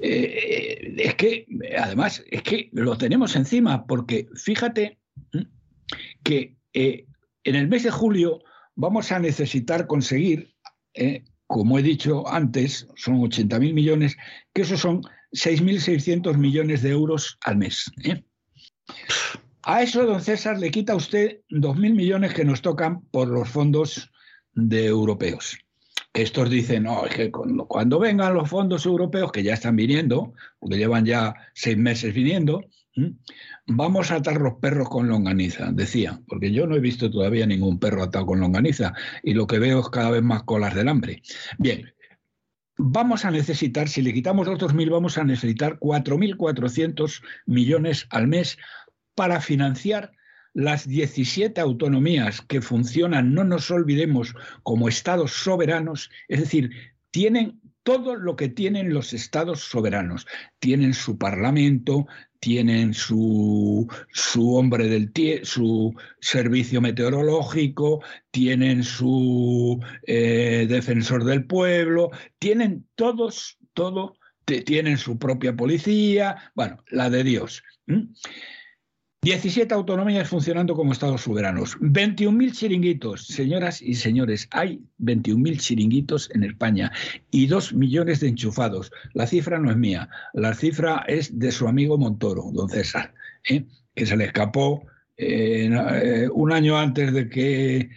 eh, 0.00 0.94
es 0.96 1.14
que, 1.16 1.46
además, 1.76 2.22
es 2.30 2.42
que 2.42 2.70
lo 2.72 2.96
tenemos 2.96 3.34
encima, 3.34 3.84
porque 3.84 4.28
fíjate 4.36 4.98
que 6.26 6.56
eh, 6.72 7.06
en 7.44 7.54
el 7.54 7.68
mes 7.68 7.84
de 7.84 7.92
julio 7.92 8.40
vamos 8.74 9.12
a 9.12 9.20
necesitar 9.20 9.86
conseguir, 9.86 10.56
eh, 10.94 11.22
como 11.46 11.78
he 11.78 11.82
dicho 11.82 12.26
antes, 12.28 12.88
son 12.96 13.20
80.000 13.20 13.72
millones, 13.72 14.16
que 14.52 14.62
esos 14.62 14.80
son 14.80 15.02
6.600 15.32 16.36
millones 16.36 16.82
de 16.82 16.90
euros 16.90 17.38
al 17.42 17.58
mes. 17.58 17.92
¿eh? 18.02 18.24
A 19.62 19.82
eso, 19.82 20.04
don 20.04 20.20
César, 20.20 20.58
le 20.58 20.72
quita 20.72 20.96
usted 20.96 21.42
2.000 21.50 21.94
millones 21.94 22.34
que 22.34 22.44
nos 22.44 22.60
tocan 22.60 23.02
por 23.12 23.28
los 23.28 23.48
fondos 23.48 24.10
de 24.52 24.86
europeos. 24.86 25.56
Estos 26.12 26.50
dicen, 26.50 26.84
no, 26.84 27.06
es 27.06 27.14
que 27.14 27.30
cuando, 27.30 27.66
cuando 27.66 28.00
vengan 28.00 28.34
los 28.34 28.50
fondos 28.50 28.84
europeos, 28.84 29.30
que 29.30 29.44
ya 29.44 29.54
están 29.54 29.76
viniendo, 29.76 30.32
porque 30.58 30.76
llevan 30.76 31.04
ya 31.04 31.34
seis 31.54 31.76
meses 31.76 32.12
viniendo, 32.12 32.64
Vamos 33.66 34.10
a 34.10 34.16
atar 34.16 34.40
los 34.40 34.54
perros 34.54 34.88
con 34.88 35.08
longaniza, 35.08 35.70
decía, 35.72 36.20
porque 36.26 36.50
yo 36.50 36.66
no 36.66 36.76
he 36.76 36.80
visto 36.80 37.10
todavía 37.10 37.46
ningún 37.46 37.78
perro 37.78 38.02
atado 38.02 38.26
con 38.26 38.40
longaniza 38.40 38.94
y 39.22 39.34
lo 39.34 39.46
que 39.46 39.58
veo 39.58 39.80
es 39.80 39.88
cada 39.90 40.10
vez 40.10 40.22
más 40.22 40.44
colas 40.44 40.74
del 40.74 40.88
hambre. 40.88 41.22
Bien, 41.58 41.92
vamos 42.78 43.24
a 43.24 43.30
necesitar, 43.30 43.88
si 43.88 44.00
le 44.00 44.14
quitamos 44.14 44.46
los 44.46 44.58
2.000, 44.58 44.90
vamos 44.90 45.18
a 45.18 45.24
necesitar 45.24 45.78
4.400 45.78 47.22
millones 47.44 48.06
al 48.10 48.28
mes 48.28 48.56
para 49.14 49.40
financiar 49.40 50.12
las 50.54 50.88
17 50.88 51.60
autonomías 51.60 52.40
que 52.40 52.62
funcionan, 52.62 53.34
no 53.34 53.44
nos 53.44 53.70
olvidemos, 53.70 54.34
como 54.62 54.88
estados 54.88 55.32
soberanos, 55.32 56.10
es 56.28 56.40
decir, 56.40 56.70
tienen 57.10 57.60
todo 57.86 58.16
lo 58.16 58.34
que 58.34 58.48
tienen 58.48 58.92
los 58.92 59.12
estados 59.12 59.60
soberanos. 59.60 60.26
Tienen 60.58 60.92
su 60.92 61.18
parlamento, 61.18 62.08
tienen 62.40 62.94
su, 62.94 63.86
su 64.12 64.54
hombre 64.54 64.88
del 64.88 65.12
su 65.44 65.94
servicio 66.20 66.80
meteorológico, 66.80 68.02
tienen 68.30 68.82
su 68.82 69.80
eh, 70.06 70.66
defensor 70.68 71.24
del 71.24 71.46
pueblo, 71.46 72.10
tienen 72.38 72.86
todos, 72.94 73.58
todo, 73.74 74.16
tienen 74.44 74.98
su 74.98 75.18
propia 75.18 75.56
policía, 75.56 76.52
bueno, 76.54 76.78
la 76.90 77.10
de 77.10 77.24
Dios. 77.24 77.62
17 79.22 79.74
autonomías 79.74 80.28
funcionando 80.28 80.74
como 80.74 80.92
estados 80.92 81.22
soberanos. 81.22 81.76
21.000 81.80 82.52
chiringuitos, 82.52 83.26
señoras 83.26 83.82
y 83.82 83.94
señores, 83.94 84.48
hay 84.52 84.80
21.000 85.00 85.58
chiringuitos 85.58 86.30
en 86.34 86.44
España 86.44 86.92
y 87.30 87.46
2 87.46 87.72
millones 87.72 88.20
de 88.20 88.28
enchufados. 88.28 88.92
La 89.14 89.26
cifra 89.26 89.58
no 89.58 89.70
es 89.70 89.76
mía, 89.76 90.08
la 90.32 90.54
cifra 90.54 91.04
es 91.08 91.38
de 91.38 91.50
su 91.50 91.66
amigo 91.66 91.98
Montoro, 91.98 92.50
don 92.52 92.68
César, 92.68 93.14
¿eh? 93.48 93.64
que 93.94 94.06
se 94.06 94.16
le 94.16 94.26
escapó 94.26 94.86
eh, 95.16 95.70
eh, 96.02 96.28
un 96.32 96.52
año 96.52 96.78
antes 96.78 97.12
de 97.12 97.28
que 97.28 97.90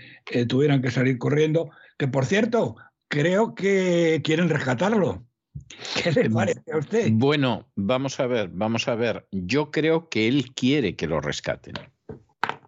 tuvieran 0.47 0.81
que 0.81 0.89
salir 0.89 1.17
corriendo, 1.17 1.69
que 1.97 2.07
por 2.07 2.25
cierto, 2.25 2.75
creo 3.07 3.53
que 3.53 4.21
quieren 4.23 4.49
rescatarlo. 4.49 5.28
¿Qué 6.03 6.11
le 6.11 6.29
parece 6.29 6.71
a 6.71 6.77
usted? 6.77 7.09
Bueno, 7.11 7.67
vamos 7.75 8.19
a 8.19 8.27
ver, 8.27 8.49
vamos 8.51 8.87
a 8.87 8.95
ver. 8.95 9.27
Yo 9.31 9.71
creo 9.71 10.09
que 10.09 10.27
él 10.27 10.53
quiere 10.53 10.95
que 10.95 11.07
lo 11.07 11.21
rescaten. 11.21 11.75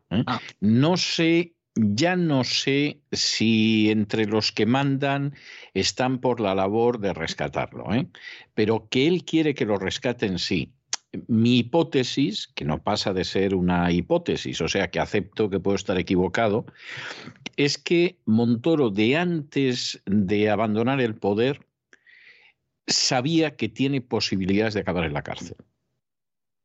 ¿Eh? 0.09 0.23
Ah. 0.27 0.39
No 0.59 0.97
sé, 0.97 1.55
ya 1.75 2.15
no 2.15 2.43
sé 2.43 3.01
si 3.11 3.89
entre 3.89 4.25
los 4.25 4.51
que 4.51 4.65
mandan 4.65 5.35
están 5.73 6.19
por 6.19 6.39
la 6.39 6.55
labor 6.55 6.99
de 6.99 7.13
rescatarlo, 7.13 7.93
¿eh? 7.93 8.07
pero 8.53 8.87
que 8.89 9.07
él 9.07 9.23
quiere 9.23 9.53
que 9.53 9.65
lo 9.65 9.77
rescaten, 9.77 10.37
sí. 10.37 10.73
Mi 11.27 11.59
hipótesis, 11.59 12.47
que 12.55 12.63
no 12.63 12.81
pasa 12.81 13.11
de 13.11 13.25
ser 13.25 13.53
una 13.53 13.91
hipótesis, 13.91 14.61
o 14.61 14.69
sea 14.69 14.89
que 14.89 14.99
acepto 14.99 15.49
que 15.49 15.59
puedo 15.59 15.75
estar 15.75 15.99
equivocado, 15.99 16.65
es 17.57 17.77
que 17.77 18.17
Montoro 18.25 18.89
de 18.91 19.17
antes 19.17 20.01
de 20.05 20.49
abandonar 20.49 21.01
el 21.01 21.15
poder 21.15 21.67
sabía 22.91 23.55
que 23.55 23.69
tiene 23.69 24.01
posibilidades 24.01 24.73
de 24.73 24.81
acabar 24.81 25.05
en 25.05 25.13
la 25.13 25.23
cárcel. 25.23 25.57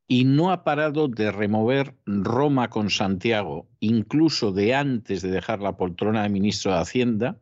Y 0.09 0.25
no 0.25 0.53
ha 0.53 0.63
parado 0.63 1.09
de 1.09 1.33
remover 1.33 1.95
Roma 2.07 2.71
con 2.71 2.91
Santiago, 2.91 3.67
incluso 3.81 4.53
de 4.53 4.75
antes 4.75 5.23
de 5.23 5.31
dejar 5.31 5.61
la 5.61 5.77
poltrona 5.77 6.23
de 6.23 6.29
ministro 6.29 6.73
de 6.73 6.79
Hacienda, 6.79 7.39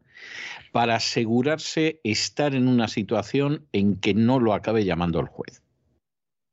para 0.73 0.97
asegurarse 0.97 2.01
estar 2.05 2.55
en 2.55 2.67
una 2.67 2.89
situación 2.89 3.67
en 3.73 3.97
que 3.97 4.15
no 4.15 4.41
lo 4.41 4.55
acabe 4.55 4.85
llamando 4.85 5.21
el 5.21 5.27
juez. 5.27 5.63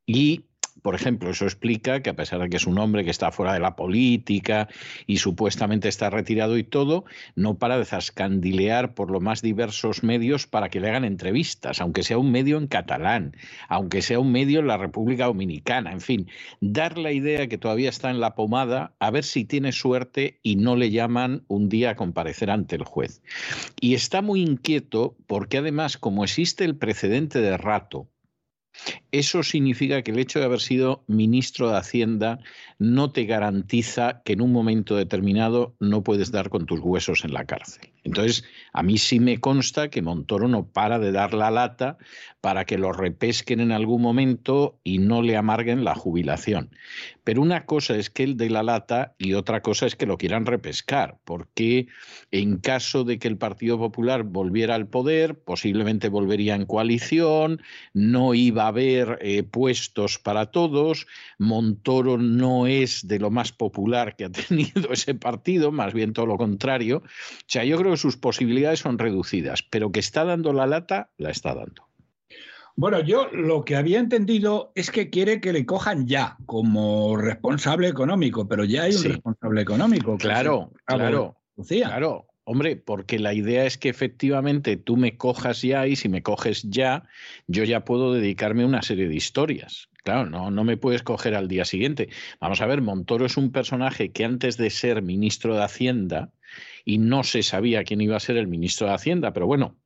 Y 0.05 0.45
por 0.81 0.95
ejemplo, 0.95 1.29
eso 1.29 1.45
explica 1.45 2.01
que 2.01 2.09
a 2.09 2.15
pesar 2.15 2.39
de 2.39 2.49
que 2.49 2.57
es 2.57 2.65
un 2.65 2.77
hombre 2.79 3.03
que 3.03 3.11
está 3.11 3.31
fuera 3.31 3.53
de 3.53 3.59
la 3.59 3.75
política 3.75 4.67
y 5.05 5.17
supuestamente 5.17 5.87
está 5.87 6.09
retirado 6.09 6.57
y 6.57 6.63
todo, 6.63 7.05
no 7.35 7.55
para 7.55 7.77
de 7.77 7.85
zascandilear 7.85 8.93
por 8.93 9.11
los 9.11 9.21
más 9.21 9.41
diversos 9.41 10.03
medios 10.03 10.47
para 10.47 10.69
que 10.69 10.79
le 10.79 10.89
hagan 10.89 11.05
entrevistas, 11.05 11.81
aunque 11.81 12.03
sea 12.03 12.17
un 12.17 12.31
medio 12.31 12.57
en 12.57 12.67
catalán, 12.67 13.35
aunque 13.67 14.01
sea 14.01 14.19
un 14.19 14.31
medio 14.31 14.59
en 14.59 14.67
la 14.67 14.77
República 14.77 15.25
Dominicana, 15.25 15.91
en 15.91 16.01
fin, 16.01 16.27
dar 16.59 16.97
la 16.97 17.11
idea 17.11 17.47
que 17.47 17.57
todavía 17.57 17.89
está 17.89 18.09
en 18.09 18.19
la 18.19 18.35
pomada, 18.35 18.93
a 18.99 19.11
ver 19.11 19.23
si 19.23 19.45
tiene 19.45 19.71
suerte 19.71 20.39
y 20.41 20.55
no 20.55 20.75
le 20.75 20.91
llaman 20.91 21.43
un 21.47 21.69
día 21.69 21.91
a 21.91 21.95
comparecer 21.95 22.49
ante 22.49 22.75
el 22.75 22.83
juez. 22.83 23.21
Y 23.79 23.93
está 23.93 24.21
muy 24.21 24.41
inquieto 24.41 25.15
porque 25.27 25.57
además, 25.59 25.97
como 25.97 26.23
existe 26.23 26.65
el 26.65 26.75
precedente 26.75 27.39
de 27.39 27.57
rato, 27.57 28.07
eso 29.11 29.43
significa 29.43 30.01
que 30.01 30.11
el 30.11 30.19
hecho 30.19 30.39
de 30.39 30.45
haber 30.45 30.61
sido 30.61 31.03
ministro 31.07 31.69
de 31.69 31.77
Hacienda 31.77 32.39
no 32.79 33.11
te 33.11 33.25
garantiza 33.25 34.21
que 34.23 34.33
en 34.33 34.41
un 34.41 34.51
momento 34.51 34.95
determinado 34.95 35.75
no 35.79 36.03
puedes 36.03 36.31
dar 36.31 36.49
con 36.49 36.65
tus 36.65 36.79
huesos 36.79 37.23
en 37.25 37.33
la 37.33 37.45
cárcel. 37.45 37.91
Entonces, 38.03 38.43
a 38.73 38.83
mí 38.83 38.97
sí 38.97 39.19
me 39.19 39.39
consta 39.39 39.89
que 39.89 40.01
Montoro 40.01 40.47
no 40.47 40.65
para 40.65 40.97
de 40.97 41.11
dar 41.11 41.33
la 41.33 41.51
lata 41.51 41.97
para 42.39 42.65
que 42.65 42.77
lo 42.77 42.93
repesquen 42.93 43.59
en 43.59 43.71
algún 43.71 44.01
momento 44.01 44.79
y 44.83 44.97
no 44.97 45.21
le 45.21 45.35
amarguen 45.35 45.83
la 45.83 45.93
jubilación. 45.93 46.71
Pero 47.23 47.41
una 47.41 47.65
cosa 47.65 47.95
es 47.97 48.09
que 48.09 48.23
él 48.23 48.37
dé 48.37 48.49
la 48.49 48.63
lata 48.63 49.13
y 49.17 49.33
otra 49.33 49.61
cosa 49.61 49.85
es 49.85 49.95
que 49.95 50.05
lo 50.05 50.17
quieran 50.17 50.45
repescar, 50.45 51.19
porque 51.23 51.87
en 52.31 52.57
caso 52.57 53.03
de 53.03 53.19
que 53.19 53.27
el 53.27 53.37
Partido 53.37 53.77
Popular 53.77 54.23
volviera 54.23 54.75
al 54.75 54.87
poder, 54.87 55.37
posiblemente 55.37 56.09
volvería 56.09 56.55
en 56.55 56.65
coalición, 56.65 57.61
no 57.93 58.33
iba 58.33 58.63
a 58.63 58.67
haber 58.67 59.19
eh, 59.21 59.43
puestos 59.43 60.17
para 60.17 60.47
todos, 60.47 61.05
Montoro 61.37 62.17
no 62.17 62.65
es 62.67 63.07
de 63.07 63.19
lo 63.19 63.29
más 63.29 63.51
popular 63.51 64.15
que 64.15 64.25
ha 64.25 64.31
tenido 64.31 64.71
ese 64.91 65.13
partido, 65.13 65.71
más 65.71 65.93
bien 65.93 66.13
todo 66.13 66.25
lo 66.25 66.37
contrario. 66.37 67.03
O 67.05 67.43
sea, 67.45 67.63
yo 67.65 67.77
creo 67.77 67.97
sus 67.97 68.17
posibilidades 68.17 68.60
son 68.75 68.97
reducidas, 68.97 69.63
pero 69.63 69.91
que 69.91 69.99
está 69.99 70.23
dando 70.23 70.53
la 70.53 70.67
lata, 70.67 71.11
la 71.17 71.29
está 71.29 71.53
dando. 71.53 71.87
Bueno, 72.75 73.01
yo 73.01 73.27
lo 73.31 73.65
que 73.65 73.75
había 73.75 73.99
entendido 73.99 74.71
es 74.75 74.91
que 74.91 75.09
quiere 75.09 75.41
que 75.41 75.53
le 75.53 75.65
cojan 75.65 76.07
ya 76.07 76.37
como 76.45 77.17
responsable 77.17 77.87
económico, 77.87 78.47
pero 78.47 78.63
ya 78.63 78.83
hay 78.83 78.95
un 78.95 79.03
responsable 79.03 79.61
económico. 79.61 80.17
Claro, 80.17 80.71
claro, 80.85 81.37
claro. 81.67 82.27
Hombre, 82.43 82.75
porque 82.75 83.19
la 83.19 83.33
idea 83.33 83.65
es 83.65 83.77
que 83.77 83.89
efectivamente 83.89 84.75
tú 84.75 84.97
me 84.97 85.15
cojas 85.15 85.61
ya 85.61 85.85
y 85.85 85.95
si 85.95 86.09
me 86.09 86.23
coges 86.23 86.63
ya, 86.63 87.03
yo 87.47 87.63
ya 87.63 87.85
puedo 87.85 88.13
dedicarme 88.13 88.63
a 88.63 88.65
una 88.65 88.81
serie 88.81 89.07
de 89.07 89.15
historias. 89.15 89.89
Claro, 90.03 90.29
no, 90.29 90.49
no 90.49 90.63
me 90.63 90.77
puedes 90.77 91.03
coger 91.03 91.35
al 91.35 91.47
día 91.47 91.63
siguiente. 91.63 92.09
Vamos 92.39 92.61
a 92.61 92.65
ver, 92.65 92.81
Montoro 92.81 93.25
es 93.25 93.37
un 93.37 93.51
personaje 93.51 94.11
que 94.11 94.25
antes 94.25 94.57
de 94.57 94.69
ser 94.71 95.01
ministro 95.03 95.55
de 95.55 95.63
Hacienda, 95.63 96.31
y 96.85 96.97
no 96.97 97.23
se 97.23 97.43
sabía 97.43 97.83
quién 97.83 98.01
iba 98.01 98.17
a 98.17 98.19
ser 98.19 98.37
el 98.37 98.47
ministro 98.47 98.87
de 98.87 98.93
Hacienda, 98.93 99.31
pero 99.31 99.45
bueno, 99.45 99.77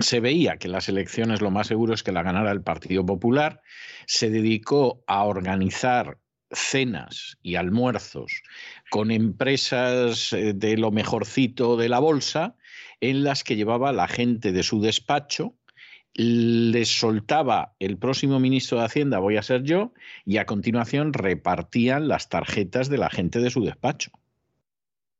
se 0.00 0.20
veía 0.20 0.58
que 0.58 0.68
las 0.68 0.88
elecciones 0.88 1.40
lo 1.40 1.50
más 1.50 1.66
seguro 1.66 1.94
es 1.94 2.02
que 2.02 2.12
la 2.12 2.22
ganara 2.22 2.52
el 2.52 2.62
Partido 2.62 3.04
Popular, 3.04 3.62
se 4.06 4.30
dedicó 4.30 5.02
a 5.06 5.24
organizar 5.24 6.18
cenas 6.50 7.38
y 7.42 7.56
almuerzos 7.56 8.42
con 8.90 9.10
empresas 9.10 10.32
eh, 10.32 10.54
de 10.54 10.76
lo 10.76 10.90
mejorcito 10.90 11.76
de 11.76 11.88
la 11.88 11.98
bolsa 11.98 12.56
en 13.00 13.22
las 13.22 13.44
que 13.44 13.56
llevaba 13.56 13.92
la 13.92 14.08
gente 14.08 14.52
de 14.52 14.62
su 14.62 14.80
despacho, 14.80 15.54
les 16.14 16.88
soltaba 16.88 17.74
el 17.78 17.96
próximo 17.96 18.40
ministro 18.40 18.78
de 18.78 18.84
Hacienda, 18.84 19.18
voy 19.18 19.36
a 19.36 19.42
ser 19.42 19.62
yo, 19.62 19.92
y 20.24 20.38
a 20.38 20.46
continuación 20.46 21.12
repartían 21.12 22.08
las 22.08 22.28
tarjetas 22.28 22.88
de 22.88 22.98
la 22.98 23.10
gente 23.10 23.40
de 23.40 23.50
su 23.50 23.64
despacho. 23.64 24.10
O 24.14 24.20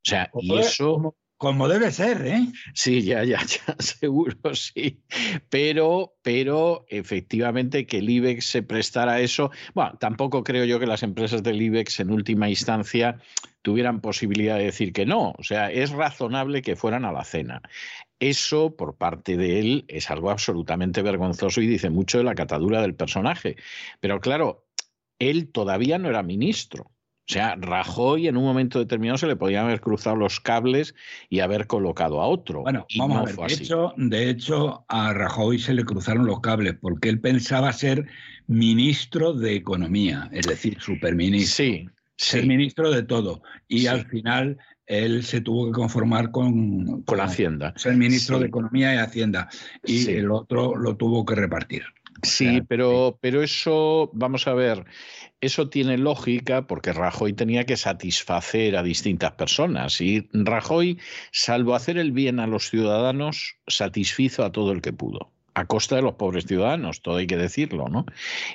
sea, 0.03 0.31
y 0.41 0.59
eso... 0.59 1.15
Como, 1.39 1.69
debe 1.69 1.93
ser, 1.93 2.27
¿eh? 2.27 2.49
Sí, 2.75 3.03
ya, 3.03 3.23
ya, 3.23 3.39
ya, 3.47 3.77
seguro, 3.79 4.57
sí. 4.57 5.01
Pero, 5.49 6.17
pero 6.23 6.85
efectivamente 6.89 7.87
que 7.87 7.99
el 7.99 8.11
IBEX 8.11 8.45
se 8.45 8.65
prestara 8.65 9.13
a 9.13 9.21
eso. 9.21 9.53
Bueno, 9.73 9.97
tampoco 10.01 10.43
creo 10.43 10.65
yo 10.65 10.81
que 10.81 10.87
las 10.89 11.05
empresas 11.05 11.45
del 11.45 11.63
IBEX 11.63 12.01
en 12.01 12.11
última 12.11 12.49
instancia 12.49 13.21
tuvieran 13.63 14.01
posibilidad 14.01 14.57
de 14.57 14.65
decir 14.65 14.93
que 14.93 15.07
no. 15.07 15.33
O 15.39 15.45
sea, 15.45 15.71
es 15.71 15.91
razonable 15.91 16.61
que 16.61 16.75
fueran 16.75 17.05
a 17.05 17.13
la 17.13 17.23
cena. 17.23 17.63
Eso, 18.21 18.75
por 18.77 18.97
parte 18.97 19.37
de 19.37 19.61
él, 19.61 19.85
es 19.89 20.11
algo 20.11 20.31
absolutamente 20.31 21.03
vergonzoso 21.03 21.61
y 21.61 21.67
dice 21.67 21.91
mucho 21.91 22.19
de 22.19 22.25
la 22.25 22.35
catadura 22.35 22.83
del 22.83 22.95
personaje. 22.95 23.57
Pero 24.01 24.21
claro, 24.21 24.67
él 25.19 25.51
todavía 25.51 25.99
no 25.99 26.09
era 26.09 26.23
ministro. 26.23 26.91
O 27.29 27.33
sea, 27.33 27.57
Rajoy 27.57 28.27
en 28.27 28.39
un 28.39 28.45
momento 28.45 28.79
determinado 28.79 29.19
se 29.19 29.27
le 29.27 29.37
podían 29.37 29.67
haber 29.67 29.83
cruzado 29.83 30.17
los 30.17 30.41
cables 30.41 30.95
y 31.29 31.41
haber 31.41 31.67
colocado 31.67 32.23
a 32.23 32.27
otro. 32.27 32.63
Bueno, 32.63 32.87
vamos 32.97 33.19
a 33.19 33.25
ver. 33.25 33.37
De 33.37 33.55
hecho, 33.55 33.93
de 33.99 34.31
hecho, 34.31 34.87
a 34.89 35.13
Rajoy 35.13 35.59
se 35.59 35.75
le 35.75 35.85
cruzaron 35.85 36.25
los 36.25 36.41
cables 36.41 36.77
porque 36.81 37.11
él 37.11 37.21
pensaba 37.21 37.71
ser 37.75 38.07
ministro 38.47 39.35
de 39.35 39.57
Economía, 39.57 40.31
es 40.33 40.47
decir, 40.47 40.81
superministro. 40.81 41.67
Sí. 41.67 41.89
Ser 42.17 42.47
ministro 42.47 42.91
de 42.91 43.03
todo. 43.03 43.43
Y 43.69 43.87
al 43.87 44.07
final 44.07 44.59
él 44.89 45.23
se 45.23 45.41
tuvo 45.41 45.67
que 45.67 45.73
conformar 45.73 46.31
con, 46.31 47.03
con, 47.03 47.19
la 47.19 47.25
Hacienda. 47.25 47.75
Ser 47.77 47.97
ministro 47.97 48.39
de 48.39 48.47
Economía 48.47 48.95
y 48.95 48.99
Hacienda. 48.99 49.49
Y 49.85 50.11
el 50.11 50.31
otro 50.31 50.77
lo 50.77 50.97
tuvo 50.97 51.25
que 51.25 51.35
repartir. 51.35 51.85
Sí, 52.23 52.63
pero, 52.63 53.19
pero 53.21 53.43
eso, 53.43 54.11
vamos 54.13 54.49
a 54.49 54.55
ver, 54.55 54.87
eso 55.41 55.69
tiene 55.69 55.99
lógica 55.99 56.67
porque 56.67 56.93
Rajoy 56.93 57.33
tenía 57.33 57.65
que 57.65 57.77
satisfacer 57.77 58.77
a 58.77 58.83
distintas 58.83 59.33
personas 59.33 60.01
y 60.01 60.29
Rajoy, 60.33 60.99
salvo 61.31 61.77
hacer 61.77 61.97
el 61.97 62.11
bien 62.11 62.41
a 62.41 62.49
los 62.49 62.71
ciudadanos, 62.71 63.57
satisfizo 63.69 64.45
a 64.45 64.51
todo 64.51 64.73
el 64.73 64.83
que 64.83 64.93
pudo. 64.93 65.31
A 65.59 65.67
costa 65.67 65.97
de 65.97 66.03
los 66.03 66.15
pobres 66.15 66.47
ciudadanos, 66.47 67.03
todo 67.03 67.17
hay 67.17 67.27
que 67.27 67.37
decirlo, 67.37 67.89
¿no? 67.89 68.07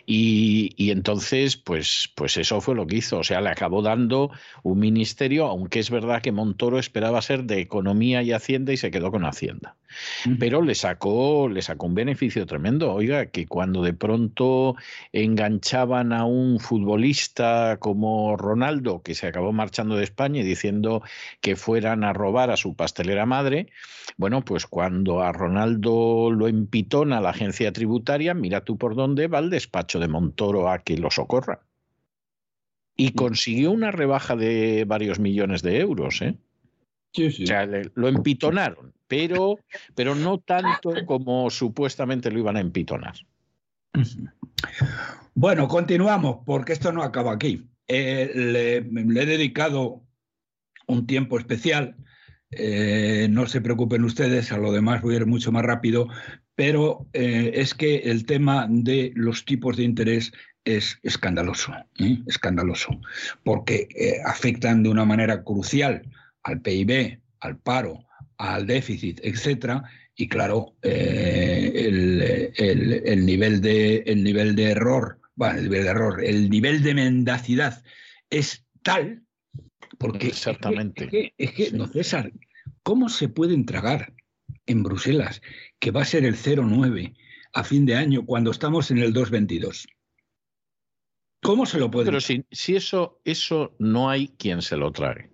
Y, 0.06 0.92
entonces, 0.92 1.58
pues, 1.58 2.10
pues 2.16 2.38
eso 2.38 2.62
fue 2.62 2.76
lo 2.76 2.88
que 2.88 2.98
hizo. 2.98 3.20
O 3.20 3.24
sea, 3.24 3.42
le 3.42 3.50
acabó 3.50 3.82
dando 3.82 4.32
un 4.64 4.80
ministerio, 4.80 5.48
aunque 5.48 5.80
es 5.80 5.90
verdad 5.90 6.22
que 6.22 6.32
Montoro 6.32 6.80
esperaba 6.80 7.22
ser 7.22 7.44
de 7.44 7.60
Economía 7.60 8.22
y 8.24 8.32
Hacienda 8.32 8.74
y 8.74 8.78
se 8.78 8.92
quedó 8.92 9.12
con 9.12 9.26
Hacienda. 9.26 9.76
Pero 10.40 10.62
le 10.62 10.76
sacó, 10.76 11.50
le 11.50 11.62
sacó 11.62 11.88
un 11.88 11.96
beneficio 11.96 12.46
tremendo. 12.46 12.94
Oiga, 12.94 13.28
que 13.28 13.48
cuando 13.48 13.82
de 13.82 13.94
pronto 13.94 14.76
enganchaban 15.12 16.14
a 16.14 16.26
un 16.26 16.60
futbolista 16.60 17.78
como 17.80 18.38
Ronaldo, 18.38 19.02
que 19.02 19.16
se 19.16 19.28
acabó 19.28 19.52
marchando 19.52 19.96
de 19.96 20.04
España 20.04 20.42
y 20.42 20.44
diciendo 20.44 21.04
que 21.42 21.56
fueran 21.56 22.04
a 22.04 22.14
robar 22.14 22.52
a 22.52 22.58
su 22.58 22.76
pastelera 22.76 23.26
madre, 23.26 23.68
bueno, 24.18 24.44
pues 24.44 24.66
cuando 24.66 25.22
a 25.22 25.32
Ronaldo 25.32 26.32
lo 26.32 26.48
empitona 26.48 27.22
la 27.22 27.30
agencia 27.30 27.72
tributaria, 27.72 28.34
mira 28.34 28.62
tú 28.62 28.78
por 28.78 28.96
dónde 28.96 29.28
va 29.28 29.40
el 29.40 29.50
despacho 29.50 30.00
de 30.00 30.08
Montoro 30.08 30.70
a 30.70 30.80
que 30.80 30.98
lo 30.98 31.12
socorra. 31.12 31.62
Y 32.96 33.10
mm. 33.10 33.16
consiguió 33.16 33.72
una 33.72 33.92
rebaja 33.92 34.36
de 34.36 34.86
varios 34.86 35.20
millones 35.20 35.62
de 35.62 35.80
euros, 35.80 36.22
¿eh? 36.22 36.38
Sí, 37.14 37.32
sí. 37.32 37.44
O 37.44 37.48
sea, 37.48 37.66
lo 37.66 38.08
empitonaron, 38.08 38.94
pero, 39.08 39.60
pero 39.96 40.16
no 40.16 40.40
tanto 40.40 40.94
como 41.06 41.50
supuestamente 41.50 42.32
lo 42.32 42.40
iban 42.40 42.58
a 42.58 42.62
empitonar. 42.62 43.14
Bueno, 45.36 45.68
continuamos, 45.68 46.40
porque 46.46 46.74
esto 46.74 46.92
no 46.92 47.04
acaba 47.04 47.34
aquí. 47.34 47.70
Eh, 47.88 48.32
le, 48.34 48.78
he 48.78 49.26
dedicado 49.26 50.04
un 50.88 51.06
tiempo 51.06 51.38
especial. 51.38 51.96
Eh, 52.50 53.28
no 53.30 53.46
se 53.48 53.62
preocupen 53.62 54.04
ustedes, 54.04 54.52
a 54.52 54.58
lo 54.58 54.72
demás 54.72 55.02
voy 55.02 55.14
a 55.16 55.18
ir 55.18 55.26
mucho 55.26 55.52
más 55.52 55.64
rápido, 55.64 56.08
pero 56.56 57.08
eh, 57.14 57.52
es 57.56 57.74
que 57.74 57.98
el 57.98 58.26
tema 58.26 58.68
de 58.70 59.12
los 59.16 59.46
tipos 59.46 59.78
de 59.78 59.84
interés 59.84 60.32
es 60.66 61.00
escandaloso, 61.04 61.74
escandaloso, 62.28 63.02
porque 63.44 64.22
afectan 64.26 64.82
de 64.82 64.90
una 64.90 65.04
manera 65.04 65.44
crucial 65.44 66.04
al 66.44 66.62
PIB, 66.62 67.20
al 67.40 67.58
paro, 67.58 68.06
al 68.38 68.68
déficit, 68.68 69.20
etcétera, 69.24 69.84
y 70.16 70.28
claro, 70.28 70.76
eh, 70.84 71.72
el, 72.56 73.26
nivel 73.26 73.62
de, 73.62 73.98
el 74.06 74.24
nivel 74.24 74.56
de 74.56 74.66
error, 74.66 75.20
bueno, 75.36 75.58
el 75.58 75.64
nivel 75.64 75.84
de 75.84 75.90
error, 75.90 76.24
el 76.24 76.50
nivel 76.50 76.84
de 76.84 76.94
mendacidad 76.94 77.84
es 78.30 78.66
tal, 78.84 79.24
porque 79.98 80.28
exactamente 80.28 81.34
es 81.38 81.54
que, 81.54 81.72
no 81.72 81.88
César, 81.88 82.32
¿cómo 82.84 83.10
se 83.10 83.28
puede 83.28 83.62
tragar 83.64 84.14
en 84.66 84.84
Bruselas 84.84 85.42
que 85.80 85.92
va 85.92 86.04
a 86.04 86.06
ser 86.06 86.26
el 86.26 86.36
0,9 86.36 87.16
a 87.54 87.64
fin 87.64 87.86
de 87.86 87.96
año 87.96 88.26
cuando 88.26 88.52
estamos 88.52 88.92
en 88.92 89.00
el 89.00 89.14
2,22? 89.14 89.88
¿Cómo 91.42 91.66
se 91.66 91.80
lo 91.80 91.90
puede? 91.90 92.06
Pero 92.06 92.22
si, 92.22 92.46
si 92.52 92.76
eso, 92.76 93.20
eso 93.26 93.76
no 93.80 94.10
hay 94.10 94.30
quien 94.38 94.62
se 94.62 94.78
lo 94.78 94.92
trague. 94.92 95.33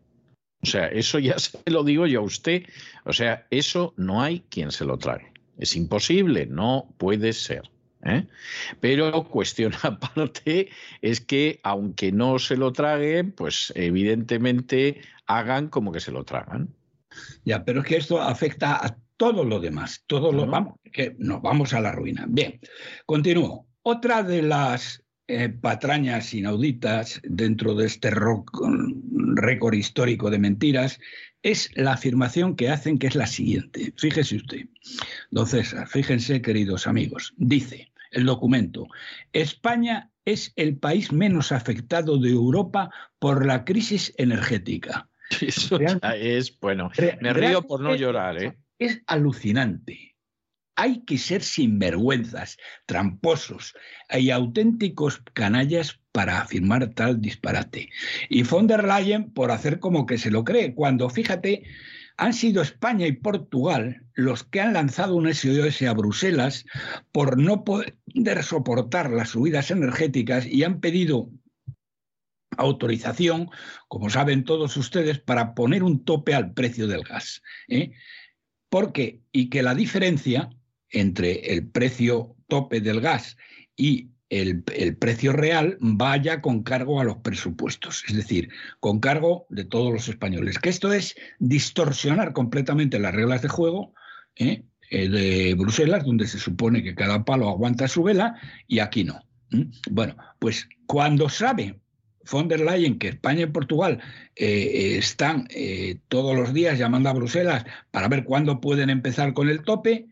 O 0.61 0.65
sea, 0.65 0.87
eso 0.87 1.19
ya 1.19 1.37
se 1.39 1.59
lo 1.65 1.83
digo 1.83 2.05
yo 2.07 2.19
a 2.21 2.23
usted. 2.23 2.63
O 3.05 3.13
sea, 3.13 3.45
eso 3.49 3.93
no 3.97 4.21
hay 4.21 4.41
quien 4.49 4.71
se 4.71 4.85
lo 4.85 4.97
trague. 4.97 5.31
Es 5.57 5.75
imposible, 5.75 6.45
no 6.45 6.93
puede 6.97 7.33
ser. 7.33 7.69
¿eh? 8.03 8.27
Pero 8.79 9.23
cuestión 9.25 9.73
aparte 9.83 10.69
es 11.01 11.21
que 11.21 11.59
aunque 11.63 12.11
no 12.11 12.39
se 12.39 12.57
lo 12.57 12.71
traguen, 12.71 13.31
pues 13.31 13.73
evidentemente 13.75 15.01
hagan 15.25 15.67
como 15.67 15.91
que 15.91 15.99
se 15.99 16.11
lo 16.11 16.23
tragan. 16.23 16.73
Ya, 17.43 17.65
pero 17.65 17.81
es 17.81 17.87
que 17.87 17.97
esto 17.97 18.21
afecta 18.21 18.85
a 18.85 18.97
todo 19.17 19.43
lo 19.43 19.59
demás. 19.59 20.03
Todo 20.07 20.31
lo 20.31 20.45
vamos, 20.45 20.75
que 20.93 21.15
nos 21.19 21.41
vamos 21.41 21.73
a 21.73 21.81
la 21.81 21.91
ruina. 21.91 22.25
Bien, 22.27 22.59
continúo. 23.05 23.67
Otra 23.81 24.23
de 24.23 24.41
las 24.41 25.03
eh, 25.27 25.49
patrañas 25.49 26.33
inauditas 26.33 27.19
dentro 27.23 27.75
de 27.75 27.87
este 27.87 28.11
récord 29.35 29.73
histórico 29.73 30.29
de 30.29 30.39
mentiras 30.39 30.99
es 31.41 31.71
la 31.75 31.93
afirmación 31.93 32.55
que 32.55 32.69
hacen 32.69 32.99
que 32.99 33.07
es 33.07 33.15
la 33.15 33.27
siguiente. 33.27 33.93
Fíjese 33.97 34.37
usted, 34.37 34.65
don 35.31 35.47
César, 35.47 35.87
fíjense 35.87 36.41
queridos 36.41 36.87
amigos, 36.87 37.33
dice 37.37 37.91
el 38.11 38.25
documento, 38.25 38.87
España 39.33 40.11
es 40.25 40.51
el 40.55 40.77
país 40.77 41.11
menos 41.11 41.51
afectado 41.51 42.17
de 42.17 42.29
Europa 42.29 42.91
por 43.19 43.45
la 43.45 43.65
crisis 43.65 44.13
energética. 44.17 45.09
Eso 45.41 45.79
es, 45.79 46.59
bueno, 46.59 46.91
me 47.21 47.33
río 47.33 47.61
por 47.61 47.81
no 47.81 47.95
llorar, 47.95 48.41
¿eh? 48.41 48.57
Es 48.79 49.01
alucinante 49.07 50.08
hay 50.79 51.03
que 51.03 51.17
ser 51.17 51.43
sinvergüenzas, 51.43 52.57
tramposos 52.85 53.75
y 54.17 54.29
auténticos 54.29 55.21
canallas 55.33 55.99
para 56.13 56.39
afirmar 56.39 56.93
tal 56.93 57.19
disparate. 57.19 57.89
Y 58.29 58.43
von 58.43 58.65
der 58.67 58.85
Leyen 58.85 59.33
por 59.33 59.51
hacer 59.51 59.79
como 59.79 60.05
que 60.05 60.17
se 60.17 60.31
lo 60.31 60.45
cree, 60.45 60.73
cuando 60.73 61.09
fíjate, 61.09 61.63
han 62.15 62.33
sido 62.33 62.61
España 62.61 63.07
y 63.07 63.11
Portugal 63.11 64.05
los 64.13 64.45
que 64.45 64.61
han 64.61 64.71
lanzado 64.71 65.17
un 65.17 65.33
SOS 65.33 65.81
a 65.81 65.93
Bruselas 65.93 66.63
por 67.11 67.37
no 67.37 67.65
poder 67.65 67.97
soportar 68.41 69.11
las 69.11 69.29
subidas 69.29 69.71
energéticas 69.71 70.45
y 70.45 70.63
han 70.63 70.79
pedido 70.79 71.29
autorización, 72.57 73.49
como 73.89 74.09
saben 74.09 74.45
todos 74.45 74.77
ustedes, 74.77 75.19
para 75.19 75.53
poner 75.55 75.83
un 75.83 76.05
tope 76.05 76.33
al 76.33 76.53
precio 76.53 76.87
del 76.87 77.03
gas. 77.03 77.41
¿eh? 77.67 77.91
Porque, 78.69 79.21
y 79.33 79.49
que 79.49 79.61
la 79.61 79.75
diferencia 79.75 80.49
entre 80.91 81.53
el 81.53 81.67
precio 81.67 82.35
tope 82.47 82.81
del 82.81 83.01
gas 83.01 83.37
y 83.75 84.09
el, 84.29 84.63
precio 84.99 85.33
real 85.33 85.77
vaya 85.79 86.41
con 86.41 86.63
cargo 86.63 86.99
a 86.99 87.03
los 87.03 87.17
presupuestos, 87.17 88.03
es 88.07 88.15
decir, 88.15 88.49
con 88.79 88.99
cargo 88.99 89.47
de 89.49 89.65
todos 89.65 89.91
los 89.91 90.07
españoles. 90.07 90.59
Que 90.59 90.69
esto 90.69 90.93
es 90.93 91.15
distorsionar 91.39 92.33
completamente 92.33 92.99
las 92.99 93.13
reglas 93.13 93.41
de 93.41 93.49
juego 93.49 93.93
¿eh? 94.35 94.63
Eh, 94.91 95.09
de 95.09 95.55
Bruselas, 95.55 96.05
donde 96.05 96.27
se 96.27 96.39
supone 96.39 96.83
que 96.83 96.95
cada 96.95 97.25
palo 97.25 97.49
aguanta 97.49 97.87
su 97.87 98.03
vela 98.03 98.35
y 98.67 98.79
aquí 98.79 99.03
no. 99.03 99.19
Bueno, 99.89 100.15
pues 100.37 100.69
cuando 100.85 101.27
sabe 101.27 101.79
von 102.29 102.47
der 102.47 102.59
Leyen 102.59 102.99
que 102.99 103.07
España 103.07 103.41
y 103.41 103.47
Portugal 103.47 103.99
eh, 104.35 104.97
están 104.99 105.47
todos 106.07 106.35
los 106.35 106.53
días 106.53 106.77
llamando 106.77 107.09
a 107.09 107.13
Bruselas 107.13 107.65
para 107.89 108.07
ver 108.07 108.23
cuándo 108.23 108.61
pueden 108.61 108.91
empezar 108.91 109.33
con 109.33 109.49
el 109.49 109.63
tope, 109.63 110.05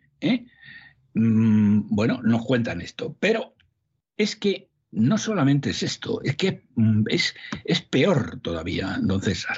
Mm, 1.17 1.87
bueno, 1.89 2.21
nos 2.23 2.45
cuentan 2.45 2.81
esto. 2.81 3.15
Pero 3.19 3.55
es 4.17 4.35
que 4.35 4.69
no 4.91 5.17
solamente 5.17 5.71
es 5.71 5.83
esto, 5.83 6.21
es 6.23 6.35
que 6.35 6.63
mm, 6.75 7.03
es, 7.09 7.33
peor 7.89 8.39
todavía, 8.41 8.97
don 9.01 9.21
César. 9.21 9.57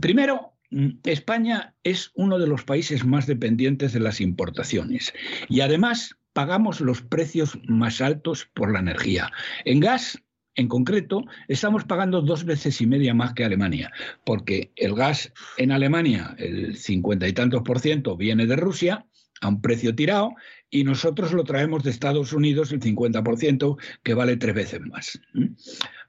Primero, 0.00 0.54
mm, 0.70 0.88
España 1.04 1.74
es 1.82 2.10
uno 2.14 2.38
de 2.38 2.46
los 2.46 2.64
países 2.64 3.04
más 3.04 3.26
dependientes 3.26 3.92
de 3.92 4.00
las 4.00 4.20
importaciones 4.20 5.12
y 5.48 5.60
además 5.60 6.16
pagamos 6.32 6.80
los 6.80 7.02
precios 7.02 7.58
más 7.66 8.00
altos 8.00 8.48
por 8.54 8.72
la 8.72 8.78
energía. 8.78 9.30
En 9.64 9.80
gas, 9.80 10.22
en 10.54 10.68
concreto, 10.68 11.24
estamos 11.48 11.84
pagando 11.84 12.22
dos 12.22 12.44
veces 12.44 12.80
y 12.80 12.86
media 12.86 13.14
más 13.14 13.34
que 13.34 13.44
Alemania, 13.44 13.92
porque 14.24 14.72
el 14.76 14.94
gas 14.94 15.32
en 15.56 15.72
Alemania, 15.72 16.34
el 16.38 16.76
cincuenta 16.76 17.28
y 17.28 17.32
tantos 17.32 17.62
por 17.62 17.80
ciento, 17.80 18.16
viene 18.16 18.46
de 18.46 18.56
Rusia 18.56 19.04
a 19.40 19.48
un 19.48 19.60
precio 19.60 19.94
tirado 19.94 20.34
y 20.70 20.84
nosotros 20.84 21.32
lo 21.32 21.44
traemos 21.44 21.82
de 21.82 21.90
Estados 21.90 22.32
Unidos 22.32 22.72
el 22.72 22.80
50%, 22.80 23.76
que 24.02 24.14
vale 24.14 24.36
tres 24.36 24.54
veces 24.54 24.80
más. 24.80 25.20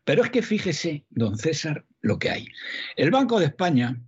Pero 0.03 0.23
es 0.23 0.29
que 0.29 0.41
fíjese, 0.41 1.05
don 1.09 1.38
César, 1.38 1.85
lo 2.01 2.19
que 2.19 2.29
hay. 2.29 2.47
El 2.95 3.11
Banco 3.11 3.39
de 3.39 3.45
España, 3.45 4.01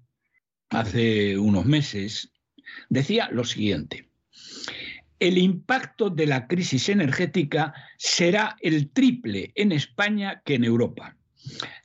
hace 0.70 1.38
unos 1.38 1.66
meses, 1.66 2.32
decía 2.90 3.30
lo 3.32 3.44
siguiente. 3.44 4.10
El 5.20 5.38
impacto 5.38 6.10
de 6.10 6.26
la 6.26 6.48
crisis 6.48 6.90
energética 6.90 7.74
será 7.98 8.58
el 8.62 8.90
triple 8.90 9.52
en 9.56 9.72
España 9.72 10.42
que 10.44 10.56
en 10.56 10.64
Europa. 10.64 11.16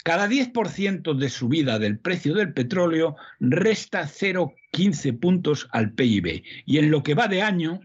Cada 0.05 0.29
10% 0.29 1.15
de 1.15 1.29
subida 1.29 1.79
del 1.79 1.99
precio 1.99 2.35
del 2.35 2.53
petróleo 2.53 3.17
resta 3.41 4.05
0,15 4.05 5.19
puntos 5.19 5.69
al 5.73 5.93
PIB. 5.93 6.43
Y 6.65 6.79
en 6.79 6.91
lo 6.91 7.03
que 7.03 7.15
va 7.15 7.29
de 7.29 7.43
año, 7.43 7.81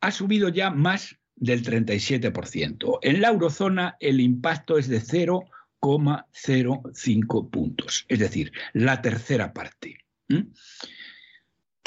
ha 0.00 0.10
subido 0.10 0.48
ya 0.48 0.70
más 0.70 1.16
del 1.36 1.62
37%. 1.64 2.98
En 3.02 3.20
la 3.20 3.28
eurozona 3.28 3.96
el 4.00 4.20
impacto 4.20 4.78
es 4.78 4.88
de 4.88 5.00
0,05 5.00 7.50
puntos, 7.50 8.06
es 8.08 8.18
decir, 8.18 8.50
la 8.72 9.02
tercera 9.02 9.52
parte. 9.52 9.98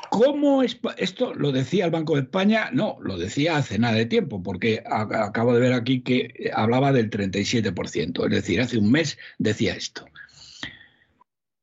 ¿Cómo 0.09 0.63
es, 0.63 0.79
esto 0.97 1.33
lo 1.33 1.51
decía 1.51 1.83
el 1.85 1.91
Banco 1.91 2.15
de 2.15 2.21
España? 2.21 2.69
No, 2.71 2.97
lo 3.01 3.17
decía 3.17 3.57
hace 3.57 3.77
nada 3.79 3.95
de 3.95 4.05
tiempo, 4.05 4.43
porque 4.43 4.83
acabo 4.85 5.53
de 5.53 5.61
ver 5.61 5.73
aquí 5.73 6.01
que 6.01 6.51
hablaba 6.53 6.91
del 6.91 7.09
37%, 7.09 8.25
es 8.25 8.31
decir, 8.31 8.61
hace 8.61 8.77
un 8.77 8.91
mes 8.91 9.17
decía 9.37 9.73
esto. 9.73 10.05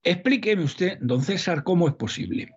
Explíqueme 0.03 0.65
usted, 0.65 0.99
don 1.01 1.23
César, 1.23 1.63
cómo 1.63 1.87
es 1.87 1.95
posible 1.95 2.51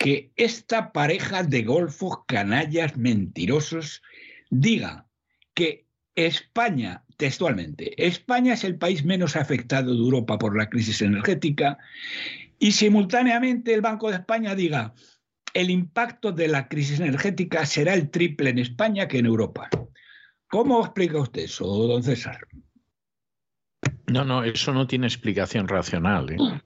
que 0.00 0.32
esta 0.36 0.92
pareja 0.92 1.42
de 1.42 1.62
golfos 1.62 2.20
canallas 2.26 2.96
mentirosos 2.96 4.02
diga 4.48 5.06
que 5.52 5.86
España, 6.14 7.04
textualmente, 7.18 8.06
España 8.06 8.54
es 8.54 8.64
el 8.64 8.78
país 8.78 9.04
menos 9.04 9.36
afectado 9.36 9.92
de 9.92 9.98
Europa 9.98 10.38
por 10.38 10.56
la 10.56 10.70
crisis 10.70 11.02
energética 11.02 11.76
y 12.58 12.72
simultáneamente 12.72 13.74
el 13.74 13.82
Banco 13.82 14.08
de 14.08 14.16
España 14.16 14.54
diga 14.54 14.94
el 15.52 15.68
impacto 15.68 16.32
de 16.32 16.48
la 16.48 16.66
crisis 16.66 16.98
energética 16.98 17.66
será 17.66 17.92
el 17.92 18.08
triple 18.08 18.50
en 18.50 18.58
España 18.58 19.06
que 19.06 19.18
en 19.18 19.26
Europa. 19.26 19.68
¿Cómo 20.48 20.80
explica 20.80 21.20
usted 21.20 21.42
eso, 21.42 21.66
don 21.66 22.02
César? 22.02 22.48
No, 24.06 24.24
no, 24.24 24.44
eso 24.44 24.72
no 24.72 24.86
tiene 24.86 25.08
explicación 25.08 25.68
racional. 25.68 26.30
¿eh? 26.30 26.38
O 26.40 26.60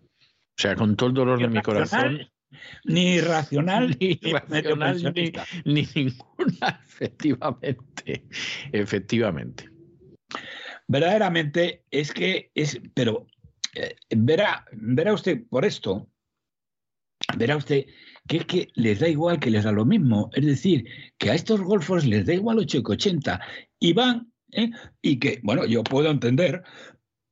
sea, 0.56 0.76
con 0.76 0.94
todo 0.94 1.08
el 1.08 1.14
dolor 1.14 1.40
de 1.40 1.48
mi 1.48 1.60
corazón. 1.62 2.20
Ni 2.84 3.20
racional, 3.20 3.96
ni, 4.00 4.14
racional, 4.22 5.02
ni, 5.14 5.32
ni, 5.64 5.88
ninguna, 5.94 6.80
efectivamente. 6.86 8.26
Efectivamente. 8.72 9.70
Verdaderamente 10.86 11.84
es 11.90 12.12
que 12.12 12.50
es, 12.54 12.80
pero 12.94 13.26
eh, 13.74 13.96
verá, 14.10 14.64
verá 14.72 15.14
usted 15.14 15.46
por 15.48 15.64
esto, 15.64 16.08
verá 17.36 17.56
usted 17.56 17.86
que 18.26 18.38
es 18.38 18.46
que 18.46 18.68
les 18.74 19.00
da 19.00 19.08
igual, 19.08 19.38
que 19.38 19.50
les 19.50 19.64
da 19.64 19.72
lo 19.72 19.84
mismo. 19.84 20.30
Es 20.34 20.46
decir, 20.46 20.86
que 21.18 21.30
a 21.30 21.34
estos 21.34 21.60
golfos 21.60 22.04
les 22.04 22.26
da 22.26 22.34
igual 22.34 22.58
8,80 22.58 23.40
y 23.78 23.92
van, 23.92 24.32
¿eh? 24.52 24.70
y 25.02 25.18
que, 25.18 25.40
bueno, 25.42 25.66
yo 25.66 25.84
puedo 25.84 26.10
entender 26.10 26.62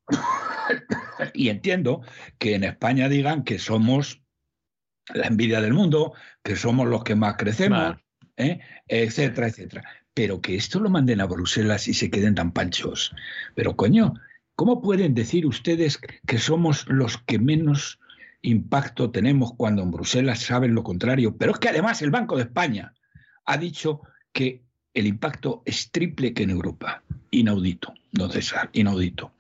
y 1.35 1.49
entiendo 1.49 2.03
que 2.39 2.55
en 2.55 2.65
España 2.65 3.09
digan 3.09 3.45
que 3.45 3.59
somos 3.59 4.22
la 5.15 5.27
envidia 5.27 5.61
del 5.61 5.75
mundo, 5.75 6.13
que 6.43 6.57
somos 6.57 6.89
los 6.89 7.05
que 7.05 7.15
más 7.15 7.37
crecemos, 7.37 7.97
¿eh? 8.37 8.61
etcétera, 8.87 9.49
etcétera. 9.49 9.85
Pero 10.15 10.41
que 10.41 10.57
esto 10.57 10.81
lo 10.81 10.91
manden 10.91 11.21
a 11.21 11.27
Bruselas 11.27 11.89
y 11.89 11.95
se 11.95 12.11
queden 12.11 12.35
tan 12.35 12.53
panchos. 12.53 13.15
Pero 13.55 13.77
coño, 13.77 14.15
¿cómo 14.55 14.83
pueden 14.83 15.15
decir 15.15 15.47
ustedes 15.47 15.99
que 16.27 16.39
somos 16.39 16.87
los 16.89 17.19
que 17.19 17.39
menos 17.39 17.99
impacto 18.43 19.11
tenemos 19.11 19.55
cuando 19.57 19.83
en 19.83 19.91
Bruselas 19.91 20.41
saben 20.41 20.75
lo 20.75 20.83
contrario. 20.83 21.37
Pero 21.37 21.53
es 21.53 21.59
que 21.59 21.69
además 21.69 22.03
el 22.03 22.11
Banco 22.11 22.37
de 22.37 22.43
España 22.43 22.93
ha 23.47 23.57
dicho 23.57 24.03
que 24.33 24.65
el 24.95 25.07
impacto 25.07 25.63
es 25.65 25.91
triple 25.91 26.35
que 26.35 26.43
en 26.43 26.51
Europa. 26.51 27.03
Inaudito, 27.31 27.95
don 28.11 28.31
César, 28.31 28.69
inaudito. 28.73 29.33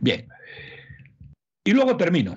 Bien. 0.00 0.28
Y 1.64 1.72
luego 1.72 1.96
termino. 1.96 2.36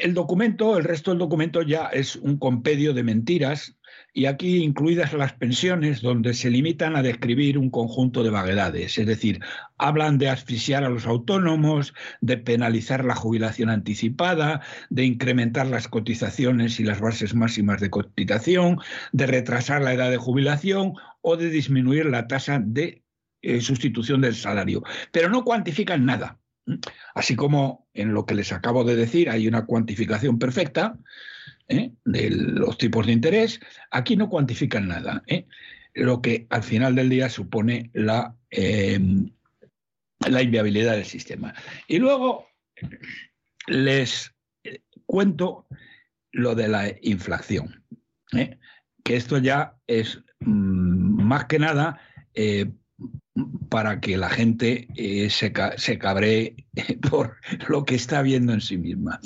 El 0.00 0.14
documento, 0.14 0.78
el 0.78 0.84
resto 0.84 1.10
del 1.10 1.18
documento 1.18 1.60
ya 1.60 1.86
es 1.86 2.16
un 2.16 2.38
compendio 2.38 2.94
de 2.94 3.02
mentiras 3.02 3.76
y 4.14 4.24
aquí 4.24 4.56
incluidas 4.56 5.12
las 5.12 5.34
pensiones, 5.34 6.00
donde 6.00 6.32
se 6.32 6.48
limitan 6.48 6.96
a 6.96 7.02
describir 7.02 7.58
un 7.58 7.68
conjunto 7.68 8.22
de 8.22 8.30
vaguedades, 8.30 8.96
es 8.96 9.06
decir, 9.06 9.40
hablan 9.76 10.16
de 10.16 10.30
asfixiar 10.30 10.84
a 10.84 10.88
los 10.88 11.06
autónomos, 11.06 11.92
de 12.22 12.38
penalizar 12.38 13.04
la 13.04 13.14
jubilación 13.14 13.68
anticipada, 13.68 14.62
de 14.88 15.04
incrementar 15.04 15.66
las 15.66 15.86
cotizaciones 15.86 16.80
y 16.80 16.84
las 16.84 17.00
bases 17.00 17.34
máximas 17.34 17.80
de 17.82 17.90
cotización, 17.90 18.78
de 19.12 19.26
retrasar 19.26 19.82
la 19.82 19.92
edad 19.92 20.10
de 20.10 20.16
jubilación 20.16 20.94
o 21.20 21.36
de 21.36 21.50
disminuir 21.50 22.06
la 22.06 22.26
tasa 22.26 22.58
de 22.58 23.04
eh, 23.42 23.60
sustitución 23.60 24.22
del 24.22 24.34
salario, 24.34 24.82
pero 25.12 25.28
no 25.28 25.44
cuantifican 25.44 26.06
nada. 26.06 26.40
Así 27.14 27.36
como 27.36 27.89
en 27.94 28.14
lo 28.14 28.26
que 28.26 28.34
les 28.34 28.52
acabo 28.52 28.84
de 28.84 28.96
decir 28.96 29.30
hay 29.30 29.48
una 29.48 29.66
cuantificación 29.66 30.38
perfecta, 30.38 30.98
¿eh? 31.68 31.92
de 32.04 32.30
los 32.30 32.78
tipos 32.78 33.06
de 33.06 33.12
interés, 33.12 33.60
aquí 33.90 34.16
no 34.16 34.28
cuantifican 34.28 34.88
nada, 34.88 35.22
¿eh? 35.26 35.46
lo 35.94 36.22
que 36.22 36.46
al 36.50 36.62
final 36.62 36.94
del 36.94 37.08
día 37.08 37.28
supone 37.28 37.90
la, 37.94 38.34
em, 38.50 39.30
la 40.28 40.42
inviabilidad 40.42 40.92
del 40.92 41.04
sistema. 41.04 41.54
Y 41.88 41.98
luego 41.98 42.46
les 43.66 44.32
cuento 45.06 45.66
lo 46.32 46.54
de 46.54 46.68
la 46.68 46.94
inflación, 47.02 47.84
¿eh? 48.32 48.58
que 49.02 49.16
esto 49.16 49.38
ya 49.38 49.76
es 49.86 50.22
mm, 50.40 51.22
más 51.24 51.46
que 51.46 51.58
nada 51.58 52.00
para 53.68 54.00
que 54.00 54.16
la 54.16 54.28
gente 54.28 54.88
eh, 54.96 55.30
se, 55.30 55.52
se, 55.76 55.98
cabree 55.98 56.56
por 57.10 57.36
lo 57.68 57.84
que 57.84 57.94
está 57.94 58.22
viendo 58.22 58.52
en 58.52 58.60
sí 58.60 58.78
misma. 58.78 59.20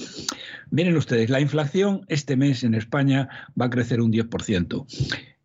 Miren 0.71 0.97
ustedes, 0.97 1.31
la 1.31 1.41
inflación 1.41 2.05
este 2.09 2.37
mes 2.37 2.65
en 2.65 2.75
España 2.75 3.29
va 3.61 3.67
a 3.67 3.71
crecer 3.71 4.01
un 4.01 4.13
10%. 4.13 4.87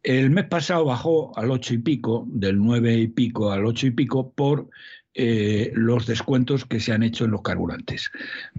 El 0.04 0.30
mes 0.30 0.46
pasado 0.46 0.86
bajó 0.86 1.38
al 1.38 1.52
8 1.52 1.74
y 1.74 1.78
pico, 1.80 2.26
del 2.30 2.58
9 2.58 2.98
y 2.98 3.08
pico 3.08 3.52
al 3.52 3.66
8 3.66 3.88
y 3.88 3.92
pico, 3.92 4.32
por 4.32 4.70
eh, 5.16 5.72
los 5.76 6.06
descuentos 6.06 6.66
que 6.66 6.80
se 6.80 6.94
han 6.94 7.04
hecho 7.04 7.26
en 7.26 7.32
los 7.32 7.42
carburantes. 7.42 8.10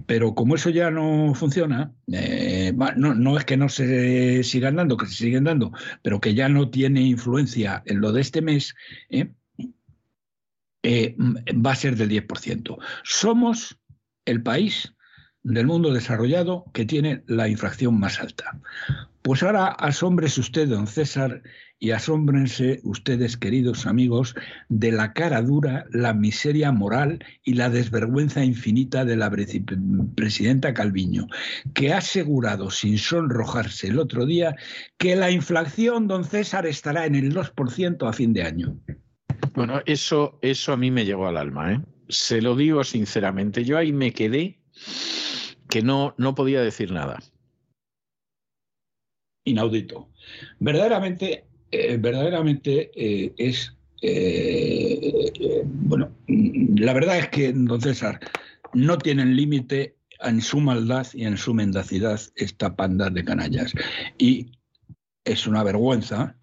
Pero 0.05 0.35
como 0.35 0.53
eso 0.53 0.69
ya 0.69 0.91
no 0.91 1.33
funciona, 1.33 1.91
eh, 2.11 2.73
no, 2.97 3.37
es 3.37 3.45
que 3.45 3.57
no 3.57 3.69
se 3.69 4.43
sigan 4.43 4.75
dando, 4.75 4.97
que 4.97 5.07
se 5.07 5.15
siguen 5.15 5.45
dando, 5.45 5.71
pero 6.03 6.21
que 6.21 6.35
ya 6.35 6.49
no 6.49 6.69
tiene 6.69 7.01
influencia 7.01 7.81
en 7.85 8.01
lo 8.01 8.11
de 8.11 8.21
este 8.21 8.43
mes, 8.43 8.75
va 10.83 11.71
a 11.71 11.75
ser 11.75 11.95
del 11.95 12.09
10%. 12.09 12.77
Somos 13.03 13.79
el 14.25 14.41
país 14.43 14.93
del 15.43 15.65
mundo 15.65 15.91
desarrollado 15.91 16.65
que 16.73 16.85
tiene 16.85 17.23
la 17.27 17.47
infracción 17.47 17.99
más 17.99 18.19
alta. 18.19 18.59
Pues 19.21 19.43
ahora 19.43 19.67
asómbrese 19.67 20.41
usted, 20.41 20.67
don 20.67 20.87
César, 20.87 21.43
y 21.83 21.91
asómbrense 21.91 22.79
ustedes, 22.83 23.37
queridos 23.37 23.87
amigos, 23.87 24.35
de 24.69 24.91
la 24.91 25.13
cara 25.13 25.41
dura, 25.41 25.85
la 25.91 26.13
miseria 26.13 26.71
moral 26.71 27.25
y 27.43 27.55
la 27.55 27.71
desvergüenza 27.71 28.45
infinita 28.45 29.03
de 29.03 29.15
la 29.15 29.31
presidenta 30.15 30.75
Calviño, 30.75 31.27
que 31.73 31.91
ha 31.91 31.97
asegurado 31.97 32.69
sin 32.69 32.99
sonrojarse 32.99 33.87
el 33.87 33.97
otro 33.97 34.27
día 34.27 34.55
que 34.99 35.15
la 35.15 35.31
inflación, 35.31 36.07
don 36.07 36.23
César, 36.23 36.67
estará 36.67 37.07
en 37.07 37.15
el 37.15 37.33
2% 37.33 38.07
a 38.07 38.13
fin 38.13 38.33
de 38.33 38.43
año. 38.43 38.79
Bueno, 39.53 39.81
eso, 39.85 40.37
eso 40.41 40.73
a 40.73 40.77
mí 40.77 40.91
me 40.91 41.05
llegó 41.05 41.27
al 41.27 41.37
alma, 41.37 41.73
¿eh? 41.73 41.81
Se 42.07 42.41
lo 42.41 42.55
digo 42.55 42.83
sinceramente. 42.83 43.63
Yo 43.63 43.77
ahí 43.77 43.91
me 43.91 44.11
quedé 44.11 44.59
que 45.69 45.81
no, 45.81 46.13
no 46.17 46.35
podía 46.35 46.61
decir 46.61 46.91
nada. 46.91 47.19
Inaudito. 49.45 50.09
Verdaderamente, 50.59 51.45
eh, 51.71 51.97
verdaderamente 51.97 52.91
eh, 52.95 53.33
es. 53.37 53.75
Eh, 54.03 55.61
bueno, 55.65 56.11
la 56.27 56.93
verdad 56.93 57.19
es 57.19 57.29
que, 57.29 57.53
don 57.53 57.79
César, 57.79 58.19
no 58.73 58.97
tienen 58.97 59.35
límite 59.35 59.95
en 60.21 60.41
su 60.41 60.59
maldad 60.59 61.07
y 61.13 61.25
en 61.25 61.37
su 61.37 61.53
mendacidad 61.53 62.19
esta 62.35 62.75
panda 62.75 63.09
de 63.09 63.23
canallas. 63.23 63.73
Y 64.17 64.51
es 65.23 65.45
una 65.45 65.63
vergüenza 65.63 66.35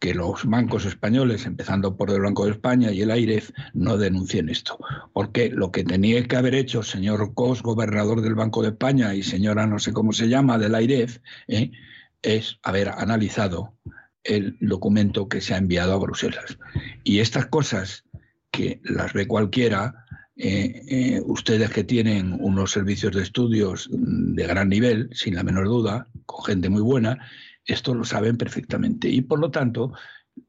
que 0.00 0.14
los 0.14 0.46
bancos 0.46 0.86
españoles, 0.86 1.44
empezando 1.44 1.96
por 1.96 2.10
el 2.10 2.22
Banco 2.22 2.46
de 2.46 2.52
España 2.52 2.90
y 2.90 3.02
el 3.02 3.10
AIREF, 3.10 3.50
no 3.74 3.98
denuncien 3.98 4.48
esto. 4.48 4.78
Porque 5.12 5.50
lo 5.50 5.70
que 5.70 5.84
tenía 5.84 6.26
que 6.26 6.36
haber 6.36 6.54
hecho 6.54 6.82
señor 6.82 7.34
Cos, 7.34 7.62
gobernador 7.62 8.22
del 8.22 8.34
Banco 8.34 8.62
de 8.62 8.70
España, 8.70 9.14
y 9.14 9.22
señora 9.22 9.66
no 9.66 9.78
sé 9.78 9.92
cómo 9.92 10.12
se 10.12 10.28
llama, 10.28 10.56
del 10.56 10.74
AIREF, 10.74 11.18
¿eh? 11.48 11.70
es 12.22 12.58
haber 12.62 12.88
analizado 12.88 13.74
el 14.24 14.56
documento 14.60 15.28
que 15.28 15.42
se 15.42 15.54
ha 15.54 15.58
enviado 15.58 15.92
a 15.92 15.98
Bruselas. 15.98 16.58
Y 17.04 17.18
estas 17.20 17.46
cosas 17.46 18.04
que 18.50 18.80
las 18.84 19.12
ve 19.12 19.26
cualquiera, 19.26 20.06
eh, 20.36 20.82
eh, 20.88 21.22
ustedes 21.26 21.70
que 21.70 21.84
tienen 21.84 22.38
unos 22.40 22.72
servicios 22.72 23.14
de 23.14 23.22
estudios 23.22 23.90
de 23.92 24.46
gran 24.46 24.70
nivel, 24.70 25.10
sin 25.12 25.34
la 25.34 25.42
menor 25.42 25.66
duda, 25.66 26.08
con 26.24 26.42
gente 26.44 26.70
muy 26.70 26.80
buena, 26.80 27.18
esto 27.72 27.94
lo 27.94 28.04
saben 28.04 28.36
perfectamente. 28.36 29.08
Y 29.08 29.22
por 29.22 29.38
lo 29.38 29.50
tanto, 29.50 29.92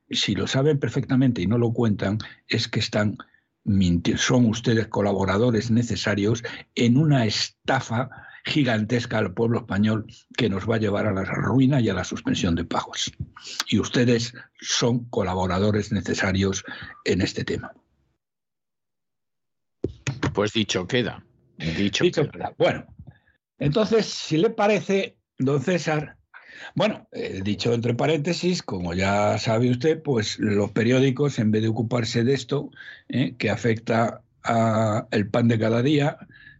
si 0.10 0.36
lo 0.36 0.48
saben 0.48 0.80
perfectamente 0.80 1.42
y 1.42 1.48
no 1.48 1.58
lo 1.58 1.74
cuentan, 1.74 2.18
es 2.48 2.68
que 2.68 2.80
están 2.80 3.18
mintiendo. 3.64 4.22
Son 4.22 4.46
ustedes 4.46 4.88
colaboradores 4.88 5.72
necesarios 5.72 6.44
en 6.76 6.98
una 6.98 7.26
estafa 7.26 8.10
gigantesca 8.44 9.20
al 9.20 9.34
pueblo 9.34 9.60
español 9.60 10.08
que 10.36 10.50
nos 10.50 10.70
va 10.70 10.76
a 10.76 10.80
llevar 10.80 11.06
a 11.06 11.14
la 11.14 11.24
ruina 11.24 11.80
y 11.80 11.90
a 11.90 11.94
la 11.94 12.04
suspensión 12.04 12.56
de 12.56 12.66
pagos. 12.66 13.12
Y 13.68 13.80
ustedes 13.80 14.34
son 14.60 15.06
colaboradores 15.06 15.92
necesarios 15.92 16.64
en 17.06 17.22
este 17.22 17.44
tema. 17.44 17.72
Pues 20.34 20.54
dicho 20.54 20.88
queda. 20.88 21.24
Dicho, 21.58 22.04
queda. 22.32 22.56
Bueno, 22.58 22.88
entonces, 23.60 24.08
si 24.08 24.38
le 24.38 24.50
parece, 24.50 25.18
don 25.38 25.62
César, 25.62 26.18
bueno, 26.76 27.08
eh, 27.12 27.42
dicho 27.44 27.74
entre 27.74 27.94
paréntesis, 27.94 28.62
como 28.62 28.94
ya 28.94 29.38
sabe 29.38 29.70
usted, 29.70 30.02
pues 30.02 30.40
los 30.40 30.72
periódicos, 30.72 31.40
en 31.40 31.52
vez 31.52 31.62
de 31.62 31.70
ocuparse 31.70 32.24
de 32.24 32.34
esto, 32.34 32.72
eh, 33.10 33.36
que 33.38 33.50
afecta 33.50 34.22
al 34.44 35.28
pan 35.28 35.48
de 35.48 35.60
cada 35.60 35.82
día, 35.84 36.18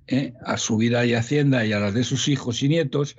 ¿eh? 0.08 0.34
a 0.46 0.58
su 0.58 0.78
vida 0.78 1.06
y 1.06 1.14
hacienda 1.14 1.66
y 1.66 1.74
a 1.74 1.80
las 1.80 1.94
de 1.94 2.04
sus 2.04 2.28
hijos 2.28 2.62
y 2.62 2.70
nietos, 2.70 3.18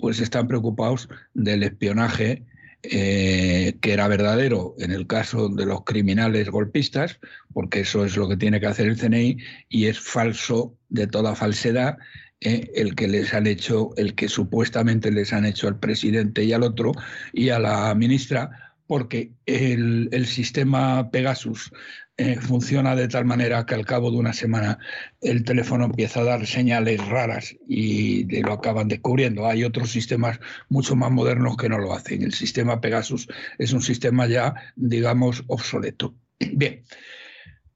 pues 0.00 0.20
están 0.20 0.48
preocupados 0.48 1.08
del 1.34 1.62
espionaje 1.62 2.44
que 2.82 3.78
era 3.82 4.08
verdadero 4.08 4.74
en 4.78 4.90
el 4.90 5.06
caso 5.06 5.48
de 5.48 5.64
los 5.66 5.84
criminales 5.84 6.50
golpistas, 6.50 7.18
porque 7.52 7.80
eso 7.80 8.04
es 8.04 8.16
lo 8.16 8.28
que 8.28 8.36
tiene 8.36 8.60
que 8.60 8.66
hacer 8.66 8.88
el 8.88 8.98
CNI, 8.98 9.38
y 9.68 9.86
es 9.86 9.98
falso 10.00 10.74
de 10.88 11.06
toda 11.06 11.34
falsedad 11.34 11.96
el 12.44 12.94
que 12.94 13.08
les 13.08 13.34
han 13.34 13.46
hecho, 13.46 13.90
el 13.96 14.14
que 14.14 14.28
supuestamente 14.28 15.10
les 15.10 15.32
han 15.32 15.44
hecho 15.44 15.66
al 15.66 15.78
presidente 15.78 16.44
y 16.44 16.52
al 16.52 16.62
otro 16.62 16.92
y 17.32 17.48
a 17.48 17.58
la 17.58 17.94
ministra, 17.94 18.74
porque 18.86 19.32
el, 19.46 20.08
el 20.12 20.26
sistema 20.26 21.10
Pegasus 21.10 21.72
eh, 22.16 22.36
funciona 22.36 22.94
de 22.94 23.08
tal 23.08 23.24
manera 23.24 23.66
que 23.66 23.74
al 23.74 23.84
cabo 23.84 24.08
de 24.08 24.18
una 24.18 24.32
semana 24.32 24.78
el 25.20 25.42
teléfono 25.42 25.86
empieza 25.86 26.20
a 26.20 26.24
dar 26.24 26.46
señales 26.46 27.04
raras 27.08 27.56
y 27.66 28.24
lo 28.40 28.52
acaban 28.52 28.86
descubriendo. 28.86 29.48
Hay 29.48 29.64
otros 29.64 29.90
sistemas 29.90 30.38
mucho 30.68 30.94
más 30.94 31.10
modernos 31.10 31.56
que 31.56 31.68
no 31.68 31.78
lo 31.78 31.92
hacen. 31.92 32.22
El 32.22 32.32
sistema 32.32 32.80
Pegasus 32.80 33.26
es 33.58 33.72
un 33.72 33.82
sistema 33.82 34.28
ya, 34.28 34.54
digamos, 34.76 35.42
obsoleto. 35.48 36.14
Bien, 36.38 36.84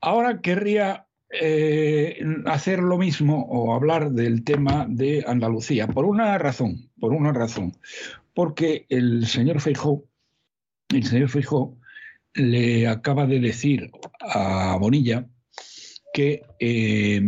ahora 0.00 0.40
querría 0.40 1.08
eh, 1.31 2.24
hacer 2.47 2.78
lo 2.78 2.97
mismo 2.97 3.47
o 3.50 3.74
hablar 3.74 4.12
del 4.12 4.44
tema 4.44 4.86
de 4.89 5.24
Andalucía, 5.26 5.86
por 5.86 6.05
una 6.05 6.39
razón, 6.39 6.90
por 6.98 7.12
una 7.12 7.32
razón, 7.32 7.76
porque 8.34 8.86
el 8.89 9.26
señor 9.26 9.60
Feijó, 9.60 10.05
el 10.89 11.05
señor 11.05 11.28
Feijó 11.28 11.76
le 12.34 12.89
acaba 12.89 13.26
de 13.26 13.40
decir 13.40 13.90
a 14.20 14.76
Bonilla 14.81 15.26
que, 16.15 16.42
eh, 16.60 17.20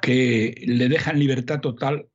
que 0.00 0.54
le 0.66 0.88
dejan 0.88 1.18
libertad 1.18 1.60
total 1.60 2.06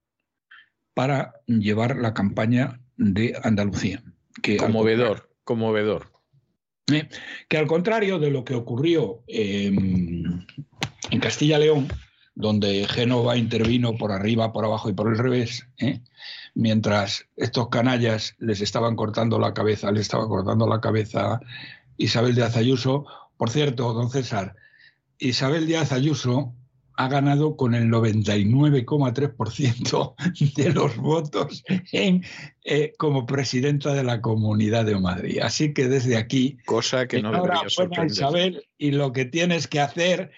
para 0.94 1.36
llevar 1.46 1.98
la 1.98 2.14
campaña 2.14 2.80
de 2.98 3.40
Andalucía. 3.44 4.04
Que 4.42 4.58
conmovedor, 4.58 5.30
conmovedor. 5.44 6.17
Eh, 6.92 7.10
que 7.50 7.58
al 7.58 7.68
contrario 7.68 8.18
de 8.18 8.32
lo 8.32 8.46
que 8.46 8.56
ocurrió 8.56 9.24
en 9.28 10.46
Castilla-León, 11.20 11.88
donde 12.34 12.88
Génova 12.88 13.36
intervino 13.36 13.98
por 13.98 14.12
arriba, 14.12 14.54
por 14.54 14.64
abajo 14.64 14.90
y 14.90 14.94
por 14.94 15.08
el 15.08 15.18
revés, 15.18 15.68
¿eh? 15.80 16.02
mientras 16.54 17.26
estos 17.36 17.70
canallas 17.70 18.36
les 18.40 18.62
estaban 18.62 18.96
cortando 18.96 19.40
la 19.40 19.54
cabeza, 19.54 19.92
le 19.92 20.02
estaba 20.02 20.28
cortando 20.28 20.68
la 20.68 20.80
cabeza 20.80 21.42
Isabel 21.98 22.36
Díaz 22.36 22.56
Ayuso. 22.56 23.06
Por 23.38 23.50
cierto, 23.50 23.92
don 23.94 24.10
César, 24.10 24.56
Isabel 25.18 25.66
Díaz 25.66 25.92
Ayuso 25.92 26.54
ha 26.98 27.08
ganado 27.08 27.56
con 27.56 27.74
el 27.76 27.90
99,3% 27.90 30.16
de 30.56 30.74
los 30.74 30.98
votos 30.98 31.64
en, 31.92 32.26
eh, 32.66 32.94
como 32.98 33.28
presidenta 33.28 33.94
de 33.94 34.04
la 34.04 34.20
Comunidad 34.20 34.84
de 34.86 35.00
Madrid. 35.00 35.40
Así 35.42 35.74
que 35.74 35.88
desde 35.88 36.18
aquí, 36.18 36.58
cosa 36.66 37.08
que 37.08 37.22
no 37.22 37.30
ahora 37.30 37.62
Isabel 38.06 38.68
y 38.78 38.92
lo 38.92 39.14
que 39.14 39.24
tienes 39.26 39.68
que 39.68 39.80
hacer 39.80 40.32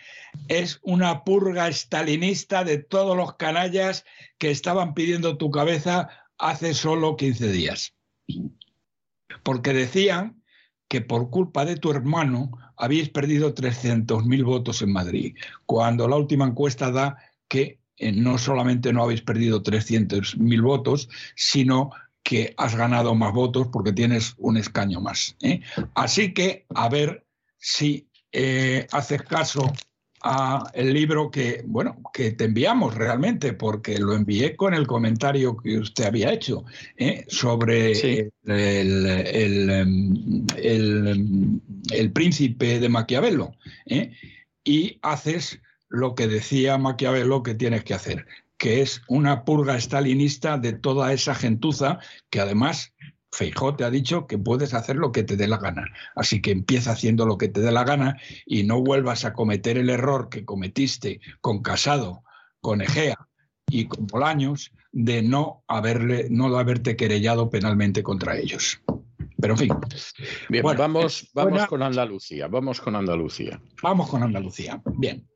es 0.50 0.80
una 0.84 1.24
purga 1.24 1.70
estalinista 1.70 2.66
de 2.66 2.78
todos 2.78 3.16
los 3.16 3.36
canallas 3.36 4.04
que 4.38 4.52
estaban 4.52 4.94
pidiendo 4.94 5.38
tu 5.38 5.52
cabeza 5.52 6.10
hace 6.38 6.74
solo 6.74 7.16
15 7.16 7.50
días. 7.52 7.94
Porque 9.44 9.72
decían 9.74 10.39
que 10.90 11.02
por 11.02 11.30
culpa 11.30 11.64
de 11.64 11.78
tu 11.78 11.92
hermano 11.92 12.52
habéis 12.76 13.10
perdido 13.10 13.54
300.000 13.54 14.44
votos 14.44 14.82
en 14.82 14.92
Madrid, 14.92 15.36
cuando 15.66 16.08
la 16.08 16.18
última 16.18 16.46
encuesta 16.46 16.92
da 16.92 17.18
que 17.48 17.80
eh, 17.98 18.12
no 18.12 18.38
solamente 18.38 18.92
no 18.92 19.04
habéis 19.04 19.22
perdido 19.22 19.62
300.000 19.62 20.62
votos, 20.62 21.10
sino 21.36 21.92
que 22.24 22.54
has 22.58 22.76
ganado 22.76 23.16
más 23.16 23.34
votos 23.34 23.68
porque 23.72 23.94
tienes 23.94 24.36
un 24.38 24.58
escaño 24.58 25.00
más. 25.00 25.36
¿eh? 25.42 25.62
Así 25.96 26.34
que 26.34 26.66
a 26.76 26.90
ver 26.90 27.26
si 27.58 28.10
eh, 28.32 28.88
haces 28.92 29.22
caso 29.24 29.72
a 30.22 30.70
el 30.74 30.94
libro 30.94 31.32
que, 31.32 31.64
bueno, 31.66 32.02
que 32.14 32.32
te 32.32 32.46
enviamos 32.46 32.96
realmente, 32.96 33.54
porque 33.54 33.98
lo 33.98 34.14
envié 34.14 34.56
con 34.56 34.74
el 34.74 34.86
comentario 34.88 35.58
que 35.58 35.78
usted 35.78 36.06
había 36.06 36.34
hecho 36.34 36.66
¿eh? 36.98 37.26
sobre 37.28 37.92
el, 37.92 39.06
em, 39.70 40.46
em, 40.58 41.60
el, 41.92 42.12
príncipe 42.12 42.80
de 42.80 42.90
Maquiavelo. 42.90 43.56
¿eh? 43.86 44.12
Y 44.64 45.00
haces 45.02 45.62
lo 45.88 46.16
que 46.16 46.28
decía 46.28 46.78
Maquiavelo 46.78 47.44
que 47.44 47.56
tienes 47.56 47.84
que 47.84 47.94
hacer, 47.94 48.26
que 48.58 48.82
es 48.82 49.02
una 49.08 49.46
purga 49.46 49.78
estalinista 49.78 50.58
de 50.58 50.74
toda 50.74 51.14
esa 51.14 51.34
gentuza 51.34 52.00
que 52.30 52.42
además 52.42 52.94
Feijó 53.32 53.76
te 53.76 53.84
ha 53.84 53.90
dicho 53.90 54.28
que 54.28 54.38
puedes 54.38 54.74
hacer 54.74 54.96
lo 54.96 55.12
que 55.12 55.24
te 55.24 55.38
dé 55.38 55.48
la 55.48 55.58
gana. 55.58 55.86
Así 56.16 56.42
que 56.42 56.52
empieza 56.52 56.92
haciendo 56.92 57.26
lo 57.26 57.38
que 57.38 57.48
te 57.48 57.62
dé 57.62 57.72
la 57.72 57.84
gana 57.84 58.18
y 58.46 58.64
no 58.64 58.82
vuelvas 58.82 59.26
a 59.26 59.34
cometer 59.34 59.78
el 59.78 59.90
error 59.90 60.30
que 60.30 60.46
cometiste 60.46 61.22
con 61.42 61.62
Casado, 61.62 62.24
con 62.62 62.82
Egea 62.82 63.28
y 63.70 63.86
con 63.86 64.08
Bolaños 64.08 64.72
de 64.92 65.22
no, 65.22 65.64
haberle, 65.68 66.28
no 66.30 66.58
haberte 66.58 66.96
querellado 66.96 67.50
penalmente 67.50 68.02
contra 68.02 68.38
ellos. 68.38 68.82
Pero 69.42 69.54
en 69.54 69.58
fin. 69.58 69.70
Bien, 70.50 70.64
bueno, 70.64 70.80
vamos, 70.80 71.30
vamos 71.34 71.66
con 71.68 71.82
Andalucía. 71.82 72.48
Vamos 72.48 72.82
con 72.82 72.96
Andalucía. 72.96 73.62
Vamos 73.82 74.10
con 74.10 74.24
Andalucía. 74.24 74.82
Bien. 74.98 75.28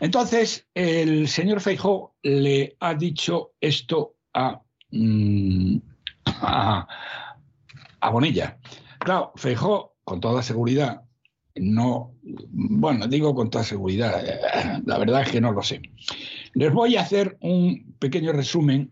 Entonces, 0.00 0.66
el 0.72 1.28
señor 1.28 1.60
Feijó 1.60 2.14
le 2.22 2.76
ha 2.80 2.94
dicho 2.94 3.52
esto 3.60 4.16
a, 4.32 4.62
mm, 4.90 5.76
a, 6.24 6.86
a 8.04 8.10
Bonilla. 8.10 8.58
Claro, 8.98 9.32
Feijó, 9.34 9.96
con 10.04 10.20
toda 10.20 10.42
seguridad, 10.42 11.02
no, 11.56 12.14
bueno, 12.22 13.06
digo 13.06 13.34
con 13.34 13.48
toda 13.48 13.64
seguridad, 13.64 14.22
eh, 14.26 14.82
la 14.84 14.98
verdad 14.98 15.22
es 15.22 15.30
que 15.30 15.40
no 15.40 15.52
lo 15.52 15.62
sé. 15.62 15.80
Les 16.52 16.72
voy 16.72 16.96
a 16.96 17.00
hacer 17.00 17.38
un 17.40 17.94
pequeño 17.98 18.32
resumen 18.32 18.90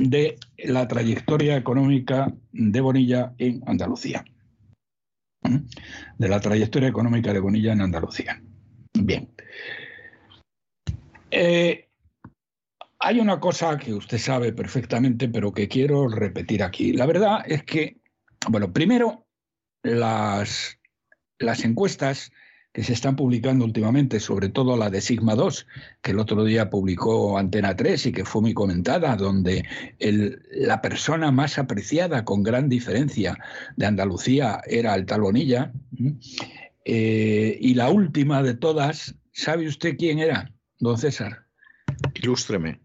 de 0.00 0.36
la 0.56 0.88
trayectoria 0.88 1.56
económica 1.56 2.32
de 2.52 2.80
Bonilla 2.80 3.34
en 3.38 3.62
Andalucía. 3.66 4.24
¿Mm? 5.42 5.58
De 6.16 6.28
la 6.28 6.40
trayectoria 6.40 6.88
económica 6.88 7.32
de 7.32 7.40
Bonilla 7.40 7.72
en 7.72 7.82
Andalucía. 7.82 8.42
Bien. 8.94 9.28
Eh, 11.30 11.88
hay 13.00 13.20
una 13.20 13.38
cosa 13.38 13.76
que 13.76 13.92
usted 13.92 14.16
sabe 14.16 14.54
perfectamente, 14.54 15.28
pero 15.28 15.52
que 15.52 15.68
quiero 15.68 16.08
repetir 16.08 16.62
aquí. 16.62 16.94
La 16.94 17.04
verdad 17.04 17.42
es 17.46 17.62
que 17.64 18.03
bueno, 18.48 18.72
primero, 18.72 19.26
las, 19.82 20.78
las 21.38 21.64
encuestas 21.64 22.32
que 22.74 22.82
se 22.82 22.92
están 22.92 23.14
publicando 23.14 23.64
últimamente, 23.64 24.18
sobre 24.18 24.48
todo 24.48 24.76
la 24.76 24.90
de 24.90 25.00
Sigma 25.00 25.36
2, 25.36 25.66
que 26.02 26.10
el 26.10 26.18
otro 26.18 26.42
día 26.42 26.70
publicó 26.70 27.38
Antena 27.38 27.76
3 27.76 28.06
y 28.06 28.12
que 28.12 28.24
fue 28.24 28.42
muy 28.42 28.52
comentada, 28.52 29.14
donde 29.14 29.64
la 30.50 30.82
persona 30.82 31.30
más 31.30 31.56
apreciada 31.58 32.24
con 32.24 32.42
gran 32.42 32.68
diferencia 32.68 33.38
de 33.76 33.86
Andalucía 33.86 34.60
era 34.66 34.96
el 34.96 35.06
Talonilla. 35.06 35.72
Eh, 36.84 37.56
y 37.60 37.74
la 37.74 37.90
última 37.90 38.42
de 38.42 38.54
todas, 38.54 39.14
¿sabe 39.30 39.68
usted 39.68 39.96
quién 39.96 40.18
era, 40.18 40.52
don 40.80 40.98
César? 40.98 41.46
Ilústreme. 42.14 42.80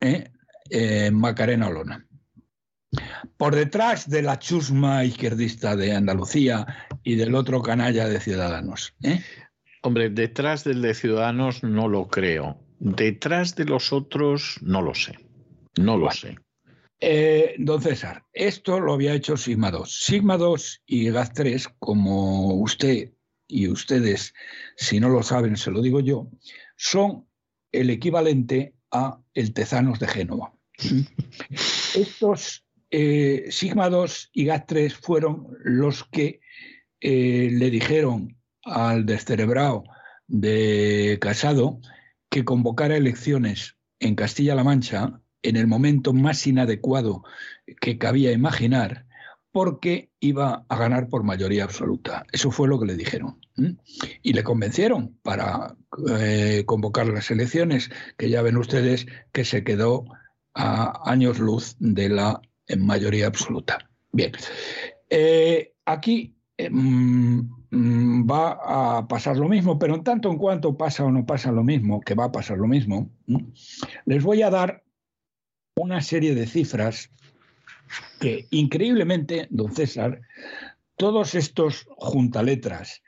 ¿Eh? 0.00 0.28
Eh, 0.68 1.10
Macarena 1.10 1.68
Olona 1.68 2.05
por 3.36 3.54
detrás 3.54 4.08
de 4.08 4.22
la 4.22 4.38
chusma 4.38 5.04
izquierdista 5.04 5.76
de 5.76 5.94
Andalucía 5.94 6.66
y 7.02 7.16
del 7.16 7.34
otro 7.34 7.62
canalla 7.62 8.08
de 8.08 8.20
Ciudadanos. 8.20 8.94
¿eh? 9.02 9.22
Hombre, 9.82 10.10
detrás 10.10 10.64
del 10.64 10.82
de 10.82 10.94
Ciudadanos 10.94 11.62
no 11.62 11.88
lo 11.88 12.08
creo. 12.08 12.58
Detrás 12.78 13.54
de 13.56 13.64
los 13.64 13.92
otros 13.92 14.58
no 14.62 14.82
lo 14.82 14.94
sé. 14.94 15.18
No 15.78 15.96
lo 15.96 16.10
sé. 16.10 16.36
Eh, 16.98 17.54
don 17.58 17.82
César, 17.82 18.24
esto 18.32 18.80
lo 18.80 18.94
había 18.94 19.12
hecho 19.12 19.36
Sigma 19.36 19.70
2. 19.70 20.04
Sigma 20.04 20.38
2 20.38 20.82
y 20.86 21.10
GAZ 21.10 21.32
3, 21.34 21.68
como 21.78 22.54
usted 22.54 23.12
y 23.46 23.68
ustedes, 23.68 24.34
si 24.76 24.98
no 24.98 25.08
lo 25.08 25.22
saben, 25.22 25.56
se 25.56 25.70
lo 25.70 25.82
digo 25.82 26.00
yo, 26.00 26.28
son 26.76 27.28
el 27.70 27.90
equivalente 27.90 28.74
a 28.90 29.20
el 29.34 29.52
Tezanos 29.52 29.98
de 29.98 30.08
Génova. 30.08 30.52
Estos 31.94 32.65
eh, 32.90 33.46
Sigma 33.50 33.88
2 33.88 34.30
y 34.32 34.44
GAT 34.44 34.66
3 34.68 34.94
fueron 34.94 35.48
los 35.64 36.04
que 36.04 36.40
eh, 37.00 37.50
le 37.52 37.70
dijeron 37.70 38.36
al 38.64 39.06
descerebrado 39.06 39.84
de 40.26 41.18
Casado 41.20 41.80
que 42.30 42.44
convocara 42.44 42.96
elecciones 42.96 43.76
en 44.00 44.14
Castilla-La 44.14 44.64
Mancha 44.64 45.20
en 45.42 45.56
el 45.56 45.66
momento 45.66 46.12
más 46.12 46.46
inadecuado 46.46 47.22
que 47.80 47.98
cabía 47.98 48.32
imaginar, 48.32 49.06
porque 49.52 50.10
iba 50.20 50.66
a 50.68 50.76
ganar 50.76 51.08
por 51.08 51.22
mayoría 51.22 51.64
absoluta. 51.64 52.26
Eso 52.32 52.50
fue 52.50 52.68
lo 52.68 52.78
que 52.78 52.86
le 52.86 52.96
dijeron. 52.96 53.40
Y 54.22 54.32
le 54.32 54.42
convencieron 54.42 55.18
para 55.22 55.76
eh, 56.10 56.64
convocar 56.66 57.06
las 57.06 57.30
elecciones, 57.30 57.90
que 58.18 58.28
ya 58.28 58.42
ven 58.42 58.58
ustedes 58.58 59.06
que 59.32 59.44
se 59.44 59.64
quedó 59.64 60.04
a 60.52 61.10
años 61.10 61.38
luz 61.38 61.76
de 61.78 62.08
la 62.08 62.42
mayoría 62.76 63.26
absoluta. 63.26 63.78
Bien, 64.12 64.32
eh, 65.10 65.72
aquí 65.84 66.34
eh, 66.56 66.70
mm, 66.70 67.40
mm, 67.70 68.30
va 68.30 68.98
a 68.98 69.08
pasar 69.08 69.36
lo 69.36 69.48
mismo, 69.48 69.78
pero 69.78 69.94
en 69.94 70.02
tanto 70.02 70.30
en 70.30 70.38
cuanto 70.38 70.76
pasa 70.76 71.04
o 71.04 71.10
no 71.10 71.26
pasa 71.26 71.52
lo 71.52 71.62
mismo, 71.62 72.00
que 72.00 72.14
va 72.14 72.24
a 72.24 72.32
pasar 72.32 72.58
lo 72.58 72.66
mismo, 72.66 73.10
les 74.04 74.22
voy 74.22 74.42
a 74.42 74.50
dar 74.50 74.82
una 75.76 76.00
serie 76.00 76.34
de 76.34 76.46
cifras 76.46 77.10
que 78.20 78.46
increíblemente, 78.50 79.46
don 79.50 79.72
César, 79.72 80.22
todos 80.96 81.34
estos 81.34 81.86
juntaletras 81.98 83.02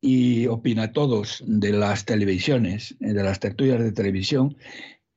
y 0.00 0.46
opinatodos 0.46 1.42
de 1.46 1.72
las 1.72 2.04
televisiones, 2.04 2.96
de 3.00 3.22
las 3.22 3.40
tertulias 3.40 3.80
de 3.80 3.92
televisión, 3.92 4.56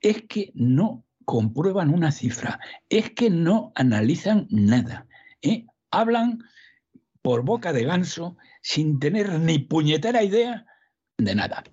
es 0.00 0.22
que 0.22 0.50
no 0.54 1.04
comprueban 1.24 1.92
una 1.92 2.12
cifra, 2.12 2.60
es 2.88 3.10
que 3.10 3.30
no 3.30 3.72
analizan 3.74 4.46
nada. 4.50 5.06
¿eh? 5.42 5.66
Hablan 5.90 6.44
por 7.22 7.44
boca 7.44 7.72
de 7.72 7.84
ganso 7.84 8.36
sin 8.62 8.98
tener 8.98 9.38
ni 9.40 9.58
puñetera 9.58 10.22
idea 10.22 10.66
de 11.18 11.34
nada. 11.34 11.64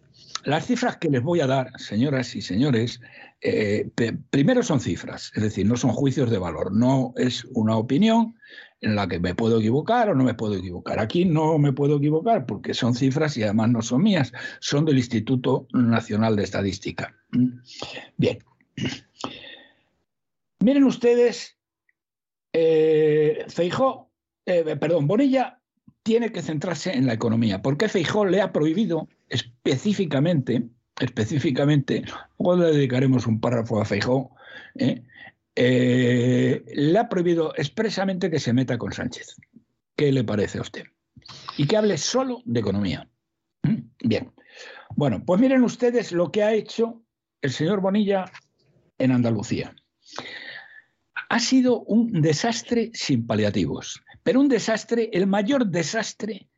Las 0.44 0.66
cifras 0.66 0.98
que 0.98 1.10
les 1.10 1.22
voy 1.22 1.42
a 1.42 1.48
dar, 1.48 1.72
señoras 1.80 2.36
y 2.36 2.42
señores, 2.42 3.00
eh, 3.42 3.90
primero 4.30 4.64
son 4.64 4.80
cifras, 4.80 5.32
es 5.36 5.44
decir, 5.44 5.66
no 5.66 5.78
son 5.78 5.92
juicios 5.92 6.32
de 6.32 6.38
valor, 6.38 6.74
no 6.74 7.14
es 7.16 7.46
una 7.54 7.76
opinión 7.76 8.36
en 8.82 8.96
la 8.96 9.08
que 9.08 9.20
me 9.20 9.36
puedo 9.36 9.60
equivocar 9.60 10.10
o 10.10 10.16
no 10.16 10.24
me 10.24 10.34
puedo 10.34 10.56
equivocar. 10.56 11.00
Aquí 11.00 11.26
no 11.26 11.58
me 11.60 11.74
puedo 11.74 11.98
equivocar 11.98 12.46
porque 12.46 12.74
son 12.74 12.96
cifras 12.96 13.38
y 13.38 13.44
además 13.44 13.70
no 13.70 13.82
son 13.82 14.02
mías, 14.02 14.34
son 14.60 14.86
del 14.86 14.98
Instituto 14.98 15.68
Nacional 15.74 16.36
de 16.36 16.44
Estadística. 16.44 17.16
Bien. 18.18 18.40
Miren 20.60 20.84
ustedes, 20.84 21.58
eh, 22.54 23.46
Feijó, 23.48 24.12
eh, 24.46 24.76
perdón, 24.76 25.08
Bonilla 25.08 25.60
tiene 26.04 26.32
que 26.32 26.42
centrarse 26.42 26.92
en 26.92 27.08
la 27.08 27.14
economía, 27.14 27.62
porque 27.62 27.90
Feijó 27.90 28.26
le 28.26 28.42
ha 28.42 28.52
prohibido 28.52 29.08
específicamente, 29.30 30.68
específicamente, 31.00 32.04
luego 32.40 32.64
le 32.64 32.72
dedicaremos 32.74 33.26
un 33.28 33.40
párrafo 33.40 33.82
a 33.82 33.86
Feijó, 33.86 34.32
¿eh? 34.76 35.04
le 35.56 36.98
ha 36.98 37.10
prohibido 37.10 37.54
expresamente 37.56 38.30
que 38.30 38.40
se 38.40 38.54
meta 38.54 38.78
con 38.78 38.94
Sánchez. 38.94 39.36
¿Qué 39.96 40.12
le 40.12 40.24
parece 40.24 40.58
a 40.58 40.62
usted? 40.62 40.84
Y 41.58 41.68
que 41.68 41.78
hable 41.78 41.98
solo 41.98 42.42
de 42.46 42.60
economía. 42.60 43.08
¿Mm? 43.64 43.78
Bien. 44.04 44.32
Bueno, 44.96 45.24
pues 45.26 45.40
miren 45.40 45.64
ustedes 45.64 46.12
lo 46.12 46.32
que 46.32 46.44
ha 46.44 46.54
hecho 46.54 47.02
el 47.42 47.52
señor 47.52 47.82
Bonilla 47.82 48.26
en 49.04 49.12
Andalucía 49.12 49.76
ha 51.32 51.40
sido 51.40 51.80
un 51.84 52.22
desastre 52.22 52.92
sin 52.94 53.26
paliativos, 53.26 54.04
pero 54.22 54.42
un 54.42 54.50
desastre, 54.50 55.10
el 55.14 55.28
mayor 55.28 55.66
desastre, 55.66 56.50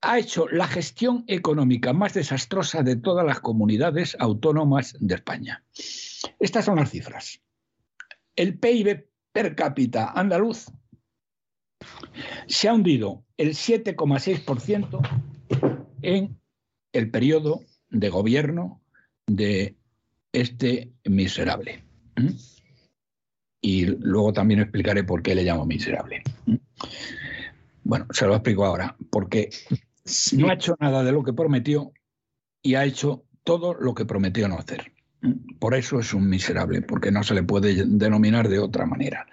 ha 0.00 0.18
hecho 0.18 0.48
la 0.48 0.66
gestión 0.66 1.22
económica 1.28 1.92
más 1.92 2.14
desastrosa 2.14 2.82
de 2.82 2.96
todas 2.96 3.24
las 3.24 3.38
comunidades 3.38 4.16
autónomas 4.18 4.96
de 4.98 5.14
España. 5.14 5.62
Estas 6.40 6.64
son 6.64 6.76
las 6.76 6.90
cifras. 6.90 7.40
El 8.34 8.58
PIB 8.58 9.06
per 9.30 9.54
cápita 9.54 10.10
andaluz 10.10 10.66
se 12.48 12.68
ha 12.68 12.74
hundido 12.74 13.24
el 13.36 13.50
7,6% 13.50 15.00
en 16.02 16.40
el 16.92 17.10
periodo 17.12 17.60
de 17.90 18.08
gobierno 18.08 18.82
de 19.28 19.76
este 20.32 20.90
miserable. 21.04 21.82
¿Mm? 22.16 22.30
y 23.60 23.86
luego 23.86 24.32
también 24.32 24.60
explicaré 24.60 25.04
por 25.04 25.22
qué 25.22 25.34
le 25.34 25.44
llamo 25.44 25.66
miserable. 25.66 26.22
Bueno, 27.84 28.06
se 28.10 28.26
lo 28.26 28.34
explico 28.34 28.64
ahora, 28.64 28.96
porque 29.10 29.50
no 30.32 30.48
ha 30.48 30.54
hecho 30.54 30.76
nada 30.80 31.02
de 31.02 31.12
lo 31.12 31.22
que 31.22 31.32
prometió 31.32 31.92
y 32.62 32.74
ha 32.74 32.84
hecho 32.84 33.24
todo 33.44 33.74
lo 33.74 33.94
que 33.94 34.04
prometió 34.04 34.48
no 34.48 34.58
hacer. 34.58 34.92
Por 35.58 35.74
eso 35.74 36.00
es 36.00 36.14
un 36.14 36.28
miserable, 36.28 36.80
porque 36.80 37.10
no 37.10 37.22
se 37.22 37.34
le 37.34 37.42
puede 37.42 37.84
denominar 37.86 38.48
de 38.48 38.58
otra 38.58 38.86
manera. 38.86 39.26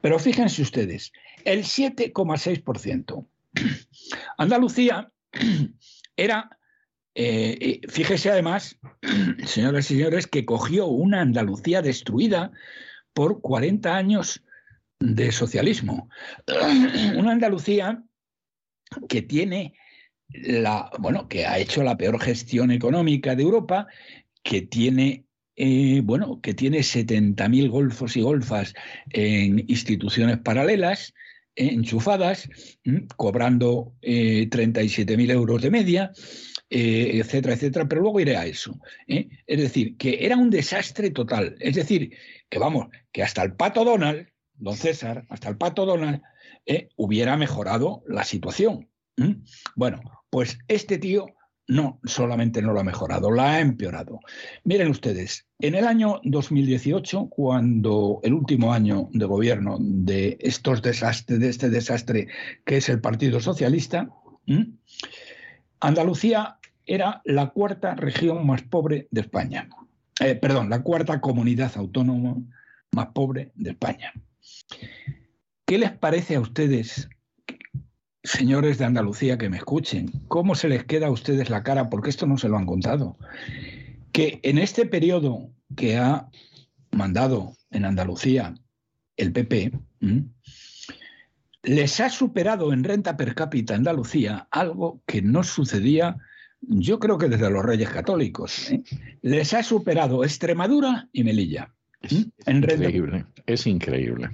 Pero 0.00 0.18
fíjense 0.18 0.62
ustedes, 0.62 1.12
el 1.44 1.64
7,6%. 1.64 3.26
Andalucía 4.38 5.12
era, 6.16 6.58
eh, 7.14 7.80
fíjese 7.88 8.30
además, 8.30 8.78
señoras 9.46 9.90
y 9.90 9.94
señores, 9.94 10.26
que 10.26 10.44
cogió 10.44 10.86
una 10.86 11.20
Andalucía 11.20 11.82
destruida 11.82 12.52
por 13.12 13.40
40 13.40 13.94
años 13.94 14.42
de 15.00 15.32
socialismo. 15.32 16.08
Una 17.16 17.32
Andalucía 17.32 18.02
que 19.08 19.22
tiene 19.22 19.74
la, 20.28 20.90
bueno, 20.98 21.28
que 21.28 21.46
ha 21.46 21.58
hecho 21.58 21.82
la 21.82 21.96
peor 21.96 22.20
gestión 22.20 22.70
económica 22.70 23.34
de 23.34 23.42
Europa, 23.42 23.88
que 24.42 24.62
tiene 24.62 25.26
eh, 25.56 26.00
bueno, 26.02 26.40
que 26.40 26.54
tiene 26.54 26.78
70.000 26.78 27.68
golfos 27.68 28.16
y 28.16 28.22
golfas 28.22 28.74
en 29.10 29.60
instituciones 29.68 30.38
paralelas, 30.38 31.12
enchufadas, 31.54 32.48
cobrando 33.16 33.94
eh, 34.00 34.48
37.000 34.48 35.30
euros 35.30 35.60
de 35.60 35.70
media, 35.70 36.12
eh, 36.74 37.18
etcétera, 37.18 37.52
etcétera, 37.52 37.86
pero 37.86 38.00
luego 38.00 38.18
iré 38.18 38.34
a 38.34 38.46
eso. 38.46 38.80
Es 39.06 39.60
decir, 39.60 39.98
que 39.98 40.24
era 40.24 40.38
un 40.38 40.48
desastre 40.48 41.10
total. 41.10 41.54
Es 41.60 41.74
decir, 41.74 42.16
que 42.48 42.58
vamos, 42.58 42.86
que 43.12 43.22
hasta 43.22 43.42
el 43.42 43.54
pato 43.56 43.84
Donald, 43.84 44.28
don 44.54 44.74
César, 44.74 45.26
hasta 45.28 45.50
el 45.50 45.58
pato 45.58 45.84
Donald, 45.84 46.22
eh, 46.64 46.88
hubiera 46.96 47.36
mejorado 47.36 48.02
la 48.08 48.24
situación. 48.24 48.88
Bueno, 49.76 50.00
pues 50.30 50.58
este 50.66 50.96
tío 50.96 51.26
no 51.68 52.00
solamente 52.04 52.62
no 52.62 52.72
lo 52.72 52.80
ha 52.80 52.84
mejorado, 52.84 53.30
la 53.30 53.52
ha 53.52 53.60
empeorado. 53.60 54.20
Miren 54.64 54.88
ustedes, 54.88 55.46
en 55.58 55.74
el 55.74 55.86
año 55.86 56.22
2018, 56.24 57.28
cuando 57.28 58.20
el 58.22 58.32
último 58.32 58.72
año 58.72 59.10
de 59.12 59.26
gobierno 59.26 59.76
de 59.78 60.38
estos 60.40 60.80
desastres, 60.80 61.38
de 61.38 61.50
este 61.50 61.68
desastre 61.68 62.28
que 62.64 62.78
es 62.78 62.88
el 62.88 63.02
Partido 63.02 63.40
Socialista, 63.40 64.08
Andalucía 65.80 66.58
era 66.92 67.22
la 67.24 67.48
cuarta 67.48 67.94
región 67.94 68.46
más 68.46 68.60
pobre 68.60 69.08
de 69.10 69.22
España. 69.22 69.66
Eh, 70.20 70.34
perdón, 70.34 70.68
la 70.68 70.82
cuarta 70.82 71.22
comunidad 71.22 71.72
autónoma 71.76 72.36
más 72.90 73.06
pobre 73.14 73.50
de 73.54 73.70
España. 73.70 74.12
¿Qué 75.64 75.78
les 75.78 75.92
parece 75.92 76.34
a 76.34 76.40
ustedes, 76.40 77.08
señores 78.22 78.76
de 78.76 78.84
Andalucía 78.84 79.38
que 79.38 79.48
me 79.48 79.56
escuchen? 79.56 80.10
¿Cómo 80.28 80.54
se 80.54 80.68
les 80.68 80.84
queda 80.84 81.06
a 81.06 81.10
ustedes 81.10 81.48
la 81.48 81.62
cara? 81.62 81.88
Porque 81.88 82.10
esto 82.10 82.26
no 82.26 82.36
se 82.36 82.50
lo 82.50 82.58
han 82.58 82.66
contado. 82.66 83.16
Que 84.12 84.40
en 84.42 84.58
este 84.58 84.84
periodo 84.84 85.50
que 85.74 85.96
ha 85.96 86.28
mandado 86.90 87.56
en 87.70 87.86
Andalucía 87.86 88.52
el 89.16 89.32
PP, 89.32 89.72
les 91.62 92.00
ha 92.00 92.10
superado 92.10 92.74
en 92.74 92.84
renta 92.84 93.16
per 93.16 93.34
cápita 93.34 93.74
Andalucía 93.74 94.46
algo 94.50 95.02
que 95.06 95.22
no 95.22 95.42
sucedía 95.42 96.18
yo 96.62 96.98
creo 96.98 97.18
que 97.18 97.28
desde 97.28 97.50
los 97.50 97.64
reyes 97.64 97.90
católicos, 97.90 98.70
¿eh? 98.70 98.82
les 99.20 99.52
ha 99.54 99.62
superado 99.62 100.24
Extremadura 100.24 101.08
y 101.12 101.24
Melilla. 101.24 101.72
Es 102.00 102.26
increíble, 102.46 103.26
es 103.46 103.66
increíble. 103.66 104.30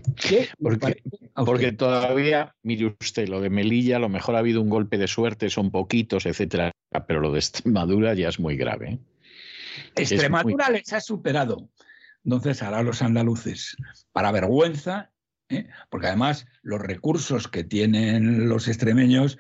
Porque, 0.58 1.02
porque, 1.34 1.72
todavía, 1.72 2.54
mire 2.62 2.96
usted, 2.98 3.28
lo 3.28 3.42
de 3.42 3.50
Melilla, 3.50 3.96
a 3.96 4.00
lo 4.00 4.08
mejor 4.08 4.36
ha 4.36 4.38
habido 4.38 4.62
un 4.62 4.70
golpe 4.70 4.96
de 4.96 5.06
suerte, 5.06 5.50
son 5.50 5.70
poquitos, 5.70 6.24
etcétera, 6.24 6.72
pero 7.06 7.20
lo 7.20 7.32
de 7.32 7.40
Extremadura 7.40 8.14
ya 8.14 8.28
es 8.28 8.40
muy 8.40 8.56
grave. 8.56 8.92
¿eh? 8.92 8.98
Extremadura 9.96 10.70
les 10.70 10.92
ha 10.94 11.00
superado, 11.00 11.68
entonces 12.24 12.62
hará 12.62 12.82
los 12.82 13.02
andaluces, 13.02 13.76
para 14.12 14.32
vergüenza, 14.32 15.10
¿eh? 15.50 15.68
porque 15.90 16.06
además 16.06 16.46
los 16.62 16.80
recursos 16.80 17.48
que 17.48 17.64
tienen 17.64 18.48
los 18.48 18.68
extremeños 18.68 19.38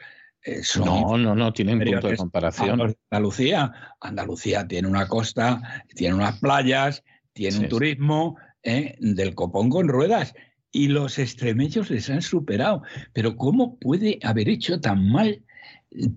no, 0.76 1.18
no, 1.18 1.34
no, 1.34 1.52
tienen 1.52 1.80
punto 1.80 2.08
de 2.08 2.16
comparación. 2.16 2.96
Andalucía, 3.10 3.72
Andalucía 4.00 4.66
tiene 4.66 4.88
una 4.88 5.06
costa, 5.06 5.84
tiene 5.94 6.14
unas 6.14 6.38
playas, 6.38 7.04
tiene 7.32 7.58
un 7.58 7.68
turismo 7.68 8.36
¿eh? 8.62 8.96
del 9.00 9.34
copón 9.34 9.70
con 9.70 9.88
ruedas 9.88 10.34
y 10.70 10.88
los 10.88 11.18
extremeños 11.18 11.90
les 11.90 12.08
han 12.10 12.22
superado. 12.22 12.82
Pero 13.12 13.36
¿cómo 13.36 13.78
puede 13.78 14.18
haber 14.22 14.48
hecho 14.48 14.80
tan 14.80 15.10
mal? 15.10 15.44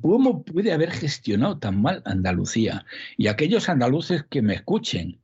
¿Cómo 0.01 0.43
puede 0.43 0.73
haber 0.73 0.91
gestionado 0.91 1.59
tan 1.59 1.81
mal 1.81 2.01
Andalucía? 2.05 2.85
Y 3.17 3.27
aquellos 3.27 3.69
andaluces 3.69 4.25
que 4.29 4.41
me 4.41 4.55
escuchen, 4.55 5.21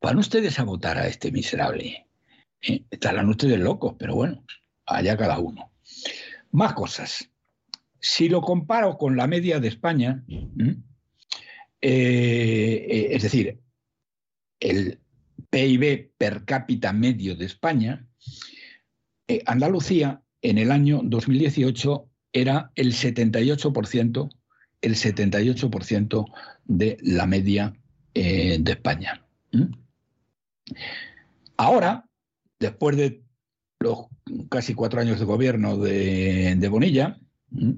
van 0.00 0.18
ustedes 0.18 0.58
a 0.58 0.64
votar 0.64 0.98
a 0.98 1.06
este 1.06 1.30
miserable. 1.30 2.06
¿Eh? 2.62 2.84
Estarán 2.90 3.28
ustedes 3.28 3.60
locos, 3.60 3.94
pero 3.98 4.14
bueno, 4.14 4.44
allá 4.86 5.16
cada 5.16 5.38
uno. 5.38 5.72
Más 6.50 6.72
cosas. 6.74 7.31
Si 8.02 8.28
lo 8.28 8.42
comparo 8.42 8.98
con 8.98 9.16
la 9.16 9.26
media 9.26 9.60
de 9.60 9.68
España, 9.68 10.22
eh, 11.80 13.08
es 13.10 13.22
decir, 13.22 13.60
el 14.60 14.98
PIB 15.48 16.12
per 16.18 16.44
cápita 16.44 16.92
medio 16.92 17.36
de 17.36 17.46
España, 17.46 18.06
Andalucía 19.46 20.20
en 20.42 20.58
el 20.58 20.70
año 20.70 21.00
2018 21.02 22.10
era 22.34 22.70
el 22.74 22.92
78%, 22.92 24.30
el 24.82 24.94
78% 24.94 26.24
de 26.64 26.98
la 27.00 27.26
media 27.26 27.72
de 28.12 28.62
España. 28.66 29.24
Ahora, 31.56 32.08
después 32.58 32.96
de 32.96 33.22
los 33.80 34.06
casi 34.48 34.74
cuatro 34.74 35.00
años 35.00 35.18
de 35.18 35.24
gobierno 35.24 35.76
de, 35.76 36.68
Bonilla, 36.68 37.18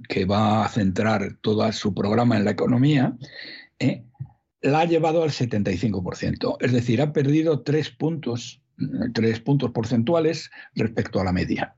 que 0.09 0.25
va 0.25 0.65
a 0.65 0.69
centrar 0.69 1.37
todo 1.41 1.71
su 1.73 1.95
programa 1.95 2.37
en 2.37 2.45
la 2.45 2.53
economía, 2.53 3.17
¿eh? 3.79 4.05
la 4.61 4.81
ha 4.81 4.85
llevado 4.85 5.23
al 5.23 5.31
75%. 5.31 6.57
Es 6.61 6.73
decir, 6.73 7.03
ha 7.03 7.13
perdido 7.13 7.63
tres 7.63 7.91
puntos, 7.91 8.63
tres 9.13 9.41
puntos 9.41 9.71
porcentuales 9.73 10.51
respecto 10.75 11.21
a 11.21 11.25
la 11.25 11.33
media. 11.33 11.77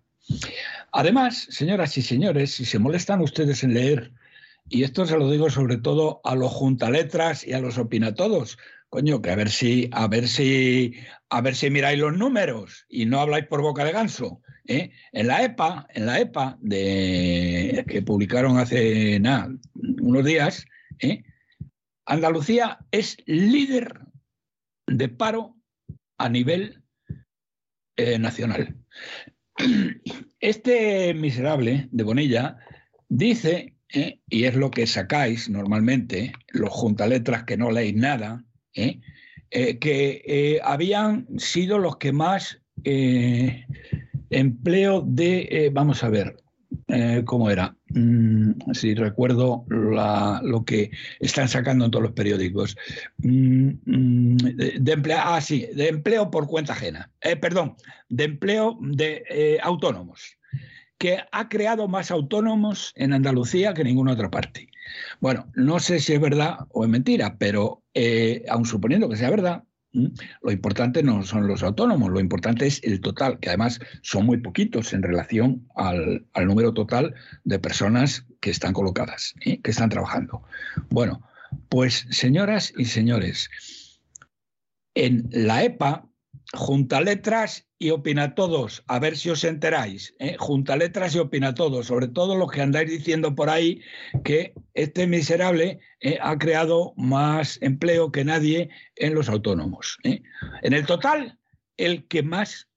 Además, 0.92 1.46
señoras 1.50 1.96
y 1.98 2.02
señores, 2.02 2.52
si 2.52 2.64
se 2.64 2.78
molestan 2.78 3.20
ustedes 3.20 3.64
en 3.64 3.74
leer, 3.74 4.12
y 4.68 4.82
esto 4.82 5.06
se 5.06 5.16
lo 5.16 5.30
digo 5.30 5.50
sobre 5.50 5.76
todo 5.76 6.20
a 6.24 6.34
los 6.34 6.52
juntaletras 6.52 7.46
y 7.46 7.52
a 7.52 7.60
los 7.60 7.78
opinatodos, 7.78 8.58
coño, 8.88 9.22
que 9.22 9.30
a 9.30 9.36
ver 9.36 9.50
si, 9.50 9.88
a 9.92 10.08
ver 10.08 10.28
si, 10.28 10.94
a 11.28 11.40
ver 11.40 11.54
si 11.54 11.70
miráis 11.70 11.98
los 11.98 12.16
números 12.16 12.86
y 12.88 13.06
no 13.06 13.20
habláis 13.20 13.46
por 13.46 13.62
boca 13.62 13.84
de 13.84 13.92
ganso. 13.92 14.40
¿Eh? 14.68 14.90
En 15.12 15.26
la 15.26 15.42
EPA, 15.42 15.86
en 15.94 16.06
la 16.06 16.20
EPA 16.20 16.58
de, 16.60 17.84
que 17.88 18.02
publicaron 18.02 18.58
hace 18.58 19.18
nada, 19.20 19.50
unos 19.74 20.24
días, 20.24 20.66
¿eh? 21.00 21.22
Andalucía 22.06 22.78
es 22.92 23.16
líder 23.26 24.00
de 24.86 25.08
paro 25.08 25.56
a 26.18 26.28
nivel 26.28 26.82
eh, 27.96 28.18
nacional. 28.18 28.76
Este 30.40 31.14
miserable 31.14 31.88
de 31.90 32.04
Bonilla 32.04 32.58
dice, 33.08 33.74
y 33.88 34.44
es 34.44 34.54
lo 34.54 34.70
que 34.70 34.86
sacáis 34.86 35.48
normalmente, 35.48 36.32
los 36.48 36.70
juntaletras 36.70 37.44
que 37.44 37.56
no 37.56 37.72
leéis 37.72 37.96
nada, 37.96 38.44
que 39.50 40.60
habían 40.62 41.26
sido 41.38 41.78
los 41.78 41.96
que 41.96 42.12
más 42.12 42.60
empleo 44.30 45.02
de, 45.06 45.70
vamos 45.72 46.02
a 46.04 46.08
ver, 46.08 46.36
¿cómo 47.24 47.50
era? 47.50 47.76
Mm, 47.88 48.72
si 48.72 48.94
recuerdo 48.94 49.64
lo 49.68 50.64
que 50.64 50.90
están 51.20 51.48
sacando 51.48 51.84
en 51.84 51.90
todos 51.90 52.04
los 52.04 52.12
periódicos. 52.12 52.76
Mm, 53.18 53.70
mm, 53.84 54.36
de, 54.36 54.92
empleo, 54.92 55.18
ah, 55.20 55.40
sí, 55.40 55.68
de 55.74 55.88
empleo 55.88 56.30
por 56.30 56.46
cuenta 56.46 56.72
ajena. 56.72 57.10
perdón, 57.40 57.76
de 58.08 58.24
empleo 58.24 58.78
de 58.80 59.58
autónomos, 59.62 60.36
que 60.98 61.18
ha 61.30 61.48
creado 61.48 61.88
más 61.88 62.10
autónomos 62.10 62.92
en 62.96 63.12
Andalucía 63.12 63.74
que 63.74 63.84
ninguna 63.84 64.12
otra 64.12 64.30
parte. 64.30 64.68
Bueno, 65.20 65.50
no 65.54 65.78
sé 65.78 66.00
si 66.00 66.14
es 66.14 66.20
verdad 66.20 66.58
o 66.70 66.84
es 66.84 66.90
mentira, 66.90 67.36
pero 67.38 67.82
eh, 67.94 68.44
aun 68.48 68.64
suponiendo 68.64 69.08
que 69.08 69.16
sea 69.16 69.30
verdad, 69.30 69.64
lo 70.42 70.50
importante 70.50 71.02
no 71.02 71.22
son 71.22 71.46
los 71.46 71.62
autónomos, 71.62 72.10
lo 72.10 72.20
importante 72.20 72.66
es 72.66 72.80
el 72.84 73.00
total, 73.00 73.38
que 73.40 73.48
además 73.48 73.80
son 74.02 74.26
muy 74.26 74.38
poquitos 74.38 74.92
en 74.92 75.02
relación 75.02 75.66
al, 75.76 76.26
número 76.46 76.72
total 76.72 77.14
de 77.44 77.58
personas 77.58 78.24
que 78.40 78.50
están 78.50 78.72
colocadas, 78.72 79.34
¿eh? 79.44 79.60
que 79.60 79.70
están 79.70 79.88
trabajando. 79.88 80.42
Bueno, 80.90 81.22
pues 81.68 82.06
señoras 82.10 82.72
y 82.76 82.84
señores, 82.84 83.50
en 84.94 85.28
la 85.30 85.64
EPA, 85.64 86.05
junta 86.52 87.00
letras 87.00 87.66
y 87.78 87.90
opina 87.90 88.34
todos, 88.34 88.84
a 88.86 88.98
ver 88.98 89.16
si 89.16 89.30
os 89.30 89.44
enteráis, 89.44 90.14
¿eh? 90.18 90.36
junta 90.38 90.76
letras 90.76 91.14
y 91.14 91.18
opina 91.18 91.54
todos, 91.54 91.86
sobre 91.86 92.08
todo 92.08 92.36
los 92.36 92.50
que 92.50 92.62
andáis 92.62 92.90
diciendo 92.90 93.34
por 93.34 93.50
ahí 93.50 93.82
que 94.24 94.54
este 94.74 95.06
miserable 95.06 95.80
¿eh? 96.00 96.18
ha 96.22 96.38
creado 96.38 96.94
más 96.96 97.58
empleo 97.60 98.12
que 98.12 98.24
nadie 98.24 98.70
en 98.94 99.14
los 99.14 99.28
autónomos. 99.28 99.98
¿eh? 100.04 100.22
En 100.62 100.72
el 100.72 100.86
total, 100.86 101.38
el 101.76 102.06
que 102.06 102.22
más 102.22 102.68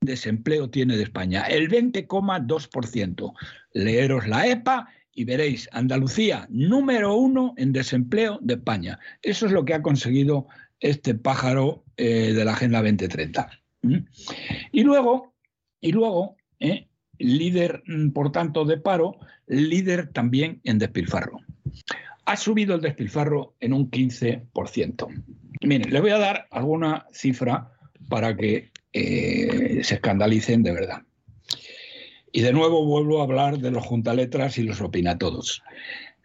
desempleo 0.00 0.70
tiene 0.70 0.96
de 0.96 1.02
España, 1.04 1.42
el 1.42 1.68
20,2%. 1.68 3.32
Leeros 3.74 4.26
la 4.26 4.46
EPA 4.46 4.88
y 5.12 5.24
veréis 5.24 5.68
Andalucía 5.72 6.46
número 6.50 7.14
uno 7.14 7.54
en 7.56 7.72
desempleo 7.72 8.38
de 8.40 8.54
España. 8.54 8.98
Eso 9.22 9.46
es 9.46 9.52
lo 9.52 9.64
que 9.64 9.74
ha 9.74 9.82
conseguido 9.82 10.46
este 10.80 11.14
pájaro 11.14 11.84
de 11.96 12.44
la 12.44 12.52
Agenda 12.52 12.78
2030. 12.78 13.50
Y 14.72 14.82
luego, 14.82 15.34
y 15.80 15.92
luego 15.92 16.36
¿eh? 16.60 16.88
líder, 17.18 17.82
mm, 17.86 18.10
por 18.10 18.32
tanto, 18.32 18.64
de 18.64 18.78
paro, 18.78 19.18
líder 19.46 20.12
también 20.12 20.60
en 20.64 20.78
despilfarro. 20.78 21.40
Ha 22.24 22.36
subido 22.36 22.74
el 22.74 22.80
despilfarro 22.80 23.54
en 23.60 23.72
un 23.72 23.90
15%. 23.90 25.08
Miren, 25.62 25.92
les 25.92 26.02
voy 26.02 26.10
a 26.10 26.18
dar 26.18 26.46
alguna 26.50 27.06
cifra 27.12 27.72
para 28.08 28.36
que 28.36 28.70
eh, 28.92 29.80
se 29.82 29.94
escandalicen 29.94 30.62
de 30.62 30.72
verdad. 30.72 31.02
Y 32.30 32.42
de 32.42 32.52
nuevo 32.52 32.84
vuelvo 32.84 33.20
a 33.20 33.24
hablar 33.24 33.58
de 33.58 33.70
los 33.70 33.84
juntaletras 33.84 34.58
y 34.58 34.62
los 34.62 34.80
opinatodos. 34.80 35.62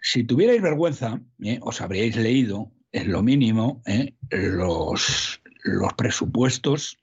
Si 0.01 0.25
tuvierais 0.25 0.61
vergüenza, 0.61 1.21
¿eh? 1.41 1.59
os 1.61 1.79
habríais 1.79 2.17
leído, 2.17 2.72
en 2.93 3.11
lo 3.11 3.21
mínimo, 3.21 3.81
los, 4.29 5.41
los 5.63 5.93
presupuestos 5.93 6.97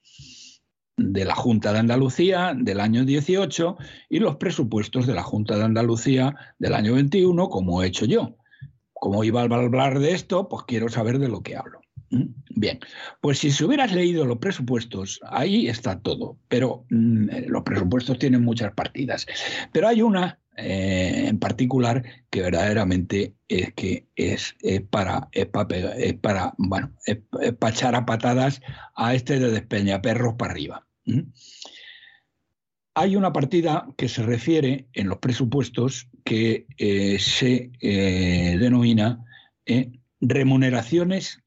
de 0.97 1.25
la 1.25 1.35
Junta 1.35 1.73
de 1.73 1.81
Andalucía 1.81 2.55
del 2.57 2.81
año 2.81 3.05
18 3.05 3.77
y 4.09 4.19
los 4.19 4.36
presupuestos 4.36 5.07
de 5.07 5.15
la 5.15 5.23
Junta 5.23 5.57
de 5.57 5.65
Andalucía 5.65 6.35
del 6.59 6.75
año 6.75 6.94
21, 6.94 7.49
como 7.49 7.83
he 7.83 7.89
hecho 7.89 8.07
yo. 8.07 8.36
Como 8.93 9.25
iba 9.25 9.41
a 9.41 9.44
hablar 9.44 9.99
de 9.99 10.12
esto, 10.12 10.49
pues 10.49 10.65
quiero 10.65 10.89
saber 10.89 11.19
de 11.19 11.28
lo 11.28 11.43
que 11.43 11.57
hablo. 11.57 11.81
¿Mm? 12.10 12.25
Bien, 12.51 12.81
pues 13.20 13.39
si 13.39 13.51
se 13.51 13.65
hubieras 13.65 13.93
leído 13.93 14.27
los 14.27 14.39
presupuestos, 14.39 15.20
ahí 15.25 15.69
está 15.69 16.01
todo, 16.01 16.36
pero 16.49 16.85
mm, 16.91 17.47
los 17.47 17.62
presupuestos 17.62 18.19
tienen 18.19 18.43
muchas 18.43 18.73
partidas. 18.75 19.27
Pero 19.73 19.89
hay 19.89 20.02
una 20.02 20.40
eh, 20.57 21.27
en 21.27 21.39
particular 21.39 22.05
que 22.31 22.43
verdaderamente 22.43 23.35
es 23.49 23.73
que 23.75 24.07
es, 24.17 24.57
para, 24.91 25.29
es 25.33 25.47
para, 25.47 26.55
bueno, 26.59 26.93
es, 27.07 27.19
para 27.59 27.73
echar 27.73 27.95
a 27.95 28.07
patadas 28.07 28.61
a 28.95 29.15
este 29.15 29.39
de 29.39 29.51
despeñaperros 29.51 30.35
para 30.35 30.53
arriba. 30.53 30.87
Hay 32.95 33.17
una 33.17 33.33
partida 33.33 33.87
que 33.97 34.09
se 34.09 34.23
refiere 34.23 34.87
en 34.93 35.09
los 35.09 35.19
presupuestos 35.19 36.09
que 36.25 36.67
eh, 36.77 37.19
se 37.19 37.70
eh, 37.81 38.57
denomina 38.59 39.25
remuneraciones 40.20 41.41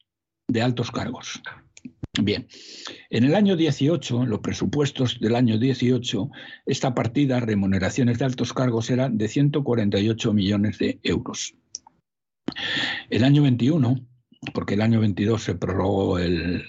de 0.48 0.62
altos 0.62 0.92
cargos. 0.92 1.42
Bien, 2.22 2.48
en 3.10 3.24
el 3.24 3.34
año 3.34 3.56
18, 3.56 4.24
en 4.24 4.30
los 4.30 4.40
presupuestos 4.40 5.20
del 5.20 5.36
año 5.36 5.58
18, 5.58 6.30
esta 6.68 6.94
partida, 6.94 7.40
remuneraciones 7.40 8.20
de 8.20 8.26
altos 8.26 8.54
cargos, 8.54 8.92
era 8.92 9.10
de 9.10 9.28
148 9.28 10.32
millones 10.32 10.78
de 10.78 11.00
euros. 11.02 11.56
El 13.10 13.24
año 13.24 13.42
21, 13.42 13.96
porque 14.54 14.76
el 14.76 14.82
año 14.82 15.00
22 15.00 15.42
se 15.42 15.56
prorrogó 15.56 16.20
el, 16.20 16.64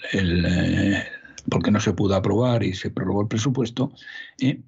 porque 1.47 1.69
no 1.69 1.79
se 1.79 1.93
pudo 1.93 2.15
aprobar 2.15 2.63
y 2.63 2.73
se 2.73 2.89
prorrogó 2.89 3.21
el 3.21 3.27
presupuesto, 3.27 3.91
¿eh? 4.41 4.63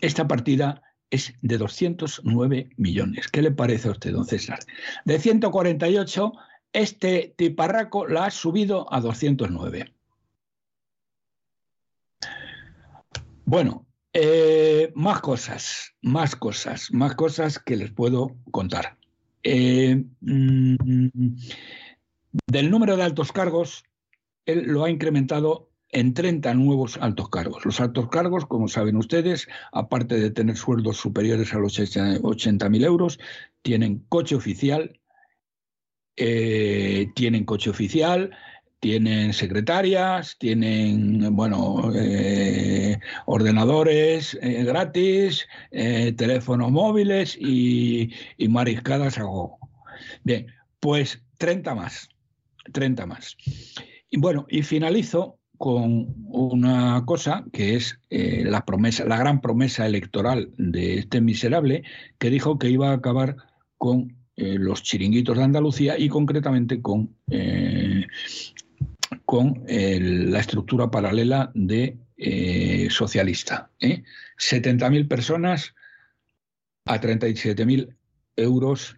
esta 0.00 0.26
partida 0.26 0.82
es 1.10 1.34
de 1.42 1.58
209 1.58 2.70
millones. 2.76 3.28
¿Qué 3.28 3.40
le 3.40 3.52
parece 3.52 3.86
a 3.86 3.92
usted, 3.92 4.14
don 4.14 4.26
César? 4.26 4.58
De 5.04 5.20
148, 5.20 6.32
este 6.72 7.34
tiparraco 7.36 8.08
la 8.08 8.24
ha 8.24 8.30
subido 8.32 8.92
a 8.92 9.00
209. 9.00 9.94
Bueno, 13.48 13.86
eh, 14.12 14.92
más 14.94 15.22
cosas, 15.22 15.94
más 16.02 16.36
cosas, 16.36 16.92
más 16.92 17.14
cosas 17.14 17.58
que 17.58 17.76
les 17.76 17.90
puedo 17.90 18.36
contar. 18.50 18.98
Eh, 19.42 20.04
mm, 20.20 20.76
del 22.46 22.70
número 22.70 22.98
de 22.98 23.04
altos 23.04 23.32
cargos, 23.32 23.84
él 24.44 24.64
lo 24.66 24.84
ha 24.84 24.90
incrementado 24.90 25.70
en 25.88 26.12
30 26.12 26.52
nuevos 26.52 26.98
altos 26.98 27.30
cargos. 27.30 27.64
Los 27.64 27.80
altos 27.80 28.10
cargos, 28.10 28.44
como 28.44 28.68
saben 28.68 28.96
ustedes, 28.96 29.48
aparte 29.72 30.20
de 30.20 30.30
tener 30.30 30.58
sueldos 30.58 30.98
superiores 30.98 31.54
a 31.54 31.58
los 31.58 31.78
80.000 31.78 32.84
euros, 32.84 33.18
tienen 33.62 34.04
coche 34.10 34.34
oficial, 34.34 35.00
eh, 36.16 37.10
tienen 37.14 37.46
coche 37.46 37.70
oficial, 37.70 38.30
tienen 38.80 39.32
secretarias, 39.32 40.36
tienen, 40.38 41.34
bueno, 41.34 41.90
eh, 41.94 42.98
ordenadores 43.26 44.38
eh, 44.40 44.62
gratis, 44.64 45.46
eh, 45.70 46.12
teléfonos 46.16 46.70
móviles 46.70 47.36
y, 47.40 48.12
y 48.36 48.48
mariscadas 48.48 49.18
a 49.18 49.24
gogo. 49.24 49.58
Bien, 50.22 50.46
pues 50.80 51.22
30 51.38 51.74
más, 51.74 52.08
30 52.72 53.06
más. 53.06 53.36
Y 54.10 54.18
bueno, 54.18 54.46
y 54.48 54.62
finalizo 54.62 55.38
con 55.56 56.14
una 56.28 57.02
cosa 57.04 57.44
que 57.52 57.74
es 57.74 57.98
la 58.08 58.64
promesa, 58.64 59.04
la 59.04 59.16
gran 59.16 59.40
promesa 59.40 59.86
electoral 59.86 60.52
de 60.56 61.00
este 61.00 61.20
miserable, 61.20 61.82
que 62.18 62.30
dijo 62.30 62.60
que 62.60 62.70
iba 62.70 62.90
a 62.90 62.94
acabar 62.94 63.36
con 63.76 64.16
los 64.36 64.84
chiringuitos 64.84 65.36
de 65.36 65.42
Andalucía 65.42 65.98
y 65.98 66.08
concretamente 66.08 66.80
con 66.80 67.16
con 69.28 69.62
la 69.66 70.40
estructura 70.40 70.90
paralela 70.90 71.52
de 71.54 71.98
eh, 72.16 72.88
socialista. 72.88 73.70
¿eh? 73.78 74.02
70.000 74.38 75.06
personas 75.06 75.74
a 76.86 76.98
37.000 76.98 77.94
euros 78.36 78.96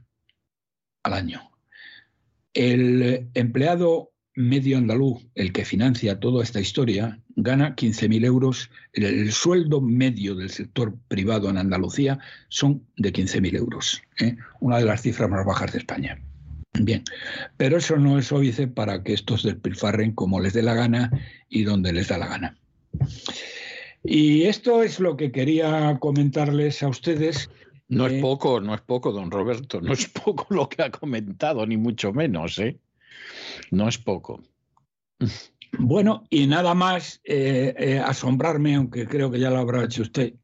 al 1.02 1.14
año. 1.14 1.50
El 2.54 3.28
empleado 3.34 4.12
medio 4.36 4.78
andaluz, 4.78 5.26
el 5.34 5.52
que 5.52 5.64
financia 5.64 6.20
toda 6.20 6.44
esta 6.44 6.60
historia, 6.60 7.20
gana 7.34 7.74
15.000 7.74 8.24
euros. 8.24 8.70
El, 8.92 9.32
sueldo 9.32 9.80
medio 9.80 10.36
del 10.36 10.50
sector 10.50 10.96
privado 11.08 11.50
en 11.50 11.58
Andalucía 11.58 12.20
son 12.48 12.86
de 12.96 13.12
15.000 13.12 13.56
euros, 13.56 14.00
¿eh? 14.20 14.36
una 14.60 14.78
de 14.78 14.84
las 14.84 15.02
cifras 15.02 15.28
más 15.28 15.44
bajas 15.44 15.72
de 15.72 15.78
España. 15.78 16.22
Bien, 16.72 17.02
pero 17.56 17.78
eso 17.78 17.96
no 17.96 18.18
es 18.18 18.30
óbice 18.32 18.68
para 18.68 19.02
que 19.02 19.12
estos 19.12 19.42
despilfarren 19.42 20.12
como 20.12 20.40
les 20.40 20.52
dé 20.52 20.62
la 20.62 20.74
gana 20.74 21.10
y 21.48 21.64
donde 21.64 21.92
les 21.92 22.08
da 22.08 22.18
la 22.18 22.28
gana. 22.28 22.56
Y 24.02 24.44
esto 24.44 24.82
es 24.82 25.00
lo 25.00 25.16
que 25.16 25.32
quería 25.32 25.98
comentarles 26.00 26.82
a 26.82 26.88
ustedes. 26.88 27.50
No 27.88 28.06
es 28.06 28.20
poco, 28.22 28.60
no 28.60 28.74
es 28.74 28.80
poco, 28.82 29.12
don 29.12 29.30
Roberto, 29.30 29.80
no 29.80 29.92
es 29.92 30.08
poco 30.24 30.46
lo 30.50 30.68
que 30.68 30.82
ha 30.82 30.90
comentado, 30.90 31.66
ni 31.66 31.76
mucho 31.76 32.12
menos, 32.12 32.58
¿eh? 32.58 32.78
No 33.70 33.88
es 33.88 33.98
poco. 33.98 34.40
Bueno, 35.78 36.24
y 36.30 36.46
nada 36.46 36.74
más 36.74 37.20
eh, 37.24 37.74
eh, 37.76 37.98
asombrarme, 37.98 38.76
aunque 38.76 39.06
creo 39.06 39.30
que 39.30 39.40
ya 39.40 39.50
lo 39.50 39.58
habrá 39.58 39.84
hecho 39.84 40.02
usted, 40.02 40.34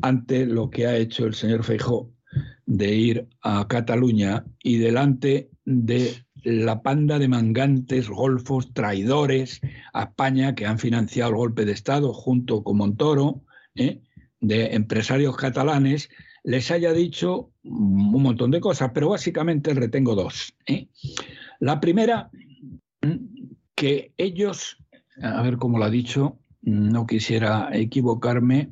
ante 0.00 0.46
lo 0.46 0.70
que 0.70 0.86
ha 0.86 0.96
hecho 0.96 1.26
el 1.26 1.34
señor 1.34 1.64
Feijó 1.64 2.10
de 2.66 2.94
ir 2.94 3.28
a 3.42 3.66
Cataluña 3.68 4.44
y 4.62 4.78
delante 4.78 5.50
de 5.66 6.24
la 6.44 6.80
panda 6.80 7.18
de 7.18 7.28
mangantes, 7.28 8.08
golfos, 8.08 8.72
traidores 8.72 9.60
a 9.92 10.04
España 10.04 10.54
que 10.54 10.64
han 10.64 10.78
financiado 10.78 11.30
el 11.30 11.36
golpe 11.36 11.64
de 11.64 11.72
Estado 11.72 12.14
junto 12.14 12.62
con 12.62 12.78
Montoro, 12.78 13.42
¿eh? 13.74 14.00
de 14.40 14.74
empresarios 14.74 15.36
catalanes, 15.36 16.08
les 16.44 16.70
haya 16.70 16.92
dicho 16.92 17.50
un 17.64 18.22
montón 18.22 18.52
de 18.52 18.60
cosas, 18.60 18.92
pero 18.94 19.08
básicamente 19.08 19.74
retengo 19.74 20.14
dos. 20.14 20.54
¿eh? 20.66 20.86
La 21.58 21.80
primera, 21.80 22.30
que 23.74 24.12
ellos, 24.16 24.78
a 25.20 25.42
ver 25.42 25.56
cómo 25.56 25.78
lo 25.78 25.84
ha 25.84 25.90
dicho, 25.90 26.38
no 26.62 27.06
quisiera 27.06 27.70
equivocarme, 27.72 28.70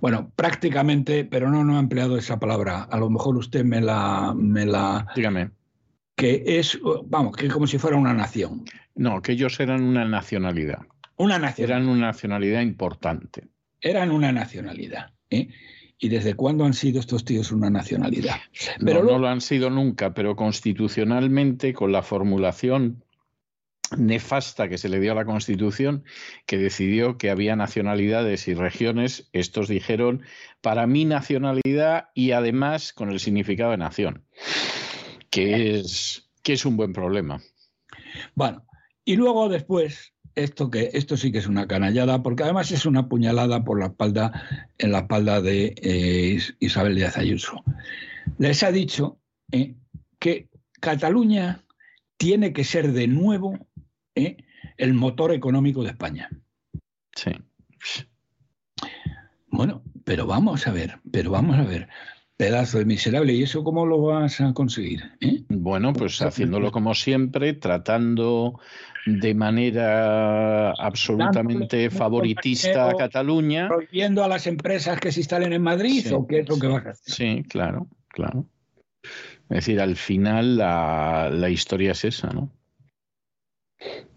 bueno, 0.00 0.32
prácticamente, 0.34 1.24
pero 1.24 1.50
no, 1.50 1.64
no 1.64 1.76
he 1.76 1.80
empleado 1.80 2.16
esa 2.16 2.38
palabra. 2.38 2.82
A 2.82 2.98
lo 2.98 3.10
mejor 3.10 3.36
usted 3.36 3.64
me 3.64 3.80
la, 3.80 4.34
me 4.36 4.66
la. 4.66 5.06
Dígame. 5.14 5.50
Que 6.16 6.42
es, 6.46 6.78
vamos, 7.06 7.36
que 7.36 7.48
como 7.48 7.66
si 7.66 7.78
fuera 7.78 7.96
una 7.96 8.12
nación. 8.12 8.64
No, 8.94 9.22
que 9.22 9.32
ellos 9.32 9.58
eran 9.60 9.82
una 9.82 10.04
nacionalidad. 10.04 10.80
Una 11.16 11.38
nación. 11.38 11.70
Eran 11.70 11.88
una 11.88 12.06
nacionalidad 12.06 12.60
importante. 12.60 13.48
Eran 13.80 14.10
una 14.10 14.32
nacionalidad. 14.32 15.12
¿eh? 15.30 15.48
¿Y 15.98 16.08
desde 16.08 16.34
cuándo 16.34 16.64
han 16.64 16.74
sido 16.74 17.00
estos 17.00 17.24
tíos 17.24 17.52
una 17.52 17.70
nacionalidad? 17.70 18.36
Pero 18.84 19.04
no, 19.04 19.12
no 19.12 19.18
lo 19.20 19.28
han 19.28 19.40
sido 19.40 19.70
nunca, 19.70 20.12
pero 20.14 20.36
constitucionalmente, 20.36 21.72
con 21.72 21.92
la 21.92 22.02
formulación 22.02 23.04
nefasta 23.96 24.68
que 24.68 24.78
se 24.78 24.88
le 24.88 25.00
dio 25.00 25.12
a 25.12 25.14
la 25.14 25.24
Constitución, 25.24 26.04
que 26.46 26.58
decidió 26.58 27.18
que 27.18 27.30
había 27.30 27.56
nacionalidades 27.56 28.48
y 28.48 28.54
regiones, 28.54 29.28
estos 29.32 29.68
dijeron, 29.68 30.22
para 30.60 30.86
mi 30.86 31.04
nacionalidad 31.04 32.08
y 32.14 32.32
además 32.32 32.92
con 32.92 33.10
el 33.10 33.20
significado 33.20 33.72
de 33.72 33.78
nación, 33.78 34.24
que 35.30 35.78
es, 35.78 36.30
que 36.42 36.54
es 36.54 36.64
un 36.64 36.76
buen 36.76 36.92
problema. 36.92 37.40
Bueno, 38.34 38.64
y 39.04 39.16
luego 39.16 39.48
después, 39.48 40.14
esto, 40.34 40.70
que, 40.70 40.90
esto 40.92 41.16
sí 41.16 41.32
que 41.32 41.38
es 41.38 41.46
una 41.46 41.66
canallada, 41.66 42.22
porque 42.22 42.44
además 42.44 42.70
es 42.70 42.86
una 42.86 43.08
puñalada 43.08 43.64
por 43.64 43.78
la 43.78 43.86
espalda, 43.86 44.68
en 44.78 44.92
la 44.92 45.00
espalda 45.00 45.40
de 45.40 45.74
eh, 45.76 46.38
Isabel 46.60 46.94
Díaz 46.94 47.16
Ayuso. 47.16 47.62
Les 48.38 48.62
ha 48.62 48.70
dicho 48.70 49.18
eh, 49.50 49.74
que 50.18 50.48
Cataluña 50.80 51.64
tiene 52.16 52.52
que 52.52 52.64
ser 52.64 52.92
de 52.92 53.08
nuevo 53.08 53.58
¿eh? 54.14 54.36
el 54.76 54.94
motor 54.94 55.32
económico 55.32 55.82
de 55.82 55.90
España. 55.90 56.30
Sí. 57.14 57.32
Bueno, 59.48 59.82
pero 60.04 60.26
vamos 60.26 60.66
a 60.66 60.72
ver, 60.72 60.98
pero 61.10 61.30
vamos 61.30 61.58
a 61.58 61.62
ver. 61.62 61.88
Pedazo 62.36 62.78
de 62.78 62.86
miserable, 62.86 63.34
¿y 63.34 63.42
eso 63.42 63.62
cómo 63.62 63.86
lo 63.86 64.00
vas 64.00 64.40
a 64.40 64.52
conseguir? 64.54 65.02
Eh? 65.20 65.44
Bueno, 65.48 65.92
pues 65.92 66.20
haciéndolo 66.22 66.72
como 66.72 66.94
siempre, 66.94 67.52
tratando 67.52 68.58
de 69.06 69.34
manera 69.34 70.72
absolutamente 70.72 71.90
favoritista 71.90 72.88
a 72.90 72.96
Cataluña. 72.96 73.68
¿Prohibiendo 73.68 74.24
a 74.24 74.28
las 74.28 74.46
empresas 74.46 74.98
que 74.98 75.12
se 75.12 75.20
instalen 75.20 75.52
en 75.52 75.62
Madrid 75.62 76.12
o 76.12 76.26
qué 76.26 76.40
es 76.40 76.48
lo 76.48 76.58
que 76.58 76.66
vas 76.66 76.86
a 76.86 76.90
hacer? 76.90 77.14
Sí, 77.14 77.44
claro, 77.48 77.86
claro. 78.08 78.46
Es 79.50 79.66
decir, 79.66 79.80
al 79.80 79.96
final 79.96 80.56
la, 80.56 81.28
la 81.30 81.50
historia 81.50 81.92
es 81.92 82.04
esa, 82.04 82.28
¿no? 82.28 82.50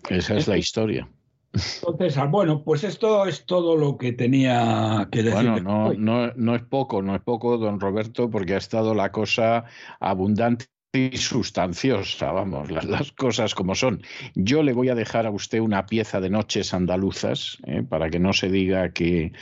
Esa 0.10 0.36
es 0.36 0.48
la 0.48 0.58
historia. 0.58 1.10
Entonces, 1.54 2.18
ah, 2.18 2.26
bueno, 2.26 2.64
pues 2.64 2.84
esto 2.84 3.26
es 3.26 3.46
todo 3.46 3.78
lo 3.78 3.98
que 3.98 4.12
tenía 4.12 5.08
que 5.12 5.24
decir. 5.24 5.50
Bueno, 5.52 5.60
no, 5.60 5.94
no, 5.94 6.34
no 6.36 6.56
es 6.56 6.64
poco, 6.64 7.02
no 7.02 7.16
es 7.16 7.22
poco, 7.22 7.58
don 7.58 7.80
Roberto, 7.80 8.30
porque 8.30 8.56
ha 8.56 8.58
estado 8.58 8.94
la 8.94 9.12
cosa 9.12 9.66
abundante 10.00 10.66
y 10.96 11.18
sustanciosa, 11.18 12.32
vamos, 12.32 12.72
las, 12.72 13.12
cosas 13.12 13.54
como 13.54 13.76
son. 13.76 14.02
Yo 14.34 14.64
le 14.64 14.74
voy 14.74 14.90
a 14.90 14.96
dejar 14.96 15.26
a 15.26 15.32
usted 15.32 15.60
una 15.60 15.86
pieza 15.86 16.20
de 16.20 16.30
noches 16.30 16.74
andaluzas, 16.74 17.58
¿eh? 17.68 17.84
para 17.88 18.10
que 18.10 18.20
no 18.20 18.34
se 18.34 18.50
diga 18.50 18.90
que, 18.90 19.34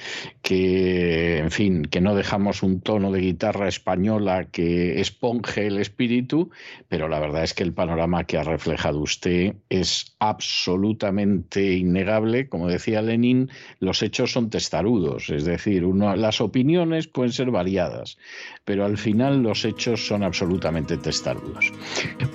que, 0.42 1.38
en 1.38 1.52
fin, 1.52 1.86
que 1.86 2.02
no 2.02 2.16
dejamos 2.16 2.64
un 2.64 2.82
tono 2.82 3.12
de 3.12 3.22
guitarra 3.22 3.68
española 3.68 4.46
que 4.52 5.00
esponje 5.00 5.68
el 5.68 5.78
espíritu, 5.78 6.50
pero 6.88 7.08
la 7.08 7.20
verdad 7.20 7.44
es 7.44 7.54
que 7.54 7.64
el 7.64 7.74
panorama 7.74 8.26
que 8.26 8.38
ha 8.38 8.44
reflejado 8.44 9.00
usted 9.00 9.56
es 9.70 10.16
absolutamente 10.20 11.74
innegable. 11.74 12.50
Como 12.50 12.68
decía 12.68 13.02
Lenin, 13.02 13.50
los 13.80 14.02
hechos 14.02 14.32
son 14.32 14.50
testarudos, 14.50 15.30
es 15.30 15.46
decir, 15.46 15.84
las 15.84 16.42
opiniones 16.42 17.08
pueden 17.08 17.32
ser 17.32 17.52
variadas, 17.52 18.18
pero 18.66 18.86
al 18.86 18.98
final 18.98 19.42
los 19.44 19.66
hechos 19.66 20.08
son 20.08 20.24
absolutamente 20.24 20.98
testarudos. 20.98 21.43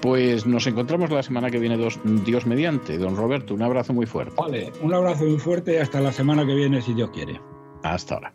Pues 0.00 0.46
nos 0.46 0.66
encontramos 0.66 1.10
la 1.10 1.22
semana 1.22 1.50
que 1.50 1.58
viene, 1.58 1.76
Dios 2.24 2.46
mediante. 2.46 2.98
Don 2.98 3.16
Roberto, 3.16 3.54
un 3.54 3.62
abrazo 3.62 3.92
muy 3.92 4.06
fuerte. 4.06 4.34
Vale, 4.36 4.72
un 4.82 4.94
abrazo 4.94 5.24
muy 5.24 5.38
fuerte 5.38 5.74
y 5.74 5.76
hasta 5.76 6.00
la 6.00 6.12
semana 6.12 6.46
que 6.46 6.54
viene, 6.54 6.82
si 6.82 6.94
Dios 6.94 7.10
quiere. 7.10 7.40
Hasta 7.82 8.14
ahora. 8.14 8.32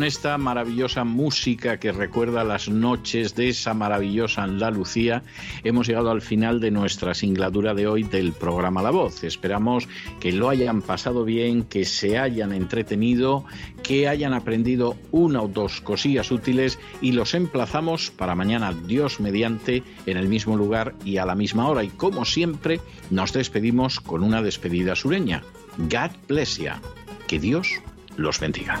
Con 0.00 0.06
esta 0.06 0.38
maravillosa 0.38 1.04
música 1.04 1.78
que 1.78 1.92
recuerda 1.92 2.42
las 2.42 2.70
noches 2.70 3.34
de 3.34 3.50
esa 3.50 3.74
maravillosa 3.74 4.44
Andalucía, 4.44 5.22
hemos 5.62 5.88
llegado 5.88 6.10
al 6.10 6.22
final 6.22 6.58
de 6.58 6.70
nuestra 6.70 7.12
singladura 7.12 7.74
de 7.74 7.86
hoy 7.86 8.04
del 8.04 8.32
programa 8.32 8.80
La 8.80 8.92
Voz. 8.92 9.24
Esperamos 9.24 9.90
que 10.18 10.32
lo 10.32 10.48
hayan 10.48 10.80
pasado 10.80 11.26
bien, 11.26 11.64
que 11.64 11.84
se 11.84 12.18
hayan 12.18 12.54
entretenido, 12.54 13.44
que 13.82 14.08
hayan 14.08 14.32
aprendido 14.32 14.96
una 15.10 15.42
o 15.42 15.48
dos 15.48 15.82
cosillas 15.82 16.30
útiles 16.30 16.78
y 17.02 17.12
los 17.12 17.34
emplazamos 17.34 18.10
para 18.10 18.34
mañana, 18.34 18.72
Dios 18.72 19.20
mediante, 19.20 19.82
en 20.06 20.16
el 20.16 20.28
mismo 20.28 20.56
lugar 20.56 20.94
y 21.04 21.18
a 21.18 21.26
la 21.26 21.34
misma 21.34 21.68
hora. 21.68 21.84
Y 21.84 21.88
como 21.88 22.24
siempre, 22.24 22.80
nos 23.10 23.34
despedimos 23.34 24.00
con 24.00 24.22
una 24.22 24.40
despedida 24.40 24.96
sureña. 24.96 25.42
God 25.76 26.12
bless 26.26 26.56
you. 26.56 26.70
Que 27.26 27.38
Dios 27.38 27.68
los 28.16 28.40
bendiga. 28.40 28.80